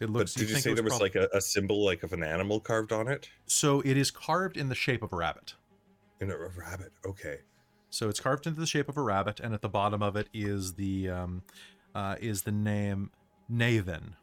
It 0.00 0.06
but 0.06 0.10
looks. 0.10 0.34
did 0.34 0.48
you 0.48 0.54
think 0.54 0.64
say 0.64 0.72
it 0.72 0.74
there 0.74 0.84
was 0.84 1.00
like 1.00 1.14
a, 1.14 1.28
a 1.32 1.40
symbol 1.40 1.84
like 1.84 2.02
of 2.02 2.12
an 2.12 2.22
animal 2.22 2.60
carved 2.60 2.92
on 2.92 3.08
it? 3.08 3.28
So 3.46 3.80
it 3.80 3.96
is 3.96 4.10
carved 4.10 4.56
in 4.56 4.68
the 4.68 4.74
shape 4.74 5.02
of 5.02 5.12
a 5.12 5.16
rabbit. 5.16 5.54
In 6.20 6.30
a 6.30 6.36
rabbit. 6.36 6.92
Okay. 7.06 7.38
So 7.90 8.08
it's 8.08 8.20
carved 8.20 8.46
into 8.46 8.58
the 8.58 8.66
shape 8.66 8.88
of 8.88 8.96
a 8.96 9.02
rabbit, 9.02 9.40
and 9.40 9.54
at 9.54 9.62
the 9.62 9.68
bottom 9.68 10.02
of 10.02 10.16
it 10.16 10.28
is 10.32 10.74
the 10.74 11.10
um, 11.10 11.42
uh, 11.94 12.16
is 12.20 12.42
the 12.42 12.52
name 12.52 13.10
Nathan. 13.48 14.16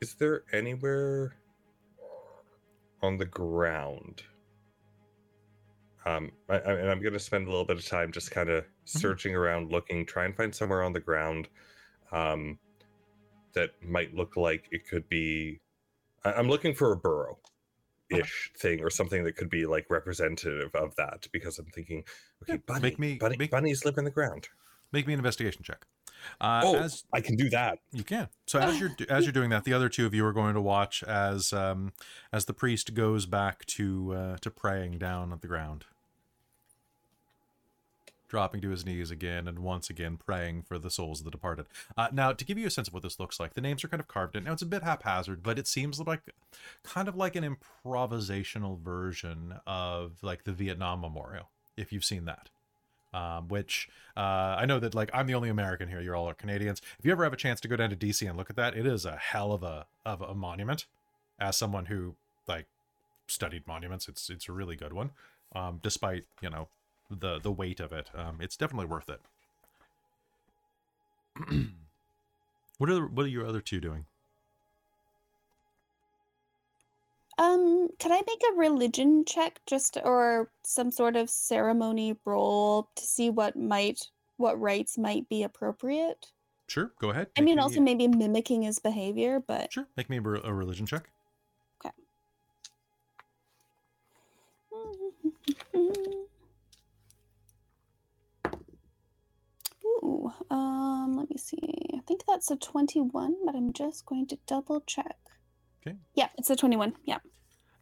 Is 0.00 0.14
there 0.14 0.42
anywhere 0.52 1.36
on 3.02 3.18
the 3.18 3.24
ground? 3.24 4.22
Um, 6.04 6.32
I, 6.48 6.54
I, 6.54 6.72
and 6.74 6.90
I'm 6.90 7.00
going 7.00 7.12
to 7.12 7.20
spend 7.20 7.46
a 7.46 7.50
little 7.50 7.64
bit 7.64 7.76
of 7.78 7.86
time 7.86 8.10
just 8.10 8.30
kind 8.30 8.48
of 8.48 8.64
searching 8.84 9.34
around, 9.36 9.70
looking, 9.70 10.04
try 10.04 10.24
and 10.24 10.36
find 10.36 10.54
somewhere 10.54 10.82
on 10.82 10.92
the 10.92 11.00
ground 11.00 11.48
um, 12.10 12.58
that 13.54 13.70
might 13.82 14.14
look 14.14 14.36
like 14.36 14.64
it 14.72 14.88
could 14.88 15.08
be. 15.08 15.60
I, 16.24 16.32
I'm 16.32 16.48
looking 16.48 16.74
for 16.74 16.92
a 16.92 16.96
burrow 16.96 17.38
ish 18.10 18.50
thing 18.58 18.82
or 18.82 18.90
something 18.90 19.24
that 19.24 19.36
could 19.36 19.48
be 19.48 19.64
like 19.64 19.86
representative 19.88 20.74
of 20.74 20.94
that 20.96 21.26
because 21.32 21.58
I'm 21.58 21.66
thinking, 21.66 22.04
okay, 22.42 22.54
Yeah, 22.54 22.58
bunny, 22.66 22.94
me- 22.98 23.18
bunny, 23.18 23.36
make- 23.38 23.50
bunnies 23.50 23.84
live 23.84 23.96
in 23.96 24.04
the 24.04 24.10
ground. 24.10 24.48
Make 24.92 25.06
me 25.06 25.14
an 25.14 25.20
investigation 25.20 25.62
check. 25.62 25.86
Uh, 26.40 26.62
oh, 26.64 26.76
as 26.76 27.04
I 27.12 27.20
can 27.20 27.36
do 27.36 27.48
that. 27.50 27.78
you 27.92 28.04
can. 28.04 28.28
So 28.46 28.58
as 28.58 28.78
you're 28.78 28.90
as 29.08 29.24
you're 29.24 29.32
doing 29.32 29.50
that, 29.50 29.64
the 29.64 29.72
other 29.72 29.88
two 29.88 30.06
of 30.06 30.14
you 30.14 30.24
are 30.24 30.32
going 30.32 30.54
to 30.54 30.60
watch 30.60 31.02
as 31.02 31.52
um, 31.52 31.92
as 32.32 32.44
the 32.44 32.52
priest 32.52 32.94
goes 32.94 33.26
back 33.26 33.64
to 33.66 34.14
uh, 34.14 34.36
to 34.38 34.50
praying 34.50 34.98
down 34.98 35.32
at 35.32 35.40
the 35.40 35.48
ground, 35.48 35.84
dropping 38.28 38.60
to 38.62 38.70
his 38.70 38.84
knees 38.84 39.10
again 39.10 39.46
and 39.48 39.60
once 39.60 39.90
again 39.90 40.16
praying 40.16 40.62
for 40.62 40.78
the 40.78 40.90
souls 40.90 41.20
of 41.20 41.24
the 41.24 41.30
departed. 41.30 41.66
Uh, 41.96 42.08
now, 42.12 42.32
to 42.32 42.44
give 42.44 42.58
you 42.58 42.66
a 42.66 42.70
sense 42.70 42.88
of 42.88 42.94
what 42.94 43.02
this 43.02 43.20
looks 43.20 43.38
like, 43.38 43.54
the 43.54 43.60
names 43.60 43.84
are 43.84 43.88
kind 43.88 44.00
of 44.00 44.08
carved 44.08 44.36
in. 44.36 44.44
Now 44.44 44.52
it's 44.52 44.62
a 44.62 44.66
bit 44.66 44.82
haphazard, 44.82 45.42
but 45.42 45.58
it 45.58 45.66
seems 45.66 46.00
like 46.00 46.22
kind 46.82 47.08
of 47.08 47.16
like 47.16 47.36
an 47.36 47.56
improvisational 47.84 48.78
version 48.80 49.54
of 49.66 50.12
like 50.22 50.44
the 50.44 50.52
Vietnam 50.52 51.00
Memorial, 51.00 51.50
if 51.76 51.92
you've 51.92 52.04
seen 52.04 52.24
that 52.26 52.50
um, 53.12 53.48
which 53.48 53.88
uh, 54.16 54.56
I 54.58 54.66
know 54.66 54.78
that 54.78 54.94
like 54.94 55.10
I'm 55.12 55.26
the 55.26 55.34
only 55.34 55.48
American 55.48 55.88
here. 55.88 56.00
You're 56.00 56.16
all 56.16 56.28
are 56.28 56.34
Canadians. 56.34 56.80
If 56.98 57.04
you 57.04 57.12
ever 57.12 57.24
have 57.24 57.32
a 57.32 57.36
chance 57.36 57.60
to 57.60 57.68
go 57.68 57.76
down 57.76 57.90
to 57.90 57.96
DC 57.96 58.26
and 58.28 58.36
look 58.36 58.50
at 58.50 58.56
that, 58.56 58.76
it 58.76 58.86
is 58.86 59.04
a 59.04 59.16
hell 59.16 59.52
of 59.52 59.62
a 59.62 59.86
of 60.04 60.20
a 60.20 60.34
monument. 60.34 60.86
As 61.38 61.56
someone 61.56 61.86
who 61.86 62.14
like 62.46 62.66
studied 63.26 63.66
monuments, 63.66 64.08
it's 64.08 64.30
it's 64.30 64.48
a 64.48 64.52
really 64.52 64.76
good 64.76 64.92
one. 64.92 65.10
Um, 65.54 65.80
despite 65.82 66.24
you 66.40 66.50
know 66.50 66.68
the 67.10 67.38
the 67.38 67.52
weight 67.52 67.80
of 67.80 67.92
it, 67.92 68.10
um, 68.14 68.38
it's 68.40 68.56
definitely 68.56 68.86
worth 68.86 69.08
it. 69.08 69.20
what 72.78 72.90
are 72.90 72.94
the, 72.94 73.02
what 73.02 73.26
are 73.26 73.30
your 73.30 73.46
other 73.46 73.60
two 73.60 73.80
doing? 73.80 74.06
Um, 77.38 77.88
can 77.98 78.12
I 78.12 78.22
make 78.26 78.42
a 78.50 78.56
religion 78.56 79.24
check 79.24 79.60
just 79.66 79.96
or 80.04 80.50
some 80.64 80.90
sort 80.90 81.16
of 81.16 81.30
ceremony 81.30 82.16
roll 82.24 82.90
to 82.96 83.02
see 83.04 83.30
what 83.30 83.56
might 83.56 84.10
what 84.36 84.60
rites 84.60 84.98
might 84.98 85.28
be 85.28 85.42
appropriate? 85.42 86.26
Sure, 86.68 86.92
go 87.00 87.10
ahead. 87.10 87.28
I 87.36 87.40
mean, 87.40 87.56
me- 87.56 87.62
also 87.62 87.80
maybe 87.80 88.08
mimicking 88.08 88.62
his 88.62 88.78
behavior, 88.78 89.42
but 89.46 89.72
sure. 89.72 89.86
Make 89.96 90.10
me 90.10 90.18
a, 90.18 90.22
a 90.44 90.52
religion 90.52 90.86
check. 90.86 91.08
Okay. 91.84 91.94
Ooh, 99.84 100.32
um, 100.50 101.16
let 101.16 101.30
me 101.30 101.36
see. 101.36 101.58
I 101.94 102.00
think 102.06 102.22
that's 102.26 102.50
a 102.50 102.56
21, 102.56 103.36
but 103.44 103.54
I'm 103.54 103.72
just 103.72 104.06
going 104.06 104.26
to 104.28 104.38
double 104.46 104.80
check. 104.80 105.16
Okay. 105.84 105.96
Yeah, 106.14 106.28
it's 106.38 106.50
a 106.50 106.56
21. 106.56 106.94
Yeah. 107.04 107.18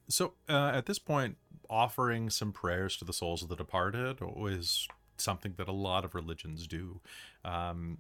So 0.09 0.35
uh, 0.49 0.73
at 0.75 0.87
this 0.87 0.99
point, 0.99 1.37
offering 1.69 2.31
some 2.31 2.53
prayers 2.53 2.97
to 2.97 3.05
the 3.05 3.13
souls 3.13 3.43
of 3.43 3.49
the 3.49 3.57
departed 3.57 4.19
is 4.47 4.89
something 5.17 5.55
that 5.57 5.69
a 5.69 5.73
lot 5.73 6.05
of 6.05 6.15
religions 6.15 6.67
do. 6.67 7.01
Um, 7.45 7.99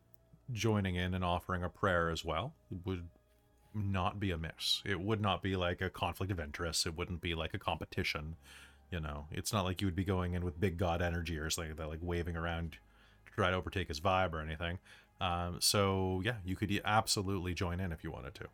joining 0.53 0.97
in 0.97 1.15
and 1.15 1.25
offering 1.25 1.62
a 1.62 1.69
prayer 1.69 2.11
as 2.11 2.25
well 2.25 2.53
would 2.85 3.07
not 3.75 4.19
be 4.19 4.31
amiss. 4.31 4.83
It 4.85 5.01
would 5.01 5.20
not 5.20 5.43
be 5.43 5.55
like 5.55 5.81
a 5.81 5.91
conflict 5.91 6.33
of 6.33 6.41
interest. 6.41 6.87
It 6.87 6.97
wouldn't 6.97 7.20
be 7.20 7.35
like 7.35 7.55
a 7.55 7.59
competition. 7.59 8.37
You 8.91 9.01
know, 9.01 9.27
it's 9.31 9.53
not 9.53 9.65
like 9.65 9.81
you 9.81 9.87
would 9.87 9.95
be 9.95 10.05
going 10.05 10.35
in 10.35 10.45
with 10.45 10.61
big 10.61 10.77
god 10.77 11.01
energy 11.01 11.39
or 11.39 11.49
something 11.51 11.70
like 11.70 11.79
that, 11.79 11.89
like 11.89 12.01
waving 12.03 12.37
around 12.37 12.73
to 12.73 13.33
try 13.33 13.51
to 13.51 13.57
overtake 13.57 13.89
his 13.89 14.01
vibe 14.01 14.33
or 14.33 14.41
anything. 14.41 14.79
Um, 15.20 15.59
so 15.61 16.20
yeah, 16.25 16.37
you 16.45 16.57
could 16.57 16.81
absolutely 16.85 17.55
join 17.55 17.79
in 17.79 17.93
if 17.93 18.03
you 18.03 18.11
wanted 18.11 18.35
to, 18.37 18.47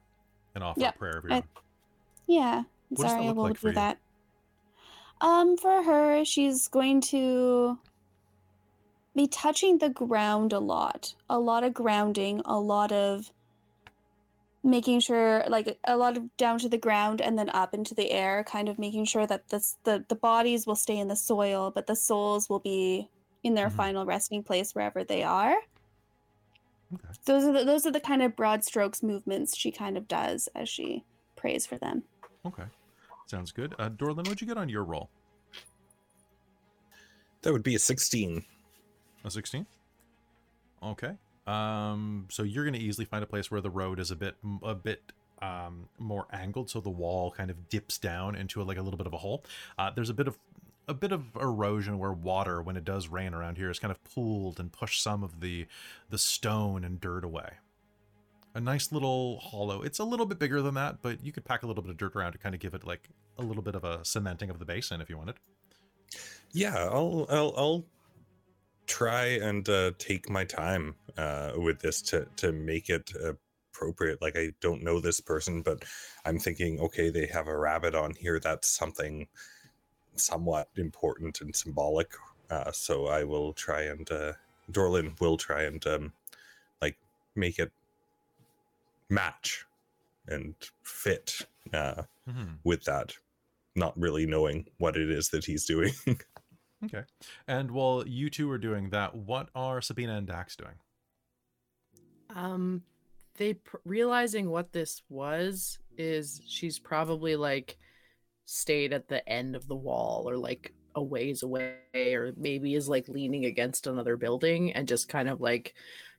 and 0.57 0.65
offer 0.65 0.81
Yeah, 0.81 0.89
a 0.89 0.93
prayer 0.93 1.23
I- 1.31 1.43
Yeah. 2.27 2.65
What 2.89 3.09
Sorry, 3.11 3.29
I 3.29 3.33
will 3.33 3.45
like 3.45 3.59
for 3.59 3.69
do 3.69 3.75
that. 3.75 3.99
Um, 5.21 5.57
for 5.57 5.83
her, 5.83 6.25
she's 6.25 6.67
going 6.69 7.01
to 7.03 7.79
be 9.15 9.27
touching 9.27 9.79
the 9.79 9.89
ground 9.91 10.53
a 10.53 10.59
lot. 10.59 11.15
A 11.31 11.39
lot 11.39 11.63
of 11.65 11.73
grounding, 11.75 12.43
a 12.45 12.59
lot 12.59 12.91
of 12.93 13.33
making 14.63 14.99
sure 15.01 15.45
like 15.49 15.79
a 15.87 15.97
lot 15.97 16.17
of 16.17 16.37
down 16.37 16.59
to 16.59 16.69
the 16.69 16.79
ground 16.79 17.21
and 17.21 17.39
then 17.39 17.49
up 17.51 17.73
into 17.73 17.95
the 17.95 18.11
air, 18.11 18.43
kind 18.45 18.69
of 18.69 18.79
making 18.79 19.05
sure 19.05 19.27
that 19.27 19.49
this 19.49 19.77
the, 19.85 20.05
the 20.09 20.17
bodies 20.17 20.67
will 20.67 20.75
stay 20.77 20.99
in 20.99 21.09
the 21.09 21.17
soil, 21.17 21.71
but 21.71 21.87
the 21.87 21.97
souls 21.97 22.49
will 22.49 22.59
be 22.61 23.09
in 23.43 23.55
their 23.55 23.69
Mhm. 23.69 23.73
final 23.77 24.05
resting 24.07 24.43
place 24.43 24.75
wherever 24.75 25.05
they 25.05 25.23
are. 25.23 25.57
Okay. 26.95 27.09
Those 27.25 27.45
are 27.45 27.53
the, 27.53 27.65
those 27.65 27.87
are 27.87 27.91
the 27.91 28.01
kind 28.01 28.23
of 28.23 28.37
broad 28.37 28.65
strokes 28.65 29.03
movements 29.03 29.57
she 29.57 29.73
kind 29.73 29.97
of 29.97 30.07
does 30.07 30.49
as 30.55 30.69
she 30.69 31.05
prays 31.35 31.67
for 31.67 31.77
them. 31.79 32.05
Okay. 32.47 32.65
Sounds 33.27 33.51
good. 33.51 33.75
Uh, 33.79 33.89
Dorlin, 33.89 34.19
what'd 34.19 34.41
you 34.41 34.47
get 34.47 34.57
on 34.57 34.69
your 34.69 34.85
roll? 34.85 35.11
That 37.43 37.53
would 37.53 37.65
be 37.65 37.75
a 37.75 37.79
16. 37.79 38.45
A 39.25 39.31
16? 39.31 39.67
Okay. 40.83 41.13
Um, 41.47 42.27
so 42.31 42.43
you're 42.43 42.65
going 42.65 42.75
to 42.75 42.81
easily 42.81 43.05
find 43.05 43.23
a 43.23 43.27
place 43.27 43.51
where 43.51 43.61
the 43.61 43.71
road 43.71 43.99
is 43.99 44.11
a 44.11 44.17
bit, 44.17 44.37
a 44.63 44.75
bit 44.75 45.13
um, 45.43 45.89
more 45.99 46.27
angled, 46.33 46.71
so 46.71 46.81
the 46.81 46.91
wall 46.91 47.31
kind 47.31 47.51
of 47.51 47.69
dips 47.69 47.99
down 47.99 48.37
into 48.37 48.63
like 48.63 48.79
a 48.79 48.83
little 48.83 48.97
bit 48.97 49.07
of 49.07 49.13
a 49.13 49.19
hole. 49.19 49.45
Uh, 49.79 49.91
there's 49.91 50.11
a 50.11 50.15
bit 50.15 50.29
of 50.29 50.39
a 50.89 50.95
bit 50.95 51.13
of 51.13 51.37
erosion 51.37 51.99
where 51.99 52.13
water, 52.13 52.63
when 52.63 52.77
it 52.77 52.85
does 52.85 53.09
rain 53.09 53.35
around 53.35 53.57
here, 53.57 53.71
is 53.71 53.79
kind 53.79 53.91
of 53.91 54.03
pooled 54.05 54.61
and 54.61 54.73
pushed 54.73 55.03
some 55.03 55.23
of 55.23 55.41
the 55.41 55.67
the 56.11 56.19
stone 56.19 56.85
and 56.85 57.01
dirt 57.01 57.25
away. 57.25 57.55
A 58.55 58.61
nice 58.61 58.91
little 58.91 59.39
hollow. 59.41 59.83
It's 59.83 59.99
a 59.99 60.05
little 60.05 60.27
bit 60.27 60.39
bigger 60.39 60.63
than 60.63 60.75
that, 60.75 61.03
but 61.03 61.23
you 61.23 61.33
could 61.33 61.45
pack 61.45 61.63
a 61.63 61.67
little 61.67 61.83
bit 61.83 61.91
of 61.91 61.99
dirt 61.99 62.17
around 62.17 62.33
to 62.33 62.39
kind 62.39 62.55
of 62.55 62.61
give 62.61 62.75
it 62.75 62.87
like 62.87 63.09
a 63.39 63.43
little 63.43 63.63
bit 63.63 63.75
of 63.75 63.85
a 63.85 64.05
cementing 64.05 64.49
of 64.49 64.59
the 64.59 64.65
basin 64.65 65.01
if 65.01 65.11
you 65.11 65.19
wanted. 65.19 65.37
Yeah, 66.53 66.77
I'll 66.77 67.27
I'll 67.29 67.55
I'll 67.57 67.85
try 68.87 69.25
and 69.25 69.69
uh, 69.69 69.91
take 69.99 70.31
my 70.31 70.45
time 70.45 70.95
uh, 71.19 71.53
with 71.57 71.81
this 71.81 72.01
to 72.03 72.27
to 72.37 72.53
make 72.53 72.89
it 72.89 73.13
appropriate. 73.75 74.23
Like 74.23 74.37
I 74.37 74.53
don't 74.61 74.83
know 74.83 75.01
this 75.01 75.21
person, 75.21 75.63
but 75.63 75.85
I'm 76.25 76.39
thinking, 76.39 76.81
okay, 76.81 77.11
they 77.11 77.27
have 77.27 77.49
a 77.49 77.59
rabbit 77.59 77.95
on 77.95 78.15
here. 78.15 78.41
That's 78.41 78.71
something 78.71 79.27
somewhat 80.21 80.69
important 80.77 81.41
and 81.41 81.55
symbolic. 81.55 82.11
Uh, 82.51 82.71
so 82.73 83.07
I 83.07 83.25
will 83.25 83.53
try 83.53 83.83
and 83.83 84.11
uh, 84.11 84.33
Dorlin 84.71 85.19
will 85.21 85.37
try 85.37 85.63
and 85.65 85.85
um, 85.87 86.13
like 86.81 86.97
make 87.35 87.59
it 87.59 87.73
match 89.09 89.67
and 90.29 90.55
fit 90.83 91.47
uh, 91.73 92.03
Mm-hmm. 92.29 92.55
with 92.65 92.83
that. 92.85 93.17
Not 93.77 93.97
really 93.97 94.27
knowing 94.27 94.67
what 94.79 94.97
it 94.97 95.09
is 95.11 95.29
that 95.31 95.45
he's 95.45 95.65
doing. 95.65 95.93
Okay. 96.85 97.05
And 97.49 97.71
while 97.71 98.07
you 98.07 98.29
two 98.29 98.51
are 98.51 98.59
doing 98.59 98.91
that, 98.91 99.15
what 99.15 99.49
are 99.55 99.81
Sabina 99.81 100.17
and 100.19 100.27
Dax 100.27 100.55
doing? 100.57 100.75
Um, 102.35 102.83
they 103.39 103.55
pr- 103.55 103.79
realizing 103.85 104.51
what 104.51 104.73
this 104.73 105.03
was 105.09 105.79
is 105.97 106.43
she's 106.47 106.79
probably 106.79 107.35
like 107.35 107.79
stayed 108.47 108.93
at 108.93 109.09
the 109.09 109.29
end 109.29 109.55
of 109.55 109.69
the 109.69 109.75
wall 109.75 110.29
or 110.29 110.37
like 110.37 110.73
a 110.95 111.03
ways 111.03 111.43
away 111.43 111.75
or 112.15 112.33
maybe 112.37 112.75
is 112.75 112.89
like 112.89 113.09
leaning 113.09 113.45
against 113.45 113.87
another 113.87 114.17
building 114.17 114.73
and 114.73 114.89
just 114.89 115.09
kind 115.09 115.29
of 115.29 115.41
like 115.41 115.75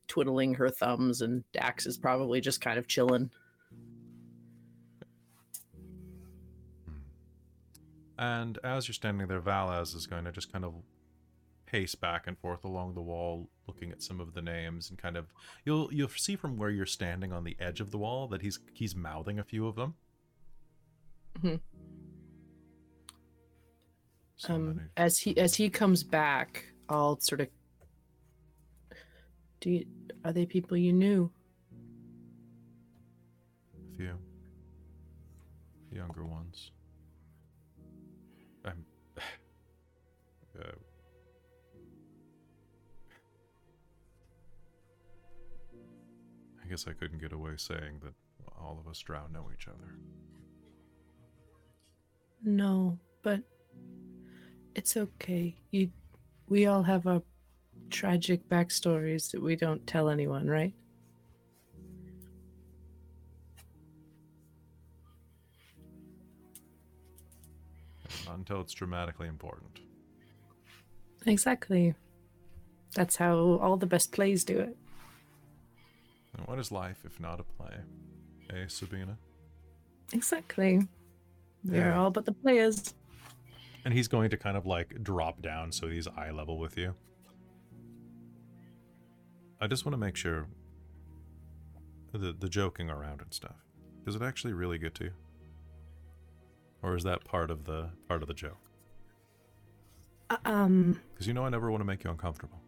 twiddling 0.07 0.53
her 0.53 0.69
thumbs 0.69 1.21
and 1.21 1.43
Dax 1.51 1.85
is 1.85 1.97
probably 1.97 2.39
just 2.39 2.61
kind 2.61 2.77
of 2.77 2.87
chilling. 2.87 3.31
And 8.19 8.57
as 8.63 8.87
you're 8.87 8.93
standing 8.93 9.27
there, 9.27 9.41
Valis 9.41 9.95
is 9.95 10.07
going 10.07 10.25
to 10.25 10.31
just 10.31 10.51
kind 10.51 10.65
of 10.65 10.73
pace 11.67 11.93
back 11.93 12.25
and 12.25 12.37
forth 12.39 12.63
along 12.63 12.95
the 12.95 13.01
wall, 13.01 13.49
looking 13.67 13.91
at 13.91 14.01
some 14.01 14.19
of 14.19 14.33
the 14.33 14.41
names, 14.41 14.89
and 14.89 14.97
kind 14.97 15.17
of 15.17 15.27
you'll 15.65 15.93
you'll 15.93 16.09
see 16.09 16.35
from 16.35 16.57
where 16.57 16.71
you're 16.71 16.85
standing 16.85 17.31
on 17.31 17.43
the 17.43 17.55
edge 17.59 17.79
of 17.79 17.91
the 17.91 17.97
wall 17.97 18.27
that 18.29 18.41
he's 18.41 18.59
he's 18.73 18.95
mouthing 18.95 19.37
a 19.37 19.43
few 19.43 19.67
of 19.67 19.75
them. 19.75 19.93
Mhm. 21.39 21.59
So 24.37 24.53
um 24.53 24.81
as 24.95 25.17
he 25.17 25.37
as 25.37 25.55
he 25.55 25.69
comes 25.69 26.03
back 26.03 26.65
i'll 26.89 27.19
sort 27.19 27.41
of 27.41 27.47
do 29.59 29.71
you 29.71 29.85
are 30.23 30.31
they 30.31 30.45
people 30.45 30.77
you 30.77 30.93
knew 30.93 31.31
a 33.89 33.97
few 33.97 34.17
younger 35.91 36.25
ones. 36.25 36.71
I'm. 38.65 38.85
uh, 39.17 40.63
I 46.63 46.69
guess 46.69 46.85
I 46.87 46.93
couldn't 46.93 47.19
get 47.19 47.33
away 47.33 47.51
saying 47.57 48.01
that 48.03 48.13
all 48.59 48.77
of 48.79 48.89
us 48.89 48.99
drow 48.99 49.27
know 49.31 49.49
each 49.53 49.67
other. 49.67 49.95
No, 52.43 52.99
but 53.23 53.41
it's 54.77 54.95
okay. 54.95 55.55
You, 55.71 55.89
we 56.47 56.67
all 56.67 56.83
have 56.83 57.07
our 57.07 57.21
tragic 57.89 58.47
backstories 58.47 59.31
that 59.31 59.41
we 59.41 59.55
don't 59.55 59.85
tell 59.87 60.07
anyone, 60.07 60.47
right? 60.47 60.73
Not 68.25 68.37
until 68.37 68.61
it's 68.61 68.73
dramatically 68.73 69.27
important. 69.27 69.79
Exactly. 71.25 71.95
That's 72.93 73.15
how 73.15 73.35
all 73.61 73.77
the 73.77 73.85
best 73.85 74.11
plays 74.11 74.43
do 74.43 74.59
it. 74.59 74.77
And 76.37 76.45
what 76.45 76.59
is 76.59 76.71
life 76.71 76.99
if 77.03 77.19
not 77.19 77.39
a 77.39 77.43
play? 77.43 77.77
Eh, 78.51 78.65
Sabina? 78.67 79.17
Exactly. 80.13 80.87
We're 81.63 81.89
Yeah. 81.89 81.97
all 81.97 82.11
but 82.11 82.25
the 82.25 82.33
players. 82.33 82.93
And 83.87 83.93
he's 83.93 84.09
going 84.09 84.29
to 84.31 84.35
kind 84.37 84.57
of 84.57 84.65
like 84.65 85.01
drop 85.01 85.41
down 85.41 85.71
so 85.71 85.87
he's 85.87 86.09
eye 86.09 86.29
level 86.31 86.57
with 86.57 86.77
you. 86.77 86.93
I 89.61 89.67
just 89.67 89.85
want 89.85 89.93
to 89.93 89.97
make 89.97 90.17
sure 90.17 90.45
the 92.11 92.35
the 92.37 92.49
joking 92.49 92.89
around 92.89 93.21
and 93.21 93.33
stuff. 93.33 93.55
Does 94.05 94.13
it 94.17 94.21
actually 94.21 94.51
really 94.51 94.77
get 94.77 94.93
to 94.95 95.05
you? 95.05 95.11
Or 96.83 96.97
is 96.97 97.03
that 97.05 97.23
part 97.23 97.49
of 97.49 97.63
the 97.63 97.91
part 98.09 98.21
of 98.21 98.27
the 98.27 98.33
joke? 98.33 98.59
Uh, 100.29 100.35
Um, 100.43 100.99
Because 101.13 101.25
you 101.25 101.33
know 101.33 101.45
I 101.45 101.49
never 101.49 101.71
want 101.71 101.79
to 101.79 101.85
make 101.85 102.03
you 102.03 102.09
uncomfortable. 102.09 102.59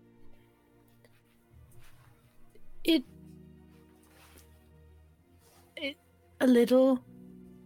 it, 2.86 3.04
it 5.76 5.98
a 6.40 6.48
little. 6.48 7.04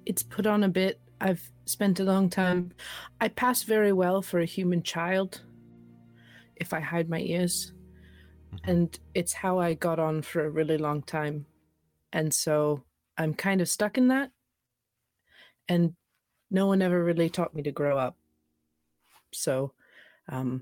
It's 0.07 0.23
put 0.23 0.47
on 0.47 0.63
a 0.63 0.69
bit. 0.69 0.99
I've 1.23 1.49
spent 1.63 2.01
a 2.01 2.03
long 2.03 2.29
time. 2.29 2.73
I 3.21 3.29
pass 3.29 3.63
very 3.63 3.93
well 3.93 4.21
for 4.21 4.41
a 4.41 4.45
human 4.45 4.83
child 4.83 5.41
if 6.57 6.73
I 6.73 6.81
hide 6.81 7.09
my 7.09 7.21
ears. 7.21 7.71
Mhm. 8.51 8.59
And 8.65 8.99
it's 9.13 9.31
how 9.31 9.57
I 9.57 9.73
got 9.73 9.99
on 9.99 10.21
for 10.21 10.43
a 10.43 10.49
really 10.49 10.77
long 10.77 11.01
time. 11.01 11.45
And 12.11 12.33
so 12.33 12.83
I'm 13.17 13.33
kind 13.33 13.61
of 13.61 13.69
stuck 13.69 13.97
in 13.97 14.09
that. 14.09 14.31
And 15.69 15.95
no 16.51 16.67
one 16.67 16.81
ever 16.81 17.01
really 17.01 17.29
taught 17.29 17.55
me 17.55 17.63
to 17.63 17.71
grow 17.71 17.97
up. 17.97 18.17
So 19.31 19.73
um 20.27 20.61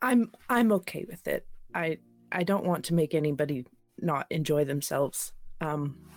I'm 0.00 0.32
I'm 0.48 0.72
okay 0.72 1.04
with 1.06 1.28
it. 1.28 1.46
I 1.74 1.98
I 2.32 2.44
don't 2.44 2.64
want 2.64 2.86
to 2.86 2.94
make 2.94 3.14
anybody 3.14 3.66
not 3.98 4.26
enjoy 4.30 4.64
themselves. 4.64 5.34
Um 5.60 6.08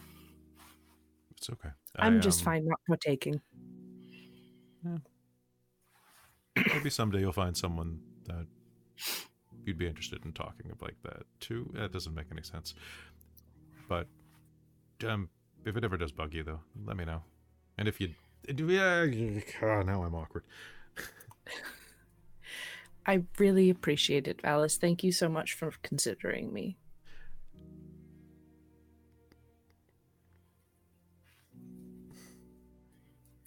It's 1.35 1.49
okay. 1.49 1.71
I'm 1.97 2.17
I, 2.17 2.19
just 2.19 2.41
um, 2.41 2.45
fine 2.45 2.65
not 2.65 2.79
partaking. 2.87 3.41
Maybe 6.55 6.89
someday 6.89 7.19
you'll 7.19 7.31
find 7.31 7.55
someone 7.55 7.99
that 8.25 8.45
you'd 9.65 9.77
be 9.77 9.87
interested 9.87 10.23
in 10.25 10.33
talking 10.33 10.69
of 10.71 10.81
like 10.81 10.95
that 11.03 11.23
too. 11.39 11.69
That 11.73 11.91
doesn't 11.91 12.13
make 12.13 12.27
any 12.31 12.43
sense. 12.43 12.73
But 13.87 14.07
um, 15.07 15.29
if 15.65 15.77
it 15.77 15.83
ever 15.83 15.97
does 15.97 16.11
bug 16.11 16.33
you, 16.33 16.43
though, 16.43 16.59
let 16.85 16.97
me 16.97 17.05
know. 17.05 17.23
And 17.77 17.87
if 17.87 17.99
you, 17.99 18.09
do, 18.53 18.67
yeah, 18.67 19.05
oh, 19.61 19.81
now 19.81 20.03
I'm 20.03 20.15
awkward. 20.15 20.43
I 23.05 23.23
really 23.37 23.69
appreciate 23.69 24.27
it, 24.27 24.39
Alice. 24.43 24.77
Thank 24.77 25.03
you 25.03 25.11
so 25.11 25.27
much 25.27 25.53
for 25.53 25.73
considering 25.81 26.53
me. 26.53 26.77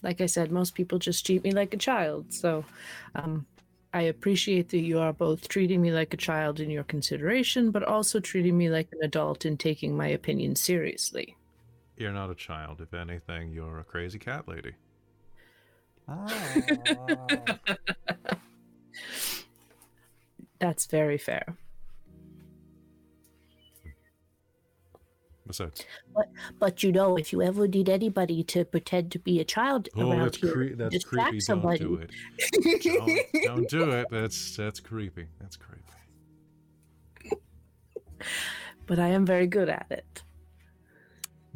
Like 0.07 0.21
I 0.21 0.27
said, 0.27 0.53
most 0.53 0.77
people 0.77 1.01
just 1.01 1.27
treat 1.27 1.43
me 1.43 1.51
like 1.51 1.75
a 1.75 1.77
child. 1.77 2.33
So 2.33 2.65
um, 3.17 3.45
I 3.93 4.03
appreciate 4.03 4.69
that 4.69 4.79
you 4.79 5.01
are 5.01 5.13
both 5.13 5.49
treating 5.49 5.83
me 5.83 5.91
like 5.91 6.15
a 6.15 6.17
child 6.17 6.61
in 6.61 6.71
your 6.71 6.85
consideration, 6.85 7.73
but 7.73 7.83
also 7.83 8.21
treating 8.21 8.57
me 8.57 8.71
like 8.71 8.87
an 8.93 9.01
adult 9.03 9.45
and 9.45 9.59
taking 9.59 9.97
my 9.97 10.07
opinion 10.07 10.55
seriously. 10.55 11.37
You're 11.97 12.13
not 12.13 12.31
a 12.31 12.37
child. 12.37 12.81
If 12.81 12.95
anything, 12.95 13.51
you're 13.51 13.81
a 13.81 13.85
crazy 13.85 14.21
cat 14.21 14.47
lady. 14.47 14.75
Ah. 16.07 16.53
That's 20.61 20.87
very 20.87 21.19
fair. 21.19 21.57
Besides, 25.47 25.85
But 26.59 26.83
you 26.83 26.91
know, 26.91 27.17
if 27.17 27.33
you 27.33 27.41
ever 27.41 27.69
need 27.69 27.89
anybody 27.89 28.43
to 28.45 28.65
pretend 28.65 29.13
to 29.13 29.19
be 29.19 29.39
a 29.39 29.45
child 29.45 29.89
oh, 29.97 30.11
around 30.11 30.23
that's 30.23 30.39
here, 30.39 30.53
cre- 30.53 30.75
that's 30.75 30.95
distract 30.95 31.29
creepy. 31.29 31.41
somebody. 31.41 31.79
Don't 31.79 31.95
do 31.95 32.03
it. 32.03 33.33
Don't, 33.33 33.45
don't 33.45 33.69
do 33.69 33.91
it. 33.93 34.07
That's 34.11 34.57
that's 34.57 34.81
creepy. 34.81 35.27
That's 35.41 35.57
creepy. 35.57 35.83
But 38.87 38.99
I 38.99 39.09
am 39.09 39.27
very 39.27 39.47
good 39.47 39.69
at 39.69 39.87
it. 39.91 40.23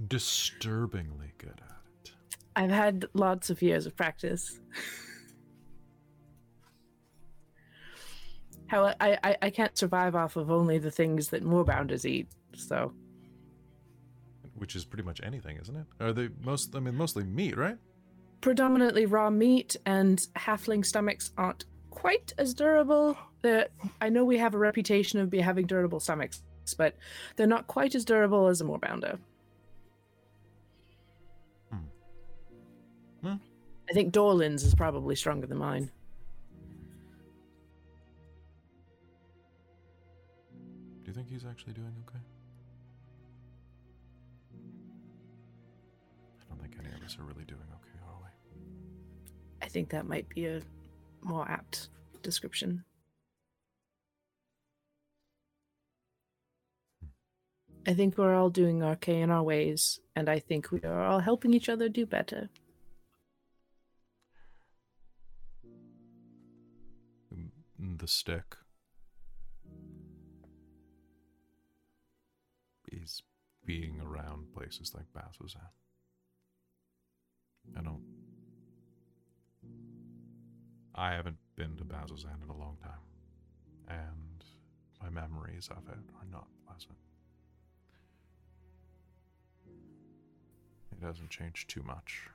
Disturbingly 0.08 1.32
good 1.38 1.60
at 1.62 1.76
it. 2.04 2.12
I've 2.56 2.70
had 2.70 3.06
lots 3.14 3.50
of 3.50 3.62
years 3.62 3.86
of 3.86 3.96
practice. 3.96 4.60
How 8.66 8.94
I, 9.00 9.18
I, 9.22 9.36
I 9.42 9.50
can't 9.50 9.76
survive 9.76 10.14
off 10.14 10.36
of 10.36 10.50
only 10.50 10.78
the 10.78 10.90
things 10.90 11.28
that 11.30 11.44
moorbounders 11.44 12.04
eat, 12.04 12.28
so 12.54 12.92
Which 14.60 14.76
is 14.76 14.84
pretty 14.84 15.04
much 15.04 15.20
anything, 15.24 15.56
isn't 15.60 15.74
it? 15.74 15.86
Are 16.00 16.12
they 16.12 16.28
most? 16.44 16.76
I 16.76 16.80
mean, 16.80 16.94
mostly 16.94 17.24
meat, 17.24 17.56
right? 17.56 17.76
predominantly 18.40 19.06
raw 19.06 19.30
meat 19.30 19.76
and 19.86 20.26
halfling 20.36 20.84
stomachs 20.84 21.30
aren't 21.36 21.64
quite 21.90 22.32
as 22.38 22.54
durable. 22.54 23.16
They're, 23.42 23.68
I 24.00 24.08
know 24.08 24.24
we 24.24 24.38
have 24.38 24.54
a 24.54 24.58
reputation 24.58 25.20
of 25.20 25.30
be 25.30 25.40
having 25.40 25.66
durable 25.66 26.00
stomachs, 26.00 26.42
but 26.76 26.96
they're 27.36 27.46
not 27.46 27.66
quite 27.66 27.94
as 27.94 28.04
durable 28.04 28.46
as 28.48 28.60
a 28.60 28.64
moorbounder. 28.64 29.18
Hmm. 31.70 31.76
Hmm. 33.22 33.34
I 33.88 33.92
think 33.92 34.12
Dorlin's 34.12 34.62
is 34.62 34.74
probably 34.74 35.16
stronger 35.16 35.46
than 35.46 35.58
mine. 35.58 35.90
Do 41.02 41.06
you 41.06 41.12
think 41.12 41.28
he's 41.28 41.44
actually 41.44 41.72
doing 41.72 41.92
okay? 42.08 42.20
Don't 47.16 47.26
think 47.26 47.50
any 47.50 47.58
of 47.58 47.58
us 47.58 47.58
are 47.60 47.62
really 47.62 47.62
doing 47.62 47.68
okay, 47.74 47.98
are 48.06 48.18
we? 48.22 49.66
I 49.66 49.68
think 49.68 49.90
that 49.90 50.06
might 50.06 50.28
be 50.28 50.46
a 50.46 50.60
more 51.22 51.48
apt 51.50 51.88
description. 52.22 52.84
I 57.86 57.94
think 57.94 58.18
we're 58.18 58.34
all 58.34 58.50
doing 58.50 58.82
okay 58.82 59.20
in 59.22 59.30
our 59.30 59.42
ways, 59.42 60.00
and 60.14 60.28
I 60.28 60.38
think 60.38 60.70
we 60.70 60.80
are 60.82 61.02
all 61.02 61.20
helping 61.20 61.54
each 61.54 61.68
other 61.68 61.88
do 61.88 62.04
better. 62.06 62.50
Mm, 67.34 67.98
The 67.98 68.06
stick 68.06 68.56
is 72.92 73.22
being 73.64 74.00
around 74.00 74.52
places 74.54 74.94
like 74.94 75.06
Bazzoxan. 75.14 75.70
I 77.76 77.82
don't. 77.82 78.02
I 80.94 81.12
haven't 81.12 81.38
been 81.56 81.76
to 81.76 81.84
Bazzoxan 81.84 82.42
in 82.42 82.50
a 82.50 82.56
long 82.56 82.76
time, 82.82 83.00
and 83.88 84.44
my 85.02 85.08
memories 85.08 85.68
of 85.70 85.88
it 85.88 85.98
are 86.18 86.26
not 86.30 86.46
pleasant. 86.66 86.96
It 90.92 91.04
hasn't 91.04 91.30
changed 91.30 91.70
too 91.70 91.82
much. 91.82 92.28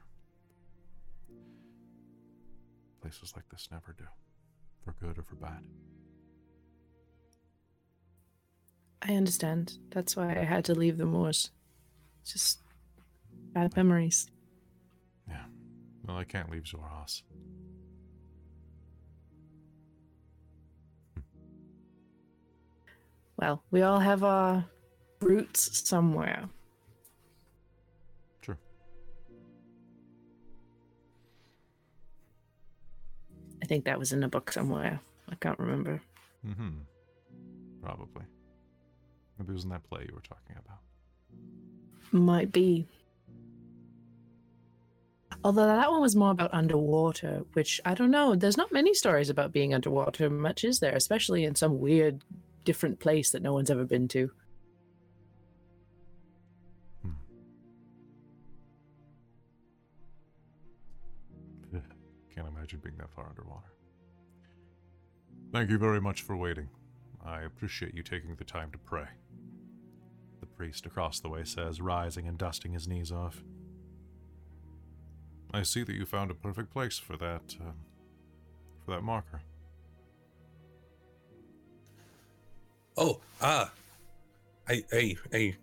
Places 3.01 3.33
like 3.35 3.47
this 3.49 3.67
never 3.71 3.93
do, 3.95 4.05
for 4.83 4.95
good 4.99 5.19
or 5.19 5.23
for 5.23 5.35
bad. 5.35 5.63
I 9.07 9.13
understand. 9.13 9.77
That's 9.91 10.15
why 10.15 10.31
I 10.31 10.43
had 10.43 10.65
to 10.65 10.73
leave 10.73 10.97
the 10.97 11.05
moors. 11.05 11.51
Just 12.25 12.61
bad 13.53 13.75
memories. 13.75 14.31
Well, 16.07 16.17
I 16.17 16.23
can't 16.23 16.51
leave 16.51 16.63
Xhorhas. 16.63 17.23
Well, 23.37 23.63
we 23.71 23.81
all 23.81 23.99
have 23.99 24.23
our 24.23 24.65
roots 25.21 25.87
somewhere. 25.87 26.47
True. 28.41 28.57
I 33.61 33.65
think 33.65 33.85
that 33.85 33.99
was 33.99 34.13
in 34.13 34.23
a 34.23 34.29
book 34.29 34.51
somewhere. 34.51 34.99
I 35.29 35.35
can't 35.35 35.59
remember. 35.59 36.01
Mm-hmm. 36.47 36.69
Probably. 37.81 38.23
Maybe 39.37 39.51
it 39.51 39.53
was 39.53 39.63
in 39.63 39.69
that 39.71 39.83
play 39.89 40.05
you 40.07 40.13
were 40.13 40.21
talking 40.21 40.55
about. 40.63 40.79
Might 42.11 42.51
be. 42.51 42.87
Although 45.45 45.67
that 45.67 45.91
one 45.91 46.01
was 46.01 46.15
more 46.15 46.31
about 46.31 46.51
underwater, 46.55 47.43
which 47.53 47.79
I 47.85 47.93
don't 47.93 48.09
know. 48.09 48.33
There's 48.33 48.57
not 48.57 48.71
many 48.71 48.95
stories 48.95 49.29
about 49.29 49.51
being 49.51 49.75
underwater, 49.75 50.27
much 50.27 50.63
is 50.63 50.79
there? 50.79 50.95
Especially 50.95 51.43
in 51.43 51.53
some 51.53 51.79
weird, 51.79 52.23
different 52.63 52.99
place 52.99 53.29
that 53.29 53.43
no 53.43 53.53
one's 53.53 53.69
ever 53.69 53.85
been 53.85 54.07
to. 54.07 54.31
Hmm. 57.03 57.11
Can't 62.33 62.47
imagine 62.47 62.79
being 62.83 62.97
that 62.97 63.11
far 63.11 63.29
underwater. 63.29 63.71
Thank 65.53 65.69
you 65.69 65.77
very 65.77 66.01
much 66.01 66.23
for 66.23 66.35
waiting. 66.35 66.69
I 67.23 67.41
appreciate 67.41 67.93
you 67.93 68.01
taking 68.01 68.33
the 68.33 68.45
time 68.45 68.71
to 68.71 68.79
pray. 68.79 69.09
The 70.39 70.47
priest 70.47 70.87
across 70.87 71.19
the 71.19 71.29
way 71.29 71.43
says, 71.43 71.81
rising 71.81 72.27
and 72.27 72.35
dusting 72.35 72.73
his 72.73 72.87
knees 72.87 73.11
off. 73.11 73.43
I 75.55 75.63
see 75.63 75.83
that 75.83 75.95
you 75.95 76.05
found 76.05 76.31
a 76.31 76.33
perfect 76.33 76.71
place 76.71 76.97
for 76.97 77.15
that, 77.17 77.55
um, 77.61 77.75
for 78.83 78.91
that 78.91 79.03
marker. 79.03 79.41
Oh, 82.97 83.21
ah, 83.41 83.71
I, 84.67 84.83
I, 84.91 85.15
I, 85.33 85.55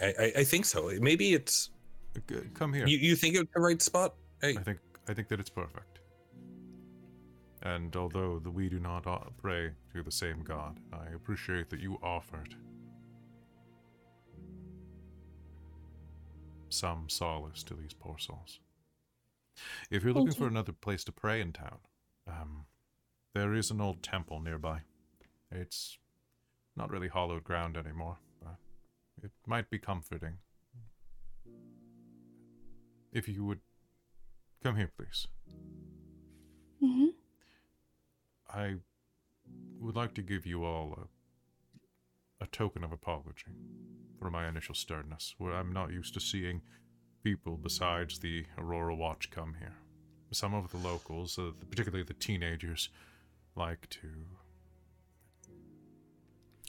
I, 0.00 0.32
I 0.38 0.44
think 0.44 0.64
so. 0.64 0.90
Maybe 1.00 1.34
it's. 1.34 1.70
Come 2.54 2.72
here. 2.72 2.86
You, 2.86 2.98
you 2.98 3.14
think 3.14 3.36
it's 3.36 3.50
the 3.54 3.60
right 3.60 3.80
spot? 3.80 4.14
Hey, 4.40 4.56
I 4.56 4.62
think 4.62 4.78
I 5.08 5.14
think 5.14 5.28
that 5.28 5.38
it's 5.38 5.50
perfect. 5.50 6.00
And 7.62 7.94
although 7.96 8.38
the, 8.38 8.50
we 8.50 8.68
do 8.68 8.78
not 8.78 9.04
pray 9.40 9.70
to 9.92 10.02
the 10.02 10.10
same 10.10 10.42
God, 10.42 10.78
I 10.92 11.14
appreciate 11.14 11.70
that 11.70 11.80
you 11.80 11.98
offered 12.02 12.56
some 16.70 17.08
solace 17.08 17.62
to 17.64 17.74
these 17.74 17.92
poor 17.92 18.18
souls. 18.18 18.60
If 19.90 20.04
you're 20.04 20.12
looking 20.12 20.28
Thank 20.28 20.38
for 20.38 20.46
another 20.46 20.72
place 20.72 21.04
to 21.04 21.12
pray 21.12 21.40
in 21.40 21.52
town, 21.52 21.78
um, 22.26 22.66
there 23.34 23.54
is 23.54 23.70
an 23.70 23.80
old 23.80 24.02
temple 24.02 24.40
nearby. 24.40 24.80
It's 25.50 25.98
not 26.76 26.90
really 26.90 27.08
hallowed 27.08 27.44
ground 27.44 27.76
anymore, 27.76 28.18
but 28.42 28.56
it 29.22 29.32
might 29.46 29.70
be 29.70 29.78
comforting. 29.78 30.38
If 33.12 33.28
you 33.28 33.44
would 33.44 33.60
come 34.62 34.76
here, 34.76 34.90
please. 34.96 35.26
hmm 36.80 37.06
I 38.50 38.76
would 39.80 39.96
like 39.96 40.14
to 40.14 40.22
give 40.22 40.46
you 40.46 40.64
all 40.64 41.08
a, 42.40 42.44
a 42.44 42.46
token 42.46 42.84
of 42.84 42.92
apology 42.92 43.52
for 44.18 44.30
my 44.30 44.48
initial 44.48 44.74
sternness. 44.74 45.34
Where 45.38 45.52
I'm 45.54 45.72
not 45.72 45.92
used 45.92 46.14
to 46.14 46.20
seeing 46.20 46.62
people 47.22 47.56
besides 47.56 48.18
the 48.18 48.44
Aurora 48.58 48.94
Watch 48.94 49.30
come 49.30 49.54
here. 49.58 49.76
Some 50.30 50.54
of 50.54 50.70
the 50.70 50.76
locals, 50.78 51.38
uh, 51.38 51.52
particularly 51.70 52.04
the 52.04 52.14
teenagers, 52.14 52.90
like 53.56 53.88
to 53.90 54.08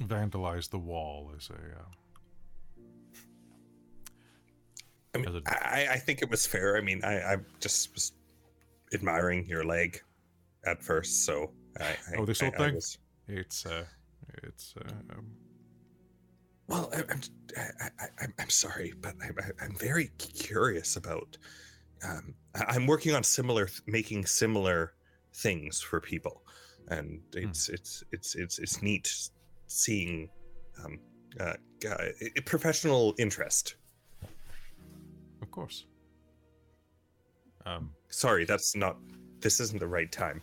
vandalize 0.02 0.70
the 0.70 0.78
wall 0.78 1.32
as 1.36 1.50
a. 1.50 1.54
Uh, 1.54 1.86
I 5.14 5.18
mean, 5.18 5.28
as 5.28 5.36
a- 5.36 5.42
I, 5.48 5.88
I 5.94 5.98
think 5.98 6.22
it 6.22 6.30
was 6.30 6.46
fair. 6.48 6.78
I 6.78 6.82
mean, 6.82 7.02
I, 7.04 7.34
I 7.34 7.38
just 7.60 7.94
was 7.94 8.14
admiring 8.94 9.46
your 9.48 9.66
leg 9.66 10.00
at 10.66 10.82
first, 10.84 11.26
so 11.26 11.52
I. 11.80 11.84
I 11.84 11.96
Oh, 12.18 12.26
this 12.26 12.40
whole 12.40 12.52
I 12.54 12.58
thing? 12.58 12.76
was- 12.76 12.98
it's 13.28 13.66
uh, 13.66 13.86
it's 14.44 14.74
uh, 14.84 14.90
um, 15.14 15.28
well, 16.70 16.90
I, 16.94 17.00
I'm, 17.12 17.22
I, 17.58 17.90
I, 18.00 18.26
I'm- 18.40 18.50
sorry, 18.50 18.94
but 19.02 19.16
I, 19.22 19.28
I, 19.28 19.66
I'm 19.66 19.76
very 19.76 20.12
curious 20.18 20.96
about. 20.96 21.38
Um, 22.04 22.34
I'm 22.56 22.88
working 22.88 23.14
on 23.14 23.24
similar, 23.24 23.68
making 23.88 24.26
similar 24.26 24.94
things 25.34 25.82
for 25.82 26.00
people, 26.00 26.44
and 26.88 27.20
it's 27.34 27.68
it's 27.70 28.04
it's 28.12 28.36
it's 28.36 28.58
it's 28.60 28.82
neat 28.82 29.12
seeing 29.68 30.30
um, 30.84 31.00
uh, 31.40 31.54
uh, 31.90 31.98
professional 32.46 33.14
interest. 33.18 33.76
of 35.42 35.52
course. 35.52 35.86
Um, 37.66 37.92
Sorry, 38.10 38.46
that's 38.46 38.76
not. 38.76 38.98
This 39.42 39.60
isn't 39.60 39.80
the 39.80 39.88
right 39.88 40.12
time. 40.12 40.42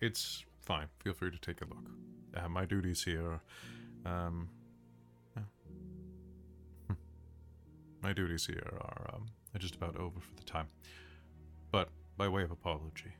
It's 0.00 0.44
fine. 0.60 0.86
Feel 1.02 1.12
free 1.14 1.30
to 1.30 1.38
take 1.38 1.60
a 1.62 1.64
look. 1.66 1.90
Uh, 2.36 2.48
my 2.48 2.64
duties 2.64 3.02
here, 3.02 3.40
um, 4.04 4.48
my 8.06 8.12
duties 8.12 8.46
here 8.46 8.78
are 8.82 9.10
um, 9.14 9.26
just 9.58 9.74
about 9.74 9.96
over 9.96 10.20
for 10.20 10.32
the 10.36 10.44
time. 10.44 10.68
But 11.72 11.88
by 12.16 12.28
way 12.28 12.44
of 12.44 12.52
apology, 12.52 13.12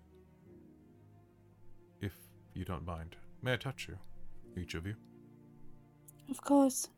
if 2.00 2.12
you 2.54 2.64
don't 2.64 2.86
mind, 2.86 3.16
may 3.42 3.54
I 3.54 3.56
touch 3.56 3.88
you, 3.88 3.98
each 4.56 4.74
of 4.74 4.86
you? 4.86 4.94
Of 6.30 6.40
course. 6.40 6.88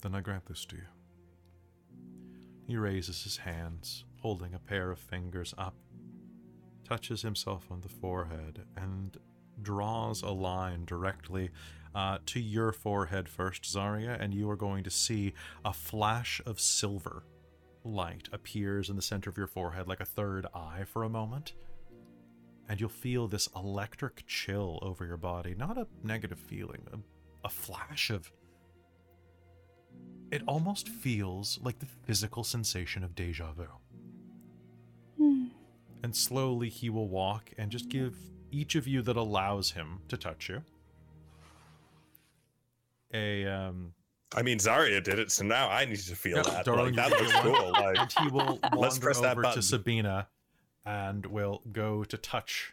Then 0.00 0.14
I 0.14 0.22
grant 0.22 0.46
this 0.46 0.64
to 0.64 0.76
you. 0.76 0.88
He 2.66 2.78
raises 2.78 3.22
his 3.24 3.36
hands, 3.36 4.06
holding 4.22 4.54
a 4.54 4.58
pair 4.58 4.90
of 4.90 4.98
fingers 4.98 5.52
up, 5.58 5.74
touches 6.88 7.20
himself 7.20 7.66
on 7.70 7.82
the 7.82 7.90
forehead, 7.90 8.62
and 8.78 9.18
draws 9.60 10.22
a 10.22 10.30
line 10.30 10.86
directly 10.86 11.50
uh, 11.94 12.18
to 12.26 12.40
your 12.40 12.72
forehead 12.72 13.28
first, 13.28 13.64
Zarya, 13.64 14.20
and 14.20 14.32
you 14.34 14.48
are 14.50 14.56
going 14.56 14.84
to 14.84 14.90
see 14.90 15.34
a 15.64 15.72
flash 15.72 16.40
of 16.46 16.60
silver 16.60 17.24
light 17.84 18.28
appears 18.32 18.88
in 18.88 18.96
the 18.96 19.02
center 19.02 19.28
of 19.28 19.36
your 19.36 19.46
forehead 19.46 19.88
like 19.88 20.00
a 20.00 20.04
third 20.04 20.46
eye 20.54 20.84
for 20.86 21.02
a 21.02 21.08
moment. 21.08 21.54
And 22.68 22.80
you'll 22.80 22.88
feel 22.88 23.28
this 23.28 23.48
electric 23.56 24.24
chill 24.26 24.78
over 24.82 25.04
your 25.04 25.16
body. 25.16 25.54
Not 25.56 25.76
a 25.76 25.86
negative 26.02 26.38
feeling, 26.38 26.86
a, 26.92 26.98
a 27.46 27.50
flash 27.50 28.10
of 28.10 28.32
it 30.30 30.42
almost 30.48 30.88
feels 30.88 31.60
like 31.62 31.78
the 31.78 31.86
physical 32.06 32.42
sensation 32.42 33.04
of 33.04 33.14
deja 33.14 33.52
vu. 33.52 33.66
Hmm. 35.18 35.48
And 36.02 36.16
slowly 36.16 36.70
he 36.70 36.88
will 36.88 37.08
walk 37.08 37.50
and 37.58 37.70
just 37.70 37.90
give 37.90 38.16
each 38.50 38.74
of 38.74 38.88
you 38.88 39.02
that 39.02 39.16
allows 39.16 39.72
him 39.72 40.00
to 40.08 40.16
touch 40.16 40.48
you 40.48 40.62
a 43.12 43.46
um 43.46 43.92
I 44.34 44.40
mean, 44.42 44.56
Zarya 44.58 45.02
did 45.02 45.18
it, 45.18 45.30
so 45.30 45.44
now 45.44 45.68
I 45.68 45.84
need 45.84 45.98
to 45.98 46.16
feel 46.16 46.38
Yeah, 46.38 46.42
that. 46.44 46.64
darling, 46.64 46.94
like, 46.94 47.10
that 47.10 47.18
can 47.18 47.26
looks 47.26 47.40
cool. 47.40 47.72
Like, 47.72 47.98
and 47.98 48.12
he 48.20 48.28
will 48.32 48.58
Let's 48.74 48.74
wander 48.74 49.00
press 49.00 49.20
that 49.20 49.36
over 49.38 49.52
to. 49.52 49.60
Sabina 49.62 50.28
and 50.86 51.26
will 51.26 51.60
go 51.70 52.02
to 52.04 52.16
touch 52.16 52.72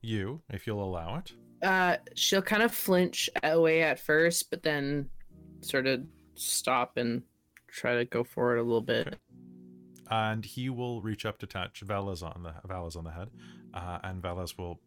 you 0.00 0.42
if 0.50 0.66
you'll 0.66 0.82
allow 0.82 1.16
it. 1.16 1.32
Uh, 1.62 1.96
she'll 2.14 2.42
kind 2.42 2.62
of 2.62 2.72
flinch 2.74 3.30
away 3.44 3.82
at 3.82 3.98
first, 4.00 4.50
but 4.50 4.62
then 4.64 5.08
sort 5.60 5.86
of 5.86 6.02
stop 6.34 6.96
and 6.96 7.22
try 7.68 7.96
to 7.96 8.04
go 8.04 8.24
forward 8.24 8.58
a 8.58 8.62
little 8.62 8.80
bit. 8.80 9.16
and 10.10 10.44
he 10.44 10.68
will 10.70 11.00
reach 11.02 11.24
up 11.26 11.38
to 11.38 11.46
touch 11.46 11.82
Valis 11.86 12.22
on 12.22 12.42
the 12.42 12.54
Valis 12.68 12.96
on 12.96 13.04
the 13.04 13.10
head, 13.12 13.28
uh, 13.74 13.98
and 14.02 14.20
Valis 14.22 14.56
will 14.58 14.80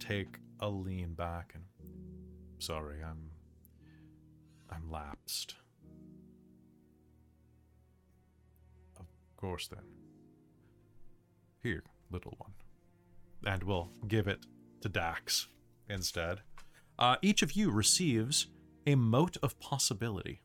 take 0.00 0.38
a 0.60 0.68
lean 0.68 1.14
back 1.14 1.52
and 1.54 1.64
sorry, 2.58 3.02
I'm 3.04 3.30
I'm 4.70 4.90
lapsed. 4.90 5.54
Of 8.98 9.06
course, 9.36 9.68
then. 9.68 9.84
Here, 11.62 11.82
little 12.10 12.34
one, 12.38 12.52
and 13.44 13.62
we'll 13.64 13.90
give 14.06 14.28
it 14.28 14.46
to 14.80 14.88
Dax 14.88 15.48
instead. 15.88 16.40
Uh, 16.98 17.16
each 17.22 17.42
of 17.42 17.52
you 17.52 17.70
receives 17.70 18.46
a 18.86 18.94
mote 18.94 19.36
of 19.42 19.58
possibility. 19.58 20.42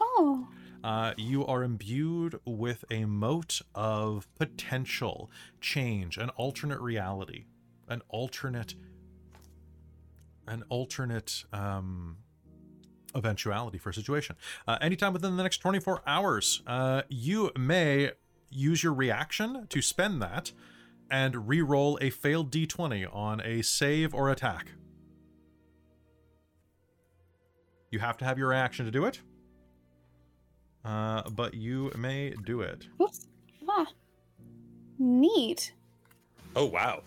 Oh. 0.00 0.48
Uh, 0.84 1.12
you 1.16 1.44
are 1.46 1.64
imbued 1.64 2.38
with 2.44 2.84
a 2.90 3.04
mote 3.04 3.60
of 3.74 4.28
potential 4.36 5.30
change, 5.60 6.16
an 6.18 6.30
alternate 6.30 6.80
reality, 6.80 7.46
an 7.88 8.02
alternate, 8.08 8.74
an 10.46 10.62
alternate 10.68 11.44
um, 11.52 12.18
eventuality 13.14 13.78
for 13.78 13.90
a 13.90 13.94
situation. 13.94 14.36
Uh, 14.66 14.78
anytime 14.80 15.12
within 15.12 15.36
the 15.36 15.42
next 15.42 15.58
24 15.58 16.02
hours, 16.06 16.62
uh, 16.66 17.02
you 17.08 17.50
may 17.58 18.12
use 18.50 18.82
your 18.82 18.92
reaction 18.94 19.66
to 19.68 19.82
spend 19.82 20.20
that 20.22 20.52
and 21.10 21.48
re-roll 21.48 21.98
a 22.00 22.10
failed 22.10 22.50
d20 22.50 23.06
on 23.14 23.40
a 23.42 23.62
save 23.62 24.14
or 24.14 24.30
attack. 24.30 24.72
You 27.90 27.98
have 28.00 28.18
to 28.18 28.24
have 28.24 28.38
your 28.38 28.48
reaction 28.48 28.84
to 28.84 28.90
do 28.90 29.06
it. 29.06 29.20
Uh, 30.84 31.22
but 31.30 31.54
you 31.54 31.90
may 31.96 32.34
do 32.44 32.60
it. 32.60 32.86
Whoops. 32.98 33.26
Ah. 33.68 33.86
Neat. 34.98 35.72
oh 36.56 36.66
wow! 36.66 37.02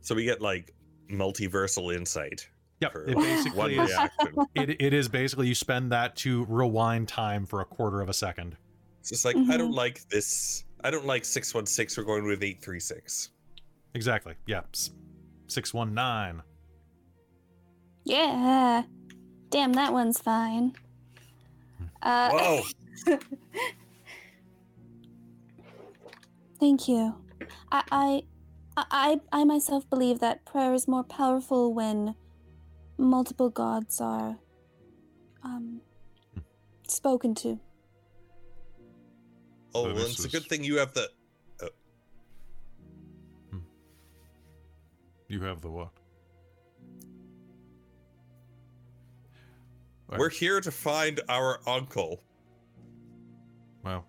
So 0.00 0.14
we 0.14 0.24
get 0.24 0.40
like 0.40 0.72
multiversal 1.10 1.94
insight. 1.94 2.48
Yep. 2.80 2.92
for 2.92 3.04
It 3.04 3.14
one 3.16 3.24
basically 3.24 3.78
is. 3.78 3.90
It, 4.54 4.80
it 4.82 4.92
is 4.94 5.08
basically 5.08 5.48
you 5.48 5.54
spend 5.54 5.92
that 5.92 6.14
to 6.16 6.44
rewind 6.46 7.08
time 7.08 7.46
for 7.46 7.60
a 7.60 7.64
quarter 7.64 8.00
of 8.00 8.08
a 8.08 8.12
second. 8.14 8.56
It's 9.00 9.10
just 9.10 9.24
like 9.24 9.36
I 9.36 9.56
don't 9.56 9.72
Mhm. 9.72 9.76
like 9.76 10.06
this. 10.08 10.64
I 10.84 10.90
don't 10.90 11.06
like 11.06 11.24
six 11.24 11.54
one 11.54 11.64
six. 11.66 11.96
We're 11.96 12.04
going 12.04 12.24
with 12.24 12.42
eight 12.42 12.60
three 12.60 12.80
six. 12.80 13.30
Exactly. 13.94 14.34
Yeah. 14.46 14.62
Six 15.46 15.72
one 15.72 15.94
nine. 15.94 16.42
Yeah. 18.04 18.82
Damn, 19.50 19.72
that 19.74 19.92
one's 19.92 20.18
fine. 20.20 20.74
Uh, 22.02 22.30
Whoa! 22.30 22.62
Thank 26.60 26.88
you. 26.88 27.14
I, 27.70 27.82
I 27.90 28.22
I, 28.76 29.20
I 29.32 29.44
myself 29.44 29.88
believe 29.88 30.20
that 30.20 30.44
prayer 30.44 30.74
is 30.74 30.86
more 30.86 31.04
powerful 31.04 31.72
when 31.72 32.14
multiple 32.98 33.50
gods 33.50 34.00
are 34.00 34.38
um, 35.42 35.80
spoken 36.88 37.34
to. 37.36 37.60
Oh, 39.74 39.84
So 39.84 39.86
well, 39.86 39.94
this 39.94 40.10
it's 40.12 40.24
a 40.24 40.28
good 40.28 40.46
thing 40.46 40.64
you 40.64 40.78
have 40.78 40.94
the. 40.94 41.10
You 45.28 45.42
have 45.42 45.60
the 45.60 45.70
what? 45.70 45.90
Well, 50.08 50.20
We're 50.20 50.30
here 50.30 50.60
to 50.60 50.70
find 50.70 51.20
our 51.28 51.58
uncle. 51.66 52.22
Well, 53.82 54.06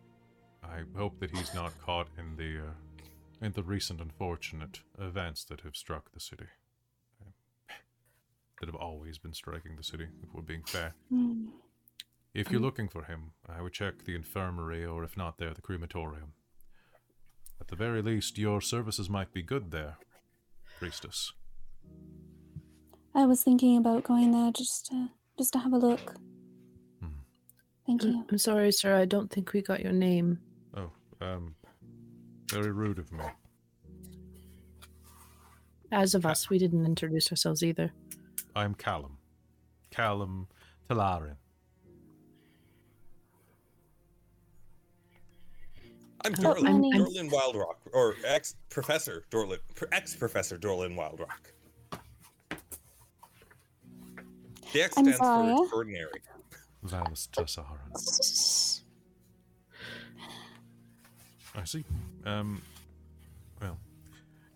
I 0.63 0.83
hope 0.95 1.19
that 1.19 1.31
he's 1.31 1.53
not 1.55 1.73
caught 1.83 2.07
in 2.19 2.35
the 2.35 2.67
uh, 2.67 3.45
in 3.45 3.51
the 3.53 3.63
recent 3.63 3.99
unfortunate 3.99 4.81
events 4.99 5.43
that 5.45 5.61
have 5.61 5.75
struck 5.75 6.11
the 6.11 6.19
city. 6.19 6.45
That 8.59 8.67
have 8.67 8.75
always 8.75 9.19
been 9.19 9.33
striking 9.33 9.75
the 9.75 9.83
city, 9.83 10.07
if 10.23 10.33
we're 10.33 10.41
being 10.41 10.63
fair. 10.65 10.95
Hmm. 11.09 11.49
If 12.33 12.51
you're 12.51 12.61
looking 12.61 12.87
for 12.87 13.03
him, 13.03 13.31
I 13.47 13.61
would 13.61 13.73
check 13.73 14.03
the 14.03 14.15
infirmary, 14.15 14.83
or 14.83 15.03
if 15.03 15.15
not 15.15 15.37
there, 15.37 15.53
the 15.53 15.61
crematorium. 15.61 16.33
At 17.61 17.67
the 17.67 17.75
very 17.75 18.01
least, 18.01 18.37
your 18.37 18.61
services 18.61 19.09
might 19.09 19.31
be 19.31 19.41
good 19.41 19.71
there, 19.71 19.97
priestess. 20.79 21.33
I 23.13 23.25
was 23.25 23.43
thinking 23.43 23.77
about 23.77 24.03
going 24.03 24.31
there 24.31 24.51
just 24.51 24.87
to, 24.87 25.09
just 25.37 25.53
to 25.53 25.59
have 25.59 25.73
a 25.73 25.77
look. 25.77 26.15
Hmm. 26.99 27.21
Thank 27.85 28.03
you. 28.03 28.25
I'm 28.29 28.37
sorry, 28.37 28.71
sir. 28.71 28.95
I 28.95 29.05
don't 29.05 29.31
think 29.31 29.53
we 29.53 29.61
got 29.61 29.81
your 29.81 29.93
name. 29.93 30.39
Oh, 30.75 30.91
um, 31.21 31.55
very 32.51 32.71
rude 32.71 32.99
of 32.99 33.11
me. 33.11 33.23
As 35.91 36.13
of 36.13 36.25
us, 36.25 36.49
we 36.49 36.57
didn't 36.57 36.85
introduce 36.85 37.31
ourselves 37.31 37.63
either. 37.63 37.93
I'm 38.57 38.73
Callum. 38.73 39.17
Callum 39.91 40.47
Talarin. 40.89 41.35
I'm 46.25 46.33
Oh, 46.33 46.35
Dorlin, 46.55 46.65
I'm- 46.67 46.83
I'm- 46.83 47.05
Dorlin 47.05 47.29
Wildrock, 47.29 47.75
or 47.93 48.15
ex 48.25 48.55
Professor 48.69 49.23
Dorlin, 49.29 49.59
ex 49.91 50.15
Professor 50.15 50.57
Dorlin 50.57 50.95
Wildrock. 50.95 51.51
The 54.73 54.81
X 54.81 54.97
I'm 54.97 55.03
stands 55.05 55.17
sorry. 55.19 55.55
for 55.55 55.61
extraordinary. 55.63 56.21
Valis 56.83 57.27
Tessaran. 57.29 58.81
I 61.55 61.63
see. 61.63 61.85
Um, 62.25 62.61
well, 63.61 63.77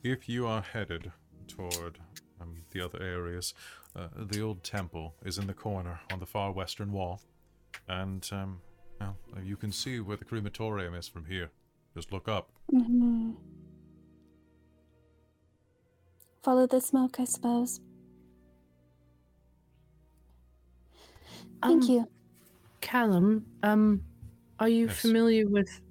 if 0.03 0.27
you 0.27 0.45
are 0.47 0.61
headed 0.61 1.11
toward 1.47 1.99
um, 2.41 2.63
the 2.71 2.81
other 2.81 3.01
areas, 3.01 3.53
uh, 3.95 4.07
the 4.15 4.41
old 4.41 4.63
temple 4.63 5.15
is 5.25 5.37
in 5.37 5.47
the 5.47 5.53
corner 5.53 5.99
on 6.11 6.19
the 6.19 6.25
far 6.25 6.51
western 6.51 6.91
wall, 6.91 7.21
and 7.87 8.27
um, 8.31 8.61
well, 8.99 9.17
you 9.43 9.55
can 9.57 9.71
see 9.71 9.99
where 9.99 10.17
the 10.17 10.25
crematorium 10.25 10.93
is 10.95 11.07
from 11.07 11.25
here. 11.25 11.51
Just 11.95 12.11
look 12.11 12.27
up. 12.27 12.51
hmm 12.69 13.31
Follow 16.43 16.65
the 16.67 16.81
smoke, 16.81 17.19
I 17.19 17.25
suppose. 17.25 17.79
Thank 21.61 21.83
Um, 21.83 21.89
you. 21.89 22.07
Callum, 22.81 23.45
um, 23.61 24.03
are 24.59 24.69
you 24.69 24.87
Yes. 24.87 24.99
familiar 25.01 25.47
with 25.47 25.81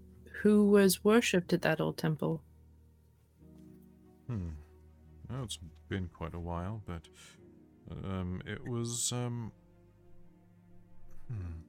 who 0.43 0.69
was 0.69 1.05
worshipped 1.05 1.53
at 1.53 1.63
that 1.63 1.81
old 1.81 1.97
temple? 1.99 2.43
Hmm. 4.27 4.51
Well, 5.29 5.45
it's 5.45 5.59
been 5.89 6.09
quite 6.09 6.35
a 6.35 6.41
while, 6.41 6.83
but 6.87 7.03
um, 7.91 8.43
it 8.47 8.67
was 8.67 9.13
um. 9.13 9.53
Hmm. 11.29 11.61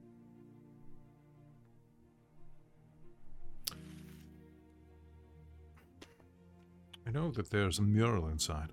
I 7.06 7.10
know 7.10 7.30
that 7.32 7.50
there's 7.50 7.78
a 7.78 7.82
mural 7.82 8.28
inside. 8.28 8.72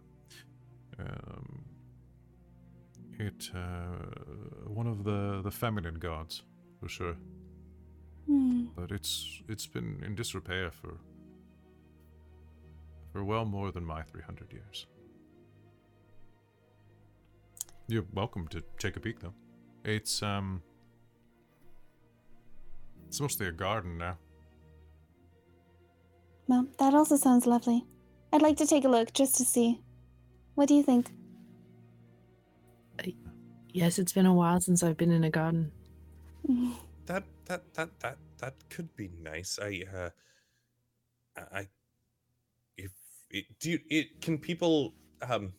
Um, 1.00 1.66
it 3.20 3.50
uh, 3.54 4.68
one 4.68 4.88
of 4.88 5.04
the 5.04 5.42
the 5.44 5.52
feminine 5.52 5.96
gods, 5.96 6.44
for 6.80 6.88
sure. 6.88 7.16
Hmm. 8.28 8.66
But 8.76 8.92
it's 8.92 9.42
it's 9.48 9.68
been 9.68 10.02
in 10.06 10.16
disrepair 10.16 10.72
for 10.72 10.98
for 13.12 13.24
well 13.24 13.46
more 13.46 13.72
than 13.72 13.84
my 13.84 14.04
300 14.04 14.54
years. 14.54 14.88
You're 17.90 18.06
welcome 18.14 18.48
to 18.50 18.62
take 18.78 18.98
a 18.98 19.00
peek, 19.00 19.20
though. 19.20 19.34
It's 19.84 20.22
um, 20.22 20.62
it's 23.08 23.20
mostly 23.20 23.48
a 23.48 23.52
garden 23.52 23.98
now. 23.98 24.20
Well, 26.48 26.68
that 26.78 26.94
also 26.94 27.16
sounds 27.16 27.48
lovely. 27.48 27.84
I'd 28.32 28.44
like 28.44 28.58
to 28.58 28.68
take 28.68 28.86
a 28.86 28.88
look 28.88 29.12
just 29.14 29.38
to 29.38 29.44
see. 29.44 29.82
What 30.54 30.68
do 30.68 30.76
you 30.76 30.84
think? 30.84 31.12
Yes, 33.74 33.98
it's 33.98 34.14
been 34.14 34.28
a 34.28 34.34
while 34.34 34.62
since 34.62 34.84
I've 34.84 34.98
been 34.98 35.12
in 35.12 35.24
a 35.24 35.32
garden. 35.32 35.72
That 37.08 37.24
that 37.46 37.74
that 37.74 37.90
that 38.02 38.18
that 38.38 38.54
could 38.70 38.96
be 38.96 39.10
nice. 39.20 39.58
I 39.60 39.82
uh, 39.92 40.10
I 41.52 41.68
if 42.78 42.92
it, 43.32 43.46
do 43.60 43.72
you, 43.72 43.80
it 43.90 44.22
can 44.22 44.38
people 44.38 44.94
um 45.28 45.54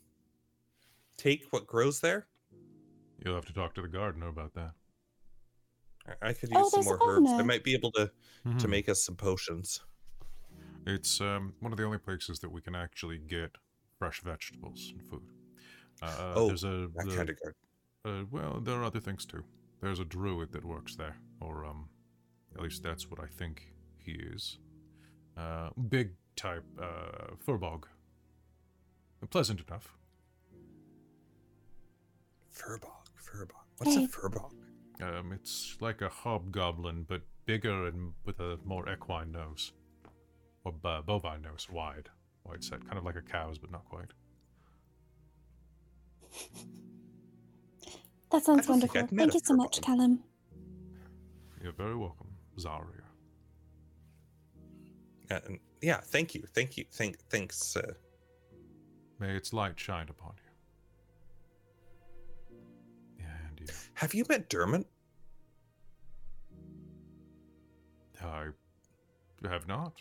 take 1.21 1.47
what 1.51 1.67
grows 1.67 2.01
there? 2.01 2.27
You'll 3.25 3.35
have 3.35 3.45
to 3.47 3.53
talk 3.53 3.75
to 3.75 3.83
the 3.83 3.89
gardener 3.89 4.29
about 4.29 4.55
that. 4.55 4.73
I- 6.07 6.29
I 6.31 6.33
could 6.33 6.49
Oh, 6.55 6.61
use 6.61 6.71
some 6.73 6.85
more 6.85 6.99
herbs. 7.03 7.31
I 7.31 7.43
might 7.43 7.63
be 7.65 7.75
able 7.75 7.93
to 7.93 8.07
to 8.45 8.49
Mhm. 8.67 8.71
make 8.71 8.89
us 8.89 9.05
some 9.05 9.17
potions. 9.17 9.81
It's 10.87 11.21
um, 11.21 11.55
one 11.61 11.73
of 11.73 11.77
the 11.79 11.85
only 11.85 11.99
places 11.99 12.39
that 12.41 12.49
we 12.49 12.63
can 12.63 12.75
actually 12.75 13.19
get 13.19 13.57
fresh 13.99 14.23
vegetables 14.23 14.91
and 14.93 15.03
food. 15.07 15.23
Uh, 16.01 16.33
Oh, 16.37 16.47
there's 16.49 16.65
a 16.65 16.89
That 16.95 17.05
the- 17.07 17.17
kind 17.17 17.29
of 17.29 17.39
garden. 17.39 17.61
Uh, 18.07 18.25
well, 18.31 18.61
there 18.63 18.77
are 18.77 18.85
other 18.85 19.01
things 19.01 19.27
too. 19.27 19.45
There's 19.83 19.99
a 20.01 20.07
druid 20.07 20.53
that 20.53 20.65
works 20.65 20.97
there, 20.97 21.21
or 21.41 21.67
um, 21.67 21.91
at 22.55 22.63
least 22.63 22.83
that's 22.83 23.11
what 23.11 23.21
I 23.21 23.27
think 23.27 23.75
he 23.99 24.13
is. 24.13 24.59
Uh, 25.37 25.69
big 25.89 26.17
type, 26.35 26.65
uh, 26.79 27.35
firbolg. 27.37 27.85
Pleasant 29.29 29.61
enough. 29.61 29.95
Firbolg, 32.53 33.07
firbolg. 33.17 33.65
What's 33.79 33.97
a 33.97 34.01
Hey. 34.01 34.07
firbolg? 34.07 34.53
Um, 35.01 35.33
it's 35.33 35.77
like 35.81 36.03
a 36.03 36.09
hobgoblin, 36.09 37.05
but 37.05 37.23
bigger 37.47 37.87
and 37.87 38.13
with 38.25 38.39
a 38.41 38.59
more 38.65 38.87
equine 38.89 39.33
nose, 39.33 39.73
or 40.65 40.75
uh, 40.85 41.01
bovine 41.03 41.43
nose, 41.43 41.69
wide, 41.71 42.11
wide 42.45 42.63
set, 42.63 42.85
kind 42.85 42.99
of 42.99 43.05
like 43.05 43.17
a 43.17 43.23
cow's, 43.23 43.59
but 43.59 43.71
not 43.71 43.85
quite. 43.87 44.13
That 48.31 48.45
sounds 48.45 48.69
wonderful. 48.69 49.07
Thank 49.09 49.35
you 49.35 49.41
so 49.43 49.55
much. 49.55 49.81
Callum. 49.81 50.23
You're 51.63 51.73
very 51.73 51.97
welcome, 51.97 52.29
Zarya. 52.59 53.03
Uh, 55.31 55.41
yeah, 55.81 56.01
thank 56.01 56.35
you, 56.35 56.45
thank 56.55 56.77
you, 56.77 56.85
thank 56.93 57.19
thanks. 57.31 57.77
Uh, 57.77 57.95
May 59.19 59.35
its 59.37 59.53
light 59.53 59.79
shine 59.79 60.09
upon 60.09 60.35
you. 60.37 60.50
Have 63.95 64.15
you 64.15 64.25
met 64.29 64.49
Dermot? 64.49 64.87
I 68.23 68.49
have 69.49 69.67
not. 69.67 69.95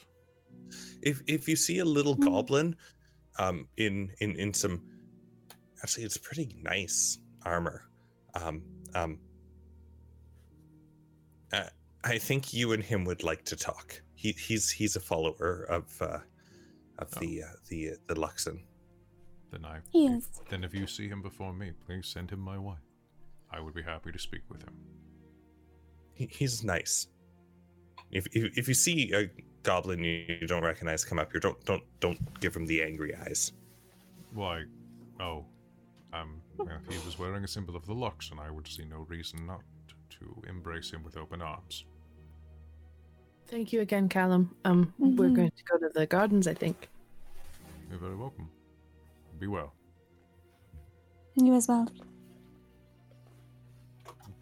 if 1.01 1.21
if 1.27 1.47
you 1.47 1.55
see 1.55 1.79
a 1.79 1.85
little 1.85 2.15
Hmm. 2.15 2.23
goblin 2.25 2.75
um 3.37 3.67
in 3.77 4.11
in 4.19 4.35
in 4.35 4.53
some 4.53 4.81
actually 5.81 6.03
it's 6.03 6.17
pretty 6.17 6.53
nice 6.61 7.17
armor 7.45 7.89
um 8.35 8.61
um 8.93 9.17
uh, 11.53 11.69
i 12.03 12.17
think 12.17 12.53
you 12.53 12.73
and 12.73 12.83
him 12.83 13.05
would 13.05 13.23
like 13.23 13.45
to 13.45 13.55
talk 13.55 14.01
he 14.15 14.33
he's 14.33 14.69
he's 14.69 14.95
a 14.97 14.99
follower 14.99 15.63
of 15.69 15.85
uh 16.01 16.19
of 16.99 17.07
Oh. 17.15 17.19
the 17.21 17.43
uh, 17.43 17.45
the 17.69 17.91
uh, 17.91 17.95
the 18.07 18.15
luxon 18.15 18.59
Then 19.51 19.63
I. 19.65 19.79
He 19.89 20.05
if- 20.07 20.17
is. 20.17 20.27
Then 20.49 20.63
if 20.65 20.73
you 20.75 20.85
see 20.87 21.07
him 21.07 21.21
before 21.21 21.53
me, 21.53 21.71
please 21.85 22.07
send 22.07 22.29
him 22.31 22.39
my 22.41 22.59
way. 22.59 22.75
I 23.51 23.59
would 23.59 23.73
be 23.73 23.81
happy 23.83 24.11
to 24.11 24.19
speak 24.19 24.41
with 24.49 24.61
him. 24.63 24.75
he, 26.13 26.27
he's 26.31 26.63
nice 26.63 27.07
if, 28.11 28.25
if 28.33 28.57
if 28.57 28.67
you 28.67 28.73
see 28.73 29.13
a 29.13 29.29
goblin 29.63 30.03
you, 30.03 30.25
you 30.41 30.47
don't 30.47 30.63
recognize 30.63 31.03
come 31.05 31.19
up 31.19 31.31
here 31.31 31.39
don't 31.39 31.63
don't 31.65 31.83
don't 31.99 32.39
give 32.39 32.55
him 32.55 32.65
the 32.65 32.81
angry 32.83 33.13
eyes 33.15 33.51
Why? 34.33 34.63
Oh, 35.19 35.45
um, 36.13 36.41
he 36.89 36.97
was 37.05 37.17
wearing 37.19 37.43
a 37.43 37.47
symbol 37.47 37.75
of 37.75 37.85
the 37.85 37.93
Lux, 37.93 38.31
and 38.31 38.39
I 38.39 38.49
would 38.49 38.67
see 38.67 38.85
no 38.85 39.05
reason 39.09 39.45
not 39.45 39.61
to 40.11 40.41
embrace 40.47 40.91
him 40.91 41.03
with 41.03 41.17
open 41.17 41.41
arms. 41.41 41.85
Thank 43.47 43.73
you 43.73 43.81
again, 43.81 44.07
Callum. 44.09 44.55
Um, 44.65 44.93
we're 44.97 45.29
Mhm. 45.29 45.35
going 45.35 45.51
to 45.51 45.63
go 45.71 45.77
to 45.77 45.89
the 45.93 46.05
gardens, 46.05 46.47
I 46.47 46.53
think. 46.53 46.89
You're 47.89 47.99
very 47.99 48.15
welcome. 48.15 48.49
Be 49.39 49.47
well. 49.47 49.73
You 51.35 51.53
as 51.55 51.67
well. 51.67 51.87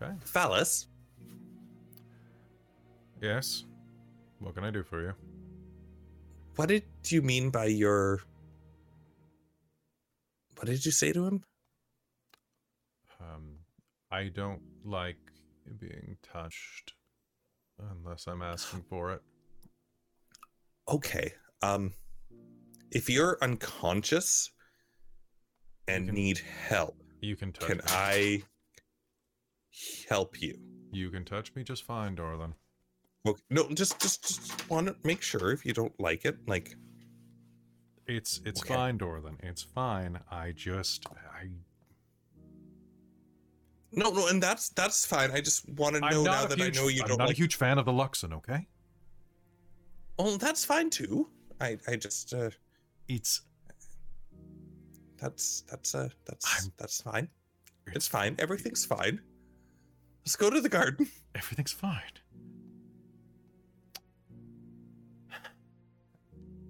Okay. 0.02 0.14
Valis, 0.26 0.88
Yes. 3.22 3.66
What 4.40 4.54
can 4.54 4.64
I 4.64 4.70
do 4.72 4.84
for 4.84 5.02
you? 5.02 5.14
what 6.56 6.70
did 6.70 6.84
you 7.08 7.22
mean 7.22 7.50
by 7.50 7.66
your. 7.66 8.22
What 10.56 10.66
did 10.68 10.84
you 10.86 10.92
say 10.92 11.12
to 11.14 11.26
him? 11.26 11.44
Um, 13.20 13.58
I 14.12 14.30
don't 14.30 14.62
like 14.84 15.18
being 15.80 16.18
touched 16.24 16.94
unless 17.92 18.28
I'm 18.28 18.42
asking 18.42 18.84
for 18.90 19.14
it. 19.14 19.22
Okay. 20.90 21.34
Um, 21.62 21.94
if 22.92 23.10
you're 23.10 23.38
unconscious 23.42 24.52
and 25.88 26.08
can- 26.08 26.16
need 26.16 26.40
help, 26.68 26.96
You 27.22 27.36
can 27.36 27.52
touch 27.52 27.68
can 27.68 27.78
me. 27.78 27.84
I 27.88 28.44
help 30.10 30.42
you? 30.42 30.58
You 30.92 31.10
can 31.10 31.26
touch 31.26 31.54
me 31.56 31.64
just 31.64 31.84
fine, 31.84 32.16
darling. 32.16 32.54
Okay. 33.26 33.42
No, 33.50 33.68
just 33.70 34.00
just 34.00 34.24
just 34.26 34.70
want 34.70 34.88
to 34.88 34.96
make 35.04 35.22
sure 35.22 35.52
if 35.52 35.66
you 35.66 35.74
don't 35.74 35.98
like 36.00 36.24
it, 36.26 36.38
like 36.48 36.76
It's 38.08 38.40
it's 38.46 38.62
Okay. 38.62 38.74
fine, 38.74 38.98
Dorlin. 38.98 39.36
It's 39.44 39.62
fine. 39.64 40.20
I 40.32 40.52
just 40.54 41.06
I 41.12 41.50
no, 43.94 44.12
no, 44.12 44.28
and 44.28 44.42
that's 44.44 44.70
that's 44.70 45.06
fine. 45.06 45.32
I 45.32 45.42
just 45.42 45.68
want 45.70 45.96
to 45.96 46.02
know 46.02 46.24
now 46.24 46.46
that 46.46 46.58
huge, 46.60 46.78
I 46.78 46.82
know 46.82 46.88
you 46.90 47.02
I'm 47.02 47.08
don't 47.08 47.18
not 47.20 47.28
like. 47.30 47.36
a 47.36 47.38
huge 47.38 47.56
fan 47.56 47.78
of 47.78 47.86
the 47.86 47.92
Luxon, 47.92 48.34
okay? 48.34 48.68
Oh, 50.20 50.38
that's 50.38 50.64
fine 50.66 50.90
too. 50.90 51.30
I 51.62 51.78
I 51.88 51.96
just 51.96 52.34
uh, 52.34 52.50
It's 53.08 53.42
that's 55.18 55.62
that's 55.70 55.96
uh 55.96 56.10
that's 56.26 56.46
I'm- 56.62 56.74
that's 56.78 57.02
fine. 57.02 57.28
It's 57.88 58.08
fine. 58.08 58.36
Everything's 58.40 58.86
fine. 58.86 59.22
Let's 60.28 60.36
go 60.36 60.50
to 60.50 60.60
the 60.60 60.68
garden. 60.68 61.08
everything's 61.36 61.72
fine. 61.72 62.02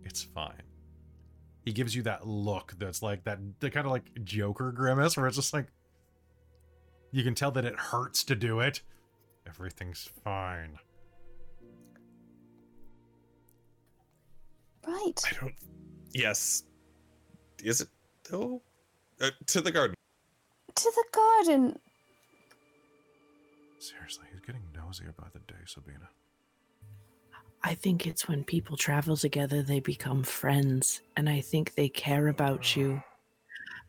It's 0.06 0.22
fine. 0.22 0.62
He 1.66 1.74
gives 1.74 1.96
you 1.96 2.04
that 2.04 2.28
look 2.28 2.76
that's 2.78 3.02
like 3.02 3.24
that 3.24 3.40
the 3.60 3.72
kind 3.72 3.88
of 3.88 3.92
like 3.92 4.24
Joker 4.24 4.72
grimace 4.72 5.18
where 5.18 5.26
it's 5.26 5.38
just 5.38 5.56
like 5.56 5.66
you 7.12 7.24
can 7.24 7.34
tell 7.34 7.50
that 7.50 7.66
it 7.66 7.76
hurts 7.76 8.24
to 8.26 8.36
do 8.36 8.60
it. 8.60 8.82
Everything's 9.48 10.08
fine. 10.24 10.78
Right. 14.86 15.20
I 15.26 15.42
don't. 15.42 15.56
Yes. 16.14 16.62
Is 17.64 17.82
it 17.82 17.88
though? 18.30 18.62
Uh, 19.20 19.32
to 19.48 19.62
the 19.62 19.72
garden. 19.72 19.96
To 20.76 20.92
the 20.96 21.06
garden. 21.12 21.80
Seriously, 23.88 24.26
he's 24.32 24.42
getting 24.42 24.64
nosier 24.76 25.14
by 25.18 25.28
the 25.32 25.40
day, 25.40 25.60
Sabina. 25.66 26.10
I 27.64 27.74
think 27.74 28.06
it's 28.06 28.28
when 28.28 28.44
people 28.44 28.76
travel 28.76 29.16
together 29.16 29.62
they 29.62 29.80
become 29.80 30.24
friends, 30.24 31.02
and 31.16 31.30
I 31.30 31.40
think 31.40 31.76
they 31.76 31.88
care 31.88 32.28
about 32.28 32.76
you. 32.76 33.02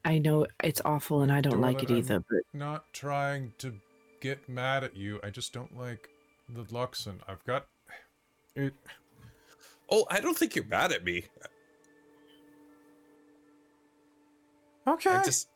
I 0.05 0.19
know 0.19 0.47
it's 0.63 0.81
awful, 0.85 1.23
and 1.23 1.33
I 1.33 1.41
don't 1.41 1.61
like 1.61 1.83
it 1.83 1.89
Dorlin, 1.89 1.99
either, 1.99 2.25
but 2.31 2.43
Not 2.55 2.85
trying 2.93 3.53
to 3.59 3.75
get 4.21 4.49
mad 4.49 4.85
at 4.85 4.97
you. 4.97 5.19
I 5.25 5.31
just 5.31 5.53
don't 5.53 5.77
like 5.77 6.09
the 6.49 6.63
Luxon. 6.65 7.17
I've 7.27 7.45
got 7.45 7.67
it. 8.55 8.75
Oh, 9.91 10.07
I 10.11 10.21
don't 10.21 10.37
think 10.37 10.55
you're 10.55 10.67
mad 10.67 10.93
at 10.93 11.03
me. 11.05 11.25
Okay. 14.87 15.11
I 15.11 15.25
just, 15.25 15.49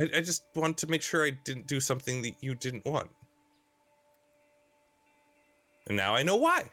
I, 0.00 0.04
I 0.16 0.20
just 0.20 0.44
want 0.54 0.78
to 0.78 0.86
make 0.86 1.02
sure 1.02 1.26
I 1.26 1.30
didn't 1.44 1.66
do 1.66 1.80
something 1.80 2.22
that 2.22 2.34
you 2.40 2.54
didn't 2.54 2.86
want. 2.86 3.10
And 5.88 5.96
now 5.96 6.14
I 6.14 6.22
know 6.22 6.36
why. 6.36 6.64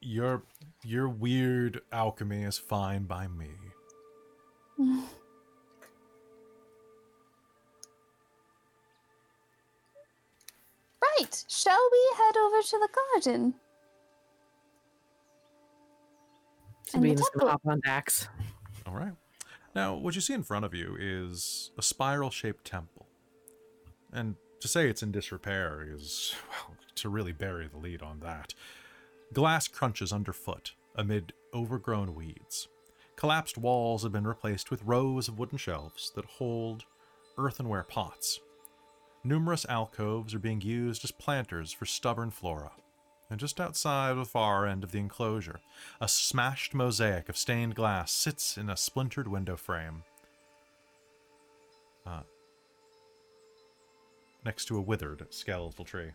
Your 0.00 0.42
your 0.84 1.08
weird 1.08 1.82
alchemy 1.92 2.44
is 2.44 2.56
fine 2.56 3.04
by 3.04 3.26
me. 3.28 3.50
Right. 11.18 11.44
Shall 11.48 11.88
we 11.92 12.10
head 12.16 12.36
over 12.36 12.62
to 12.62 12.78
the 12.78 12.88
garden? 13.12 13.54
And 16.94 17.02
the 17.02 17.08
Sabina's 17.08 17.30
gonna 17.34 17.50
hop 17.50 17.60
on 17.66 17.80
Dax. 17.84 18.28
All 18.86 18.94
right. 18.94 19.12
Now, 19.74 19.94
what 19.96 20.14
you 20.14 20.20
see 20.20 20.34
in 20.34 20.42
front 20.42 20.64
of 20.64 20.72
you 20.72 20.96
is 20.98 21.72
a 21.76 21.82
spiral-shaped 21.82 22.64
temple, 22.64 23.06
and 24.12 24.36
to 24.60 24.68
say 24.68 24.88
it's 24.88 25.02
in 25.02 25.12
disrepair 25.12 25.86
is 25.88 26.34
well 26.50 26.76
to 27.00 27.08
really 27.08 27.32
bury 27.32 27.68
the 27.68 27.78
lead 27.78 28.02
on 28.02 28.20
that. 28.20 28.54
Glass 29.32 29.68
crunches 29.68 30.12
underfoot 30.12 30.72
amid 30.96 31.32
overgrown 31.54 32.14
weeds. 32.14 32.68
Collapsed 33.16 33.58
walls 33.58 34.02
have 34.02 34.12
been 34.12 34.26
replaced 34.26 34.70
with 34.70 34.82
rows 34.82 35.28
of 35.28 35.38
wooden 35.38 35.58
shelves 35.58 36.10
that 36.14 36.24
hold 36.24 36.84
earthenware 37.38 37.84
pots. 37.84 38.40
Numerous 39.22 39.66
alcoves 39.68 40.34
are 40.34 40.38
being 40.38 40.62
used 40.62 41.04
as 41.04 41.10
planters 41.10 41.72
for 41.72 41.84
stubborn 41.84 42.30
flora. 42.30 42.72
And 43.28 43.38
just 43.38 43.60
outside 43.60 44.16
the 44.16 44.24
far 44.24 44.66
end 44.66 44.82
of 44.82 44.90
the 44.90 44.98
enclosure, 44.98 45.60
a 46.00 46.08
smashed 46.08 46.74
mosaic 46.74 47.28
of 47.28 47.36
stained 47.36 47.76
glass 47.76 48.10
sits 48.10 48.56
in 48.56 48.68
a 48.68 48.76
splintered 48.76 49.28
window 49.28 49.56
frame. 49.56 50.02
Uh, 52.04 52.22
next 54.44 54.64
to 54.64 54.76
a 54.76 54.80
withered 54.80 55.26
skeletal 55.30 55.84
tree. 55.84 56.12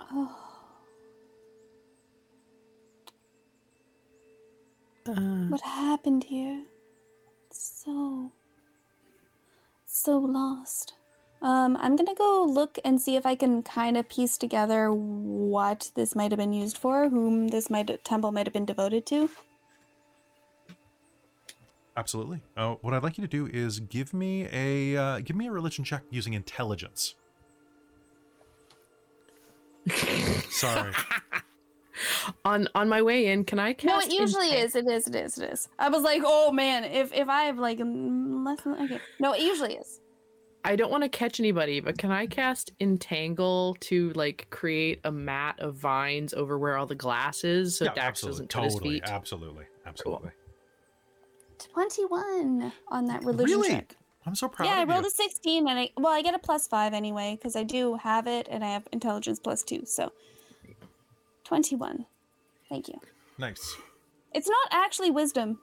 Oh. 0.00 0.36
Uh, 5.08 5.48
What 5.48 5.60
happened 5.62 6.24
here? 6.24 6.64
So. 7.50 8.32
So 9.86 10.18
lost. 10.18 10.94
Um, 11.40 11.76
I'm 11.80 11.94
gonna 11.96 12.14
go 12.14 12.44
look 12.48 12.78
and 12.84 13.00
see 13.00 13.16
if 13.16 13.24
I 13.24 13.34
can 13.36 13.62
kind 13.62 13.96
of 13.96 14.08
piece 14.08 14.36
together 14.36 14.92
what 14.92 15.90
this 15.94 16.16
might 16.16 16.32
have 16.32 16.38
been 16.38 16.52
used 16.52 16.76
for, 16.76 17.08
whom 17.08 17.48
this 17.48 17.70
might 17.70 18.04
temple 18.04 18.32
might 18.32 18.46
have 18.46 18.52
been 18.52 18.64
devoted 18.64 19.06
to. 19.06 19.30
Absolutely. 21.96 22.40
Uh, 22.56 22.74
what 22.80 22.94
I'd 22.94 23.02
like 23.02 23.18
you 23.18 23.22
to 23.22 23.28
do 23.28 23.46
is 23.46 23.80
give 23.80 24.14
me 24.14 24.48
a 24.52 24.96
uh, 24.96 25.20
give 25.20 25.36
me 25.36 25.46
a 25.46 25.52
religion 25.52 25.84
check 25.84 26.02
using 26.10 26.32
intelligence. 26.32 27.14
Sorry. 30.50 30.92
on 32.44 32.68
on 32.74 32.88
my 32.88 33.02
way 33.02 33.26
in, 33.26 33.44
can 33.44 33.58
I 33.58 33.72
cast? 33.72 33.86
No, 33.86 34.00
it 34.00 34.12
usually 34.20 34.50
Intent? 34.50 34.64
is. 34.66 34.76
It 34.76 34.86
is. 34.88 35.06
It 35.08 35.14
is. 35.14 35.38
It 35.38 35.52
is. 35.52 35.68
I 35.78 35.88
was 35.88 36.02
like, 36.02 36.22
oh 36.24 36.52
man, 36.52 36.84
if 36.84 37.12
if 37.12 37.28
I 37.28 37.42
have 37.44 37.58
like 37.58 37.78
less 37.78 38.60
than 38.62 38.74
okay. 38.84 39.00
No, 39.18 39.32
it 39.32 39.42
usually 39.42 39.74
is. 39.74 40.00
I 40.64 40.76
don't 40.76 40.90
want 40.90 41.04
to 41.04 41.08
catch 41.08 41.38
anybody, 41.40 41.80
but 41.80 41.96
can 41.98 42.10
I 42.10 42.26
cast 42.26 42.72
entangle 42.80 43.76
to 43.80 44.10
like 44.14 44.48
create 44.50 45.00
a 45.04 45.12
mat 45.12 45.54
of 45.60 45.76
vines 45.76 46.34
over 46.34 46.58
where 46.58 46.76
all 46.76 46.86
the 46.86 46.94
glass 46.96 47.44
is, 47.44 47.76
so 47.76 47.84
yeah, 47.86 47.94
Dax 47.94 48.06
absolutely. 48.24 48.32
doesn't 48.46 48.48
cut 48.50 48.64
his 48.64 48.74
Totally. 48.74 48.90
feet? 48.94 49.02
Absolutely. 49.06 49.64
Absolutely. 49.86 50.30
Twenty-one 51.72 52.72
on 52.88 53.06
that 53.06 53.24
religion 53.24 53.56
Really? 53.60 53.68
check. 53.70 53.96
I'm 54.28 54.34
so 54.34 54.48
proud 54.48 54.66
Yeah, 54.66 54.76
I 54.76 54.84
rolled 54.84 55.04
you. 55.04 55.08
a 55.08 55.10
sixteen, 55.10 55.68
and 55.68 55.78
I 55.78 55.90
well, 55.96 56.12
I 56.12 56.22
get 56.22 56.34
a 56.34 56.38
plus 56.38 56.68
five 56.68 56.92
anyway 56.92 57.36
because 57.36 57.56
I 57.56 57.64
do 57.64 57.94
have 57.96 58.26
it, 58.26 58.46
and 58.50 58.64
I 58.64 58.68
have 58.68 58.86
intelligence 58.92 59.38
plus 59.38 59.62
two, 59.62 59.84
so 59.84 60.12
twenty-one. 61.44 62.06
Thank 62.68 62.88
you. 62.88 63.00
Nice. 63.38 63.76
It's 64.34 64.48
not 64.48 64.68
actually 64.70 65.10
wisdom, 65.10 65.58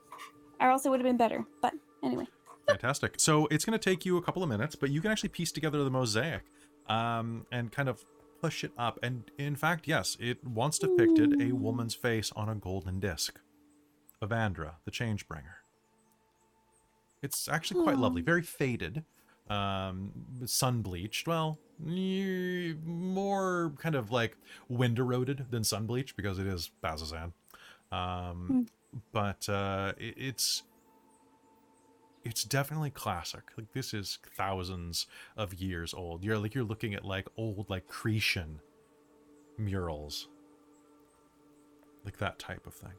or 0.60 0.72
else 0.72 0.86
it 0.86 0.90
would 0.90 1.00
have 1.00 1.06
been 1.06 1.18
better. 1.18 1.46
But 1.62 1.74
anyway, 2.04 2.26
Fantastic. 2.68 3.16
So 3.20 3.48
it's 3.52 3.66
going 3.66 3.78
to 3.78 3.90
take 3.90 4.06
you 4.06 4.18
a 4.18 4.22
couple 4.22 4.42
of 4.42 4.50
minutes, 4.50 4.76
but 4.76 4.90
you 4.90 5.02
can 5.02 5.12
actually 5.12 5.30
piece 5.30 5.52
together 5.52 5.84
the 5.84 5.92
mosaic 5.92 6.42
um, 6.88 7.46
and 7.52 7.72
kind 7.72 7.88
of 7.88 8.04
push 8.42 8.64
it 8.64 8.72
up. 8.78 8.98
And 9.04 9.30
in 9.38 9.56
fact, 9.56 9.88
yes, 9.88 10.18
it 10.20 10.44
once 10.44 10.80
depicted 10.80 11.42
a 11.42 11.52
woman's 11.52 11.94
face 11.94 12.32
on 12.36 12.50
a 12.50 12.56
golden 12.56 13.00
disc 13.00 13.40
Avandra, 14.22 14.38
Andra, 14.38 14.76
the 14.86 14.92
Changebringer. 14.92 15.65
It's 17.26 17.48
actually 17.50 17.84
quite 17.84 17.98
lovely, 17.98 18.22
very 18.22 18.42
faded, 18.42 19.04
um, 19.50 20.12
sun 20.46 20.82
bleached. 20.82 21.28
Well, 21.28 21.60
more 22.86 23.74
kind 23.78 23.96
of 23.96 24.12
like 24.12 24.38
wind 24.70 24.98
eroded 25.00 25.48
than 25.52 25.64
sun 25.64 25.86
bleached 25.88 26.16
because 26.16 26.40
it 26.40 26.48
is 26.48 26.72
Bazzoxan. 26.84 27.34
Um, 27.92 28.68
But 29.12 29.50
uh, 29.50 29.94
it, 29.98 30.16
it's 30.18 30.64
it's 32.24 32.44
definitely 32.46 32.90
classic. 32.92 33.44
Like 33.58 33.74
this 33.74 33.94
is 33.94 34.20
thousands 34.38 35.06
of 35.38 35.54
years 35.54 35.94
old. 35.94 36.24
You're 36.24 36.38
like 36.40 36.56
you're 36.56 36.64
looking 36.64 36.94
at 36.94 37.04
like 37.06 37.28
old 37.38 37.70
like 37.70 37.88
Cretan 37.88 38.62
murals. 39.58 40.30
Like 42.06 42.18
that 42.20 42.40
type 42.40 42.66
of 42.68 42.74
thing. 42.74 42.94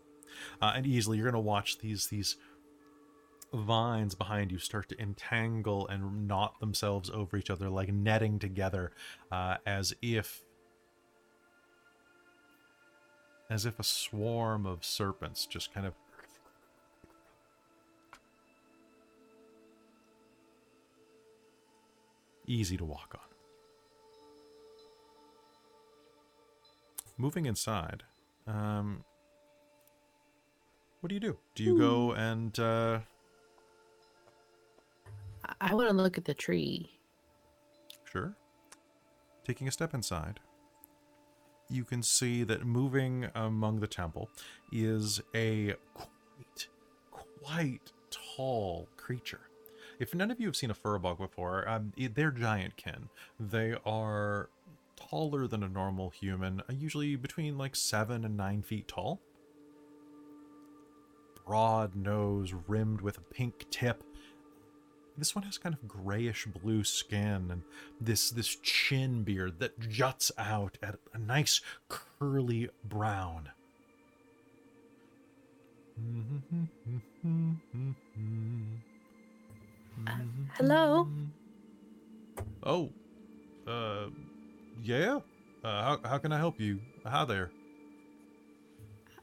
uh, 0.60 0.72
and 0.76 0.86
easily 0.86 1.16
you're 1.16 1.30
going 1.30 1.42
to 1.44 1.48
watch 1.48 1.78
these 1.78 2.08
these 2.08 2.36
vines 3.52 4.14
behind 4.14 4.50
you 4.50 4.58
start 4.58 4.88
to 4.88 5.00
entangle 5.00 5.86
and 5.88 6.26
knot 6.28 6.58
themselves 6.60 7.10
over 7.10 7.36
each 7.36 7.50
other 7.50 7.68
like 7.70 7.92
netting 7.92 8.38
together 8.38 8.92
uh, 9.30 9.56
as 9.66 9.94
if 10.02 10.42
as 13.48 13.64
if 13.64 13.78
a 13.78 13.84
swarm 13.84 14.66
of 14.66 14.84
serpents 14.84 15.46
just 15.46 15.72
kind 15.72 15.86
of 15.86 15.94
easy 22.48 22.76
to 22.76 22.84
walk 22.84 23.14
on. 23.14 23.20
Moving 27.18 27.46
inside 27.46 28.02
um 28.46 29.04
what 31.00 31.08
do 31.08 31.14
you 31.14 31.20
do? 31.20 31.38
Do 31.54 31.62
you 31.62 31.78
go 31.78 32.12
and 32.12 32.58
uh 32.58 33.00
I 35.60 35.74
want 35.74 35.88
to 35.88 35.94
look 35.94 36.18
at 36.18 36.24
the 36.24 36.34
tree. 36.34 36.90
Sure. 38.04 38.36
Taking 39.44 39.68
a 39.68 39.72
step 39.72 39.94
inside, 39.94 40.40
you 41.68 41.84
can 41.84 42.02
see 42.02 42.44
that 42.44 42.64
moving 42.64 43.28
among 43.34 43.80
the 43.80 43.86
temple 43.86 44.30
is 44.72 45.20
a 45.34 45.74
quite, 45.94 46.68
quite 47.10 47.92
tall 48.10 48.88
creature. 48.96 49.40
If 49.98 50.14
none 50.14 50.30
of 50.30 50.40
you 50.40 50.46
have 50.46 50.56
seen 50.56 50.70
a 50.70 50.74
firbolg 50.74 51.18
before, 51.18 51.68
um, 51.68 51.92
they're 51.96 52.30
giant 52.30 52.76
kin. 52.76 53.08
They 53.40 53.74
are 53.84 54.50
taller 54.96 55.46
than 55.46 55.62
a 55.62 55.68
normal 55.68 56.10
human, 56.10 56.60
uh, 56.60 56.72
usually 56.72 57.16
between 57.16 57.56
like 57.56 57.76
seven 57.76 58.24
and 58.24 58.36
nine 58.36 58.62
feet 58.62 58.88
tall. 58.88 59.20
Broad 61.46 61.94
nose 61.94 62.52
rimmed 62.66 63.00
with 63.00 63.18
a 63.18 63.20
pink 63.20 63.66
tip, 63.70 64.02
this 65.18 65.34
one 65.34 65.44
has 65.44 65.58
kind 65.58 65.74
of 65.74 65.88
grayish 65.88 66.46
blue 66.46 66.84
skin 66.84 67.48
and 67.50 67.62
this 68.00 68.30
this 68.30 68.56
chin 68.56 69.22
beard 69.22 69.58
that 69.60 69.78
juts 69.78 70.30
out 70.38 70.78
at 70.82 70.96
a 71.14 71.18
nice 71.18 71.60
curly 71.88 72.68
brown. 72.84 73.50
hello? 80.54 81.08
Oh, 82.62 82.90
uh, 83.66 84.06
yeah. 84.82 85.20
Uh, 85.64 85.82
how 85.82 86.00
how 86.04 86.18
can 86.18 86.32
I 86.32 86.38
help 86.38 86.60
you? 86.60 86.80
Hi 87.06 87.24
there. 87.24 87.50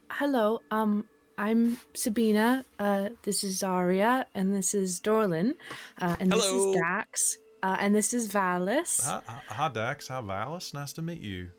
Hello, 0.10 0.60
um, 0.72 1.06
I'm 1.38 1.80
Sabina. 1.94 2.64
Uh, 2.78 3.10
this 3.24 3.44
is 3.44 3.58
Zaria, 3.60 4.28
and 4.36 4.54
this 4.54 4.74
is 4.74 5.00
Dorlin, 5.00 5.54
uh, 6.00 6.16
and 6.20 6.32
this 6.32 6.46
is 6.46 6.76
Dax, 6.76 7.38
uh, 7.64 7.78
and 7.80 7.96
this 7.96 8.14
is 8.14 8.28
Valis. 8.32 9.04
Hi, 9.04 9.22
hi- 9.26 9.42
hi 9.48 9.68
Dax. 9.70 10.08
Hi 10.10 10.22
Valis. 10.22 10.74
Nice 10.74 10.94
to 10.94 11.02
meet 11.02 11.22
you. 11.22 11.50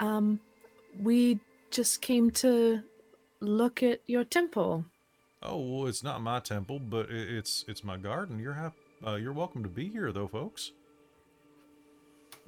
Um, 0.00 0.40
we 1.00 1.38
just 1.70 2.00
came 2.00 2.30
to 2.32 2.82
look 3.40 3.82
at 3.82 4.00
your 4.06 4.24
temple. 4.24 4.86
Oh, 5.42 5.58
well, 5.58 5.86
it's 5.88 6.02
not 6.02 6.22
my 6.22 6.40
temple, 6.40 6.78
but 6.78 7.10
it's 7.10 7.64
it's 7.68 7.84
my 7.84 7.98
garden. 7.98 8.38
You're 8.38 8.54
hap- 8.54 8.76
uh, 9.06 9.16
you're 9.16 9.34
welcome 9.34 9.62
to 9.64 9.68
be 9.68 9.88
here, 9.88 10.12
though, 10.12 10.28
folks. 10.28 10.72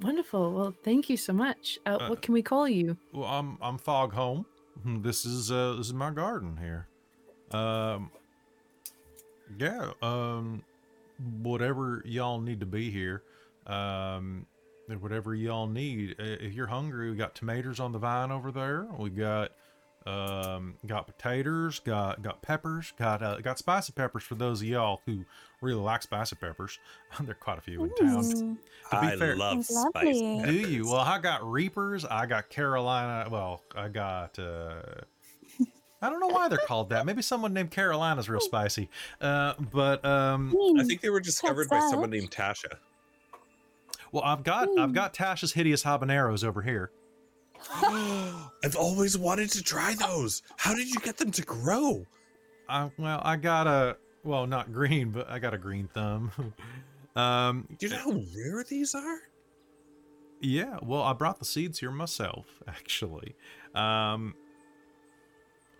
Wonderful. 0.01 0.53
Well, 0.53 0.73
thank 0.83 1.07
you 1.09 1.17
so 1.17 1.33
much. 1.33 1.77
Uh, 1.85 1.97
Uh, 2.01 2.09
what 2.09 2.21
can 2.23 2.33
we 2.33 2.41
call 2.41 2.67
you? 2.67 2.97
Well, 3.13 3.29
I'm 3.29 3.59
I'm 3.61 3.77
Foghome. 3.77 4.45
This 4.85 5.25
is 5.25 5.51
uh 5.51 5.75
this 5.77 5.87
is 5.87 5.93
my 5.93 6.11
garden 6.11 6.57
here. 6.57 6.87
Um 7.51 8.11
yeah, 9.57 9.91
um 10.01 10.63
whatever 11.41 12.01
y'all 12.05 12.39
need 12.39 12.59
to 12.59 12.65
be 12.65 12.91
here. 12.91 13.23
Um 13.65 14.45
whatever 14.99 15.35
y'all 15.35 15.67
need. 15.67 16.15
Uh, 16.19 16.23
If 16.23 16.53
you're 16.53 16.67
hungry, 16.67 17.09
we 17.09 17.17
got 17.17 17.35
tomatoes 17.35 17.79
on 17.79 17.91
the 17.91 17.99
vine 17.99 18.31
over 18.31 18.51
there. 18.51 18.87
We 18.97 19.09
got 19.09 19.51
um 20.07 20.75
got 20.85 21.05
potatoes, 21.07 21.79
got 21.79 22.21
got 22.21 22.41
peppers, 22.41 22.93
got 22.97 23.21
uh, 23.21 23.39
got 23.41 23.57
spicy 23.59 23.91
peppers 23.93 24.23
for 24.23 24.35
those 24.35 24.61
of 24.61 24.67
y'all 24.67 25.01
who 25.05 25.25
really 25.61 25.81
like 25.81 26.01
spicy 26.03 26.35
peppers. 26.35 26.79
there 27.21 27.31
are 27.31 27.33
quite 27.35 27.57
a 27.57 27.61
few 27.61 27.83
in 27.83 27.93
town. 27.95 28.23
Ooh, 28.25 28.57
To 28.91 29.01
be 29.01 29.07
I 29.07 29.15
fair- 29.17 29.35
love 29.35 29.65
Sounds 29.65 29.89
spice. 29.89 30.05
lovely. 30.05 30.41
Do 30.45 30.53
you? 30.53 30.85
Well, 30.85 30.97
I 31.01 31.19
got 31.19 31.43
Reapers. 31.49 32.05
I 32.05 32.25
got 32.25 32.49
Carolina. 32.49 33.27
Well, 33.29 33.61
I 33.75 33.87
got. 33.89 34.39
uh 34.39 34.75
I 35.99 36.11
don't 36.11 36.19
know 36.19 36.27
why 36.27 36.47
they're 36.47 36.59
called 36.59 36.91
that. 36.91 37.07
Maybe 37.07 37.23
someone 37.23 37.53
named 37.53 37.71
Carolina's 37.71 38.29
real 38.29 38.39
spicy. 38.39 38.87
Uh, 39.19 39.55
but 39.71 40.05
um, 40.05 40.55
I 40.77 40.83
think 40.83 41.01
they 41.01 41.09
were 41.09 41.19
discovered 41.19 41.69
by 41.69 41.79
someone 41.89 42.11
named 42.11 42.29
Tasha. 42.29 42.77
well, 44.11 44.23
I've 44.23 44.43
got 44.43 44.69
I've 44.77 44.93
got 44.93 45.15
Tasha's 45.15 45.53
hideous 45.53 45.83
habaneros 45.83 46.43
over 46.43 46.61
here. 46.61 46.91
I've 48.63 48.75
always 48.77 49.17
wanted 49.17 49.49
to 49.51 49.63
try 49.63 49.95
those. 49.95 50.41
How 50.57 50.73
did 50.75 50.89
you 50.89 50.99
get 50.99 51.17
them 51.17 51.31
to 51.31 51.41
grow? 51.43 52.05
I 52.69 52.89
well, 52.97 53.21
I 53.23 53.35
got 53.37 53.67
a 53.67 53.97
well, 54.23 54.45
not 54.47 54.73
green, 54.73 55.11
but 55.11 55.29
I 55.29 55.39
got 55.39 55.53
a 55.53 55.57
green 55.57 55.87
thumb. 55.93 56.31
um, 57.15 57.67
Do 57.77 57.87
you 57.87 57.93
know 57.93 57.99
how 57.99 58.21
rare 58.35 58.63
these 58.63 58.93
are? 58.95 59.19
Yeah, 60.41 60.77
well, 60.83 61.01
I 61.01 61.13
brought 61.13 61.39
the 61.39 61.45
seeds 61.45 61.79
here 61.79 61.91
myself, 61.91 62.45
actually. 62.67 63.35
Um, 63.73 64.35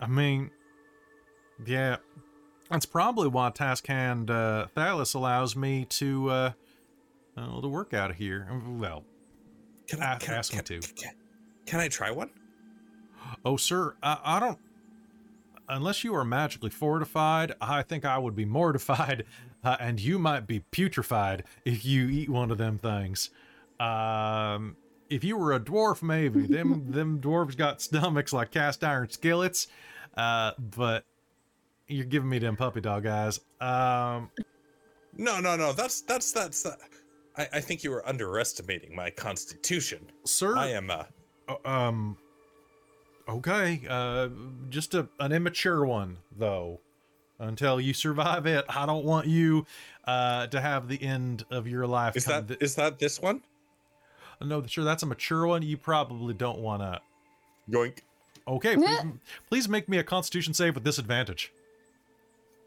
I 0.00 0.06
mean, 0.08 0.50
yeah, 1.66 1.96
that's 2.70 2.86
probably 2.86 3.28
why 3.28 3.50
Task 3.50 3.86
Hand 3.86 4.30
uh, 4.30 4.66
Thalos 4.76 5.14
allows 5.14 5.54
me 5.56 5.84
to 5.90 6.30
uh, 6.30 6.52
uh, 7.36 7.60
to 7.60 7.68
work 7.68 7.94
out 7.94 8.10
of 8.10 8.16
here. 8.16 8.48
Well, 8.66 9.04
Can 9.88 10.00
I- 10.02 10.16
can, 10.18 10.34
ask 10.34 10.52
me 10.52 10.58
can, 10.62 10.80
to. 10.80 10.92
Can, 10.94 11.12
can 11.68 11.80
I 11.80 11.88
try 11.88 12.10
one? 12.10 12.30
oh, 13.44 13.58
sir, 13.58 13.94
I, 14.02 14.18
I 14.24 14.40
don't. 14.40 14.58
Unless 15.68 16.02
you 16.02 16.14
are 16.14 16.24
magically 16.24 16.70
fortified, 16.70 17.52
I 17.60 17.82
think 17.82 18.06
I 18.06 18.16
would 18.16 18.34
be 18.34 18.46
mortified, 18.46 19.26
uh, 19.64 19.76
and 19.78 20.00
you 20.00 20.18
might 20.18 20.46
be 20.46 20.64
putrefied 20.72 21.42
if 21.66 21.84
you 21.84 22.08
eat 22.08 22.30
one 22.30 22.50
of 22.50 22.56
them 22.56 22.78
things. 22.78 23.28
Um, 23.78 24.76
if 25.10 25.22
you 25.24 25.36
were 25.36 25.52
a 25.52 25.60
dwarf, 25.60 26.02
maybe 26.02 26.46
them 26.46 26.86
them 26.90 27.20
dwarves 27.20 27.54
got 27.54 27.82
stomachs 27.82 28.32
like 28.32 28.50
cast 28.50 28.82
iron 28.82 29.10
skillets. 29.10 29.68
Uh, 30.16 30.52
but 30.58 31.04
you're 31.86 32.06
giving 32.06 32.30
me 32.30 32.38
them 32.38 32.56
puppy 32.56 32.80
dog 32.80 33.04
eyes. 33.04 33.40
Um, 33.60 34.30
No, 35.18 35.38
no, 35.38 35.54
no. 35.54 35.74
That's 35.74 36.00
that's 36.00 36.32
that's. 36.32 36.64
Uh, 36.64 36.76
I, 37.36 37.46
I 37.52 37.60
think 37.60 37.84
you 37.84 37.90
were 37.90 38.08
underestimating 38.08 38.96
my 38.96 39.10
constitution. 39.10 40.10
sir, 40.24 40.56
I 40.56 40.68
am. 40.68 40.88
a 40.88 40.94
Uh, 40.94 41.04
um 41.64 42.16
okay 43.28 43.82
uh 43.88 44.28
just 44.68 44.94
a, 44.94 45.08
an 45.20 45.32
immature 45.32 45.84
one 45.84 46.18
though 46.36 46.80
until 47.38 47.80
you 47.80 47.92
survive 47.92 48.46
it 48.46 48.64
i 48.68 48.86
don't 48.86 49.04
want 49.04 49.26
you 49.26 49.66
uh 50.04 50.46
to 50.46 50.60
have 50.60 50.88
the 50.88 51.02
end 51.02 51.44
of 51.50 51.66
your 51.66 51.86
life 51.86 52.16
is 52.16 52.24
come 52.24 52.46
that 52.46 52.58
thi- 52.58 52.64
is 52.64 52.74
that 52.74 52.98
this 52.98 53.20
one? 53.20 53.42
no 54.40 54.64
sure 54.66 54.84
that's 54.84 55.02
a 55.02 55.06
mature 55.06 55.46
one 55.46 55.62
you 55.62 55.76
probably 55.76 56.34
don't 56.34 56.58
want 56.58 56.80
to 56.82 57.00
Yoink. 57.70 57.98
okay 58.46 58.76
please, 58.76 59.00
please 59.48 59.68
make 59.68 59.88
me 59.88 59.98
a 59.98 60.04
constitution 60.04 60.54
save 60.54 60.74
with 60.74 60.84
disadvantage 60.84 61.52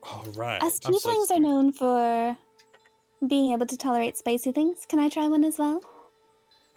All 0.04 0.26
right. 0.36 0.62
Us 0.64 0.80
I'm 0.86 0.98
so 0.98 1.26
are 1.30 1.40
known 1.40 1.72
for 1.72 2.38
being 3.28 3.52
able 3.54 3.66
to 3.68 3.78
tolerate 3.78 4.18
spicy 4.18 4.52
things. 4.52 4.86
Can 4.88 5.00
I 5.00 5.10
try 5.10 5.28
one 5.28 5.44
as 5.44 5.58
well? 5.58 5.82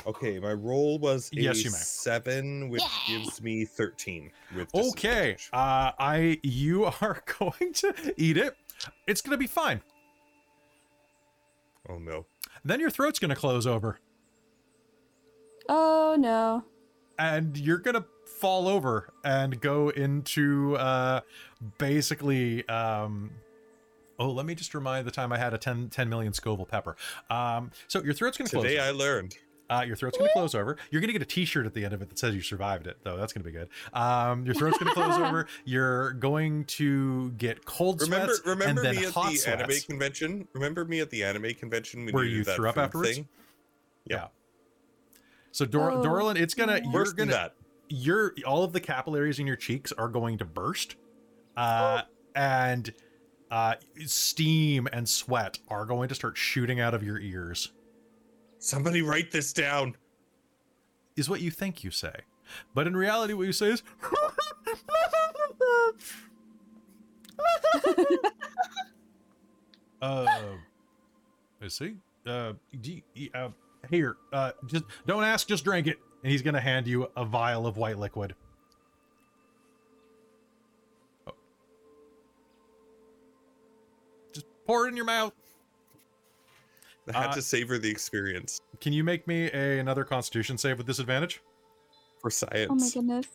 Okay, 0.06 0.38
my 0.38 0.52
roll 0.52 0.98
was 0.98 1.30
a 1.32 1.40
Yes, 1.40 1.64
you 1.64 1.70
may. 1.70 1.76
seven, 1.78 2.68
which 2.68 2.82
Yeah. 2.82 3.18
gives 3.18 3.40
me 3.40 3.64
thirteen. 3.64 4.30
With 4.54 4.74
okay 4.74 5.36
uh 5.52 5.92
i 5.98 6.38
you 6.42 6.84
are 7.00 7.22
going 7.38 7.72
to 7.72 7.94
eat 8.16 8.36
it 8.36 8.56
it's 9.06 9.20
gonna 9.20 9.36
be 9.38 9.46
fine 9.46 9.80
Oh 11.88 11.98
no. 11.98 12.26
then 12.64 12.80
your 12.80 12.90
throat's 12.90 13.18
gonna 13.18 13.34
close 13.36 13.66
over 13.66 13.98
Oh 15.68 16.16
no. 16.18 16.64
and 17.18 17.56
you're 17.56 17.78
gonna 17.78 18.04
fall 18.38 18.68
over 18.68 19.12
and 19.24 19.60
go 19.60 19.88
into 19.90 20.76
uh 20.76 21.20
basically 21.78 22.66
um 22.68 23.30
oh 24.18 24.30
let 24.30 24.46
me 24.46 24.54
just 24.54 24.74
remind 24.74 25.06
the 25.06 25.10
time 25.10 25.32
i 25.32 25.38
had 25.38 25.52
a 25.54 25.58
10, 25.58 25.88
10 25.88 26.08
million 26.08 26.32
scoville 26.32 26.66
pepper 26.66 26.96
um 27.30 27.70
so 27.88 28.02
your 28.02 28.14
throat's 28.14 28.36
gonna 28.36 28.50
close 28.50 28.62
Today. 28.64 28.78
I 28.78 28.90
learned. 28.90 29.36
Uh 29.70 29.82
your 29.86 29.96
throat's 29.96 30.18
gonna 30.18 30.30
close 30.32 30.54
over 30.54 30.76
you're 30.90 31.00
gonna 31.00 31.12
get 31.12 31.22
a 31.22 31.26
t-shirt 31.26 31.64
at 31.66 31.72
the 31.74 31.84
end 31.84 31.94
of 31.94 32.02
it 32.02 32.08
that 32.08 32.18
says 32.18 32.34
you 32.34 32.42
survived 32.42 32.86
it 32.86 32.98
though 33.02 33.16
that's 33.16 33.32
gonna 33.32 33.44
be 33.44 33.50
good 33.50 33.68
um 33.94 34.44
your 34.44 34.54
throat's 34.54 34.76
gonna 34.78 34.92
close 34.92 35.14
over 35.16 35.46
you're 35.64 36.12
going 36.14 36.64
to 36.66 37.30
get 37.32 37.64
cold 37.64 38.00
Remember, 38.02 38.34
sweats 38.34 38.46
remember 38.46 38.80
and 38.82 38.86
then 38.94 38.96
me 38.96 39.06
at 39.06 39.12
hot 39.12 39.32
the 39.32 39.50
anime 39.50 39.70
convention. 39.86 40.48
Remember 40.52 40.84
me 40.84 41.00
at 41.00 41.08
the 41.10 41.24
anime 41.24 41.54
convention 41.54 42.04
when 42.04 42.14
Where 42.14 42.24
you 42.24 42.38
you 42.38 42.44
that 42.44 42.56
threw 42.56 42.68
up 42.68 42.74
food 42.74 42.80
afterwards? 42.82 43.14
Thing? 43.16 43.28
yeah 44.06 44.26
so 45.50 45.64
Dor- 45.64 45.92
Oh, 45.92 46.02
Dorlin, 46.02 46.36
it's 46.36 46.54
gonna 46.54 46.80
yeah. 46.84 46.90
you're 46.92 47.12
gonna 47.12 47.32
that. 47.32 47.54
your 47.88 48.34
all 48.46 48.64
of 48.64 48.72
the 48.72 48.80
capillaries 48.80 49.38
in 49.38 49.46
your 49.46 49.56
cheeks 49.56 49.92
are 49.92 50.08
going 50.08 50.38
to 50.38 50.44
burst, 50.44 50.96
uh, 51.56 52.02
and 52.34 52.92
uh, 53.52 53.76
steam 54.04 54.88
and 54.92 55.08
sweat 55.08 55.60
are 55.68 55.86
going 55.86 56.08
to 56.08 56.14
start 56.16 56.36
shooting 56.36 56.80
out 56.80 56.92
of 56.92 57.04
your 57.04 57.20
ears. 57.20 57.70
Somebody 58.64 59.02
write 59.02 59.30
this 59.30 59.52
down. 59.52 59.94
Is 61.16 61.28
what 61.28 61.42
you 61.42 61.50
think 61.50 61.84
you 61.84 61.90
say, 61.90 62.14
but 62.74 62.86
in 62.86 62.96
reality, 62.96 63.34
what 63.34 63.46
you 63.46 63.52
say 63.52 63.72
is. 63.72 63.82
uh, 70.00 70.26
I 71.62 71.68
see. 71.68 71.96
Uh, 72.26 72.54
you, 72.72 73.02
uh, 73.34 73.50
here, 73.90 74.16
uh, 74.32 74.52
just 74.66 74.84
don't 75.06 75.24
ask, 75.24 75.46
just 75.46 75.62
drink 75.62 75.86
it. 75.86 75.98
And 76.22 76.32
he's 76.32 76.40
gonna 76.40 76.58
hand 76.58 76.86
you 76.86 77.10
a 77.18 77.24
vial 77.26 77.66
of 77.66 77.76
white 77.76 77.98
liquid. 77.98 78.34
Oh. 81.26 81.32
Just 84.32 84.46
pour 84.66 84.86
it 84.86 84.88
in 84.88 84.96
your 84.96 85.04
mouth. 85.04 85.34
I 87.12 87.20
had 87.20 87.30
Uh, 87.30 87.34
to 87.34 87.42
savor 87.42 87.78
the 87.78 87.90
experience 87.90 88.60
Can 88.80 88.92
you 88.92 89.04
make 89.04 89.26
me 89.26 89.50
a, 89.52 89.78
another 89.78 90.04
Constitution 90.04 90.56
save 90.58 90.78
with 90.78 90.86
disadvantage? 90.86 91.40
for 92.20 92.30
science. 92.30 92.70
Oh 92.70 92.74
my 92.74 92.88
goodness. 92.88 93.26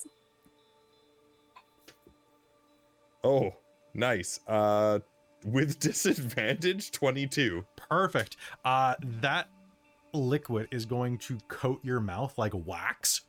Oh, 3.23 3.53
nice. 3.93 4.39
Uh, 4.48 4.99
with 5.45 5.80
disadvantage, 5.80 6.91
22. 6.91 7.65
Perfect. 7.75 8.38
Uh, 8.65 8.95
that 9.22 9.49
liquid 10.14 10.67
is 10.72 10.85
going 10.85 11.17
to 11.19 11.38
coat 11.48 11.80
your 11.83 11.99
mouth 11.99 12.38
like 12.38 12.53
wax 12.56 13.22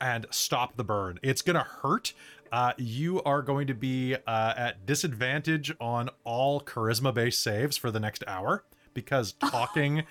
and 0.00 0.26
stop 0.30 0.76
the 0.76 0.84
burn. 0.84 1.18
It's 1.22 1.42
going 1.42 1.54
to 1.56 1.62
hurt. 1.62 2.12
Uh, 2.54 2.72
you 2.78 3.20
are 3.24 3.42
going 3.42 3.66
to 3.66 3.74
be 3.74 4.14
uh, 4.14 4.54
at 4.56 4.86
disadvantage 4.86 5.74
on 5.80 6.08
all 6.22 6.60
charisma 6.60 7.12
based 7.12 7.42
saves 7.42 7.76
for 7.76 7.90
the 7.90 7.98
next 7.98 8.22
hour 8.28 8.64
because 8.94 9.32
talking 9.50 10.04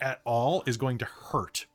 at 0.00 0.22
all 0.24 0.62
is 0.66 0.78
going 0.78 0.96
to 0.96 1.04
hurt. 1.04 1.66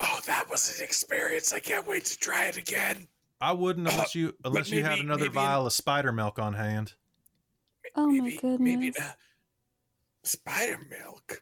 Oh, 0.00 0.20
that 0.26 0.50
was 0.50 0.76
an 0.76 0.84
experience. 0.84 1.52
I 1.52 1.60
can't 1.60 1.86
wait 1.86 2.06
to 2.06 2.18
try 2.18 2.46
it 2.46 2.56
again. 2.56 3.06
I 3.40 3.52
wouldn't 3.52 3.86
unless 3.86 4.16
you 4.16 4.34
but 4.42 4.48
unless 4.48 4.70
you 4.70 4.82
had 4.82 4.98
another 4.98 5.26
maybe 5.26 5.26
in- 5.28 5.32
vial 5.34 5.66
of 5.66 5.72
spider 5.72 6.10
milk 6.10 6.40
on 6.40 6.54
hand. 6.54 6.94
Oh 7.94 8.08
my 8.08 8.20
maybe, 8.20 8.36
goodness. 8.36 8.58
Maybe 8.58 8.92
uh, 9.00 9.12
spider 10.24 10.80
milk. 10.90 11.40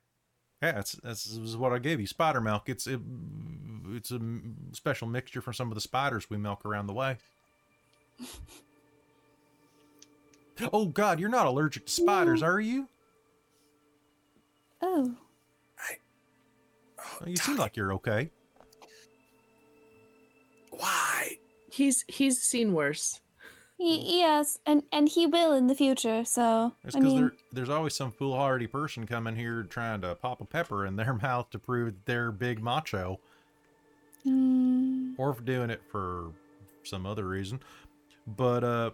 Yeah, 0.65 0.73
that's 0.73 0.93
that's 0.93 1.37
what 1.57 1.73
I 1.73 1.79
gave 1.79 2.01
you. 2.01 2.07
Spider 2.07 2.41
milk. 2.41 2.69
It's 2.71 2.87
it, 2.87 2.99
it's 3.91 4.11
a 4.11 4.15
m- 4.17 4.57
special 4.73 5.07
mixture 5.07 5.43
from 5.43 5.53
some 5.53 5.69
of 5.71 5.75
the 5.75 5.81
spiders 5.81 6.31
we 6.31 6.39
milk 6.39 6.65
around 6.65 6.87
the 6.87 6.95
way. 6.95 7.19
oh 10.73 10.87
God, 10.87 11.21
you're 11.21 11.29
not 11.29 11.47
allergic 11.47 11.85
to 11.87 11.93
spiders, 11.93 12.43
are 12.43 12.61
you? 12.61 12.89
oh. 14.81 15.15
Oh, 16.99 17.27
You 17.27 17.37
seem 17.37 17.57
like 17.57 17.77
you're 17.77 17.93
okay. 17.95 18.31
why? 20.71 21.37
He's 21.71 22.05
he's 22.09 22.39
seen 22.41 22.73
worse. 22.73 23.21
Y- 23.85 24.01
yes, 24.03 24.59
and 24.65 24.83
and 24.91 25.11
he 25.11 25.27
will 25.27 25.53
in 25.53 25.67
the 25.67 25.75
future. 25.75 26.25
So 26.25 26.73
It's 26.85 26.97
I 26.97 27.01
because 27.01 27.13
mean, 27.13 27.23
there, 27.23 27.33
there's 27.53 27.69
always 27.69 27.95
some 27.95 28.13
foolhardy 28.13 28.67
person 28.67 29.07
coming 29.07 29.37
here 29.37 29.63
trying 29.65 30.01
to 30.01 30.15
pop 30.15 30.41
a 30.41 30.47
pepper 30.47 30.87
in 30.87 30.97
their 30.97 31.13
mouth 31.23 31.51
to 31.51 31.59
prove 31.59 31.93
they're 32.07 32.33
big 32.33 32.63
macho, 32.63 33.21
mm, 34.27 35.13
or 35.19 35.35
for 35.35 35.43
doing 35.43 35.69
it 35.69 35.83
for 35.93 36.33
some 36.83 37.05
other 37.05 37.29
reason. 37.29 37.61
But 38.27 38.65
uh, 38.65 38.91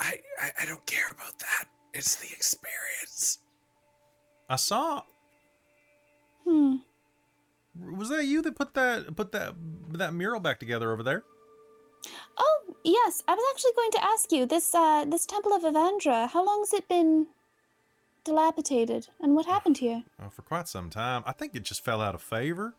I, 0.00 0.18
I 0.42 0.50
I 0.62 0.66
don't 0.66 0.84
care 0.86 1.06
about 1.12 1.38
that. 1.38 1.66
It's 1.94 2.16
the 2.16 2.26
experience. 2.32 3.38
I 4.50 4.56
saw 4.56 5.02
hmm. 6.42 6.78
was 7.80 8.08
that 8.08 8.24
you 8.24 8.42
that 8.42 8.56
put 8.56 8.74
that 8.74 9.14
put 9.14 9.30
that 9.30 9.54
that 9.90 10.12
mural 10.12 10.40
back 10.40 10.58
together 10.58 10.92
over 10.92 11.04
there? 11.04 11.22
Oh 12.38 12.60
yes, 12.84 13.22
I 13.28 13.34
was 13.34 13.44
actually 13.52 13.72
going 13.76 13.90
to 13.92 14.04
ask 14.04 14.32
you 14.32 14.46
this. 14.46 14.74
Uh, 14.74 15.04
this 15.04 15.26
Temple 15.26 15.52
of 15.54 15.62
Avandra. 15.62 16.28
How 16.28 16.44
long 16.44 16.60
has 16.60 16.72
it 16.72 16.88
been 16.88 17.26
dilapidated, 18.24 19.08
and 19.20 19.34
what 19.34 19.46
happened 19.46 19.78
here? 19.78 20.02
for 20.30 20.42
quite 20.42 20.68
some 20.68 20.90
time. 20.90 21.22
I 21.26 21.32
think 21.32 21.54
it 21.54 21.62
just 21.62 21.84
fell 21.84 22.00
out 22.00 22.14
of 22.14 22.22
favor. 22.22 22.74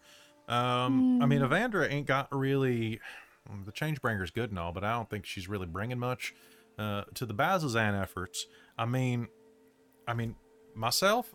Um, 0.47 1.21
I 1.21 1.25
mean, 1.25 1.41
Hmm. 1.41 1.51
Avandra 1.51 1.89
ain't 1.91 2.05
got 2.07 2.27
really. 2.31 2.99
mm, 3.49 3.65
The 3.65 3.71
Changebringer's 3.71 4.31
good 4.31 4.49
and 4.49 4.59
all, 4.59 4.71
but 4.71 4.83
I 4.83 4.91
don't 4.93 5.09
think 5.09 5.25
she's 5.25 5.47
really 5.47 5.65
bringing 5.67 5.99
much 5.99 6.33
uh, 6.77 7.03
to 7.15 7.25
the 7.25 7.33
Bazzoxan 7.33 7.99
efforts. 8.01 8.45
I 8.77 8.85
mean, 8.85 9.27
I 10.07 10.13
mean, 10.13 10.35
myself, 10.75 11.33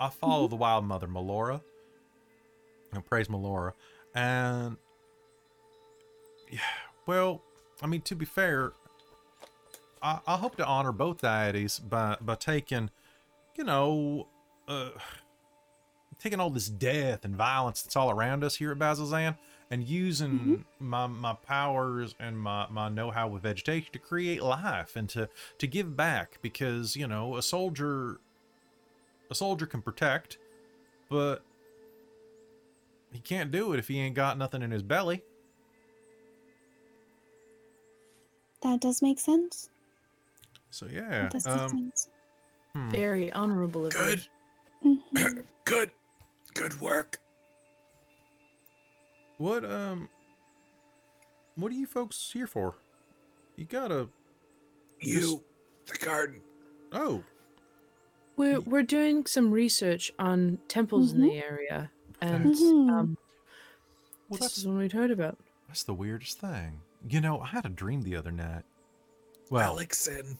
I 0.00 0.08
follow 0.10 0.48
the 0.48 0.56
Wild 0.56 0.84
Mother, 0.84 1.06
Melora. 1.08 1.60
And 2.92 3.04
praise 3.04 3.28
Melora, 3.28 3.72
and 4.14 4.78
yeah, 6.50 6.60
well, 7.08 7.40
I 7.80 7.86
mean, 7.86 8.02
to 8.02 8.14
be 8.14 8.26
fair, 8.26 8.72
I, 10.02 10.20
I 10.26 10.36
hope 10.36 10.56
to 10.56 10.66
honor 10.66 10.92
both 10.92 11.22
deities 11.22 11.78
by 11.78 12.18
by 12.20 12.34
taking, 12.34 12.90
you 13.56 13.64
know, 13.64 14.28
uh, 14.68 14.90
taking 16.20 16.38
all 16.38 16.50
this 16.50 16.68
death 16.68 17.24
and 17.24 17.34
violence 17.34 17.80
that's 17.80 17.96
all 17.96 18.10
around 18.10 18.44
us 18.44 18.56
here 18.56 18.72
at 18.72 18.78
Bazzoxan 18.78 19.38
and 19.70 19.88
using 19.88 20.66
my 20.78 21.06
my 21.06 21.32
powers 21.32 22.14
and 22.20 22.38
my 22.38 22.66
my 22.68 22.90
know-how 22.90 23.28
with 23.28 23.42
vegetation 23.42 23.90
to 23.94 23.98
create 23.98 24.42
life 24.42 24.94
and 24.94 25.08
to 25.08 25.30
to 25.56 25.66
give 25.66 25.96
back 25.96 26.38
because 26.42 26.94
you 26.94 27.06
know 27.06 27.36
a 27.36 27.42
soldier 27.42 28.20
a 29.30 29.34
soldier 29.34 29.64
can 29.64 29.80
protect 29.80 30.36
but 31.08 31.42
he 33.12 33.18
can't 33.18 33.50
do 33.50 33.72
it 33.72 33.78
if 33.78 33.88
he 33.88 33.98
ain't 33.98 34.14
got 34.14 34.36
nothing 34.36 34.62
in 34.62 34.70
his 34.70 34.82
belly 34.82 35.22
That 38.62 38.80
does 38.80 39.02
make 39.02 39.18
sense. 39.20 39.70
so 40.70 40.86
yeah 40.90 41.08
That 41.22 41.30
does 41.32 41.46
make 41.46 41.56
um, 41.60 41.68
sense. 41.70 42.08
hmm. 42.74 42.90
Very 42.90 43.32
honorable 43.32 43.86
of 43.86 43.92
Good, 43.94 44.26
you. 44.82 44.98
Mhm. 45.14 45.44
good, 45.64 45.90
good 46.54 46.80
work. 46.80 47.18
What 49.38 49.64
um 49.64 50.08
what 51.56 51.70
are 51.72 51.74
you 51.76 51.86
folks 51.86 52.30
here 52.32 52.46
for? 52.46 52.74
You 53.56 53.64
gotta 53.64 54.08
You, 55.00 55.42
the 55.86 55.98
garden. 56.04 56.40
oh 56.92 57.22
We're 58.36 58.60
we're 58.60 58.82
doing 58.82 59.26
some 59.26 59.50
research 59.52 60.12
on 60.18 60.58
temples 60.68 61.12
in 61.12 61.20
the 61.22 61.28
Mm-hmm. 61.28 61.52
area, 61.52 61.90
and 62.20 62.54
Mhm. 62.54 62.90
um, 62.90 63.16
well 64.28 64.38
this 64.38 64.40
that's 64.40 64.58
is 64.58 64.66
one 64.66 64.78
we'd 64.78 64.92
heard 64.92 65.10
about. 65.10 65.38
that's 65.68 65.82
the 65.84 65.94
weirdest 65.94 66.38
thing. 66.40 66.80
You 67.06 67.20
know, 67.20 67.40
I 67.40 67.46
had 67.46 67.64
a 67.66 67.68
dream 67.70 68.02
the 68.02 68.16
other 68.16 68.32
night. 68.32 68.62
Well, 69.50 69.76
Alexin. 69.76 70.36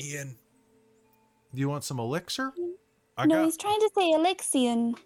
Ian. 0.00 0.36
do 1.54 1.60
you 1.60 1.68
want 1.68 1.84
some 1.84 1.98
elixir? 2.00 2.52
I 3.16 3.26
no, 3.26 3.36
got 3.36 3.44
he's 3.44 3.56
trying 3.56 3.78
to 3.78 3.90
say 3.94 4.12
Alyxian. 4.12 4.96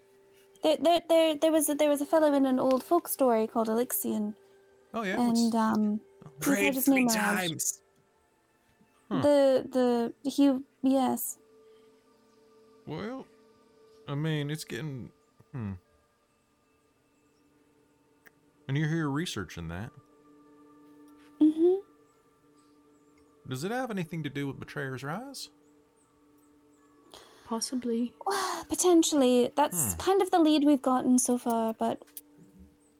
There, 0.63 0.77
there, 0.81 1.01
there, 1.07 1.35
there 1.35 1.51
was 1.51 1.69
a, 1.69 1.75
there 1.75 1.89
was 1.89 2.01
a 2.01 2.05
fellow 2.05 2.33
in 2.33 2.45
an 2.45 2.59
old 2.59 2.83
folk 2.83 3.07
story 3.07 3.45
called 3.47 3.67
Alyxian, 3.67 4.33
Oh 4.93 5.03
yeah. 5.03 5.17
what's- 5.17 5.39
and 5.39 5.55
um, 5.55 5.99
Prayed 6.39 6.73
his 6.73 6.85
three 6.85 6.95
name 7.05 7.07
around. 7.09 7.15
times. 7.37 7.81
Huh. 9.11 9.21
the 9.21 9.65
the 10.23 10.29
he 10.29 10.53
yes. 10.83 11.37
well, 12.85 13.25
I 14.07 14.15
mean, 14.15 14.49
it's 14.49 14.63
getting 14.63 15.11
hmm. 15.53 15.73
And 18.67 18.77
you're 18.77 18.87
here 18.89 19.09
researching 19.09 19.67
that. 19.69 19.89
Does 23.49 23.63
it 23.63 23.71
have 23.71 23.89
anything 23.89 24.21
to 24.23 24.29
do 24.29 24.47
with 24.47 24.59
Betrayer's 24.59 25.03
Rise? 25.03 25.49
Possibly. 27.45 28.13
Potentially, 28.69 29.51
that's 29.55 29.93
Hmm. 29.93 29.99
kind 29.99 30.21
of 30.21 30.29
the 30.29 30.39
lead 30.39 30.63
we've 30.63 30.81
gotten 30.81 31.17
so 31.17 31.37
far, 31.39 31.73
but 31.73 32.03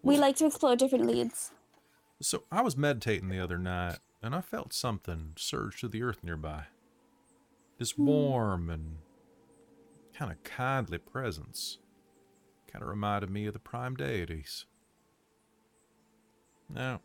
we 0.02 0.18
like 0.18 0.38
to 0.38 0.48
explore 0.48 0.76
different 0.76 1.06
leads. 1.06 1.52
So 2.22 2.44
I 2.52 2.61
was 2.61 2.76
meditating 2.76 3.30
the 3.30 3.40
other 3.40 3.60
night, 3.60 4.00
and 4.24 4.34
I 4.34 4.42
felt 4.42 4.74
something 4.74 5.34
surge 5.38 5.80
to 5.82 5.88
the 5.88 6.02
earth 6.02 6.24
nearby. 6.24 6.66
This 7.78 7.98
warm 7.98 8.69
and 8.72 8.98
kind 10.14 10.32
of 10.32 10.44
kindly 10.44 10.98
presence. 10.98 11.78
Kind 12.68 12.82
of 12.82 12.90
reminded 12.90 13.30
me 13.30 13.45
of 13.45 13.53
the 13.53 13.60
prime 13.60 13.95
deities. 13.95 14.66
Now, 16.68 17.02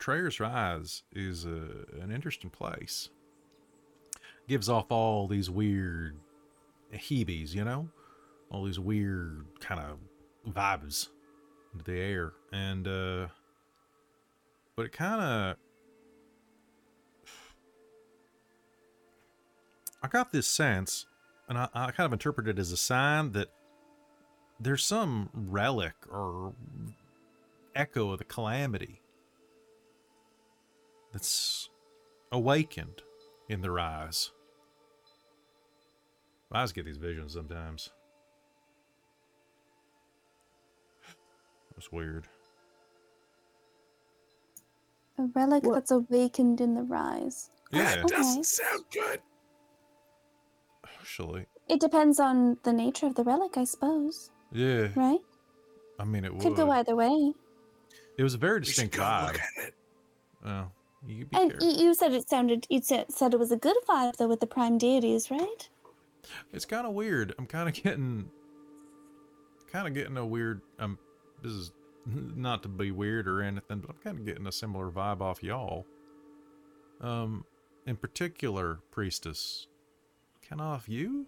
Betrayer's 0.00 0.40
Rise 0.40 1.02
is 1.12 1.44
a, 1.44 1.60
an 2.00 2.10
interesting 2.10 2.48
place. 2.48 3.10
gives 4.48 4.66
off 4.66 4.86
all 4.88 5.28
these 5.28 5.50
weird 5.50 6.16
heebies, 6.90 7.54
you 7.54 7.64
know? 7.64 7.86
All 8.50 8.64
these 8.64 8.80
weird 8.80 9.44
kind 9.60 9.78
of 9.78 9.98
vibes 10.54 11.08
into 11.74 11.84
the 11.84 11.98
air. 12.00 12.32
And, 12.50 12.88
uh, 12.88 13.26
but 14.74 14.86
it 14.86 14.92
kind 14.92 15.20
of, 15.20 15.56
I 20.02 20.08
got 20.08 20.32
this 20.32 20.46
sense, 20.46 21.04
and 21.46 21.58
I, 21.58 21.68
I 21.74 21.90
kind 21.90 22.06
of 22.06 22.14
interpret 22.14 22.48
it 22.48 22.58
as 22.58 22.72
a 22.72 22.76
sign 22.78 23.32
that 23.32 23.48
there's 24.58 24.82
some 24.84 25.28
relic 25.34 25.92
or 26.10 26.54
echo 27.76 28.12
of 28.12 28.18
the 28.18 28.24
calamity 28.24 28.99
that's 31.12 31.68
awakened 32.32 33.02
in 33.48 33.60
their 33.60 33.78
eyes. 33.78 34.30
My 36.50 36.62
eyes 36.62 36.72
get 36.72 36.84
these 36.84 36.96
visions 36.96 37.32
sometimes. 37.34 37.90
That's 41.74 41.90
weird. 41.92 42.26
A 45.18 45.22
relic 45.34 45.64
What- 45.64 45.74
that's 45.74 45.90
awakened 45.90 46.60
in 46.60 46.74
the 46.74 46.82
rise. 46.82 47.50
Yeah, 47.72 47.96
That 47.96 48.08
doesn't 48.08 48.44
sound 48.46 48.84
good. 48.90 49.22
actually. 50.84 51.46
It 51.68 51.80
depends 51.80 52.18
on 52.18 52.58
the 52.64 52.72
nature 52.72 53.06
of 53.06 53.14
the 53.14 53.22
relic, 53.24 53.56
I 53.56 53.64
suppose. 53.64 54.30
Yeah, 54.52 54.88
Right? 54.96 55.20
I 55.98 56.04
mean 56.04 56.24
it 56.24 56.30
Could 56.40 56.44
would. 56.50 56.56
go 56.56 56.70
either 56.70 56.96
way. 56.96 57.34
It 58.16 58.22
was 58.22 58.34
a 58.34 58.38
very 58.38 58.60
We 58.60 58.66
distinct 58.66 58.96
go 58.96 59.02
vibe. 59.02 59.32
look 59.32 59.40
at 59.40 59.64
it. 59.68 59.74
Oh, 60.44 60.70
you 61.06 61.24
be 61.26 61.36
And 61.36 61.50
careful. 61.52 61.68
y- 61.68 61.74
you 61.82 61.94
said 61.94 62.12
it 62.12 62.28
sounded. 62.28 62.66
You 62.70 62.80
said 62.82 63.10
said 63.12 63.32
it 63.34 63.38
was 63.40 63.50
a 63.52 63.56
good 63.56 63.76
vibe 63.88 64.16
though 64.16 64.28
with 64.28 64.40
the 64.40 64.46
prime 64.46 64.78
deities, 64.78 65.30
right? 65.30 65.68
It's 66.52 66.64
kind 66.64 66.86
of 66.86 66.92
weird. 66.92 67.34
I'm 67.38 67.46
kind 67.46 67.68
of 67.68 67.74
getting, 67.74 68.30
kind 69.72 69.88
of 69.88 69.94
getting 69.94 70.16
a 70.16 70.26
weird. 70.26 70.60
Um, 70.78 70.98
this 71.42 71.52
is 71.52 71.72
not 72.06 72.62
to 72.62 72.68
be 72.68 72.90
weird 72.90 73.26
or 73.26 73.42
anything, 73.42 73.78
but 73.80 73.90
I'm 73.90 73.96
kind 74.02 74.18
of 74.18 74.26
getting 74.26 74.46
a 74.46 74.52
similar 74.52 74.90
vibe 74.90 75.20
off 75.20 75.42
y'all. 75.42 75.86
Um, 77.00 77.44
in 77.86 77.96
particular, 77.96 78.80
priestess, 78.90 79.66
kind 80.46 80.60
of 80.60 80.66
off 80.66 80.88
you. 80.88 81.26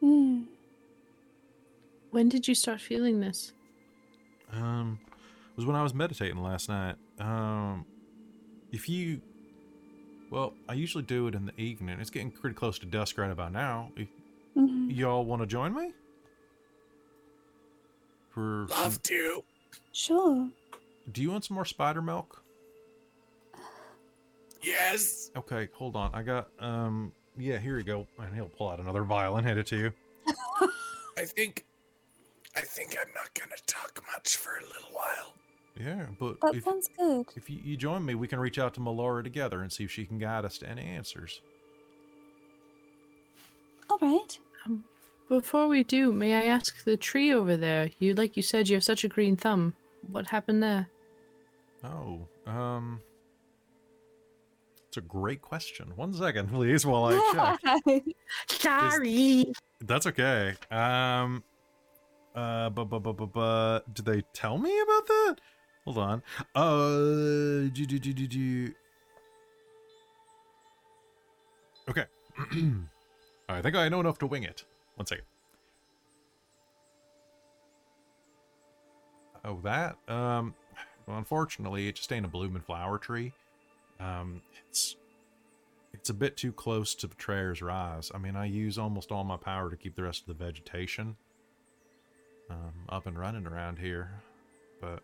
Hmm. 0.00 0.42
When 2.10 2.28
did 2.28 2.48
you 2.48 2.54
start 2.54 2.80
feeling 2.80 3.20
this? 3.20 3.52
Um, 4.52 4.98
it 5.10 5.56
was 5.56 5.66
when 5.66 5.76
I 5.76 5.82
was 5.82 5.92
meditating 5.94 6.42
last 6.42 6.68
night. 6.68 6.96
Um, 7.18 7.84
if 8.74 8.88
you, 8.88 9.20
well, 10.30 10.52
I 10.68 10.74
usually 10.74 11.04
do 11.04 11.28
it 11.28 11.34
in 11.36 11.46
the 11.46 11.58
evening. 11.60 12.00
It's 12.00 12.10
getting 12.10 12.32
pretty 12.32 12.56
close 12.56 12.76
to 12.80 12.86
dusk 12.86 13.16
right 13.18 13.30
about 13.30 13.52
now. 13.52 13.90
If 13.96 14.08
hmm 14.54 14.90
y'all 14.90 15.24
want 15.24 15.42
to 15.42 15.46
join 15.46 15.72
me? 15.74 15.92
For 18.30 18.66
Love 18.70 19.00
to. 19.04 19.44
Sure. 19.92 20.48
do 21.12 21.22
you 21.22 21.30
want 21.30 21.44
some 21.44 21.54
more 21.54 21.64
spider 21.64 22.02
milk? 22.02 22.42
Yes. 24.60 25.30
Okay, 25.36 25.68
hold 25.74 25.94
on. 25.94 26.10
I 26.12 26.22
got 26.22 26.48
um 26.58 27.12
yeah, 27.38 27.58
here 27.58 27.78
you 27.78 27.84
go. 27.84 28.06
And 28.18 28.34
he'll 28.34 28.48
pull 28.48 28.70
out 28.70 28.80
another 28.80 29.04
vial 29.04 29.36
and 29.36 29.46
hand 29.46 29.58
it 29.58 29.66
to 29.68 29.76
you. 29.76 29.92
I 31.18 31.24
think. 31.24 31.64
I 32.56 32.60
think 32.60 32.96
I'm 33.00 33.12
not 33.14 33.32
gonna 33.34 33.56
talk 33.66 34.02
much 34.12 34.36
for 34.36 34.56
a 34.56 34.62
little 34.62 34.90
while. 34.92 35.34
Yeah, 35.78 36.06
but 36.18 36.40
That 36.40 36.54
if, 36.54 36.64
sounds 36.64 36.88
good. 36.96 37.26
if 37.36 37.50
you, 37.50 37.58
you 37.62 37.76
join 37.76 38.04
me, 38.04 38.14
we 38.14 38.28
can 38.28 38.38
reach 38.38 38.58
out 38.58 38.74
to 38.74 38.80
Melora 38.80 39.24
together 39.24 39.60
and 39.62 39.72
see 39.72 39.84
if 39.84 39.90
she 39.90 40.04
can 40.04 40.18
guide 40.18 40.44
us 40.44 40.58
to 40.58 40.68
any 40.68 40.82
answers. 40.82 41.40
All 43.90 43.98
right. 44.00 44.38
Before 45.28 45.68
we 45.68 45.82
do, 45.82 46.12
may 46.12 46.34
I 46.34 46.44
ask 46.44 46.84
the 46.84 46.96
tree 46.96 47.32
over 47.32 47.56
there? 47.56 47.90
You 47.98 48.14
like 48.14 48.36
you 48.36 48.42
said 48.42 48.68
you 48.68 48.76
have 48.76 48.84
such 48.84 49.04
a 49.04 49.08
green 49.08 49.36
thumb. 49.36 49.74
What 50.10 50.26
happened 50.26 50.62
there? 50.62 50.88
Oh, 51.82 52.26
um 52.46 53.00
It's 54.88 54.96
a 54.98 55.00
great 55.00 55.42
question. 55.42 55.92
One 55.96 56.12
second, 56.12 56.48
please, 56.52 56.86
while 56.86 57.06
I 57.06 57.58
check. 57.84 58.02
Sorry. 58.48 59.52
That's 59.80 60.06
okay. 60.06 60.54
Um 60.70 61.42
uh 62.34 62.70
but 62.70 62.84
but 62.84 63.00
but 63.00 63.16
but 63.16 63.32
but 63.32 63.94
did 63.94 64.04
they 64.04 64.22
tell 64.34 64.58
me 64.58 64.78
about 64.80 65.06
that? 65.06 65.36
Hold 65.84 65.98
on. 65.98 66.22
Uh 66.54 67.68
do, 67.72 67.86
do, 67.86 67.98
do, 67.98 68.12
do, 68.12 68.26
do. 68.26 68.74
Okay. 71.88 72.04
I 73.48 73.60
think 73.60 73.76
I 73.76 73.88
know 73.88 74.00
enough 74.00 74.18
to 74.20 74.26
wing 74.26 74.44
it. 74.44 74.64
One 74.96 75.06
second. 75.06 75.24
Oh, 79.44 79.60
that? 79.62 79.96
Um 80.08 80.54
well, 81.06 81.18
unfortunately, 81.18 81.88
it 81.88 81.96
just 81.96 82.10
ain't 82.12 82.24
a 82.24 82.28
blooming 82.28 82.62
flower 82.62 82.98
tree. 82.98 83.32
Um 84.00 84.40
it's 84.68 84.96
it's 85.92 86.10
a 86.10 86.14
bit 86.14 86.36
too 86.36 86.52
close 86.52 86.94
to 86.96 87.08
Betrayer's 87.08 87.62
Rise. 87.62 88.10
I 88.14 88.18
mean, 88.18 88.36
I 88.36 88.46
use 88.46 88.78
almost 88.78 89.12
all 89.12 89.24
my 89.24 89.36
power 89.36 89.70
to 89.70 89.76
keep 89.76 89.94
the 89.94 90.02
rest 90.02 90.22
of 90.22 90.26
the 90.26 90.44
vegetation 90.44 91.16
um, 92.50 92.74
up 92.88 93.06
and 93.06 93.18
running 93.18 93.46
around 93.46 93.78
here. 93.78 94.10
But 94.80 95.02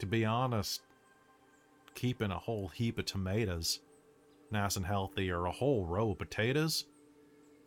to 0.00 0.06
be 0.06 0.24
honest, 0.24 0.82
keeping 1.94 2.30
a 2.30 2.38
whole 2.38 2.68
heap 2.68 2.98
of 2.98 3.04
tomatoes 3.04 3.80
nice 4.50 4.76
and 4.76 4.86
healthy 4.86 5.30
or 5.30 5.46
a 5.46 5.52
whole 5.52 5.84
row 5.84 6.10
of 6.10 6.18
potatoes 6.18 6.86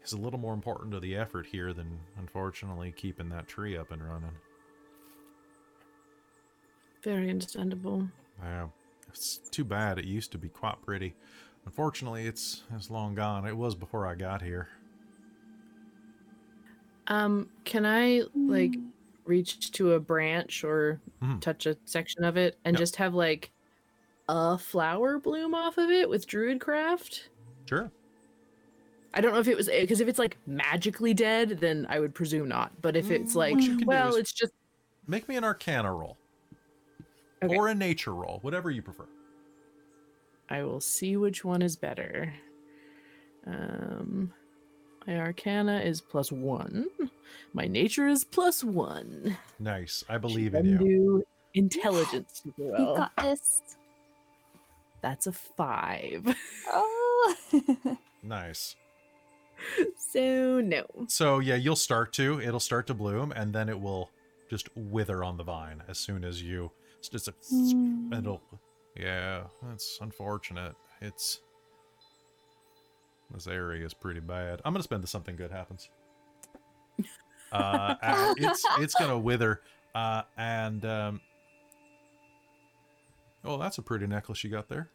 is 0.04 0.14
a 0.14 0.18
little 0.18 0.40
more 0.40 0.54
important 0.54 0.92
to 0.92 1.00
the 1.00 1.16
effort 1.16 1.46
here 1.46 1.74
than, 1.74 2.00
unfortunately, 2.18 2.92
keeping 2.96 3.30
that 3.30 3.48
tree 3.48 3.78
up 3.78 3.92
and 3.92 4.04
running. 4.04 4.36
Very 7.04 7.30
understandable. 7.30 8.08
Yeah, 8.42 8.68
it's 9.08 9.38
too 9.38 9.64
bad. 9.64 9.98
It 9.98 10.06
used 10.06 10.32
to 10.34 10.38
be 10.38 10.50
quite 10.50 10.82
pretty. 10.82 11.16
Unfortunately, 11.66 12.28
it's 12.28 12.64
it's 12.76 12.90
long 12.90 13.16
gone. 13.16 13.46
It 13.46 13.56
was 13.56 13.76
before 13.76 14.06
I 14.06 14.16
got 14.16 14.42
here. 14.42 14.68
Um, 17.08 17.50
can 17.66 17.86
I 17.86 18.24
like. 18.36 18.76
Reach 19.26 19.72
to 19.72 19.94
a 19.94 20.00
branch 20.00 20.64
or 20.64 21.02
Mhm. 21.22 21.42
touch 21.42 21.66
a 21.66 21.78
section 21.86 22.24
of 22.24 22.38
it 22.38 22.58
and 22.66 22.76
Yep. 22.76 22.80
just 22.82 22.96
have 22.98 23.14
like 23.14 23.52
a 24.30 24.58
flower 24.58 25.20
bloom 25.20 25.54
off 25.54 25.78
of 25.78 25.90
it 25.90 26.10
with 26.10 26.28
druid 26.28 26.62
craft? 26.62 27.30
Sure. 27.68 27.92
I 29.14 29.22
don't 29.22 29.34
know 29.34 29.40
if 29.40 29.48
it 29.48 29.56
was 29.58 29.68
because 29.68 30.02
if 30.02 30.08
it's 30.08 30.18
like 30.20 30.38
magically 30.48 31.14
dead, 31.14 31.60
then 31.60 31.86
I 31.90 32.00
would 32.00 32.16
presume 32.16 32.48
not. 32.48 32.82
But 32.82 32.96
if 32.96 33.12
it's 33.12 33.34
Mm, 33.34 33.38
like, 33.38 33.54
what 33.54 33.64
you 33.64 33.76
can 33.76 33.88
do 33.88 33.88
well, 33.88 34.16
it's 34.16 34.34
just 34.34 34.54
Make 35.06 35.28
me 35.28 35.36
an 35.36 35.44
Arcana 35.44 35.94
roll. 35.94 36.18
Okay. 37.44 37.56
Or 37.58 37.68
a 37.68 37.76
nature 37.76 38.14
roll, 38.16 38.40
whatever 38.40 38.72
you 38.72 38.82
prefer. 38.82 39.06
I 40.50 40.64
will 40.64 40.80
see 40.80 41.18
which 41.18 41.44
one 41.44 41.62
is 41.62 41.76
better. 41.76 42.34
Um, 43.46 44.34
my 45.08 45.18
Arcana 45.20 45.80
is 45.80 46.02
plus 46.02 46.32
one. 46.32 46.88
My 47.54 47.66
Nature 47.68 48.08
is 48.08 48.24
plus 48.24 48.64
one. 48.64 49.38
Nice. 49.60 50.04
I 50.10 50.18
believe 50.18 50.56
in 50.56 50.66
you. 50.66 50.78
do 50.78 51.24
intelligence 51.54 52.42
super 52.44 52.64
You 52.80 52.96
got 52.96 53.12
this. 53.18 53.62
That's 55.02 55.28
a 55.28 55.32
five. 55.32 56.36
Oh. 56.68 57.36
Nice. 58.26 58.78
so 59.98 60.62
no. 60.62 60.86
So 61.08 61.40
yeah, 61.40 61.56
you'll 61.56 61.76
start 61.76 62.14
to. 62.14 62.40
It'll 62.40 62.60
start 62.62 62.88
to 62.88 62.94
bloom, 62.94 63.34
and 63.34 63.54
then 63.54 63.68
it 63.68 63.80
will 63.80 64.10
just 64.50 64.70
wither 64.78 65.26
on 65.26 65.36
the 65.36 65.44
vine 65.44 65.84
as 65.90 65.98
soon 65.98 66.24
as 66.24 66.42
you. 66.42 66.72
It's 67.00 67.10
just 67.10 67.28
a. 67.28 67.34
Hmm. 67.50 68.14
It'll. 68.14 68.42
Yeah, 68.98 69.44
that's 69.62 70.00
unfortunate. 70.02 70.74
It's. 71.02 71.42
This 73.34 73.48
area 73.48 73.86
is 73.86 73.94
pretty 73.94 74.20
bad. 74.20 74.62
I'm 74.64 74.74
gonna 74.74 74.84
spend 74.84 75.02
this 75.04 75.10
something 75.10 75.36
good 75.36 75.52
happens. 75.52 75.90
Uh, 77.52 77.96
it's 78.38 78.64
it's 78.80 78.94
gonna 78.96 79.18
wither, 79.20 79.62
uh, 79.96 80.22
and 80.38 80.86
um. 80.86 81.22
Oh, 83.46 83.58
that's 83.58 83.78
a 83.78 83.82
pretty 83.82 84.08
necklace 84.08 84.44
you 84.44 84.50
got 84.50 84.70
there. 84.70 84.90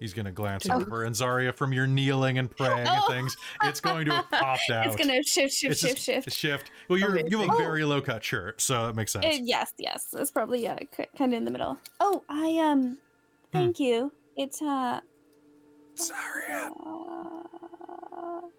He's 0.00 0.14
gonna 0.14 0.30
glance 0.30 0.68
Oh. 0.70 0.74
over, 0.80 1.02
and 1.04 1.16
Zaria, 1.16 1.52
from 1.52 1.72
your 1.72 1.86
kneeling 1.86 2.38
and 2.38 2.48
praying 2.54 2.86
and 2.86 3.00
Oh. 3.02 3.08
things, 3.08 3.36
it's 3.64 3.80
going 3.80 4.06
to 4.06 4.12
have 4.14 4.30
popped 4.30 4.70
out. 4.70 4.86
It's 4.86 4.96
gonna 4.96 5.22
shift, 5.24 5.52
shift, 5.54 5.72
It's 5.72 5.80
shift, 5.80 5.98
shift. 6.00 6.32
shift. 6.32 6.70
Well, 6.88 6.98
you're 6.98 7.18
you 7.26 7.38
have 7.40 7.52
a 7.52 7.56
very 7.56 7.84
low 7.84 8.00
cut 8.00 8.22
shirt, 8.22 8.60
so 8.60 8.88
it 8.88 8.94
makes 8.96 9.12
sense. 9.12 9.24
Uh, 9.24 9.38
yes, 9.42 9.72
yes. 9.78 10.06
It's 10.12 10.30
probably 10.30 10.62
yeah, 10.62 10.78
kind 11.16 11.32
of 11.32 11.38
in 11.38 11.44
the 11.44 11.50
middle. 11.50 11.78
Oh, 12.00 12.22
I 12.28 12.58
um, 12.58 12.98
thank 13.50 13.80
you. 13.80 14.12
It's 14.36 14.62
uh, 14.62 15.00
Sorry, 15.98 16.44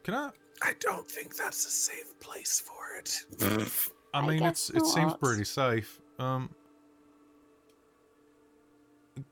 Can 0.04 0.14
I? 0.14 0.30
I 0.62 0.74
don't 0.80 1.10
think 1.10 1.36
that's 1.38 1.66
a 1.66 1.70
safe 1.70 2.20
place 2.20 2.60
for 2.62 2.98
it. 2.98 3.24
I 4.14 4.20
I 4.20 4.28
mean, 4.28 4.40
guess 4.40 4.70
it's 4.70 4.90
it 4.90 4.94
seems 4.94 5.14
pretty 5.16 5.46
safe. 5.46 6.02
Um, 6.20 6.50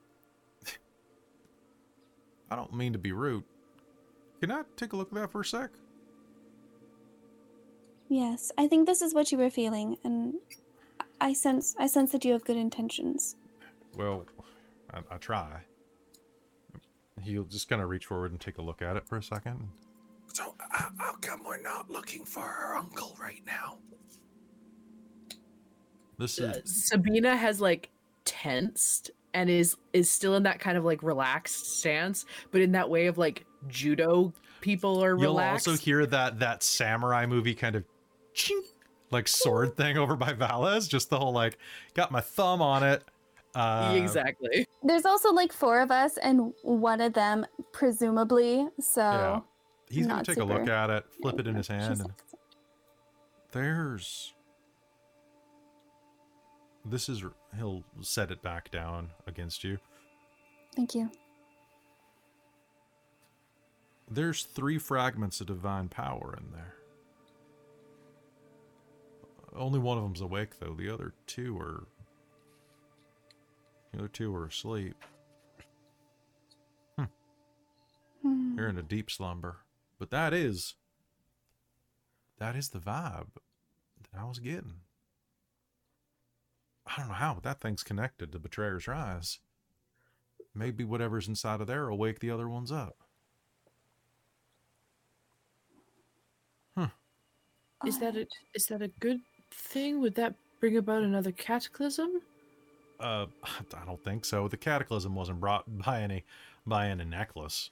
I 2.49 2.55
don't 2.55 2.73
mean 2.73 2.93
to 2.93 2.99
be 2.99 3.11
rude. 3.11 3.43
Can 4.39 4.51
I 4.51 4.61
take 4.77 4.93
a 4.93 4.95
look 4.95 5.09
at 5.09 5.15
that 5.15 5.31
for 5.31 5.41
a 5.41 5.45
sec? 5.45 5.71
Yes, 8.07 8.51
I 8.57 8.67
think 8.67 8.85
this 8.85 9.01
is 9.01 9.13
what 9.13 9.31
you 9.33 9.37
were 9.37 9.49
feeling, 9.49 9.97
and 10.03 10.35
I 11.19 11.33
sense 11.33 11.75
I 11.77 11.87
sense 11.87 12.11
that 12.13 12.23
you 12.23 12.31
have 12.33 12.45
good 12.45 12.55
intentions. 12.55 13.35
Well, 13.97 14.25
I, 14.93 14.99
I 15.11 15.17
try. 15.17 15.61
He'll 17.23 17.43
just 17.43 17.67
kind 17.69 17.81
of 17.81 17.89
reach 17.89 18.05
forward 18.05 18.31
and 18.31 18.39
take 18.39 18.57
a 18.57 18.61
look 18.61 18.81
at 18.81 18.95
it 18.95 19.07
for 19.07 19.17
a 19.17 19.23
second. 19.23 19.67
So, 20.33 20.53
uh, 20.59 20.83
how 20.97 21.13
come 21.21 21.43
we're 21.43 21.61
not 21.61 21.89
looking 21.89 22.25
for 22.25 22.43
our 22.43 22.75
uncle 22.77 23.17
right 23.19 23.41
now? 23.45 23.77
This 26.17 26.39
Uh, 26.39 26.61
is 26.63 26.87
Sabina 26.87 27.35
has 27.35 27.61
like 27.61 27.89
tensed 28.25 29.11
and 29.33 29.49
is 29.49 29.75
is 29.93 30.09
still 30.09 30.35
in 30.35 30.43
that 30.43 30.59
kind 30.59 30.77
of 30.77 30.85
like 30.85 31.03
relaxed 31.03 31.77
stance, 31.79 32.25
but 32.51 32.61
in 32.61 32.71
that 32.73 32.89
way 32.89 33.07
of 33.07 33.17
like 33.17 33.45
judo 33.67 34.33
people 34.61 35.03
are 35.03 35.15
relaxed. 35.15 35.21
You'll 35.21 35.33
relaxed. 35.33 35.67
also 35.67 35.83
hear 35.83 36.05
that 36.07 36.39
that 36.39 36.63
samurai 36.63 37.25
movie 37.25 37.53
kind 37.55 37.75
of 37.75 37.83
chink, 38.33 38.65
like 39.11 39.27
sword 39.27 39.75
thing 39.77 39.97
over 39.97 40.15
by 40.15 40.33
Valis. 40.33 40.89
Just 40.89 41.09
the 41.09 41.19
whole 41.19 41.33
like 41.33 41.57
got 41.93 42.11
my 42.11 42.21
thumb 42.21 42.61
on 42.61 42.83
it. 42.83 43.03
Uh, 43.57 43.93
exactly. 43.95 44.67
There's 44.83 45.05
also 45.05 45.33
like 45.33 45.51
four 45.51 45.81
of 45.81 45.89
us, 45.89 46.17
and 46.17 46.53
one 46.61 47.01
of 47.01 47.13
them, 47.13 47.43
presumably, 47.73 48.67
so. 48.79 49.01
Yeah. 49.01 49.39
He's 49.89 50.05
gonna 50.05 50.23
take 50.23 50.37
a 50.37 50.43
look 50.43 50.67
at 50.67 50.89
it, 50.89 51.05
flip 51.21 51.39
it 51.39 51.47
in 51.47 51.55
his 51.55 51.67
hand, 51.67 51.99
like, 51.99 52.07
and 52.07 52.13
there's. 53.51 54.33
This 56.85 57.09
is. 57.09 57.23
He'll 57.57 57.83
set 58.01 58.29
it 58.29 58.41
back 58.43 58.69
down 58.69 59.09
against 59.25 59.63
you. 59.63 59.79
Thank 60.75 60.93
you. 60.93 61.09
There's 64.11 64.43
three 64.43 64.77
fragments 64.77 65.41
of 65.41 65.47
divine 65.47 65.87
power 65.87 66.37
in 66.37 66.51
there. 66.51 66.75
Only 69.55 69.79
one 69.79 69.97
of 69.97 70.03
them's 70.03 70.21
awake, 70.21 70.59
though. 70.59 70.75
The 70.77 70.93
other 70.93 71.13
two 71.25 71.57
are. 71.57 71.87
The 73.91 73.99
other 73.99 74.07
two 74.07 74.35
are 74.35 74.45
asleep. 74.45 74.95
Hmm. 76.97 78.55
They're 78.55 78.67
in 78.67 78.77
a 78.77 78.83
deep 78.83 79.09
slumber. 79.09 79.57
But 79.99 80.11
that 80.11 80.33
is. 80.33 80.75
That 82.39 82.55
is 82.55 82.69
the 82.69 82.79
vibe 82.79 83.29
that 84.11 84.19
I 84.19 84.25
was 84.25 84.39
getting. 84.39 84.81
I 86.85 86.97
don't 86.97 87.07
know 87.07 87.15
how, 87.15 87.33
but 87.33 87.43
that 87.43 87.59
thing's 87.59 87.83
connected 87.83 88.31
to 88.31 88.39
Betrayer's 88.39 88.87
Rise. 88.87 89.39
Maybe 90.53 90.83
whatever's 90.83 91.27
inside 91.27 91.61
of 91.61 91.67
there 91.67 91.89
will 91.89 91.97
wake 91.97 92.19
the 92.19 92.31
other 92.31 92.47
ones 92.47 92.71
up. 92.71 92.97
Is 97.85 97.99
that 97.99 98.15
a 98.15 98.25
is 98.55 98.65
that 98.67 98.81
a 98.81 98.87
good 98.99 99.19
thing? 99.51 100.01
Would 100.01 100.15
that 100.15 100.33
bring 100.59 100.77
about 100.77 101.03
another 101.03 101.31
cataclysm? 101.31 102.21
Uh, 102.99 103.25
I 103.73 103.85
don't 103.85 104.03
think 104.03 104.25
so. 104.25 104.47
The 104.47 104.57
cataclysm 104.57 105.15
wasn't 105.15 105.39
brought 105.39 105.65
by 105.85 106.01
any 106.01 106.23
by 106.65 106.87
any 106.87 107.05
necklace. 107.05 107.69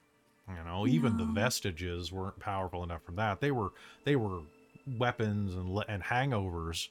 You 0.47 0.63
know, 0.63 0.85
even 0.85 1.17
the 1.17 1.25
vestiges 1.25 2.11
weren't 2.11 2.39
powerful 2.39 2.83
enough 2.83 3.01
from 3.03 3.15
that. 3.15 3.41
They 3.41 3.49
were 3.51 3.71
they 4.03 4.15
were 4.15 4.41
weapons 4.99 5.55
and 5.55 5.83
and 5.87 6.03
hangovers 6.03 6.89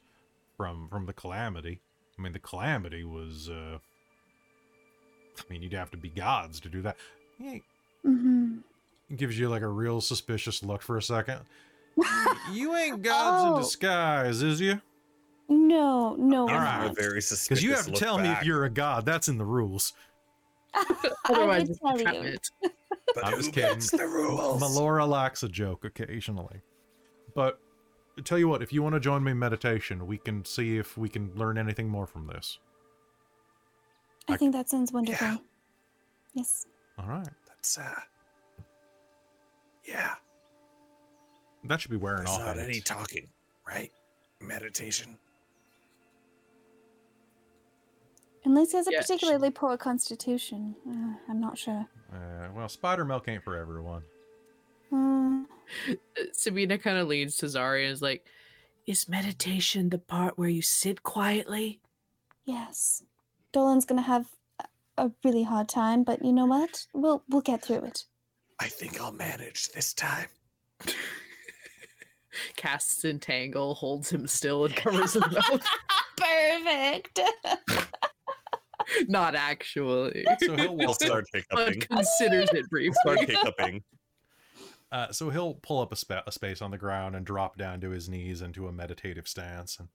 from 0.56 0.88
from 0.88 1.06
the 1.06 1.12
calamity. 1.12 1.80
I 2.18 2.22
mean, 2.22 2.32
the 2.32 2.40
calamity 2.40 3.04
was. 3.04 3.48
uh 3.48 3.78
I 5.38 5.42
mean, 5.52 5.62
you'd 5.62 5.72
have 5.72 5.90
to 5.90 5.96
be 5.96 6.08
gods 6.10 6.60
to 6.60 6.68
do 6.68 6.82
that. 6.82 6.96
He 7.38 7.62
hmm 8.02 8.58
gives 9.16 9.38
you 9.38 9.48
like 9.48 9.62
a 9.62 9.68
real 9.68 10.00
suspicious 10.00 10.62
look 10.62 10.80
for 10.82 10.96
a 10.96 11.02
second. 11.02 11.40
you 12.52 12.74
ain't 12.74 13.02
gods 13.02 13.42
Oh. 13.44 13.54
in 13.56 13.62
disguise, 13.62 14.42
is 14.42 14.60
you? 14.60 14.80
No, 15.48 16.16
no, 16.16 16.40
All 16.42 16.46
we're 16.46 16.54
right. 16.54 16.84
A 16.84 16.86
not. 16.86 16.96
very 16.96 17.20
suspicious 17.20 17.48
Because 17.48 17.64
you 17.64 17.74
have 17.74 17.84
to 17.86 17.90
look 17.92 18.00
tell 18.00 18.18
me 18.18 18.30
if 18.30 18.44
you're 18.44 18.64
a 18.64 18.70
god. 18.70 19.04
That's 19.04 19.28
in 19.28 19.36
the 19.38 19.44
rules. 19.44 19.92
I 20.74 20.84
Otherwise, 21.28 21.68
would 21.68 21.78
tell 21.80 21.92
you. 22.00 22.06
entrapment. 22.06 22.50
But 23.14 23.24
I 23.24 23.30
who 23.30 23.36
was 23.36 23.48
kidding. 23.48 23.70
makes 23.72 23.90
the 23.90 24.06
rules? 24.06 24.60
Melora 24.62 25.06
lacks 25.06 25.42
a 25.42 25.48
joke 25.48 25.84
occasionally. 25.84 26.62
But 27.34 27.60
I 28.18 28.22
tell 28.22 28.38
you 28.38 28.48
what, 28.48 28.62
if 28.62 28.72
you 28.72 28.82
want 28.82 28.94
to 28.94 29.00
join 29.00 29.22
me 29.22 29.32
in 29.32 29.38
meditation, 29.38 30.06
we 30.06 30.16
can 30.18 30.44
see 30.44 30.78
if 30.78 30.96
we 30.96 31.08
can 31.10 31.30
learn 31.36 31.58
anything 31.58 31.88
more 31.88 32.06
from 32.06 32.26
this. 32.26 32.58
I 34.28 34.36
think 34.38 34.52
that 34.54 34.70
sounds 34.70 34.90
wonderful. 34.90 35.36
Yes. 36.32 36.66
All 36.98 37.06
right. 37.06 37.28
That's, 37.46 37.78
uh. 37.78 37.94
Yeah, 39.86 40.14
That 41.64 41.80
should 41.82 41.90
be 41.90 41.98
wearing 41.98 42.24
there's 42.24 42.30
off. 42.30 42.56
not 42.56 42.58
any 42.58 42.80
talking, 42.80 43.28
right? 43.68 43.92
Meditation. 44.40 45.18
Unless 48.44 48.72
he 48.72 48.76
has 48.76 48.86
a 48.88 48.92
Yeah, 48.92 49.00
sh- 49.00 49.06
particularly 49.06 49.50
poor 49.50 49.76
constitution. 49.76 50.74
Uh, 50.88 51.14
I'm 51.30 51.40
not 51.40 51.56
sure. 51.58 51.86
Uh, 52.12 52.48
well, 52.54 52.68
spider 52.68 53.04
milk 53.04 53.26
ain't 53.28 53.42
for 53.42 53.56
everyone. 53.56 54.02
Hmm. 54.90 55.42
Sabina 56.32 56.76
kind 56.78 56.98
of 56.98 57.08
leans 57.08 57.36
to 57.38 57.46
Zari 57.46 57.84
and 57.84 57.92
is 57.92 58.02
like, 58.02 58.26
Is 58.86 59.08
meditation 59.08 59.88
the 59.88 59.98
part 59.98 60.36
where 60.38 60.48
you 60.48 60.62
sit 60.62 61.02
quietly? 61.02 61.80
yes. 62.44 63.02
Dorlin's 63.52 63.84
gonna 63.84 64.02
have 64.02 64.26
a- 64.60 65.04
a 65.06 65.10
really 65.24 65.44
hard 65.44 65.68
time, 65.68 66.02
but 66.02 66.24
you 66.24 66.32
know 66.32 66.44
what? 66.46 66.86
We'll 66.92 67.22
we'll 67.28 67.40
get 67.40 67.62
through 67.62 67.84
it. 67.84 68.04
I 68.60 68.66
think 68.68 69.00
I'll 69.00 69.12
manage 69.12 69.70
this 69.72 69.94
time. 69.94 70.26
casts 72.56 73.04
entangle, 73.04 73.74
holds 73.74 74.10
him 74.10 74.26
still, 74.26 74.64
and 74.64 74.74
covers 74.76 75.14
his 75.14 75.22
mouth. 75.32 75.64
Perfect. 76.16 77.20
Not 79.08 79.34
actually. 79.34 80.26
So 80.40 80.56
he'll 80.56 80.76
He'll 80.76 80.76
walk 80.76 81.02
start 81.02 81.26
but 81.50 81.88
considers 81.88 82.50
it 82.50 82.68
briefly. 82.70 82.96
Start 83.00 83.20
hiccuping. 83.20 83.82
Uh, 84.92 85.10
so 85.10 85.30
he'll 85.30 85.54
pull 85.54 85.80
up 85.80 85.92
a, 85.92 85.96
spa- 85.96 86.22
a 86.26 86.32
space 86.32 86.62
on 86.62 86.70
the 86.70 86.78
ground 86.78 87.16
and 87.16 87.26
drop 87.26 87.56
down 87.56 87.80
to 87.80 87.90
his 87.90 88.08
knees 88.08 88.40
into 88.42 88.68
a 88.68 88.72
meditative 88.72 89.26
stance. 89.26 89.78
And 89.78 89.88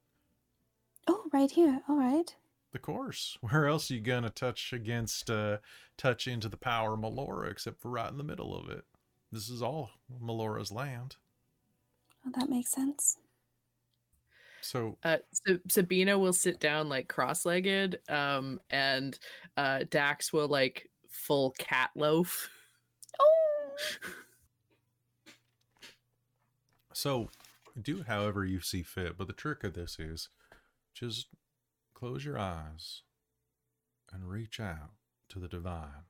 oh, 1.08 1.24
right 1.32 1.50
here. 1.52 1.82
All 1.88 1.98
right. 1.98 2.36
the 2.74 2.80
course, 2.80 3.38
where 3.42 3.68
else 3.68 3.90
are 3.90 3.96
you 3.96 4.02
gonna 4.02 4.30
touch 4.30 4.74
against, 4.74 5.30
uh, 5.30 5.58
touch 5.98 6.28
into 6.28 6.50
the 6.50 6.58
power 6.58 6.94
of 6.94 7.00
Melora 7.00 7.50
except 7.50 7.82
for 7.82 7.90
right 7.90 8.12
in 8.12 8.18
the 8.18 8.24
middle 8.24 8.56
of 8.56 8.70
it? 8.70 8.84
This 9.32 9.50
is 9.50 9.62
all 9.62 9.92
Melora's 10.22 10.72
land. 10.72 11.16
Well, 12.24 12.34
that 12.38 12.50
makes 12.50 12.72
sense. 12.72 13.18
So 14.62 14.98
Uh, 15.04 15.18
so 15.32 15.58
Sabina 15.70 16.18
will 16.18 16.34
sit 16.34 16.60
down 16.60 16.90
like 16.90 17.08
cross-legged, 17.08 18.00
um, 18.10 18.60
and 18.70 19.18
uh, 19.58 19.86
Dax 19.90 20.34
will 20.34 20.48
like 20.48 20.90
full 21.10 21.52
cat 21.58 21.92
loaf. 21.96 22.50
Oh. 23.20 23.76
So, 26.94 27.30
do 27.82 28.04
however 28.04 28.44
you 28.44 28.60
see 28.60 28.84
fit, 28.84 29.18
but 29.18 29.28
the 29.28 29.34
trick 29.34 29.64
of 29.64 29.74
this 29.74 29.98
is 30.00 30.30
just 30.94 31.28
close 31.94 32.26
your 32.26 32.38
eyes 32.38 33.04
and 34.12 34.30
reach 34.30 34.60
out 34.60 34.92
to 35.30 35.40
the 35.40 35.48
divine. 35.48 36.06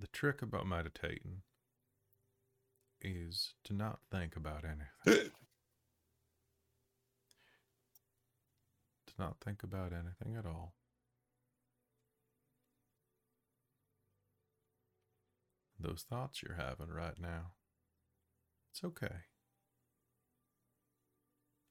The 0.00 0.06
trick 0.06 0.42
about 0.42 0.66
meditating 0.66 1.42
is 3.00 3.54
to 3.64 3.74
not 3.74 4.00
think 4.10 4.36
about 4.36 4.64
anything. 4.64 5.30
not 9.18 9.36
think 9.44 9.62
about 9.62 9.92
anything 9.92 10.36
at 10.36 10.46
all. 10.46 10.74
Those 15.80 16.04
thoughts 16.08 16.42
you're 16.42 16.56
having 16.56 16.88
right 16.88 17.18
now. 17.20 17.52
It's 18.72 18.82
okay. 18.84 19.24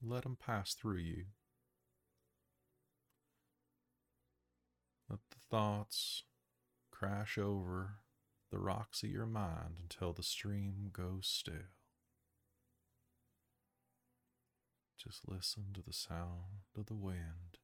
Let 0.01 0.23
them 0.23 0.37
pass 0.39 0.73
through 0.73 0.99
you. 0.99 1.25
Let 5.09 5.19
the 5.31 5.39
thoughts 5.49 6.23
crash 6.91 7.37
over 7.37 7.99
the 8.51 8.59
rocks 8.59 9.03
of 9.03 9.09
your 9.09 9.25
mind 9.25 9.77
until 9.81 10.13
the 10.13 10.23
stream 10.23 10.89
goes 10.93 11.27
still. 11.27 11.76
Just 14.97 15.21
listen 15.27 15.65
to 15.73 15.81
the 15.81 15.93
sound 15.93 16.65
of 16.77 16.87
the 16.87 16.95
wind, 16.95 17.59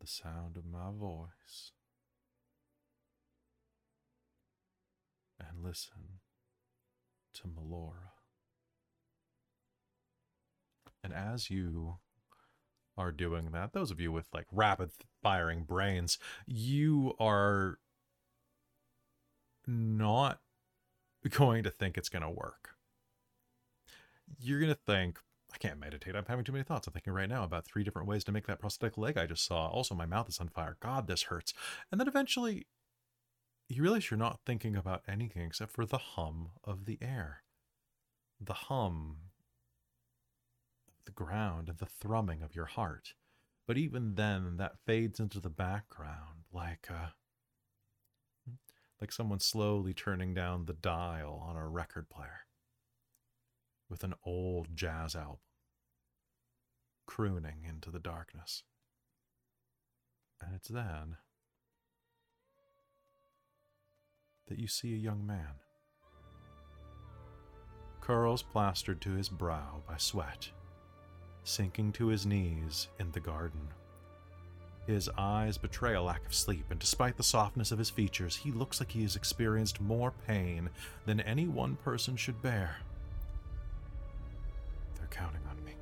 the 0.00 0.06
sound 0.06 0.56
of 0.56 0.64
my 0.64 0.90
voice, 0.90 1.72
and 5.38 5.62
listen 5.62 6.20
to 7.34 7.42
Melora. 7.42 8.12
And 11.02 11.12
as 11.12 11.50
you 11.50 11.98
are 12.96 13.12
doing 13.12 13.50
that, 13.52 13.72
those 13.72 13.90
of 13.90 14.00
you 14.00 14.10
with 14.10 14.26
like 14.32 14.46
rapid 14.50 14.92
firing 15.22 15.64
brains, 15.64 16.18
you 16.46 17.14
are 17.20 17.78
not 19.66 20.40
going 21.28 21.62
to 21.64 21.70
think 21.70 21.98
it's 21.98 22.08
going 22.08 22.22
to 22.22 22.30
work. 22.30 22.70
You're 24.40 24.60
going 24.60 24.72
to 24.72 24.80
think, 24.86 25.18
I 25.54 25.58
can't 25.58 25.78
meditate. 25.78 26.16
I'm 26.16 26.24
having 26.26 26.44
too 26.44 26.52
many 26.52 26.64
thoughts. 26.64 26.88
I'm 26.88 26.92
thinking 26.92 27.12
right 27.12 27.28
now 27.28 27.44
about 27.44 27.64
three 27.64 27.84
different 27.84 28.08
ways 28.08 28.24
to 28.24 28.32
make 28.32 28.46
that 28.48 28.58
prosthetic 28.58 28.98
leg 28.98 29.16
I 29.16 29.26
just 29.26 29.46
saw. 29.46 29.68
Also, 29.68 29.94
my 29.94 30.04
mouth 30.04 30.28
is 30.28 30.40
on 30.40 30.48
fire. 30.48 30.76
God, 30.80 31.06
this 31.06 31.24
hurts. 31.24 31.54
And 31.92 32.00
then 32.00 32.08
eventually, 32.08 32.66
you 33.68 33.80
realize 33.80 34.10
you're 34.10 34.18
not 34.18 34.40
thinking 34.44 34.74
about 34.74 35.02
anything 35.06 35.42
except 35.42 35.70
for 35.70 35.86
the 35.86 35.98
hum 35.98 36.50
of 36.64 36.86
the 36.86 36.98
air, 37.00 37.44
the 38.40 38.52
hum 38.52 39.18
of 40.88 40.94
the 41.06 41.12
ground, 41.12 41.68
and 41.68 41.78
the 41.78 41.86
thrumming 41.86 42.42
of 42.42 42.56
your 42.56 42.66
heart. 42.66 43.14
But 43.66 43.78
even 43.78 44.16
then, 44.16 44.56
that 44.56 44.80
fades 44.84 45.20
into 45.20 45.40
the 45.40 45.50
background 45.50 46.46
like 46.52 46.88
uh, 46.90 47.10
like 49.00 49.12
someone 49.12 49.40
slowly 49.40 49.94
turning 49.94 50.34
down 50.34 50.64
the 50.64 50.72
dial 50.72 51.44
on 51.46 51.56
a 51.56 51.68
record 51.68 52.10
player 52.10 52.43
with 53.94 54.02
an 54.02 54.14
old 54.26 54.66
jazz 54.74 55.14
album, 55.14 55.36
crooning 57.06 57.64
into 57.64 57.92
the 57.92 58.00
darkness. 58.00 58.64
And 60.42 60.52
it's 60.52 60.66
then 60.66 61.18
that 64.48 64.58
you 64.58 64.66
see 64.66 64.94
a 64.94 64.98
young 64.98 65.24
man. 65.24 65.60
Curls 68.00 68.42
plastered 68.42 69.00
to 69.02 69.12
his 69.12 69.28
brow 69.28 69.80
by 69.86 69.96
sweat, 69.96 70.48
sinking 71.44 71.92
to 71.92 72.08
his 72.08 72.26
knees 72.26 72.88
in 72.98 73.12
the 73.12 73.20
garden. 73.20 73.68
His 74.88 75.08
eyes 75.16 75.56
betray 75.56 75.94
a 75.94 76.02
lack 76.02 76.26
of 76.26 76.34
sleep, 76.34 76.64
and 76.68 76.80
despite 76.80 77.16
the 77.16 77.22
softness 77.22 77.70
of 77.70 77.78
his 77.78 77.90
features, 77.90 78.34
he 78.34 78.50
looks 78.50 78.80
like 78.80 78.90
he 78.90 79.02
has 79.02 79.14
experienced 79.14 79.80
more 79.80 80.12
pain 80.26 80.68
than 81.06 81.20
any 81.20 81.46
one 81.46 81.76
person 81.76 82.16
should 82.16 82.42
bear. 82.42 82.78
Counting 85.14 85.42
on 85.48 85.64
me. 85.64 85.72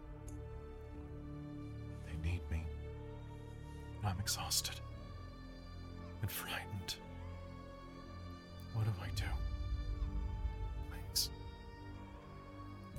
They 2.07 2.31
need 2.31 2.43
me. 2.51 2.67
I'm 4.05 4.19
exhausted 4.21 4.75
and 6.21 6.31
frightened. 6.31 6.97
What 8.75 8.85
do 8.85 8.93
I 9.03 9.09
do? 9.17 9.25
Please. 10.91 11.31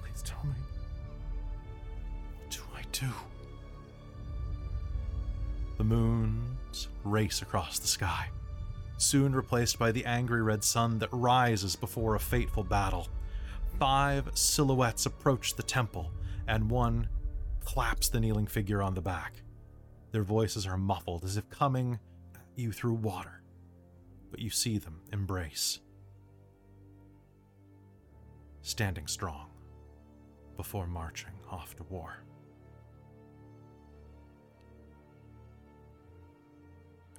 Please 0.02 0.24
tell 0.24 0.44
me. 0.44 0.56
What 2.40 2.50
do 2.50 2.62
I 2.76 2.82
do? 2.92 3.14
The 5.78 5.84
moons 5.84 6.88
race 7.04 7.44
across 7.44 7.78
the 7.78 7.88
sky, 7.88 8.30
soon 8.98 9.36
replaced 9.36 9.78
by 9.78 9.92
the 9.92 10.06
angry 10.06 10.42
red 10.42 10.64
sun 10.64 10.98
that 10.98 11.10
rises 11.12 11.76
before 11.76 12.16
a 12.16 12.20
fateful 12.20 12.64
battle. 12.64 13.08
Five 13.80 14.30
silhouettes 14.34 15.06
approach 15.06 15.56
the 15.56 15.64
temple, 15.64 16.12
and 16.48 16.70
one 16.70 17.08
claps 17.64 18.10
the 18.10 18.20
kneeling 18.20 18.48
figure 18.48 18.82
on 18.82 18.94
the 18.94 19.02
back. 19.02 19.42
Their 20.12 20.24
voices 20.24 20.68
are 20.68 20.78
muffled 20.78 21.24
as 21.24 21.38
if 21.38 21.50
coming 21.50 22.00
at 22.36 22.42
you 22.56 22.72
through 22.72 22.94
water, 22.94 23.42
but 24.30 24.40
you 24.40 24.50
see 24.50 24.78
them 24.78 25.02
embrace. 25.12 25.80
Standing 28.62 29.08
strong 29.08 29.50
before 30.56 30.88
marching 30.88 31.34
off 31.50 31.76
to 31.78 31.84
war. 31.84 32.24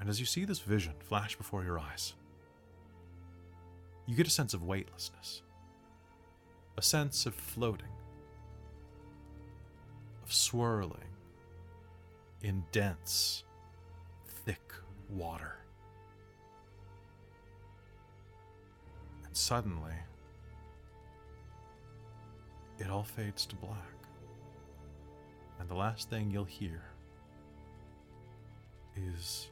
And 0.01 0.09
as 0.09 0.21
you 0.21 0.27
see 0.27 0.45
this 0.45 0.59
vision 0.59 0.95
flash 1.01 1.37
before 1.37 1.65
your 1.65 1.79
eyes, 1.79 2.15
you 4.07 4.15
get 4.15 4.27
a 4.27 4.31
sense 4.31 4.53
of 4.53 4.63
weightlessness, 4.63 5.43
a 6.77 6.83
sense 6.83 7.27
of 7.27 7.35
floating, 7.35 7.89
of 10.25 10.33
swirling 10.33 11.13
in 12.43 12.65
dense, 12.73 13.45
thick 14.27 14.73
water. 15.11 15.57
And 19.27 19.37
suddenly, 19.37 19.93
it 22.79 22.89
all 22.89 23.03
fades 23.03 23.45
to 23.47 23.57
black. 23.57 23.77
And 25.61 25.69
the 25.69 25.75
last 25.75 26.09
thing 26.09 26.31
you'll 26.31 26.45
hear 26.45 26.83
is 28.97 29.49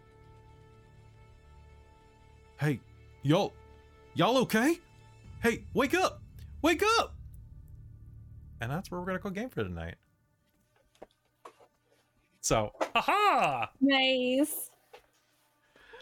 Hey, 2.58 2.80
y'all, 3.22 3.52
y'all 4.14 4.38
okay? 4.38 4.78
Hey, 5.42 5.64
wake 5.74 5.94
up! 5.94 6.22
Wake 6.62 6.82
up! 6.98 7.16
And 8.60 8.70
that's 8.70 8.90
where 8.90 9.00
we're 9.00 9.06
gonna 9.06 9.18
go 9.18 9.30
game 9.30 9.50
for 9.50 9.64
tonight. 9.64 9.96
So, 12.42 12.72
haha! 12.94 13.66
Nice. 13.80 14.68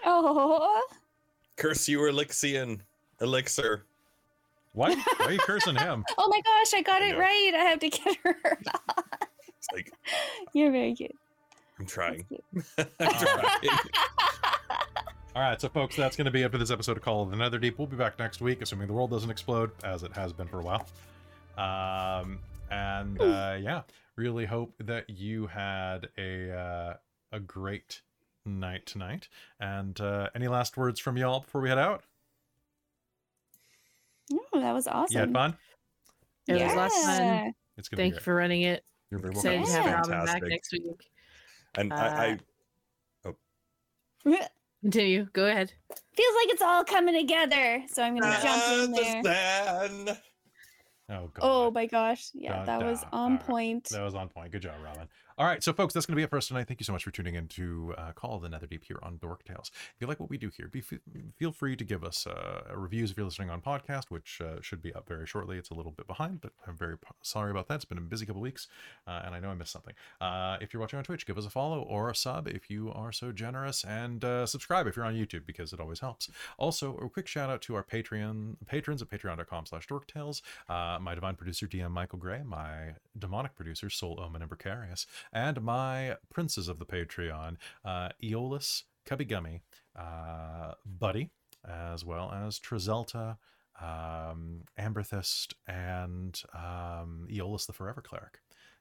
Oh, 0.07 0.83
Curse 1.57 1.87
you, 1.87 1.99
Alyxian. 1.99 2.81
Elixir. 3.21 3.85
What? 4.73 4.97
Why 5.19 5.27
are 5.27 5.33
you 5.33 5.39
cursing 5.41 5.77
him? 5.77 6.03
oh 6.19 6.29
my 6.29 6.41
gosh, 6.41 6.73
I 6.75 6.81
got 6.81 7.03
I 7.03 7.11
it 7.11 7.19
right. 7.19 7.53
I 7.55 7.65
have 7.65 7.79
to 7.81 7.91
get 7.91 8.17
her. 8.25 8.39
It's 9.59 9.69
like, 9.75 9.93
You're 10.55 10.73
very 10.73 10.95
cute. 10.95 11.15
I'm 11.79 11.85
trying. 11.85 12.25
I'm 12.79 12.87
trying. 12.99 13.61
cute. 13.61 13.97
All 15.37 15.43
right, 15.43 15.61
so 15.61 15.69
folks, 15.69 15.95
that's 15.95 16.17
going 16.17 16.25
to 16.25 16.31
be 16.31 16.43
it 16.43 16.51
for 16.51 16.57
this 16.57 16.71
episode 16.71 16.97
of 16.97 17.03
Call 17.03 17.23
of 17.23 17.31
the 17.31 17.37
Netherdeep. 17.37 17.77
We'll 17.77 17.87
be 17.87 17.97
back 17.97 18.19
next 18.19 18.41
week, 18.41 18.63
assuming 18.63 18.87
the 18.87 18.95
world 18.95 19.11
doesn't 19.11 19.31
explode, 19.31 19.73
as 19.85 20.03
it 20.03 20.13
has 20.15 20.33
been 20.33 20.49
for 20.49 20.61
a 20.61 20.63
while. 20.63 20.87
Um, 21.59 22.39
and 22.71 23.21
uh, 23.21 23.59
yeah, 23.61 23.83
really 24.21 24.45
hope 24.45 24.75
that 24.81 25.09
you 25.09 25.47
had 25.47 26.09
a 26.19 26.53
uh, 26.53 26.95
a 27.33 27.41
great 27.41 28.03
night 28.45 28.85
tonight. 28.85 29.29
And 29.59 29.99
uh, 30.01 30.29
any 30.35 30.47
last 30.47 30.77
words 30.77 31.01
from 31.01 31.17
y'all 31.17 31.41
before 31.41 31.63
we 31.63 31.71
head 31.71 31.79
out? 31.79 32.05
Oh, 34.33 34.61
that 34.61 34.73
was 34.73 34.87
awesome. 34.87 35.15
You 35.15 35.21
had 35.21 35.33
fun. 35.33 35.57
It 36.47 36.63
was 36.63 36.75
lots 36.75 36.97
of 36.99 37.05
fun. 37.05 37.55
It's 37.79 37.89
gonna 37.89 38.03
Thank 38.03 38.15
be 38.15 38.17
you 38.19 38.21
for 38.23 38.35
running 38.35 38.63
it. 38.63 38.85
You're 39.11 39.21
very 39.21 39.33
Excited 39.35 39.63
welcome. 39.63 39.83
to 39.83 39.89
have 39.89 40.09
Robin 40.09 40.27
back 40.27 40.43
next 40.45 40.73
week. 40.73 40.85
And 41.77 41.93
Uh, 41.93 41.97
I, 41.97 42.39
I 44.27 44.39
Continue. 44.83 45.27
Go 45.33 45.47
ahead. 45.47 45.73
Feels 46.17 46.35
like 46.37 46.49
it's 46.53 46.63
all 46.63 46.85
coming 46.85 47.15
together. 47.15 47.83
So 47.89 48.03
I'm 48.03 48.19
gonna 48.19 48.39
jump 48.43 48.99
in 48.99 49.23
there. 49.23 50.17
Understand. 51.11 51.31
Oh 51.37 51.41
god. 51.41 51.67
Oh 51.67 51.71
my 51.71 51.87
gosh. 51.87 52.31
Yeah, 52.35 52.65
that 52.65 52.83
was 52.83 53.05
on 53.13 53.39
point. 53.39 53.89
That 53.91 54.03
was 54.03 54.15
on 54.15 54.29
point. 54.29 54.53
Good 54.53 54.63
job, 54.63 54.75
Robin. 54.85 55.09
All 55.41 55.47
right, 55.47 55.65
so 55.65 55.73
folks, 55.73 55.95
that's 55.95 56.05
going 56.05 56.17
to 56.17 56.21
be 56.21 56.23
it 56.23 56.29
for 56.29 56.37
us 56.37 56.49
tonight. 56.49 56.69
Thank 56.69 56.81
you 56.81 56.85
so 56.85 56.93
much 56.93 57.03
for 57.03 57.11
tuning 57.11 57.35
in 57.35 57.49
to 57.49 57.95
uh, 57.97 58.13
Call 58.13 58.39
the 58.41 58.49
Netherdeep 58.51 58.85
here 58.85 58.99
on 59.03 59.17
Dork 59.17 59.43
Tales. 59.43 59.71
If 59.75 59.95
you 59.99 60.07
like 60.07 60.21
what 60.21 60.29
we 60.29 60.37
do 60.37 60.51
here, 60.55 60.69
be, 60.69 60.83
feel 60.83 61.51
free 61.51 61.77
to 61.77 61.83
give 61.83 62.05
us 62.05 62.27
uh, 62.27 62.61
reviews 62.75 63.11
if 63.11 63.17
you're 63.17 63.25
listening 63.25 63.49
on 63.49 63.63
podcast, 63.63 64.11
which 64.11 64.43
uh, 64.43 64.61
should 64.61 64.83
be 64.83 64.93
up 64.93 65.09
very 65.09 65.27
shortly. 65.27 65.57
It's 65.57 65.71
a 65.71 65.75
little 65.75 65.93
bit 65.93 66.07
behind, 66.07 66.43
but 66.43 66.53
I'm 66.67 66.77
very 66.77 66.97
sorry 67.23 67.51
about 67.51 67.69
that. 67.69 67.77
It's 67.77 67.87
been 67.87 67.97
a 67.97 68.03
busy 68.03 68.27
couple 68.27 68.43
weeks, 68.43 68.69
uh, 69.07 69.23
and 69.25 69.35
I 69.35 69.41
know 69.41 69.49
I 69.49 69.55
missed 69.55 69.73
something. 69.73 69.95
Uh, 70.21 70.59
if 70.61 70.75
you're 70.75 70.81
watching 70.83 70.99
on 70.99 71.05
Twitch, 71.05 71.25
give 71.25 71.39
us 71.39 71.47
a 71.47 71.51
follow 71.51 71.81
or 71.81 72.11
a 72.11 72.15
sub 72.15 72.47
if 72.47 72.69
you 72.69 72.93
are 72.93 73.11
so 73.11 73.33
generous, 73.33 73.83
and 73.83 74.23
uh, 74.23 74.45
subscribe 74.45 74.87
if 74.89 74.95
you're 74.95 75.07
on 75.07 75.15
YouTube 75.15 75.47
because 75.47 75.73
it 75.73 75.81
always 75.81 76.01
helps. 76.01 76.29
Also, 76.59 76.99
a 76.99 77.09
quick 77.09 77.27
shout 77.27 77.49
out 77.49 77.63
to 77.63 77.75
our 77.75 77.83
Patreon 77.83 78.57
patrons 78.67 79.01
at 79.01 79.09
patreon.com/slash 79.09 79.89
dorktales. 79.89 80.43
My 80.69 81.15
divine 81.15 81.37
producer 81.37 81.67
DM 81.67 81.93
Michael 81.93 82.19
Gray, 82.19 82.43
my 82.45 82.97
demonic 83.19 83.57
producer 83.57 83.89
Soul 83.89 84.21
Omen 84.23 84.43
and 84.43 84.51
Precarious, 84.51 85.07
and 85.33 85.61
my 85.63 86.17
princes 86.33 86.69
of 86.69 86.79
the 86.79 86.87
Patreon, 86.87 87.57
uh, 87.85 88.11
Eolus, 88.23 88.85
Cubby 89.07 89.25
Gummy, 89.25 89.63
uh, 89.99 90.73
Buddy, 90.85 91.31
as 91.67 92.05
well 92.05 92.33
as 92.33 92.59
Trizelta, 92.59 93.37
um, 93.81 94.65
Amberthist, 94.79 95.55
and 95.67 96.41
um, 96.55 97.27
Eolus 97.31 97.67
the 97.67 97.73
Forever 97.73 98.03
Cleric. 98.03 98.41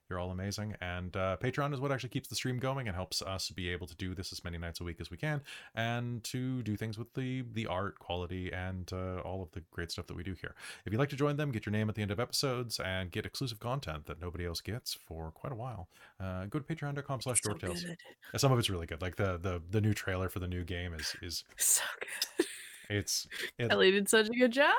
You're 0.10 0.20
all 0.20 0.32
amazing. 0.32 0.76
And 0.82 1.16
uh, 1.16 1.38
Patreon 1.42 1.74
is 1.74 1.80
what 1.80 1.92
actually 1.92 2.10
keeps 2.10 2.28
the 2.28 2.36
stream 2.36 2.58
going 2.58 2.88
and 2.88 2.96
helps 2.96 3.22
us 3.22 3.50
be 3.52 3.70
able 3.70 3.86
to 3.88 3.96
do 3.96 4.16
this 4.16 4.32
as 4.32 4.44
many 4.44 4.58
nights 4.58 4.82
a 4.82 4.84
week 4.84 4.98
as 5.00 5.12
we 5.12 5.18
can 5.18 5.42
and 5.76 6.24
to 6.26 6.64
do 6.64 6.76
things 6.76 6.98
with 6.98 7.14
the 7.14 7.44
the 7.54 7.68
art 7.68 8.00
quality 8.00 8.52
and 8.52 8.92
uh, 8.94 9.20
all 9.20 9.44
of 9.44 9.52
the 9.52 9.62
great 9.72 9.92
stuff 9.92 10.08
that 10.08 10.16
we 10.16 10.24
do 10.24 10.34
here. 10.42 10.56
If 10.86 10.92
you'd 10.92 11.00
like 11.00 11.10
to 11.10 11.16
join 11.16 11.38
them, 11.38 11.52
get 11.52 11.66
your 11.66 11.72
name 11.72 11.90
at 11.90 11.96
the 11.96 12.02
end 12.02 12.12
of 12.12 12.20
episodes 12.20 12.80
and 12.80 13.12
get 13.12 13.26
exclusive 13.26 13.60
content 13.60 14.06
that 14.08 14.20
nobody 14.20 14.46
else 14.46 14.62
gets 14.62 14.94
for 14.94 15.32
quite 15.32 15.54
a 15.54 15.56
while, 15.56 15.90
uh, 16.20 16.46
go 16.46 16.60
to 16.60 16.66
patreon.com 16.76 17.22
slash 17.22 17.42
So 17.42 17.52
dorktales. 17.54 17.86
good. 17.86 17.98
Some 18.38 18.52
of 18.52 18.60
it's 18.60 18.70
really 18.70 18.88
good. 18.88 19.02
Like 19.02 19.16
the, 19.16 19.38
the 19.38 19.62
the 19.70 19.82
new 19.82 19.94
trailer 19.94 20.30
for 20.30 20.40
the 20.40 20.48
new 20.48 20.64
game 20.64 20.94
is 20.94 21.16
is 21.22 21.44
So 21.58 21.84
good. 22.00 22.46
it's 22.90 23.28
it, 23.58 23.72
Ellie 23.72 23.92
did 23.92 24.10
such 24.10 24.28
a 24.28 24.34
good 24.34 24.52
job. 24.52 24.74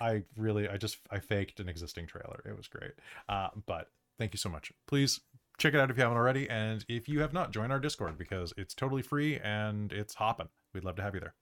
I 0.00 0.22
really, 0.36 0.68
I 0.68 0.76
just, 0.78 0.98
I 1.10 1.18
faked 1.20 1.60
an 1.60 1.68
existing 1.68 2.06
trailer. 2.06 2.42
It 2.44 2.56
was 2.56 2.66
great. 2.66 2.92
Uh, 3.28 3.48
but 3.66 3.88
thank 4.22 4.32
you 4.32 4.38
so 4.38 4.48
much. 4.48 4.72
Please 4.86 5.18
check 5.58 5.74
it 5.74 5.80
out 5.80 5.90
if 5.90 5.96
you 5.96 6.02
haven't 6.04 6.16
already. 6.16 6.48
And 6.48 6.84
if 6.88 7.08
you 7.08 7.20
have 7.22 7.32
not, 7.32 7.50
join 7.50 7.72
our 7.72 7.80
Discord 7.80 8.16
because 8.16 8.54
it's 8.56 8.72
totally 8.72 9.02
free 9.02 9.40
and 9.40 9.92
it's 9.92 10.14
hopping. 10.14 10.48
We'd 10.72 10.84
love 10.84 10.94
to 10.96 11.02
have 11.02 11.14
you 11.14 11.20
there. 11.20 11.34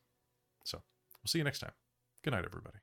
So 0.64 0.78
we'll 0.78 1.28
see 1.28 1.36
you 1.36 1.44
next 1.44 1.58
time. 1.58 1.72
Good 2.24 2.32
night, 2.32 2.46
everybody. 2.46 2.78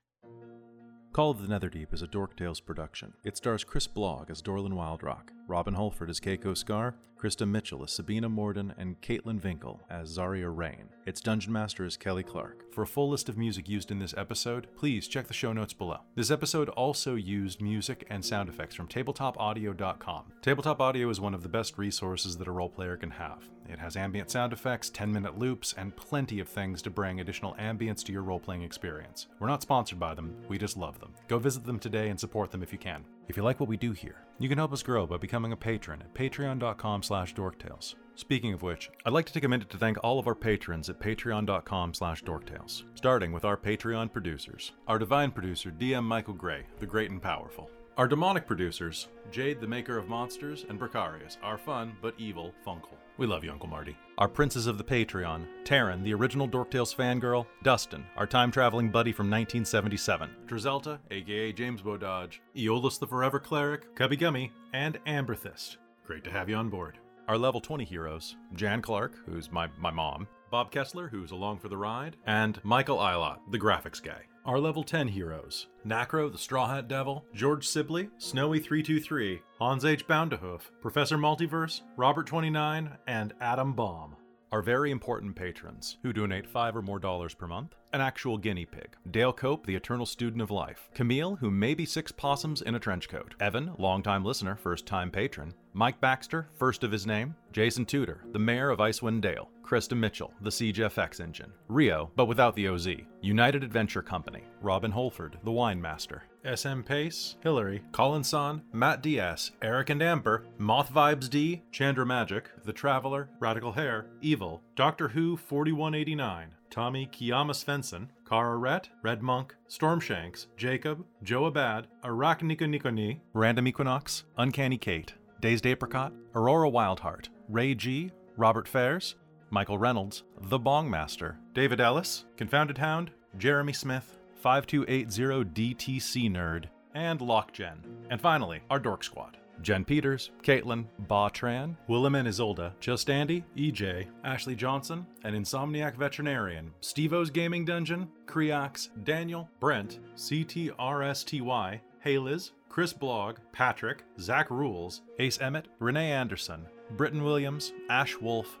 Call 1.12 1.32
of 1.32 1.44
the 1.44 1.52
Netherdeep 1.52 1.92
is 1.92 2.02
a 2.02 2.06
Dork 2.06 2.36
Tales 2.36 2.60
production. 2.60 3.12
It 3.24 3.36
stars 3.36 3.64
Chris 3.64 3.88
Blogg 3.88 4.30
as 4.30 4.40
Dorlin 4.40 4.74
Wildrock, 4.74 5.30
Robin 5.48 5.74
Holford 5.74 6.10
as 6.10 6.20
Keiko 6.20 6.56
Scar, 6.56 6.94
Krista 7.18 7.48
Mitchell 7.48 7.82
as 7.82 7.92
Sabina 7.92 8.28
Morden, 8.28 8.72
and 8.78 9.00
Caitlin 9.00 9.40
Vinkel 9.40 9.80
as 9.90 10.08
Zaria 10.08 10.48
Rain. 10.48 10.88
Its 11.04 11.20
Dungeon 11.20 11.52
Master 11.52 11.84
is 11.84 11.96
Kelly 11.96 12.22
Clark. 12.22 12.72
For 12.72 12.82
a 12.82 12.86
full 12.86 13.10
list 13.10 13.28
of 13.28 13.36
music 13.36 13.68
used 13.68 13.90
in 13.90 13.98
this 13.98 14.14
episode, 14.16 14.68
please 14.76 15.08
check 15.08 15.26
the 15.26 15.34
show 15.34 15.52
notes 15.52 15.72
below. 15.72 15.98
This 16.14 16.30
episode 16.30 16.68
also 16.70 17.16
used 17.16 17.60
music 17.60 18.06
and 18.08 18.24
sound 18.24 18.48
effects 18.48 18.74
from 18.74 18.88
tabletopaudio.com. 18.88 20.32
Tabletop 20.42 20.80
Audio 20.80 21.10
is 21.10 21.20
one 21.20 21.34
of 21.34 21.42
the 21.42 21.48
best 21.48 21.76
resources 21.76 22.36
that 22.36 22.48
a 22.48 22.52
role 22.52 22.68
player 22.68 22.96
can 22.96 23.10
have. 23.10 23.48
It 23.68 23.78
has 23.78 23.96
ambient 23.96 24.30
sound 24.30 24.52
effects, 24.52 24.88
10 24.88 25.12
minute 25.12 25.38
loops, 25.38 25.74
and 25.76 25.94
plenty 25.96 26.40
of 26.40 26.48
things 26.48 26.80
to 26.82 26.90
bring 26.90 27.20
additional 27.20 27.54
ambience 27.54 28.04
to 28.04 28.12
your 28.12 28.22
role 28.22 28.40
playing 28.40 28.62
experience. 28.62 29.26
We're 29.40 29.48
not 29.48 29.62
sponsored 29.62 29.98
by 29.98 30.14
them, 30.14 30.34
we 30.48 30.56
just 30.56 30.76
love 30.76 31.00
them. 31.00 31.14
Go 31.26 31.38
visit 31.38 31.64
them 31.64 31.78
today 31.78 32.08
and 32.08 32.18
support 32.18 32.50
them 32.50 32.62
if 32.62 32.72
you 32.72 32.78
can. 32.78 33.04
If 33.28 33.36
you 33.36 33.42
like 33.42 33.60
what 33.60 33.68
we 33.68 33.76
do 33.76 33.92
here, 33.92 34.24
you 34.38 34.48
can 34.48 34.58
help 34.58 34.72
us 34.72 34.82
grow 34.82 35.06
by 35.06 35.16
becoming 35.16 35.52
a 35.52 35.56
patron 35.56 36.02
at 36.02 36.14
patreon.com 36.14 37.02
slash 37.02 37.34
dorktales. 37.34 37.94
Speaking 38.14 38.52
of 38.52 38.62
which, 38.62 38.90
I'd 39.06 39.12
like 39.12 39.26
to 39.26 39.32
take 39.32 39.44
a 39.44 39.48
minute 39.48 39.70
to 39.70 39.78
thank 39.78 39.96
all 40.02 40.18
of 40.18 40.26
our 40.26 40.34
patrons 40.34 40.90
at 40.90 40.98
patreon.com 40.98 41.94
slash 41.94 42.24
dorktales, 42.24 42.82
starting 42.94 43.32
with 43.32 43.44
our 43.44 43.56
Patreon 43.56 44.12
producers. 44.12 44.72
Our 44.88 44.98
divine 44.98 45.30
producer, 45.30 45.70
DM 45.70 46.04
Michael 46.04 46.34
Gray, 46.34 46.64
the 46.80 46.86
great 46.86 47.10
and 47.10 47.22
powerful. 47.22 47.70
Our 47.96 48.08
demonic 48.08 48.46
producers, 48.46 49.08
Jade, 49.30 49.60
the 49.60 49.66
maker 49.66 49.98
of 49.98 50.08
monsters, 50.08 50.66
and 50.68 50.80
Bricarius, 50.80 51.36
our 51.42 51.58
fun 51.58 51.96
but 52.00 52.14
evil 52.18 52.54
Funkle. 52.66 52.96
We 53.18 53.26
love 53.26 53.42
you, 53.42 53.50
Uncle 53.50 53.68
Marty. 53.68 53.96
Our 54.16 54.28
princes 54.28 54.68
of 54.68 54.78
the 54.78 54.84
Patreon, 54.84 55.44
Taryn, 55.64 56.04
the 56.04 56.14
original 56.14 56.48
Dorktales 56.48 56.94
fangirl, 56.94 57.46
Dustin, 57.64 58.06
our 58.16 58.28
time 58.28 58.52
traveling 58.52 58.90
buddy 58.90 59.10
from 59.10 59.26
1977, 59.26 60.30
Drizelta, 60.46 61.00
aka 61.10 61.52
James 61.52 61.82
Bododge, 61.82 62.38
Eolus 62.56 63.00
the 63.00 63.08
Forever 63.08 63.40
Cleric, 63.40 63.92
Cubby 63.96 64.16
Gummy, 64.16 64.52
and 64.72 65.00
Amberthist. 65.04 65.78
Great 66.06 66.22
to 66.24 66.30
have 66.30 66.48
you 66.48 66.54
on 66.54 66.68
board. 66.68 66.98
Our 67.26 67.36
level 67.36 67.60
20 67.60 67.84
heroes, 67.84 68.36
Jan 68.54 68.80
Clark, 68.80 69.16
who's 69.26 69.50
my, 69.50 69.68
my 69.78 69.90
mom, 69.90 70.28
Bob 70.52 70.70
Kessler, 70.70 71.08
who's 71.08 71.32
along 71.32 71.58
for 71.58 71.68
the 71.68 71.76
ride, 71.76 72.16
and 72.24 72.64
Michael 72.64 72.98
Eilot, 72.98 73.40
the 73.50 73.58
graphics 73.58 74.00
guy. 74.00 74.22
Our 74.48 74.58
level 74.58 74.82
10 74.82 75.08
heroes 75.08 75.66
Nacro, 75.84 76.30
the 76.30 76.38
Straw 76.38 76.68
Hat 76.68 76.88
Devil, 76.88 77.22
George 77.34 77.68
Sibley, 77.68 78.08
Snowy323, 78.18 79.40
Hans 79.58 79.84
H. 79.84 80.06
Boundahoof, 80.06 80.72
Professor 80.80 81.18
Multiverse, 81.18 81.82
Robert29, 81.98 82.96
and 83.06 83.34
Adam 83.42 83.74
Baum. 83.74 84.16
Our 84.50 84.62
very 84.62 84.90
important 84.90 85.36
patrons, 85.36 85.98
who 86.02 86.14
donate 86.14 86.46
five 86.46 86.74
or 86.74 86.80
more 86.80 86.98
dollars 86.98 87.34
per 87.34 87.46
month, 87.46 87.74
an 87.92 88.00
actual 88.00 88.38
guinea 88.38 88.64
pig, 88.64 88.96
Dale 89.10 89.34
Cope, 89.34 89.66
the 89.66 89.74
eternal 89.74 90.06
student 90.06 90.40
of 90.40 90.50
life, 90.50 90.88
Camille, 90.94 91.36
who 91.36 91.50
may 91.50 91.74
be 91.74 91.84
six 91.84 92.10
possums 92.10 92.62
in 92.62 92.74
a 92.74 92.80
trench 92.80 93.10
coat, 93.10 93.34
Evan, 93.40 93.72
longtime 93.76 94.24
listener, 94.24 94.56
first 94.56 94.86
time 94.86 95.10
patron, 95.10 95.52
Mike 95.74 96.00
Baxter, 96.00 96.48
first 96.54 96.82
of 96.82 96.90
his 96.90 97.06
name, 97.06 97.36
Jason 97.52 97.84
Tudor, 97.84 98.24
the 98.32 98.38
mayor 98.38 98.70
of 98.70 98.78
Icewind 98.78 99.20
Dale, 99.20 99.50
Krista 99.68 99.94
Mitchell, 99.94 100.32
the 100.40 100.50
Siege 100.50 100.78
FX 100.78 101.20
engine, 101.20 101.52
Rio, 101.68 102.10
but 102.16 102.24
without 102.24 102.56
the 102.56 102.68
OZ, 102.68 102.88
United 103.20 103.62
Adventure 103.62 104.00
Company, 104.00 104.44
Robin 104.62 104.90
Holford, 104.90 105.36
the 105.44 105.52
wine 105.52 105.78
master, 105.78 106.22
SM 106.42 106.80
Pace, 106.80 107.36
Hillary, 107.42 107.82
Colin 107.92 108.24
Son, 108.24 108.62
Matt 108.72 109.02
DS, 109.02 109.50
Eric 109.60 109.90
and 109.90 110.02
Amber, 110.02 110.46
Moth 110.56 110.90
Vibes 110.90 111.28
D, 111.28 111.62
Chandra 111.70 112.06
Magic, 112.06 112.48
The 112.64 112.72
Traveler, 112.72 113.28
Radical 113.40 113.72
Hair, 113.72 114.06
Evil, 114.22 114.62
Doctor 114.74 115.08
Who 115.08 115.36
4189, 115.36 116.54
Tommy 116.70 117.06
Kiyama 117.12 117.52
Svensson, 117.52 118.08
Kara 118.26 118.56
Rhett, 118.56 118.88
Red 119.02 119.22
Monk, 119.22 119.54
Stormshanks, 119.68 120.46
Jacob, 120.56 121.04
Joe 121.22 121.44
Abad, 121.44 121.88
Arachnikoni, 122.02 123.20
Random 123.34 123.68
Equinox, 123.68 124.24
Uncanny 124.38 124.78
Kate, 124.78 125.12
Dazed 125.40 125.66
Apricot, 125.66 126.14
Aurora 126.34 126.70
Wildheart, 126.70 127.28
Ray 127.50 127.74
G, 127.74 128.10
Robert 128.38 128.66
Fairs, 128.66 129.16
Michael 129.50 129.78
Reynolds, 129.78 130.24
The 130.42 130.58
Bong 130.58 130.90
Master, 130.90 131.38
David 131.54 131.80
Ellis, 131.80 132.24
Confounded 132.36 132.78
Hound, 132.78 133.10
Jeremy 133.38 133.72
Smith, 133.72 134.18
5280DTC 134.44 136.30
Nerd, 136.30 136.66
and 136.94 137.20
Lockgen. 137.20 137.78
And 138.10 138.20
finally, 138.20 138.60
our 138.70 138.78
Dork 138.78 139.04
Squad. 139.04 139.36
Jen 139.60 139.84
Peters, 139.84 140.30
Caitlin, 140.42 140.84
Ba 141.08 141.30
Tran, 141.32 141.76
Willem 141.88 142.14
and 142.14 142.28
Isolda, 142.28 142.72
Just 142.78 143.10
Andy, 143.10 143.44
EJ, 143.56 144.06
Ashley 144.22 144.54
Johnson, 144.54 145.04
an 145.24 145.34
Insomniac 145.34 145.96
Veterinarian, 145.96 146.72
Stevo's 146.80 147.30
Gaming 147.30 147.64
Dungeon, 147.64 148.08
Creox, 148.26 148.88
Daniel, 149.04 149.48
Brent, 149.58 149.98
CTRSTY, 150.16 151.80
Hey 152.00 152.18
Liz, 152.18 152.52
Chris 152.68 152.92
Blog, 152.92 153.38
Patrick, 153.50 154.04
Zach 154.20 154.50
Rules, 154.50 155.02
Ace 155.18 155.40
Emmett, 155.40 155.66
Renee 155.80 156.12
Anderson, 156.12 156.66
Britton 156.96 157.24
Williams, 157.24 157.72
Ash 157.90 158.16
Wolf, 158.20 158.60